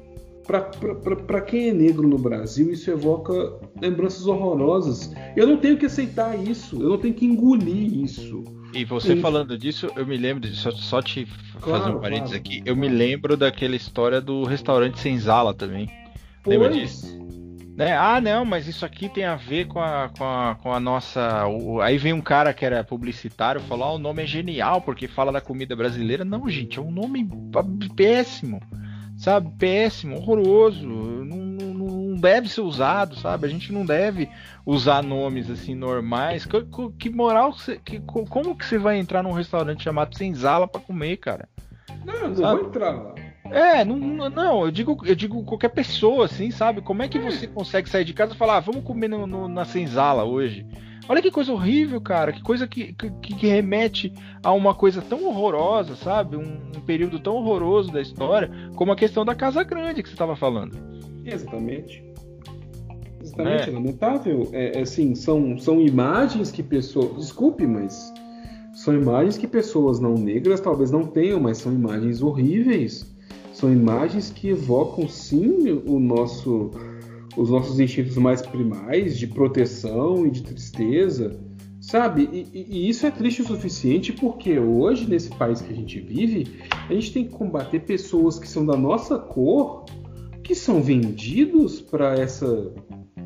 Para 0.51 1.41
quem 1.41 1.69
é 1.69 1.73
negro 1.73 2.07
no 2.09 2.19
Brasil, 2.19 2.73
isso 2.73 2.91
evoca 2.91 3.33
lembranças 3.81 4.27
horrorosas. 4.27 5.13
Eu 5.37 5.47
não 5.47 5.57
tenho 5.57 5.77
que 5.79 5.87
aceitar 5.87 6.37
isso. 6.39 6.83
Eu 6.83 6.89
não 6.91 6.99
tenho 6.99 7.15
que 7.15 7.25
engolir 7.25 8.03
isso. 8.03 8.43
E 8.73 8.85
você 8.85 9.17
falando 9.17 9.57
disso, 9.59 9.91
eu 9.97 10.07
me 10.07 10.17
lembro, 10.17 10.49
de, 10.49 10.55
só, 10.57 10.71
só 10.71 11.03
te 11.03 11.27
Claro, 11.61 11.83
fazer 11.85 11.97
um 11.97 12.01
parênteses 12.01 12.31
claro, 12.31 12.43
aqui, 12.43 12.63
eu 12.65 12.75
me 12.77 12.89
lembro 12.89 13.37
daquela 13.37 13.77
história 13.77 14.21
do 14.21 14.45
restaurante 14.45 14.99
Senzala 14.99 15.53
também. 15.53 15.89
Lembra 16.47 16.71
Pois, 16.71 17.03
Né? 17.77 17.97
Ah, 17.97 18.21
não, 18.21 18.45
mas 18.45 18.67
isso 18.69 18.85
aqui 18.85 19.09
tem 19.09 19.25
a 19.25 19.37
ver 19.37 19.67
com 19.67 19.81
a, 19.81 20.11
com 20.17 20.25
a, 20.25 20.55
com 20.61 20.73
a 20.73 20.79
nossa. 20.81 21.47
o- 21.47 21.81
aí 21.81 21.97
vem 21.99 22.13
um 22.13 22.21
cara 22.21 22.53
que 22.55 22.65
era 22.65 22.85
publicitário 22.85 23.61
falou: 23.61 23.85
ah, 23.87 23.93
o 23.95 23.99
nome 23.99 24.23
é 24.23 24.27
genial 24.27 24.81
porque 24.83 25.07
fala 25.09 25.33
da 25.33 25.41
comida 25.41 25.75
brasileira. 25.75 26.25
Não, 26.25 26.49
gente, 26.49 26.79
é 26.79 26.83
um 26.83 26.91
nome 26.91 27.29
péssimo, 27.97 28.61
sabe? 29.21 29.51
Péssimo, 29.59 30.17
horroroso. 30.17 30.87
Não, 30.87 31.37
não- 31.37 31.75
não 31.75 32.15
deve 32.21 32.49
ser 32.49 32.61
usado, 32.63 33.17
sabe? 33.17 33.47
A 33.47 33.49
gente 33.51 33.73
não 33.73 33.85
deve 33.85 34.29
usar 34.67 35.03
nomes 35.03 35.49
assim 35.51 35.75
normais. 35.75 36.45
Que, 36.45 36.65
que- 36.99 37.11
moral, 37.11 37.53
que, 37.53 37.61
você- 37.63 37.81
que- 37.85 38.01
co- 38.01 38.27
como 38.27 38.57
que 38.57 38.65
você 38.67 38.79
vai 38.79 38.99
entrar 38.99 39.23
num 39.23 39.33
restaurante 39.33 39.83
chamado 39.85 40.17
Senzala 40.17 40.67
pra 40.67 40.81
comer, 40.81 41.17
cara? 41.19 41.49
não, 42.05 42.29
não 42.29 42.35
Sabe? 42.37 42.61
vou 42.61 42.69
entrar 42.69 42.91
lá. 42.91 43.15
É, 43.51 43.85
não, 43.85 43.97
não, 43.97 44.31
não, 44.31 44.65
eu 44.65 44.71
digo, 44.71 45.01
eu 45.05 45.15
digo 45.15 45.43
qualquer 45.45 45.71
pessoa, 45.71 46.27
assim, 46.27 46.51
sabe? 46.53 46.81
Como 46.81 47.03
é 47.03 47.09
que 47.09 47.19
você 47.19 47.47
consegue 47.49 47.89
sair 47.91 48.05
de 48.05 48.13
casa 48.15 48.33
e 48.33 48.37
falar, 48.37 48.57
ah, 48.59 48.61
vamos 48.61 48.85
comer 48.85 49.09
no, 49.09 49.27
no- 49.27 49.49
na 49.49 49.65
senzala 49.65 50.23
hoje? 50.25 50.65
Olha 51.11 51.21
que 51.21 51.29
coisa 51.33 51.53
horrível, 51.53 52.01
cara, 52.01 52.33
que 52.33 52.41
coisa 52.41 52.69
que, 52.69 52.93
que, 52.93 53.11
que 53.11 53.47
remete 53.49 54.13
a 54.45 54.53
uma 54.53 54.73
coisa 54.73 55.03
tão 55.03 55.25
horrorosa, 55.27 55.97
sabe? 55.97 56.37
Um, 56.37 56.61
um 56.77 56.81
período 56.87 57.19
tão 57.19 57.35
horroroso 57.35 57.91
da 57.91 58.01
história, 58.01 58.49
como 58.77 58.93
a 58.93 58.97
questão 58.97 59.25
da 59.25 59.35
Casa 59.35 59.65
Grande 59.65 60.05
que 60.05 60.09
você 60.09 60.15
estava 60.15 60.37
falando. 60.37 60.79
Exatamente. 61.25 62.05
Exatamente, 63.21 63.69
É. 63.69 63.73
lamentável. 63.73 64.51
É, 64.53 64.79
é, 64.79 64.83
assim, 64.83 65.17
são, 65.17 65.59
são 65.59 65.81
imagens 65.81 66.53
que 66.53 66.63
pessoas. 66.63 67.17
Desculpe, 67.17 67.67
mas 67.67 68.15
são 68.73 68.95
imagens 68.95 69.37
que 69.37 69.49
pessoas 69.49 69.99
não 69.99 70.15
negras 70.15 70.61
talvez 70.61 70.93
não 70.93 71.03
tenham, 71.03 71.41
mas 71.41 71.59
são 71.59 71.73
imagens 71.73 72.23
horríveis. 72.23 73.13
São 73.53 73.73
imagens 73.73 74.31
que 74.31 74.51
evocam 74.51 75.09
sim 75.09 75.83
o 75.89 75.99
nosso, 75.99 76.71
os 77.37 77.51
nossos 77.51 77.79
instintos 77.79 78.17
mais 78.17 78.43
primais 78.43 79.19
de 79.19 79.27
proteção 79.27 80.27
e 80.27 80.31
de 80.31 80.43
tristeza, 80.43 81.39
sabe? 81.81 82.29
E, 82.33 82.67
e, 82.69 82.89
isso 82.89 83.07
é 83.07 83.11
triste 83.11 83.43
o 83.43 83.47
suficiente 83.47 84.13
porque 84.13 84.59
hoje, 84.59 85.09
nesse 85.09 85.31
país 85.31 85.61
que 85.61 85.73
a 85.73 85.77
gente 85.77 86.01
vive, 86.01 86.47
a 86.89 86.93
gente 86.93 87.13
tem 87.13 87.25
que 87.25 87.31
combater 87.31 87.81
pessoas 87.81 88.39
que 88.39 88.49
são 88.49 88.65
da 88.67 88.77
nossa 88.77 89.19
cor, 89.19 89.85
que 90.43 90.55
são 90.55 90.83
vendidos 90.83 91.81
para 91.81 92.15
essa 92.15 92.73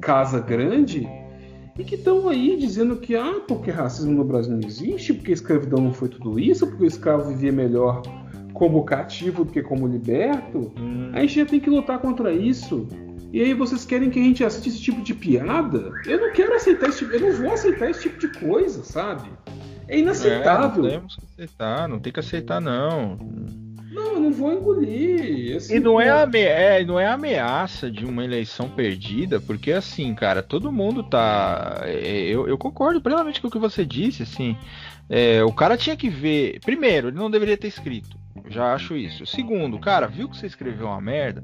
casa 0.00 0.40
grande 0.40 1.08
e 1.78 1.82
que 1.82 1.94
estão 1.96 2.28
aí 2.28 2.56
dizendo 2.56 2.96
que 2.96 3.16
ah, 3.16 3.40
porque 3.48 3.70
racismo 3.70 4.12
no 4.12 4.24
Brasil 4.24 4.52
não 4.52 4.66
existe, 4.66 5.12
porque 5.12 5.32
escravidão 5.32 5.82
não 5.82 5.92
foi 5.92 6.08
tudo 6.08 6.38
isso, 6.38 6.66
porque 6.66 6.84
o 6.84 6.86
escravo 6.86 7.30
vivia 7.30 7.50
melhor 7.50 8.02
como 8.52 8.84
cativo 8.84 9.44
do 9.44 9.50
que 9.50 9.60
como 9.60 9.86
liberto, 9.86 10.72
hum. 10.78 11.10
a 11.12 11.20
gente 11.20 11.40
já 11.40 11.46
tem 11.46 11.58
que 11.58 11.68
lutar 11.68 11.98
contra 11.98 12.32
isso. 12.32 12.86
E 13.34 13.42
aí 13.42 13.52
vocês 13.52 13.84
querem 13.84 14.10
que 14.10 14.20
a 14.20 14.22
gente 14.22 14.44
assista 14.44 14.68
esse 14.68 14.80
tipo 14.80 15.02
de 15.02 15.12
piada? 15.12 15.92
Eu 16.06 16.20
não 16.20 16.32
quero 16.32 16.54
aceitar 16.54 16.88
esse 16.88 16.98
tipo, 17.00 17.14
eu 17.14 17.20
não 17.20 17.32
vou 17.32 17.52
aceitar 17.52 17.90
esse 17.90 18.02
tipo 18.02 18.16
de 18.16 18.28
coisa, 18.28 18.84
sabe? 18.84 19.28
É 19.88 19.98
inaceitável. 19.98 20.86
É, 20.86 20.92
não 20.92 21.00
temos 21.00 21.16
que 21.16 21.24
aceitar, 21.24 21.88
não 21.88 21.98
tem 21.98 22.12
que 22.12 22.20
aceitar 22.20 22.60
não. 22.60 23.16
Não, 23.90 24.12
eu 24.12 24.20
não 24.20 24.30
vou 24.30 24.52
engolir. 24.52 25.56
Assim, 25.56 25.74
e 25.74 25.80
não 25.80 26.00
é, 26.00 26.10
ame 26.10 26.38
é, 26.38 26.84
não 26.84 27.00
é 27.00 27.08
ameaça 27.08 27.90
de 27.90 28.06
uma 28.06 28.24
eleição 28.24 28.68
perdida, 28.70 29.40
porque 29.40 29.72
assim, 29.72 30.14
cara, 30.14 30.40
todo 30.40 30.70
mundo 30.70 31.02
tá. 31.02 31.80
É, 31.82 32.28
eu, 32.28 32.46
eu 32.46 32.56
concordo 32.56 33.00
plenamente 33.00 33.40
com 33.40 33.48
o 33.48 33.50
que 33.50 33.58
você 33.58 33.84
disse, 33.84 34.22
assim. 34.22 34.56
É, 35.10 35.42
o 35.42 35.52
cara 35.52 35.76
tinha 35.76 35.96
que 35.96 36.08
ver. 36.08 36.60
Primeiro, 36.60 37.08
ele 37.08 37.16
não 37.16 37.28
deveria 37.28 37.56
ter 37.56 37.66
escrito. 37.66 38.16
Já 38.48 38.74
acho 38.74 38.96
isso. 38.96 39.26
Segundo, 39.26 39.76
cara, 39.80 40.06
viu 40.06 40.28
que 40.28 40.36
você 40.36 40.46
escreveu 40.46 40.86
uma 40.86 41.00
merda? 41.00 41.42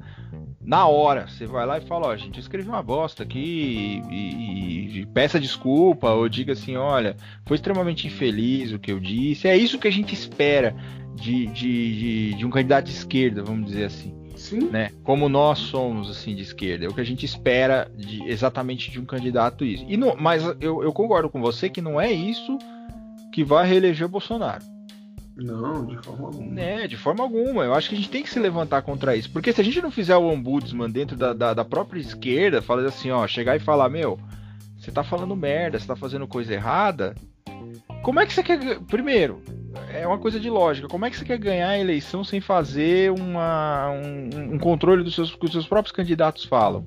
Na 0.62 0.86
hora, 0.86 1.26
você 1.26 1.46
vai 1.46 1.64
lá 1.64 1.78
e 1.78 1.86
fala, 1.86 2.08
ó, 2.08 2.16
gente, 2.16 2.36
eu 2.36 2.42
escrevi 2.42 2.68
uma 2.68 2.82
bosta 2.82 3.22
aqui 3.22 4.02
e, 4.10 4.14
e, 4.14 5.00
e, 5.00 5.06
peça 5.06 5.40
desculpa, 5.40 6.10
ou 6.10 6.28
diga 6.28 6.52
assim, 6.52 6.76
olha, 6.76 7.16
foi 7.46 7.54
extremamente 7.54 8.06
infeliz 8.06 8.70
o 8.70 8.78
que 8.78 8.92
eu 8.92 9.00
disse. 9.00 9.48
É 9.48 9.56
isso 9.56 9.78
que 9.78 9.88
a 9.88 9.92
gente 9.92 10.14
espera 10.14 10.76
de, 11.14 11.46
de, 11.46 11.98
de, 11.98 12.34
de 12.34 12.46
um 12.46 12.50
candidato 12.50 12.86
de 12.86 12.92
esquerda, 12.92 13.42
vamos 13.42 13.66
dizer 13.66 13.84
assim. 13.84 14.14
Sim. 14.36 14.70
Né? 14.70 14.90
Como 15.02 15.28
nós 15.28 15.58
somos 15.58 16.10
assim 16.10 16.34
de 16.34 16.42
esquerda, 16.42 16.84
é 16.84 16.88
o 16.88 16.94
que 16.94 17.00
a 17.00 17.04
gente 17.04 17.24
espera 17.24 17.90
de, 17.96 18.22
exatamente 18.24 18.90
de 18.90 19.00
um 19.00 19.04
candidato 19.04 19.64
isso. 19.64 19.84
E 19.88 19.96
não, 19.96 20.14
mas 20.16 20.42
eu, 20.60 20.82
eu 20.82 20.92
concordo 20.92 21.28
com 21.28 21.40
você 21.40 21.68
que 21.68 21.80
não 21.80 22.00
é 22.00 22.10
isso 22.10 22.58
que 23.32 23.44
vai 23.44 23.66
reeleger 23.66 24.06
o 24.06 24.10
Bolsonaro. 24.10 24.64
Não, 25.36 25.86
de 25.86 25.96
forma 25.98 26.26
alguma. 26.26 26.60
É, 26.60 26.86
de 26.86 26.96
forma 26.96 27.22
alguma. 27.22 27.64
Eu 27.64 27.74
acho 27.74 27.88
que 27.88 27.94
a 27.94 27.98
gente 27.98 28.10
tem 28.10 28.22
que 28.22 28.30
se 28.30 28.38
levantar 28.38 28.82
contra 28.82 29.16
isso. 29.16 29.30
Porque 29.30 29.52
se 29.52 29.60
a 29.60 29.64
gente 29.64 29.80
não 29.80 29.90
fizer 29.90 30.16
o 30.16 30.28
ombudsman 30.28 30.90
dentro 30.90 31.16
da, 31.16 31.32
da, 31.32 31.54
da 31.54 31.64
própria 31.64 32.00
esquerda, 32.00 32.60
falar 32.60 32.84
assim, 32.86 33.10
ó, 33.10 33.26
chegar 33.26 33.56
e 33.56 33.60
falar, 33.60 33.88
meu, 33.88 34.18
você 34.78 34.90
tá 34.90 35.02
falando 35.02 35.36
merda, 35.36 35.78
você 35.78 35.86
tá 35.86 35.96
fazendo 35.96 36.26
coisa 36.26 36.52
errada, 36.52 37.14
como 38.02 38.20
é 38.20 38.26
que 38.26 38.32
você 38.32 38.42
quer. 38.42 38.80
Primeiro, 38.80 39.42
é 39.92 40.06
uma 40.06 40.18
coisa 40.18 40.40
de 40.40 40.48
lógica. 40.48 40.88
Como 40.88 41.04
é 41.04 41.10
que 41.10 41.16
você 41.16 41.24
quer 41.24 41.38
ganhar 41.38 41.68
a 41.68 41.78
eleição 41.78 42.24
sem 42.24 42.40
fazer 42.40 43.10
uma, 43.10 43.90
um, 43.90 44.54
um 44.54 44.58
controle 44.58 45.04
dos 45.04 45.14
seus, 45.14 45.34
que 45.34 45.44
os 45.44 45.52
seus 45.52 45.66
próprios 45.66 45.94
candidatos 45.94 46.44
falam? 46.44 46.86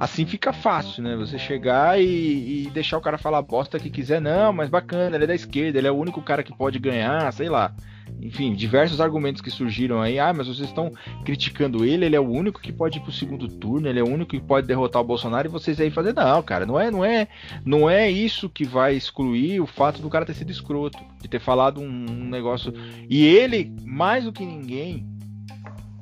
Assim 0.00 0.24
fica 0.24 0.50
fácil, 0.50 1.02
né? 1.02 1.14
Você 1.14 1.38
chegar 1.38 2.00
e, 2.00 2.64
e, 2.64 2.70
deixar 2.70 2.96
o 2.96 3.02
cara 3.02 3.18
falar 3.18 3.42
bosta 3.42 3.78
que 3.78 3.90
quiser, 3.90 4.18
não, 4.18 4.50
mas 4.50 4.70
bacana, 4.70 5.14
ele 5.14 5.24
é 5.24 5.26
da 5.26 5.34
esquerda, 5.34 5.76
ele 5.76 5.86
é 5.86 5.90
o 5.90 5.94
único 5.96 6.22
cara 6.22 6.42
que 6.42 6.56
pode 6.56 6.78
ganhar, 6.78 7.30
sei 7.34 7.50
lá. 7.50 7.74
Enfim, 8.18 8.54
diversos 8.54 8.98
argumentos 8.98 9.42
que 9.42 9.50
surgiram 9.50 10.00
aí. 10.00 10.18
Ah, 10.18 10.32
mas 10.32 10.46
vocês 10.46 10.70
estão 10.70 10.90
criticando 11.22 11.84
ele, 11.84 12.06
ele 12.06 12.16
é 12.16 12.20
o 12.20 12.26
único 12.26 12.62
que 12.62 12.72
pode 12.72 12.96
ir 12.96 13.02
pro 13.02 13.12
segundo 13.12 13.46
turno, 13.46 13.88
ele 13.88 14.00
é 14.00 14.02
o 14.02 14.08
único 14.08 14.30
que 14.30 14.40
pode 14.40 14.66
derrotar 14.66 15.02
o 15.02 15.04
Bolsonaro 15.04 15.46
e 15.46 15.50
vocês 15.50 15.78
aí 15.78 15.90
fazer. 15.90 16.14
Não, 16.14 16.42
cara, 16.42 16.64
não 16.64 16.80
é, 16.80 16.90
não 16.90 17.04
é, 17.04 17.28
não 17.62 17.90
é 17.90 18.10
isso 18.10 18.48
que 18.48 18.64
vai 18.64 18.94
excluir 18.94 19.60
o 19.60 19.66
fato 19.66 20.00
do 20.00 20.08
cara 20.08 20.24
ter 20.24 20.32
sido 20.32 20.50
escroto, 20.50 20.98
de 21.20 21.28
ter 21.28 21.40
falado 21.40 21.78
um, 21.78 22.24
negócio. 22.30 22.72
E 23.06 23.22
ele, 23.26 23.70
mais 23.84 24.24
do 24.24 24.32
que 24.32 24.46
ninguém, 24.46 25.06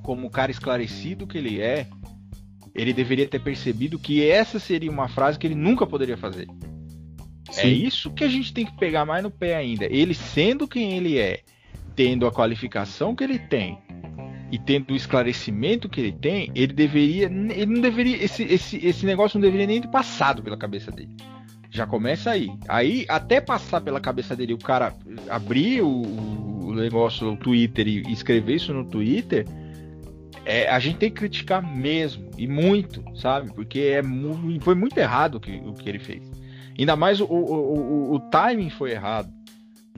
como 0.04 0.28
o 0.28 0.30
cara 0.30 0.52
esclarecido 0.52 1.26
que 1.26 1.36
ele 1.36 1.60
é, 1.60 1.88
ele 2.78 2.92
deveria 2.92 3.26
ter 3.26 3.40
percebido 3.40 3.98
que 3.98 4.24
essa 4.24 4.58
seria 4.58 4.90
uma 4.90 5.08
frase 5.08 5.38
que 5.38 5.46
ele 5.46 5.54
nunca 5.56 5.86
poderia 5.86 6.16
fazer. 6.16 6.46
É 7.48 7.52
Sim. 7.52 7.60
É 7.62 7.70
isso 7.70 8.10
que 8.12 8.22
a 8.22 8.28
gente 8.28 8.52
tem 8.54 8.64
que 8.64 8.76
pegar 8.76 9.04
mais 9.04 9.22
no 9.22 9.30
pé 9.30 9.56
ainda. 9.56 9.86
Ele 9.86 10.14
sendo 10.14 10.68
quem 10.68 10.96
ele 10.96 11.18
é, 11.18 11.40
tendo 11.96 12.26
a 12.26 12.32
qualificação 12.32 13.16
que 13.16 13.24
ele 13.24 13.38
tem 13.38 13.78
e 14.52 14.58
tendo 14.58 14.92
o 14.92 14.96
esclarecimento 14.96 15.88
que 15.88 16.00
ele 16.00 16.12
tem, 16.12 16.50
ele 16.54 16.72
deveria, 16.72 17.24
ele 17.26 17.66
não 17.66 17.80
deveria, 17.80 18.22
esse, 18.22 18.44
esse, 18.44 18.76
esse 18.86 19.04
negócio 19.04 19.38
não 19.38 19.42
deveria 19.42 19.66
nem 19.66 19.80
ter 19.80 19.88
passado 19.88 20.42
pela 20.42 20.56
cabeça 20.56 20.90
dele. 20.90 21.14
Já 21.70 21.86
começa 21.86 22.30
aí. 22.30 22.48
Aí, 22.66 23.04
até 23.08 23.40
passar 23.40 23.80
pela 23.80 24.00
cabeça 24.00 24.34
dele, 24.34 24.54
o 24.54 24.58
cara 24.58 24.94
abrir 25.28 25.82
o, 25.82 25.88
o 25.90 26.74
negócio, 26.74 27.32
o 27.32 27.36
Twitter 27.36 27.86
e 27.88 28.12
escrever 28.12 28.54
isso 28.54 28.72
no 28.72 28.84
Twitter, 28.84 29.44
é, 30.48 30.68
a 30.68 30.78
gente 30.78 30.96
tem 30.96 31.10
que 31.10 31.16
criticar 31.16 31.62
mesmo, 31.62 32.30
e 32.38 32.48
muito, 32.48 33.04
sabe? 33.14 33.52
Porque 33.52 33.80
é, 33.80 34.02
foi 34.60 34.74
muito 34.74 34.96
errado 34.96 35.34
o 35.34 35.40
que, 35.40 35.62
o 35.64 35.74
que 35.74 35.88
ele 35.88 35.98
fez. 35.98 36.22
Ainda 36.78 36.96
mais 36.96 37.20
o, 37.20 37.24
o, 37.24 37.34
o, 37.34 38.14
o 38.14 38.20
timing 38.20 38.70
foi 38.70 38.92
errado 38.92 39.30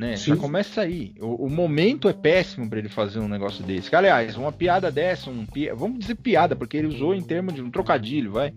né? 0.00 0.16
Sim. 0.16 0.34
Já 0.34 0.36
começa 0.38 0.80
aí. 0.80 1.12
O, 1.20 1.44
o 1.44 1.50
momento 1.50 2.08
é 2.08 2.12
péssimo 2.14 2.68
para 2.70 2.78
ele 2.78 2.88
fazer 2.88 3.18
um 3.18 3.28
negócio 3.28 3.62
desse. 3.62 3.94
Aliás, 3.94 4.34
uma 4.34 4.50
piada 4.50 4.90
dessa, 4.90 5.28
um 5.28 5.44
pi... 5.44 5.68
vamos 5.74 5.98
dizer 5.98 6.14
piada, 6.14 6.56
porque 6.56 6.78
ele 6.78 6.86
usou 6.86 7.14
em 7.14 7.20
termos 7.20 7.52
de 7.52 7.60
um 7.60 7.70
trocadilho, 7.70 8.32
vai. 8.32 8.54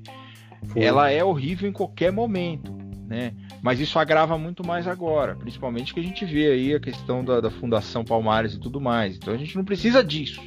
Foi. 0.67 0.81
Ela 0.81 1.11
é 1.11 1.21
horrível 1.21 1.67
em 1.69 1.73
qualquer 1.73 2.13
momento, 2.13 2.71
né? 3.09 3.33
Mas 3.61 3.81
isso 3.81 3.99
agrava 3.99 4.37
muito 4.37 4.65
mais 4.65 4.87
agora, 4.87 5.35
principalmente 5.35 5.93
que 5.93 5.99
a 5.99 6.03
gente 6.03 6.23
vê 6.23 6.47
aí 6.47 6.73
a 6.73 6.79
questão 6.79 7.25
da, 7.25 7.41
da 7.41 7.51
Fundação 7.51 8.05
Palmares 8.05 8.53
e 8.53 8.59
tudo 8.59 8.79
mais. 8.79 9.17
Então 9.17 9.33
a 9.33 9.37
gente 9.37 9.57
não 9.57 9.65
precisa 9.65 10.01
disso 10.01 10.41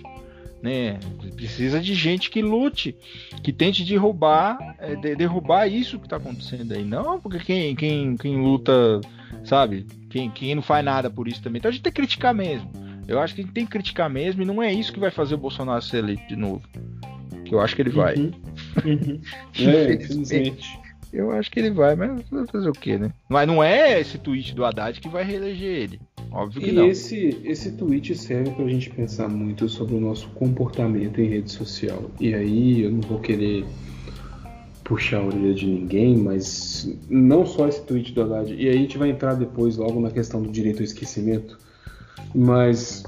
né? 0.67 0.99
Precisa 1.37 1.81
de 1.81 1.95
gente 1.95 2.29
que 2.29 2.43
lute, 2.43 2.97
que 3.41 3.53
tente 3.53 3.85
derrubar, 3.85 4.59
é, 4.81 4.97
de, 4.97 5.15
derrubar 5.15 5.69
isso 5.69 5.97
que 5.99 6.07
está 6.07 6.17
acontecendo 6.17 6.73
aí. 6.73 6.85
Não, 6.85 7.21
porque 7.21 7.39
quem, 7.39 7.77
quem, 7.77 8.17
quem 8.17 8.37
luta, 8.37 9.01
sabe? 9.45 9.87
Quem, 10.11 10.29
quem 10.29 10.57
não 10.57 10.63
faz 10.63 10.85
nada 10.85 11.09
por 11.09 11.29
isso 11.29 11.41
também. 11.41 11.61
Então 11.61 11.69
a 11.69 11.73
gente 11.73 11.83
tem 11.83 11.93
que 11.93 12.01
criticar 12.01 12.35
mesmo. 12.35 12.69
Eu 13.07 13.21
acho 13.21 13.33
que 13.33 13.43
a 13.43 13.45
gente 13.45 13.55
tem 13.55 13.65
que 13.65 13.71
criticar 13.71 14.11
mesmo 14.11 14.43
e 14.43 14.45
não 14.45 14.61
é 14.61 14.73
isso 14.73 14.93
que 14.93 14.99
vai 14.99 15.13
fazer 15.13 15.37
o 15.37 15.39
Bolsonaro 15.39 15.81
ser 15.81 15.99
eleito 15.99 16.27
de 16.27 16.35
novo. 16.35 16.63
Que 17.45 17.55
eu 17.55 17.61
acho 17.61 17.77
que 17.77 17.83
ele 17.83 17.91
vai. 17.91 18.17
Uhum. 18.17 18.33
Uhum. 18.85 19.21
é, 19.55 19.95
infelizmente. 19.95 20.81
Eu 21.13 21.31
acho 21.31 21.51
que 21.51 21.61
ele 21.61 21.71
vai, 21.71 21.95
mas 21.95 22.23
fazer 22.51 22.69
o 22.69 22.73
quê, 22.73 22.99
né? 22.99 23.13
Mas 23.29 23.47
não 23.47 23.63
é 23.63 24.01
esse 24.01 24.19
tweet 24.19 24.55
do 24.55 24.65
Haddad 24.65 25.01
que 25.01 25.09
vai 25.09 25.25
reeleger 25.25 25.83
ele. 25.83 26.01
Óbvio 26.31 26.61
que 26.61 26.69
e 26.69 26.73
não. 26.73 26.87
Esse, 26.87 27.41
esse 27.45 27.73
tweet 27.73 28.15
serve 28.15 28.51
para 28.51 28.65
a 28.65 28.69
gente 28.69 28.91
pensar 28.91 29.29
muito 29.29 29.69
sobre 29.69 29.95
o 29.95 30.01
nosso 30.01 30.29
comportamento 30.31 31.21
em 31.21 31.29
rede 31.29 31.51
social. 31.51 32.11
E 32.21 32.35
aí 32.35 32.83
eu 32.83 32.91
não 32.91 33.01
vou 33.01 33.21
querer 33.21 33.65
puxar 34.85 35.19
a 35.19 35.25
orelha 35.25 35.55
de 35.55 35.67
ninguém, 35.67 36.17
mas 36.17 36.97
não 37.09 37.45
só 37.45 37.67
esse 37.69 37.83
tweet 37.83 38.13
do 38.13 38.23
Haddad. 38.23 38.55
E 38.55 38.69
aí 38.69 38.77
a 38.77 38.79
gente 38.79 38.99
vai 38.99 39.11
entrar 39.11 39.35
depois 39.35 39.77
logo 39.77 40.01
na 40.01 40.11
questão 40.11 40.43
do 40.43 40.51
direito 40.51 40.79
ao 40.79 40.85
esquecimento. 40.85 41.59
Mas 42.35 43.03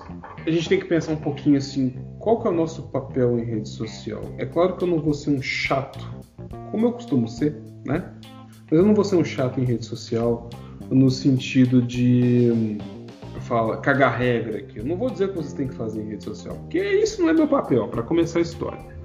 a 0.47 0.51
gente 0.51 0.69
tem 0.69 0.79
que 0.79 0.87
pensar 0.87 1.13
um 1.13 1.17
pouquinho 1.17 1.57
assim, 1.57 1.95
qual 2.19 2.41
que 2.41 2.49
é 2.49 2.51
o 2.51 2.55
nosso 2.55 2.83
papel 2.85 3.39
em 3.39 3.45
rede 3.45 3.69
social? 3.69 4.23
É 4.39 4.47
claro 4.47 4.77
que 4.77 4.85
eu 4.85 4.89
não 4.89 5.01
vou 5.01 5.13
ser 5.13 5.31
um 5.31 5.43
chato, 5.43 5.99
como 6.71 6.87
eu 6.87 6.93
costumo 6.93 7.29
ser, 7.29 7.57
né? 7.85 8.13
Mas 8.71 8.81
eu 8.81 8.85
não 8.85 8.95
vou 8.95 9.05
ser 9.05 9.17
um 9.17 9.25
chato 9.25 9.61
em 9.61 9.65
rede 9.65 9.85
social 9.85 10.49
no 10.91 11.11
sentido 11.11 11.83
de 11.83 12.79
fala 13.41 13.79
cagar 13.79 14.19
regra 14.19 14.59
aqui. 14.59 14.79
Eu 14.79 14.85
não 14.85 14.97
vou 14.97 15.11
dizer 15.11 15.27
o 15.27 15.29
que 15.29 15.37
vocês 15.37 15.53
têm 15.55 15.69
que 15.69 15.75
fazer 15.75 16.03
em 16.03 16.09
rede 16.09 16.25
social, 16.25 16.55
porque 16.57 16.79
isso 16.79 17.23
não 17.23 17.31
é 17.31 17.33
meu 17.33 17.49
papel 17.49 17.89
para 17.89 18.03
começar 18.03 18.39
a 18.39 18.43
história. 18.43 18.99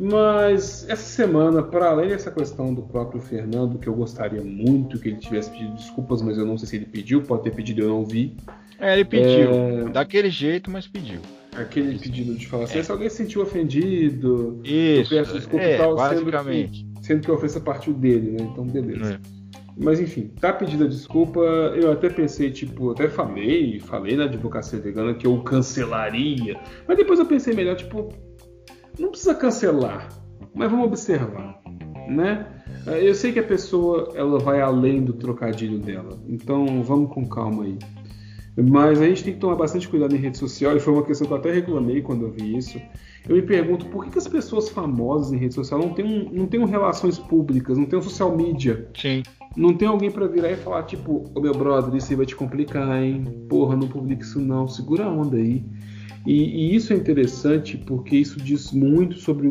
Mas 0.00 0.88
essa 0.88 1.02
semana, 1.02 1.62
para 1.62 1.90
além 1.90 2.08
dessa 2.08 2.30
questão 2.30 2.72
do 2.72 2.82
próprio 2.82 3.20
Fernando, 3.20 3.78
que 3.78 3.86
eu 3.86 3.94
gostaria 3.94 4.42
muito 4.42 4.98
que 4.98 5.10
ele 5.10 5.18
tivesse 5.18 5.50
pedido 5.50 5.74
desculpas, 5.74 6.22
mas 6.22 6.38
eu 6.38 6.46
não 6.46 6.56
sei 6.56 6.68
se 6.68 6.76
ele 6.76 6.86
pediu, 6.86 7.22
pode 7.22 7.44
ter 7.44 7.54
pedido, 7.54 7.82
eu 7.82 7.88
não 7.88 8.04
vi. 8.04 8.34
É, 8.80 8.94
ele 8.94 9.04
pediu, 9.04 9.52
é... 9.52 9.84
daquele 9.90 10.30
jeito, 10.30 10.70
mas 10.70 10.88
pediu. 10.88 11.20
Aquele 11.54 11.98
pedido 11.98 12.34
de 12.34 12.46
falar 12.46 12.64
assim, 12.64 12.78
é. 12.78 12.82
se 12.82 12.90
alguém 12.90 13.10
se 13.10 13.16
sentiu 13.16 13.42
ofendido, 13.42 14.60
Isso, 14.64 15.12
eu 15.14 15.18
peço 15.18 15.34
desculpa 15.34 15.64
é, 15.64 15.74
e 15.74 15.78
tal, 15.78 15.94
basicamente. 15.94 16.78
Sendo 16.78 16.94
que, 16.94 17.06
sendo 17.06 17.20
que 17.22 17.30
a 17.30 17.34
ofensa 17.34 17.60
partiu 17.60 17.92
dele, 17.92 18.30
né? 18.32 18.48
Então, 18.50 18.66
beleza. 18.66 19.14
É. 19.14 19.42
Mas 19.76 20.00
enfim, 20.00 20.30
tá 20.40 20.52
pedida 20.52 20.88
desculpa. 20.88 21.40
Eu 21.40 21.92
até 21.92 22.08
pensei, 22.08 22.50
tipo, 22.50 22.90
até 22.90 23.08
falei, 23.08 23.80
falei 23.80 24.16
na 24.16 24.24
advocacia 24.24 24.78
vegana 24.78 25.14
que 25.14 25.26
eu 25.26 25.42
cancelaria. 25.42 26.58
Mas 26.86 26.96
depois 26.96 27.18
eu 27.18 27.26
pensei 27.26 27.54
melhor, 27.54 27.76
tipo, 27.76 28.08
não 28.98 29.10
precisa 29.10 29.34
cancelar, 29.34 30.08
mas 30.54 30.70
vamos 30.70 30.86
observar, 30.86 31.60
né? 32.08 32.46
Eu 33.00 33.14
sei 33.14 33.32
que 33.32 33.38
a 33.38 33.44
pessoa 33.44 34.12
ela 34.14 34.38
vai 34.38 34.60
além 34.60 35.02
do 35.02 35.12
trocadilho 35.12 35.78
dela, 35.78 36.18
então 36.28 36.82
vamos 36.82 37.12
com 37.12 37.26
calma 37.26 37.64
aí. 37.64 37.78
Mas 38.56 39.00
a 39.00 39.06
gente 39.06 39.24
tem 39.24 39.32
que 39.32 39.40
tomar 39.40 39.56
bastante 39.56 39.88
cuidado 39.88 40.14
em 40.14 40.18
rede 40.18 40.36
social, 40.36 40.76
e 40.76 40.80
foi 40.80 40.92
uma 40.92 41.04
questão 41.04 41.26
que 41.26 41.32
eu 41.32 41.38
até 41.38 41.52
reclamei 41.52 42.02
quando 42.02 42.26
eu 42.26 42.30
vi 42.30 42.56
isso. 42.56 42.80
Eu 43.28 43.36
me 43.36 43.42
pergunto 43.42 43.86
por 43.86 44.04
que, 44.04 44.10
que 44.10 44.18
as 44.18 44.28
pessoas 44.28 44.68
famosas 44.68 45.32
em 45.32 45.38
rede 45.38 45.54
social 45.54 45.80
não 45.80 45.90
têm, 45.90 46.04
um, 46.04 46.30
não 46.32 46.46
têm 46.46 46.64
relações 46.66 47.18
públicas, 47.18 47.78
não 47.78 47.86
têm 47.86 47.98
um 47.98 48.02
social 48.02 48.36
media. 48.36 48.88
Sim. 48.94 49.22
Não 49.56 49.74
tem 49.74 49.86
alguém 49.86 50.10
para 50.10 50.26
virar 50.26 50.50
e 50.50 50.56
falar, 50.56 50.82
tipo, 50.84 51.30
ô 51.34 51.40
meu 51.40 51.52
brother, 51.52 51.94
isso 51.94 52.10
aí 52.10 52.16
vai 52.16 52.26
te 52.26 52.34
complicar, 52.34 53.02
hein? 53.02 53.24
Porra, 53.48 53.76
não 53.76 53.86
publica 53.86 54.22
isso 54.22 54.40
não, 54.40 54.66
segura 54.66 55.04
a 55.04 55.10
onda 55.10 55.36
aí. 55.36 55.64
E, 56.26 56.32
e 56.32 56.74
isso 56.74 56.92
é 56.92 56.96
interessante 56.96 57.76
porque 57.76 58.16
isso 58.16 58.38
diz 58.38 58.72
muito 58.72 59.18
sobre 59.18 59.50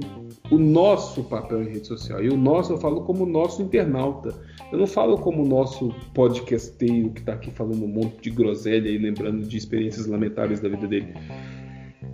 o 0.52 0.58
nosso 0.58 1.24
papel 1.24 1.64
em 1.64 1.70
rede 1.70 1.88
social. 1.88 2.22
E 2.22 2.30
o 2.30 2.38
nosso 2.38 2.74
eu 2.74 2.78
falo 2.78 3.02
como 3.02 3.26
nosso 3.26 3.62
internauta. 3.62 4.36
Eu 4.72 4.78
não 4.78 4.86
falo 4.86 5.18
como 5.18 5.46
nosso 5.46 5.94
podcasteiro 6.14 7.10
que 7.12 7.22
está 7.22 7.34
aqui 7.34 7.50
falando 7.52 7.84
um 7.84 7.88
monte 7.88 8.22
de 8.22 8.30
groselha 8.30 8.90
e 8.90 8.98
lembrando 8.98 9.48
de 9.48 9.58
experiências 9.58 10.06
lamentáveis 10.06 10.60
da 10.60 10.68
vida 10.68 10.88
dele. 10.88 11.14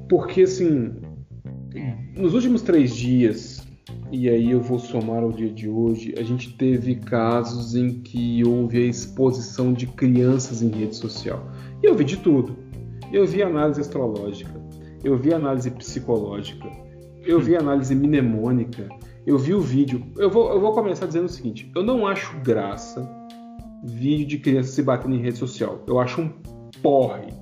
Porque, 0.07 0.43
assim, 0.43 0.93
nos 2.15 2.35
últimos 2.35 2.61
três 2.61 2.95
dias, 2.95 3.67
e 4.11 4.29
aí 4.29 4.51
eu 4.51 4.61
vou 4.61 4.77
somar 4.77 5.23
ao 5.23 5.31
dia 5.31 5.49
de 5.49 5.67
hoje, 5.67 6.13
a 6.17 6.23
gente 6.23 6.55
teve 6.55 6.95
casos 6.95 7.75
em 7.75 7.99
que 8.01 8.43
houve 8.45 8.77
a 8.77 8.85
exposição 8.85 9.73
de 9.73 9.87
crianças 9.87 10.61
em 10.61 10.69
rede 10.69 10.95
social. 10.95 11.43
E 11.83 11.87
eu 11.87 11.95
vi 11.95 12.03
de 12.03 12.17
tudo. 12.17 12.55
Eu 13.11 13.25
vi 13.25 13.41
análise 13.41 13.81
astrológica, 13.81 14.51
eu 15.03 15.17
vi 15.17 15.33
análise 15.33 15.71
psicológica, 15.71 16.69
eu 17.27 17.39
vi 17.39 17.55
análise 17.57 17.93
mnemônica, 17.93 18.87
eu 19.25 19.37
vi 19.37 19.53
o 19.53 19.61
vídeo. 19.61 20.05
Eu 20.17 20.29
vou, 20.29 20.51
eu 20.51 20.59
vou 20.59 20.71
começar 20.73 21.05
dizendo 21.05 21.25
o 21.25 21.29
seguinte: 21.29 21.71
eu 21.75 21.83
não 21.83 22.07
acho 22.07 22.37
graça 22.39 23.07
vídeo 23.83 24.25
de 24.25 24.37
criança 24.39 24.71
se 24.71 24.81
batendo 24.81 25.15
em 25.15 25.21
rede 25.21 25.37
social. 25.37 25.83
Eu 25.87 25.99
acho 25.99 26.21
um 26.21 26.29
porre. 26.81 27.33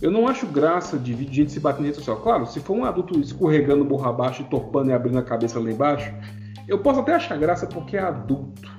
Eu 0.00 0.10
não 0.10 0.26
acho 0.26 0.46
graça 0.46 0.96
de 0.96 1.12
vídeo 1.12 1.30
de 1.30 1.36
gente 1.36 1.52
se 1.52 1.60
batendo 1.60 1.82
em 1.82 1.86
rede 1.86 1.98
social. 1.98 2.16
Claro, 2.18 2.46
se 2.46 2.60
for 2.60 2.74
um 2.74 2.84
adulto 2.84 3.18
escorregando 3.20 3.84
borra 3.84 4.10
abaixo 4.10 4.42
e 4.42 4.44
topando 4.46 4.88
e 4.88 4.92
abrindo 4.92 5.18
a 5.18 5.22
cabeça 5.22 5.60
lá 5.60 5.70
embaixo, 5.70 6.14
eu 6.66 6.78
posso 6.78 7.00
até 7.00 7.14
achar 7.14 7.36
graça 7.36 7.66
porque 7.66 7.96
é 7.96 8.00
adulto, 8.00 8.70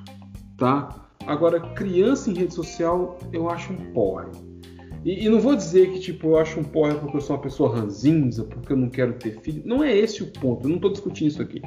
tá? 0.58 0.90
Agora, 1.28 1.60
criança 1.60 2.32
em 2.32 2.34
rede 2.34 2.54
social, 2.54 3.20
eu 3.32 3.50
acho 3.50 3.72
um 3.72 3.94
porre. 3.94 4.32
E, 5.04 5.26
e, 5.26 5.30
não 5.30 5.40
vou 5.40 5.56
dizer 5.56 5.92
que, 5.92 6.00
tipo, 6.00 6.28
eu 6.28 6.38
acho 6.38 6.60
um 6.60 6.64
porra 6.64 6.96
porque 6.96 7.18
eu 7.18 7.22
sou 7.22 7.36
uma 7.36 7.42
pessoa 7.42 7.76
ranzinza, 7.76 8.44
porque 8.44 8.72
eu 8.72 8.78
não 8.78 8.90
quero 8.90 9.14
ter 9.14 9.40
filho. 9.42 9.62
Não 9.66 9.84
é 9.84 9.96
esse 9.98 10.22
o 10.22 10.28
ponto, 10.28 10.66
eu 10.66 10.70
não 10.70 10.76
estou 10.76 10.92
discutindo 10.92 11.28
isso 11.28 11.42
aqui. 11.42 11.62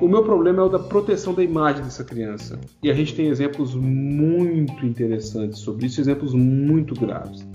O 0.00 0.06
meu 0.06 0.22
problema 0.22 0.62
é 0.62 0.64
o 0.64 0.68
da 0.68 0.78
proteção 0.78 1.34
da 1.34 1.42
imagem 1.42 1.82
dessa 1.82 2.04
criança. 2.04 2.58
E 2.82 2.90
a 2.90 2.94
gente 2.94 3.14
tem 3.14 3.28
exemplos 3.28 3.74
muito 3.74 4.86
interessantes 4.86 5.58
sobre 5.58 5.86
isso, 5.86 6.00
exemplos 6.00 6.34
muito 6.34 6.94
graves. 6.94 7.46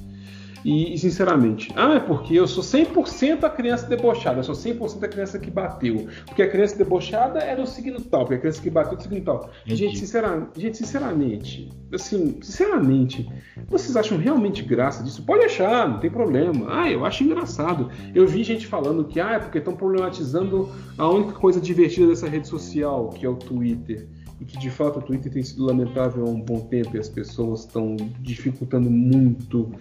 E, 0.64 0.98
sinceramente, 0.98 1.72
ah, 1.76 1.95
é 1.95 1.99
porque 1.99 2.34
eu 2.34 2.48
sou 2.48 2.64
100% 2.64 3.44
a 3.44 3.49
criança 3.49 3.85
debochada, 3.88 4.40
eu 4.40 4.44
sou 4.44 4.56
100% 4.56 5.03
a 5.03 5.07
criança 5.07 5.38
que 5.38 5.52
bateu. 5.52 6.07
Porque 6.26 6.41
a 6.41 6.49
criança 6.49 6.77
debochada 6.77 7.40
era 7.40 7.61
o 7.61 7.68
signo 7.68 7.99
tal, 7.99 8.22
porque 8.22 8.35
a 8.35 8.40
criança 8.40 8.61
que 8.61 8.69
bateu 8.69 8.94
é 8.94 8.99
o 8.99 9.02
signo 9.02 9.22
tal. 9.22 9.49
Gente, 9.65 9.98
sinceramente, 9.98 10.60
gente, 10.60 10.77
sinceramente, 10.77 11.69
assim, 11.91 12.38
sinceramente, 12.41 13.30
vocês 13.68 13.95
acham 13.98 14.18
realmente 14.18 14.64
graça 14.64 15.03
disso? 15.03 15.23
Pode 15.23 15.44
achar, 15.45 15.88
não 15.90 15.99
tem 15.99 16.10
problema. 16.10 16.65
Ah, 16.69 16.90
eu 16.90 17.06
acho 17.06 17.23
engraçado. 17.23 17.90
Eu 18.15 18.26
vi 18.26 18.44
gente 18.44 18.65
falando 18.65 19.03
que, 19.03 19.19
ah, 19.19 19.34
é 19.34 19.40
porque 19.40 19.57
estão 19.57 19.76
problematizando 19.76 20.69
a 20.98 21.10
única 21.10 21.34
coisa 21.34 21.60
divertida 21.60 22.07
dessa 22.07 22.30
rede 22.30 22.48
social, 22.48 23.10
que 23.10 23.26
é 23.26 23.30
o 23.30 23.35
Twitter 23.35 24.07
e 24.44 24.45
que 24.45 24.60
de 24.60 24.70
fato 24.70 24.99
o 24.99 25.02
Twitter 25.02 25.32
tem 25.32 25.41
sido 25.41 25.65
lamentável 25.65 26.26
há 26.26 26.30
um 26.30 26.41
bom 26.41 26.60
tempo 26.60 26.98
e 26.98 26.99
as 26.99 27.07
pessoas 27.07 27.61
estão 27.61 27.95
dificultando 28.20 28.91
muito 28.91 29.72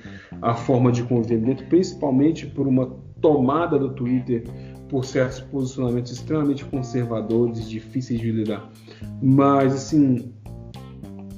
a 0.40 0.55
forma 0.55 0.93
de 0.93 1.02
conviver 1.02 1.66
principalmente 1.68 2.47
por 2.47 2.68
uma 2.68 2.86
tomada 3.20 3.76
do 3.76 3.90
Twitter 3.90 4.44
por 4.89 5.05
certos 5.05 5.40
posicionamentos 5.40 6.12
extremamente 6.12 6.64
conservadores, 6.64 7.68
difíceis 7.68 8.20
de 8.20 8.30
lidar. 8.30 8.70
Mas 9.20 9.74
assim, 9.74 10.32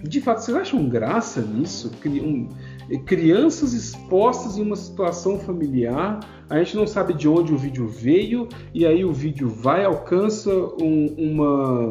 de 0.02 0.20
fato, 0.20 0.42
vocês 0.42 0.56
acham 0.56 0.86
graça 0.88 1.40
nisso? 1.40 1.90
crianças 3.06 3.72
expostas 3.72 4.58
em 4.58 4.62
uma 4.62 4.76
situação 4.76 5.38
familiar, 5.38 6.20
a 6.50 6.58
gente 6.58 6.76
não 6.76 6.86
sabe 6.86 7.14
de 7.14 7.26
onde 7.26 7.54
o 7.54 7.56
vídeo 7.56 7.88
veio, 7.88 8.46
e 8.74 8.84
aí 8.84 9.04
o 9.04 9.12
vídeo 9.12 9.48
vai, 9.48 9.84
alcança 9.84 10.50
um, 10.82 11.06
uma 11.16 11.90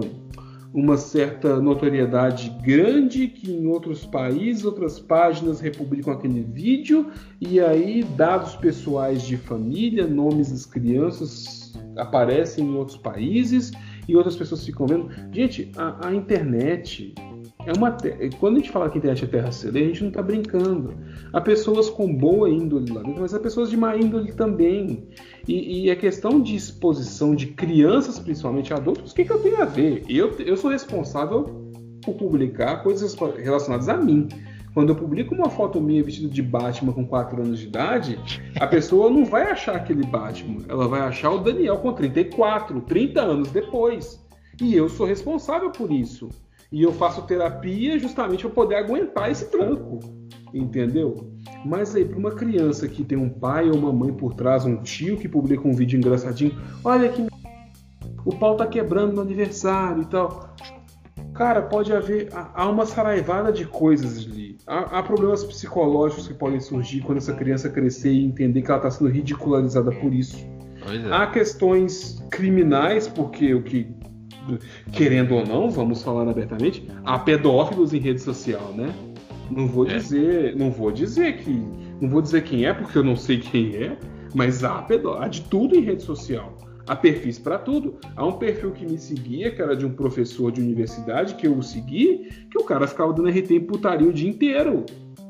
uma 0.73 0.97
certa 0.97 1.61
notoriedade 1.61 2.49
grande 2.63 3.27
que 3.27 3.51
em 3.51 3.67
outros 3.67 4.05
países, 4.05 4.65
outras 4.65 4.99
páginas 4.99 5.59
republicam 5.59 6.11
aquele 6.11 6.41
vídeo 6.41 7.11
e 7.39 7.59
aí 7.59 8.03
dados 8.03 8.55
pessoais 8.55 9.21
de 9.21 9.37
família, 9.37 10.07
nomes 10.07 10.51
das 10.51 10.65
crianças 10.65 11.73
aparecem 11.95 12.65
em 12.65 12.75
outros 12.75 12.97
países 12.97 13.71
e 14.07 14.15
outras 14.15 14.35
pessoas 14.35 14.65
ficam 14.65 14.87
vendo. 14.87 15.09
Gente, 15.31 15.71
a, 15.77 16.07
a 16.07 16.15
internet 16.15 17.13
é 17.65 17.73
uma 17.73 17.95
quando 18.39 18.55
a 18.55 18.59
gente 18.59 18.71
fala 18.71 18.89
que 18.89 18.97
a 18.97 18.99
internet 18.99 19.23
é 19.23 19.27
terra 19.27 19.51
celeira, 19.51 19.89
a 19.89 19.91
gente 19.93 20.01
não 20.01 20.09
está 20.09 20.21
brincando. 20.21 20.93
Há 21.31 21.39
pessoas 21.39 21.89
com 21.89 22.13
boa 22.13 22.49
índole 22.49 22.91
lá 22.91 23.01
dentro, 23.01 23.21
mas 23.21 23.33
há 23.33 23.39
pessoas 23.39 23.69
de 23.69 23.77
má 23.77 23.95
índole 23.95 24.33
também. 24.33 25.07
E, 25.47 25.85
e 25.85 25.91
a 25.91 25.95
questão 25.95 26.41
de 26.41 26.55
exposição 26.55 27.35
de 27.35 27.47
crianças, 27.47 28.19
principalmente 28.19 28.73
adultos, 28.73 29.11
o 29.11 29.15
que, 29.15 29.25
que 29.25 29.31
eu 29.31 29.39
tenho 29.39 29.61
a 29.61 29.65
ver? 29.65 30.03
Eu, 30.09 30.31
eu 30.39 30.57
sou 30.57 30.71
responsável 30.71 31.71
por 32.03 32.15
publicar 32.15 32.83
coisas 32.83 33.15
relacionadas 33.37 33.87
a 33.87 33.97
mim. 33.97 34.27
Quando 34.73 34.89
eu 34.89 34.95
publico 34.95 35.35
uma 35.35 35.49
foto 35.49 35.79
minha 35.79 36.03
vestida 36.03 36.27
de 36.27 36.41
Batman 36.41 36.93
com 36.93 37.05
4 37.05 37.43
anos 37.43 37.59
de 37.59 37.67
idade, 37.67 38.19
a 38.59 38.65
pessoa 38.65 39.09
não 39.09 39.23
vai 39.23 39.43
achar 39.43 39.75
aquele 39.75 40.03
Batman, 40.03 40.63
ela 40.67 40.87
vai 40.87 41.01
achar 41.01 41.29
o 41.29 41.37
Daniel 41.37 41.77
com 41.77 41.93
34, 41.93 42.81
30 42.81 43.21
anos 43.21 43.51
depois. 43.51 44.19
E 44.59 44.75
eu 44.75 44.89
sou 44.89 45.05
responsável 45.05 45.69
por 45.69 45.91
isso. 45.91 46.29
E 46.73 46.81
eu 46.81 46.91
faço 46.91 47.21
terapia 47.21 47.99
justamente 47.99 48.41
para 48.41 48.49
poder 48.49 48.75
aguentar 48.77 49.29
esse 49.29 49.45
tranco. 49.45 49.99
Entendeu? 50.51 51.31
Mas 51.63 51.95
aí, 51.95 52.03
para 52.03 52.17
uma 52.17 52.31
criança 52.31 52.87
que 52.87 53.03
tem 53.03 53.15
um 53.15 53.29
pai 53.29 53.69
ou 53.69 53.75
uma 53.75 53.93
mãe 53.93 54.11
por 54.11 54.33
trás, 54.33 54.65
um 54.65 54.77
tio 54.77 55.15
que 55.17 55.29
publica 55.29 55.67
um 55.67 55.73
vídeo 55.73 55.97
engraçadinho, 55.97 56.59
olha 56.83 57.09
que 57.09 57.27
o 58.25 58.35
pau 58.35 58.57
tá 58.57 58.65
quebrando 58.65 59.13
no 59.13 59.21
aniversário 59.21 60.01
e 60.01 60.05
tal. 60.05 60.55
Cara, 61.35 61.61
pode 61.61 61.93
haver. 61.93 62.29
Há 62.33 62.67
uma 62.67 62.87
saraivada 62.87 63.51
de 63.51 63.65
coisas 63.67 64.25
ali. 64.25 64.57
Há, 64.65 64.97
há, 64.97 65.03
problemas 65.03 65.43
psicológicos 65.43 66.27
que 66.27 66.33
podem 66.33 66.59
surgir 66.59 67.01
quando 67.01 67.19
essa 67.19 67.33
criança 67.33 67.69
crescer 67.69 68.11
e 68.11 68.25
entender 68.25 68.63
que 68.63 68.71
ela 68.71 68.77
está 68.77 68.89
sendo 68.89 69.11
ridicularizada 69.11 69.91
por 69.91 70.11
isso. 70.11 70.37
É. 70.87 71.13
Há 71.13 71.27
questões 71.27 72.23
criminais, 72.31 73.07
porque 73.07 73.53
o 73.53 73.61
que 73.61 73.95
querendo 74.91 75.35
ou 75.35 75.45
não, 75.45 75.69
vamos 75.69 76.03
falar 76.03 76.29
abertamente, 76.29 76.87
há 77.05 77.19
pedófilos 77.19 77.93
em 77.93 77.99
rede 77.99 78.21
social, 78.21 78.73
né? 78.75 78.93
Não 79.49 79.67
vou 79.67 79.87
é. 79.87 79.97
dizer, 79.97 80.55
não 80.55 80.71
vou 80.71 80.91
dizer 80.91 81.37
que, 81.37 81.51
não 82.01 82.09
vou 82.09 82.21
dizer 82.21 82.43
quem 82.43 82.65
é 82.65 82.73
porque 82.73 82.97
eu 82.97 83.03
não 83.03 83.15
sei 83.15 83.39
quem 83.39 83.75
é, 83.75 83.97
mas 84.33 84.63
há, 84.63 84.81
pedó 84.81 85.17
há 85.19 85.27
de 85.27 85.41
tudo 85.41 85.75
em 85.75 85.81
rede 85.81 86.03
social. 86.03 86.57
Há 86.85 86.97
perfis 86.97 87.39
para 87.39 87.57
tudo. 87.57 87.95
Há 88.15 88.25
um 88.25 88.33
perfil 88.33 88.71
que 88.71 88.85
me 88.85 88.97
seguia, 88.97 89.51
que 89.51 89.61
era 89.61 89.73
de 89.73 89.85
um 89.85 89.93
professor 89.93 90.51
de 90.51 90.59
universidade, 90.59 91.35
que 91.35 91.47
eu 91.47 91.57
o 91.57 91.63
segui, 91.63 92.29
que 92.51 92.57
o 92.57 92.65
cara 92.65 92.85
ficava 92.85 93.13
dando 93.13 93.29
RT 93.29 93.51
em 93.51 93.61
putaria 93.61 94.07
o 94.07 94.11
dia 94.11 94.29
inteiro 94.29 94.85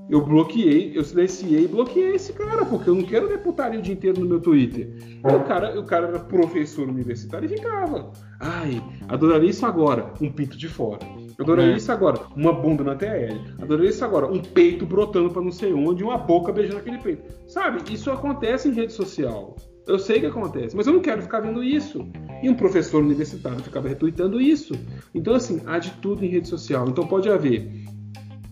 eu 0.10 0.22
bloqueei, 0.22 0.92
eu 0.96 1.04
silenciei 1.04 1.64
e 1.64 1.68
bloqueei 1.68 2.16
esse 2.16 2.34
cara, 2.34 2.66
porque 2.66 2.90
eu 2.90 2.96
não 2.96 3.04
quero 3.04 3.28
ver 3.28 3.40
putaria 3.40 3.80
o 3.80 3.82
dia 3.82 3.94
inteiro 3.94 4.20
no 4.20 4.28
meu 4.28 4.40
Twitter. 4.40 4.90
o 5.24 5.40
cara, 5.44 5.80
o 5.80 5.86
cara 5.86 6.08
era 6.08 6.20
professor 6.20 6.88
universitário 6.88 7.46
e 7.46 7.50
ficava. 7.50 8.12
Ai, 8.40 8.84
adoraria 9.08 9.50
isso 9.50 9.66
agora, 9.66 10.14
um 10.22 10.32
pinto 10.32 10.58
de 10.58 10.68
fora. 10.68 11.00
Adoraria 11.40 11.74
é. 11.74 11.78
isso 11.78 11.92
agora, 11.92 12.20
uma 12.36 12.54
bunda 12.54 12.84
na 12.84 12.96
TL. 12.96 13.40
Adoraria 13.62 13.90
isso 13.90 14.04
agora, 14.04 14.28
um 14.28 14.42
peito 14.42 14.86
brotando 14.86 15.30
para 15.30 15.42
não 15.42 15.52
sei 15.52 15.74
onde, 15.74 16.04
uma 16.04 16.18
boca 16.18 16.52
beijando 16.52 16.80
aquele 16.80 16.98
peito. 16.98 17.24
Sabe, 17.48 17.82
isso 17.92 18.12
acontece 18.12 18.68
em 18.68 18.74
rede 18.74 18.94
social. 18.94 19.56
Eu 19.88 20.00
sei 20.00 20.20
que 20.20 20.26
acontece, 20.26 20.76
mas 20.76 20.88
eu 20.88 20.94
não 20.94 21.02
quero 21.02 21.22
ficar 21.22 21.42
vendo 21.42 21.64
isso. 21.64 22.08
E 22.42 22.50
um 22.50 22.56
professor 22.56 23.02
universitário 23.02 23.60
ficava 23.60 23.90
retweetando 23.90 24.40
isso. 24.40 24.74
Então, 25.14 25.34
assim, 25.34 25.62
há 25.66 25.78
de 25.78 25.92
tudo 25.96 26.24
em 26.24 26.30
rede 26.30 26.48
social. 26.48 26.88
Então 26.88 27.06
pode 27.06 27.30
haver 27.30 27.70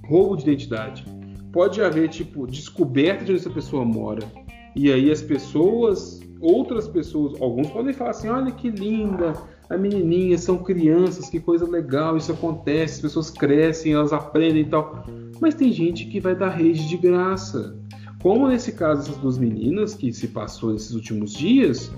roubo 0.04 0.36
de 0.36 0.44
identidade, 0.44 1.06
pode 1.52 1.82
haver, 1.82 2.10
tipo, 2.10 2.48
descoberta 2.48 3.26
de 3.26 3.32
onde 3.32 3.42
essa 3.42 3.50
pessoa 3.50 3.86
mora. 3.86 4.22
E 4.76 4.92
aí 4.92 5.12
as 5.12 5.22
pessoas, 5.22 6.22
outras 6.40 6.88
pessoas, 6.88 7.40
alguns 7.42 7.70
podem 7.70 7.94
falar 7.94 8.12
assim: 8.12 8.30
olha 8.30 8.52
que 8.52 8.70
linda, 8.70 9.34
a 9.70 9.78
menininha, 9.78 10.38
são 10.38 10.58
crianças, 10.58 11.30
que 11.30 11.40
coisa 11.40 11.70
legal, 11.70 12.18
isso 12.18 12.32
acontece, 12.32 12.96
as 12.96 13.02
pessoas 13.02 13.30
crescem, 13.30 13.94
elas 13.94 14.14
aprendem 14.14 14.64
e 14.64 14.66
tal. 14.66 15.06
Mas 15.40 15.56
tem 15.56 15.72
gente 15.72 16.06
que 16.06 16.20
vai 16.20 16.36
dar 16.36 16.50
rede 16.50 16.88
de 16.88 16.98
graça. 16.98 17.78
Como 18.22 18.48
nesse 18.48 18.74
caso 18.74 19.02
essas 19.02 19.18
duas 19.18 19.38
meninas 19.38 19.96
que 19.96 20.14
se 20.14 20.28
passou 20.28 20.74
nesses 20.74 20.92
últimos 20.92 21.34
dias, 21.34 21.92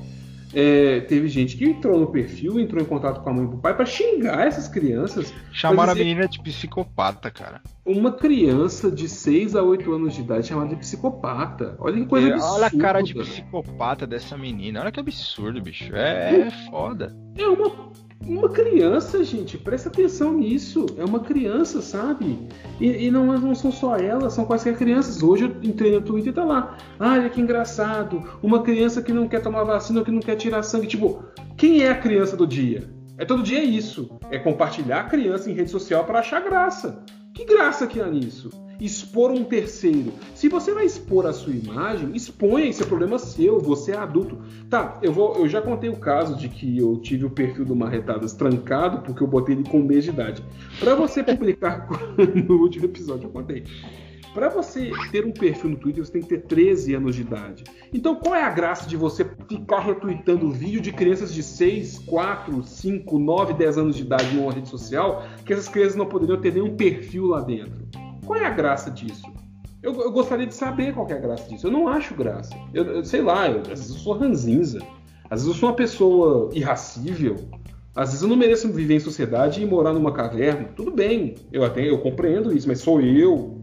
É, 0.54 1.02
teve 1.02 1.28
gente 1.28 1.58
que 1.58 1.66
entrou 1.66 2.00
no 2.00 2.08
perfil, 2.08 2.60
entrou 2.60 2.82
em 2.82 2.86
contato 2.86 3.22
com 3.22 3.30
a 3.30 3.34
mãe 3.34 3.46
e 3.46 3.48
com 3.48 3.56
o 3.56 3.60
pai 3.60 3.76
para 3.76 3.86
xingar 3.86 4.46
essas 4.46 4.68
crianças. 4.68 5.34
Chamaram 5.52 5.94
dizer, 5.94 6.04
a 6.04 6.06
menina 6.06 6.28
de 6.28 6.40
psicopata, 6.42 7.32
cara. 7.32 7.62
Uma 7.86 8.12
criança 8.12 8.92
de 8.92 9.10
6 9.10 9.56
a 9.56 9.64
8 9.64 9.92
anos 9.92 10.14
de 10.14 10.22
idade 10.22 10.48
chamada 10.48 10.70
de 10.70 10.76
psicopata. 10.76 11.76
Olha 11.80 11.96
que 11.96 12.06
coisa 12.06 12.28
é, 12.28 12.34
absurda. 12.34 12.54
Olha 12.54 12.68
a 12.68 12.72
cara 12.72 13.02
de 13.02 13.14
psicopata 13.16 14.06
dessa 14.06 14.38
menina. 14.38 14.82
Olha 14.82 14.92
que 14.92 15.00
absurdo, 15.00 15.62
bicho. 15.62 15.94
É, 15.96 16.48
é 16.48 16.52
foda. 16.70 17.16
É 17.36 17.48
uma 17.48 17.92
uma 18.28 18.50
criança, 18.50 19.24
gente, 19.24 19.58
presta 19.58 19.90
atenção 19.90 20.34
nisso. 20.34 20.86
É 20.98 21.04
uma 21.04 21.20
criança, 21.20 21.82
sabe? 21.82 22.40
E, 22.80 23.08
e 23.08 23.12
não, 23.12 23.26
não, 23.38 23.54
são 23.54 23.72
só 23.72 23.98
elas, 23.98 24.34
são 24.34 24.46
quaisquer 24.46 24.78
crianças. 24.78 25.22
Hoje 25.22 25.46
eu 25.46 25.56
entrei 25.62 25.92
no 25.92 26.02
Twitter 26.02 26.32
e 26.32 26.36
tá 26.36 26.44
lá. 26.44 26.78
Olha 27.00 27.30
que 27.30 27.42
engraçado. 27.42 28.24
Uma 28.42 28.62
criança 28.64 29.02
que 29.02 29.12
não 29.12 29.28
quer 29.28 29.42
tomar 29.42 29.64
vacina 29.64 30.04
que 30.04 30.12
não 30.12 30.22
quer 30.22 30.36
tirar 30.36 30.64
sangue. 30.64 30.88
Tipo, 30.88 31.24
quem 31.58 31.84
é 31.84 31.90
a 31.90 31.98
criança 31.98 32.38
do 32.38 32.48
dia? 32.48 32.90
É 33.18 33.26
todo 33.26 33.44
dia 33.44 33.64
isso. 33.64 34.10
É 34.32 34.40
compartilhar 34.40 35.02
a 35.02 35.10
criança 35.10 35.50
em 35.50 35.54
rede 35.54 35.70
social 35.70 36.06
para 36.06 36.20
achar 36.20 36.42
graça. 36.42 37.04
Que 37.34 37.46
graça 37.46 37.88
que 37.88 38.00
há 38.00 38.08
nisso? 38.08 38.50
Expor 38.80 39.32
um 39.32 39.44
terceiro. 39.44 40.14
Se 40.34 40.50
você 40.50 40.74
vai 40.74 40.86
expor 40.86 41.26
a 41.26 41.34
sua 41.34 41.54
imagem, 41.54 42.16
exponha, 42.16 42.66
isso 42.66 42.84
é 42.84 42.86
problema 42.86 43.18
seu, 43.20 43.60
você 43.60 43.92
é 43.92 43.98
adulto. 43.98 44.38
Tá, 44.70 45.00
eu 45.02 45.12
vou, 45.12 45.36
eu 45.36 45.48
já 45.48 45.62
contei 45.62 45.90
o 45.90 45.98
caso 45.98 46.36
de 46.36 46.50
que 46.50 46.78
eu 46.78 46.98
tive 46.98 47.26
o 47.26 47.30
perfil 47.30 47.66
do 47.66 47.76
Marretadas 47.76 48.34
trancado 48.34 49.02
porque 49.02 49.24
eu 49.24 49.28
botei 49.28 49.56
ele 49.56 49.64
com 49.64 49.80
um 49.80 49.86
mês 49.86 50.04
de 50.04 50.10
idade. 50.10 50.44
Para 50.80 50.96
você 50.96 51.24
publicar 51.24 51.88
no 52.48 52.56
último 52.56 52.86
episódio 52.86 53.28
eu 53.28 53.32
contei. 53.32 53.64
Para 54.34 54.50
você 54.50 54.92
ter 55.12 55.26
um 55.26 55.32
perfil 55.32 55.70
no 55.70 55.76
Twitter, 55.78 56.04
você 56.04 56.14
tem 56.14 56.22
que 56.24 56.30
ter 56.30 56.42
13 56.42 56.96
anos 56.96 57.16
de 57.16 57.22
idade. 57.22 57.64
Então, 57.94 58.16
qual 58.16 58.34
é 58.34 58.42
a 58.42 58.50
graça 58.50 58.90
de 58.90 58.98
você 58.98 59.24
ficar 59.48 59.80
retweetando 59.82 60.50
vídeo 60.50 60.82
de 60.82 60.92
crianças 60.92 61.32
de 61.32 61.44
6, 61.44 62.00
4, 62.00 62.64
5, 62.64 63.20
9, 63.20 63.54
10 63.54 63.78
anos 63.78 63.96
de 63.96 64.02
idade 64.02 64.36
numa 64.36 64.52
rede 64.52 64.68
social, 64.68 65.24
que 65.46 65.54
essas 65.54 65.70
crianças 65.70 65.96
não 65.96 66.08
poderiam 66.08 66.42
ter 66.42 66.52
nenhum 66.52 66.76
perfil 66.76 67.28
lá 67.28 67.42
dentro? 67.42 67.86
Qual 68.26 68.40
é 68.40 68.46
a 68.46 68.50
graça 68.50 68.90
disso? 68.90 69.32
Eu, 69.82 69.94
eu, 70.00 70.12
gostaria 70.12 70.48
de 70.48 70.56
saber 70.56 70.94
qual 70.94 71.08
é 71.10 71.14
a 71.14 71.20
graça 71.20 71.50
disso. 71.50 71.68
Eu 71.68 71.72
não 71.72 71.88
acho 71.88 72.16
graça. 72.16 72.56
Eu, 72.74 72.86
eu 72.86 73.04
sei 73.04 73.22
lá, 73.22 73.50
eu, 73.50 73.60
às 73.62 73.68
vezes 73.68 73.90
eu 73.90 73.98
sou 73.98 74.14
ranzinza. 74.14 74.80
Às 75.30 75.42
vezes 75.42 75.48
eu 75.48 75.54
sou 75.54 75.70
uma 75.70 75.76
pessoa 75.76 76.50
irracível. 76.54 77.36
Às 77.96 78.10
vezes 78.10 78.24
eu 78.24 78.30
não 78.30 78.36
mereço 78.36 78.72
viver 78.72 78.96
em 78.96 79.00
sociedade 79.00 79.62
e 79.62 79.66
morar 79.66 79.94
numa 79.94 80.12
caverna. 80.12 80.70
Tudo 80.76 80.92
bem, 80.92 81.36
eu 81.52 81.64
até 81.64 81.88
eu 81.88 82.00
compreendo 82.00 82.56
isso, 82.56 82.68
mas 82.68 82.80
sou 82.80 83.02
eu, 83.02 83.62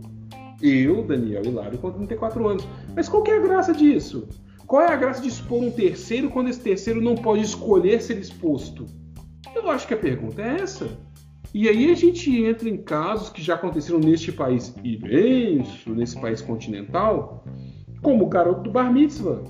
eu, 0.62 1.03
Daniel 1.05 1.45
Hilário, 1.45 1.78
com 1.78 1.91
34 1.91 2.47
anos. 2.47 2.69
Mas 2.95 3.09
qual 3.09 3.27
é 3.27 3.37
a 3.37 3.41
graça 3.41 3.73
disso? 3.73 4.28
Qual 4.66 4.82
é 4.82 4.93
a 4.93 4.97
graça 4.97 5.20
de 5.20 5.28
expor 5.28 5.61
um 5.61 5.70
terceiro 5.70 6.31
quando 6.31 6.49
esse 6.49 6.61
terceiro 6.61 7.01
não 7.01 7.16
pode 7.16 7.43
escolher 7.43 8.01
ser 8.01 8.19
exposto? 8.19 8.87
Eu 9.53 9.69
acho 9.69 9.89
que 9.89 9.95
a 9.95 9.97
pergunta 9.97 10.41
é 10.41 10.61
essa. 10.61 10.87
E 11.52 11.68
aí 11.68 11.90
a 11.90 11.94
gente 11.94 12.31
entra 12.44 12.68
em 12.68 12.77
casos 12.77 13.31
que 13.31 13.43
já 13.43 13.55
aconteceram 13.55 13.98
neste 13.98 14.31
país 14.31 14.74
imenso, 14.85 15.90
nesse 15.93 16.20
país 16.20 16.40
continental, 16.40 17.44
como 18.02 18.24
o 18.24 18.28
garoto 18.28 18.62
do 18.62 18.70
Bar 18.70 18.93
Mitzvah. 18.93 19.43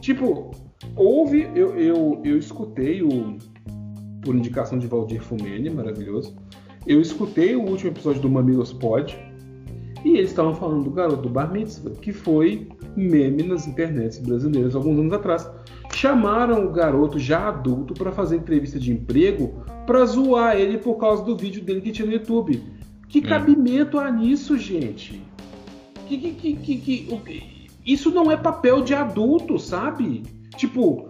Tipo, 0.00 0.50
houve, 0.96 1.42
eu, 1.54 1.76
eu, 1.76 2.22
eu 2.24 2.38
escutei 2.38 3.02
o, 3.02 3.36
por 4.22 4.34
indicação 4.34 4.78
de 4.78 4.86
Valdir 4.86 5.22
Fumene, 5.22 5.68
maravilhoso, 5.68 6.34
eu 6.86 7.00
escutei 7.00 7.54
o 7.54 7.62
último 7.62 7.90
episódio 7.90 8.22
do 8.22 8.30
Mamilos 8.30 8.72
Pod, 8.72 9.16
e 10.04 10.18
eles 10.18 10.30
estavam 10.30 10.54
falando 10.54 10.84
do 10.84 10.90
garoto 10.90 11.22
do 11.22 11.28
Bar 11.30 11.50
Mitzvah, 11.50 11.92
que 11.92 12.12
foi 12.12 12.68
meme 12.94 13.42
nas 13.42 13.66
internets 13.66 14.18
brasileiras 14.18 14.74
alguns 14.74 14.98
anos 14.98 15.12
atrás. 15.12 15.50
Chamaram 15.94 16.66
o 16.66 16.72
garoto 16.72 17.18
já 17.18 17.48
adulto 17.48 17.94
para 17.94 18.12
fazer 18.12 18.36
entrevista 18.36 18.78
de 18.78 18.92
emprego 18.92 19.64
para 19.86 20.04
zoar 20.04 20.56
ele 20.56 20.78
por 20.78 20.96
causa 20.96 21.24
do 21.24 21.36
vídeo 21.36 21.62
dele 21.62 21.80
que 21.80 21.90
tinha 21.90 22.06
no 22.06 22.12
YouTube. 22.12 22.62
Que 23.08 23.20
hum. 23.20 23.22
cabimento 23.22 23.98
há 23.98 24.10
nisso, 24.10 24.58
gente? 24.58 25.22
Que, 26.06 26.18
que, 26.18 26.54
que, 26.54 26.76
que, 26.76 27.58
isso 27.86 28.10
não 28.10 28.30
é 28.30 28.36
papel 28.36 28.82
de 28.82 28.94
adulto, 28.94 29.58
sabe? 29.58 30.22
Tipo, 30.56 31.08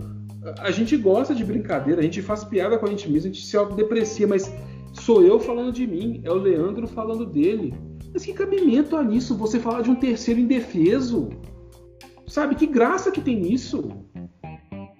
a 0.60 0.70
gente 0.70 0.96
gosta 0.96 1.34
de 1.34 1.44
brincadeira, 1.44 2.00
a 2.00 2.04
gente 2.04 2.22
faz 2.22 2.44
piada 2.44 2.78
com 2.78 2.86
a 2.86 2.90
gente 2.90 3.10
mesmo, 3.10 3.30
a 3.30 3.32
gente 3.32 3.44
se 3.44 3.56
autodeprecia, 3.56 4.26
mas 4.26 4.52
sou 4.92 5.22
eu 5.24 5.40
falando 5.40 5.72
de 5.72 5.86
mim, 5.86 6.20
é 6.22 6.30
o 6.30 6.36
Leandro 6.36 6.86
falando 6.86 7.26
dele. 7.26 7.74
Mas 8.14 8.24
que 8.24 8.32
cabimento 8.32 8.96
há 8.96 9.02
nisso? 9.02 9.36
Você 9.36 9.58
falar 9.58 9.82
de 9.82 9.90
um 9.90 9.96
terceiro 9.96 10.38
indefeso? 10.38 11.30
Sabe, 12.28 12.54
que 12.54 12.66
graça 12.66 13.10
que 13.10 13.20
tem 13.20 13.40
nisso? 13.40 13.90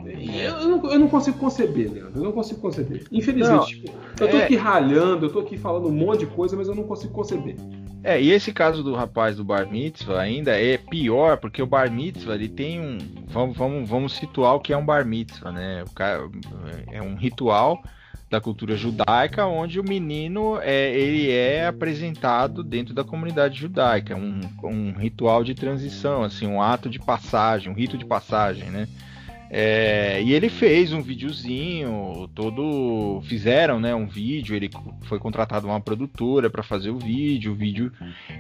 Eu 0.05 0.69
não, 0.69 0.93
eu 0.93 0.99
não, 0.99 1.09
consigo 1.09 1.39
conceber, 1.39 1.91
Leandro. 1.91 2.19
Eu 2.19 2.25
não 2.25 2.33
consigo 2.33 2.61
conceber. 2.61 3.05
Infelizmente, 3.11 3.51
não, 3.51 3.65
tipo, 3.65 3.93
eu 4.21 4.29
tô 4.29 4.37
é... 4.37 4.45
aqui 4.45 4.57
ralhando, 4.57 5.27
eu 5.27 5.33
tô 5.33 5.39
aqui 5.41 5.57
falando 5.57 5.89
um 5.89 5.93
monte 5.93 6.21
de 6.21 6.27
coisa, 6.27 6.57
mas 6.57 6.69
eu 6.69 6.75
não 6.75 6.85
consigo 6.85 7.13
conceber. 7.13 7.57
É, 8.03 8.21
e 8.21 8.31
esse 8.33 8.53
caso 8.53 8.83
do 8.83 8.95
rapaz 8.95 9.37
do 9.37 9.45
Bar 9.45 9.71
Mitzvah 9.71 10.21
ainda 10.21 10.61
é 10.61 10.77
pior, 10.77 11.39
porque 11.39 11.63
o 11.63 11.67
Bar 11.67 11.91
Mitzvah 11.91 12.35
ele 12.35 12.49
tem 12.49 12.81
um. 12.81 12.99
Vamos, 13.29 13.57
vamos, 13.57 13.89
vamos 13.89 14.13
situar 14.15 14.57
o 14.57 14.61
que 14.61 14.73
é 14.73 14.77
um 14.77 14.85
Bar 14.85 15.07
Mitzvah, 15.07 15.53
né? 15.53 15.85
O 15.85 15.95
cara, 15.95 16.29
é 16.93 17.01
um 17.01 17.15
ritual 17.15 17.83
da 18.35 18.41
cultura 18.41 18.77
judaica, 18.77 19.47
onde 19.47 19.79
o 19.79 19.85
menino 19.85 20.59
é, 20.61 20.93
ele 20.93 21.31
é 21.31 21.69
apresentado 21.69 22.65
dentro 22.65 22.93
da 22.93 23.05
comunidade 23.05 23.61
judaica, 23.61 24.17
um, 24.17 24.41
um 24.65 24.93
ritual 24.93 25.45
de 25.45 25.55
transição, 25.55 26.25
assim, 26.25 26.45
um 26.45 26.61
ato 26.61 26.91
de 26.91 26.99
passagem, 26.99 27.71
um 27.71 27.77
rito 27.77 27.97
de 27.97 28.05
passagem, 28.05 28.71
né? 28.71 28.89
É, 29.57 30.21
e 30.21 30.33
ele 30.33 30.49
fez 30.49 30.93
um 30.93 31.01
videozinho, 31.01 32.29
todo 32.35 33.23
fizeram, 33.23 33.79
né, 33.79 33.95
um 33.95 34.05
vídeo. 34.05 34.57
Ele 34.57 34.69
foi 35.03 35.21
contratado 35.21 35.69
uma 35.69 35.81
produtora 35.81 36.51
para 36.51 36.65
fazer 36.65 36.91
o 36.91 36.99
vídeo, 36.99 37.53
o 37.53 37.55
vídeo. 37.55 37.93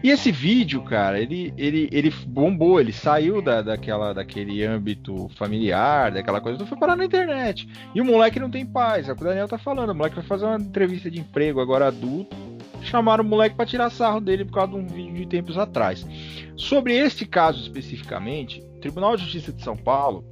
E 0.03 0.11
esse 0.11 0.32
vídeo, 0.32 0.82
cara, 0.82 1.20
ele, 1.20 1.55
ele, 1.57 1.89
ele 1.93 2.12
bombou. 2.27 2.81
Ele 2.81 2.93
saiu 2.93 3.41
da, 3.41 3.62
daquela, 3.62 4.12
daquele 4.12 4.65
âmbito 4.65 5.31
familiar, 5.36 6.11
daquela 6.11 6.41
coisa, 6.41 6.57
então 6.57 6.66
foi 6.66 6.77
parar 6.77 6.97
na 6.97 7.05
internet. 7.05 7.69
E 7.95 8.01
o 8.01 8.05
moleque 8.05 8.41
não 8.41 8.51
tem 8.51 8.66
paz. 8.66 9.09
É 9.09 9.12
o 9.12 9.15
que 9.15 9.23
o 9.23 9.24
Daniel 9.24 9.47
tá 9.47 9.57
falando. 9.57 9.91
O 9.91 9.95
moleque 9.95 10.16
vai 10.16 10.24
fazer 10.24 10.47
uma 10.47 10.57
entrevista 10.57 11.09
de 11.09 11.20
emprego 11.20 11.61
agora 11.61 11.86
adulto. 11.86 12.36
Chamaram 12.82 13.23
o 13.23 13.28
moleque 13.28 13.55
para 13.55 13.66
tirar 13.66 13.89
sarro 13.89 14.20
dele 14.20 14.45
por 14.45 14.55
causa 14.55 14.73
de 14.73 14.78
um 14.78 14.86
vídeo 14.89 15.15
de 15.15 15.27
tempos 15.27 15.57
atrás. 15.57 16.05
Sobre 16.57 16.93
este 16.93 17.24
caso 17.24 17.62
especificamente, 17.62 18.61
o 18.78 18.81
Tribunal 18.81 19.16
de 19.16 19.23
Justiça 19.23 19.53
de 19.53 19.62
São 19.62 19.77
Paulo 19.77 20.24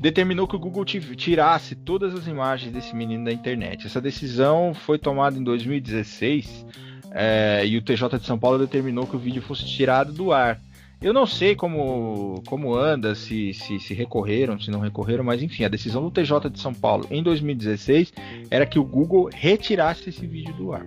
determinou 0.00 0.46
que 0.46 0.56
o 0.56 0.58
Google 0.58 0.84
tirasse 0.84 1.74
todas 1.74 2.14
as 2.14 2.26
imagens 2.26 2.72
desse 2.72 2.94
menino 2.94 3.24
da 3.24 3.32
internet. 3.32 3.86
Essa 3.86 4.00
decisão 4.00 4.74
foi 4.74 4.98
tomada 4.98 5.38
em 5.38 5.42
2016 5.42 6.66
é, 7.12 7.66
e 7.66 7.76
o 7.76 7.82
TJ 7.82 8.18
de 8.18 8.26
São 8.26 8.38
Paulo 8.38 8.58
determinou 8.58 9.06
que 9.06 9.16
o 9.16 9.18
vídeo 9.18 9.42
fosse 9.42 9.66
tirado 9.66 10.12
do 10.12 10.32
ar. 10.32 10.60
Eu 11.00 11.12
não 11.12 11.26
sei 11.26 11.54
como, 11.54 12.42
como 12.46 12.74
anda, 12.74 13.14
se, 13.14 13.52
se, 13.52 13.78
se, 13.78 13.92
recorreram, 13.92 14.58
se 14.58 14.70
não 14.70 14.80
recorreram, 14.80 15.22
mas 15.22 15.42
enfim, 15.42 15.64
a 15.64 15.68
decisão 15.68 16.02
do 16.02 16.10
TJ 16.10 16.50
de 16.50 16.58
São 16.58 16.72
Paulo 16.72 17.06
em 17.10 17.22
2016 17.22 18.12
era 18.50 18.64
que 18.64 18.78
o 18.78 18.84
Google 18.84 19.28
retirasse 19.32 20.08
esse 20.08 20.26
vídeo 20.26 20.54
do 20.54 20.72
ar. 20.72 20.86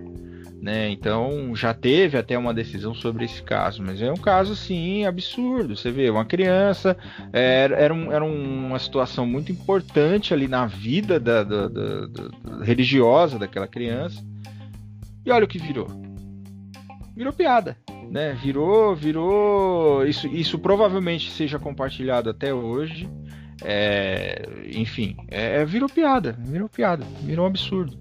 Né? 0.60 0.90
Então 0.90 1.56
já 1.56 1.72
teve 1.72 2.18
até 2.18 2.36
uma 2.36 2.52
decisão 2.52 2.94
sobre 2.94 3.24
esse 3.24 3.42
caso, 3.42 3.82
mas 3.82 4.02
é 4.02 4.12
um 4.12 4.16
caso 4.16 4.52
assim 4.52 5.06
absurdo. 5.06 5.74
Você 5.74 5.90
vê, 5.90 6.10
uma 6.10 6.24
criança 6.24 6.96
era, 7.32 7.76
era, 7.76 7.94
um, 7.94 8.12
era 8.12 8.22
uma 8.22 8.78
situação 8.78 9.26
muito 9.26 9.50
importante 9.50 10.34
ali 10.34 10.46
na 10.46 10.66
vida 10.66 11.18
da, 11.18 11.42
da, 11.42 11.66
da, 11.66 12.06
da, 12.06 12.64
religiosa 12.64 13.38
daquela 13.38 13.66
criança. 13.66 14.22
E 15.24 15.30
olha 15.30 15.46
o 15.46 15.48
que 15.48 15.58
virou. 15.58 15.88
Virou 17.16 17.32
piada, 17.32 17.76
né? 18.10 18.34
Virou, 18.42 18.94
virou. 18.94 20.06
Isso, 20.06 20.26
isso 20.26 20.58
provavelmente 20.58 21.30
seja 21.30 21.58
compartilhado 21.58 22.28
até 22.28 22.52
hoje. 22.52 23.08
É, 23.62 24.46
enfim, 24.74 25.16
é, 25.28 25.64
virou 25.64 25.88
piada, 25.88 26.32
virou 26.38 26.68
piada, 26.68 27.04
virou 27.22 27.44
um 27.44 27.48
absurdo. 27.48 27.99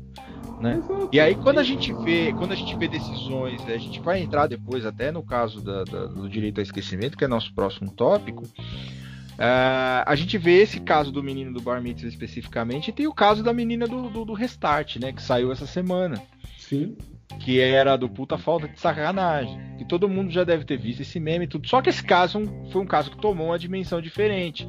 Né? 0.60 0.81
E 1.11 1.19
aí 1.19 1.36
quando 1.36 1.60
a 1.60 1.64
gente 1.64 1.94
vê, 1.94 2.34
quando 2.34 2.52
a 2.52 2.56
gente 2.56 2.76
vê 2.76 2.88
decisões, 2.88 3.61
a 3.68 3.77
gente 3.77 3.99
vai 4.02 4.22
entrar 4.22 4.48
depois 4.48 4.86
até 4.86 5.11
no 5.11 5.23
caso 5.23 5.61
da, 5.61 5.84
da, 5.86 6.06
do 6.06 6.27
direito 6.27 6.60
ao 6.60 6.64
esquecimento, 6.64 7.18
que 7.18 7.23
é 7.23 7.27
nosso 7.27 7.53
próximo 7.53 7.91
tópico. 7.91 8.44
Uh, 8.44 10.03
a 10.06 10.15
gente 10.18 10.38
vê 10.38 10.61
esse 10.61 10.81
caso 10.81 11.14
do 11.14 11.23
menino 11.23 11.53
do 11.53 11.61
Bar 11.61 11.81
Mitzvah 11.81 12.10
especificamente 12.10 12.90
e 12.90 12.91
tem 12.91 13.07
o 13.07 13.14
caso 13.14 13.41
da 13.41 13.53
menina 13.53 13.88
do, 13.88 14.10
do, 14.10 14.26
do, 14.26 14.34
Restart, 14.34 14.98
né? 14.98 15.14
Que 15.14 15.22
saiu 15.22 15.49
essa 15.49 15.65
semana. 15.65 16.22
Sim. 16.57 16.98
Que 17.38 17.60
era 17.60 17.95
do 17.95 18.10
puta 18.10 18.38
falta 18.38 18.68
de 18.68 18.80
sacanagem. 18.80 19.60
Que 19.77 19.85
todo 19.85 20.10
mundo 20.10 20.31
já 20.31 20.43
deve 20.43 20.65
ter 20.65 20.77
visto 20.77 21.01
esse 21.01 21.19
meme 21.19 21.45
e 21.45 21.47
tudo. 21.47 21.68
Só 21.68 21.81
que 21.81 21.89
esse 21.89 22.03
caso 22.03 22.41
foi 22.72 22.81
um 22.81 22.85
caso 22.85 23.11
que 23.11 23.18
tomou 23.18 23.47
uma 23.47 23.60
dimensão 23.60 24.01
diferente 24.01 24.68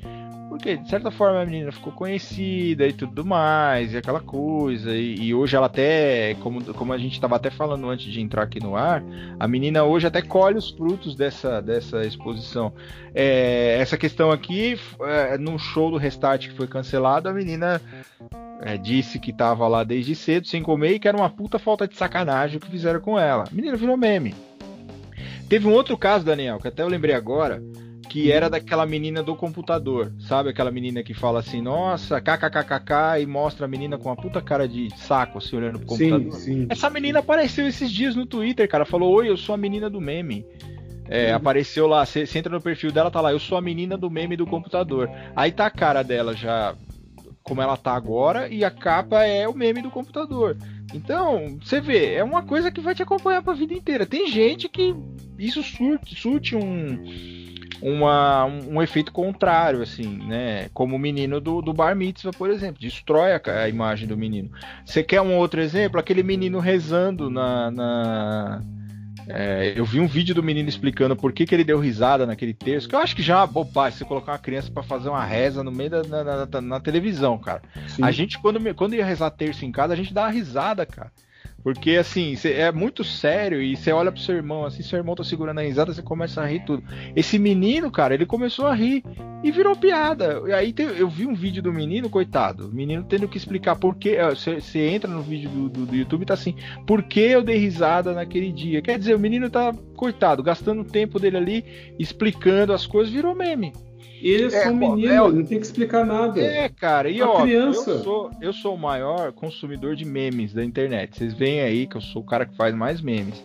Porque, 0.49 0.77
de 0.77 0.89
certa 0.89 1.11
forma, 1.11 1.41
a 1.41 1.47
menina 1.47 1.73
ficou 1.73 1.93
conhecida 1.93 2.87
e 2.87 2.93
tudo 2.93 3.25
mais, 3.25 3.93
e 3.93 3.97
aquela 3.97 4.21
coisa. 4.21 4.95
E, 4.95 5.15
e 5.15 5.35
hoje 5.35 5.57
ela 5.57 5.67
até, 5.67 6.35
como, 6.41 6.63
como 6.75 6.93
a 6.93 6.99
gente 6.99 7.15
estava 7.15 7.37
até 7.37 7.51
falando 7.51 7.89
antes 7.89 8.13
de 8.13 8.21
entrar 8.21 8.43
aqui 8.43 8.61
no 8.61 8.77
ar, 8.77 9.03
a 9.39 9.49
menina 9.49 9.85
hoje 9.85 10.07
até 10.07 10.21
colhe 10.21 10.59
os 10.59 10.71
frutos 10.71 11.15
dessa, 11.15 11.63
dessa 11.63 12.05
exposição. 12.05 12.73
É, 13.15 13.79
essa 13.81 13.97
questão 13.97 14.31
aqui, 14.31 14.79
é, 15.03 15.39
no 15.39 15.59
show 15.59 15.91
do 15.91 15.97
Restart 15.97 16.49
que 16.49 16.55
foi 16.55 16.67
cancelado, 16.67 17.29
a 17.29 17.33
menina 17.33 17.81
é, 18.63 18.77
disse 18.77 19.19
que 19.19 19.31
estava 19.31 19.67
lá 19.67 19.85
desde 19.85 20.15
cedo 20.15 20.47
sem 20.47 20.63
comer 20.63 20.95
e 20.95 20.99
que 20.99 21.09
era 21.09 21.17
uma 21.17 21.31
puta 21.31 21.59
falta 21.59 21.89
de 21.89 21.97
sacanagem 21.97 22.59
o 22.59 22.61
que 22.61 22.71
fizeram 22.71 23.01
com 23.01 23.19
ela. 23.19 23.45
A 23.51 23.55
menina 23.55 23.77
virou 23.77 23.97
meme. 23.97 24.35
Teve 25.49 25.67
um 25.67 25.73
outro 25.73 25.97
caso, 25.97 26.25
Daniel, 26.25 26.59
que 26.59 26.69
até 26.69 26.83
eu 26.83 26.89
lembrei 26.89 27.15
agora, 27.15 27.61
que 28.09 28.31
era 28.31 28.51
daquela 28.51 28.87
menina 28.87 29.23
do 29.23 29.35
computador, 29.35 30.13
sabe? 30.21 30.51
Aquela 30.51 30.71
menina 30.71 31.03
que 31.03 31.15
fala 31.15 31.41
assim, 31.41 31.61
nossa, 31.61 32.21
kkkk, 32.21 33.21
e 33.21 33.27
mostra 33.27 33.67
a 33.67 33.69
menina 33.69 33.97
com 33.99 34.09
uma 34.09 34.17
puta 34.17 34.41
cara 34.41 34.69
de 34.69 34.89
saco, 34.97 35.39
assim, 35.39 35.57
olhando 35.57 35.79
pro 35.79 35.89
computador. 35.89 36.33
Sim, 36.33 36.41
sim. 36.41 36.67
Essa 36.69 36.91
menina 36.91 37.21
apareceu 37.21 37.67
esses 37.67 37.91
dias 37.91 38.15
no 38.15 38.27
Twitter, 38.27 38.69
cara, 38.69 38.85
falou, 38.85 39.13
oi, 39.15 39.29
eu 39.29 39.37
sou 39.37 39.55
a 39.55 39.59
menina 39.59 39.89
do 39.89 40.01
meme. 40.01 40.45
É. 41.09 41.33
Apareceu 41.33 41.89
lá, 41.89 42.07
você 42.07 42.27
entra 42.37 42.53
no 42.53 42.61
perfil 42.61 42.93
dela, 42.93 43.11
tá 43.11 43.21
lá, 43.21 43.33
eu 43.33 43.41
sou 43.41 43.59
a 43.59 43.61
menina 43.61 43.97
do 43.97 44.09
meme 44.09 44.37
do 44.37 44.47
computador. 44.47 45.11
Aí 45.35 45.51
tá 45.51 45.67
a 45.67 45.71
cara 45.71 46.05
dela 46.05 46.35
já 46.35 46.77
como 47.43 47.63
ela 47.63 47.77
tá 47.77 47.95
agora 47.95 48.49
e 48.49 48.65
a 48.65 48.71
capa 48.71 49.25
é 49.25 49.49
o 49.49 49.55
meme 49.55 49.83
do 49.83 49.91
computador. 49.91 50.57
Então, 50.95 51.59
você 51.63 51.81
vê, 51.81 52.15
é 52.15 52.25
uma 52.25 52.43
coisa 52.43 52.71
que 52.71 52.81
vai 52.81 52.95
te 52.95 53.03
acompanhar 53.03 53.43
pra 53.43 53.53
vida 53.53 53.75
inteira. 53.75 54.07
Tem 54.07 54.27
gente 54.29 54.69
que 54.69 54.95
isso 55.39 55.63
surte, 55.63 56.15
surte 56.15 56.57
um, 56.57 57.05
uma, 57.81 58.45
um 58.45 58.83
efeito 58.83 59.13
contrário, 59.13 59.83
assim, 59.83 60.19
né? 60.27 60.69
Como 60.75 60.97
o 60.97 60.99
menino 60.99 61.41
do, 61.41 61.63
do 61.63 61.73
Bar 61.73 61.95
Mitzvah, 61.95 62.33
por 62.33 62.51
exemplo, 62.51 62.81
destrói 62.81 63.33
a, 63.33 63.41
a 63.63 63.69
imagem 63.69 64.07
do 64.07 64.17
menino. 64.17 64.51
Você 64.85 65.03
quer 65.03 65.21
um 65.21 65.37
outro 65.37 65.61
exemplo? 65.61 65.99
Aquele 65.99 66.23
menino 66.23 66.59
rezando 66.59 67.31
na, 67.31 67.71
na 67.71 68.63
é, 69.33 69.73
eu 69.77 69.85
vi 69.85 70.01
um 70.01 70.07
vídeo 70.07 70.35
do 70.35 70.43
menino 70.43 70.69
explicando 70.69 71.17
por 71.17 71.33
que, 71.33 71.47
que 71.47 71.55
ele 71.55 71.65
deu 71.65 71.79
risada 71.79 72.27
naquele 72.27 72.55
texto, 72.55 72.89
que 72.89 72.95
eu 72.95 72.99
acho 72.99 73.15
que 73.15 73.23
já 73.23 73.35
é 73.35 73.37
uma 73.39 73.47
bobagem 73.47 73.99
você 73.99 74.05
colocar 74.05 74.33
uma 74.33 74.39
criança 74.39 74.71
para 74.71 74.83
fazer 74.83 75.09
uma 75.09 75.25
reza 75.25 75.63
no 75.63 75.71
meio 75.71 75.91
da 75.91 76.03
na, 76.03 76.47
na, 76.47 76.61
na 76.61 76.81
televisão, 76.81 77.39
cara. 77.39 77.63
Sim. 77.89 78.03
A 78.03 78.11
gente, 78.11 78.39
quando, 78.39 78.75
quando 78.75 78.95
ia 78.95 79.05
rezar 79.05 79.31
terço 79.31 79.65
em 79.65 79.73
casa, 79.73 79.93
a 79.93 79.97
gente 79.97 80.13
dá 80.13 80.23
uma 80.23 80.31
risada, 80.31 80.85
cara. 80.85 81.13
Porque, 81.63 81.93
assim, 81.93 82.35
é 82.45 82.73
muito 82.73 83.05
sério 83.05 83.63
e 83.63 83.77
você 83.77 83.93
olha 83.93 84.11
pro 84.11 84.21
seu 84.21 84.35
irmão, 84.35 84.65
assim, 84.65 84.83
seu 84.83 84.99
irmão 84.99 85.15
tá 85.15 85.23
segurando 85.23 85.59
a 85.59 85.63
risada, 85.63 85.93
você 85.93 86.03
começa 86.03 86.41
a 86.41 86.47
rir 86.47 86.65
tudo. 86.65 86.83
Esse 87.15 87.39
menino, 87.39 87.91
cara, 87.91 88.15
ele 88.15 88.25
começou 88.25 88.67
a 88.67 88.75
rir 88.75 89.05
e 89.43 89.51
virou 89.51 89.77
piada. 89.77 90.43
E 90.47 90.53
aí 90.53 90.75
eu 90.97 91.09
vi 91.09 91.27
um 91.27 91.35
vídeo 91.35 91.63
do 91.63 91.73
menino, 91.73 92.09
coitado, 92.09 92.69
o 92.69 92.75
menino 92.75 93.05
tendo 93.05 93.29
que 93.29 93.37
explicar 93.37 93.77
por 93.77 93.97
que. 93.97 94.17
Você 94.31 94.89
entra 94.89 95.11
no 95.11 95.23
vídeo 95.23 95.51
do, 95.51 95.69
do, 95.69 95.87
do 95.87 95.97
YouTube 95.97 96.23
e 96.23 96.27
tá 96.27 96.35
assim, 96.35 96.55
por 96.87 97.03
que 97.03 97.21
eu 97.21 97.43
dei 97.43 97.59
risada 97.59 98.13
naquele 98.15 98.53
dia? 98.53 98.81
Quer 98.81 98.99
dizer, 98.99 99.15
o 99.15 99.21
menino 99.21 99.51
tá, 99.51 99.75
coitado, 99.97 100.43
gastando 100.43 100.81
o 100.81 100.85
tempo 100.85 101.19
dele 101.19 101.37
ali, 101.37 101.65
explicando 101.99 102.73
as 102.73 102.87
coisas, 102.87 103.13
virou 103.13 103.35
meme. 103.35 103.73
Ele 104.23 104.45
é 104.45 104.51
só 104.51 104.71
um 104.71 104.77
menino, 104.77 105.13
é, 105.13 105.17
não 105.17 105.45
tem 105.45 105.59
que 105.59 105.67
explicar 105.67 106.05
nada. 106.05 106.41
É, 106.41 106.69
cara, 106.69 107.09
e 107.09 107.23
ó, 107.23 107.43
criança. 107.43 107.91
Eu, 107.91 108.03
sou, 108.03 108.31
eu 108.41 108.53
sou 108.53 108.75
o 108.75 108.79
maior 108.79 109.33
consumidor 109.33 109.97
de 109.97 110.05
memes 110.05 110.53
da 110.53 110.65
internet. 110.65 111.17
Vocês 111.17 111.33
veem 111.33 111.61
aí 111.61 111.87
que 111.87 111.97
eu 111.97 112.01
sou 112.01 112.23
o 112.23 112.25
cara 112.25 112.45
que 112.45 112.55
faz 112.55 112.75
mais 112.75 113.01
memes. 113.01 113.43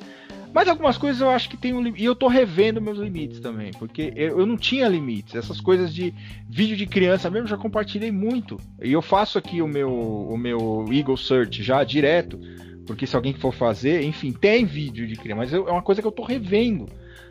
Mas 0.53 0.69
algumas 0.69 0.97
coisas 0.97 1.21
eu 1.21 1.29
acho 1.29 1.49
que 1.49 1.57
tem 1.57 1.73
um 1.73 1.81
limite. 1.81 2.01
E 2.01 2.05
eu 2.05 2.15
tô 2.15 2.27
revendo 2.27 2.81
meus 2.81 2.97
limites 2.97 3.41
também. 3.41 3.71
Porque 3.77 4.13
eu, 4.15 4.39
eu, 4.39 4.45
não 4.45 4.55
tinha 4.55 4.87
limites. 4.87 5.35
Essas 5.35 5.59
coisas 5.59 5.93
de 5.93 6.13
vídeo 6.49 6.77
de 6.77 6.85
criança 6.85 7.29
mesmo 7.29 7.47
já 7.47 7.57
compartilhei 7.57 8.11
muito. 8.11 8.57
E 8.81 8.93
eu 8.93 9.01
faço 9.01 9.37
aqui 9.37 9.61
o 9.61 9.67
meu, 9.67 9.91
o 9.93 10.37
meu 10.37 10.85
Eagle 10.91 11.17
Search 11.17 11.61
já 11.61 11.83
direto. 11.83 12.39
Porque 12.87 13.05
se 13.05 13.15
alguém 13.17 13.33
for 13.33 13.53
fazer, 13.53 14.03
enfim, 14.03 14.31
tem 14.31 14.65
vídeo 14.65 15.05
de 15.05 15.17
criança. 15.17 15.37
Mas 15.37 15.53
eu, 15.53 15.67
é 15.67 15.71
uma 15.71 15.81
coisa 15.81 16.01
que 16.01 16.07
eu 16.07 16.11
tô 16.11 16.23
revendo 16.23 16.87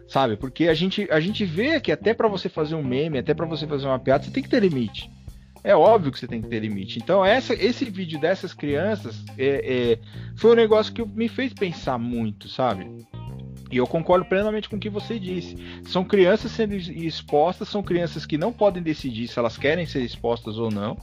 sabe? 0.08 0.36
Porque 0.36 0.68
a 0.68 0.74
gente, 0.74 1.08
a 1.10 1.20
gente 1.20 1.44
vê 1.44 1.80
que 1.80 1.92
até 1.92 2.14
para 2.14 2.28
você 2.28 2.48
fazer 2.48 2.74
um 2.74 2.82
meme, 2.82 3.18
até 3.18 3.34
para 3.34 3.46
você 3.46 3.66
fazer 3.66 3.86
uma 3.86 3.98
piada, 3.98 4.24
você 4.24 4.30
tem 4.30 4.42
que 4.42 4.48
ter 4.48 4.60
limite. 4.60 5.10
É 5.62 5.74
óbvio 5.74 6.12
que 6.12 6.18
você 6.18 6.26
tem 6.26 6.42
que 6.42 6.48
ter 6.48 6.60
limite. 6.60 6.98
Então, 6.98 7.24
essa, 7.24 7.54
esse 7.54 7.86
vídeo 7.86 8.20
dessas 8.20 8.52
crianças 8.52 9.24
é, 9.38 9.92
é, 9.92 9.98
foi 10.36 10.52
um 10.52 10.54
negócio 10.54 10.92
que 10.92 11.02
me 11.02 11.26
fez 11.26 11.54
pensar 11.54 11.98
muito, 11.98 12.50
sabe? 12.50 12.86
E 13.72 13.78
eu 13.78 13.86
concordo 13.86 14.26
plenamente 14.26 14.68
com 14.68 14.76
o 14.76 14.78
que 14.78 14.90
você 14.90 15.18
disse. 15.18 15.56
São 15.86 16.04
crianças 16.04 16.52
sendo 16.52 16.74
expostas, 16.74 17.68
são 17.68 17.82
crianças 17.82 18.26
que 18.26 18.36
não 18.36 18.52
podem 18.52 18.82
decidir 18.82 19.26
se 19.26 19.38
elas 19.38 19.56
querem 19.56 19.86
ser 19.86 20.02
expostas 20.02 20.58
ou 20.58 20.70
não. 20.70 20.98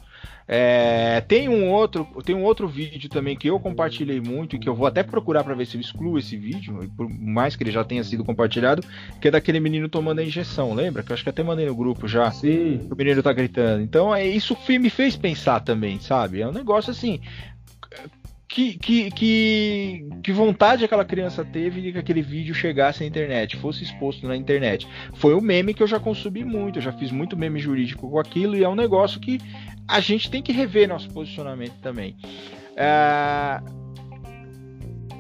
É, 0.48 1.22
tem 1.22 1.48
um 1.48 1.70
outro, 1.70 2.06
tem 2.26 2.36
um 2.36 2.44
outro 2.44 2.68
vídeo 2.68 3.10
também 3.10 3.38
que 3.38 3.48
eu 3.48 3.60
compartilhei 3.60 4.20
muito 4.20 4.56
e 4.56 4.60
que 4.60 4.68
eu 4.68 4.76
vou 4.76 4.86
até 4.86 5.02
procurar 5.02 5.44
para 5.44 5.56
ver 5.56 5.66
se 5.66 5.78
eu 5.78 5.82
excluo 5.82 6.20
esse 6.20 6.36
vídeo, 6.36 6.92
por 6.98 7.10
mais 7.10 7.56
que 7.56 7.64
ele 7.64 7.72
já 7.72 7.84
tenha 7.84 8.04
sido 8.04 8.26
compartilhado, 8.26 8.84
que 9.22 9.30
é 9.30 9.32
daquele 9.32 9.60
menino 9.60 9.88
tomando 9.88 10.20
a 10.20 10.24
injeção, 10.24 10.74
lembra? 10.74 11.04
Que 11.04 11.12
eu 11.12 11.14
acho 11.14 11.24
que 11.24 11.30
até 11.30 11.42
mandei 11.42 11.66
no 11.66 11.76
grupo 11.76 12.08
já. 12.08 12.30
Sim. 12.32 12.88
O 12.92 12.96
menino 12.96 13.24
tá 13.24 13.32
gritando. 13.32 13.82
Então, 13.82 14.14
é 14.14 14.28
isso 14.28 14.58
me 14.68 14.90
fez 14.90 15.16
pensar 15.16 15.60
também, 15.60 16.00
sabe? 16.00 16.42
É 16.42 16.48
um 16.48 16.52
negócio 16.52 16.92
assim, 16.92 17.20
que, 18.52 18.78
que, 18.78 19.10
que, 19.12 20.10
que, 20.22 20.32
vontade 20.34 20.84
aquela 20.84 21.06
criança 21.06 21.46
teve 21.46 21.82
de 21.82 21.94
que 21.94 21.98
aquele 21.98 22.22
vídeo 22.22 22.54
chegasse 22.54 23.02
à 23.02 23.08
internet, 23.08 23.56
fosse 23.56 23.84
exposto 23.84 24.28
na 24.28 24.36
internet. 24.36 24.86
Foi 25.14 25.34
um 25.34 25.40
meme 25.40 25.74
que 25.74 25.82
eu 25.82 25.88
já 25.88 26.00
consumi 26.00 26.44
muito, 26.44 26.78
eu 26.78 26.84
já 26.84 26.92
fiz 26.92 27.12
muito 27.12 27.38
meme 27.38 27.60
jurídico 27.60 28.10
com 28.10 28.20
aquilo 28.20 28.56
e 28.56 28.64
é 28.64 28.68
um 28.68 28.76
negócio 28.76 29.22
que 29.22 29.40
a 29.92 30.00
gente 30.00 30.32
tem 30.32 30.42
que 30.42 30.54
rever 30.54 30.88
nosso 30.88 31.10
posicionamento 31.10 31.76
também. 31.82 32.16
É, 32.78 33.62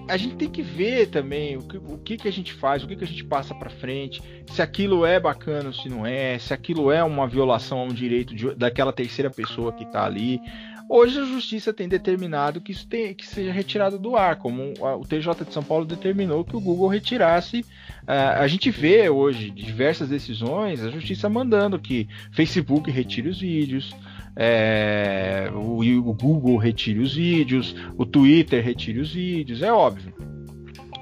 a 0.07 0.15
gente 0.15 0.35
tem 0.35 0.49
que 0.49 0.61
ver 0.61 1.07
também 1.07 1.57
o 1.57 1.61
que, 1.61 1.77
o 1.77 1.97
que, 1.97 2.15
que 2.15 2.27
a 2.27 2.31
gente 2.31 2.53
faz, 2.53 2.81
o 2.81 2.87
que, 2.87 2.95
que 2.95 3.03
a 3.03 3.07
gente 3.07 3.25
passa 3.25 3.53
para 3.53 3.69
frente, 3.69 4.21
se 4.49 4.61
aquilo 4.61 5.05
é 5.05 5.19
bacana 5.19 5.67
ou 5.67 5.73
se 5.73 5.89
não 5.89 6.05
é, 6.05 6.39
se 6.39 6.53
aquilo 6.53 6.89
é 6.89 7.03
uma 7.03 7.27
violação 7.27 7.79
a 7.79 7.83
um 7.83 7.93
direito 7.93 8.33
de, 8.33 8.55
daquela 8.55 8.93
terceira 8.93 9.29
pessoa 9.29 9.73
que 9.73 9.83
está 9.83 10.05
ali. 10.05 10.39
Hoje 10.87 11.19
a 11.19 11.25
justiça 11.25 11.73
tem 11.73 11.87
determinado 11.87 12.59
que 12.59 12.71
isso 12.71 12.87
tem, 12.87 13.13
que 13.13 13.25
seja 13.25 13.51
retirado 13.51 13.97
do 13.97 14.15
ar, 14.15 14.37
como 14.37 14.73
o 14.79 15.05
TJ 15.05 15.45
de 15.45 15.53
São 15.53 15.63
Paulo 15.63 15.85
determinou 15.85 16.43
que 16.43 16.55
o 16.55 16.59
Google 16.59 16.89
retirasse. 16.89 17.59
Uh, 18.03 18.39
a 18.39 18.47
gente 18.47 18.69
vê 18.69 19.09
hoje 19.09 19.51
diversas 19.51 20.09
decisões, 20.09 20.83
a 20.83 20.89
justiça 20.89 21.29
mandando 21.29 21.79
que 21.79 22.09
Facebook 22.33 22.91
retire 22.91 23.29
os 23.29 23.39
vídeos, 23.39 23.93
é, 24.35 25.49
o, 25.53 25.79
o, 25.79 26.13
Google 26.13 26.57
retire 26.57 26.99
os 26.99 27.15
vídeos, 27.15 27.75
o 27.97 28.05
Twitter 28.05 28.63
retire 28.63 28.99
os 28.99 29.13
vídeos, 29.13 29.61
é 29.61 29.71
óbvio. 29.71 30.13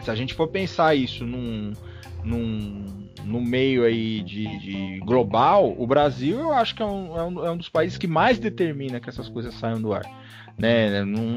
Se 0.01 0.09
a 0.09 0.15
gente 0.15 0.33
for 0.33 0.47
pensar 0.47 0.95
isso 0.95 1.25
num, 1.25 1.73
num 2.23 3.09
no 3.25 3.39
meio 3.39 3.83
aí 3.83 4.21
de, 4.21 4.59
de, 4.59 4.99
global, 5.01 5.75
o 5.77 5.85
Brasil 5.85 6.39
eu 6.39 6.51
acho 6.51 6.73
que 6.73 6.81
é 6.81 6.85
um, 6.85 7.17
é, 7.17 7.23
um, 7.23 7.45
é 7.45 7.51
um, 7.51 7.57
dos 7.57 7.69
países 7.69 7.97
que 7.97 8.07
mais 8.07 8.39
determina 8.39 8.99
que 8.99 9.09
essas 9.09 9.29
coisas 9.29 9.53
saiam 9.53 9.79
do 9.79 9.93
ar. 9.93 10.03
Né? 10.57 10.89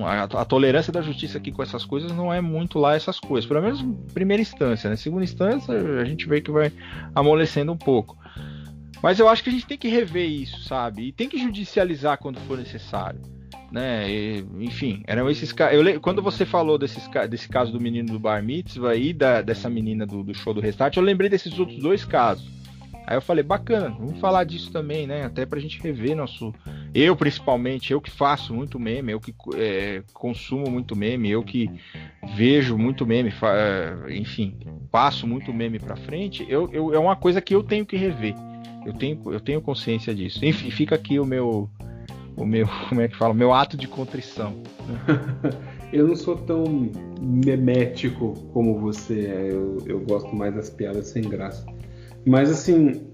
A, 0.05 0.23
a, 0.23 0.45
tolerância 0.45 0.93
da 0.93 1.01
justiça 1.01 1.39
aqui 1.39 1.53
com 1.53 1.63
essas 1.63 1.85
coisas 1.85 2.11
não 2.13 2.33
é 2.33 2.41
muito 2.41 2.79
lá 2.79 2.97
essas 2.97 3.21
coisas, 3.21 3.47
pelo 3.47 3.63
menos 3.63 3.85
primeira 4.13 4.41
instância. 4.41 4.91
Né? 4.91 4.97
Segunda 4.97 5.23
instância, 5.23 5.75
a 6.01 6.05
gente 6.05 6.27
vê 6.27 6.41
que 6.41 6.51
vai 6.51 6.73
amolecendo 7.15 7.73
um 7.73 7.77
pouco. 7.77 8.17
Mas 9.03 9.19
eu 9.19 9.29
acho 9.29 9.43
que 9.43 9.51
a 9.51 9.53
gente 9.53 9.67
tem 9.67 9.79
que 9.79 9.89
rever 9.89 10.29
isso, 10.29 10.63
sabe? 10.63 11.09
E 11.09 11.13
tem 11.13 11.29
que 11.29 11.39
judicializar 11.39 12.19
quando 12.19 12.39
for 12.41 12.57
necessário 12.57 13.21
né? 13.73 14.09
E, 14.09 14.45
enfim, 14.61 15.03
eram 15.07 15.31
esses 15.31 15.51
casos. 15.51 15.99
Quando 16.03 16.21
você 16.21 16.45
falou 16.45 16.77
desses, 16.77 17.09
desse 17.29 17.49
caso 17.49 17.73
do 17.73 17.81
menino 17.81 18.13
do 18.13 18.21
Bar 18.21 18.43
Mitzvah 18.43 18.95
e 18.95 19.15
da, 19.15 19.41
dessa 19.41 19.71
menina 19.71 20.07
do, 20.07 20.23
do, 20.23 20.35
show 20.35 20.53
do 20.53 20.61
Restart, 20.61 20.97
eu 20.97 21.03
lembrei 21.03 21.31
desses 21.31 21.59
outros 21.59 21.79
dois 21.79 22.05
casos. 22.05 22.47
Aí 23.05 23.17
eu 23.17 23.23
falei, 23.23 23.43
bacana, 23.43 23.89
vamos 23.89 24.21
falar 24.21 24.45
disso 24.45 24.71
também, 24.71 25.07
né? 25.09 25.25
Até 25.25 25.45
pra 25.45 25.59
gente 25.59 25.81
rever 25.81 26.15
nosso. 26.15 26.55
Eu, 26.95 27.17
principalmente, 27.17 27.93
eu 27.93 28.01
que 28.01 28.11
faço 28.11 28.55
muito 28.55 28.79
meme, 28.79 29.11
eu 29.11 29.21
que 29.21 29.35
é, 29.57 30.05
consumo 30.13 30.71
muito 30.71 30.95
meme, 30.95 31.31
eu 31.31 31.43
que 31.43 31.69
vejo 32.37 32.79
muito 32.79 33.05
meme, 33.05 33.33
enfim, 34.11 34.57
passo 34.91 35.27
muito 35.27 35.53
meme 35.53 35.81
pra 35.81 35.97
frente, 35.97 36.47
eu, 36.49 36.71
eu, 36.73 36.95
é 36.95 36.99
uma 36.99 37.17
coisa 37.17 37.41
que 37.41 37.55
eu 37.55 37.63
tenho 37.63 37.85
que 37.85 37.97
rever. 37.97 38.37
Eu 38.85 38.93
tenho, 38.93 39.21
eu 39.33 39.41
tenho 39.41 39.61
consciência 39.61 40.15
disso. 40.15 40.45
Enfim, 40.45 40.71
fica 40.71 40.95
aqui 40.95 41.19
o 41.19 41.25
meu, 41.25 41.69
o 42.37 42.45
meu, 42.45 42.67
como 42.89 43.01
é 43.01 43.09
que 43.09 43.17
fala, 43.17 43.35
meu 43.35 43.53
ato 43.53 43.77
de 43.77 43.87
contrição. 43.87 44.63
eu 45.93 46.09
não 46.09 46.17
sou 46.17 46.37
tão 46.37 46.91
memético 47.21 48.35
como 48.53 48.79
você 48.79 49.27
é, 49.27 49.53
eu, 49.53 49.79
eu 49.87 50.01
gosto 50.01 50.35
mais 50.35 50.55
das 50.55 50.71
piadas 50.71 51.09
sem 51.09 51.23
graça. 51.23 51.65
Mas 52.27 52.51
assim, 52.51 53.07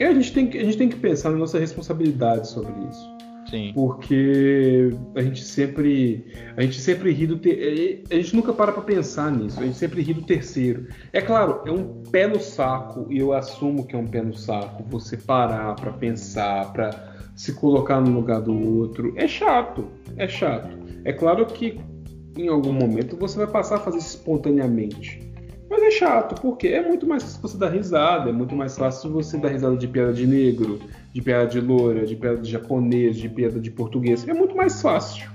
a 0.00 0.12
gente, 0.12 0.32
tem 0.32 0.48
a 0.60 0.64
gente 0.64 0.78
tem 0.78 0.88
que 0.88 0.96
pensar 0.96 1.30
na 1.30 1.38
nossa 1.38 1.58
responsabilidade 1.58 2.48
sobre 2.48 2.72
isso. 2.88 3.17
Sim. 3.50 3.72
Porque 3.74 4.90
a 5.14 5.22
gente 5.22 5.42
sempre 5.42 6.26
a 6.56 6.62
gente 6.62 6.80
sempre 6.80 7.12
ri 7.12 7.26
do 7.26 7.38
ter, 7.38 8.04
a 8.10 8.14
gente 8.14 8.36
nunca 8.36 8.52
para 8.52 8.72
para 8.72 8.82
pensar 8.82 9.32
nisso. 9.32 9.58
A 9.60 9.64
gente 9.64 9.76
sempre 9.76 10.02
ri 10.02 10.12
do 10.12 10.22
terceiro. 10.22 10.86
É 11.12 11.20
claro, 11.20 11.62
é 11.66 11.70
um 11.70 12.02
pé 12.10 12.26
no 12.26 12.40
saco 12.40 13.06
e 13.10 13.18
eu 13.18 13.32
assumo 13.32 13.86
que 13.86 13.96
é 13.96 13.98
um 13.98 14.06
pé 14.06 14.22
no 14.22 14.34
saco. 14.34 14.84
Você 14.88 15.16
parar 15.16 15.74
para 15.74 15.92
pensar, 15.92 16.72
para 16.72 17.14
se 17.34 17.52
colocar 17.54 18.00
no 18.00 18.10
lugar 18.10 18.40
do 18.40 18.52
outro. 18.78 19.14
É 19.16 19.26
chato, 19.26 19.86
é 20.16 20.28
chato. 20.28 20.76
É 21.04 21.12
claro 21.12 21.46
que 21.46 21.80
em 22.36 22.48
algum 22.48 22.72
momento 22.72 23.16
você 23.16 23.38
vai 23.38 23.46
passar 23.46 23.76
a 23.76 23.80
fazer 23.80 23.98
isso 23.98 24.16
espontaneamente. 24.16 25.27
Mas 25.70 25.82
é 25.82 25.90
chato, 25.90 26.40
porque 26.40 26.68
é 26.68 26.86
muito 26.86 27.06
mais 27.06 27.22
fácil 27.22 27.40
você 27.42 27.58
dar 27.58 27.68
risada, 27.68 28.30
é 28.30 28.32
muito 28.32 28.56
mais 28.56 28.76
fácil 28.76 29.10
você 29.10 29.36
dar 29.36 29.48
risada 29.48 29.76
de 29.76 29.86
piada 29.86 30.12
de 30.12 30.26
negro, 30.26 30.80
de 31.12 31.20
piada 31.20 31.46
de 31.46 31.60
loura, 31.60 32.06
de 32.06 32.16
piada 32.16 32.38
de 32.38 32.50
japonês, 32.50 33.16
de 33.16 33.28
piada 33.28 33.60
de 33.60 33.70
português. 33.70 34.26
É 34.26 34.32
muito 34.32 34.56
mais 34.56 34.80
fácil 34.80 35.30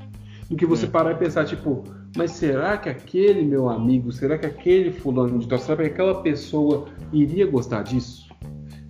do 0.50 0.56
que 0.56 0.66
você 0.66 0.88
parar 0.88 1.12
e 1.12 1.16
pensar, 1.16 1.46
tipo, 1.46 1.84
mas 2.16 2.32
será 2.32 2.78
que 2.78 2.90
aquele 2.90 3.44
meu 3.44 3.70
amigo, 3.70 4.12
será 4.12 4.38
que 4.38 4.46
aquele 4.46 4.92
fulano 4.92 5.40
de 5.40 5.48
tal, 5.48 5.60
será 5.60 5.78
que 5.78 5.90
aquela 5.90 6.22
pessoa 6.22 6.86
iria 7.12 7.46
gostar 7.46 7.84
disso? 7.84 8.23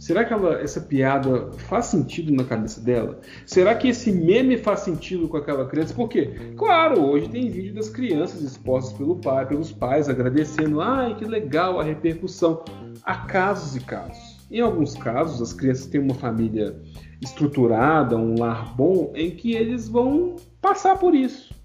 Será 0.03 0.25
que 0.25 0.33
ela, 0.33 0.59
essa 0.59 0.82
piada 0.82 1.49
faz 1.53 1.85
sentido 1.85 2.33
na 2.33 2.43
cabeça 2.43 2.82
dela? 2.82 3.22
Será 3.45 3.73
que 3.73 3.88
esse 3.88 4.11
meme 4.11 4.57
faz 4.57 4.82
sentido 4.82 5.30
com 5.30 5.38
aquela 5.38 5.65
criança? 5.65 5.93
Porque, 5.93 6.25
claro, 6.57 7.01
hoje 7.01 7.30
tem 7.30 7.49
vídeo 7.49 7.73
das 7.73 7.88
crianças 7.88 8.41
expostas 8.41 8.91
pelo 8.98 9.15
pai, 9.15 9.48
pelos 9.48 9.72
pais, 9.72 10.09
agradecendo. 10.09 10.82
Ai, 10.82 11.15
que 11.15 11.23
legal 11.23 11.80
a 11.80 11.85
repercussão. 11.85 12.65
Há 13.01 13.15
casos 13.15 13.77
e 13.77 13.80
casos. 13.80 14.45
Em 14.51 14.59
alguns 14.59 14.93
casos, 14.93 15.41
as 15.41 15.53
crianças 15.53 15.85
têm 15.85 16.01
uma 16.01 16.15
família 16.15 16.75
estruturada, 17.22 18.17
um 18.17 18.38
lar 18.38 18.75
bom, 18.75 19.14
em 19.15 19.32
que 19.32 19.53
eles 19.56 19.88
vão 19.88 20.35
passar 20.59 20.98
por 20.98 21.15
isso. 21.15 21.56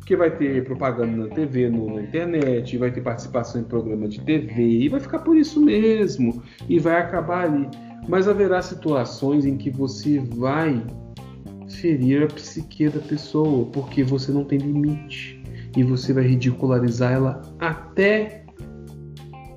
Porque 0.00 0.14
vai 0.14 0.30
ter 0.36 0.64
propaganda 0.64 1.28
na 1.28 1.34
TV, 1.34 1.70
no, 1.70 1.94
na 1.94 2.02
internet, 2.02 2.76
vai 2.76 2.90
ter 2.90 3.00
participação 3.00 3.62
em 3.62 3.64
programa 3.64 4.06
de 4.06 4.20
TV, 4.20 4.62
e 4.62 4.88
vai 4.90 5.00
ficar 5.00 5.20
por 5.20 5.34
isso 5.34 5.64
mesmo, 5.64 6.42
e 6.68 6.78
vai 6.78 7.00
acabar 7.00 7.44
ali. 7.46 7.85
Mas 8.08 8.28
haverá 8.28 8.62
situações 8.62 9.44
em 9.44 9.56
que 9.56 9.70
você 9.70 10.20
vai 10.20 10.82
ferir 11.68 12.22
a 12.22 12.26
psique 12.26 12.88
da 12.88 13.00
pessoa, 13.00 13.66
porque 13.66 14.02
você 14.02 14.30
não 14.30 14.44
tem 14.44 14.58
limite. 14.58 15.42
E 15.76 15.82
você 15.82 16.12
vai 16.12 16.24
ridicularizar 16.24 17.12
ela 17.12 17.42
até 17.58 18.45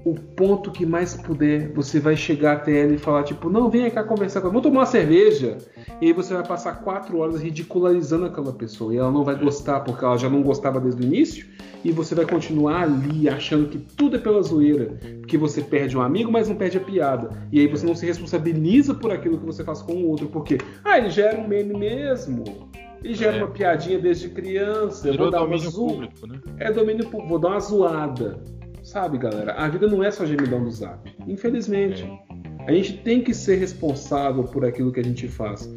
o 0.05 0.13
ponto 0.13 0.71
que 0.71 0.85
mais 0.85 1.15
puder. 1.15 1.71
Você 1.73 1.99
vai 1.99 2.15
chegar 2.15 2.57
até 2.57 2.83
ela 2.83 2.93
e 2.93 2.97
falar, 2.97 3.23
tipo, 3.23 3.49
não, 3.49 3.69
venha 3.69 3.89
cá 3.91 4.03
conversar 4.03 4.41
comigo, 4.41 4.61
vamos 4.61 4.69
tomar 4.69 4.81
uma 4.81 4.85
cerveja. 4.85 5.57
E 6.01 6.07
aí 6.07 6.13
você 6.13 6.33
vai 6.33 6.45
passar 6.45 6.81
quatro 6.81 7.17
horas 7.19 7.41
ridicularizando 7.41 8.25
aquela 8.25 8.53
pessoa. 8.53 8.93
E 8.93 8.97
ela 8.97 9.11
não 9.11 9.23
vai 9.23 9.35
gostar, 9.35 9.81
porque 9.81 10.03
ela 10.03 10.17
já 10.17 10.29
não 10.29 10.41
gostava 10.41 10.79
desde 10.79 11.01
o 11.01 11.05
início 11.05 11.47
e 11.83 11.91
você 11.91 12.13
vai 12.13 12.25
continuar 12.25 12.83
ali 12.83 13.29
achando 13.29 13.69
que 13.69 13.77
tudo 13.77 14.17
é 14.17 14.19
pela 14.19 14.41
zoeira, 14.41 14.97
que 15.27 15.37
você 15.37 15.61
perde 15.61 15.97
um 15.97 16.01
amigo, 16.01 16.31
mas 16.31 16.49
não 16.49 16.55
perde 16.55 16.77
a 16.77 16.81
piada. 16.81 17.29
E 17.51 17.59
aí 17.59 17.67
você 17.67 17.85
não 17.85 17.95
se 17.95 18.05
responsabiliza 18.05 18.93
por 18.93 19.11
aquilo 19.11 19.37
que 19.37 19.45
você 19.45 19.63
faz 19.63 19.81
com 19.81 19.93
o 19.93 20.07
outro, 20.07 20.27
porque 20.27 20.57
ah, 20.83 20.97
ele 20.97 21.09
gera 21.09 21.39
um 21.39 21.47
meme 21.47 21.77
mesmo. 21.77 22.69
Ele 23.01 23.13
gera 23.13 23.37
é. 23.37 23.43
uma 23.43 23.51
piadinha 23.51 23.97
desde 23.97 24.27
criança. 24.29 25.09
Virou 25.09 25.31
domínio 25.31 25.71
público, 25.71 26.27
né? 26.27 26.41
É 26.57 26.71
domínio 26.71 27.05
público, 27.05 27.29
vou 27.29 27.39
dar 27.39 27.49
uma 27.49 27.59
zoada. 27.59 28.43
Sabe, 28.89 29.19
galera? 29.19 29.53
A 29.53 29.67
vida 29.67 29.87
não 29.87 30.03
é 30.03 30.09
só 30.09 30.25
gemidão 30.25 30.63
do 30.63 30.71
zap. 30.71 31.15
Infelizmente. 31.27 32.09
A 32.67 32.71
gente 32.71 32.97
tem 32.97 33.21
que 33.21 33.35
ser 33.35 33.57
responsável 33.57 34.43
por 34.45 34.65
aquilo 34.65 34.91
que 34.91 34.99
a 34.99 35.03
gente 35.03 35.27
faz. 35.27 35.69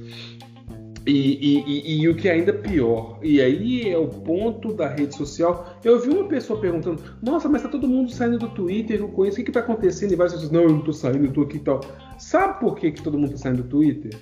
E, 1.07 1.13
e, 1.13 1.65
e, 1.67 2.01
e, 2.01 2.09
o 2.09 2.17
que 2.17 2.27
é 2.27 2.33
ainda 2.33 2.55
pior, 2.55 3.19
e 3.23 3.39
aí 3.41 3.91
é 3.91 3.99
o 3.99 4.09
ponto 4.09 4.73
da 4.73 4.89
rede 4.89 5.15
social. 5.15 5.77
Eu 5.85 6.01
vi 6.01 6.09
uma 6.09 6.27
pessoa 6.27 6.59
perguntando: 6.59 7.03
Nossa, 7.23 7.51
mas 7.51 7.63
tá 7.63 7.69
todo 7.69 7.87
mundo 7.87 8.11
saindo 8.11 8.39
do 8.39 8.49
Twitter, 8.49 9.01
eu 9.01 9.09
conheço, 9.09 9.35
o 9.35 9.41
que, 9.41 9.45
que 9.45 9.53
tá 9.53 9.61
acontecendo? 9.61 10.13
E 10.13 10.17
várias 10.17 10.33
pessoas: 10.33 10.51
Não, 10.51 10.63
eu 10.63 10.71
não 10.71 10.81
tô 10.81 10.93
saindo, 10.93 11.27
eu 11.27 11.33
tô 11.33 11.43
aqui 11.43 11.59
e 11.59 11.61
tal. 11.61 11.81
Sabe 12.19 12.61
por 12.61 12.77
que, 12.77 12.93
que 12.93 13.03
todo 13.03 13.19
mundo 13.19 13.33
tá 13.33 13.37
saindo 13.37 13.63
do 13.63 13.69
Twitter? 13.69 14.13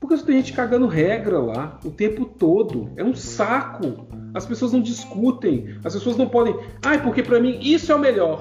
Porque 0.00 0.16
tem 0.18 0.36
gente 0.36 0.52
cagando 0.52 0.86
regra 0.86 1.38
lá 1.38 1.80
o 1.84 1.90
tempo 1.90 2.24
todo. 2.24 2.92
É 2.96 3.04
um 3.04 3.14
saco. 3.14 4.06
As 4.34 4.44
pessoas 4.44 4.72
não 4.72 4.82
discutem, 4.82 5.78
as 5.82 5.94
pessoas 5.94 6.16
não 6.16 6.28
podem. 6.28 6.54
Ai, 6.82 7.02
porque 7.02 7.22
para 7.22 7.40
mim 7.40 7.58
isso 7.62 7.90
é 7.90 7.94
o 7.94 7.98
melhor. 7.98 8.38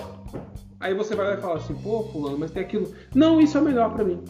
Aí 0.80 0.94
você 0.94 1.16
vai 1.16 1.28
lá 1.28 1.34
e 1.36 1.42
fala 1.42 1.56
assim: 1.56 1.74
Pô, 1.76 2.04
Fulano, 2.04 2.38
mas 2.38 2.52
tem 2.52 2.64
aquilo. 2.64 2.94
Não, 3.14 3.40
isso 3.40 3.58
é 3.58 3.62
o 3.62 3.64
melhor 3.64 3.94
para 3.94 4.04
mim. 4.04 4.22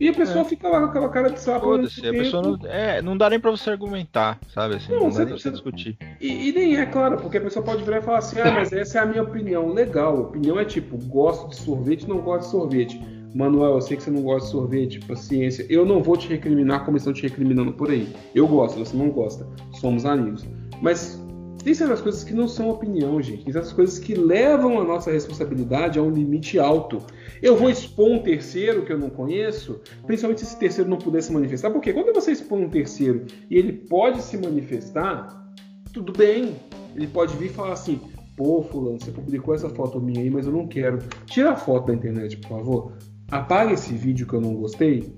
E 0.00 0.08
a 0.08 0.14
pessoa 0.14 0.40
é. 0.40 0.44
fica 0.44 0.66
lá 0.66 0.80
com 0.80 0.86
aquela 0.86 1.08
cara 1.10 1.28
de 1.28 1.38
sapo. 1.38 1.66
Foda-se, 1.66 2.06
a 2.08 2.10
pessoa 2.10 2.42
não. 2.42 2.58
É, 2.66 3.02
não 3.02 3.18
dá 3.18 3.28
nem 3.28 3.38
pra 3.38 3.50
você 3.50 3.68
argumentar, 3.68 4.40
sabe? 4.48 4.76
Assim, 4.76 4.90
não, 4.90 5.00
não 5.00 5.10
dá 5.10 5.18
nem 5.18 5.26
pra 5.26 5.36
você 5.36 5.50
discutir. 5.50 5.98
E, 6.18 6.48
e, 6.48 6.52
nem 6.52 6.76
é 6.76 6.86
claro, 6.86 7.18
porque 7.18 7.36
a 7.36 7.40
pessoa 7.42 7.62
pode 7.62 7.84
virar 7.84 7.98
e 7.98 8.02
falar 8.02 8.18
assim: 8.18 8.40
ah, 8.40 8.50
mas 8.50 8.72
essa 8.72 8.98
é 8.98 9.02
a 9.02 9.06
minha 9.06 9.22
opinião. 9.22 9.68
Legal, 9.74 10.18
opinião 10.18 10.58
é 10.58 10.64
tipo, 10.64 10.96
gosto 10.96 11.50
de 11.50 11.56
sorvete, 11.56 12.08
não 12.08 12.18
gosto 12.22 12.44
de 12.46 12.50
sorvete. 12.50 13.19
Manuel, 13.34 13.74
eu 13.74 13.80
sei 13.80 13.96
que 13.96 14.02
você 14.02 14.10
não 14.10 14.22
gosta 14.22 14.46
de 14.46 14.52
sorvete, 14.52 15.00
paciência. 15.00 15.66
Eu 15.68 15.84
não 15.84 16.02
vou 16.02 16.16
te 16.16 16.28
recriminar 16.28 16.84
como 16.84 16.96
estão 16.96 17.12
te 17.12 17.22
recriminando 17.22 17.72
por 17.72 17.90
aí. 17.90 18.08
Eu 18.34 18.46
gosto, 18.46 18.78
você 18.78 18.96
não 18.96 19.10
gosta. 19.10 19.46
Somos 19.72 20.04
amigos. 20.04 20.44
Mas 20.80 21.20
tem 21.62 21.74
certas 21.74 22.00
coisas 22.00 22.24
que 22.24 22.32
não 22.32 22.48
são 22.48 22.70
opinião, 22.70 23.20
gente. 23.20 23.44
Tem 23.44 23.52
certas 23.52 23.72
coisas 23.72 23.98
que 23.98 24.14
levam 24.14 24.80
a 24.80 24.84
nossa 24.84 25.10
responsabilidade 25.10 25.98
a 25.98 26.02
um 26.02 26.10
limite 26.10 26.58
alto. 26.58 26.98
Eu 27.42 27.56
vou 27.56 27.68
expor 27.68 28.10
um 28.10 28.22
terceiro 28.22 28.84
que 28.84 28.92
eu 28.92 28.98
não 28.98 29.10
conheço, 29.10 29.80
principalmente 30.06 30.40
se 30.40 30.46
esse 30.46 30.58
terceiro 30.58 30.88
não 30.88 30.98
puder 30.98 31.22
se 31.22 31.32
manifestar, 31.32 31.70
porque 31.70 31.92
quando 31.92 32.14
você 32.14 32.32
expõe 32.32 32.64
um 32.64 32.70
terceiro 32.70 33.26
e 33.50 33.56
ele 33.56 33.72
pode 33.72 34.22
se 34.22 34.36
manifestar, 34.38 35.52
tudo 35.92 36.12
bem. 36.12 36.56
Ele 36.96 37.06
pode 37.06 37.36
vir 37.36 37.46
e 37.46 37.52
falar 37.52 37.72
assim: 37.72 38.00
pô, 38.36 38.62
Fulano, 38.62 38.98
você 38.98 39.10
publicou 39.10 39.54
essa 39.54 39.68
foto 39.68 40.00
minha 40.00 40.20
aí, 40.20 40.30
mas 40.30 40.46
eu 40.46 40.52
não 40.52 40.66
quero. 40.66 40.98
Tira 41.26 41.52
a 41.52 41.56
foto 41.56 41.88
da 41.88 41.94
internet, 41.94 42.38
por 42.38 42.48
favor. 42.48 42.92
Apaga 43.30 43.72
esse 43.72 43.94
vídeo 43.94 44.26
que 44.26 44.34
eu 44.34 44.40
não 44.40 44.54
gostei. 44.54 45.14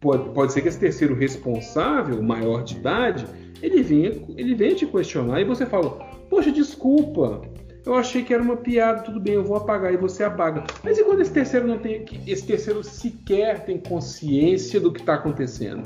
Pode, 0.00 0.28
pode 0.30 0.52
ser 0.52 0.60
que 0.60 0.68
esse 0.68 0.78
terceiro 0.78 1.14
responsável, 1.14 2.22
maior 2.22 2.62
de 2.62 2.76
idade, 2.76 3.26
ele 3.62 3.82
venha, 3.82 4.12
ele 4.36 4.54
venha 4.54 4.74
te 4.74 4.86
questionar 4.86 5.40
e 5.40 5.44
você 5.44 5.64
fala: 5.64 5.98
Poxa, 6.28 6.52
desculpa, 6.52 7.40
eu 7.84 7.94
achei 7.94 8.22
que 8.22 8.34
era 8.34 8.42
uma 8.42 8.56
piada, 8.56 9.02
tudo 9.02 9.18
bem, 9.18 9.34
eu 9.34 9.44
vou 9.44 9.56
apagar 9.56 9.92
e 9.94 9.96
você 9.96 10.24
apaga. 10.24 10.64
Mas 10.82 10.98
e 10.98 11.04
quando 11.04 11.22
esse 11.22 11.32
terceiro 11.32 11.66
não 11.66 11.78
tem, 11.78 12.04
esse 12.26 12.46
terceiro 12.46 12.84
sequer 12.84 13.64
tem 13.64 13.78
consciência 13.78 14.78
do 14.78 14.92
que 14.92 15.00
está 15.00 15.14
acontecendo? 15.14 15.84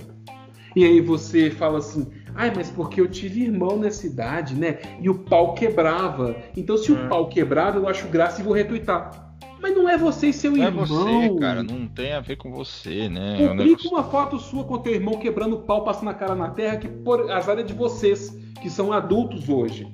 E 0.75 0.85
aí 0.85 1.01
você 1.01 1.51
fala 1.51 1.79
assim, 1.79 2.07
ai, 2.35 2.53
mas 2.55 2.71
porque 2.71 3.01
eu 3.01 3.09
tive 3.09 3.43
irmão 3.43 3.77
nessa 3.77 4.07
idade, 4.07 4.55
né? 4.55 4.79
E 5.01 5.09
o 5.09 5.19
pau 5.19 5.55
quebrava. 5.55 6.37
Então 6.57 6.77
se 6.77 6.91
o 6.91 6.99
é. 6.99 7.09
pau 7.09 7.29
quebrava, 7.29 7.79
eu 7.79 7.89
acho 7.89 8.09
graça 8.09 8.41
e 8.41 8.45
vou 8.45 8.53
retuitar. 8.53 9.30
Mas 9.61 9.75
não 9.75 9.89
é 9.89 9.97
você 9.97 10.29
e 10.29 10.33
seu 10.33 10.53
não 10.53 10.65
irmão. 10.65 10.87
Não 10.87 11.09
é 11.09 11.29
você, 11.29 11.41
cara. 11.41 11.63
Não 11.63 11.87
tem 11.87 12.13
a 12.13 12.21
ver 12.21 12.37
com 12.37 12.51
você, 12.51 13.09
né? 13.09 13.37
Publica 13.49 13.89
uma 13.89 14.05
foto 14.05 14.39
sua 14.39 14.65
com 14.65 14.79
teu 14.79 14.95
irmão 14.95 15.19
quebrando 15.19 15.57
o 15.57 15.63
pau, 15.63 15.85
passando 15.85 16.09
a 16.09 16.15
cara 16.15 16.35
na 16.35 16.51
terra, 16.51 16.77
que 16.77 16.89
por 16.89 17.31
azar 17.31 17.59
é 17.59 17.63
de 17.63 17.75
vocês, 17.75 18.31
que 18.63 18.71
são 18.71 18.93
adultos 18.93 19.49
hoje. 19.49 19.87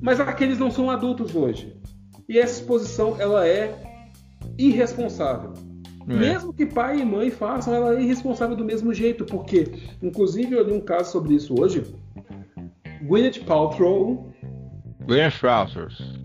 Mas 0.00 0.18
aqueles 0.18 0.58
não 0.58 0.70
são 0.70 0.90
adultos 0.90 1.34
hoje. 1.34 1.76
E 2.28 2.38
essa 2.38 2.60
exposição 2.60 3.16
ela 3.18 3.46
é 3.46 3.74
irresponsável. 4.58 5.52
É. 6.08 6.14
Mesmo 6.14 6.52
que 6.52 6.66
pai 6.66 7.00
e 7.00 7.04
mãe 7.04 7.30
façam, 7.30 7.74
ela 7.74 7.96
é 7.96 8.02
irresponsável 8.02 8.56
do 8.56 8.64
mesmo 8.64 8.92
jeito, 8.92 9.24
porque, 9.24 9.70
inclusive, 10.02 10.54
eu 10.54 10.64
li 10.64 10.72
um 10.72 10.80
caso 10.80 11.12
sobre 11.12 11.34
isso 11.34 11.60
hoje. 11.60 11.84
Gwyneth 13.02 13.44
Paltrow, 13.46 14.29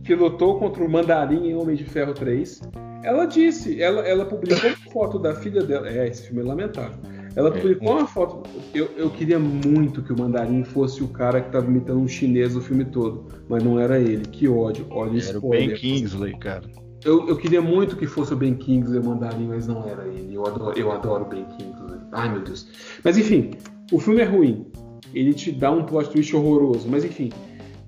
Que 0.04 0.16
lutou 0.16 0.60
contra 0.60 0.84
o 0.84 0.90
Mandarim 0.90 1.48
em 1.48 1.56
Homem 1.56 1.76
de 1.76 1.84
Ferro 1.84 2.14
3, 2.14 2.62
ela 3.04 3.26
disse, 3.26 3.82
ela, 3.82 4.02
ela 4.02 4.26
publicou 4.26 4.70
uma 4.70 4.92
foto 4.92 5.20
da 5.20 5.36
filha 5.36 5.64
dela. 5.64 5.90
É, 5.90 6.08
esse 6.08 6.28
filme 6.28 6.42
é 6.42 6.46
lamentável 6.46 7.16
ela 7.36 7.52
publicou 7.52 7.92
uma 7.92 8.08
foto. 8.08 8.50
Eu, 8.74 8.90
eu 8.96 9.10
queria 9.10 9.38
muito 9.38 10.02
que 10.02 10.14
o 10.14 10.18
Mandarim 10.18 10.64
fosse 10.64 11.04
o 11.04 11.10
cara 11.10 11.42
que 11.42 11.52
tava 11.52 11.66
imitando 11.66 12.00
um 12.00 12.08
chinês 12.08 12.56
o 12.56 12.62
filme 12.62 12.86
todo. 12.86 13.26
Mas 13.50 13.62
não 13.62 13.78
era 13.78 14.00
ele. 14.00 14.26
Que 14.26 14.48
ódio. 14.48 14.88
Olha 14.90 15.22
Era 15.22 15.38
o 15.38 15.50
Ben 15.50 15.74
Kingsley, 15.74 16.38
cara. 16.38 16.64
Eu, 17.04 17.28
eu 17.28 17.38
queria 17.38 17.62
muito 17.62 17.98
que 17.98 18.08
fosse 18.08 18.34
o 18.34 18.38
Ben 18.38 18.56
Kingsley 18.56 19.00
o 19.00 19.06
Mandarim, 19.06 19.48
mas 19.48 19.68
não 19.68 19.88
era 19.88 20.08
ele. 20.08 20.34
Eu 20.34 20.48
adoro, 20.48 20.80
eu 20.80 20.92
adoro 20.92 21.26
o 21.26 21.28
Ben 21.28 21.46
Kingsley. 21.46 22.00
Ai, 22.14 22.32
meu 22.32 22.42
Deus. 22.42 22.68
Mas 23.04 23.18
enfim, 23.18 23.52
o 23.92 24.00
filme 24.00 24.22
é 24.22 24.26
ruim. 24.26 24.66
Ele 25.14 25.34
te 25.34 25.52
dá 25.52 25.72
um 25.72 25.84
plot 25.84 26.10
twist 26.10 26.34
horroroso. 26.36 26.88
Mas 26.90 27.04
enfim, 27.04 27.30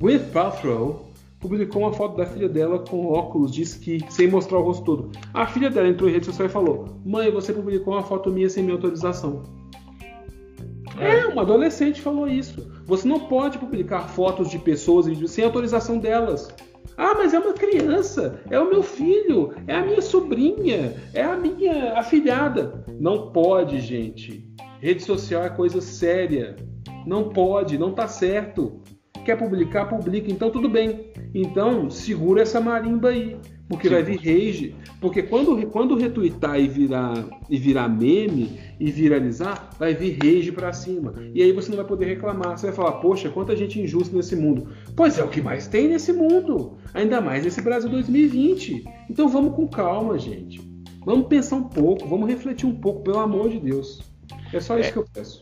With 0.02 0.32
Paltrow 0.32 1.08
publicou 1.40 1.82
uma 1.82 1.94
foto 1.94 2.18
da 2.18 2.26
filha 2.26 2.48
dela 2.48 2.80
com 2.80 3.08
óculos 3.08 3.52
de 3.52 3.64
esqui, 3.64 4.00
sem 4.10 4.28
mostrar 4.28 4.60
o 4.60 4.62
rosto 4.62 4.84
todo. 4.84 5.12
A 5.34 5.48
filha 5.48 5.70
dela 5.70 5.88
entrou 5.88 6.10
em 6.10 6.14
rede 6.14 6.28
social 6.28 6.48
e 6.48 6.52
falou: 6.52 6.86
Mãe, 7.04 7.32
você 7.32 7.52
publicou 7.52 7.94
uma 7.94 8.04
foto 8.04 8.32
minha 8.32 8.50
sem 8.50 8.64
minha 8.64 8.76
autorização. 8.76 9.44
É, 11.00 11.20
é 11.20 11.28
uma 11.28 11.42
adolescente 11.42 12.02
falou 12.02 12.28
isso. 12.28 12.72
Você 12.86 13.08
não 13.08 13.22
pode 13.22 13.58
publicar 13.58 14.08
fotos 14.08 14.50
de 14.50 14.60
pessoas 14.60 15.08
sem 15.30 15.44
autorização 15.44 15.98
delas. 15.98 16.54
Ah, 16.96 17.14
mas 17.16 17.34
é 17.34 17.40
uma 17.40 17.54
criança, 17.54 18.42
é 18.50 18.60
o 18.60 18.70
meu 18.70 18.82
filho, 18.82 19.54
é 19.68 19.76
a 19.76 19.86
minha 19.86 20.02
sobrinha, 20.02 20.96
é 21.14 21.22
a 21.22 21.36
minha 21.36 21.94
afilhada. 21.94 22.84
Não 23.00 23.32
pode, 23.32 23.80
gente. 23.82 24.48
Rede 24.80 25.04
social 25.04 25.44
é 25.44 25.50
coisa 25.50 25.82
séria. 25.82 26.56
Não 27.06 27.30
pode, 27.30 27.78
não 27.78 27.94
tá 27.94 28.08
certo. 28.08 28.82
Quer 29.28 29.36
publicar, 29.36 29.88
publica. 29.88 30.32
Então 30.32 30.50
tudo 30.50 30.70
bem. 30.70 31.12
Então 31.36 31.90
segura 31.90 32.44
essa 32.44 32.62
marimba 32.62 33.10
aí. 33.10 33.36
Porque 33.68 33.90
Sim. 33.90 33.94
vai 33.96 34.02
vir 34.02 34.16
rage. 34.20 34.76
Porque 35.02 35.22
quando, 35.22 35.68
quando 35.68 35.98
retweetar 35.98 36.58
e 36.58 36.70
virar, 36.70 37.26
e 37.50 37.58
virar 37.58 37.90
meme 37.90 38.58
e 38.80 38.90
viralizar, 38.90 39.72
vai 39.78 39.94
vir 39.94 40.18
rage 40.24 40.54
pra 40.54 40.72
cima. 40.72 41.14
E 41.34 41.44
aí 41.44 41.52
você 41.52 41.68
não 41.68 41.76
vai 41.76 41.86
poder 41.86 42.06
reclamar. 42.06 42.58
Você 42.58 42.68
vai 42.68 42.76
falar, 42.78 42.94
poxa, 43.02 43.30
quanta 43.30 43.54
gente 43.54 43.82
injusta 43.82 44.16
nesse 44.16 44.34
mundo. 44.34 44.70
Pois 44.96 45.20
é 45.20 45.24
o 45.26 45.28
que 45.28 45.42
mais 45.42 45.68
tem 45.68 45.90
nesse 45.90 46.14
mundo. 46.14 46.78
Ainda 46.94 47.20
mais 47.20 47.44
nesse 47.44 47.62
Brasil 47.62 47.90
2020. 47.90 48.86
Então 49.10 49.28
vamos 49.28 49.58
com 49.58 49.68
calma, 49.68 50.18
gente. 50.18 50.62
Vamos 51.06 51.28
pensar 51.28 51.58
um 51.58 51.64
pouco, 51.64 52.08
vamos 52.08 52.30
refletir 52.30 52.66
um 52.66 52.76
pouco, 52.76 53.04
pelo 53.04 53.20
amor 53.20 53.50
de 53.50 53.60
Deus. 53.60 54.02
É 54.54 54.62
só 54.62 54.80
isso 54.80 54.88
é. 54.88 54.92
que 54.94 55.00
eu 55.00 55.06
peço. 55.14 55.42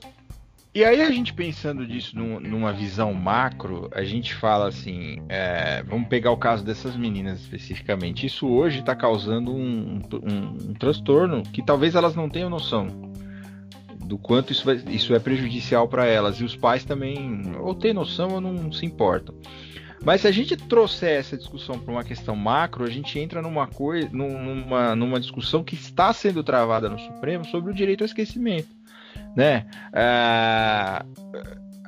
E 0.76 0.84
aí 0.84 1.02
a 1.02 1.10
gente 1.10 1.34
pensando 1.34 1.88
disso 1.88 2.18
num, 2.18 2.38
numa 2.38 2.74
visão 2.74 3.14
macro, 3.14 3.90
a 3.94 4.04
gente 4.04 4.36
fala 4.36 4.68
assim, 4.68 5.22
é, 5.30 5.82
vamos 5.84 6.10
pegar 6.10 6.32
o 6.32 6.38
caso 6.38 6.66
dessas 6.66 6.98
meninas 6.98 7.40
especificamente. 7.40 8.26
Isso 8.26 8.46
hoje 8.46 8.80
está 8.80 8.94
causando 8.94 9.54
um, 9.54 10.02
um, 10.12 10.72
um, 10.72 10.74
transtorno 10.74 11.44
que 11.44 11.64
talvez 11.64 11.96
elas 11.96 12.14
não 12.14 12.30
tenham 12.30 12.50
noção 12.50 12.88
do 14.04 14.18
quanto 14.18 14.52
isso, 14.52 14.66
vai, 14.66 14.76
isso 14.90 15.16
é 15.16 15.20
prejudicial 15.20 15.88
para 15.88 16.08
elas. 16.08 16.42
E 16.42 16.44
os 16.44 16.58
pais 16.58 16.84
também 16.84 17.56
ou 17.58 17.74
têm 17.74 17.94
noção 17.94 18.34
ou 18.34 18.42
não 18.42 18.70
se 18.70 18.86
importam. 18.86 19.34
Mas 20.04 20.22
se 20.22 20.28
a 20.28 20.32
gente 20.32 20.58
trouxer 20.58 21.18
essa 21.18 21.38
discussão 21.38 21.80
para 21.80 21.94
uma 21.94 22.04
questão 22.04 22.36
macro, 22.36 22.84
a 22.84 22.90
gente 22.90 23.18
entra 23.18 23.42
numa 23.42 23.66
coisa, 23.66 24.10
numa, 24.12 24.94
numa 24.94 25.22
discussão 25.22 25.64
que 25.64 25.74
está 25.74 26.12
sendo 26.12 26.44
travada 26.44 26.90
no 26.90 27.00
Supremo 27.00 27.46
sobre 27.46 27.72
o 27.72 27.74
direito 27.74 28.02
ao 28.02 28.08
esquecimento 28.08 28.75
né? 29.36 29.66
É, 29.94 31.06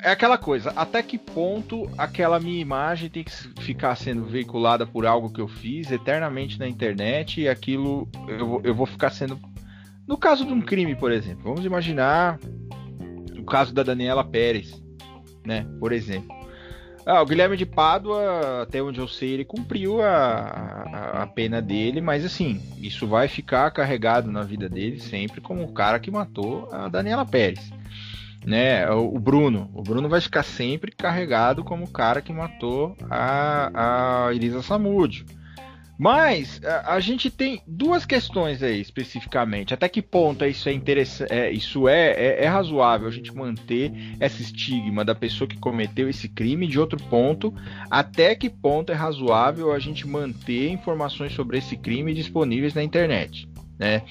é 0.01 0.11
aquela 0.11 0.37
coisa, 0.37 0.71
até 0.75 1.01
que 1.01 1.17
ponto 1.17 1.89
aquela 1.97 2.39
minha 2.39 2.61
imagem 2.61 3.09
tem 3.09 3.23
que 3.23 3.31
ficar 3.61 3.95
sendo 3.95 4.25
veiculada 4.25 4.85
por 4.85 5.05
algo 5.05 5.31
que 5.31 5.41
eu 5.41 5.47
fiz 5.47 5.91
eternamente 5.91 6.59
na 6.59 6.67
internet 6.67 7.41
e 7.41 7.49
aquilo 7.49 8.07
eu, 8.27 8.61
eu 8.63 8.75
vou 8.75 8.85
ficar 8.85 9.09
sendo. 9.09 9.39
No 10.07 10.17
caso 10.17 10.45
de 10.45 10.53
um 10.53 10.61
crime, 10.61 10.95
por 10.95 11.11
exemplo, 11.11 11.43
vamos 11.43 11.65
imaginar 11.65 12.39
o 13.37 13.43
caso 13.43 13.73
da 13.73 13.83
Daniela 13.83 14.23
Pérez, 14.23 14.81
né? 15.45 15.65
Por 15.79 15.91
exemplo. 15.91 16.36
Ah, 17.09 17.21
o 17.21 17.25
Guilherme 17.25 17.55
de 17.55 17.65
Pádua, 17.65 18.63
até 18.63 18.83
onde 18.83 18.99
eu 18.99 19.07
sei, 19.07 19.29
ele 19.29 19.45
cumpriu 19.45 20.01
a, 20.01 20.09
a, 20.09 21.23
a, 21.23 21.27
pena 21.27 21.61
dele, 21.61 22.01
mas 22.01 22.25
assim, 22.25 22.61
isso 22.79 23.07
vai 23.07 23.29
ficar 23.29 23.71
carregado 23.71 24.29
na 24.29 24.43
vida 24.43 24.67
dele 24.67 24.99
sempre 24.99 25.39
como 25.39 25.63
o 25.63 25.71
cara 25.71 25.99
que 25.99 26.11
matou 26.11 26.67
a 26.69 26.89
Daniela 26.89 27.25
Pérez. 27.25 27.71
Né? 28.45 28.89
O, 28.91 29.17
Bruno, 29.19 29.71
o 29.73 29.81
Bruno 29.81 30.09
vai 30.09 30.19
ficar 30.19 30.43
sempre 30.43 30.91
carregado 30.91 31.63
como 31.63 31.85
o 31.85 31.89
cara 31.89 32.21
que 32.21 32.33
matou 32.33 32.93
a, 33.09 34.25
a 34.27 34.33
Elisa 34.33 34.61
Samúdio. 34.61 35.25
Mas 35.97 36.61
a, 36.63 36.99
gente 36.99 37.31
tem 37.31 37.61
duas 37.65 38.05
questões 38.05 38.61
aí 38.61 38.79
especificamente. 38.79 39.73
Até 39.73 39.89
que 39.89 40.01
ponto 40.01 40.45
isso 40.45 40.69
é 40.69 40.73
interessante, 40.73 41.33
é, 41.33 41.51
isso 41.51 41.87
é, 41.87 42.11
é, 42.11 42.43
é, 42.43 42.47
razoável 42.47 43.07
a 43.07 43.11
gente 43.11 43.33
manter 43.33 43.91
esse 44.19 44.43
estigma 44.43 45.03
da 45.03 45.15
pessoa 45.15 45.47
que 45.47 45.57
cometeu 45.57 46.07
esse 46.07 46.29
crime? 46.29 46.67
De 46.67 46.79
outro 46.79 47.01
ponto, 47.05 47.51
até 47.89 48.35
que 48.35 48.49
ponto 48.49 48.91
é 48.91 48.95
razoável 48.95 49.73
a 49.73 49.79
gente 49.79 50.05
manter 50.07 50.69
informações 50.69 51.33
sobre 51.33 51.57
esse 51.57 51.75
crime 51.75 52.13
disponíveis 52.13 52.75
na 52.75 52.83
internet? 52.83 53.49
Né? 53.79 54.03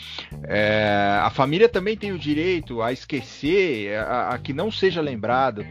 É, 0.45 1.21
a 1.23 1.31
família 1.31 1.69
também 1.69 1.97
tem 1.97 2.13
o 2.13 2.19
direito 2.19 2.83
a 2.83 2.93
esquecer, 2.93 3.97
a, 3.99 4.31
a 4.31 4.39
que 4.39 4.53
não 4.53 4.73
seja 4.73 5.01
lembrado 5.01 5.65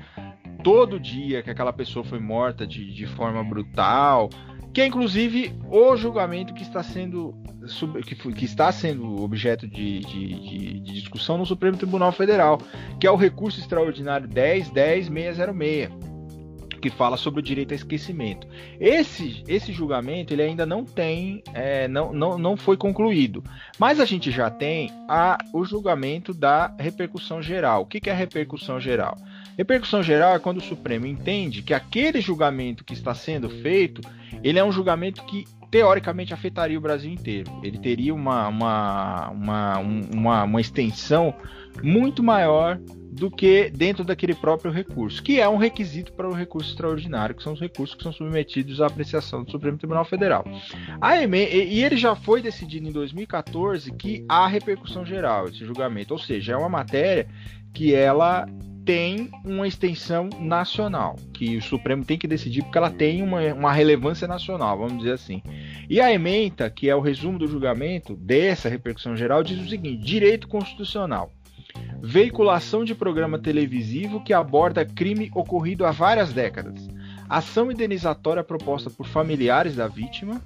todo 0.63 0.99
dia 0.99 1.43
que 1.43 1.49
aquela 1.49 1.71
pessoa 1.71 2.03
foi 2.03 2.19
morta 2.19 2.65
de, 2.65 2.91
de 2.91 3.05
forma 3.05 3.43
brutal 3.43 4.29
que 4.75 4.81
é 4.81 4.85
inclusive 4.85 5.55
o 5.71 5.95
julgamento 5.95 6.53
que 6.53 6.61
está 6.61 6.83
sendo 6.83 7.33
que, 8.05 8.13
que 8.13 8.43
está 8.43 8.69
sendo 8.73 9.23
objeto 9.23 9.65
de, 9.65 10.01
de, 10.01 10.79
de, 10.81 10.93
discussão 10.93 11.37
no 11.37 11.45
Supremo 11.45 11.77
Tribunal 11.77 12.11
Federal, 12.11 12.59
que 12.99 13.07
é 13.07 13.11
o 13.11 13.15
recurso 13.15 13.57
extraordinário 13.61 14.27
10.10.606, 14.27 15.89
que 16.81 16.89
fala 16.89 17.15
sobre 17.15 17.39
o 17.39 17.43
direito 17.43 17.71
a 17.71 17.75
esquecimento. 17.75 18.45
Esse, 18.77 19.43
esse 19.47 19.71
julgamento 19.71 20.33
ele 20.33 20.43
ainda 20.43 20.65
não 20.65 20.83
tem, 20.83 21.41
é, 21.53 21.87
não, 21.87 22.11
não, 22.11 22.37
não 22.37 22.57
foi 22.57 22.75
concluído, 22.75 23.41
mas 23.79 24.01
a 24.01 24.05
gente 24.05 24.29
já 24.29 24.49
tem 24.49 24.91
a, 25.07 25.37
o 25.53 25.63
julgamento 25.63 26.33
da 26.33 26.75
repercussão 26.77 27.41
geral. 27.41 27.83
O 27.83 27.85
que, 27.85 28.01
que 28.01 28.09
é 28.09 28.13
a 28.13 28.15
repercussão 28.15 28.77
geral? 28.77 29.15
Repercussão 29.57 30.03
geral 30.03 30.35
é 30.35 30.39
quando 30.39 30.57
o 30.57 30.63
Supremo 30.63 31.05
entende 31.05 31.61
que 31.61 31.73
aquele 31.73 32.19
julgamento 32.19 32.83
que 32.83 32.93
está 32.93 33.15
sendo 33.15 33.49
feito, 33.49 34.01
ele 34.43 34.59
é 34.59 34.63
um 34.63 34.71
julgamento 34.71 35.23
que 35.25 35.45
teoricamente 35.71 36.33
afetaria 36.33 36.77
o 36.77 36.81
Brasil 36.81 37.11
inteiro. 37.11 37.51
Ele 37.63 37.77
teria 37.77 38.13
uma, 38.13 38.47
uma, 38.47 39.29
uma, 39.29 39.77
uma, 39.79 40.43
uma 40.43 40.61
extensão 40.61 41.33
muito 41.83 42.23
maior 42.23 42.79
do 43.15 43.31
que 43.31 43.69
dentro 43.69 44.03
daquele 44.03 44.33
próprio 44.33 44.71
recurso, 44.71 45.23
que 45.23 45.39
é 45.39 45.47
um 45.47 45.55
requisito 45.55 46.11
para 46.11 46.27
o 46.27 46.33
recurso 46.33 46.71
extraordinário, 46.71 47.33
que 47.33 47.41
são 47.41 47.53
os 47.53 47.61
recursos 47.61 47.95
que 47.95 48.03
são 48.03 48.11
submetidos 48.11 48.81
à 48.81 48.87
apreciação 48.87 49.43
do 49.43 49.51
Supremo 49.51 49.77
Tribunal 49.77 50.03
Federal. 50.03 50.45
A 50.99 51.21
EME, 51.21 51.45
e 51.45 51.81
ele 51.81 51.95
já 51.95 52.13
foi 52.13 52.41
decidido 52.41 52.87
em 52.87 52.91
2014 52.91 53.91
que 53.93 54.25
há 54.27 54.47
repercussão 54.47 55.05
geral 55.05 55.47
esse 55.47 55.65
julgamento, 55.65 56.13
ou 56.13 56.19
seja, 56.19 56.53
é 56.53 56.57
uma 56.57 56.67
matéria 56.67 57.27
que 57.73 57.93
ela 57.93 58.45
tem 58.85 59.31
uma 59.43 59.67
extensão 59.67 60.29
nacional, 60.39 61.15
que 61.33 61.57
o 61.57 61.61
Supremo 61.61 62.05
tem 62.05 62.17
que 62.17 62.27
decidir 62.27 62.61
porque 62.61 62.77
ela 62.77 62.91
tem 62.91 63.23
uma, 63.23 63.41
uma 63.53 63.73
relevância 63.73 64.27
nacional, 64.27 64.77
vamos 64.77 64.99
dizer 64.99 65.13
assim. 65.13 65.41
E 65.89 65.99
a 65.99 66.13
ementa, 66.13 66.69
que 66.69 66.89
é 66.89 66.95
o 66.95 67.01
resumo 67.01 67.39
do 67.39 67.47
julgamento 67.47 68.15
dessa 68.15 68.69
repercussão 68.69 69.17
geral, 69.17 69.43
diz 69.43 69.59
o 69.59 69.67
seguinte: 69.67 70.03
direito 70.03 70.47
constitucional. 70.47 71.33
Veiculação 72.01 72.85
de 72.85 72.93
programa 72.93 73.39
televisivo 73.39 74.23
que 74.23 74.31
aborda 74.31 74.85
crime 74.85 75.31
ocorrido 75.33 75.85
há 75.85 75.91
várias 75.91 76.31
décadas. 76.31 76.87
Ação 77.29 77.71
indenizatória 77.71 78.43
proposta 78.43 78.89
por 78.89 79.07
familiares 79.07 79.75
da 79.75 79.87
vítima 79.87 80.41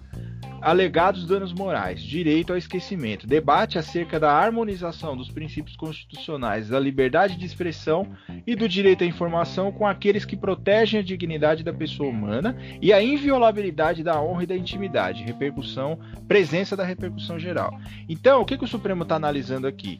Alegados 0.61 1.25
danos 1.25 1.53
morais, 1.53 2.01
direito 2.01 2.51
ao 2.51 2.57
esquecimento, 2.57 3.25
debate 3.25 3.79
acerca 3.79 4.19
da 4.19 4.29
harmonização 4.29 5.15
dos 5.15 5.31
princípios 5.31 5.77
constitucionais 5.77 6.67
da 6.67 6.77
liberdade 6.77 7.37
de 7.37 7.45
expressão 7.45 8.05
e 8.45 8.57
do 8.57 8.67
direito 8.67 9.05
à 9.05 9.07
informação 9.07 9.71
com 9.71 9.87
aqueles 9.87 10.25
que 10.25 10.35
protegem 10.35 10.99
a 10.99 11.03
dignidade 11.03 11.63
da 11.63 11.71
pessoa 11.71 12.09
humana 12.09 12.57
e 12.81 12.91
a 12.91 13.01
inviolabilidade 13.01 14.03
da 14.03 14.21
honra 14.21 14.43
e 14.43 14.47
da 14.47 14.57
intimidade, 14.57 15.23
repercussão, 15.23 15.97
presença 16.27 16.75
da 16.75 16.83
repercussão 16.83 17.39
geral. 17.39 17.79
Então, 18.09 18.41
o 18.41 18.45
que, 18.45 18.57
que 18.57 18.65
o 18.65 18.67
Supremo 18.67 19.03
está 19.03 19.15
analisando 19.15 19.65
aqui? 19.65 19.97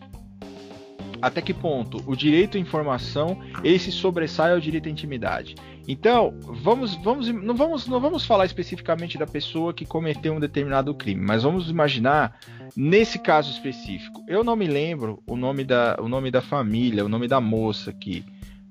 até 1.22 1.42
que 1.42 1.54
ponto 1.54 2.02
o 2.10 2.16
direito 2.16 2.58
à 2.58 2.62
informação 2.62 3.38
ele 3.62 3.78
se 3.78 3.92
sobressai 3.92 4.54
ao 4.54 4.60
direito 4.60 4.88
à 4.88 4.92
intimidade. 4.92 5.54
Então, 5.92 6.36
vamos, 6.44 6.94
vamos, 6.98 7.28
não 7.30 7.56
vamos, 7.56 7.88
não 7.88 8.00
vamos 8.00 8.24
falar 8.24 8.46
especificamente 8.46 9.18
da 9.18 9.26
pessoa 9.26 9.74
que 9.74 9.88
cometeu 9.88 10.36
um 10.36 10.40
determinado 10.40 10.94
crime, 10.94 11.20
mas 11.26 11.42
vamos 11.42 11.68
imaginar 11.68 12.38
nesse 12.78 13.18
caso 13.18 13.50
específico. 13.50 14.24
Eu 14.28 14.44
não 14.44 14.56
me 14.56 14.68
lembro 14.68 15.24
o 15.26 15.36
nome 15.36 15.64
da, 15.64 15.98
o 16.00 16.08
nome 16.08 16.30
da 16.30 16.44
família, 16.44 17.04
o 17.04 17.10
nome 17.10 17.28
da 17.28 17.42
moça 17.42 17.90
aqui. 17.90 18.24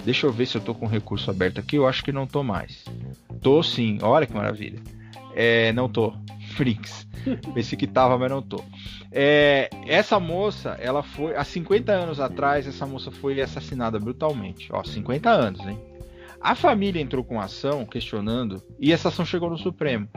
Deixa 0.04 0.28
eu 0.28 0.32
ver 0.32 0.46
se 0.46 0.58
eu 0.58 0.60
tô 0.60 0.72
com 0.72 0.86
recurso 0.86 1.28
aberto 1.28 1.58
aqui. 1.58 1.74
Eu 1.74 1.88
acho 1.88 2.04
que 2.04 2.12
não 2.12 2.24
tô 2.24 2.44
mais. 2.44 2.84
Tô 3.42 3.64
sim. 3.64 3.98
Olha 4.00 4.24
que 4.24 4.32
maravilha. 4.32 4.80
É, 5.34 5.72
não 5.72 5.88
tô. 5.88 6.14
Freaks. 6.54 7.04
Pensei 7.52 7.76
que 7.76 7.88
tava, 7.88 8.16
mas 8.16 8.30
não 8.30 8.40
tô. 8.40 8.62
É, 9.10 9.68
essa 9.88 10.20
moça, 10.20 10.78
ela 10.80 11.02
foi. 11.02 11.34
Há 11.34 11.42
50 11.42 11.90
anos 11.90 12.20
atrás, 12.20 12.64
essa 12.64 12.86
moça 12.86 13.10
foi 13.10 13.40
assassinada 13.40 13.98
brutalmente. 13.98 14.68
Ó, 14.72 14.84
50 14.84 15.28
anos, 15.28 15.66
hein? 15.66 15.78
A 16.40 16.54
família 16.54 17.00
entrou 17.00 17.24
com 17.24 17.40
ação 17.40 17.84
questionando 17.84 18.62
e 18.78 18.92
essa 18.92 19.08
ação 19.08 19.24
chegou 19.24 19.50
no 19.50 19.58
Supremo, 19.58 20.08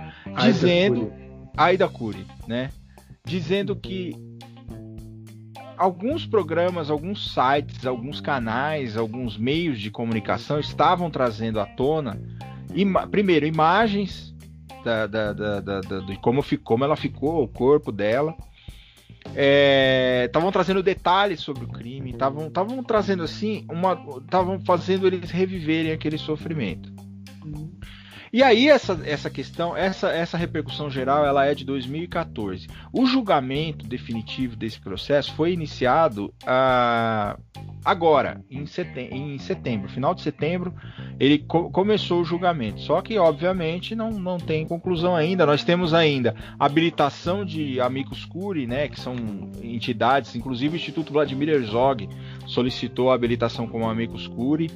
dizendo 0.43 1.11
Aida 1.57 1.87
Cury, 1.87 2.25
né? 2.47 2.69
Dizendo 3.25 3.75
que 3.75 4.15
alguns 5.77 6.25
programas, 6.27 6.91
alguns 6.91 7.33
sites, 7.33 7.85
alguns 7.85 8.21
canais, 8.21 8.95
alguns 8.95 9.37
meios 9.37 9.79
de 9.79 9.89
comunicação 9.89 10.59
estavam 10.59 11.09
trazendo 11.09 11.59
à 11.59 11.65
tona, 11.65 12.21
ima 12.73 13.07
primeiro, 13.07 13.47
imagens 13.47 14.31
da, 14.83 15.07
da, 15.07 15.33
da, 15.33 15.59
da, 15.59 15.79
de 15.81 16.17
como, 16.19 16.41
ficou, 16.43 16.65
como 16.65 16.83
ela 16.83 16.95
ficou, 16.95 17.43
o 17.43 17.47
corpo 17.47 17.91
dela, 17.91 18.35
estavam 19.25 20.49
é, 20.49 20.51
trazendo 20.51 20.83
detalhes 20.83 21.39
sobre 21.39 21.65
o 21.65 21.67
crime, 21.67 22.11
estavam 22.11 22.83
trazendo 22.83 23.23
assim, 23.23 23.65
estavam 24.21 24.59
fazendo 24.61 25.07
eles 25.07 25.31
reviverem 25.31 25.91
aquele 25.91 26.17
sofrimento. 26.17 26.91
E 28.33 28.41
aí 28.41 28.69
essa, 28.69 28.97
essa 29.03 29.29
questão, 29.29 29.75
essa, 29.75 30.09
essa 30.09 30.37
repercussão 30.37 30.89
geral, 30.89 31.25
ela 31.25 31.45
é 31.45 31.53
de 31.53 31.65
2014. 31.65 32.67
O 32.93 33.05
julgamento 33.05 33.85
definitivo 33.85 34.55
desse 34.55 34.79
processo 34.79 35.33
foi 35.33 35.51
iniciado 35.51 36.33
a, 36.45 37.37
agora, 37.83 38.43
em 38.49 38.65
setembro, 38.65 39.15
em 39.15 39.37
setembro, 39.37 39.89
final 39.89 40.13
de 40.13 40.21
setembro, 40.21 40.73
ele 41.19 41.39
co 41.39 41.69
começou 41.69 42.21
o 42.21 42.25
julgamento. 42.25 42.81
Só 42.81 43.01
que, 43.01 43.17
obviamente, 43.17 43.95
não, 43.95 44.11
não 44.11 44.37
tem 44.37 44.65
conclusão 44.65 45.15
ainda. 45.15 45.45
Nós 45.45 45.63
temos 45.63 45.93
ainda 45.93 46.35
habilitação 46.59 47.45
de 47.45 47.79
amigos 47.79 48.25
curi, 48.25 48.67
né, 48.67 48.87
que 48.87 48.99
são 48.99 49.15
entidades, 49.61 50.35
inclusive 50.35 50.75
o 50.75 50.77
Instituto 50.77 51.13
Vladimir 51.13 51.49
Herzog 51.49 52.07
solicitou 52.47 53.11
a 53.11 53.15
habilitação 53.15 53.67
como 53.67 53.89
amigos 53.89 54.27
curi 54.27 54.69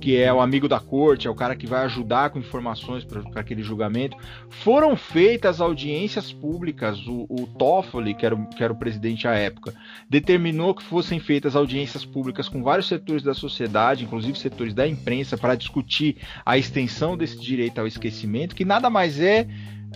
que 0.00 0.16
é 0.16 0.32
o 0.32 0.40
amigo 0.40 0.66
da 0.66 0.80
corte, 0.80 1.26
é 1.28 1.30
o 1.30 1.34
cara 1.34 1.54
que 1.54 1.66
vai 1.66 1.84
ajudar 1.84 2.30
com 2.30 2.38
informações 2.38 3.04
para 3.04 3.22
aquele 3.40 3.62
julgamento. 3.62 4.16
Foram 4.48 4.96
feitas 4.96 5.60
audiências 5.60 6.32
públicas, 6.32 7.06
o, 7.06 7.26
o 7.28 7.46
Toffoli, 7.46 8.14
que 8.14 8.24
era, 8.24 8.36
que 8.36 8.64
era 8.64 8.72
o 8.72 8.78
presidente 8.78 9.28
à 9.28 9.34
época, 9.34 9.74
determinou 10.08 10.74
que 10.74 10.82
fossem 10.82 11.20
feitas 11.20 11.54
audiências 11.54 12.04
públicas 12.04 12.48
com 12.48 12.62
vários 12.62 12.88
setores 12.88 13.22
da 13.22 13.34
sociedade, 13.34 14.04
inclusive 14.04 14.38
setores 14.38 14.72
da 14.72 14.88
imprensa, 14.88 15.36
para 15.36 15.54
discutir 15.54 16.16
a 16.44 16.56
extensão 16.56 17.16
desse 17.16 17.38
direito 17.38 17.78
ao 17.78 17.86
esquecimento, 17.86 18.54
que 18.54 18.64
nada 18.64 18.88
mais 18.88 19.20
é 19.20 19.46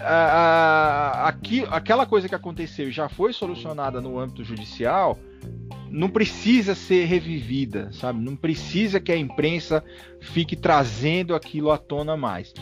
aqui, 0.01 1.65
aquela 1.71 2.07
coisa 2.07 2.29
que 2.29 2.35
aconteceu 2.35 2.91
já 2.91 3.09
foi 3.09 3.33
solucionada 3.33 4.01
no 4.01 4.19
âmbito 4.19 4.45
judicial, 4.45 5.19
não 5.91 6.09
precisa 6.09 6.75
ser 6.75 7.05
revivida, 7.05 7.93
sabe? 7.93 8.21
Não 8.21 8.35
precisa 8.35 8.99
que 8.99 9.13
a 9.13 9.17
imprensa 9.17 9.85
fique 10.21 10.57
trazendo 10.57 11.35
aquilo 11.35 11.71
à 11.71 11.79
tona 11.79 12.17
mais. 12.17 12.53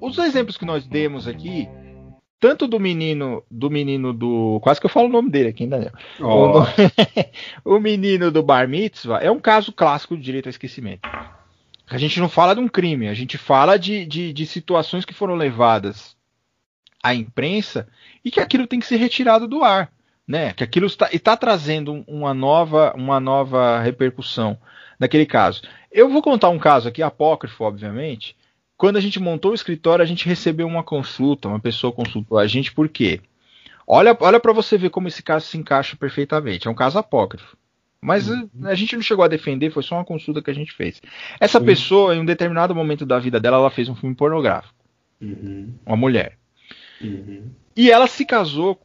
Os 0.00 0.16
exemplos 0.18 0.56
que 0.56 0.64
nós 0.64 0.86
demos 0.86 1.28
aqui, 1.28 1.68
tanto 2.40 2.66
do 2.66 2.80
menino, 2.80 3.42
do 3.50 3.70
menino 3.70 4.12
do, 4.12 4.58
quase 4.62 4.80
que 4.80 4.86
eu 4.86 4.90
falo 4.90 5.06
o 5.06 5.12
nome 5.12 5.30
dele 5.30 5.50
aqui, 5.50 5.66
Daniel. 5.66 5.92
Oh. 6.18 6.60
O, 7.64 7.76
o 7.76 7.80
menino 7.80 8.30
do 8.30 8.42
Bar 8.42 8.66
Mitzvah 8.66 9.18
é 9.18 9.30
um 9.30 9.38
caso 9.38 9.72
clássico 9.72 10.16
de 10.16 10.22
direito 10.22 10.46
ao 10.46 10.50
esquecimento. 10.50 11.08
A 11.88 11.98
gente 11.98 12.18
não 12.18 12.28
fala 12.28 12.54
de 12.54 12.60
um 12.60 12.68
crime, 12.68 13.06
a 13.06 13.14
gente 13.14 13.36
fala 13.36 13.78
de, 13.78 14.06
de, 14.06 14.32
de 14.32 14.46
situações 14.46 15.04
que 15.04 15.12
foram 15.12 15.34
levadas 15.34 16.16
à 17.02 17.14
imprensa 17.14 17.88
e 18.24 18.30
que 18.30 18.40
aquilo 18.40 18.66
tem 18.66 18.80
que 18.80 18.86
ser 18.86 18.96
retirado 18.96 19.48
do 19.48 19.64
ar 19.64 19.90
né? 20.26 20.52
Que 20.52 20.64
aquilo 20.64 20.86
está, 20.86 21.08
está 21.12 21.36
trazendo 21.36 22.04
uma 22.06 22.32
nova, 22.32 22.94
uma 22.96 23.20
nova 23.20 23.80
repercussão 23.80 24.56
naquele 24.98 25.26
caso. 25.26 25.62
Eu 25.90 26.08
vou 26.08 26.22
contar 26.22 26.48
um 26.48 26.58
caso 26.58 26.88
aqui, 26.88 27.02
apócrifo, 27.02 27.64
obviamente. 27.64 28.36
Quando 28.76 28.96
a 28.96 29.00
gente 29.00 29.20
montou 29.20 29.52
o 29.52 29.54
escritório, 29.54 30.02
a 30.02 30.06
gente 30.06 30.26
recebeu 30.26 30.66
uma 30.66 30.82
consulta, 30.82 31.48
uma 31.48 31.60
pessoa 31.60 31.92
consultou 31.92 32.38
a 32.38 32.46
gente, 32.46 32.72
por 32.72 32.88
quê? 32.88 33.20
Olha, 33.86 34.16
olha 34.20 34.40
para 34.40 34.52
você 34.52 34.78
ver 34.78 34.90
como 34.90 35.08
esse 35.08 35.22
caso 35.22 35.46
se 35.46 35.58
encaixa 35.58 35.96
perfeitamente. 35.96 36.66
É 36.66 36.70
um 36.70 36.74
caso 36.74 36.98
apócrifo. 36.98 37.56
Mas 38.00 38.28
uhum. 38.28 38.48
a 38.64 38.74
gente 38.74 38.96
não 38.96 39.02
chegou 39.02 39.24
a 39.24 39.28
defender, 39.28 39.70
foi 39.70 39.82
só 39.82 39.96
uma 39.96 40.04
consulta 40.04 40.42
que 40.42 40.50
a 40.50 40.54
gente 40.54 40.72
fez. 40.72 41.00
Essa 41.38 41.58
uhum. 41.58 41.64
pessoa, 41.64 42.16
em 42.16 42.20
um 42.20 42.24
determinado 42.24 42.74
momento 42.74 43.06
da 43.06 43.18
vida 43.18 43.38
dela, 43.38 43.58
ela 43.58 43.70
fez 43.70 43.88
um 43.88 43.94
filme 43.94 44.14
pornográfico. 44.14 44.74
Uhum. 45.20 45.74
Uma 45.86 45.96
mulher. 45.96 46.36
Uhum. 47.06 47.50
E 47.76 47.90
ela 47.90 48.06
se 48.06 48.24
casou 48.24 48.80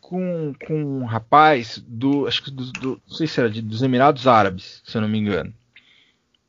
com, 0.00 0.54
com 0.66 1.00
um 1.00 1.04
rapaz 1.04 1.82
do. 1.86 2.26
Acho 2.26 2.44
que 2.44 2.50
do, 2.50 2.72
do, 2.72 3.02
não 3.06 3.14
sei 3.14 3.26
se 3.26 3.40
era 3.40 3.50
de, 3.50 3.60
dos 3.60 3.82
Emirados 3.82 4.26
Árabes, 4.26 4.82
se 4.84 4.96
eu 4.96 5.02
não 5.02 5.08
me 5.08 5.18
engano. 5.18 5.52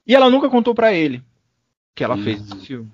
E 0.07 0.15
ela 0.15 0.29
nunca 0.29 0.49
contou 0.49 0.73
para 0.73 0.93
ele 0.93 1.21
que 1.93 2.03
ela 2.03 2.17
fez 2.17 2.41
esse 2.41 2.65
filme. 2.65 2.89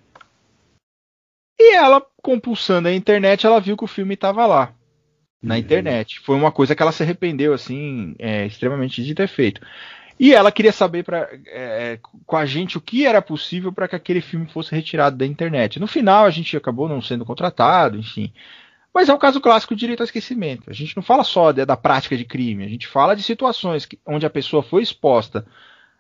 E 1.60 1.76
ela, 1.76 2.06
compulsando 2.22 2.88
a 2.88 2.94
internet, 2.94 3.46
ela 3.46 3.62
viu 3.62 3.78
que 3.78 3.84
o 3.84 3.88
filme 3.88 4.16
estava 4.16 4.46
lá. 4.46 4.74
Na 5.42 5.54
uhum. 5.54 5.60
internet. 5.60 6.20
Foi 6.22 6.36
uma 6.36 6.52
coisa 6.52 6.76
que 6.76 6.82
ela 6.82 6.92
se 6.92 7.04
arrependeu, 7.04 7.54
assim, 7.54 8.16
é, 8.18 8.46
extremamente 8.48 9.04
de 9.04 9.14
ter 9.14 9.28
feito. 9.28 9.62
E 10.20 10.34
ela 10.34 10.52
queria 10.52 10.72
saber 10.72 11.04
pra, 11.04 11.30
é, 11.48 12.00
com 12.26 12.38
a 12.38 12.46
gente 12.46 12.78
o 12.78 12.82
que 12.82 13.06
era 13.06 13.22
possível 13.22 13.72
para 13.72 13.88
que 13.88 13.96
aquele 13.96 14.22
filme 14.22 14.48
fosse 14.48 14.74
retirado 14.74 15.18
da 15.18 15.26
internet. 15.26 15.80
No 15.80 15.88
final, 15.88 16.26
a 16.26 16.30
gente 16.30 16.56
acabou 16.56 16.88
não 16.88 17.02
sendo 17.02 17.26
contratado, 17.26 17.98
enfim. 17.98 18.32
Mas 18.94 19.10
é 19.10 19.14
um 19.14 19.20
caso 19.20 19.42
clássico 19.42 19.76
de 19.76 19.82
direito 19.82 20.00
ao 20.00 20.06
esquecimento. 20.06 20.70
A 20.70 20.74
gente 20.74 20.96
não 20.96 21.04
fala 21.04 21.24
só 21.26 21.52
de, 21.52 21.66
da 21.66 21.76
prática 21.76 22.16
de 22.16 22.24
crime, 22.24 22.64
a 22.64 22.70
gente 22.70 22.88
fala 22.88 23.14
de 23.14 23.24
situações 23.24 23.86
que, 23.86 24.00
onde 24.06 24.26
a 24.26 24.30
pessoa 24.30 24.64
foi 24.64 24.82
exposta 24.82 25.46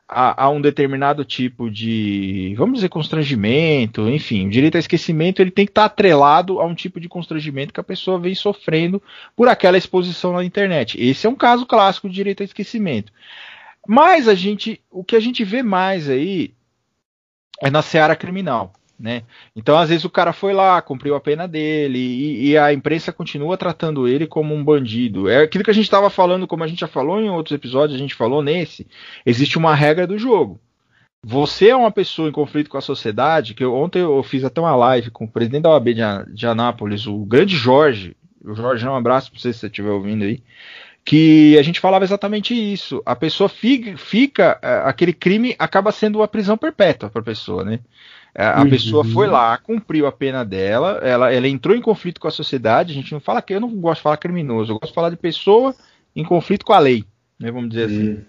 a, 0.08 0.45
a, 0.45 0.50
um 0.50 0.61
determinado 0.61 1.26
tipo 1.26 1.69
de, 1.69 2.53
vamos 2.58 2.76
dizer, 2.76 2.90
constrangimento, 2.90 4.08
enfim, 4.08 4.48
o 4.48 4.50
direito 4.50 4.76
ao 4.76 4.80
esquecimento 4.80 5.42
ele 5.42 5.52
tem 5.52 5.66
que 5.66 5.72
estar 5.72 5.85
atrelado 5.85 6.60
a 6.60 6.66
um 6.66 6.76
tipo 6.76 7.00
de 7.00 7.10
constrangimento 7.10 7.74
que 7.74 7.80
a 7.80 7.84
pessoa 7.84 8.19
vem 8.19 8.35
sofrendo 8.35 9.02
por 9.35 9.48
aquela 9.48 9.77
exposição 9.77 10.34
na 10.34 10.44
internet. 10.44 11.02
Esse 11.02 11.26
é 11.26 11.30
um 11.30 11.35
caso 11.35 11.66
clássico 11.66 12.08
de 12.08 12.16
direito 12.16 12.42
ao 12.42 12.45
esquecimento. 12.45 13.11
Mas 13.88 14.28
a 14.28 14.36
gente, 14.36 14.82
o 14.90 15.04
que 15.04 15.16
a 15.16 15.20
gente 15.20 15.44
vê 15.44 15.62
mais 15.62 16.10
aí 16.10 16.54
é 17.62 17.70
na 17.70 17.82
seara 17.82 18.16
criminal. 18.16 18.74
Né? 18.98 19.24
Então, 19.54 19.78
às 19.78 19.90
vezes, 19.90 20.06
o 20.06 20.10
cara 20.10 20.32
foi 20.32 20.54
lá, 20.54 20.82
cumpriu 20.82 21.16
a 21.16 21.20
pena 21.20 21.48
dele, 21.48 22.00
e, 22.00 22.52
e, 22.52 22.58
a 22.58 22.72
imprensa 22.72 23.12
continua 23.12 23.58
tratando 23.58 24.08
ele 24.08 24.26
como 24.26 24.56
um 24.56 24.64
bandido. 24.64 25.28
É 25.28 25.44
aquilo 25.44 25.66
que 25.66 25.70
a 25.70 25.74
gente 25.74 25.84
estava 25.84 26.10
falando, 26.10 26.48
como 26.48 26.64
a 26.64 26.68
gente 26.68 26.80
já 26.80 26.88
falou 26.88 27.20
em 27.20 27.30
outros 27.30 27.54
episódios, 27.54 27.96
a 27.96 28.02
gente 28.02 28.16
falou 28.16 28.42
nesse. 28.42 28.88
Existe 29.26 29.58
uma 29.58 29.76
regra 29.76 30.08
do 30.08 30.18
jogo. 30.18 30.62
Você 31.28 31.70
é 31.70 31.76
uma 31.76 31.92
pessoa 31.92 32.30
em 32.30 32.32
conflito 32.32 32.70
com 32.70 32.78
a 32.78 32.82
sociedade, 32.82 33.54
que 33.54 33.64
eu, 33.64 33.74
ontem 33.74 34.00
eu 34.00 34.22
fiz 34.24 34.44
até 34.44 34.62
uma 34.62 34.76
live 34.76 35.10
com 35.10 35.26
o 35.26 35.28
presidente 35.28 35.64
da 35.64 35.72
OAB 35.72 35.88
de, 35.88 36.02
de 36.34 36.48
Anápolis, 36.48 37.06
o 37.06 37.26
grande 37.26 37.56
Jorge. 37.56 38.16
O 38.44 38.54
Jorge, 38.54 38.88
um 38.88 38.96
abraço 38.96 39.32
para 39.32 39.40
você 39.40 39.52
se 39.52 39.60
você 39.60 39.66
estiver 39.66 39.90
ouvindo 39.90 40.24
aí. 40.24 40.42
Que 41.06 41.56
a 41.58 41.61
gente 41.61 41.80
falava 41.80 42.03
exatamente 42.03 42.53
isso. 42.53 43.01
A 43.06 43.16
pessoa 43.16 43.48
fica, 43.48 43.95
fica 43.95 44.59
é, 44.61 44.82
aquele 44.85 45.14
crime 45.14 45.56
acaba 45.59 45.92
sendo 45.92 46.19
uma 46.19 46.27
prisão 46.27 46.58
perpétua 46.58 47.09
para 47.09 47.22
a 47.22 47.25
pessoa, 47.25 47.64
né? 47.64 47.80
É, 48.34 48.45
a 48.45 48.64
uhum. 48.64 48.69
pessoa 48.69 49.06
foi 49.06 49.27
lá, 49.27 49.58
cumpriu 49.58 50.06
a 50.08 50.11
pena 50.11 50.43
dela, 50.43 51.00
ela, 51.01 51.32
ela 51.32 51.48
entrou 51.48 51.74
em 51.74 51.82
conflito 51.82 52.19
com 52.19 52.27
a 52.27 52.32
sociedade. 52.32 52.92
A 52.92 52.95
gente 52.95 53.14
não 53.14 53.19
fala 53.22 53.42
que 53.42 53.53
eu 53.53 53.61
não 53.61 53.69
gosto 53.69 54.00
de 54.00 54.03
falar 54.03 54.17
criminoso, 54.17 54.74
eu 54.74 54.80
gosto 54.80 54.92
de 54.92 54.95
falar 54.95 55.09
de 55.09 55.16
pessoa 55.16 55.74
em 56.14 56.25
conflito 56.25 56.66
com 56.66 56.74
a 56.74 56.80
lei, 56.80 57.06
né, 57.40 57.50
vamos 57.51 57.69
dizer 57.69 57.85
assim. 57.85 58.08
uhum. 58.08 58.14
assim. 58.14 58.25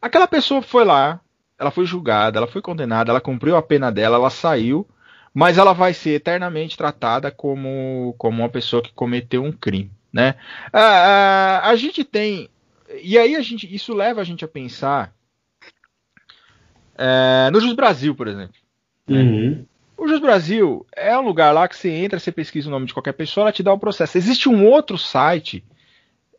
Aquela 0.00 0.26
pessoa 0.26 0.62
foi 0.62 0.84
lá, 0.84 1.20
ela 1.58 1.70
foi 1.70 1.84
julgada, 1.84 2.38
ela 2.38 2.46
foi 2.46 2.62
condenada, 2.62 3.10
ela 3.10 3.20
cumpriu 3.20 3.54
a 3.54 3.62
pena 3.62 3.92
dela, 3.92 4.16
ela 4.16 4.30
saiu, 4.30 4.88
mas 5.34 5.58
ela 5.58 5.74
vai 5.74 5.92
ser 5.92 6.12
eternamente 6.12 6.76
tratada 6.76 7.30
como, 7.30 8.14
como 8.16 8.40
uma 8.40 8.48
pessoa 8.48 8.82
que 8.82 8.94
cometeu 8.94 9.44
um 9.44 9.52
crime, 9.52 9.90
né? 10.12 10.34
A, 10.72 10.80
a, 10.80 11.70
a 11.70 11.76
gente 11.76 12.04
tem 12.04 12.48
e 13.02 13.16
aí 13.18 13.36
a 13.36 13.40
gente, 13.40 13.72
isso 13.72 13.94
leva 13.94 14.20
a 14.20 14.24
gente 14.24 14.44
a 14.44 14.48
pensar 14.48 15.14
é, 16.96 17.50
no 17.50 17.60
Jus 17.60 17.74
Brasil, 17.74 18.14
por 18.14 18.26
exemplo. 18.26 18.54
Né? 19.06 19.20
Uhum. 19.22 19.66
O 19.96 20.08
Jus 20.08 20.18
Brasil 20.18 20.86
é 20.94 21.16
um 21.16 21.22
lugar 21.22 21.52
lá 21.52 21.68
que 21.68 21.76
você 21.76 21.90
entra, 21.90 22.18
você 22.18 22.32
pesquisa 22.32 22.68
o 22.68 22.70
nome 22.70 22.86
de 22.86 22.94
qualquer 22.94 23.12
pessoa, 23.12 23.44
ela 23.44 23.52
te 23.52 23.62
dá 23.62 23.72
o 23.72 23.76
um 23.76 23.78
processo. 23.78 24.18
Existe 24.18 24.48
um 24.48 24.66
outro 24.66 24.98
site 24.98 25.64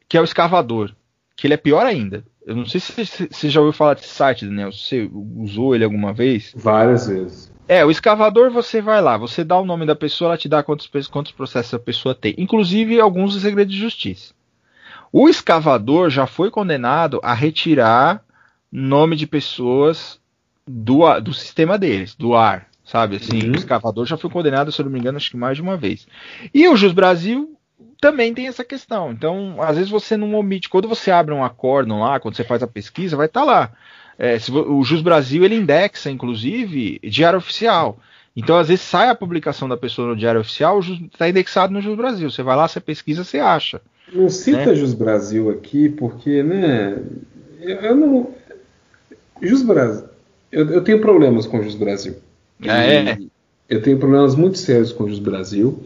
que 0.10 0.18
é 0.18 0.22
o 0.22 0.26
Escavador, 0.26 0.94
que 1.36 1.48
ele 1.48 1.54
é 1.54 1.58
pior 1.58 1.86
ainda. 1.86 2.26
Eu 2.46 2.56
não 2.56 2.66
sei 2.66 2.80
se 2.80 2.92
você 3.30 3.50
já 3.50 3.60
ouviu 3.60 3.74
falar 3.74 3.94
desse 3.94 4.08
site, 4.08 4.46
Daniel. 4.46 4.72
Você 4.72 5.10
usou 5.38 5.76
ele 5.76 5.84
alguma 5.84 6.12
vez? 6.12 6.54
Várias 6.56 7.08
vezes. 7.08 7.52
É, 7.68 7.86
o 7.86 7.92
escavador 7.92 8.52
você 8.52 8.82
vai 8.82 9.02
lá, 9.02 9.18
você 9.18 9.44
dá 9.44 9.58
o 9.58 9.66
nome 9.66 9.86
da 9.86 9.96
pessoa, 9.96 10.30
ela 10.30 10.38
te 10.38 10.50
dá 10.50 10.62
quantos, 10.62 10.90
quantos 11.08 11.32
processos 11.32 11.74
a 11.74 11.80
pessoa 11.80 12.14
tem, 12.14 12.36
inclusive 12.38 13.00
alguns 13.00 13.40
segredos 13.40 13.74
de 13.74 13.80
justiça. 13.80 14.34
O 15.10 15.30
escavador 15.30 16.10
já 16.10 16.26
foi 16.26 16.50
condenado 16.50 17.20
a 17.24 17.34
retirar 17.34 18.26
nome 18.72 19.16
de 19.16 19.28
pessoas 19.28 20.20
do, 20.68 21.18
do 21.20 21.34
sistema 21.34 21.78
deles, 21.78 22.16
do 22.16 22.36
ar, 22.36 22.68
sabe? 22.84 23.18
Assim, 23.18 23.44
uhum. 23.44 23.52
o 23.52 23.56
escavador 23.56 24.06
já 24.06 24.18
foi 24.18 24.30
condenado, 24.30 24.72
se 24.72 24.82
eu 24.82 24.86
não 24.86 24.92
me 24.92 25.00
engano, 25.00 25.18
acho 25.18 25.32
que 25.32 25.38
mais 25.38 25.56
de 25.56 25.62
uma 25.62 25.78
vez. 25.78 26.08
E 26.54 26.68
o 26.68 26.76
Jus 26.76 26.94
Brasil 26.94 27.58
também 28.00 28.34
tem 28.34 28.48
essa 28.48 28.64
questão. 28.64 29.12
Então, 29.12 29.56
às 29.60 29.76
vezes 29.76 29.92
você 29.92 30.18
não 30.18 30.34
omite. 30.36 30.70
Quando 30.70 30.88
você 30.88 31.12
abre 31.12 31.34
um 31.34 31.44
acórdão 31.44 32.00
lá, 32.02 32.20
quando 32.20 32.36
você 32.36 32.44
faz 32.44 32.64
a 32.64 32.68
pesquisa, 32.68 33.18
vai 33.18 33.28
estar 33.28 33.42
tá 33.42 33.46
lá. 33.46 33.72
É, 34.18 34.38
se, 34.38 34.52
o 34.52 34.84
Jus 34.84 35.02
Brasil 35.02 35.44
ele 35.44 35.56
indexa, 35.56 36.10
inclusive, 36.10 37.00
diário 37.04 37.40
oficial. 37.40 37.98
Então, 38.36 38.58
às 38.58 38.70
vezes 38.70 38.84
sai 38.84 39.10
a 39.10 39.16
publicação 39.16 39.68
da 39.68 39.76
pessoa 39.76 40.10
no 40.10 40.16
Diário 40.16 40.40
Oficial, 40.40 40.80
está 40.80 41.28
indexado 41.28 41.74
no 41.74 41.82
Jus 41.82 41.98
Brasil. 41.98 42.32
Você 42.32 42.42
vai 42.42 42.56
lá, 42.56 42.68
você 42.68 42.80
pesquisa, 42.80 43.24
você 43.24 43.40
acha. 43.40 43.82
Não 44.12 44.30
cita 44.30 44.68
né? 44.68 44.76
Jus 44.76 44.94
Brasil 44.94 45.50
aqui, 45.50 45.90
porque, 45.90 46.42
né? 46.42 46.98
Eu 47.60 47.96
não. 47.96 48.30
Jus 49.42 49.62
Brasil. 49.62 50.06
Eu, 50.52 50.70
eu 50.70 50.82
tenho 50.82 51.02
problemas 51.02 51.46
com 51.46 51.60
o 51.60 51.64
Jus 51.64 51.76
Brasil. 51.76 52.16
Ah, 52.68 52.84
é? 52.84 53.18
Eu 53.70 53.82
tenho 53.82 53.98
problemas 53.98 54.36
muito 54.36 54.58
sérios 54.58 54.92
com 54.92 55.06
o 55.06 55.10
Jus 55.10 55.20
Brasil. 55.20 55.84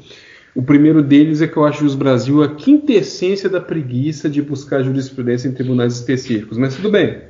O 0.56 0.64
primeiro 0.64 1.04
deles 1.04 1.42
é 1.42 1.48
que 1.48 1.58
eu 1.58 1.66
acho 1.66 1.80
o 1.80 1.82
Jus 1.82 1.96
Brasil 1.96 2.42
a 2.42 2.56
quintessência 2.56 3.50
da 3.50 3.60
preguiça 3.60 4.30
de 4.30 4.42
buscar 4.42 4.82
jurisprudência 4.82 5.50
em 5.50 5.52
tribunais 5.52 5.96
específicos. 5.96 6.58
Mas 6.58 6.78
tudo 6.78 6.90
bem. 6.90 7.24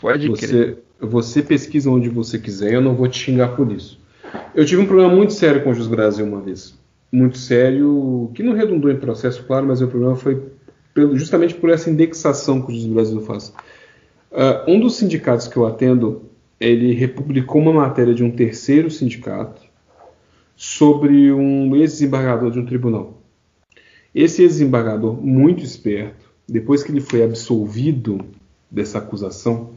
Pode 0.00 0.28
você, 0.28 0.46
crer. 0.48 0.78
Você 1.00 1.42
pesquisa 1.42 1.88
onde 1.88 2.08
você 2.08 2.40
quiser, 2.40 2.72
eu 2.72 2.80
não 2.80 2.96
vou 2.96 3.06
te 3.06 3.18
xingar 3.20 3.54
por 3.54 3.70
isso. 3.70 4.00
Eu 4.52 4.66
tive 4.66 4.82
um 4.82 4.86
problema 4.86 5.14
muito 5.14 5.32
sério 5.32 5.62
com 5.62 5.70
o 5.70 5.74
Jus 5.74 5.86
Brasil 5.86 6.26
uma 6.26 6.40
vez. 6.40 6.76
Muito 7.12 7.38
sério, 7.38 8.32
que 8.34 8.42
não 8.42 8.52
redundou 8.52 8.90
em 8.90 8.96
processo, 8.96 9.44
claro, 9.44 9.66
mas 9.66 9.80
o 9.80 9.86
problema 9.86 10.16
foi 10.16 10.42
justamente 11.14 11.54
por 11.54 11.70
essa 11.70 11.88
indexação 11.88 12.62
que 12.62 12.72
o 12.72 12.74
Jus 12.74 12.86
Brasil 12.86 13.20
faz. 13.20 13.54
Uh, 14.32 14.68
um 14.68 14.80
dos 14.80 14.96
sindicatos 14.96 15.46
que 15.46 15.56
eu 15.56 15.66
atendo, 15.66 16.22
ele 16.58 16.94
republicou 16.94 17.60
uma 17.60 17.72
matéria 17.72 18.14
de 18.14 18.24
um 18.24 18.30
terceiro 18.30 18.90
sindicato 18.90 19.61
sobre 20.62 21.32
um 21.32 21.74
ex-desembargador 21.74 22.52
de 22.52 22.60
um 22.60 22.64
tribunal. 22.64 23.20
Esse 24.14 24.42
ex-desembargador, 24.42 25.20
muito 25.20 25.64
esperto, 25.64 26.30
depois 26.48 26.84
que 26.84 26.92
ele 26.92 27.00
foi 27.00 27.24
absolvido 27.24 28.24
dessa 28.70 28.98
acusação, 28.98 29.72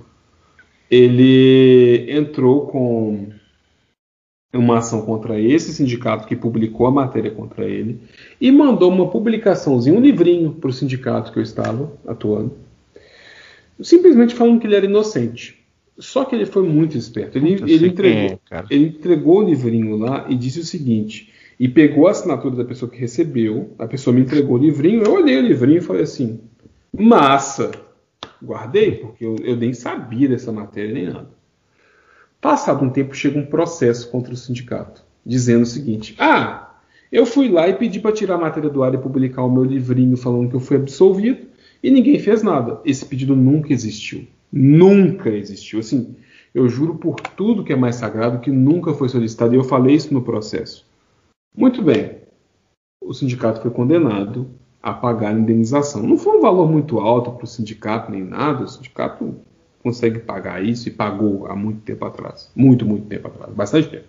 ele 0.90 2.06
entrou 2.08 2.68
com 2.68 3.30
uma 4.54 4.78
ação 4.78 5.02
contra 5.02 5.42
esse 5.42 5.74
sindicato 5.74 6.28
que 6.28 6.36
publicou 6.36 6.86
a 6.86 6.92
matéria 6.92 7.32
contra 7.32 7.66
ele 7.66 8.02
e 8.40 8.52
mandou 8.52 8.92
uma 8.92 9.10
publicaçãozinha, 9.10 9.98
um 9.98 10.02
livrinho 10.02 10.52
para 10.52 10.70
o 10.70 10.74
sindicato 10.74 11.32
que 11.32 11.40
eu 11.40 11.44
estava 11.44 11.92
atuando, 12.06 12.54
simplesmente 13.82 14.36
falando 14.36 14.60
que 14.60 14.68
ele 14.68 14.76
era 14.76 14.86
inocente. 14.86 15.65
Só 15.98 16.26
que 16.26 16.36
ele 16.36 16.46
foi 16.46 16.64
muito 16.68 16.98
esperto. 16.98 17.38
Ele, 17.38 17.54
ele 17.72 17.88
entregou, 17.88 18.40
é, 18.52 18.64
ele 18.70 18.88
entregou 18.88 19.40
o 19.40 19.44
livrinho 19.44 19.96
lá 19.96 20.26
e 20.30 20.36
disse 20.36 20.60
o 20.60 20.66
seguinte: 20.66 21.32
e 21.60 21.70
pegou 21.70 22.08
a 22.08 22.12
assinatura 22.12 22.56
da 22.56 22.66
pessoa 22.66 22.92
que 22.92 23.00
recebeu, 23.00 23.74
a 23.80 23.88
pessoa 23.88 24.14
me 24.14 24.22
entregou 24.22 24.58
o 24.58 24.62
livrinho, 24.62 25.04
eu 25.04 25.14
olhei 25.14 25.38
o 25.38 25.42
livrinho 25.42 25.78
e 25.78 25.82
falei 25.82 26.04
assim: 26.04 26.40
massa! 26.92 27.72
Guardei, 28.44 28.92
porque 28.92 29.26
eu, 29.26 29.38
eu 29.42 29.56
nem 29.56 29.74
sabia 29.74 30.28
dessa 30.28 30.52
matéria 30.52 30.94
nem 30.94 31.06
nada. 31.06 31.30
Passado 32.42 32.84
um 32.84 32.90
tempo, 32.90 33.16
chega 33.16 33.40
um 33.40 33.46
processo 33.46 34.12
contra 34.12 34.34
o 34.34 34.38
sindicato, 34.38 35.04
dizendo 35.26 35.64
o 35.64 35.66
seguinte: 35.66 36.14
Ah, 36.20 36.76
eu 37.12 37.26
fui 37.26 37.50
lá 37.50 37.68
e 37.70 37.74
pedi 37.74 38.00
para 38.00 38.12
tirar 38.12 38.36
a 38.36 38.40
matéria 38.40 38.70
do 38.70 38.84
ar 38.84 38.94
e 38.94 38.98
publicar 38.98 39.44
o 39.44 39.52
meu 39.52 39.64
livrinho 39.64 40.18
falando 40.18 40.50
que 40.50 40.56
eu 40.56 40.60
fui 40.60 40.76
absolvido 40.76 41.48
e 41.82 41.90
ninguém 41.90 42.20
fez 42.20 42.44
nada. 42.44 42.82
Esse 42.84 43.06
pedido 43.06 43.36
nunca 43.36 43.72
existiu. 43.72 44.28
Nunca 44.58 45.30
existiu. 45.30 45.82
Assim, 45.82 46.16
eu 46.54 46.70
juro 46.70 46.96
por 46.96 47.16
tudo 47.16 47.62
que 47.62 47.74
é 47.74 47.76
mais 47.76 47.98
sagrado 47.98 48.40
que 48.40 48.50
nunca 48.50 48.94
foi 48.94 49.10
solicitado 49.10 49.54
e 49.54 49.58
eu 49.58 49.66
falei 49.66 49.94
isso 49.94 50.14
no 50.14 50.22
processo. 50.22 50.88
Muito 51.54 51.82
bem. 51.82 52.20
O 53.04 53.14
sindicato 53.14 53.62
foi 53.62 53.70
condenado 53.70 54.48
a 54.82 54.94
pagar 54.94 55.36
a 55.36 55.38
indenização. 55.38 56.04
Não 56.04 56.18
foi 56.18 56.38
um 56.38 56.42
valor 56.42 56.72
muito 56.72 57.00
alto 57.00 57.32
para 57.32 57.44
o 57.44 57.48
sindicato 57.48 58.10
nem 58.10 58.24
nada. 58.24 58.64
O 58.64 58.68
sindicato 58.70 59.36
consegue 59.84 60.20
pagar 60.20 60.64
isso 60.64 60.88
e 60.88 60.92
pagou 60.92 61.48
há 61.48 61.56
muito 61.56 61.82
tempo 61.82 62.06
atrás. 62.06 62.50
Muito, 62.56 62.86
muito 62.86 63.08
tempo 63.08 63.28
atrás. 63.28 63.54
Bastante 63.54 63.90
tempo. 63.90 64.06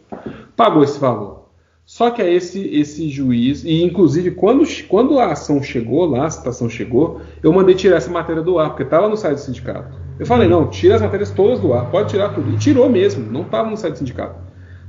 Pagou 0.55 0.85
esse 0.85 1.01
valor. 1.01 1.47
Só 1.85 2.11
que 2.11 2.23
é 2.23 2.33
esse, 2.33 2.61
esse 2.69 3.09
juiz, 3.09 3.65
e 3.65 3.83
inclusive 3.83 4.33
quando, 4.33 4.65
quando 4.89 5.19
a 5.19 5.33
ação 5.33 5.63
chegou 5.63 6.05
lá, 6.05 6.27
a 6.27 6.31
citação 6.31 6.69
chegou, 6.69 7.21
eu 7.43 7.53
mandei 7.53 7.75
tirar 7.75 7.97
essa 7.97 8.11
matéria 8.11 8.43
do 8.43 8.59
ar, 8.59 8.71
porque 8.71 8.83
estava 8.83 9.09
no 9.09 9.17
site 9.17 9.37
do 9.37 9.41
sindicato. 9.41 10.06
Eu 10.19 10.27
falei, 10.27 10.49
não, 10.49 10.69
tira 10.69 10.97
as 10.97 11.03
matérias 11.03 11.31
todas 11.31 11.61
do 11.61 11.73
ar, 11.73 11.91
pode 11.91 12.11
tirar 12.11 12.31
tudo. 12.31 12.53
E 12.53 12.59
tirou 12.59 12.89
mesmo, 12.89 13.31
não 13.31 13.43
estava 13.43 13.69
no 13.69 13.77
site 13.77 13.95
do 13.95 13.99
sindicato. 13.99 14.41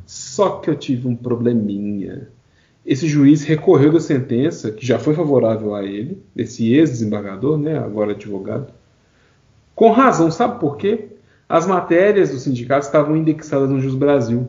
Só 0.05 0.59
que 0.59 0.69
eu 0.69 0.75
tive 0.75 1.07
um 1.07 1.15
probleminha. 1.15 2.29
Esse 2.85 3.07
juiz 3.07 3.43
recorreu 3.43 3.91
da 3.91 3.99
sentença, 3.99 4.71
que 4.71 4.85
já 4.85 4.97
foi 4.97 5.13
favorável 5.13 5.75
a 5.75 5.83
ele, 5.83 6.23
esse 6.35 6.73
ex-desembargador, 6.73 7.57
né, 7.57 7.77
agora 7.77 8.11
advogado, 8.11 8.71
com 9.75 9.91
razão, 9.91 10.31
sabe 10.31 10.59
por 10.59 10.77
quê? 10.77 11.09
As 11.47 11.67
matérias 11.67 12.31
do 12.31 12.39
sindicato 12.39 12.85
estavam 12.85 13.15
indexadas 13.15 13.69
no 13.69 13.79
Jus 13.79 13.95
Brasil. 13.95 14.47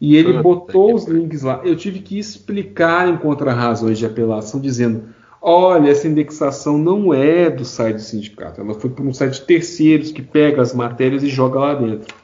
E 0.00 0.16
ele 0.16 0.34
Puta 0.34 0.42
botou 0.42 0.94
os 0.94 1.06
links 1.06 1.42
lá. 1.42 1.60
Eu 1.64 1.76
tive 1.76 1.98
que 1.98 2.18
explicar 2.18 3.08
em 3.08 3.16
contra-razões 3.16 3.98
de 3.98 4.06
apelação, 4.06 4.60
dizendo: 4.60 5.04
olha, 5.48 5.90
essa 5.90 6.06
indexação 6.06 6.76
não 6.76 7.12
é 7.12 7.48
do 7.48 7.64
site 7.64 7.96
do 7.96 8.02
sindicato, 8.02 8.60
ela 8.60 8.74
foi 8.74 8.90
por 8.90 9.06
um 9.06 9.12
site 9.12 9.34
de 9.34 9.46
terceiros 9.46 10.12
que 10.12 10.22
pega 10.22 10.60
as 10.60 10.74
matérias 10.74 11.22
e 11.22 11.28
joga 11.28 11.58
lá 11.58 11.74
dentro. 11.74 12.14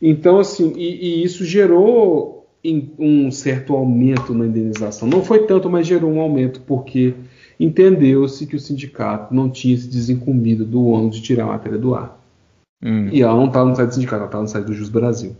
Então, 0.00 0.38
assim, 0.38 0.72
e, 0.76 1.20
e 1.20 1.24
isso 1.24 1.44
gerou 1.44 2.46
um 2.98 3.30
certo 3.30 3.74
aumento 3.74 4.34
na 4.34 4.46
indenização. 4.46 5.08
Não 5.08 5.24
foi 5.24 5.46
tanto, 5.46 5.70
mas 5.70 5.86
gerou 5.86 6.10
um 6.10 6.20
aumento, 6.20 6.60
porque 6.60 7.14
entendeu-se 7.58 8.46
que 8.46 8.56
o 8.56 8.60
sindicato 8.60 9.34
não 9.34 9.48
tinha 9.48 9.76
se 9.76 9.88
desincumbido 9.88 10.64
do 10.64 10.84
ônus 10.84 11.16
de 11.16 11.22
tirar 11.22 11.44
a 11.44 11.48
matéria 11.48 11.78
do 11.78 11.94
ar. 11.94 12.18
Hum. 12.82 13.08
E 13.12 13.22
ela 13.22 13.34
não 13.34 13.46
estava 13.46 13.68
no 13.68 13.76
site 13.76 13.88
do 13.88 13.94
sindicato, 13.94 14.16
ela 14.20 14.26
estava 14.26 14.42
no 14.42 14.48
site 14.48 14.66
do 14.66 14.74
Jus 14.74 14.88
Brasil. 14.88 15.36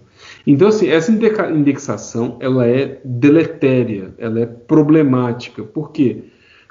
Então, 0.46 0.68
assim, 0.68 0.88
essa 0.88 1.10
indexação 1.10 2.36
ela 2.40 2.66
é 2.66 3.00
deletéria, 3.04 4.14
ela 4.18 4.40
é 4.40 4.46
problemática. 4.46 5.62
Por 5.62 5.90
quê? 5.92 6.24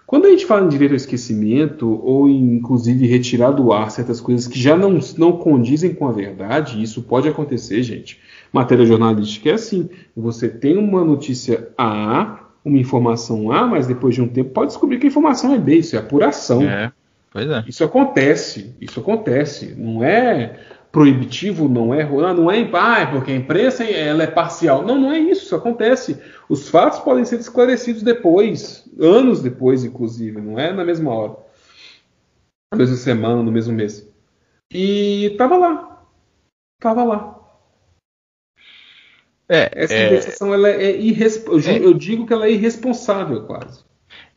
Quando 0.09 0.25
a 0.25 0.31
gente 0.31 0.47
fala 0.47 0.65
em 0.65 0.69
direito 0.69 0.89
ao 0.89 0.97
esquecimento, 0.97 2.01
ou 2.03 2.27
em, 2.27 2.55
inclusive 2.55 3.05
retirar 3.05 3.51
do 3.51 3.71
ar 3.71 3.91
certas 3.91 4.19
coisas 4.19 4.47
que 4.47 4.59
já 4.59 4.75
não, 4.75 4.97
não 5.19 5.33
condizem 5.33 5.93
com 5.93 6.07
a 6.07 6.11
verdade, 6.11 6.81
isso 6.81 7.03
pode 7.03 7.29
acontecer, 7.29 7.83
gente. 7.83 8.19
Matéria 8.51 8.87
jornalística 8.87 9.51
é 9.51 9.53
assim: 9.53 9.87
você 10.17 10.49
tem 10.49 10.77
uma 10.77 11.05
notícia 11.05 11.69
A, 11.77 12.39
uma 12.65 12.79
informação 12.79 13.51
A, 13.51 13.67
mas 13.67 13.85
depois 13.85 14.15
de 14.15 14.21
um 14.23 14.27
tempo 14.27 14.49
pode 14.49 14.71
descobrir 14.71 14.97
que 14.97 15.05
a 15.05 15.09
informação 15.09 15.53
é 15.53 15.59
B, 15.59 15.75
isso 15.75 15.95
é 15.95 15.99
apuração. 15.99 16.63
É, 16.63 16.91
pois 17.31 17.47
é. 17.47 17.63
Isso 17.67 17.83
acontece, 17.83 18.73
isso 18.81 18.99
acontece. 18.99 19.75
Não 19.77 20.03
é 20.03 20.59
proibitivo, 20.91 21.69
não 21.69 21.93
é 21.93 22.03
ah, 22.03 22.33
não 22.33 22.49
é 22.49 22.67
ah, 22.73 22.99
é 22.99 23.05
porque 23.05 23.31
a 23.31 23.35
imprensa 23.35 23.83
ela 23.83 24.23
é 24.23 24.27
parcial. 24.27 24.83
Não, 24.83 24.97
não 24.99 25.11
é 25.11 25.19
isso, 25.19 25.43
isso 25.43 25.55
acontece. 25.55 26.19
Os 26.47 26.69
fatos 26.69 26.99
podem 26.99 27.25
ser 27.25 27.39
esclarecidos 27.39 28.01
depois, 28.01 28.89
anos 28.99 29.41
depois, 29.41 29.83
inclusive, 29.83 30.41
não 30.41 30.57
é 30.57 30.73
na 30.73 30.83
mesma 30.83 31.13
hora. 31.13 31.37
Na 32.71 32.77
mesma 32.77 32.95
semana, 32.95 33.43
no 33.43 33.51
mesmo 33.51 33.73
mês. 33.73 34.07
E 34.71 35.35
tava 35.37 35.57
lá. 35.57 36.05
Tava 36.79 37.03
lá. 37.03 37.35
É, 39.47 39.71
Essa 39.73 39.93
é... 39.93 40.07
indexação 40.07 40.53
ela 40.53 40.69
é, 40.69 40.95
irresp... 40.95 41.47
é 41.47 41.77
eu 41.83 41.93
digo 41.93 42.25
que 42.27 42.33
ela 42.33 42.45
é 42.45 42.51
irresponsável 42.51 43.45
quase. 43.45 43.83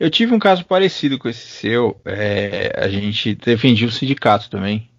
Eu 0.00 0.10
tive 0.10 0.34
um 0.34 0.38
caso 0.38 0.64
parecido 0.64 1.18
com 1.18 1.28
esse 1.28 1.46
seu. 1.46 2.00
É, 2.04 2.72
a 2.76 2.88
gente 2.88 3.34
defendia 3.34 3.86
o 3.86 3.92
sindicato 3.92 4.50
também. 4.50 4.90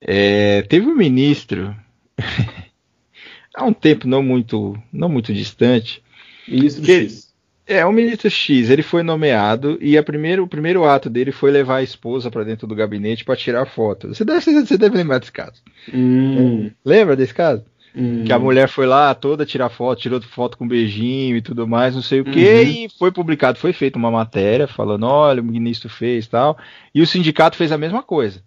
É, 0.00 0.62
teve 0.62 0.86
um 0.86 0.94
ministro 0.94 1.74
há 3.54 3.64
um 3.64 3.72
tempo 3.72 4.06
não 4.06 4.22
muito 4.22 4.80
não 4.92 5.08
muito 5.08 5.32
distante. 5.32 6.02
Ministro 6.46 6.84
que, 6.84 6.92
X. 6.92 7.28
É, 7.66 7.84
o 7.84 7.92
ministro 7.92 8.30
X, 8.30 8.70
ele 8.70 8.82
foi 8.82 9.02
nomeado 9.02 9.76
e 9.78 9.98
a 9.98 10.02
primeiro, 10.02 10.42
o 10.42 10.48
primeiro 10.48 10.84
ato 10.84 11.10
dele 11.10 11.30
foi 11.30 11.50
levar 11.50 11.76
a 11.76 11.82
esposa 11.82 12.30
para 12.30 12.42
dentro 12.42 12.66
do 12.66 12.74
gabinete 12.74 13.26
para 13.26 13.36
tirar 13.36 13.66
foto. 13.66 14.08
Você 14.08 14.24
deve, 14.24 14.40
você 14.40 14.78
deve 14.78 14.96
lembrar 14.96 15.18
desse 15.18 15.32
caso. 15.32 15.60
Hum. 15.92 16.70
Lembra 16.82 17.14
desse 17.14 17.34
caso? 17.34 17.62
Hum. 17.94 18.24
Que 18.24 18.32
a 18.32 18.38
mulher 18.38 18.68
foi 18.68 18.86
lá 18.86 19.14
toda 19.14 19.44
tirar 19.44 19.68
foto, 19.68 20.00
tirou 20.00 20.20
foto 20.22 20.56
com 20.56 20.66
beijinho 20.66 21.36
e 21.36 21.42
tudo 21.42 21.68
mais, 21.68 21.94
não 21.94 22.00
sei 22.00 22.20
o 22.20 22.24
que, 22.24 22.38
uhum. 22.38 22.62
e 22.62 22.88
foi 22.98 23.12
publicado, 23.12 23.58
foi 23.58 23.72
feita 23.74 23.98
uma 23.98 24.10
matéria 24.10 24.66
falando, 24.66 25.04
olha, 25.04 25.42
o 25.42 25.44
ministro 25.44 25.90
fez 25.90 26.26
tal, 26.26 26.56
e 26.94 27.02
o 27.02 27.06
sindicato 27.06 27.56
fez 27.56 27.70
a 27.70 27.78
mesma 27.78 28.02
coisa. 28.02 28.42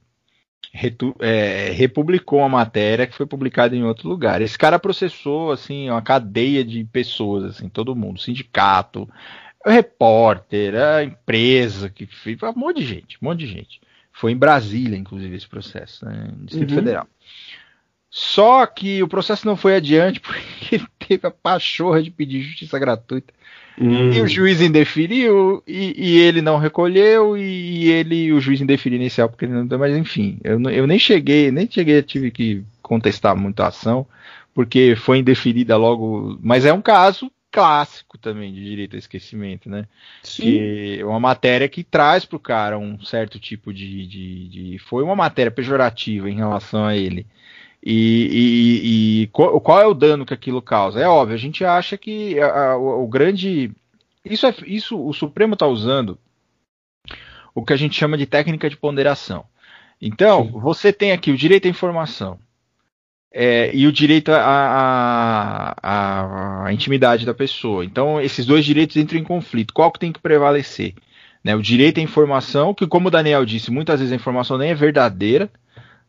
Retu 0.74 1.14
é, 1.20 1.72
republicou 1.72 2.40
uma 2.40 2.48
matéria 2.48 3.06
que 3.06 3.16
foi 3.16 3.26
publicada 3.26 3.76
em 3.76 3.84
outro 3.84 4.08
lugar. 4.08 4.42
Esse 4.42 4.58
cara 4.58 4.80
processou 4.80 5.52
assim 5.52 5.90
uma 5.90 6.02
cadeia 6.02 6.64
de 6.64 6.86
pessoas, 6.86 7.44
assim, 7.44 7.68
todo 7.68 7.96
mundo, 7.96 8.22
sindicato, 8.22 9.10
repórter, 9.66 10.76
a 10.76 11.04
empresa 11.04 11.90
que 11.90 12.06
fez, 12.06 12.38
um 12.42 12.54
monte 12.60 12.78
de 12.78 12.86
gente, 12.86 13.18
um 13.22 13.26
monte 13.26 13.40
de 13.40 13.48
gente. 13.48 13.82
Foi 14.14 14.32
em 14.32 14.38
Brasília, 14.38 14.98
inclusive, 14.98 15.36
esse 15.36 15.48
processo, 15.48 16.06
né, 16.06 16.30
no 16.38 16.46
Distrito 16.46 16.70
uhum. 16.70 16.76
Federal. 16.78 17.08
Só 18.10 18.66
que 18.66 19.02
o 19.02 19.08
processo 19.08 19.46
não 19.46 19.56
foi 19.56 19.76
adiante 19.76 20.20
porque 20.22 20.82
teve 21.12 21.28
a 21.28 21.32
pachorra 21.32 22.02
de 22.02 22.10
pedir 22.10 22.42
justiça 22.42 22.80
gratuita. 22.80 23.34
Hum. 23.80 24.12
E 24.12 24.22
o 24.22 24.28
juiz 24.28 24.62
indeferiu, 24.62 25.64
e, 25.68 25.94
e, 25.98 26.18
ele 26.20 26.42
não 26.42 26.58
recolheu, 26.58 27.38
e, 27.38 27.86
e 27.86 27.92
ele, 27.92 28.32
o 28.32 28.40
juiz 28.40 28.62
indeferiu 28.62 29.00
inicial, 29.00 29.30
porque 29.30 29.46
ele 29.46 29.54
não 29.54 29.66
deu, 29.66 29.80
mas 29.80 29.96
enfim, 29.96 30.40
eu, 30.44 30.62
eu 30.70 30.86
nem 30.86 31.00
cheguei, 31.00 31.52
nem 31.52 31.70
cheguei, 31.70 32.02
tive 32.02 32.32
que 32.32 32.64
contestar 32.82 33.36
muito 33.36 33.62
a 33.62 33.68
ação, 33.68 34.06
porque 34.54 34.96
foi 34.96 35.20
indeferida 35.20 35.78
logo, 35.78 36.38
mas 36.42 36.66
é 36.66 36.74
um 36.74 36.82
caso 36.82 37.32
clássico 37.52 38.18
também 38.18 38.54
de 38.54 38.64
direito 38.64 38.94
ao 38.94 39.00
esquecimento, 39.00 39.70
né? 39.70 39.86
Sim. 40.24 40.44
Que 40.44 40.98
é 41.00 41.06
uma 41.06 41.20
matéria 41.20 41.68
que 41.68 41.84
traz 41.84 42.24
para 42.24 42.38
o 42.38 42.40
cara 42.40 42.78
um 42.78 43.02
certo 43.04 43.38
tipo 43.38 43.74
de, 43.74 44.08
de, 44.08 44.48
de, 44.48 44.80
Foi 44.80 45.04
uma 45.04 45.16
matéria 45.16 45.52
pejorativa 45.52 46.30
em 46.30 46.36
relação 46.36 46.86
a 46.86 46.96
ele. 46.96 47.26
E, 47.84 47.94
e, 48.32 49.24
e 49.24 49.28
qual, 49.28 49.60
qual, 49.60 49.82
é 49.82 49.88
o 49.88 49.94
dano 49.94 50.26
que 50.26 50.34
aquilo 50.34 50.62
causa? 50.62 51.00
É 51.00 51.08
óbvio, 51.08 51.34
a 51.34 51.40
gente 51.40 51.66
acha 51.66 51.98
que 51.98 52.40
a, 52.40 52.72
a, 52.72 52.78
o, 52.78 53.04
o, 53.04 53.08
grande. 53.08 53.72
Isso, 54.24 54.46
é, 54.46 54.54
isso 54.68 55.04
o 55.04 55.12
Supremo 55.14 55.54
está 55.54 55.66
usando 55.66 56.18
o 57.56 57.66
que 57.66 57.74
a 57.74 57.78
gente 57.78 57.98
chama 57.98 58.18
de 58.18 58.28
técnica 58.28 58.70
de 58.70 58.78
ponderação. 58.78 59.46
Então, 60.00 60.46
Sim. 60.46 60.52
você 60.60 60.94
tem 60.94 61.12
aqui 61.12 61.32
o 61.32 61.38
direito 61.38 61.66
à 61.68 61.70
informação 61.70 62.40
é, 63.34 63.72
e 63.74 63.88
o 63.88 63.92
direito 63.92 64.32
à, 64.32 65.76
à, 65.82 66.66
à, 66.66 66.74
intimidade 66.74 67.26
da 67.26 67.34
pessoa. 67.34 67.86
Então, 67.86 68.20
esses 68.22 68.46
dois 68.46 68.66
direitos 68.66 68.98
entram 68.98 69.20
em 69.20 69.24
conflito. 69.24 69.74
Qual 69.74 69.92
que 69.92 70.00
tem 70.00 70.12
que 70.12 70.20
prevalecer? 70.20 70.96
Né, 71.44 71.56
o 71.56 71.62
direito 71.62 72.00
à 72.00 72.02
informação, 72.04 72.74
que, 72.74 72.86
como 72.86 73.08
o 73.08 73.12
Daniel 73.12 73.44
disse, 73.46 73.72
muitas 73.72 74.00
vezes 74.00 74.14
a 74.14 74.16
informação 74.16 74.58
nem 74.58 74.70
é 74.70 74.76
verdadeira 74.76 75.50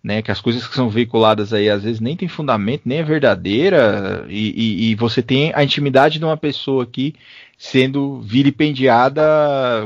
né? 0.02 0.22
Que 0.22 0.31
as 0.31 0.40
coisas 0.40 0.66
que 0.66 0.74
são 0.74 0.89
veiculadas 0.89 1.52
aí 1.52 1.70
às 1.70 1.82
vezes 1.82 2.00
nem 2.00 2.16
tem 2.16 2.28
fundamento, 2.28 2.82
nem 2.84 2.98
é 2.98 3.02
verdadeira, 3.02 4.26
e, 4.28 4.89
e, 4.89 4.90
e 4.90 4.94
você 4.94 5.22
tem 5.22 5.52
a 5.55 5.62
intimidade 5.62 6.18
de 6.18 6.24
uma 6.24 6.36
pessoa 6.36 6.82
aqui 6.82 7.14
sendo 7.56 8.20
vilipendiada 8.20 9.22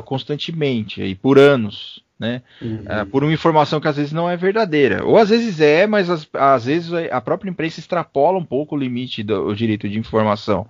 constantemente, 0.06 1.02
aí, 1.02 1.14
por 1.14 1.38
anos, 1.38 2.02
né? 2.18 2.40
Uhum. 2.62 2.84
Uh, 2.84 3.06
por 3.06 3.22
uma 3.22 3.32
informação 3.32 3.78
que 3.78 3.88
às 3.88 3.96
vezes 3.96 4.12
não 4.12 4.28
é 4.28 4.36
verdadeira. 4.36 5.04
Ou 5.04 5.18
às 5.18 5.28
vezes 5.28 5.60
é, 5.60 5.86
mas 5.86 6.08
às, 6.08 6.26
às 6.32 6.64
vezes 6.64 6.90
a 7.10 7.20
própria 7.20 7.50
imprensa 7.50 7.78
extrapola 7.78 8.38
um 8.38 8.44
pouco 8.44 8.74
o 8.74 8.78
limite 8.78 9.22
do 9.22 9.54
direito 9.54 9.88
de 9.88 9.98
informação. 9.98 10.66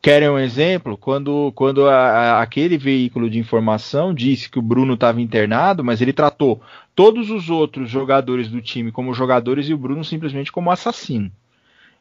Querem 0.00 0.28
um 0.28 0.38
exemplo? 0.38 0.96
Quando, 0.96 1.52
quando 1.54 1.88
a, 1.88 1.94
a, 1.94 2.42
aquele 2.42 2.78
veículo 2.78 3.28
de 3.28 3.38
informação 3.38 4.14
disse 4.14 4.48
que 4.48 4.58
o 4.58 4.62
Bruno 4.62 4.94
estava 4.94 5.20
internado, 5.20 5.82
mas 5.82 6.00
ele 6.00 6.12
tratou 6.12 6.62
todos 6.94 7.30
os 7.30 7.50
outros 7.50 7.90
jogadores 7.90 8.48
do 8.48 8.62
time 8.62 8.92
como 8.92 9.12
jogadores 9.12 9.68
e 9.68 9.74
o 9.74 9.78
Bruno 9.78 10.04
simplesmente 10.04 10.52
como 10.52 10.70
assassino. 10.70 11.30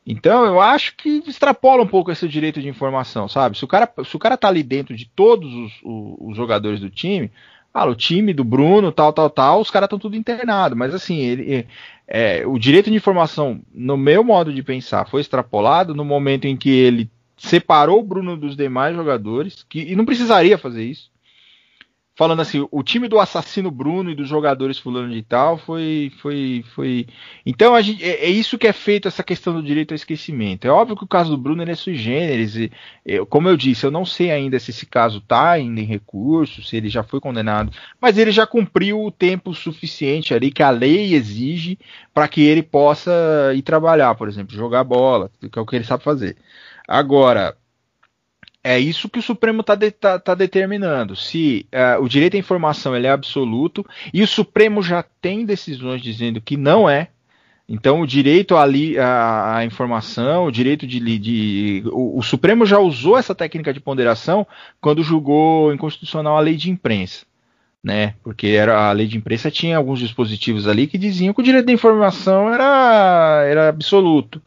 Então 0.06 0.46
eu 0.46 0.62
acho 0.62 0.96
que 0.96 1.22
extrapola 1.28 1.84
um 1.84 1.88
pouco 1.88 2.12
esse 2.12 2.28
direito 2.30 2.62
de 2.62 2.70
informação, 2.70 3.28
sabe? 3.28 3.58
Se 3.58 3.66
o 3.66 3.68
cara, 3.68 3.92
se 4.06 4.16
o 4.16 4.20
cara 4.20 4.38
tá 4.38 4.48
ali 4.48 4.64
dentro 4.64 4.96
de 4.96 5.06
todos 5.06 5.52
os, 5.54 5.74
os, 5.84 6.16
os 6.30 6.38
jogadores 6.38 6.80
do 6.80 6.90
time, 6.90 7.32
fala, 7.74 7.92
o 7.92 7.96
time 7.96 8.32
do 8.32 8.44
Bruno, 8.44 8.92
tal, 8.92 9.12
tal, 9.12 9.30
tal, 9.30 9.60
os 9.60 9.70
caras 9.70 9.88
estão 9.88 10.00
tudo 10.00 10.16
internados. 10.16 10.78
Mas 10.78 10.94
assim, 10.94 11.18
ele, 11.18 11.68
é, 12.08 12.46
o 12.46 12.58
direito 12.58 12.90
de 12.90 12.96
informação, 12.96 13.60
no 13.74 13.98
meu 13.98 14.24
modo 14.24 14.54
de 14.54 14.64
pensar, 14.64 15.10
foi 15.10 15.20
extrapolado 15.20 15.94
no 15.94 16.06
momento 16.06 16.46
em 16.46 16.56
que 16.56 16.70
ele 16.70 17.10
separou 17.38 18.00
o 18.00 18.04
Bruno 18.04 18.36
dos 18.36 18.56
demais 18.56 18.96
jogadores, 18.96 19.66
que, 19.68 19.80
e 19.80 19.96
não 19.96 20.06
precisaria 20.06 20.58
fazer 20.58 20.84
isso 20.84 21.12
falando 22.18 22.42
assim, 22.42 22.68
o 22.72 22.82
time 22.82 23.08
do 23.08 23.20
assassino 23.20 23.70
Bruno 23.70 24.10
e 24.10 24.16
dos 24.16 24.28
jogadores 24.28 24.80
fulano 24.80 25.14
de 25.14 25.22
tal 25.22 25.56
foi 25.56 26.12
foi 26.20 26.66
foi 26.74 27.06
então 27.46 27.76
a 27.76 27.82
gente, 27.82 28.04
é, 28.04 28.26
é, 28.26 28.30
isso 28.30 28.58
que 28.58 28.66
é 28.66 28.74
feito 28.74 29.08
essa 29.08 29.22
questão 29.22 29.54
do 29.54 29.62
direito 29.62 29.92
ao 29.92 29.96
esquecimento. 29.96 30.66
É 30.66 30.72
óbvio 30.72 30.98
que 30.98 31.04
o 31.04 31.08
caso 31.08 31.30
do 31.30 31.38
Bruno 31.38 31.62
é 31.62 31.76
sui 31.76 31.94
generis 31.94 32.56
e 32.56 32.72
eu, 33.06 33.24
como 33.26 33.48
eu 33.48 33.56
disse, 33.56 33.86
eu 33.86 33.92
não 33.92 34.04
sei 34.04 34.32
ainda 34.32 34.60
se 34.60 34.72
esse 34.72 34.88
caso 34.88 35.20
está 35.20 35.52
ainda 35.52 35.80
em 35.80 35.86
recurso, 35.86 36.64
se 36.64 36.76
ele 36.76 36.90
já 36.90 37.04
foi 37.04 37.20
condenado, 37.22 37.72
mas 38.02 38.18
ele 38.18 38.32
já 38.32 38.48
cumpriu 38.48 39.06
o 39.06 39.12
tempo 39.12 39.54
suficiente 39.54 40.34
ali 40.34 40.50
que 40.50 40.64
a 40.64 40.72
lei 40.72 41.14
exige 41.14 41.78
para 42.16 42.28
que 42.28 42.42
ele 42.42 42.64
possa 42.64 43.12
ir 43.54 43.62
trabalhar, 43.62 44.16
por 44.16 44.28
exemplo, 44.28 44.56
jogar 44.56 44.84
bola, 44.84 45.30
que 45.40 45.60
é 45.60 45.62
o 45.62 45.66
que 45.68 45.76
ele 45.76 45.86
sabe 45.86 46.04
fazer. 46.04 46.36
Agora, 46.88 47.58
é 48.64 48.80
isso 48.80 49.10
que 49.10 49.20
o 49.20 49.24
Supremo 49.24 49.62
está 49.62 49.76
de, 49.76 49.92
tá, 49.92 50.20
tá 50.20 50.36
determinando. 50.36 51.16
Se 51.16 51.66
uh, 51.74 52.04
o 52.04 52.10
direito 52.10 52.36
à 52.36 52.38
informação 52.38 52.96
é 52.96 53.10
absoluto 53.10 53.86
e 54.14 54.22
o 54.22 54.28
Supremo 54.28 54.82
já 54.84 55.04
tem 55.22 55.46
decisões 55.46 56.02
dizendo 56.02 56.42
que 56.42 56.58
não 56.58 56.90
é. 56.90 57.10
Então, 57.70 58.00
o 58.00 58.08
direito 58.08 58.56
ali 58.56 58.98
à, 58.98 59.62
informação, 59.66 60.46
o 60.46 60.52
direito 60.52 60.88
de. 60.88 61.00
de 61.18 61.84
o, 61.88 62.20
o, 62.20 62.24
Supremo 62.24 62.66
já 62.66 62.80
usou 62.80 63.18
essa 63.18 63.36
técnica 63.36 63.74
de 63.74 63.80
ponderação 63.82 64.48
quando 64.80 65.04
julgou 65.04 65.74
inconstitucional 65.74 66.38
a 66.38 66.42
lei 66.42 66.56
de 66.56 66.70
imprensa. 66.70 67.26
Né? 67.84 68.16
Porque 68.24 68.48
era, 68.48 68.90
a 68.90 68.92
lei 68.94 69.06
de 69.06 69.18
imprensa 69.18 69.52
tinha 69.52 69.78
alguns 69.78 70.00
dispositivos 70.00 70.68
ali 70.68 70.88
que 70.88 70.98
diziam 70.98 71.34
que 71.34 71.42
o 71.42 71.44
direito 71.44 71.66
da 71.66 71.74
informação 71.74 72.54
era, 72.54 73.46
era 73.46 73.70
absoluto. 73.70 74.42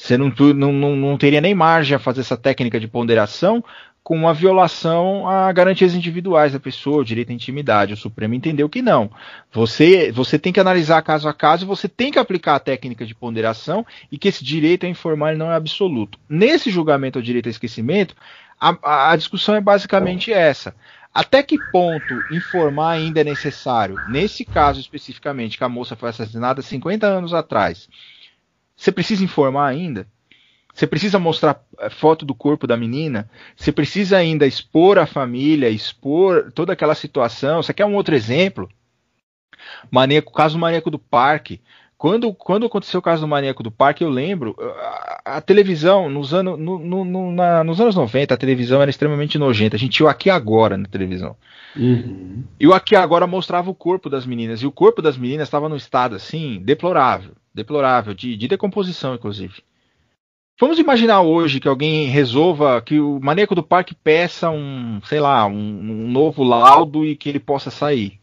Você 0.00 0.16
não, 0.16 0.32
não, 0.54 0.96
não, 0.96 1.18
teria 1.18 1.42
nem 1.42 1.54
margem 1.54 1.94
a 1.94 1.98
fazer 1.98 2.22
essa 2.22 2.36
técnica 2.36 2.80
de 2.80 2.88
ponderação 2.88 3.62
com 4.02 4.16
uma 4.16 4.32
violação 4.32 5.28
a 5.28 5.52
garantias 5.52 5.94
individuais 5.94 6.54
da 6.54 6.58
pessoa, 6.58 7.04
direito 7.04 7.28
à 7.28 7.34
intimidade. 7.34 7.92
O 7.92 7.98
Supremo 7.98 8.32
entendeu 8.32 8.66
que 8.66 8.80
não. 8.80 9.10
Você, 9.52 10.10
você 10.10 10.38
tem 10.38 10.54
que 10.54 10.58
analisar 10.58 11.02
caso 11.02 11.28
a 11.28 11.34
caso 11.34 11.64
e 11.64 11.68
você 11.68 11.86
tem 11.86 12.10
que 12.10 12.18
aplicar 12.18 12.54
a 12.54 12.60
técnica 12.60 13.04
de 13.04 13.14
ponderação 13.14 13.86
e 14.10 14.16
que 14.16 14.28
esse 14.28 14.42
direito 14.42 14.86
a 14.86 14.88
informar 14.88 15.36
não 15.36 15.52
é 15.52 15.54
absoluto. 15.54 16.18
Nesse 16.26 16.70
julgamento 16.70 17.18
ao 17.18 17.22
direito 17.22 17.46
ao 17.46 17.50
esquecimento, 17.50 18.16
a, 18.58 19.10
a 19.12 19.16
discussão 19.16 19.54
é 19.54 19.60
basicamente 19.60 20.32
essa. 20.32 20.74
Até 21.12 21.42
que 21.42 21.58
ponto 21.70 22.14
informar 22.32 22.92
ainda 22.92 23.20
é 23.20 23.24
necessário? 23.24 23.96
Nesse 24.08 24.46
caso 24.46 24.80
especificamente, 24.80 25.58
que 25.58 25.64
a 25.64 25.68
moça 25.68 25.94
foi 25.94 26.08
assassinada 26.08 26.62
50 26.62 27.06
anos 27.06 27.34
atrás 27.34 27.86
você 28.80 28.90
precisa 28.90 29.22
informar 29.22 29.66
ainda? 29.66 30.06
Você 30.72 30.86
precisa 30.86 31.18
mostrar 31.18 31.62
eh, 31.78 31.90
foto 31.90 32.24
do 32.24 32.34
corpo 32.34 32.66
da 32.66 32.78
menina? 32.78 33.28
Você 33.54 33.70
precisa 33.70 34.16
ainda 34.16 34.46
expor 34.46 34.98
a 34.98 35.04
família, 35.04 35.68
expor 35.68 36.50
toda 36.52 36.72
aquela 36.72 36.94
situação? 36.94 37.62
Você 37.62 37.74
quer 37.74 37.84
um 37.84 37.94
outro 37.94 38.14
exemplo? 38.14 38.70
Maníaco, 39.90 40.32
caso 40.32 40.54
do 40.56 40.60
maníaco 40.60 40.90
do 40.90 40.98
parque. 40.98 41.60
Quando, 41.98 42.32
quando 42.32 42.64
aconteceu 42.64 43.00
o 43.00 43.02
caso 43.02 43.20
do 43.20 43.28
maníaco 43.28 43.62
do 43.62 43.70
parque, 43.70 44.02
eu 44.02 44.08
lembro, 44.08 44.56
a, 44.58 45.36
a 45.36 45.40
televisão, 45.42 46.08
nos, 46.08 46.32
anos 46.32 46.58
no, 46.58 46.78
no, 46.78 47.04
no, 47.04 47.32
na, 47.32 47.62
nos 47.62 47.82
anos 47.82 47.94
90, 47.94 48.32
a 48.32 48.38
televisão 48.38 48.80
era 48.80 48.90
extremamente 48.90 49.36
nojenta. 49.36 49.76
A 49.76 49.78
gente 49.78 49.92
tinha 49.92 50.06
o 50.06 50.08
Aqui 50.08 50.30
Agora 50.30 50.78
na 50.78 50.88
televisão. 50.88 51.36
Uhum. 51.76 52.44
E 52.58 52.66
o 52.66 52.72
Aqui 52.72 52.96
Agora 52.96 53.26
mostrava 53.26 53.68
o 53.68 53.74
corpo 53.74 54.08
das 54.08 54.24
meninas. 54.24 54.62
E 54.62 54.66
o 54.66 54.72
corpo 54.72 55.02
das 55.02 55.18
meninas 55.18 55.48
estava 55.48 55.68
num 55.68 55.76
estado, 55.76 56.16
assim, 56.16 56.62
deplorável 56.64 57.32
deplorável, 57.54 58.14
de, 58.14 58.36
de 58.36 58.48
decomposição, 58.48 59.14
inclusive. 59.14 59.62
Vamos 60.60 60.78
imaginar 60.78 61.22
hoje 61.22 61.58
que 61.58 61.66
alguém 61.66 62.08
resolva 62.08 62.82
que 62.82 63.00
o 63.00 63.18
maníaco 63.18 63.54
do 63.54 63.62
parque 63.62 63.94
peça 63.94 64.50
um, 64.50 65.00
sei 65.06 65.18
lá, 65.18 65.46
um, 65.46 65.52
um, 65.52 66.10
novo 66.10 66.42
laudo 66.44 67.02
e 67.06 67.16
que 67.16 67.30
ele 67.30 67.40
possa 67.40 67.70
sair. 67.70 68.20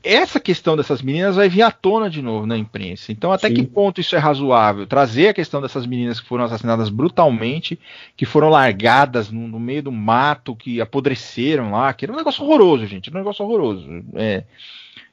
Essa 0.00 0.38
questão 0.38 0.76
dessas 0.76 1.02
meninas 1.02 1.34
vai 1.34 1.48
vir 1.48 1.62
à 1.62 1.72
tona 1.72 2.08
de 2.08 2.22
novo 2.22 2.46
na 2.46 2.56
imprensa. 2.56 3.10
Então, 3.10 3.32
até 3.32 3.48
Sim. 3.48 3.54
que 3.54 3.62
ponto 3.64 4.00
isso 4.00 4.14
é 4.14 4.18
razoável? 4.18 4.86
Trazer 4.86 5.28
a 5.28 5.34
questão 5.34 5.60
dessas 5.60 5.86
meninas 5.86 6.20
que 6.20 6.28
foram 6.28 6.44
assassinadas 6.44 6.88
brutalmente, 6.88 7.80
que 8.16 8.24
foram 8.24 8.48
largadas 8.48 9.28
no, 9.28 9.48
no 9.48 9.58
meio 9.58 9.82
do 9.82 9.90
mato, 9.90 10.54
que 10.54 10.80
apodreceram 10.80 11.72
lá, 11.72 11.92
que 11.92 12.04
era 12.04 12.12
um 12.12 12.16
negócio 12.16 12.44
horroroso, 12.44 12.86
gente. 12.86 13.08
Era 13.08 13.18
um 13.18 13.22
negócio 13.22 13.44
horroroso. 13.44 13.88
É. 14.14 14.44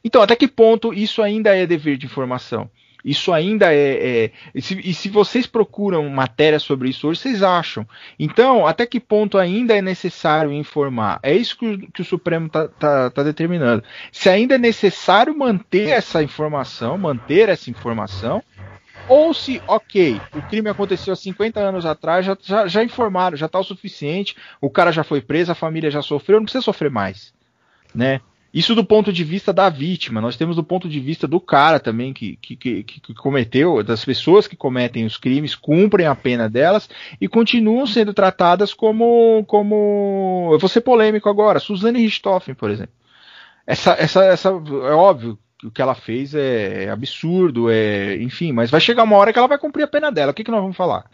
Então, 0.03 0.21
até 0.21 0.35
que 0.35 0.47
ponto 0.47 0.93
isso 0.93 1.23
ainda 1.23 1.55
é 1.55 1.65
dever 1.65 1.97
de 1.97 2.05
informação? 2.05 2.69
Isso 3.03 3.33
ainda 3.33 3.73
é. 3.73 4.23
é 4.23 4.31
e, 4.53 4.61
se, 4.61 4.79
e, 4.79 4.93
se, 4.93 5.09
vocês 5.09 5.47
procuram 5.47 6.07
matéria 6.09 6.59
sobre 6.59 6.89
isso 6.89 7.07
hoje, 7.07 7.19
vocês 7.19 7.43
acham. 7.43 7.87
Então, 8.19 8.65
até 8.65 8.85
que 8.85 8.99
ponto 8.99 9.37
ainda 9.37 9.75
é 9.75 9.81
necessário 9.81 10.51
informar? 10.51 11.19
É 11.23 11.33
isso 11.33 11.57
que 11.57 11.65
o, 11.65 11.91
que 11.91 12.01
o 12.01 12.05
Supremo 12.05 12.47
está 12.47 12.67
tá, 12.67 13.09
tá 13.09 13.23
determinando. 13.23 13.83
Se 14.11 14.29
ainda 14.29 14.55
é 14.55 14.57
necessário 14.57 15.37
manter 15.37 15.89
essa 15.89 16.21
informação, 16.21 16.97
manter 16.97 17.49
essa 17.49 17.69
informação, 17.69 18.43
ou 19.07 19.33
se, 19.33 19.61
ok, 19.67 20.21
o 20.35 20.41
crime 20.43 20.69
aconteceu 20.69 21.13
há 21.13 21.15
50 21.15 21.59
anos 21.59 21.85
atrás, 21.85 22.25
já, 22.25 22.37
já, 22.41 22.67
já 22.67 22.83
informaram, 22.83 23.35
já 23.35 23.47
está 23.47 23.59
o 23.59 23.63
suficiente, 23.63 24.35
o 24.61 24.69
cara 24.69 24.91
já 24.91 25.03
foi 25.03 25.21
preso, 25.21 25.51
a 25.51 25.55
família 25.55 25.91
já 25.91 26.01
sofreu, 26.01 26.37
não 26.37 26.45
precisa 26.45 26.63
sofrer 26.63 26.89
mais. 26.89 27.33
Né? 27.93 28.21
Isso 28.53 28.75
do 28.75 28.83
ponto 28.83 29.13
de 29.13 29.23
vista 29.23 29.53
da 29.53 29.69
vítima. 29.69 30.19
Nós 30.19 30.35
temos 30.35 30.57
do 30.57 30.63
ponto 30.63 30.89
de 30.89 30.99
vista 30.99 31.25
do 31.25 31.39
cara 31.39 31.79
também 31.79 32.11
que, 32.11 32.35
que, 32.35 32.55
que, 32.55 32.83
que, 32.83 33.13
cometeu, 33.13 33.81
das 33.81 34.03
pessoas 34.03 34.45
que 34.45 34.57
cometem 34.57 35.05
os 35.05 35.15
crimes, 35.15 35.55
cumprem 35.55 36.05
a 36.05 36.15
pena 36.15 36.49
delas 36.49 36.89
e 37.19 37.27
continuam 37.27 37.87
sendo 37.87 38.13
tratadas 38.13 38.73
como. 38.73 39.45
como 39.45 40.49
eu 40.51 40.59
vou 40.59 40.69
ser 40.69 40.81
polêmico 40.81 41.29
agora, 41.29 41.59
Suzane 41.59 41.99
Richthofen, 41.99 42.53
por 42.53 42.69
exemplo. 42.69 42.93
Essa, 43.65 43.93
essa, 43.93 44.25
essa, 44.25 44.49
é 44.49 44.93
óbvio 44.93 45.39
que 45.57 45.67
o 45.67 45.71
que 45.71 45.81
ela 45.81 45.95
fez 45.95 46.33
é 46.35 46.89
absurdo, 46.89 47.69
é, 47.69 48.17
enfim, 48.17 48.51
mas 48.51 48.69
vai 48.69 48.81
chegar 48.81 49.03
uma 49.03 49.15
hora 49.15 49.31
que 49.31 49.39
ela 49.39 49.47
vai 49.47 49.57
cumprir 49.57 49.83
a 49.83 49.87
pena 49.87 50.11
dela. 50.11 50.31
O 50.31 50.33
que, 50.33 50.43
que 50.43 50.51
nós 50.51 50.61
vamos 50.61 50.75
falar? 50.75 51.05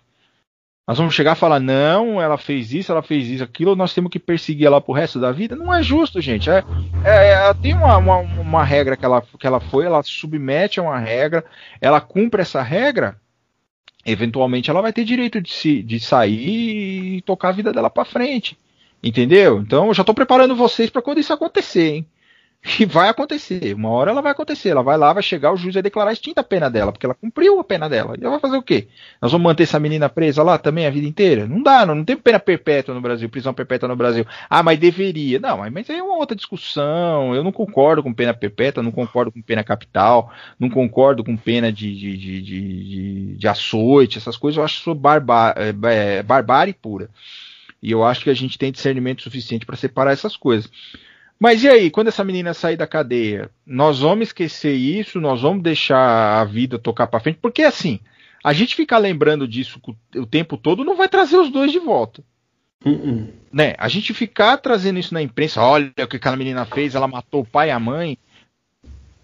Nós 0.88 0.98
vamos 0.98 1.14
chegar 1.14 1.36
e 1.36 1.40
falar, 1.40 1.60
não, 1.60 2.22
ela 2.22 2.38
fez 2.38 2.74
isso, 2.74 2.94
ela 2.94 3.04
fez 3.04 3.28
isso, 3.28 3.44
aquilo, 3.44 3.76
nós 3.76 3.94
temos 3.94 4.10
que 4.10 4.18
perseguir 4.18 4.68
ela 4.68 4.80
pro 4.80 4.94
resto 4.94 5.20
da 5.20 5.34
vida. 5.34 5.54
Não 5.54 5.74
é 5.74 5.84
justo, 5.84 6.22
gente. 6.22 6.50
É, 6.50 6.64
é, 7.04 7.34
é 7.50 7.54
tem 7.54 7.74
uma, 7.74 7.98
uma, 7.98 8.20
uma, 8.20 8.64
regra 8.64 8.96
que 8.96 9.04
ela, 9.04 9.22
que 9.22 9.46
ela 9.46 9.60
foi, 9.60 9.84
ela 9.84 10.02
submete 10.02 10.80
a 10.80 10.84
uma 10.84 10.98
regra, 10.98 11.44
ela 11.82 12.00
cumpre 12.00 12.42
essa 12.42 12.62
regra, 12.62 13.20
eventualmente 14.06 14.70
ela 14.70 14.82
vai 14.82 14.94
ter 14.94 15.04
direito 15.04 15.42
de, 15.42 15.52
se, 15.52 15.84
de 15.84 16.00
sair 16.00 17.18
e 17.18 17.22
tocar 17.24 17.50
a 17.50 17.54
vida 17.54 17.74
dela 17.74 17.90
para 17.90 18.06
frente. 18.06 18.58
Entendeu? 19.04 19.60
Então 19.60 19.88
eu 19.88 19.94
já 19.94 20.06
tô 20.06 20.14
preparando 20.14 20.56
vocês 20.56 20.90
para 20.90 21.02
quando 21.02 21.20
isso 21.20 21.34
acontecer, 21.34 21.96
hein? 21.96 22.08
Que 22.62 22.86
vai 22.86 23.10
acontecer. 23.10 23.74
Uma 23.74 23.90
hora 23.90 24.12
ela 24.12 24.22
vai 24.22 24.32
acontecer. 24.32 24.70
Ela 24.70 24.84
vai 24.84 24.98
lá, 24.98 25.14
vai 25.14 25.24
chegar, 25.24 25.52
o 25.52 25.58
juiz 25.58 25.74
vai 25.74 25.84
declarar 25.84 26.12
extinta 26.12 26.42
a 26.42 26.44
pena 26.44 26.70
dela, 26.70 26.92
porque 26.92 27.06
ela 27.06 27.16
cumpriu 27.16 27.60
a 27.60 27.64
pena 27.64 27.88
dela. 27.90 28.16
E 28.18 28.22
ela 28.22 28.32
vai 28.32 28.40
fazer 28.40 28.58
o 28.58 28.62
quê? 28.62 28.88
Nós 29.22 29.32
vamos 29.32 29.46
manter 29.46 29.64
essa 29.64 29.80
menina 29.80 30.10
presa 30.10 30.44
lá 30.44 30.58
também 30.58 30.86
a 30.86 30.90
vida 30.90 31.08
inteira? 31.08 31.48
Não 31.48 31.62
dá, 31.62 31.86
não, 31.86 31.96
não 31.96 32.04
tem 32.04 32.18
pena 32.18 32.40
perpétua 32.40 32.94
no 32.94 33.02
Brasil, 33.02 33.30
prisão 33.30 33.54
perpétua 33.54 33.88
no 33.88 33.96
Brasil. 33.96 34.26
Ah, 34.50 34.62
mas 34.62 34.80
deveria. 34.80 35.40
Não, 35.40 35.58
mas 35.72 35.90
aí 35.90 35.98
é 35.98 36.04
uma 36.04 36.18
outra 36.18 36.36
discussão. 36.36 37.34
Eu 37.34 37.44
não 37.44 37.52
concordo 37.52 38.04
com 38.04 38.14
pena 38.14 38.34
perpétua, 38.34 38.84
não 38.84 38.92
concordo 38.92 39.32
com 39.32 39.42
pena 39.42 39.64
capital, 39.64 40.32
não 40.60 40.70
concordo 40.70 41.24
com 41.24 41.38
pena 41.38 41.72
de, 41.72 41.96
de, 41.96 42.18
de, 42.18 42.42
de, 42.42 43.36
de 43.38 43.48
açoite, 43.48 44.18
essas 44.18 44.38
coisas 44.38 44.58
eu 44.58 44.64
acho 44.64 44.80
isso 44.80 45.02
é, 45.56 46.18
é, 46.18 46.24
barbárie 46.24 46.74
pura. 46.74 47.10
E 47.82 47.92
eu 47.92 48.04
acho 48.04 48.24
que 48.24 48.30
a 48.30 48.34
gente 48.34 48.58
tem 48.58 48.72
discernimento 48.72 49.22
suficiente 49.22 49.66
para 49.66 49.76
separar 49.76 50.12
essas 50.12 50.36
coisas. 50.36 50.70
Mas 51.40 51.64
e 51.64 51.68
aí, 51.68 51.92
quando 51.92 52.08
essa 52.08 52.24
menina 52.24 52.54
sair 52.54 52.76
da 52.76 52.88
cadeia, 52.88 53.50
nós 53.66 54.00
vamos 54.00 54.30
esquecer 54.30 54.74
isso, 54.74 55.22
nós 55.22 55.42
vamos 55.42 55.62
deixar 55.62 56.42
a 56.42 56.44
vida 56.44 56.80
tocar 56.80 57.08
para 57.08 57.20
frente, 57.20 57.38
porque 57.40 57.62
assim, 57.62 58.00
a 58.44 58.54
gente 58.54 58.76
ficar 58.76 58.98
lembrando 58.98 59.48
disso 59.48 59.80
o 60.16 60.26
tempo 60.26 60.58
todo 60.58 60.84
não 60.84 60.98
vai 60.98 61.08
trazer 61.08 61.38
os 61.38 61.52
dois 61.52 61.72
de 61.72 61.80
volta. 61.80 62.24
Uh 62.84 62.90
-uh. 62.90 63.30
Né? 63.52 63.76
A 63.78 63.88
gente 63.88 64.14
ficar 64.14 64.58
trazendo 64.58 65.00
isso 65.00 65.14
na 65.14 65.22
imprensa, 65.22 65.62
olha 65.62 65.92
o 66.00 66.08
que 66.08 66.18
aquela 66.18 66.36
menina 66.36 66.66
fez, 66.66 66.96
ela 66.96 67.08
matou 67.08 67.42
o 67.42 67.46
pai 67.46 67.70
e 67.70 67.72
a 67.72 67.80
mãe. 67.80 68.18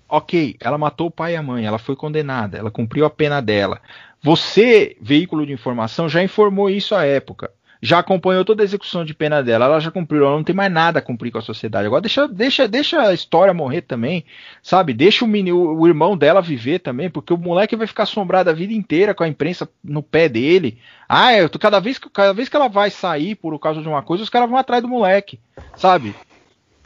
Ok, 0.08 0.56
ela 0.60 0.78
matou 0.78 1.08
o 1.08 1.12
pai 1.12 1.34
e 1.34 1.36
a 1.36 1.42
mãe, 1.42 1.66
ela 1.66 1.80
foi 1.80 1.96
condenada, 1.96 2.58
ela 2.58 2.70
cumpriu 2.70 3.06
a 3.06 3.10
pena 3.10 3.42
dela. 3.42 3.82
Você, 4.22 4.96
veículo 5.02 5.46
de 5.46 5.52
informação, 5.52 6.08
já 6.08 6.22
informou 6.24 6.70
isso 6.70 6.94
à 6.94 7.04
época 7.04 7.50
já 7.84 8.00
acompanhou 8.00 8.46
toda 8.46 8.64
a 8.64 8.66
execução 8.66 9.04
de 9.04 9.14
pena 9.14 9.44
dela, 9.44 9.66
ela 9.66 9.80
já 9.82 9.92
cumpriu, 9.92 10.26
ela 10.26 10.38
não 10.38 10.44
tem 10.44 10.56
mais 10.56 10.72
nada 10.72 11.00
a 11.00 11.02
cumprir 11.02 11.32
com 11.32 11.38
a 11.38 11.42
sociedade. 11.42 11.86
Agora 11.86 12.00
deixa, 12.00 12.26
deixa, 12.30 12.66
deixa 12.66 13.02
a 13.02 13.14
história 13.14 13.54
morrer 13.54 13.82
também, 13.82 14.24
sabe? 14.62 14.94
Deixa 14.94 15.26
o, 15.26 15.28
menino, 15.28 15.78
o 15.78 15.86
irmão 15.86 16.16
dela 16.16 16.42
viver 16.42 16.80
também, 16.80 17.10
porque 17.10 17.34
o 17.34 17.38
moleque 17.38 17.76
vai 17.76 17.86
ficar 17.86 18.04
assombrado 18.04 18.50
a 18.50 18.54
vida 18.54 18.72
inteira 18.72 19.14
com 19.14 19.26
a 19.26 19.28
imprensa 19.28 19.68
no 19.84 20.02
pé 20.02 20.30
dele. 20.30 20.78
Ah, 21.10 21.34
eu, 21.34 21.50
cada, 21.50 21.82
vez 21.82 21.98
que, 21.98 22.10
cada 22.10 22.32
vez 22.32 22.48
que 22.48 22.56
ela 22.56 22.70
vai 22.70 22.90
sair 22.90 23.36
por 23.36 23.60
causa 23.60 23.82
de 23.82 23.88
uma 23.90 24.02
coisa, 24.02 24.24
os 24.24 24.30
caras 24.30 24.50
vão 24.50 24.58
atrás 24.58 24.82
do 24.82 24.88
moleque, 24.88 25.38
sabe? 25.76 26.16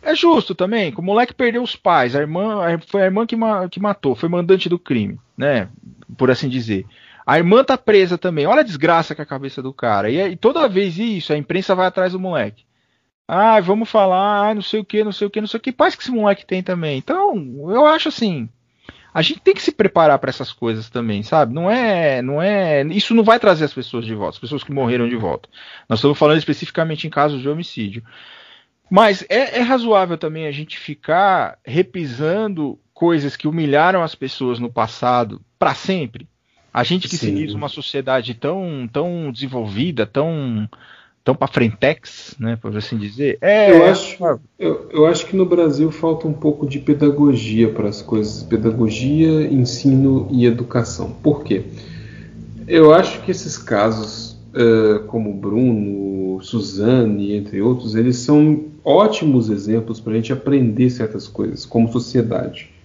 É 0.01 0.15
justo 0.15 0.55
também, 0.55 0.91
que 0.91 0.99
o 0.99 1.03
moleque 1.03 1.33
perdeu 1.33 1.61
os 1.61 1.75
pais, 1.75 2.15
a 2.15 2.21
irmã, 2.21 2.79
foi 2.87 3.03
a 3.03 3.05
irmã 3.05 3.23
que, 3.27 3.35
ma, 3.35 3.69
que 3.69 3.79
matou, 3.79 4.15
foi 4.15 4.29
mandante 4.29 4.67
do 4.67 4.79
crime, 4.79 5.19
né? 5.37 5.69
Por 6.17 6.31
assim 6.31 6.49
dizer. 6.49 6.87
A 7.27 7.37
irmã 7.37 7.61
tá 7.61 7.77
presa 7.77 8.17
também. 8.17 8.45
Olha 8.45 8.61
a 8.61 8.63
desgraça 8.63 9.13
com 9.13 9.21
a 9.21 9.25
cabeça 9.25 9.61
do 9.61 9.73
cara. 9.73 10.09
E, 10.09 10.17
e 10.17 10.37
toda 10.37 10.69
vez 10.69 10.97
isso, 10.97 11.33
a 11.33 11.37
imprensa 11.37 11.75
vai 11.75 11.85
atrás 11.85 12.13
do 12.13 12.19
moleque. 12.19 12.63
Ah, 13.27 13.59
vamos 13.59 13.89
falar, 13.89 14.49
ah, 14.49 14.55
não 14.55 14.61
sei 14.61 14.79
o 14.79 14.85
que, 14.85 15.03
não 15.03 15.11
sei 15.11 15.27
o 15.27 15.29
que, 15.29 15.41
não 15.41 15.47
sei 15.47 15.57
o 15.57 15.61
que. 15.61 15.73
Paz 15.73 15.93
que 15.93 16.01
esse 16.01 16.11
moleque 16.11 16.45
tem 16.45 16.63
também. 16.63 16.97
Então, 16.97 17.35
eu 17.69 17.85
acho 17.85 18.07
assim. 18.07 18.47
A 19.13 19.21
gente 19.21 19.41
tem 19.41 19.53
que 19.53 19.61
se 19.61 19.73
preparar 19.73 20.17
para 20.19 20.29
essas 20.29 20.53
coisas 20.53 20.89
também, 20.89 21.21
sabe? 21.21 21.53
Não 21.53 21.69
é, 21.69 22.21
não 22.21 22.41
é, 22.41 22.83
isso 22.83 23.13
não 23.13 23.23
vai 23.25 23.39
trazer 23.39 23.65
as 23.65 23.73
pessoas 23.73 24.05
de 24.05 24.15
volta, 24.15 24.35
as 24.35 24.39
pessoas 24.39 24.63
que 24.63 24.71
morreram 24.71 25.09
de 25.09 25.17
volta. 25.17 25.49
Nós 25.89 25.99
estamos 25.99 26.17
falando 26.17 26.37
especificamente 26.37 27.07
em 27.07 27.09
casos 27.09 27.41
de 27.41 27.49
homicídio. 27.49 28.03
Mas 28.89 29.25
é, 29.27 29.59
é 29.59 29.61
razoável 29.61 30.17
também 30.17 30.47
a 30.47 30.51
gente 30.51 30.79
ficar 30.79 31.59
repisando 31.65 32.79
coisas 32.93 33.35
que 33.35 33.49
humilharam 33.49 34.01
as 34.01 34.15
pessoas 34.15 34.59
no 34.59 34.71
passado 34.71 35.41
para 35.59 35.73
sempre. 35.73 36.25
A 36.77 36.83
gente 36.83 37.07
que 37.07 37.17
Sim. 37.17 37.25
se 37.25 37.31
diz 37.31 37.55
uma 37.55 37.69
sociedade 37.69 38.35
tão, 38.35 38.87
tão 38.93 39.31
desenvolvida, 39.31 40.05
tão, 40.05 40.69
tão 41.23 41.33
para 41.33 41.47
frentex, 41.47 42.35
né, 42.39 42.55
por 42.55 42.77
assim 42.77 42.95
dizer. 42.99 43.39
É, 43.41 43.71
eu, 43.71 43.83
acho, 43.83 44.39
eu, 44.59 44.87
eu, 44.91 45.05
acho 45.07 45.25
que 45.25 45.35
no 45.35 45.43
Brasil 45.43 45.91
falta 45.91 46.27
um 46.27 46.33
pouco 46.33 46.67
de 46.67 46.77
pedagogia 46.77 47.67
para 47.69 47.89
as 47.89 48.03
coisas. 48.03 48.43
Pedagogia, 48.43 49.51
ensino 49.51 50.27
e 50.29 50.45
educação. 50.45 51.09
Por 51.23 51.43
quê? 51.43 51.63
Eu 52.67 52.93
acho 52.93 53.23
que 53.23 53.31
esses 53.31 53.57
casos, 53.57 54.37
uh, 54.53 54.99
como 55.07 55.33
Bruno, 55.33 56.39
Suzane, 56.43 57.35
entre 57.35 57.59
outros, 57.59 57.95
eles 57.95 58.17
são 58.17 58.65
ótimos 58.85 59.49
exemplos 59.49 59.99
para 59.99 60.13
a 60.13 60.15
gente 60.17 60.31
aprender 60.31 60.91
certas 60.91 61.27
coisas 61.27 61.65
como 61.65 61.91
sociedade 61.91 62.76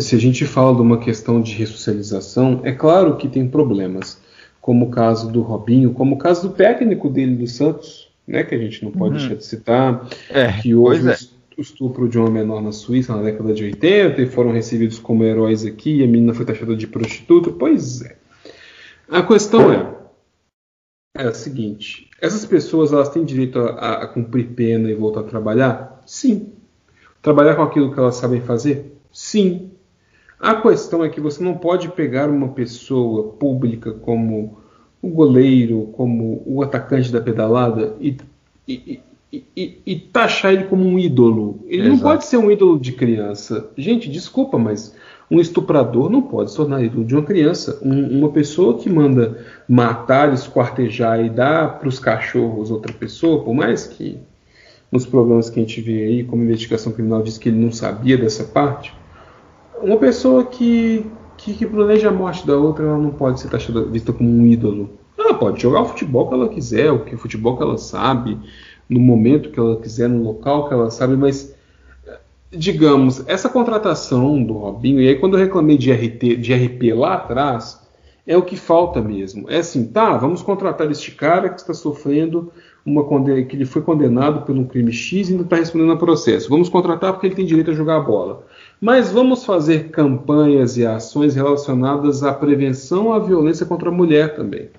se 0.00 0.16
a 0.16 0.18
gente 0.18 0.44
fala 0.44 0.74
de 0.74 0.80
uma 0.80 0.98
questão 0.98 1.40
de 1.40 1.52
ressocialização, 1.52 2.60
é 2.64 2.72
claro 2.72 3.16
que 3.16 3.28
tem 3.28 3.48
problemas, 3.48 4.20
como 4.60 4.86
o 4.86 4.90
caso 4.90 5.30
do 5.30 5.42
Robinho, 5.42 5.92
como 5.92 6.14
o 6.14 6.18
caso 6.18 6.48
do 6.48 6.54
técnico 6.54 7.08
dele 7.08 7.36
do 7.36 7.46
Santos, 7.46 8.08
né, 8.26 8.42
que 8.44 8.54
a 8.54 8.58
gente 8.58 8.84
não 8.84 8.92
pode 8.92 9.14
uhum. 9.14 9.18
deixar 9.18 9.34
de 9.34 9.44
citar, 9.44 10.08
é, 10.30 10.52
que 10.52 10.74
houve 10.74 11.08
é. 11.08 11.16
o 11.58 11.60
estupro 11.60 12.08
de 12.08 12.18
uma 12.18 12.30
menor 12.30 12.62
na 12.62 12.72
Suíça 12.72 13.14
na 13.14 13.22
década 13.22 13.52
de 13.52 13.64
80 13.64 14.22
e 14.22 14.26
foram 14.26 14.52
recebidos 14.52 14.98
como 14.98 15.24
heróis 15.24 15.64
aqui, 15.66 15.96
e 15.96 16.04
a 16.04 16.06
menina 16.06 16.32
foi 16.32 16.46
taxada 16.46 16.76
de 16.76 16.86
prostituta. 16.86 17.50
Pois 17.50 18.02
é. 18.02 18.16
A 19.10 19.22
questão 19.22 19.70
é, 19.70 19.94
é 21.18 21.26
a 21.26 21.34
seguinte: 21.34 22.08
essas 22.20 22.46
pessoas 22.46 22.92
elas 22.92 23.10
têm 23.10 23.24
direito 23.24 23.58
a, 23.58 24.04
a 24.04 24.06
cumprir 24.06 24.46
pena 24.54 24.88
e 24.88 24.94
voltar 24.94 25.20
a 25.20 25.24
trabalhar? 25.24 26.00
Sim. 26.06 26.52
Trabalhar 27.20 27.56
com 27.56 27.62
aquilo 27.62 27.92
que 27.92 27.98
elas 27.98 28.16
sabem 28.16 28.40
fazer? 28.40 28.96
Sim. 29.12 29.71
A 30.42 30.56
questão 30.56 31.04
é 31.04 31.08
que 31.08 31.20
você 31.20 31.40
não 31.40 31.54
pode 31.54 31.88
pegar 31.90 32.28
uma 32.28 32.48
pessoa 32.48 33.28
pública 33.34 33.92
como 33.92 34.58
o 35.00 35.08
goleiro, 35.08 35.90
como 35.92 36.42
o 36.44 36.60
atacante 36.64 37.12
da 37.12 37.20
pedalada 37.20 37.94
e, 38.00 38.16
e, 38.66 39.00
e, 39.32 39.78
e 39.86 39.96
taxar 39.96 40.52
ele 40.52 40.64
como 40.64 40.84
um 40.84 40.98
ídolo. 40.98 41.60
Ele 41.68 41.82
Exato. 41.82 41.94
não 41.94 41.98
pode 42.00 42.24
ser 42.24 42.38
um 42.38 42.50
ídolo 42.50 42.76
de 42.80 42.90
criança. 42.90 43.70
Gente, 43.78 44.10
desculpa, 44.10 44.58
mas 44.58 44.96
um 45.30 45.38
estuprador 45.38 46.10
não 46.10 46.22
pode 46.22 46.50
se 46.50 46.56
tornar 46.56 46.82
ídolo 46.82 47.04
de 47.04 47.14
uma 47.14 47.22
criança. 47.22 47.78
Um, 47.80 48.18
uma 48.18 48.32
pessoa 48.32 48.76
que 48.78 48.90
manda 48.90 49.46
matar, 49.68 50.34
esquartejar 50.34 51.24
e 51.24 51.30
dar 51.30 51.78
para 51.78 51.88
os 51.88 52.00
cachorros 52.00 52.68
outra 52.68 52.92
pessoa, 52.92 53.44
por 53.44 53.54
mais 53.54 53.86
que 53.86 54.18
nos 54.90 55.06
programas 55.06 55.48
que 55.48 55.60
a 55.60 55.62
gente 55.62 55.80
vê 55.80 56.02
aí, 56.02 56.24
como 56.24 56.42
investigação 56.42 56.90
criminal, 56.90 57.22
diz 57.22 57.38
que 57.38 57.48
ele 57.48 57.64
não 57.64 57.70
sabia 57.70 58.18
dessa 58.18 58.42
parte 58.42 58.92
uma 59.82 59.96
pessoa 59.96 60.44
que, 60.44 61.04
que, 61.36 61.54
que, 61.54 61.66
planeja 61.66 62.08
a 62.08 62.12
morte 62.12 62.46
da 62.46 62.56
outra, 62.56 62.84
ela 62.84 62.98
não 62.98 63.10
pode 63.10 63.40
ser 63.40 63.48
taxada, 63.48 63.84
vista 63.84 64.12
como 64.12 64.30
um 64.30 64.46
ídolo. 64.46 64.90
Ela 65.18 65.34
pode 65.34 65.60
jogar 65.60 65.82
o 65.82 65.86
futebol 65.86 66.28
que 66.28 66.34
ela 66.34 66.48
quiser, 66.48 66.90
o 66.90 67.04
que 67.04 67.16
futebol 67.16 67.56
que 67.56 67.62
ela 67.62 67.76
sabe, 67.76 68.38
no 68.88 69.00
momento 69.00 69.50
que 69.50 69.58
ela 69.58 69.76
quiser, 69.76 70.08
no 70.08 70.22
local 70.22 70.68
que 70.68 70.74
ela 70.74 70.90
sabe, 70.90 71.16
mas 71.16 71.54
digamos, 72.50 73.26
essa 73.26 73.48
contratação 73.48 74.42
do 74.42 74.52
Robinho, 74.52 75.00
e 75.00 75.08
aí 75.08 75.16
quando 75.16 75.38
eu 75.38 75.40
reclamei 75.40 75.78
de, 75.78 75.90
RT, 75.90 76.36
de 76.36 76.52
RP 76.52 76.94
lá 76.94 77.14
atrás, 77.14 77.80
é 78.26 78.36
o 78.36 78.42
que 78.42 78.56
falta 78.56 79.00
mesmo. 79.00 79.50
É 79.50 79.58
assim, 79.58 79.86
tá, 79.86 80.16
vamos 80.16 80.42
contratar 80.42 80.90
este 80.90 81.10
cara 81.12 81.48
que 81.48 81.60
está 81.60 81.74
sofrendo 81.74 82.52
uma 82.84 83.04
condena, 83.04 83.42
que 83.42 83.56
ele 83.56 83.64
foi 83.64 83.82
condenado 83.82 84.44
por 84.44 84.56
um 84.56 84.64
crime 84.64 84.92
X 84.92 85.28
e 85.28 85.32
ainda 85.32 85.44
está 85.44 85.56
respondendo 85.56 85.92
a 85.92 85.96
processo. 85.96 86.48
Vamos 86.48 86.68
contratar 86.68 87.12
porque 87.12 87.26
ele 87.26 87.34
tem 87.34 87.46
direito 87.46 87.70
a 87.70 87.74
jogar 87.74 87.96
a 87.96 88.00
bola. 88.00 88.44
Mas 88.82 89.12
vamos 89.12 89.44
fazer 89.44 89.90
campanhas 89.90 90.76
e 90.76 90.84
ações 90.84 91.36
relacionadas 91.36 92.24
à 92.24 92.34
prevenção 92.34 93.12
à 93.12 93.20
violência 93.20 93.64
contra 93.64 93.90
a 93.90 93.92
mulher 93.92 94.34
também. 94.34 94.70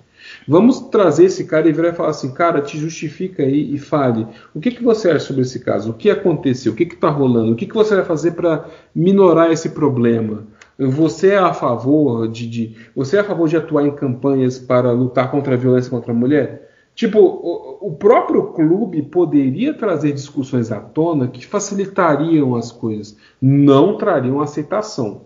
Vamos 0.45 0.81
trazer 0.81 1.23
esse 1.23 1.45
cara 1.45 1.69
e 1.69 1.71
virar 1.71 1.87
e 1.87 1.93
falar 1.93 2.09
assim, 2.09 2.33
cara, 2.33 2.59
te 2.59 2.77
justifica 2.77 3.43
aí 3.43 3.73
e 3.73 3.77
fale. 3.77 4.27
O 4.53 4.59
que, 4.59 4.71
que 4.71 4.83
você 4.83 5.09
acha 5.09 5.21
sobre 5.21 5.43
esse 5.43 5.61
caso? 5.61 5.91
O 5.91 5.93
que 5.93 6.09
aconteceu? 6.09 6.73
O 6.73 6.75
que 6.75 6.83
está 6.83 7.09
rolando? 7.09 7.53
O 7.53 7.55
que, 7.55 7.65
que 7.65 7.73
você 7.73 7.95
vai 7.95 8.03
fazer 8.03 8.31
para 8.31 8.65
minorar 8.93 9.53
esse 9.53 9.69
problema? 9.69 10.47
Você 10.77 11.29
é 11.29 11.37
a 11.37 11.53
favor 11.53 12.27
de, 12.27 12.45
de, 12.45 12.75
você 12.93 13.15
é 13.15 13.19
a 13.21 13.23
favor 13.23 13.47
de 13.47 13.55
atuar 13.55 13.87
em 13.87 13.95
campanhas 13.95 14.59
para 14.59 14.91
lutar 14.91 15.31
contra 15.31 15.53
a 15.53 15.57
violência 15.57 15.89
contra 15.89 16.11
a 16.11 16.15
mulher? 16.15 16.72
Tipo, 16.95 17.19
o, 17.19 17.87
o, 17.87 17.91
próprio 17.91 18.43
clube 18.47 19.01
poderia 19.01 19.73
trazer 19.73 20.11
discussões 20.11 20.71
à 20.71 20.79
tona 20.79 21.27
que 21.27 21.45
facilitariam 21.45 22.55
as 22.55 22.71
coisas, 22.71 23.17
não 23.41 23.97
trariam 23.97 24.41
aceitação. 24.41 25.21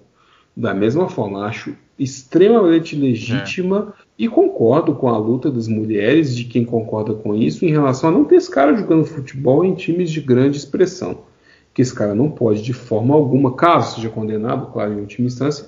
Da 0.55 0.73
mesma 0.73 1.09
forma, 1.09 1.45
acho 1.45 1.75
extremamente 1.99 2.95
legítima 2.95 3.93
é. 3.99 4.03
e 4.17 4.27
concordo 4.29 4.95
com 4.95 5.09
a 5.09 5.17
luta 5.17 5.51
das 5.51 5.67
mulheres, 5.67 6.35
de 6.35 6.45
quem 6.45 6.63
concorda 6.63 7.13
com 7.13 7.35
isso, 7.35 7.65
em 7.65 7.69
relação 7.69 8.09
a 8.09 8.13
não 8.13 8.23
ter 8.23 8.35
esse 8.35 8.49
cara 8.49 8.75
jogando 8.75 9.03
futebol 9.03 9.65
em 9.65 9.73
times 9.73 10.09
de 10.09 10.21
grande 10.21 10.57
expressão. 10.57 11.19
Que 11.73 11.81
esse 11.81 11.93
cara 11.93 12.15
não 12.15 12.29
pode, 12.29 12.63
de 12.63 12.73
forma 12.73 13.13
alguma, 13.13 13.53
caso 13.55 13.95
seja 13.95 14.09
condenado, 14.09 14.71
claro, 14.71 14.93
em 14.93 15.01
última 15.01 15.27
instância, 15.27 15.67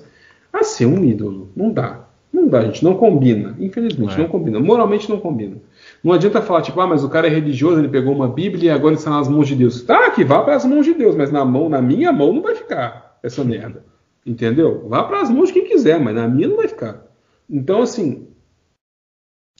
a 0.52 0.64
ser 0.64 0.86
um 0.86 1.04
ídolo. 1.04 1.50
Não 1.54 1.70
dá. 1.70 2.08
Não 2.32 2.48
dá, 2.48 2.64
gente. 2.64 2.82
Não 2.82 2.94
combina. 2.94 3.56
Infelizmente, 3.58 4.14
é. 4.14 4.18
não 4.18 4.28
combina. 4.28 4.58
Moralmente 4.58 5.08
não 5.10 5.20
combina. 5.20 5.56
Não 6.02 6.12
adianta 6.12 6.40
falar, 6.40 6.62
tipo, 6.62 6.80
ah, 6.80 6.86
mas 6.86 7.04
o 7.04 7.08
cara 7.10 7.26
é 7.26 7.30
religioso, 7.30 7.78
ele 7.78 7.88
pegou 7.88 8.14
uma 8.14 8.28
Bíblia 8.28 8.70
e 8.70 8.70
agora 8.70 8.94
está 8.94 9.10
nas 9.10 9.28
mãos 9.28 9.46
de 9.46 9.54
Deus. 9.54 9.82
Tá, 9.82 10.10
que 10.10 10.24
vá 10.24 10.42
para 10.42 10.56
as 10.56 10.64
mãos 10.64 10.84
de 10.84 10.94
Deus, 10.94 11.14
mas 11.14 11.30
na 11.30 11.44
mão, 11.44 11.68
na 11.68 11.82
minha 11.82 12.12
mão 12.12 12.32
não 12.32 12.42
vai 12.42 12.54
ficar 12.54 13.18
essa 13.22 13.44
merda. 13.44 13.84
Entendeu? 14.24 14.86
Vá 14.88 15.04
para 15.04 15.20
as 15.20 15.30
mãos 15.30 15.48
de 15.48 15.54
quem 15.54 15.64
quiser, 15.64 16.00
mas 16.00 16.14
na 16.14 16.26
minha 16.26 16.48
não 16.48 16.56
vai 16.56 16.68
ficar. 16.68 17.06
Então, 17.48 17.82
assim, 17.82 18.28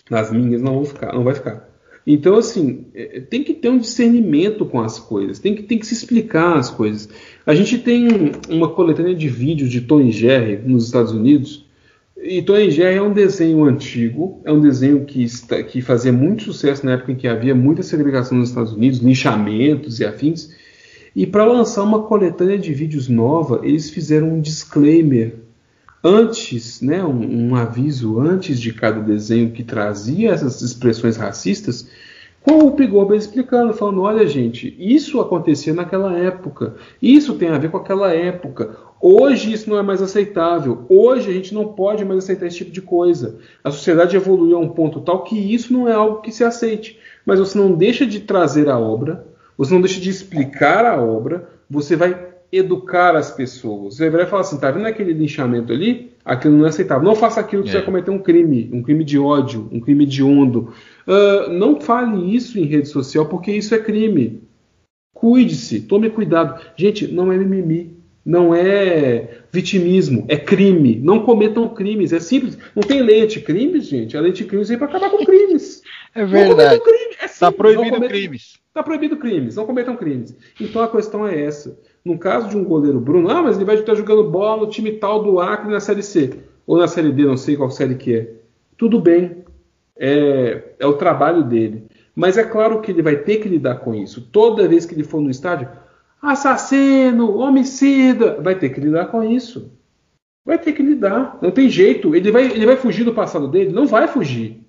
nas 0.08 0.30
minhas 0.30 0.62
não, 0.62 0.74
vão 0.74 0.84
ficar, 0.84 1.12
não 1.12 1.24
vai 1.24 1.34
ficar. 1.34 1.68
Então, 2.06 2.36
assim, 2.36 2.86
é, 2.94 3.18
é, 3.18 3.20
tem 3.20 3.44
que 3.44 3.54
ter 3.54 3.68
um 3.68 3.78
discernimento 3.78 4.64
com 4.64 4.80
as 4.80 4.98
coisas, 4.98 5.38
tem 5.38 5.54
que, 5.54 5.62
tem 5.62 5.78
que 5.78 5.86
se 5.86 5.94
explicar 5.94 6.56
as 6.56 6.70
coisas. 6.70 7.08
A 7.44 7.54
gente 7.54 7.78
tem 7.78 8.32
uma 8.48 8.68
coletânea 8.68 9.14
de 9.14 9.28
vídeos 9.28 9.70
de 9.70 9.82
Tony 9.82 10.10
Jerry 10.10 10.56
nos 10.56 10.86
Estados 10.86 11.12
Unidos 11.12 11.66
e 12.22 12.42
Tom 12.42 12.56
e 12.56 12.70
Jerry 12.70 12.98
é 12.98 13.02
um 13.02 13.12
desenho 13.12 13.64
antigo, 13.64 14.40
é 14.44 14.52
um 14.52 14.60
desenho 14.60 15.04
que, 15.04 15.22
está, 15.22 15.62
que 15.62 15.80
fazia 15.80 16.12
muito 16.12 16.44
sucesso 16.44 16.84
na 16.84 16.92
época 16.92 17.12
em 17.12 17.16
que 17.16 17.26
havia 17.26 17.54
muita 17.54 17.82
segregação 17.82 18.36
nos 18.36 18.50
Estados 18.50 18.72
Unidos, 18.72 18.98
linchamentos 18.98 20.00
e 20.00 20.04
afins. 20.04 20.50
E 21.16 21.26
para 21.26 21.44
lançar 21.44 21.82
uma 21.82 22.02
coletânea 22.02 22.58
de 22.58 22.72
vídeos 22.74 23.08
nova, 23.08 23.60
eles 23.64 23.90
fizeram 23.90 24.34
um 24.34 24.40
disclaimer 24.40 25.34
antes, 26.04 26.80
né, 26.80 27.04
um, 27.04 27.48
um, 27.48 27.54
aviso 27.54 28.20
antes 28.20 28.60
de 28.60 28.72
cada 28.72 29.00
desenho 29.00 29.50
que 29.50 29.62
trazia 29.62 30.30
essas 30.30 30.62
expressões 30.62 31.16
racistas, 31.16 31.88
com 32.42 32.66
o 32.66 32.72
Pigorba 32.72 33.16
explicando, 33.16 33.72
falando: 33.72 34.02
olha, 34.02 34.26
gente, 34.26 34.74
isso 34.78 35.20
acontecia 35.20 35.74
naquela 35.74 36.16
época, 36.16 36.74
isso 37.00 37.34
tem 37.34 37.48
a 37.48 37.58
ver 37.58 37.70
com 37.70 37.76
aquela 37.76 38.12
época. 38.12 38.76
Hoje 39.00 39.52
isso 39.52 39.70
não 39.70 39.78
é 39.78 39.82
mais 39.82 40.02
aceitável. 40.02 40.84
Hoje 40.88 41.30
a 41.30 41.32
gente 41.32 41.54
não 41.54 41.68
pode 41.68 42.04
mais 42.04 42.18
aceitar 42.18 42.46
esse 42.46 42.58
tipo 42.58 42.70
de 42.70 42.82
coisa. 42.82 43.38
A 43.64 43.70
sociedade 43.70 44.14
evoluiu 44.14 44.56
a 44.56 44.60
um 44.60 44.68
ponto 44.68 45.00
tal 45.00 45.24
que 45.24 45.38
isso 45.38 45.72
não 45.72 45.88
é 45.88 45.92
algo 45.92 46.20
que 46.20 46.30
se 46.30 46.44
aceite. 46.44 46.98
Mas 47.24 47.38
você 47.38 47.56
não 47.56 47.72
deixa 47.72 48.04
de 48.04 48.20
trazer 48.20 48.68
a 48.68 48.78
obra, 48.78 49.26
você 49.56 49.72
não 49.72 49.80
deixa 49.80 50.00
de 50.00 50.10
explicar 50.10 50.84
a 50.84 51.00
obra, 51.02 51.48
você 51.68 51.96
vai 51.96 52.29
educar 52.52 53.14
as 53.14 53.30
pessoas. 53.30 53.96
Você 53.96 54.10
vai 54.10 54.26
falar 54.26 54.42
assim: 54.42 54.58
tá 54.58 54.70
vendo 54.70 54.86
aquele 54.86 55.12
linchamento 55.12 55.72
ali? 55.72 56.10
Aquilo 56.24 56.58
não 56.58 56.66
é 56.66 56.68
aceitável. 56.68 57.04
Não 57.04 57.14
faça 57.14 57.40
aquilo 57.40 57.62
que 57.62 57.68
é. 57.68 57.72
você 57.72 57.78
vai 57.78 57.86
cometer 57.86 58.10
um 58.10 58.18
crime, 58.18 58.68
um 58.72 58.82
crime 58.82 59.04
de 59.04 59.18
ódio, 59.18 59.68
um 59.72 59.80
crime 59.80 60.04
de 60.04 60.22
ondo. 60.22 60.72
Uh, 61.06 61.50
não 61.50 61.80
fale 61.80 62.34
isso 62.34 62.58
em 62.58 62.64
rede 62.64 62.88
social, 62.88 63.26
porque 63.26 63.50
isso 63.52 63.74
é 63.74 63.78
crime. 63.78 64.42
Cuide-se, 65.14 65.82
tome 65.82 66.10
cuidado. 66.10 66.60
Gente, 66.76 67.06
não 67.06 67.32
é 67.32 67.36
mimimi, 67.36 67.96
não 68.24 68.54
é 68.54 69.40
vitimismo, 69.50 70.24
é 70.28 70.36
crime. 70.36 71.00
Não 71.02 71.24
cometam 71.24 71.68
crimes, 71.68 72.12
é 72.12 72.20
simples. 72.20 72.56
Não 72.74 72.82
tem 72.82 73.02
lei 73.02 73.22
anticrimes, 73.22 73.86
gente. 73.86 74.16
A 74.16 74.20
lei 74.20 74.30
anticrimes 74.30 74.68
vem 74.68 74.78
para 74.78 74.88
acabar 74.88 75.10
com 75.10 75.24
crimes. 75.24 75.82
É 76.12 76.24
verdade. 76.24 76.82
Está 77.22 77.46
é 77.46 77.50
proibido 77.52 77.84
cometam, 77.84 78.08
crimes. 78.08 78.58
Está 78.66 78.82
proibido 78.82 79.16
crimes, 79.16 79.54
não 79.54 79.64
cometam 79.64 79.96
crimes. 79.96 80.36
Então 80.60 80.82
a 80.82 80.88
questão 80.88 81.24
é 81.24 81.40
essa. 81.40 81.78
No 82.04 82.18
caso 82.18 82.48
de 82.48 82.56
um 82.56 82.64
goleiro 82.64 82.98
Bruno, 82.98 83.30
ah, 83.30 83.42
mas 83.42 83.56
ele 83.56 83.64
vai 83.64 83.76
estar 83.76 83.94
jogando 83.94 84.24
bola 84.24 84.62
no 84.62 84.70
time 84.70 84.92
tal 84.92 85.22
do 85.22 85.38
Acre 85.38 85.70
na 85.70 85.80
Série 85.80 86.02
C. 86.02 86.40
Ou 86.66 86.78
na 86.78 86.88
Série 86.88 87.12
D, 87.12 87.24
não 87.24 87.36
sei 87.36 87.56
qual 87.56 87.70
série 87.70 87.94
que 87.94 88.14
é. 88.14 88.32
Tudo 88.76 89.00
bem. 89.00 89.44
É, 89.96 90.74
é 90.78 90.86
o 90.86 90.94
trabalho 90.94 91.44
dele. 91.44 91.84
Mas 92.14 92.38
é 92.38 92.44
claro 92.44 92.80
que 92.80 92.90
ele 92.90 93.02
vai 93.02 93.16
ter 93.16 93.36
que 93.36 93.48
lidar 93.48 93.76
com 93.76 93.94
isso. 93.94 94.28
Toda 94.32 94.66
vez 94.66 94.86
que 94.86 94.94
ele 94.94 95.04
for 95.04 95.20
no 95.20 95.30
estádio, 95.30 95.68
assassino, 96.22 97.36
homicida, 97.36 98.40
vai 98.40 98.54
ter 98.54 98.70
que 98.70 98.80
lidar 98.80 99.06
com 99.06 99.22
isso. 99.22 99.70
Vai 100.44 100.58
ter 100.58 100.72
que 100.72 100.82
lidar. 100.82 101.38
Não 101.42 101.50
tem 101.50 101.68
jeito. 101.68 102.14
Ele 102.14 102.30
vai, 102.30 102.44
ele 102.44 102.66
vai 102.66 102.76
fugir 102.76 103.04
do 103.04 103.12
passado 103.12 103.46
dele? 103.46 103.72
Não 103.72 103.86
vai 103.86 104.08
fugir. 104.08 104.60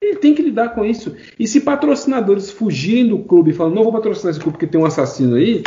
Ele 0.00 0.16
tem 0.16 0.34
que 0.34 0.42
lidar 0.42 0.70
com 0.70 0.84
isso. 0.84 1.14
E 1.38 1.46
se 1.46 1.60
patrocinadores 1.60 2.50
fugirem 2.50 3.08
do 3.08 3.20
clube 3.20 3.50
e 3.50 3.54
falam, 3.54 3.72
não 3.72 3.84
vou 3.84 3.92
patrocinar 3.92 4.32
esse 4.32 4.40
clube 4.40 4.58
porque 4.58 4.66
tem 4.66 4.80
um 4.80 4.84
assassino 4.84 5.36
aí, 5.36 5.62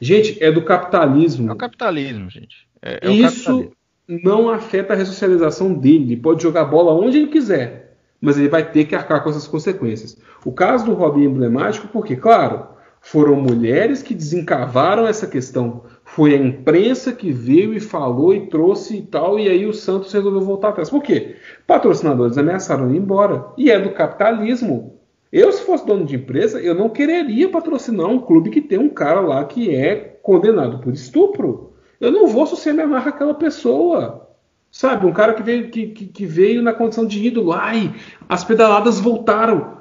Gente, 0.00 0.42
é 0.42 0.50
do 0.50 0.62
capitalismo. 0.62 1.50
É 1.50 1.52
o 1.52 1.56
capitalismo, 1.56 2.28
gente. 2.30 2.68
É, 2.82 3.08
é 3.08 3.12
Isso 3.12 3.44
capitalismo. 3.44 3.76
não 4.08 4.50
afeta 4.50 4.92
a 4.92 4.96
ressocialização 4.96 5.72
dele. 5.74 6.04
Ele 6.04 6.16
pode 6.16 6.42
jogar 6.42 6.64
bola 6.64 6.92
onde 6.92 7.18
ele 7.18 7.28
quiser, 7.28 7.96
mas 8.20 8.38
ele 8.38 8.48
vai 8.48 8.70
ter 8.70 8.84
que 8.84 8.94
arcar 8.94 9.22
com 9.22 9.30
essas 9.30 9.46
consequências. 9.46 10.16
O 10.44 10.52
caso 10.52 10.84
do 10.84 10.94
Robin 10.94 11.22
é 11.22 11.26
emblemático 11.26 11.88
porque, 11.88 12.16
claro, 12.16 12.66
foram 13.00 13.36
mulheres 13.36 14.02
que 14.02 14.14
desencavaram 14.14 15.06
essa 15.06 15.26
questão. 15.26 15.84
Foi 16.04 16.34
a 16.34 16.38
imprensa 16.38 17.12
que 17.12 17.30
veio 17.30 17.74
e 17.74 17.80
falou 17.80 18.34
e 18.34 18.48
trouxe 18.48 18.96
e 18.96 19.02
tal, 19.02 19.38
e 19.38 19.48
aí 19.48 19.66
o 19.66 19.74
Santos 19.74 20.12
resolveu 20.12 20.40
voltar 20.40 20.70
atrás. 20.70 20.88
Por 20.88 21.02
quê? 21.02 21.36
Patrocinadores 21.66 22.38
ameaçaram 22.38 22.90
ir 22.90 22.96
embora. 22.96 23.46
E 23.58 23.70
é 23.70 23.78
do 23.78 23.90
capitalismo. 23.90 24.93
Eu, 25.34 25.50
se 25.50 25.64
fosse 25.64 25.84
dono 25.84 26.04
de 26.04 26.14
empresa, 26.14 26.60
eu 26.60 26.76
não 26.76 26.88
quereria 26.88 27.48
patrocinar 27.48 28.06
um 28.06 28.20
clube 28.20 28.50
que 28.50 28.60
tem 28.60 28.78
um 28.78 28.88
cara 28.88 29.18
lá 29.18 29.44
que 29.44 29.74
é 29.74 29.96
condenado 30.22 30.78
por 30.78 30.92
estupro. 30.92 31.72
Eu 32.00 32.12
não 32.12 32.28
vou 32.28 32.44
associar 32.44 32.72
minha 32.72 32.86
marca 32.86 33.10
àquela 33.10 33.34
pessoa. 33.34 34.28
Sabe, 34.70 35.04
um 35.04 35.12
cara 35.12 35.34
que 35.34 35.42
veio, 35.42 35.70
que, 35.70 35.88
que, 35.88 36.06
que 36.06 36.24
veio 36.24 36.62
na 36.62 36.72
condição 36.72 37.04
de 37.04 37.26
ídolo. 37.26 37.50
Ai, 37.52 37.92
as 38.28 38.44
pedaladas 38.44 39.00
voltaram. 39.00 39.78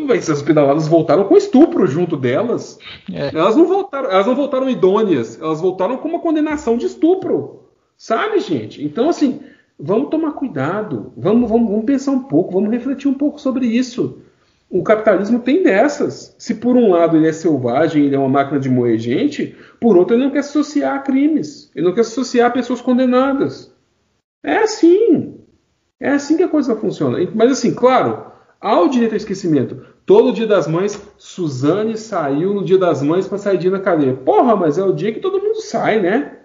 Mas 0.00 0.28
as 0.28 0.42
pedaladas 0.42 0.88
voltaram 0.88 1.22
com 1.22 1.36
estupro 1.36 1.86
junto 1.86 2.16
delas. 2.16 2.76
É. 3.12 3.28
Elas 3.28 3.54
não 3.54 3.64
voltaram, 3.64 4.10
elas 4.10 4.26
não 4.26 4.34
voltaram 4.34 4.68
idôneas, 4.68 5.40
elas 5.40 5.60
voltaram 5.60 5.98
com 5.98 6.08
uma 6.08 6.18
condenação 6.18 6.76
de 6.76 6.86
estupro. 6.86 7.68
Sabe, 7.96 8.40
gente? 8.40 8.84
Então, 8.84 9.08
assim, 9.08 9.40
vamos 9.78 10.10
tomar 10.10 10.32
cuidado, 10.32 11.12
vamos, 11.16 11.48
vamos, 11.48 11.70
vamos 11.70 11.84
pensar 11.84 12.10
um 12.10 12.24
pouco, 12.24 12.54
vamos 12.54 12.72
refletir 12.72 13.06
um 13.06 13.14
pouco 13.14 13.40
sobre 13.40 13.66
isso 13.66 14.25
o 14.68 14.82
capitalismo 14.82 15.38
tem 15.38 15.62
dessas. 15.62 16.34
Se 16.38 16.54
por 16.54 16.76
um 16.76 16.90
lado 16.90 17.16
ele 17.16 17.28
é 17.28 17.32
selvagem, 17.32 18.04
ele 18.04 18.16
é 18.16 18.18
uma 18.18 18.28
máquina 18.28 18.58
de 18.58 18.68
moer 18.68 18.98
gente, 18.98 19.56
por 19.80 19.96
outro 19.96 20.16
ele 20.16 20.24
não 20.24 20.30
quer 20.30 20.42
se 20.42 20.50
associar 20.50 20.96
a 20.96 20.98
crimes, 20.98 21.70
ele 21.74 21.86
não 21.86 21.94
quer 21.94 22.04
se 22.04 22.12
associar 22.12 22.48
a 22.48 22.52
pessoas 22.52 22.80
condenadas. 22.80 23.74
É 24.42 24.58
assim. 24.58 25.34
É 26.00 26.10
assim 26.10 26.36
que 26.36 26.42
a 26.42 26.48
coisa 26.48 26.76
funciona. 26.76 27.18
Mas 27.34 27.52
assim, 27.52 27.74
claro, 27.74 28.26
há 28.60 28.80
o 28.80 28.88
direito 28.88 29.12
ao 29.12 29.16
esquecimento. 29.16 29.84
Todo 30.04 30.32
dia 30.32 30.46
das 30.46 30.68
mães, 30.68 31.00
Suzane 31.18 31.96
saiu 31.96 32.54
no 32.54 32.64
dia 32.64 32.78
das 32.78 33.02
mães 33.02 33.26
para 33.26 33.38
sair 33.38 33.58
dia 33.58 33.70
na 33.70 33.80
cadeia. 33.80 34.14
Porra, 34.14 34.54
mas 34.54 34.78
é 34.78 34.84
o 34.84 34.92
dia 34.92 35.12
que 35.12 35.20
todo 35.20 35.40
mundo 35.40 35.60
sai, 35.60 36.00
né? 36.00 36.38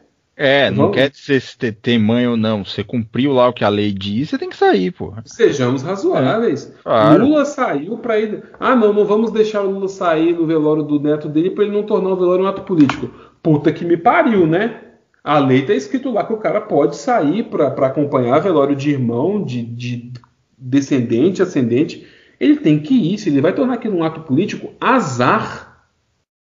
É, 0.44 0.72
não 0.72 0.86
Vamos. 0.86 0.96
quer 0.96 1.08
dizer 1.12 1.40
se 1.40 1.56
tem 1.72 2.00
mãe 2.00 2.28
ou 2.28 2.36
não. 2.36 2.66
Você 2.66 2.84
cumpriu 2.84 3.32
lá 3.32 3.48
o 3.48 3.54
que 3.54 3.64
a 3.64 3.70
lei 3.70 3.92
diz, 3.92 4.30
você 4.30 4.40
tem 4.40 4.50
que 4.50 4.58
sair, 4.58 4.90
porra. 4.90 5.22
Sejamos 5.24 5.84
razoáveis. 5.84 6.74
É, 6.80 6.82
claro. 6.82 7.28
Lula 7.28 7.46
saiu 7.46 7.96
para 8.00 8.20
ele. 8.20 8.42
Ah, 8.60 8.76
não, 8.76 8.92
não 8.92 9.06
vamos 9.06 9.30
deixar 9.30 9.62
o 9.62 9.70
Lula 9.70 9.88
sair 9.88 10.34
no 10.34 10.48
velório 10.48 10.82
do 10.82 11.00
neto 11.00 11.30
dele 11.30 11.52
para 11.52 11.64
ele 11.64 11.74
não 11.74 11.84
tornar 11.84 12.10
o 12.10 12.16
velório 12.16 12.44
um 12.44 12.48
ato 12.48 12.64
político. 12.64 13.08
Puta 13.44 13.72
que 13.72 13.86
me 13.86 13.96
pariu, 13.96 14.48
né? 14.48 14.82
A 15.24 15.38
lei 15.38 15.62
tá 15.62 15.76
escrito 15.76 16.12
lá 16.12 16.26
que 16.26 16.34
o 16.34 16.38
cara 16.38 16.60
pode 16.60 16.96
sair 16.96 17.44
para 17.44 17.68
acompanhar 17.86 18.40
velório 18.40 18.76
de 18.76 18.90
irmão, 18.90 19.44
de, 19.44 19.62
de 19.62 20.12
descendente, 20.58 21.44
ascendente. 21.44 22.08
Ele 22.40 22.56
tem 22.56 22.80
que 22.80 22.96
ir. 22.96 23.20
Se 23.20 23.30
ele 23.30 23.42
vai 23.42 23.54
tornar 23.54 23.76
aquilo 23.76 23.98
um 23.98 24.04
ato 24.04 24.22
político, 24.22 24.74
azar. 24.82 25.86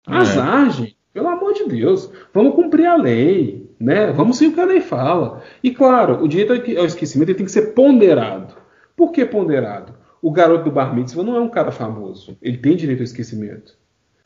É. 0.06 0.14
Azar, 0.14 0.68
é. 0.68 0.70
gente. 0.72 0.98
Pelo 1.14 1.30
amor 1.30 1.54
de 1.54 1.64
Deus. 1.64 2.12
Vamos 2.34 2.56
cumprir 2.56 2.88
a 2.88 2.98
lei. 2.98 3.65
Né? 3.80 4.12
Vamos 4.12 4.38
seguir 4.38 4.52
o 4.52 4.56
que 4.56 4.62
a 4.62 4.66
lei 4.66 4.82
fala. 4.82 5.42
E 5.64 5.72
claro, 5.72 6.24
o 6.24 6.28
direito 6.28 6.80
ao 6.80 6.86
esquecimento 6.86 7.34
tem 7.34 7.46
que 7.46 7.52
ser 7.52 7.74
ponderado. 7.74 8.56
Por 8.96 9.12
que 9.12 9.26
ponderado? 9.26 9.94
O 10.22 10.32
garoto 10.32 10.66
do 10.66 10.72
bar 10.72 10.96
mitzvah 10.96 11.24
não 11.24 11.36
é 11.36 11.40
um 11.40 11.50
cara 11.50 11.72
famoso. 11.72 12.38
Ele 12.42 12.58
tem 12.58 12.76
direito 12.76 13.00
ao 13.00 13.06
esquecimento. 13.06 13.78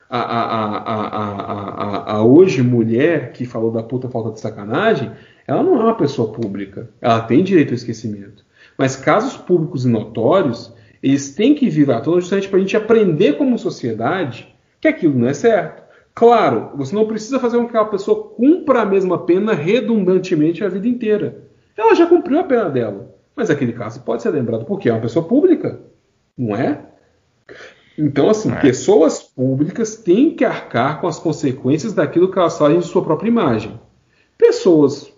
A, 0.10 0.19
a, 0.19 0.78
a, 0.78 2.14
a, 2.16 2.24
hoje 2.24 2.64
mulher 2.64 3.32
que 3.32 3.45
falou 3.45 3.72
da 3.72 3.84
puta 3.84 4.10
falta 4.10 4.32
de 4.32 4.40
sacanagem, 4.40 5.11
ela 5.45 5.61
não 5.61 5.76
é 5.76 5.84
uma 5.84 5.98
pessoa 5.98 6.32
pública. 6.32 6.90
Ela 7.02 7.22
tem 7.22 7.44
direito 7.44 7.69
ao 7.69 7.76
esquecimento. 7.76 8.45
Mas 8.78 8.95
casos 8.95 9.36
públicos 9.36 9.86
e 9.86 9.90
notórios, 9.90 10.74
eles 11.03 11.36
têm 11.36 11.53
que 11.53 11.69
vir 11.69 11.92
à 11.92 12.00
tona 12.00 12.22
justamente 12.22 12.48
para 12.48 12.58
a 12.58 12.61
gente 12.61 12.78
aprender 12.78 13.34
como 13.34 13.60
sociedade 13.60 14.56
que 14.80 14.88
aquilo 14.88 15.19
não 15.19 15.28
é 15.28 15.34
certo. 15.34 15.84
Claro, 16.19 16.72
você 16.75 16.93
não 16.93 17.07
precisa 17.07 17.39
fazer 17.39 17.56
com 17.56 17.64
que 17.64 17.69
aquela 17.69 17.85
pessoa 17.85 18.31
cumpra 18.35 18.81
a 18.81 18.85
mesma 18.85 19.19
pena 19.19 19.53
redundantemente 19.53 20.61
a 20.65 20.67
vida 20.67 20.85
inteira. 20.85 21.45
Ela 21.77 21.95
já 21.95 22.06
cumpriu 22.06 22.38
a 22.41 22.43
pena 22.43 22.69
dela. 22.69 23.15
Mas 23.33 23.49
aquele 23.49 23.72
caso 23.72 24.01
pode 24.01 24.22
ser 24.22 24.31
lembrado 24.31 24.65
porque 24.65 24.89
é 24.89 24.91
uma 24.91 24.99
pessoa 24.99 25.25
pública, 25.25 25.80
não 26.38 26.53
é? 26.53 26.81
Então, 27.98 28.30
assim, 28.30 28.51
é. 28.51 28.56
pessoas 28.59 29.23
públicas 29.23 29.95
têm 29.95 30.35
que 30.35 30.43
arcar 30.43 30.99
com 30.99 31.07
as 31.07 31.17
consequências 31.17 31.93
daquilo 31.93 32.30
que 32.30 32.38
elas 32.38 32.57
fazem 32.57 32.80
de 32.80 32.85
sua 32.85 33.01
própria 33.01 33.30
imagem. 33.30 33.80
Pessoas 34.38 35.14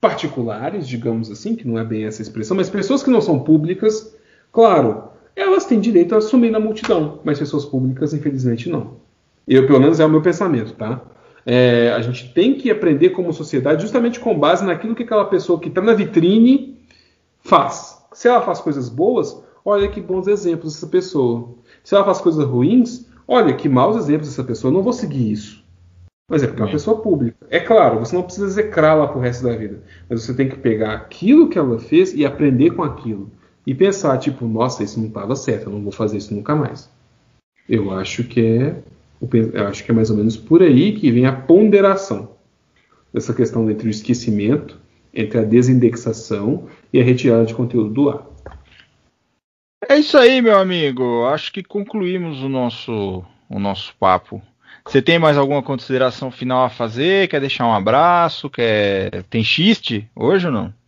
particulares, 0.00 0.86
digamos 0.86 1.32
assim, 1.32 1.56
que 1.56 1.66
não 1.66 1.76
é 1.76 1.84
bem 1.84 2.04
essa 2.04 2.22
expressão, 2.22 2.56
mas 2.56 2.70
pessoas 2.70 3.02
que 3.02 3.10
não 3.10 3.20
são 3.20 3.40
públicas, 3.40 4.16
claro, 4.52 5.08
elas 5.34 5.64
têm 5.64 5.80
direito 5.80 6.14
a 6.14 6.18
assumir 6.18 6.52
na 6.52 6.60
multidão, 6.60 7.18
mas 7.24 7.40
pessoas 7.40 7.64
públicas, 7.64 8.14
infelizmente, 8.14 8.68
não. 8.68 9.09
Eu, 9.50 9.66
pelo 9.66 9.80
menos, 9.80 9.98
é 9.98 10.06
o 10.06 10.08
meu 10.08 10.22
pensamento, 10.22 10.74
tá? 10.74 11.02
É, 11.44 11.90
a 11.90 12.00
gente 12.00 12.32
tem 12.32 12.54
que 12.54 12.70
aprender 12.70 13.10
como 13.10 13.32
sociedade 13.32 13.82
justamente 13.82 14.20
com 14.20 14.38
base 14.38 14.64
naquilo 14.64 14.94
que 14.94 15.02
aquela 15.02 15.24
pessoa 15.24 15.58
que 15.58 15.66
está 15.66 15.80
na 15.80 15.92
vitrine 15.92 16.78
faz. 17.40 18.00
Se 18.12 18.28
ela 18.28 18.42
faz 18.42 18.60
coisas 18.60 18.88
boas, 18.88 19.42
olha 19.64 19.88
que 19.88 20.00
bons 20.00 20.28
exemplos 20.28 20.76
essa 20.76 20.86
pessoa. 20.86 21.48
Se 21.82 21.96
ela 21.96 22.04
faz 22.04 22.20
coisas 22.20 22.46
ruins, 22.46 23.06
olha 23.26 23.52
que 23.52 23.68
maus 23.68 23.96
exemplos 23.96 24.28
essa 24.28 24.44
pessoa. 24.44 24.70
Eu 24.70 24.76
não 24.76 24.84
vou 24.84 24.92
seguir 24.92 25.32
isso. 25.32 25.64
Mas 26.28 26.44
é 26.44 26.46
porque 26.46 26.62
é 26.62 26.64
uma 26.66 26.70
pessoa 26.70 27.00
pública. 27.00 27.44
É 27.50 27.58
claro, 27.58 27.98
você 27.98 28.14
não 28.14 28.22
precisa 28.22 28.46
execrá-la 28.46 29.08
pro 29.08 29.18
resto 29.18 29.42
da 29.42 29.56
vida. 29.56 29.82
Mas 30.08 30.22
você 30.22 30.32
tem 30.32 30.48
que 30.48 30.58
pegar 30.58 30.92
aquilo 30.92 31.48
que 31.48 31.58
ela 31.58 31.76
fez 31.76 32.14
e 32.14 32.24
aprender 32.24 32.70
com 32.70 32.84
aquilo. 32.84 33.28
E 33.66 33.74
pensar, 33.74 34.16
tipo, 34.18 34.46
nossa, 34.46 34.84
isso 34.84 35.00
não 35.00 35.08
estava 35.08 35.34
certo, 35.34 35.64
eu 35.64 35.72
não 35.72 35.82
vou 35.82 35.90
fazer 35.90 36.18
isso 36.18 36.32
nunca 36.32 36.54
mais. 36.54 36.88
Eu 37.68 37.90
acho 37.90 38.22
que 38.22 38.40
é 38.40 38.82
eu 39.20 39.66
acho 39.66 39.84
que 39.84 39.90
é 39.90 39.94
mais 39.94 40.10
ou 40.10 40.16
menos 40.16 40.36
por 40.36 40.62
aí 40.62 40.92
que 40.92 41.10
vem 41.10 41.26
a 41.26 41.32
ponderação 41.32 42.36
dessa 43.12 43.34
questão 43.34 43.70
entre 43.70 43.88
o 43.88 43.90
esquecimento, 43.90 44.78
entre 45.12 45.38
a 45.38 45.42
desindexação 45.42 46.68
e 46.92 47.00
a 47.00 47.04
retirada 47.04 47.44
de 47.44 47.54
conteúdo 47.54 47.90
do 47.90 48.10
ar. 48.10 48.26
É 49.88 49.98
isso 49.98 50.16
aí, 50.16 50.40
meu 50.40 50.58
amigo. 50.58 51.26
Acho 51.26 51.52
que 51.52 51.62
concluímos 51.62 52.42
o 52.42 52.48
nosso, 52.48 53.24
o 53.48 53.58
nosso 53.58 53.94
papo. 53.98 54.40
Você 54.86 55.02
tem 55.02 55.18
mais 55.18 55.36
alguma 55.36 55.62
consideração 55.62 56.30
final 56.30 56.64
a 56.64 56.70
fazer? 56.70 57.28
Quer 57.28 57.40
deixar 57.40 57.66
um 57.66 57.74
abraço? 57.74 58.48
Quer... 58.48 59.24
Tem 59.24 59.42
xiste 59.42 60.08
hoje 60.14 60.46
ou 60.46 60.52
não? 60.52 60.79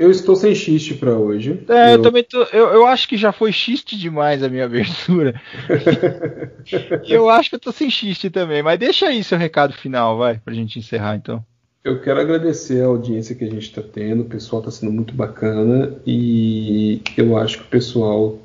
Eu 0.00 0.10
estou 0.10 0.34
sem 0.34 0.54
xiste 0.54 0.94
para 0.94 1.14
hoje. 1.14 1.60
É, 1.68 1.90
eu, 1.90 1.96
eu 1.96 2.02
também 2.02 2.24
tô. 2.24 2.42
Eu, 2.44 2.68
eu, 2.68 2.86
acho 2.86 3.06
que 3.06 3.18
já 3.18 3.32
foi 3.32 3.52
xiste 3.52 3.98
demais 3.98 4.42
a 4.42 4.48
minha 4.48 4.64
abertura. 4.64 5.38
eu 7.06 7.28
acho 7.28 7.50
que 7.50 7.56
eu 7.56 7.60
tô 7.60 7.70
sem 7.70 7.90
xiste 7.90 8.30
também, 8.30 8.62
mas 8.62 8.78
deixa 8.78 9.08
aí 9.08 9.22
seu 9.22 9.36
recado 9.36 9.74
final, 9.74 10.16
vai, 10.16 10.40
pra 10.42 10.54
gente 10.54 10.78
encerrar 10.78 11.16
então. 11.16 11.44
Eu 11.84 12.00
quero 12.00 12.18
agradecer 12.18 12.82
a 12.82 12.86
audiência 12.86 13.34
que 13.34 13.44
a 13.44 13.50
gente 13.50 13.64
está 13.64 13.82
tendo, 13.82 14.22
o 14.22 14.24
pessoal 14.24 14.60
está 14.60 14.70
sendo 14.70 14.90
muito 14.90 15.12
bacana 15.12 15.94
e 16.06 17.02
eu 17.14 17.36
acho 17.36 17.58
que 17.58 17.64
o 17.64 17.68
pessoal, 17.68 18.38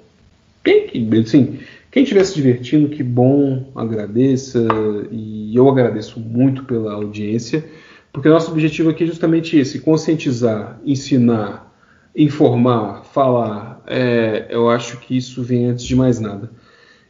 quem, 0.62 0.90
assim, 1.22 1.60
quem 1.90 2.04
estiver 2.04 2.26
se 2.26 2.36
divertindo, 2.36 2.90
que 2.90 3.02
bom, 3.02 3.72
agradeça 3.74 4.68
e 5.10 5.56
eu 5.56 5.70
agradeço 5.70 6.20
muito 6.20 6.66
pela 6.66 6.92
audiência. 6.94 7.64
Porque 8.16 8.30
nosso 8.30 8.50
objetivo 8.50 8.92
aqui 8.92 9.04
é 9.04 9.08
justamente 9.08 9.58
esse: 9.58 9.80
conscientizar, 9.80 10.80
ensinar, 10.86 11.70
informar, 12.16 13.04
falar. 13.04 13.84
É, 13.86 14.48
eu 14.50 14.70
acho 14.70 15.02
que 15.02 15.18
isso 15.18 15.44
vem 15.44 15.66
antes 15.66 15.84
de 15.84 15.98
mais 15.98 16.18
nada. 16.18 16.50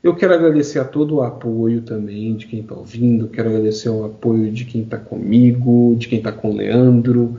Eu 0.02 0.16
quero 0.16 0.34
agradecer 0.34 0.80
a 0.80 0.84
todo 0.84 1.18
o 1.18 1.22
apoio 1.22 1.82
também 1.82 2.36
de 2.36 2.48
quem 2.48 2.62
está 2.62 2.74
ouvindo, 2.74 3.28
quero 3.28 3.50
agradecer 3.50 3.90
o 3.90 4.04
apoio 4.04 4.52
de 4.52 4.66
quem 4.66 4.82
está 4.82 4.98
comigo, 4.98 5.96
de 5.96 6.08
quem 6.08 6.18
está 6.18 6.32
com 6.32 6.50
o 6.50 6.56
Leandro, 6.56 7.38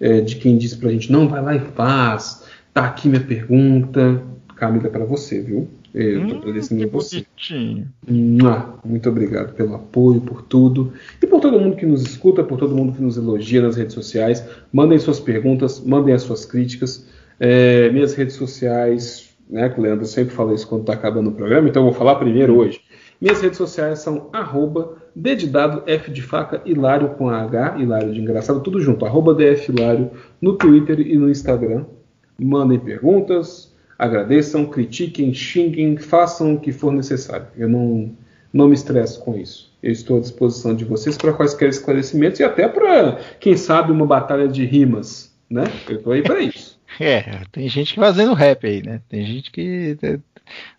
é, 0.00 0.20
de 0.20 0.34
quem 0.34 0.58
disse 0.58 0.76
para 0.76 0.88
a 0.88 0.92
gente: 0.92 1.12
não, 1.12 1.28
vai 1.28 1.40
lá 1.40 1.54
e 1.54 1.60
faz, 1.60 2.42
tá 2.72 2.84
aqui 2.84 3.08
minha 3.08 3.22
pergunta. 3.22 4.20
Camila, 4.56 4.88
é 4.88 4.90
para 4.90 5.04
você, 5.04 5.40
viu? 5.40 5.68
Eu 5.94 6.22
hum, 6.22 6.38
agradecendo 6.38 6.82
a 6.82 6.86
você. 6.88 7.24
Muito 8.84 9.08
obrigado 9.08 9.54
pelo 9.54 9.76
apoio, 9.76 10.20
por 10.20 10.42
tudo. 10.42 10.92
E 11.22 11.26
por 11.26 11.40
todo 11.40 11.60
mundo 11.60 11.76
que 11.76 11.86
nos 11.86 12.02
escuta, 12.02 12.42
por 12.42 12.58
todo 12.58 12.74
mundo 12.74 12.92
que 12.92 13.00
nos 13.00 13.16
elogia 13.16 13.62
nas 13.62 13.76
redes 13.76 13.94
sociais. 13.94 14.44
Mandem 14.72 14.98
suas 14.98 15.20
perguntas, 15.20 15.80
mandem 15.80 16.12
as 16.12 16.22
suas 16.22 16.44
críticas. 16.44 17.06
É, 17.38 17.90
minhas 17.90 18.14
redes 18.14 18.34
sociais, 18.34 19.36
né, 19.48 19.68
que 19.68 19.78
o 19.78 19.82
Leandro 19.82 20.04
sempre 20.04 20.34
fala 20.34 20.52
isso 20.52 20.66
quando 20.66 20.80
está 20.80 20.94
acabando 20.94 21.30
o 21.30 21.32
programa, 21.32 21.68
então 21.68 21.82
eu 21.82 21.90
vou 21.90 21.98
falar 21.98 22.16
primeiro 22.16 22.56
hoje. 22.56 22.80
Minhas 23.20 23.40
redes 23.40 23.58
sociais 23.58 24.00
são 24.00 24.28
arroba 24.32 24.96
dedidado 25.14 25.82
F 25.86 26.10
de 26.10 26.22
faca, 26.22 26.60
Hilário 26.64 27.10
com 27.10 27.28
H, 27.28 27.76
Hilário 27.78 28.12
de 28.12 28.20
engraçado, 28.20 28.60
tudo 28.60 28.80
junto, 28.80 29.06
arroba 29.06 29.32
DF 29.32 29.70
Hilário 29.70 30.10
no 30.40 30.54
Twitter 30.54 31.00
e 31.00 31.16
no 31.16 31.30
Instagram. 31.30 31.84
Mandem 32.38 32.78
perguntas, 32.78 33.73
agradeçam, 33.98 34.66
critiquem, 34.66 35.32
xinguem, 35.32 35.96
façam 35.96 36.54
o 36.54 36.60
que 36.60 36.72
for 36.72 36.92
necessário. 36.92 37.46
Eu 37.56 37.68
não, 37.68 38.12
não 38.52 38.68
me 38.68 38.74
estresso 38.74 39.22
com 39.24 39.36
isso. 39.36 39.72
Eu 39.82 39.92
estou 39.92 40.18
à 40.18 40.20
disposição 40.20 40.74
de 40.74 40.84
vocês 40.84 41.16
para 41.16 41.32
quaisquer 41.32 41.68
esclarecimentos 41.68 42.40
e 42.40 42.44
até 42.44 42.68
para, 42.68 43.18
quem 43.38 43.56
sabe, 43.56 43.92
uma 43.92 44.06
batalha 44.06 44.48
de 44.48 44.64
rimas. 44.64 45.34
Né? 45.50 45.64
Eu 45.88 45.96
estou 45.96 46.12
aí 46.12 46.22
para 46.22 46.40
isso. 46.40 46.74
É, 47.00 47.40
tem 47.50 47.68
gente 47.68 47.96
fazendo 47.96 48.34
rap 48.34 48.64
aí, 48.64 48.80
né? 48.80 49.00
Tem 49.08 49.26
gente 49.26 49.50
que 49.50 49.98
tá 50.00 50.16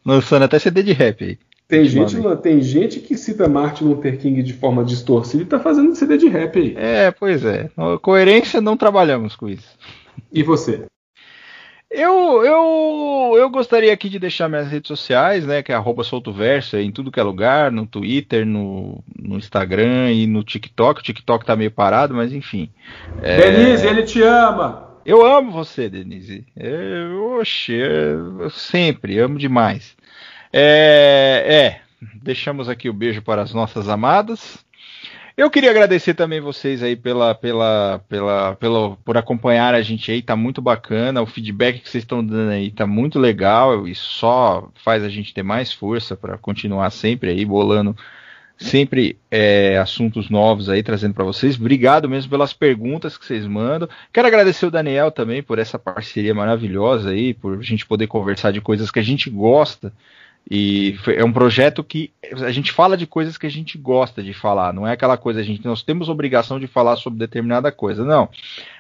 lançando 0.06 0.44
até 0.44 0.58
CD 0.58 0.82
de 0.82 0.94
rap 0.94 1.22
aí. 1.22 1.38
Tem 1.68 1.84
gente, 1.84 2.16
tem 2.42 2.61
gente 2.61 3.00
que 3.02 3.18
cita 3.18 3.50
Martin 3.50 3.85
Luther 3.85 4.18
King 4.18 4.42
de 4.44 4.53
forma 4.53 4.85
distorcida 4.85 5.44
e 5.44 5.45
está 5.45 5.60
fazendo 5.60 5.95
CD 5.95 6.16
de 6.18 6.30
rap 6.30 6.58
aí. 6.58 6.74
É, 6.77 7.11
pois 7.11 7.44
é. 7.44 7.69
Coerência 8.02 8.61
não 8.61 8.77
trabalhamos 8.77 9.35
com 9.35 9.50
isso. 9.50 9.68
E 10.32 10.42
você? 10.42 10.85
Eu, 11.98 12.44
eu, 12.44 13.38
eu 13.38 13.50
gostaria 13.50 13.94
aqui 13.94 14.10
de 14.10 14.20
deixar 14.20 14.50
minhas 14.50 14.68
redes 14.68 14.90
sociais, 14.90 15.46
né? 15.46 15.64
Que 15.64 15.72
é 15.72 15.76
arroba 15.76 16.04
soltoverso 16.04 16.76
em 16.76 16.92
tudo 16.92 17.10
que 17.12 17.22
é 17.22 17.24
lugar, 17.24 17.72
no 17.72 17.86
Twitter, 17.86 18.46
no, 18.46 19.02
no 19.18 19.38
Instagram 19.38 20.12
e 20.12 20.28
no 20.28 20.44
TikTok. 20.44 21.00
O 21.00 21.04
TikTok 21.04 21.46
tá 21.46 21.56
meio 21.56 21.72
parado, 21.72 22.14
mas 22.14 22.34
enfim. 22.34 22.70
É... 23.22 23.50
Denise, 23.50 23.88
ele 23.88 24.04
te 24.04 24.22
ama! 24.22 24.86
Eu 25.06 25.26
amo 25.26 25.52
você, 25.52 25.88
Denise. 25.88 26.46
Eu, 26.58 27.38
oxe, 27.40 27.72
eu 27.72 28.50
sempre, 28.50 29.18
amo 29.18 29.38
demais. 29.38 29.96
É, 30.52 31.44
é, 31.48 31.82
deixamos 32.22 32.68
aqui 32.68 32.90
o 32.90 32.94
beijo 32.94 33.22
para 33.22 33.42
as 33.42 33.54
nossas 33.54 33.88
amadas. 33.88 34.58
Eu 35.38 35.50
queria 35.50 35.70
agradecer 35.70 36.14
também 36.14 36.40
vocês 36.40 36.82
aí 36.82 36.96
pela, 36.96 37.36
pela, 37.36 38.00
pela, 38.08 38.56
pela, 38.56 38.96
por 38.98 39.18
acompanhar 39.18 39.76
a 39.76 39.82
gente 39.82 40.10
aí, 40.10 40.22
tá 40.22 40.34
muito 40.34 40.62
bacana. 40.62 41.22
O 41.22 41.26
feedback 41.26 41.82
que 41.82 41.90
vocês 41.90 42.06
estão 42.06 42.26
dando 42.26 42.52
aí 42.52 42.72
tá 42.72 42.88
muito 42.88 43.20
legal 43.20 43.86
e 43.86 43.94
só 43.94 44.70
faz 44.76 45.04
a 45.04 45.10
gente 45.10 45.34
ter 45.34 45.44
mais 45.44 45.74
força 45.74 46.16
para 46.16 46.38
continuar 46.38 46.90
sempre 46.90 47.32
aí 47.32 47.44
bolando 47.44 47.96
sempre 48.58 49.18
é, 49.30 49.78
assuntos 49.78 50.30
novos 50.30 50.70
aí 50.70 50.82
trazendo 50.82 51.14
para 51.14 51.26
vocês. 51.26 51.60
Obrigado 51.60 52.08
mesmo 52.08 52.30
pelas 52.30 52.54
perguntas 52.54 53.18
que 53.18 53.26
vocês 53.26 53.46
mandam. 53.46 53.90
Quero 54.14 54.28
agradecer 54.28 54.66
o 54.66 54.72
Daniel 54.72 55.12
também 55.12 55.44
por 55.44 55.60
essa 55.60 55.78
parceria 55.78 56.34
maravilhosa 56.34 57.10
aí, 57.10 57.34
por 57.34 57.60
a 57.60 57.62
gente 57.62 57.86
poder 57.86 58.08
conversar 58.08 58.52
de 58.52 58.62
coisas 58.62 58.90
que 58.90 59.00
a 59.00 59.04
gente 59.04 59.30
gosta 59.30 59.92
e 60.50 60.96
é 61.08 61.26
um 61.26 61.34
projeto 61.34 61.84
que 61.84 62.12
a 62.32 62.52
gente 62.52 62.72
fala 62.72 62.96
de 62.96 63.08
coisas 63.08 63.36
que 63.36 63.48
a 63.48 63.52
gente 63.52 63.80
gosta 63.80 64.22
de 64.22 64.32
falar, 64.32 64.72
não 64.74 64.88
é 64.88 64.92
aquela 64.92 65.18
coisa, 65.18 65.40
a 65.40 65.44
gente 65.44 65.66
nós 65.66 65.82
temos 65.82 66.08
obrigação 66.08 66.60
de 66.60 66.68
falar 66.68 66.98
sobre 66.98 67.18
determinada 67.18 67.72
coisa, 67.72 68.06
não. 68.06 68.30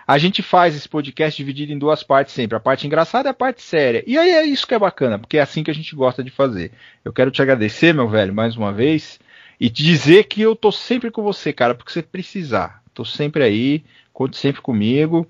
A 0.07 0.19
gente 0.19 0.43
faz 0.43 0.75
esse 0.75 0.87
podcast 0.87 1.35
dividido 1.35 1.73
em 1.73 1.79
duas 1.79 2.03
partes 2.03 2.35
sempre, 2.35 2.55
a 2.55 2.59
parte 2.59 2.85
engraçada 2.85 3.29
e 3.29 3.31
a 3.31 3.33
parte 3.33 3.63
séria. 3.63 4.03
E 4.05 4.15
aí 4.15 4.29
é 4.29 4.45
isso 4.45 4.67
que 4.67 4.75
é 4.75 4.79
bacana, 4.79 5.17
porque 5.17 5.37
é 5.39 5.41
assim 5.41 5.63
que 5.63 5.71
a 5.71 5.73
gente 5.73 5.95
gosta 5.95 6.23
de 6.23 6.29
fazer. 6.29 6.71
Eu 7.03 7.11
quero 7.11 7.31
te 7.31 7.41
agradecer, 7.41 7.93
meu 7.93 8.07
velho, 8.07 8.33
mais 8.33 8.55
uma 8.55 8.71
vez, 8.71 9.19
e 9.59 9.67
te 9.67 9.83
dizer 9.83 10.25
que 10.25 10.41
eu 10.41 10.55
tô 10.55 10.71
sempre 10.71 11.09
com 11.09 11.23
você, 11.23 11.51
cara, 11.51 11.73
porque 11.73 11.91
você 11.91 12.03
precisar. 12.03 12.83
Tô 12.93 13.03
sempre 13.03 13.43
aí, 13.43 13.83
conte 14.13 14.37
sempre 14.37 14.61
comigo. 14.61 15.27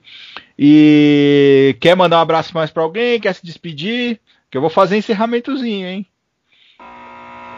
E 0.59 1.77
quer 1.79 1.95
mandar 1.95 2.17
um 2.17 2.21
abraço 2.21 2.53
mais 2.53 2.69
para 2.69 2.83
alguém, 2.83 3.21
quer 3.21 3.33
se 3.33 3.45
despedir? 3.45 4.19
Que 4.51 4.57
eu 4.57 4.61
vou 4.61 4.69
fazer 4.69 4.97
encerramentozinho, 4.97 5.87
hein? 5.87 6.05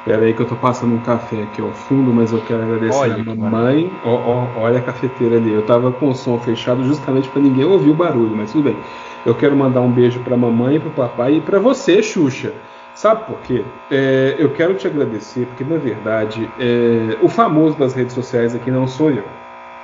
Pera 0.08 0.26
aí 0.26 0.34
que 0.34 0.42
eu 0.42 0.48
tô 0.48 0.56
passando 0.56 0.96
um 0.96 1.02
café 1.02 1.44
aqui 1.44 1.62
ao 1.62 1.74
fundo, 1.74 2.14
mas 2.14 2.32
eu 2.32 2.40
quero 2.40 2.64
agradecer 2.64 2.98
olha, 2.98 3.16
a 3.16 3.36
mamãe. 3.36 3.92
Ó, 4.06 4.14
ó, 4.16 4.62
olha 4.62 4.80
a 4.80 4.82
cafeteira 4.82 5.36
ali. 5.36 5.52
Eu 5.52 5.64
tava 5.64 5.92
com 5.92 6.08
o 6.08 6.16
som 6.16 6.40
fechado 6.40 6.82
justamente 6.86 7.28
para 7.28 7.42
ninguém 7.42 7.66
ouvir 7.66 7.90
o 7.90 7.94
barulho, 7.94 8.34
mas 8.34 8.54
tudo 8.54 8.64
bem. 8.64 8.78
Eu 9.26 9.36
quero 9.36 9.54
mandar 9.54 9.82
um 9.82 9.92
beijo 9.92 10.22
pra 10.22 10.38
mamãe, 10.38 10.80
pro 10.80 10.92
papai 10.92 11.36
e 11.36 11.42
para 11.42 11.60
você, 11.60 12.02
Xuxa. 12.02 12.54
Sabe 12.96 13.28
por 13.28 13.42
quê? 13.42 13.66
É, 13.92 14.38
eu 14.40 14.54
quero 14.54 14.76
te 14.76 14.88
agradecer, 14.88 15.46
porque 15.46 15.66
na 15.66 15.78
verdade 15.78 16.50
é, 16.58 17.18
o 17.22 17.28
famoso 17.28 17.78
das 17.78 17.94
redes 17.94 18.14
sociais 18.14 18.56
aqui 18.56 18.72
não 18.72 18.88
sou 18.88 19.12
eu. 19.12 19.26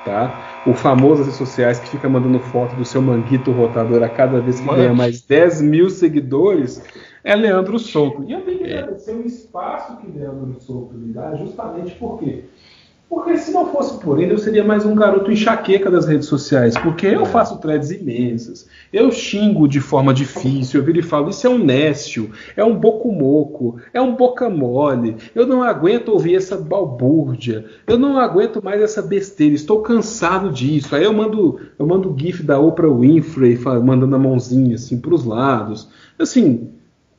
Tá? 0.05 0.33
O 0.65 0.73
famoso 0.73 1.17
das 1.17 1.25
redes 1.25 1.37
sociais 1.37 1.79
que 1.79 1.89
fica 1.89 2.07
mandando 2.07 2.39
foto 2.39 2.75
do 2.75 2.85
seu 2.85 3.01
manguito 3.01 3.51
rotador 3.51 4.01
a 4.01 4.09
cada 4.09 4.39
vez 4.39 4.59
que 4.59 4.65
Mano. 4.65 4.77
ganha 4.77 4.93
mais 4.93 5.21
10 5.21 5.61
mil 5.61 5.89
seguidores 5.89 6.81
é 7.23 7.35
Leandro 7.35 7.79
Souto. 7.79 8.23
E 8.27 8.33
eu 8.33 8.41
tenho 8.41 8.59
que 8.59 8.65
é. 8.65 8.79
agradecer 8.79 9.15
o 9.15 9.25
espaço 9.25 9.97
que 9.97 10.11
Leandro 10.11 10.55
Souto 10.59 10.95
me 10.95 11.13
dá, 11.13 11.35
justamente 11.35 11.95
por 11.95 12.19
quê? 12.19 12.43
Porque 13.13 13.37
se 13.37 13.51
não 13.51 13.67
fosse 13.67 13.99
por 13.99 14.19
ele, 14.19 14.33
eu 14.33 14.39
seria 14.39 14.63
mais 14.63 14.87
um 14.87 14.95
garoto 14.95 15.31
enxaqueca 15.31 15.91
das 15.91 16.07
redes 16.07 16.27
sociais. 16.27 16.75
Porque 16.75 17.05
eu 17.05 17.21
é. 17.21 17.25
faço 17.25 17.59
threads 17.59 17.91
imensas, 17.91 18.67
eu 18.91 19.11
xingo 19.11 19.67
de 19.67 19.79
forma 19.79 20.11
difícil, 20.11 20.79
eu 20.79 20.85
viro 20.85 20.97
e 20.97 21.03
falo, 21.03 21.29
isso 21.29 21.45
é 21.45 21.49
um 21.49 21.63
nécio, 21.63 22.31
é 22.57 22.63
um 22.63 22.75
boco-moco, 22.75 23.77
é 23.93 24.01
um 24.01 24.15
boca 24.15 24.49
mole, 24.49 25.15
eu 25.35 25.45
não 25.45 25.61
aguento 25.61 26.09
ouvir 26.09 26.35
essa 26.35 26.57
balbúrdia, 26.57 27.65
eu 27.85 27.99
não 27.99 28.17
aguento 28.17 28.63
mais 28.63 28.81
essa 28.81 29.01
besteira, 29.01 29.53
estou 29.53 29.83
cansado 29.83 30.51
disso. 30.51 30.95
Aí 30.95 31.03
eu 31.03 31.13
mando, 31.13 31.59
eu 31.77 31.85
mando 31.85 32.15
gif 32.17 32.41
da 32.41 32.59
Oprah 32.59 32.89
Winfrey 32.89 33.59
mandando 33.83 34.15
a 34.15 34.19
mãozinha 34.19 34.73
assim 34.73 34.99
para 34.99 35.13
os 35.13 35.23
lados. 35.23 35.87
Assim, 36.17 36.71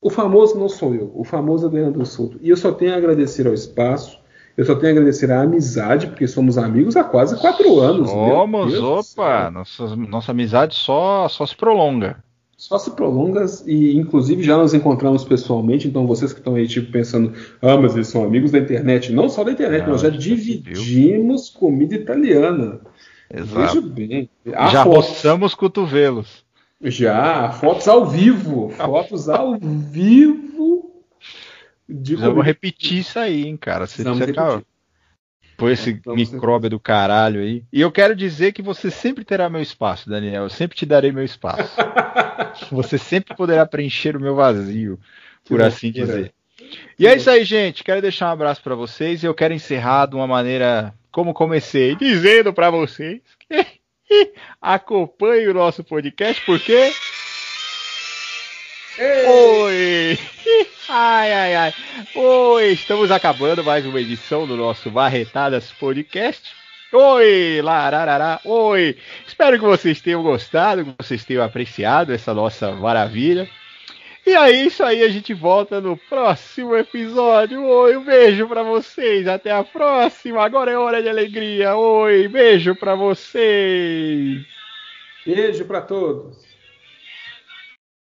o 0.05 0.11
famoso 0.11 0.59
não 0.59 0.69
sou 0.69 0.95
eu, 0.95 1.11
o 1.15 1.25
famoso 1.25 1.67
é 1.67 1.71
Leandro 1.71 2.05
Souto. 2.05 2.39
E 2.43 2.51
eu 2.51 2.59
só 2.59 2.71
tenho 2.71 2.93
a 2.93 2.99
agradecer 2.99 3.47
ao 3.47 3.55
espaço, 3.55 4.19
eu 4.55 4.63
só 4.67 4.75
tenho 4.75 4.93
a 4.93 4.97
agradecer 4.97 5.33
à 5.33 5.41
amizade, 5.41 6.09
porque 6.09 6.29
somos 6.29 6.59
amigos 6.59 6.95
há 6.95 7.03
quase 7.03 7.41
quatro 7.41 7.81
anos. 7.81 8.11
Somos, 8.11 8.75
opa, 8.75 9.51
nossa, 9.51 9.97
nossa 9.97 10.33
amizade 10.33 10.75
só, 10.75 11.27
só 11.31 11.47
se 11.47 11.57
prolonga. 11.57 12.23
Só 12.55 12.79
se 12.79 12.91
prolonga 12.91 13.47
e, 13.65 13.97
inclusive, 13.97 14.43
já 14.43 14.59
nos 14.59 14.75
encontramos 14.75 15.25
pessoalmente. 15.25 15.89
Então, 15.89 16.07
vocês 16.07 16.35
que 16.35 16.39
estão 16.39 16.55
aí, 16.55 16.69
tipo, 16.69 16.93
pensando, 16.93 17.33
ah, 17.63 17.79
mas 17.79 17.95
eles 17.95 18.09
são 18.09 18.25
amigos 18.25 18.51
da 18.51 18.59
internet. 18.59 19.11
Não 19.11 19.31
só 19.31 19.43
da 19.43 19.53
internet, 19.53 19.85
não, 19.85 19.93
nós 19.93 20.03
já 20.03 20.11
dividimos 20.11 21.49
comida 21.49 21.95
italiana. 21.95 22.79
Exato. 23.33 23.81
Veja 23.81 23.81
bem. 23.81 24.31
já 24.45 24.83
roçamos 24.83 25.55
cotovelos. 25.55 26.44
Já, 26.85 27.51
fotos 27.53 27.89
ao 27.89 28.05
vivo. 28.05 28.71
Fotos 28.71 29.29
ao 29.29 29.59
vivo. 29.59 31.03
De 31.89 32.15
Vamos 32.17 32.45
repetir 32.45 32.99
isso 32.99 33.19
aí, 33.19 33.47
hein, 33.47 33.57
cara. 33.57 33.87
Você, 33.87 34.03
você 34.03 34.33
tá... 34.33 34.63
Põe 35.57 35.73
esse 35.73 36.01
micróbio 36.07 36.69
do 36.69 36.81
caralho 36.81 37.41
aí. 37.41 37.63
E 37.73 37.81
eu 37.81 37.91
quero 37.91 38.15
dizer 38.15 38.53
que 38.53 38.61
você 38.61 38.91
sempre 38.91 39.25
terá 39.25 39.49
meu 39.49 39.63
espaço, 39.63 40.11
Daniel. 40.11 40.45
Eu 40.45 40.51
sempre 40.51 40.77
te 40.77 40.85
darei 40.85 41.13
meu 41.13 41.25
espaço. 41.25 41.77
você 42.73 42.99
sempre 42.99 43.37
poderá 43.37 43.65
preencher 43.65 44.17
o 44.17 44.21
meu 44.21 44.35
vazio, 44.35 44.99
por 45.45 45.59
que 45.59 45.65
assim 45.65 45.93
dizer. 45.93 46.35
E 46.99 47.07
é 47.07 47.15
isso 47.15 47.31
aí, 47.31 47.45
gente. 47.45 47.85
Quero 47.85 48.03
deixar 48.03 48.31
um 48.31 48.33
abraço 48.33 48.63
para 48.63 48.75
vocês 48.75 49.23
e 49.23 49.27
eu 49.27 49.35
quero 49.35 49.55
encerrar 49.55 50.07
de 50.07 50.17
uma 50.17 50.27
maneira 50.27 50.93
como 51.13 51.33
comecei, 51.33 51.95
dizendo 51.95 52.53
para 52.53 52.71
vocês 52.71 53.21
que 53.39 53.81
Acompanhe 54.61 55.49
o 55.49 55.55
nosso 55.55 55.83
podcast 55.83 56.43
porque. 56.45 56.93
Ei. 58.99 59.27
Oi! 59.27 60.19
Ai, 60.87 61.33
ai, 61.33 61.55
ai. 61.55 61.75
Oi, 62.15 62.73
estamos 62.73 63.11
acabando 63.11 63.65
mais 63.65 63.87
uma 63.87 63.99
edição 63.99 64.47
do 64.47 64.55
nosso 64.55 64.91
Barretadas 64.91 65.73
Podcast. 65.73 66.53
Oi, 66.93 67.63
lararará, 67.63 68.39
oi. 68.45 68.95
Espero 69.27 69.59
que 69.59 69.65
vocês 69.65 70.03
tenham 70.03 70.23
gostado, 70.23 70.85
que 70.85 70.95
vocês 71.03 71.25
tenham 71.25 71.43
apreciado 71.43 72.13
essa 72.13 72.35
nossa 72.35 72.71
maravilha. 72.73 73.49
E 74.27 74.35
aí, 74.35 74.69
isso 74.69 74.83
aí, 74.83 75.03
a 75.03 75.09
gente 75.09 75.35
volta 75.35 75.83
no 75.83 75.99
próximo 75.99 76.75
episódio. 76.75 77.63
Oi, 77.63 77.95
um 77.97 78.05
beijo 78.05 78.49
para 78.49 78.63
vocês. 78.63 79.29
Até 79.29 79.51
a 79.51 79.63
próxima. 79.63 80.43
Agora 80.43 80.71
é 80.71 80.79
hora 80.79 81.03
de 81.03 81.11
alegria. 81.11 81.77
Oi, 81.77 82.27
beijo 82.29 82.75
para 82.75 82.95
vocês. 82.95 84.47
Beijo 85.27 85.67
para 85.67 85.83
todos. 85.83 86.54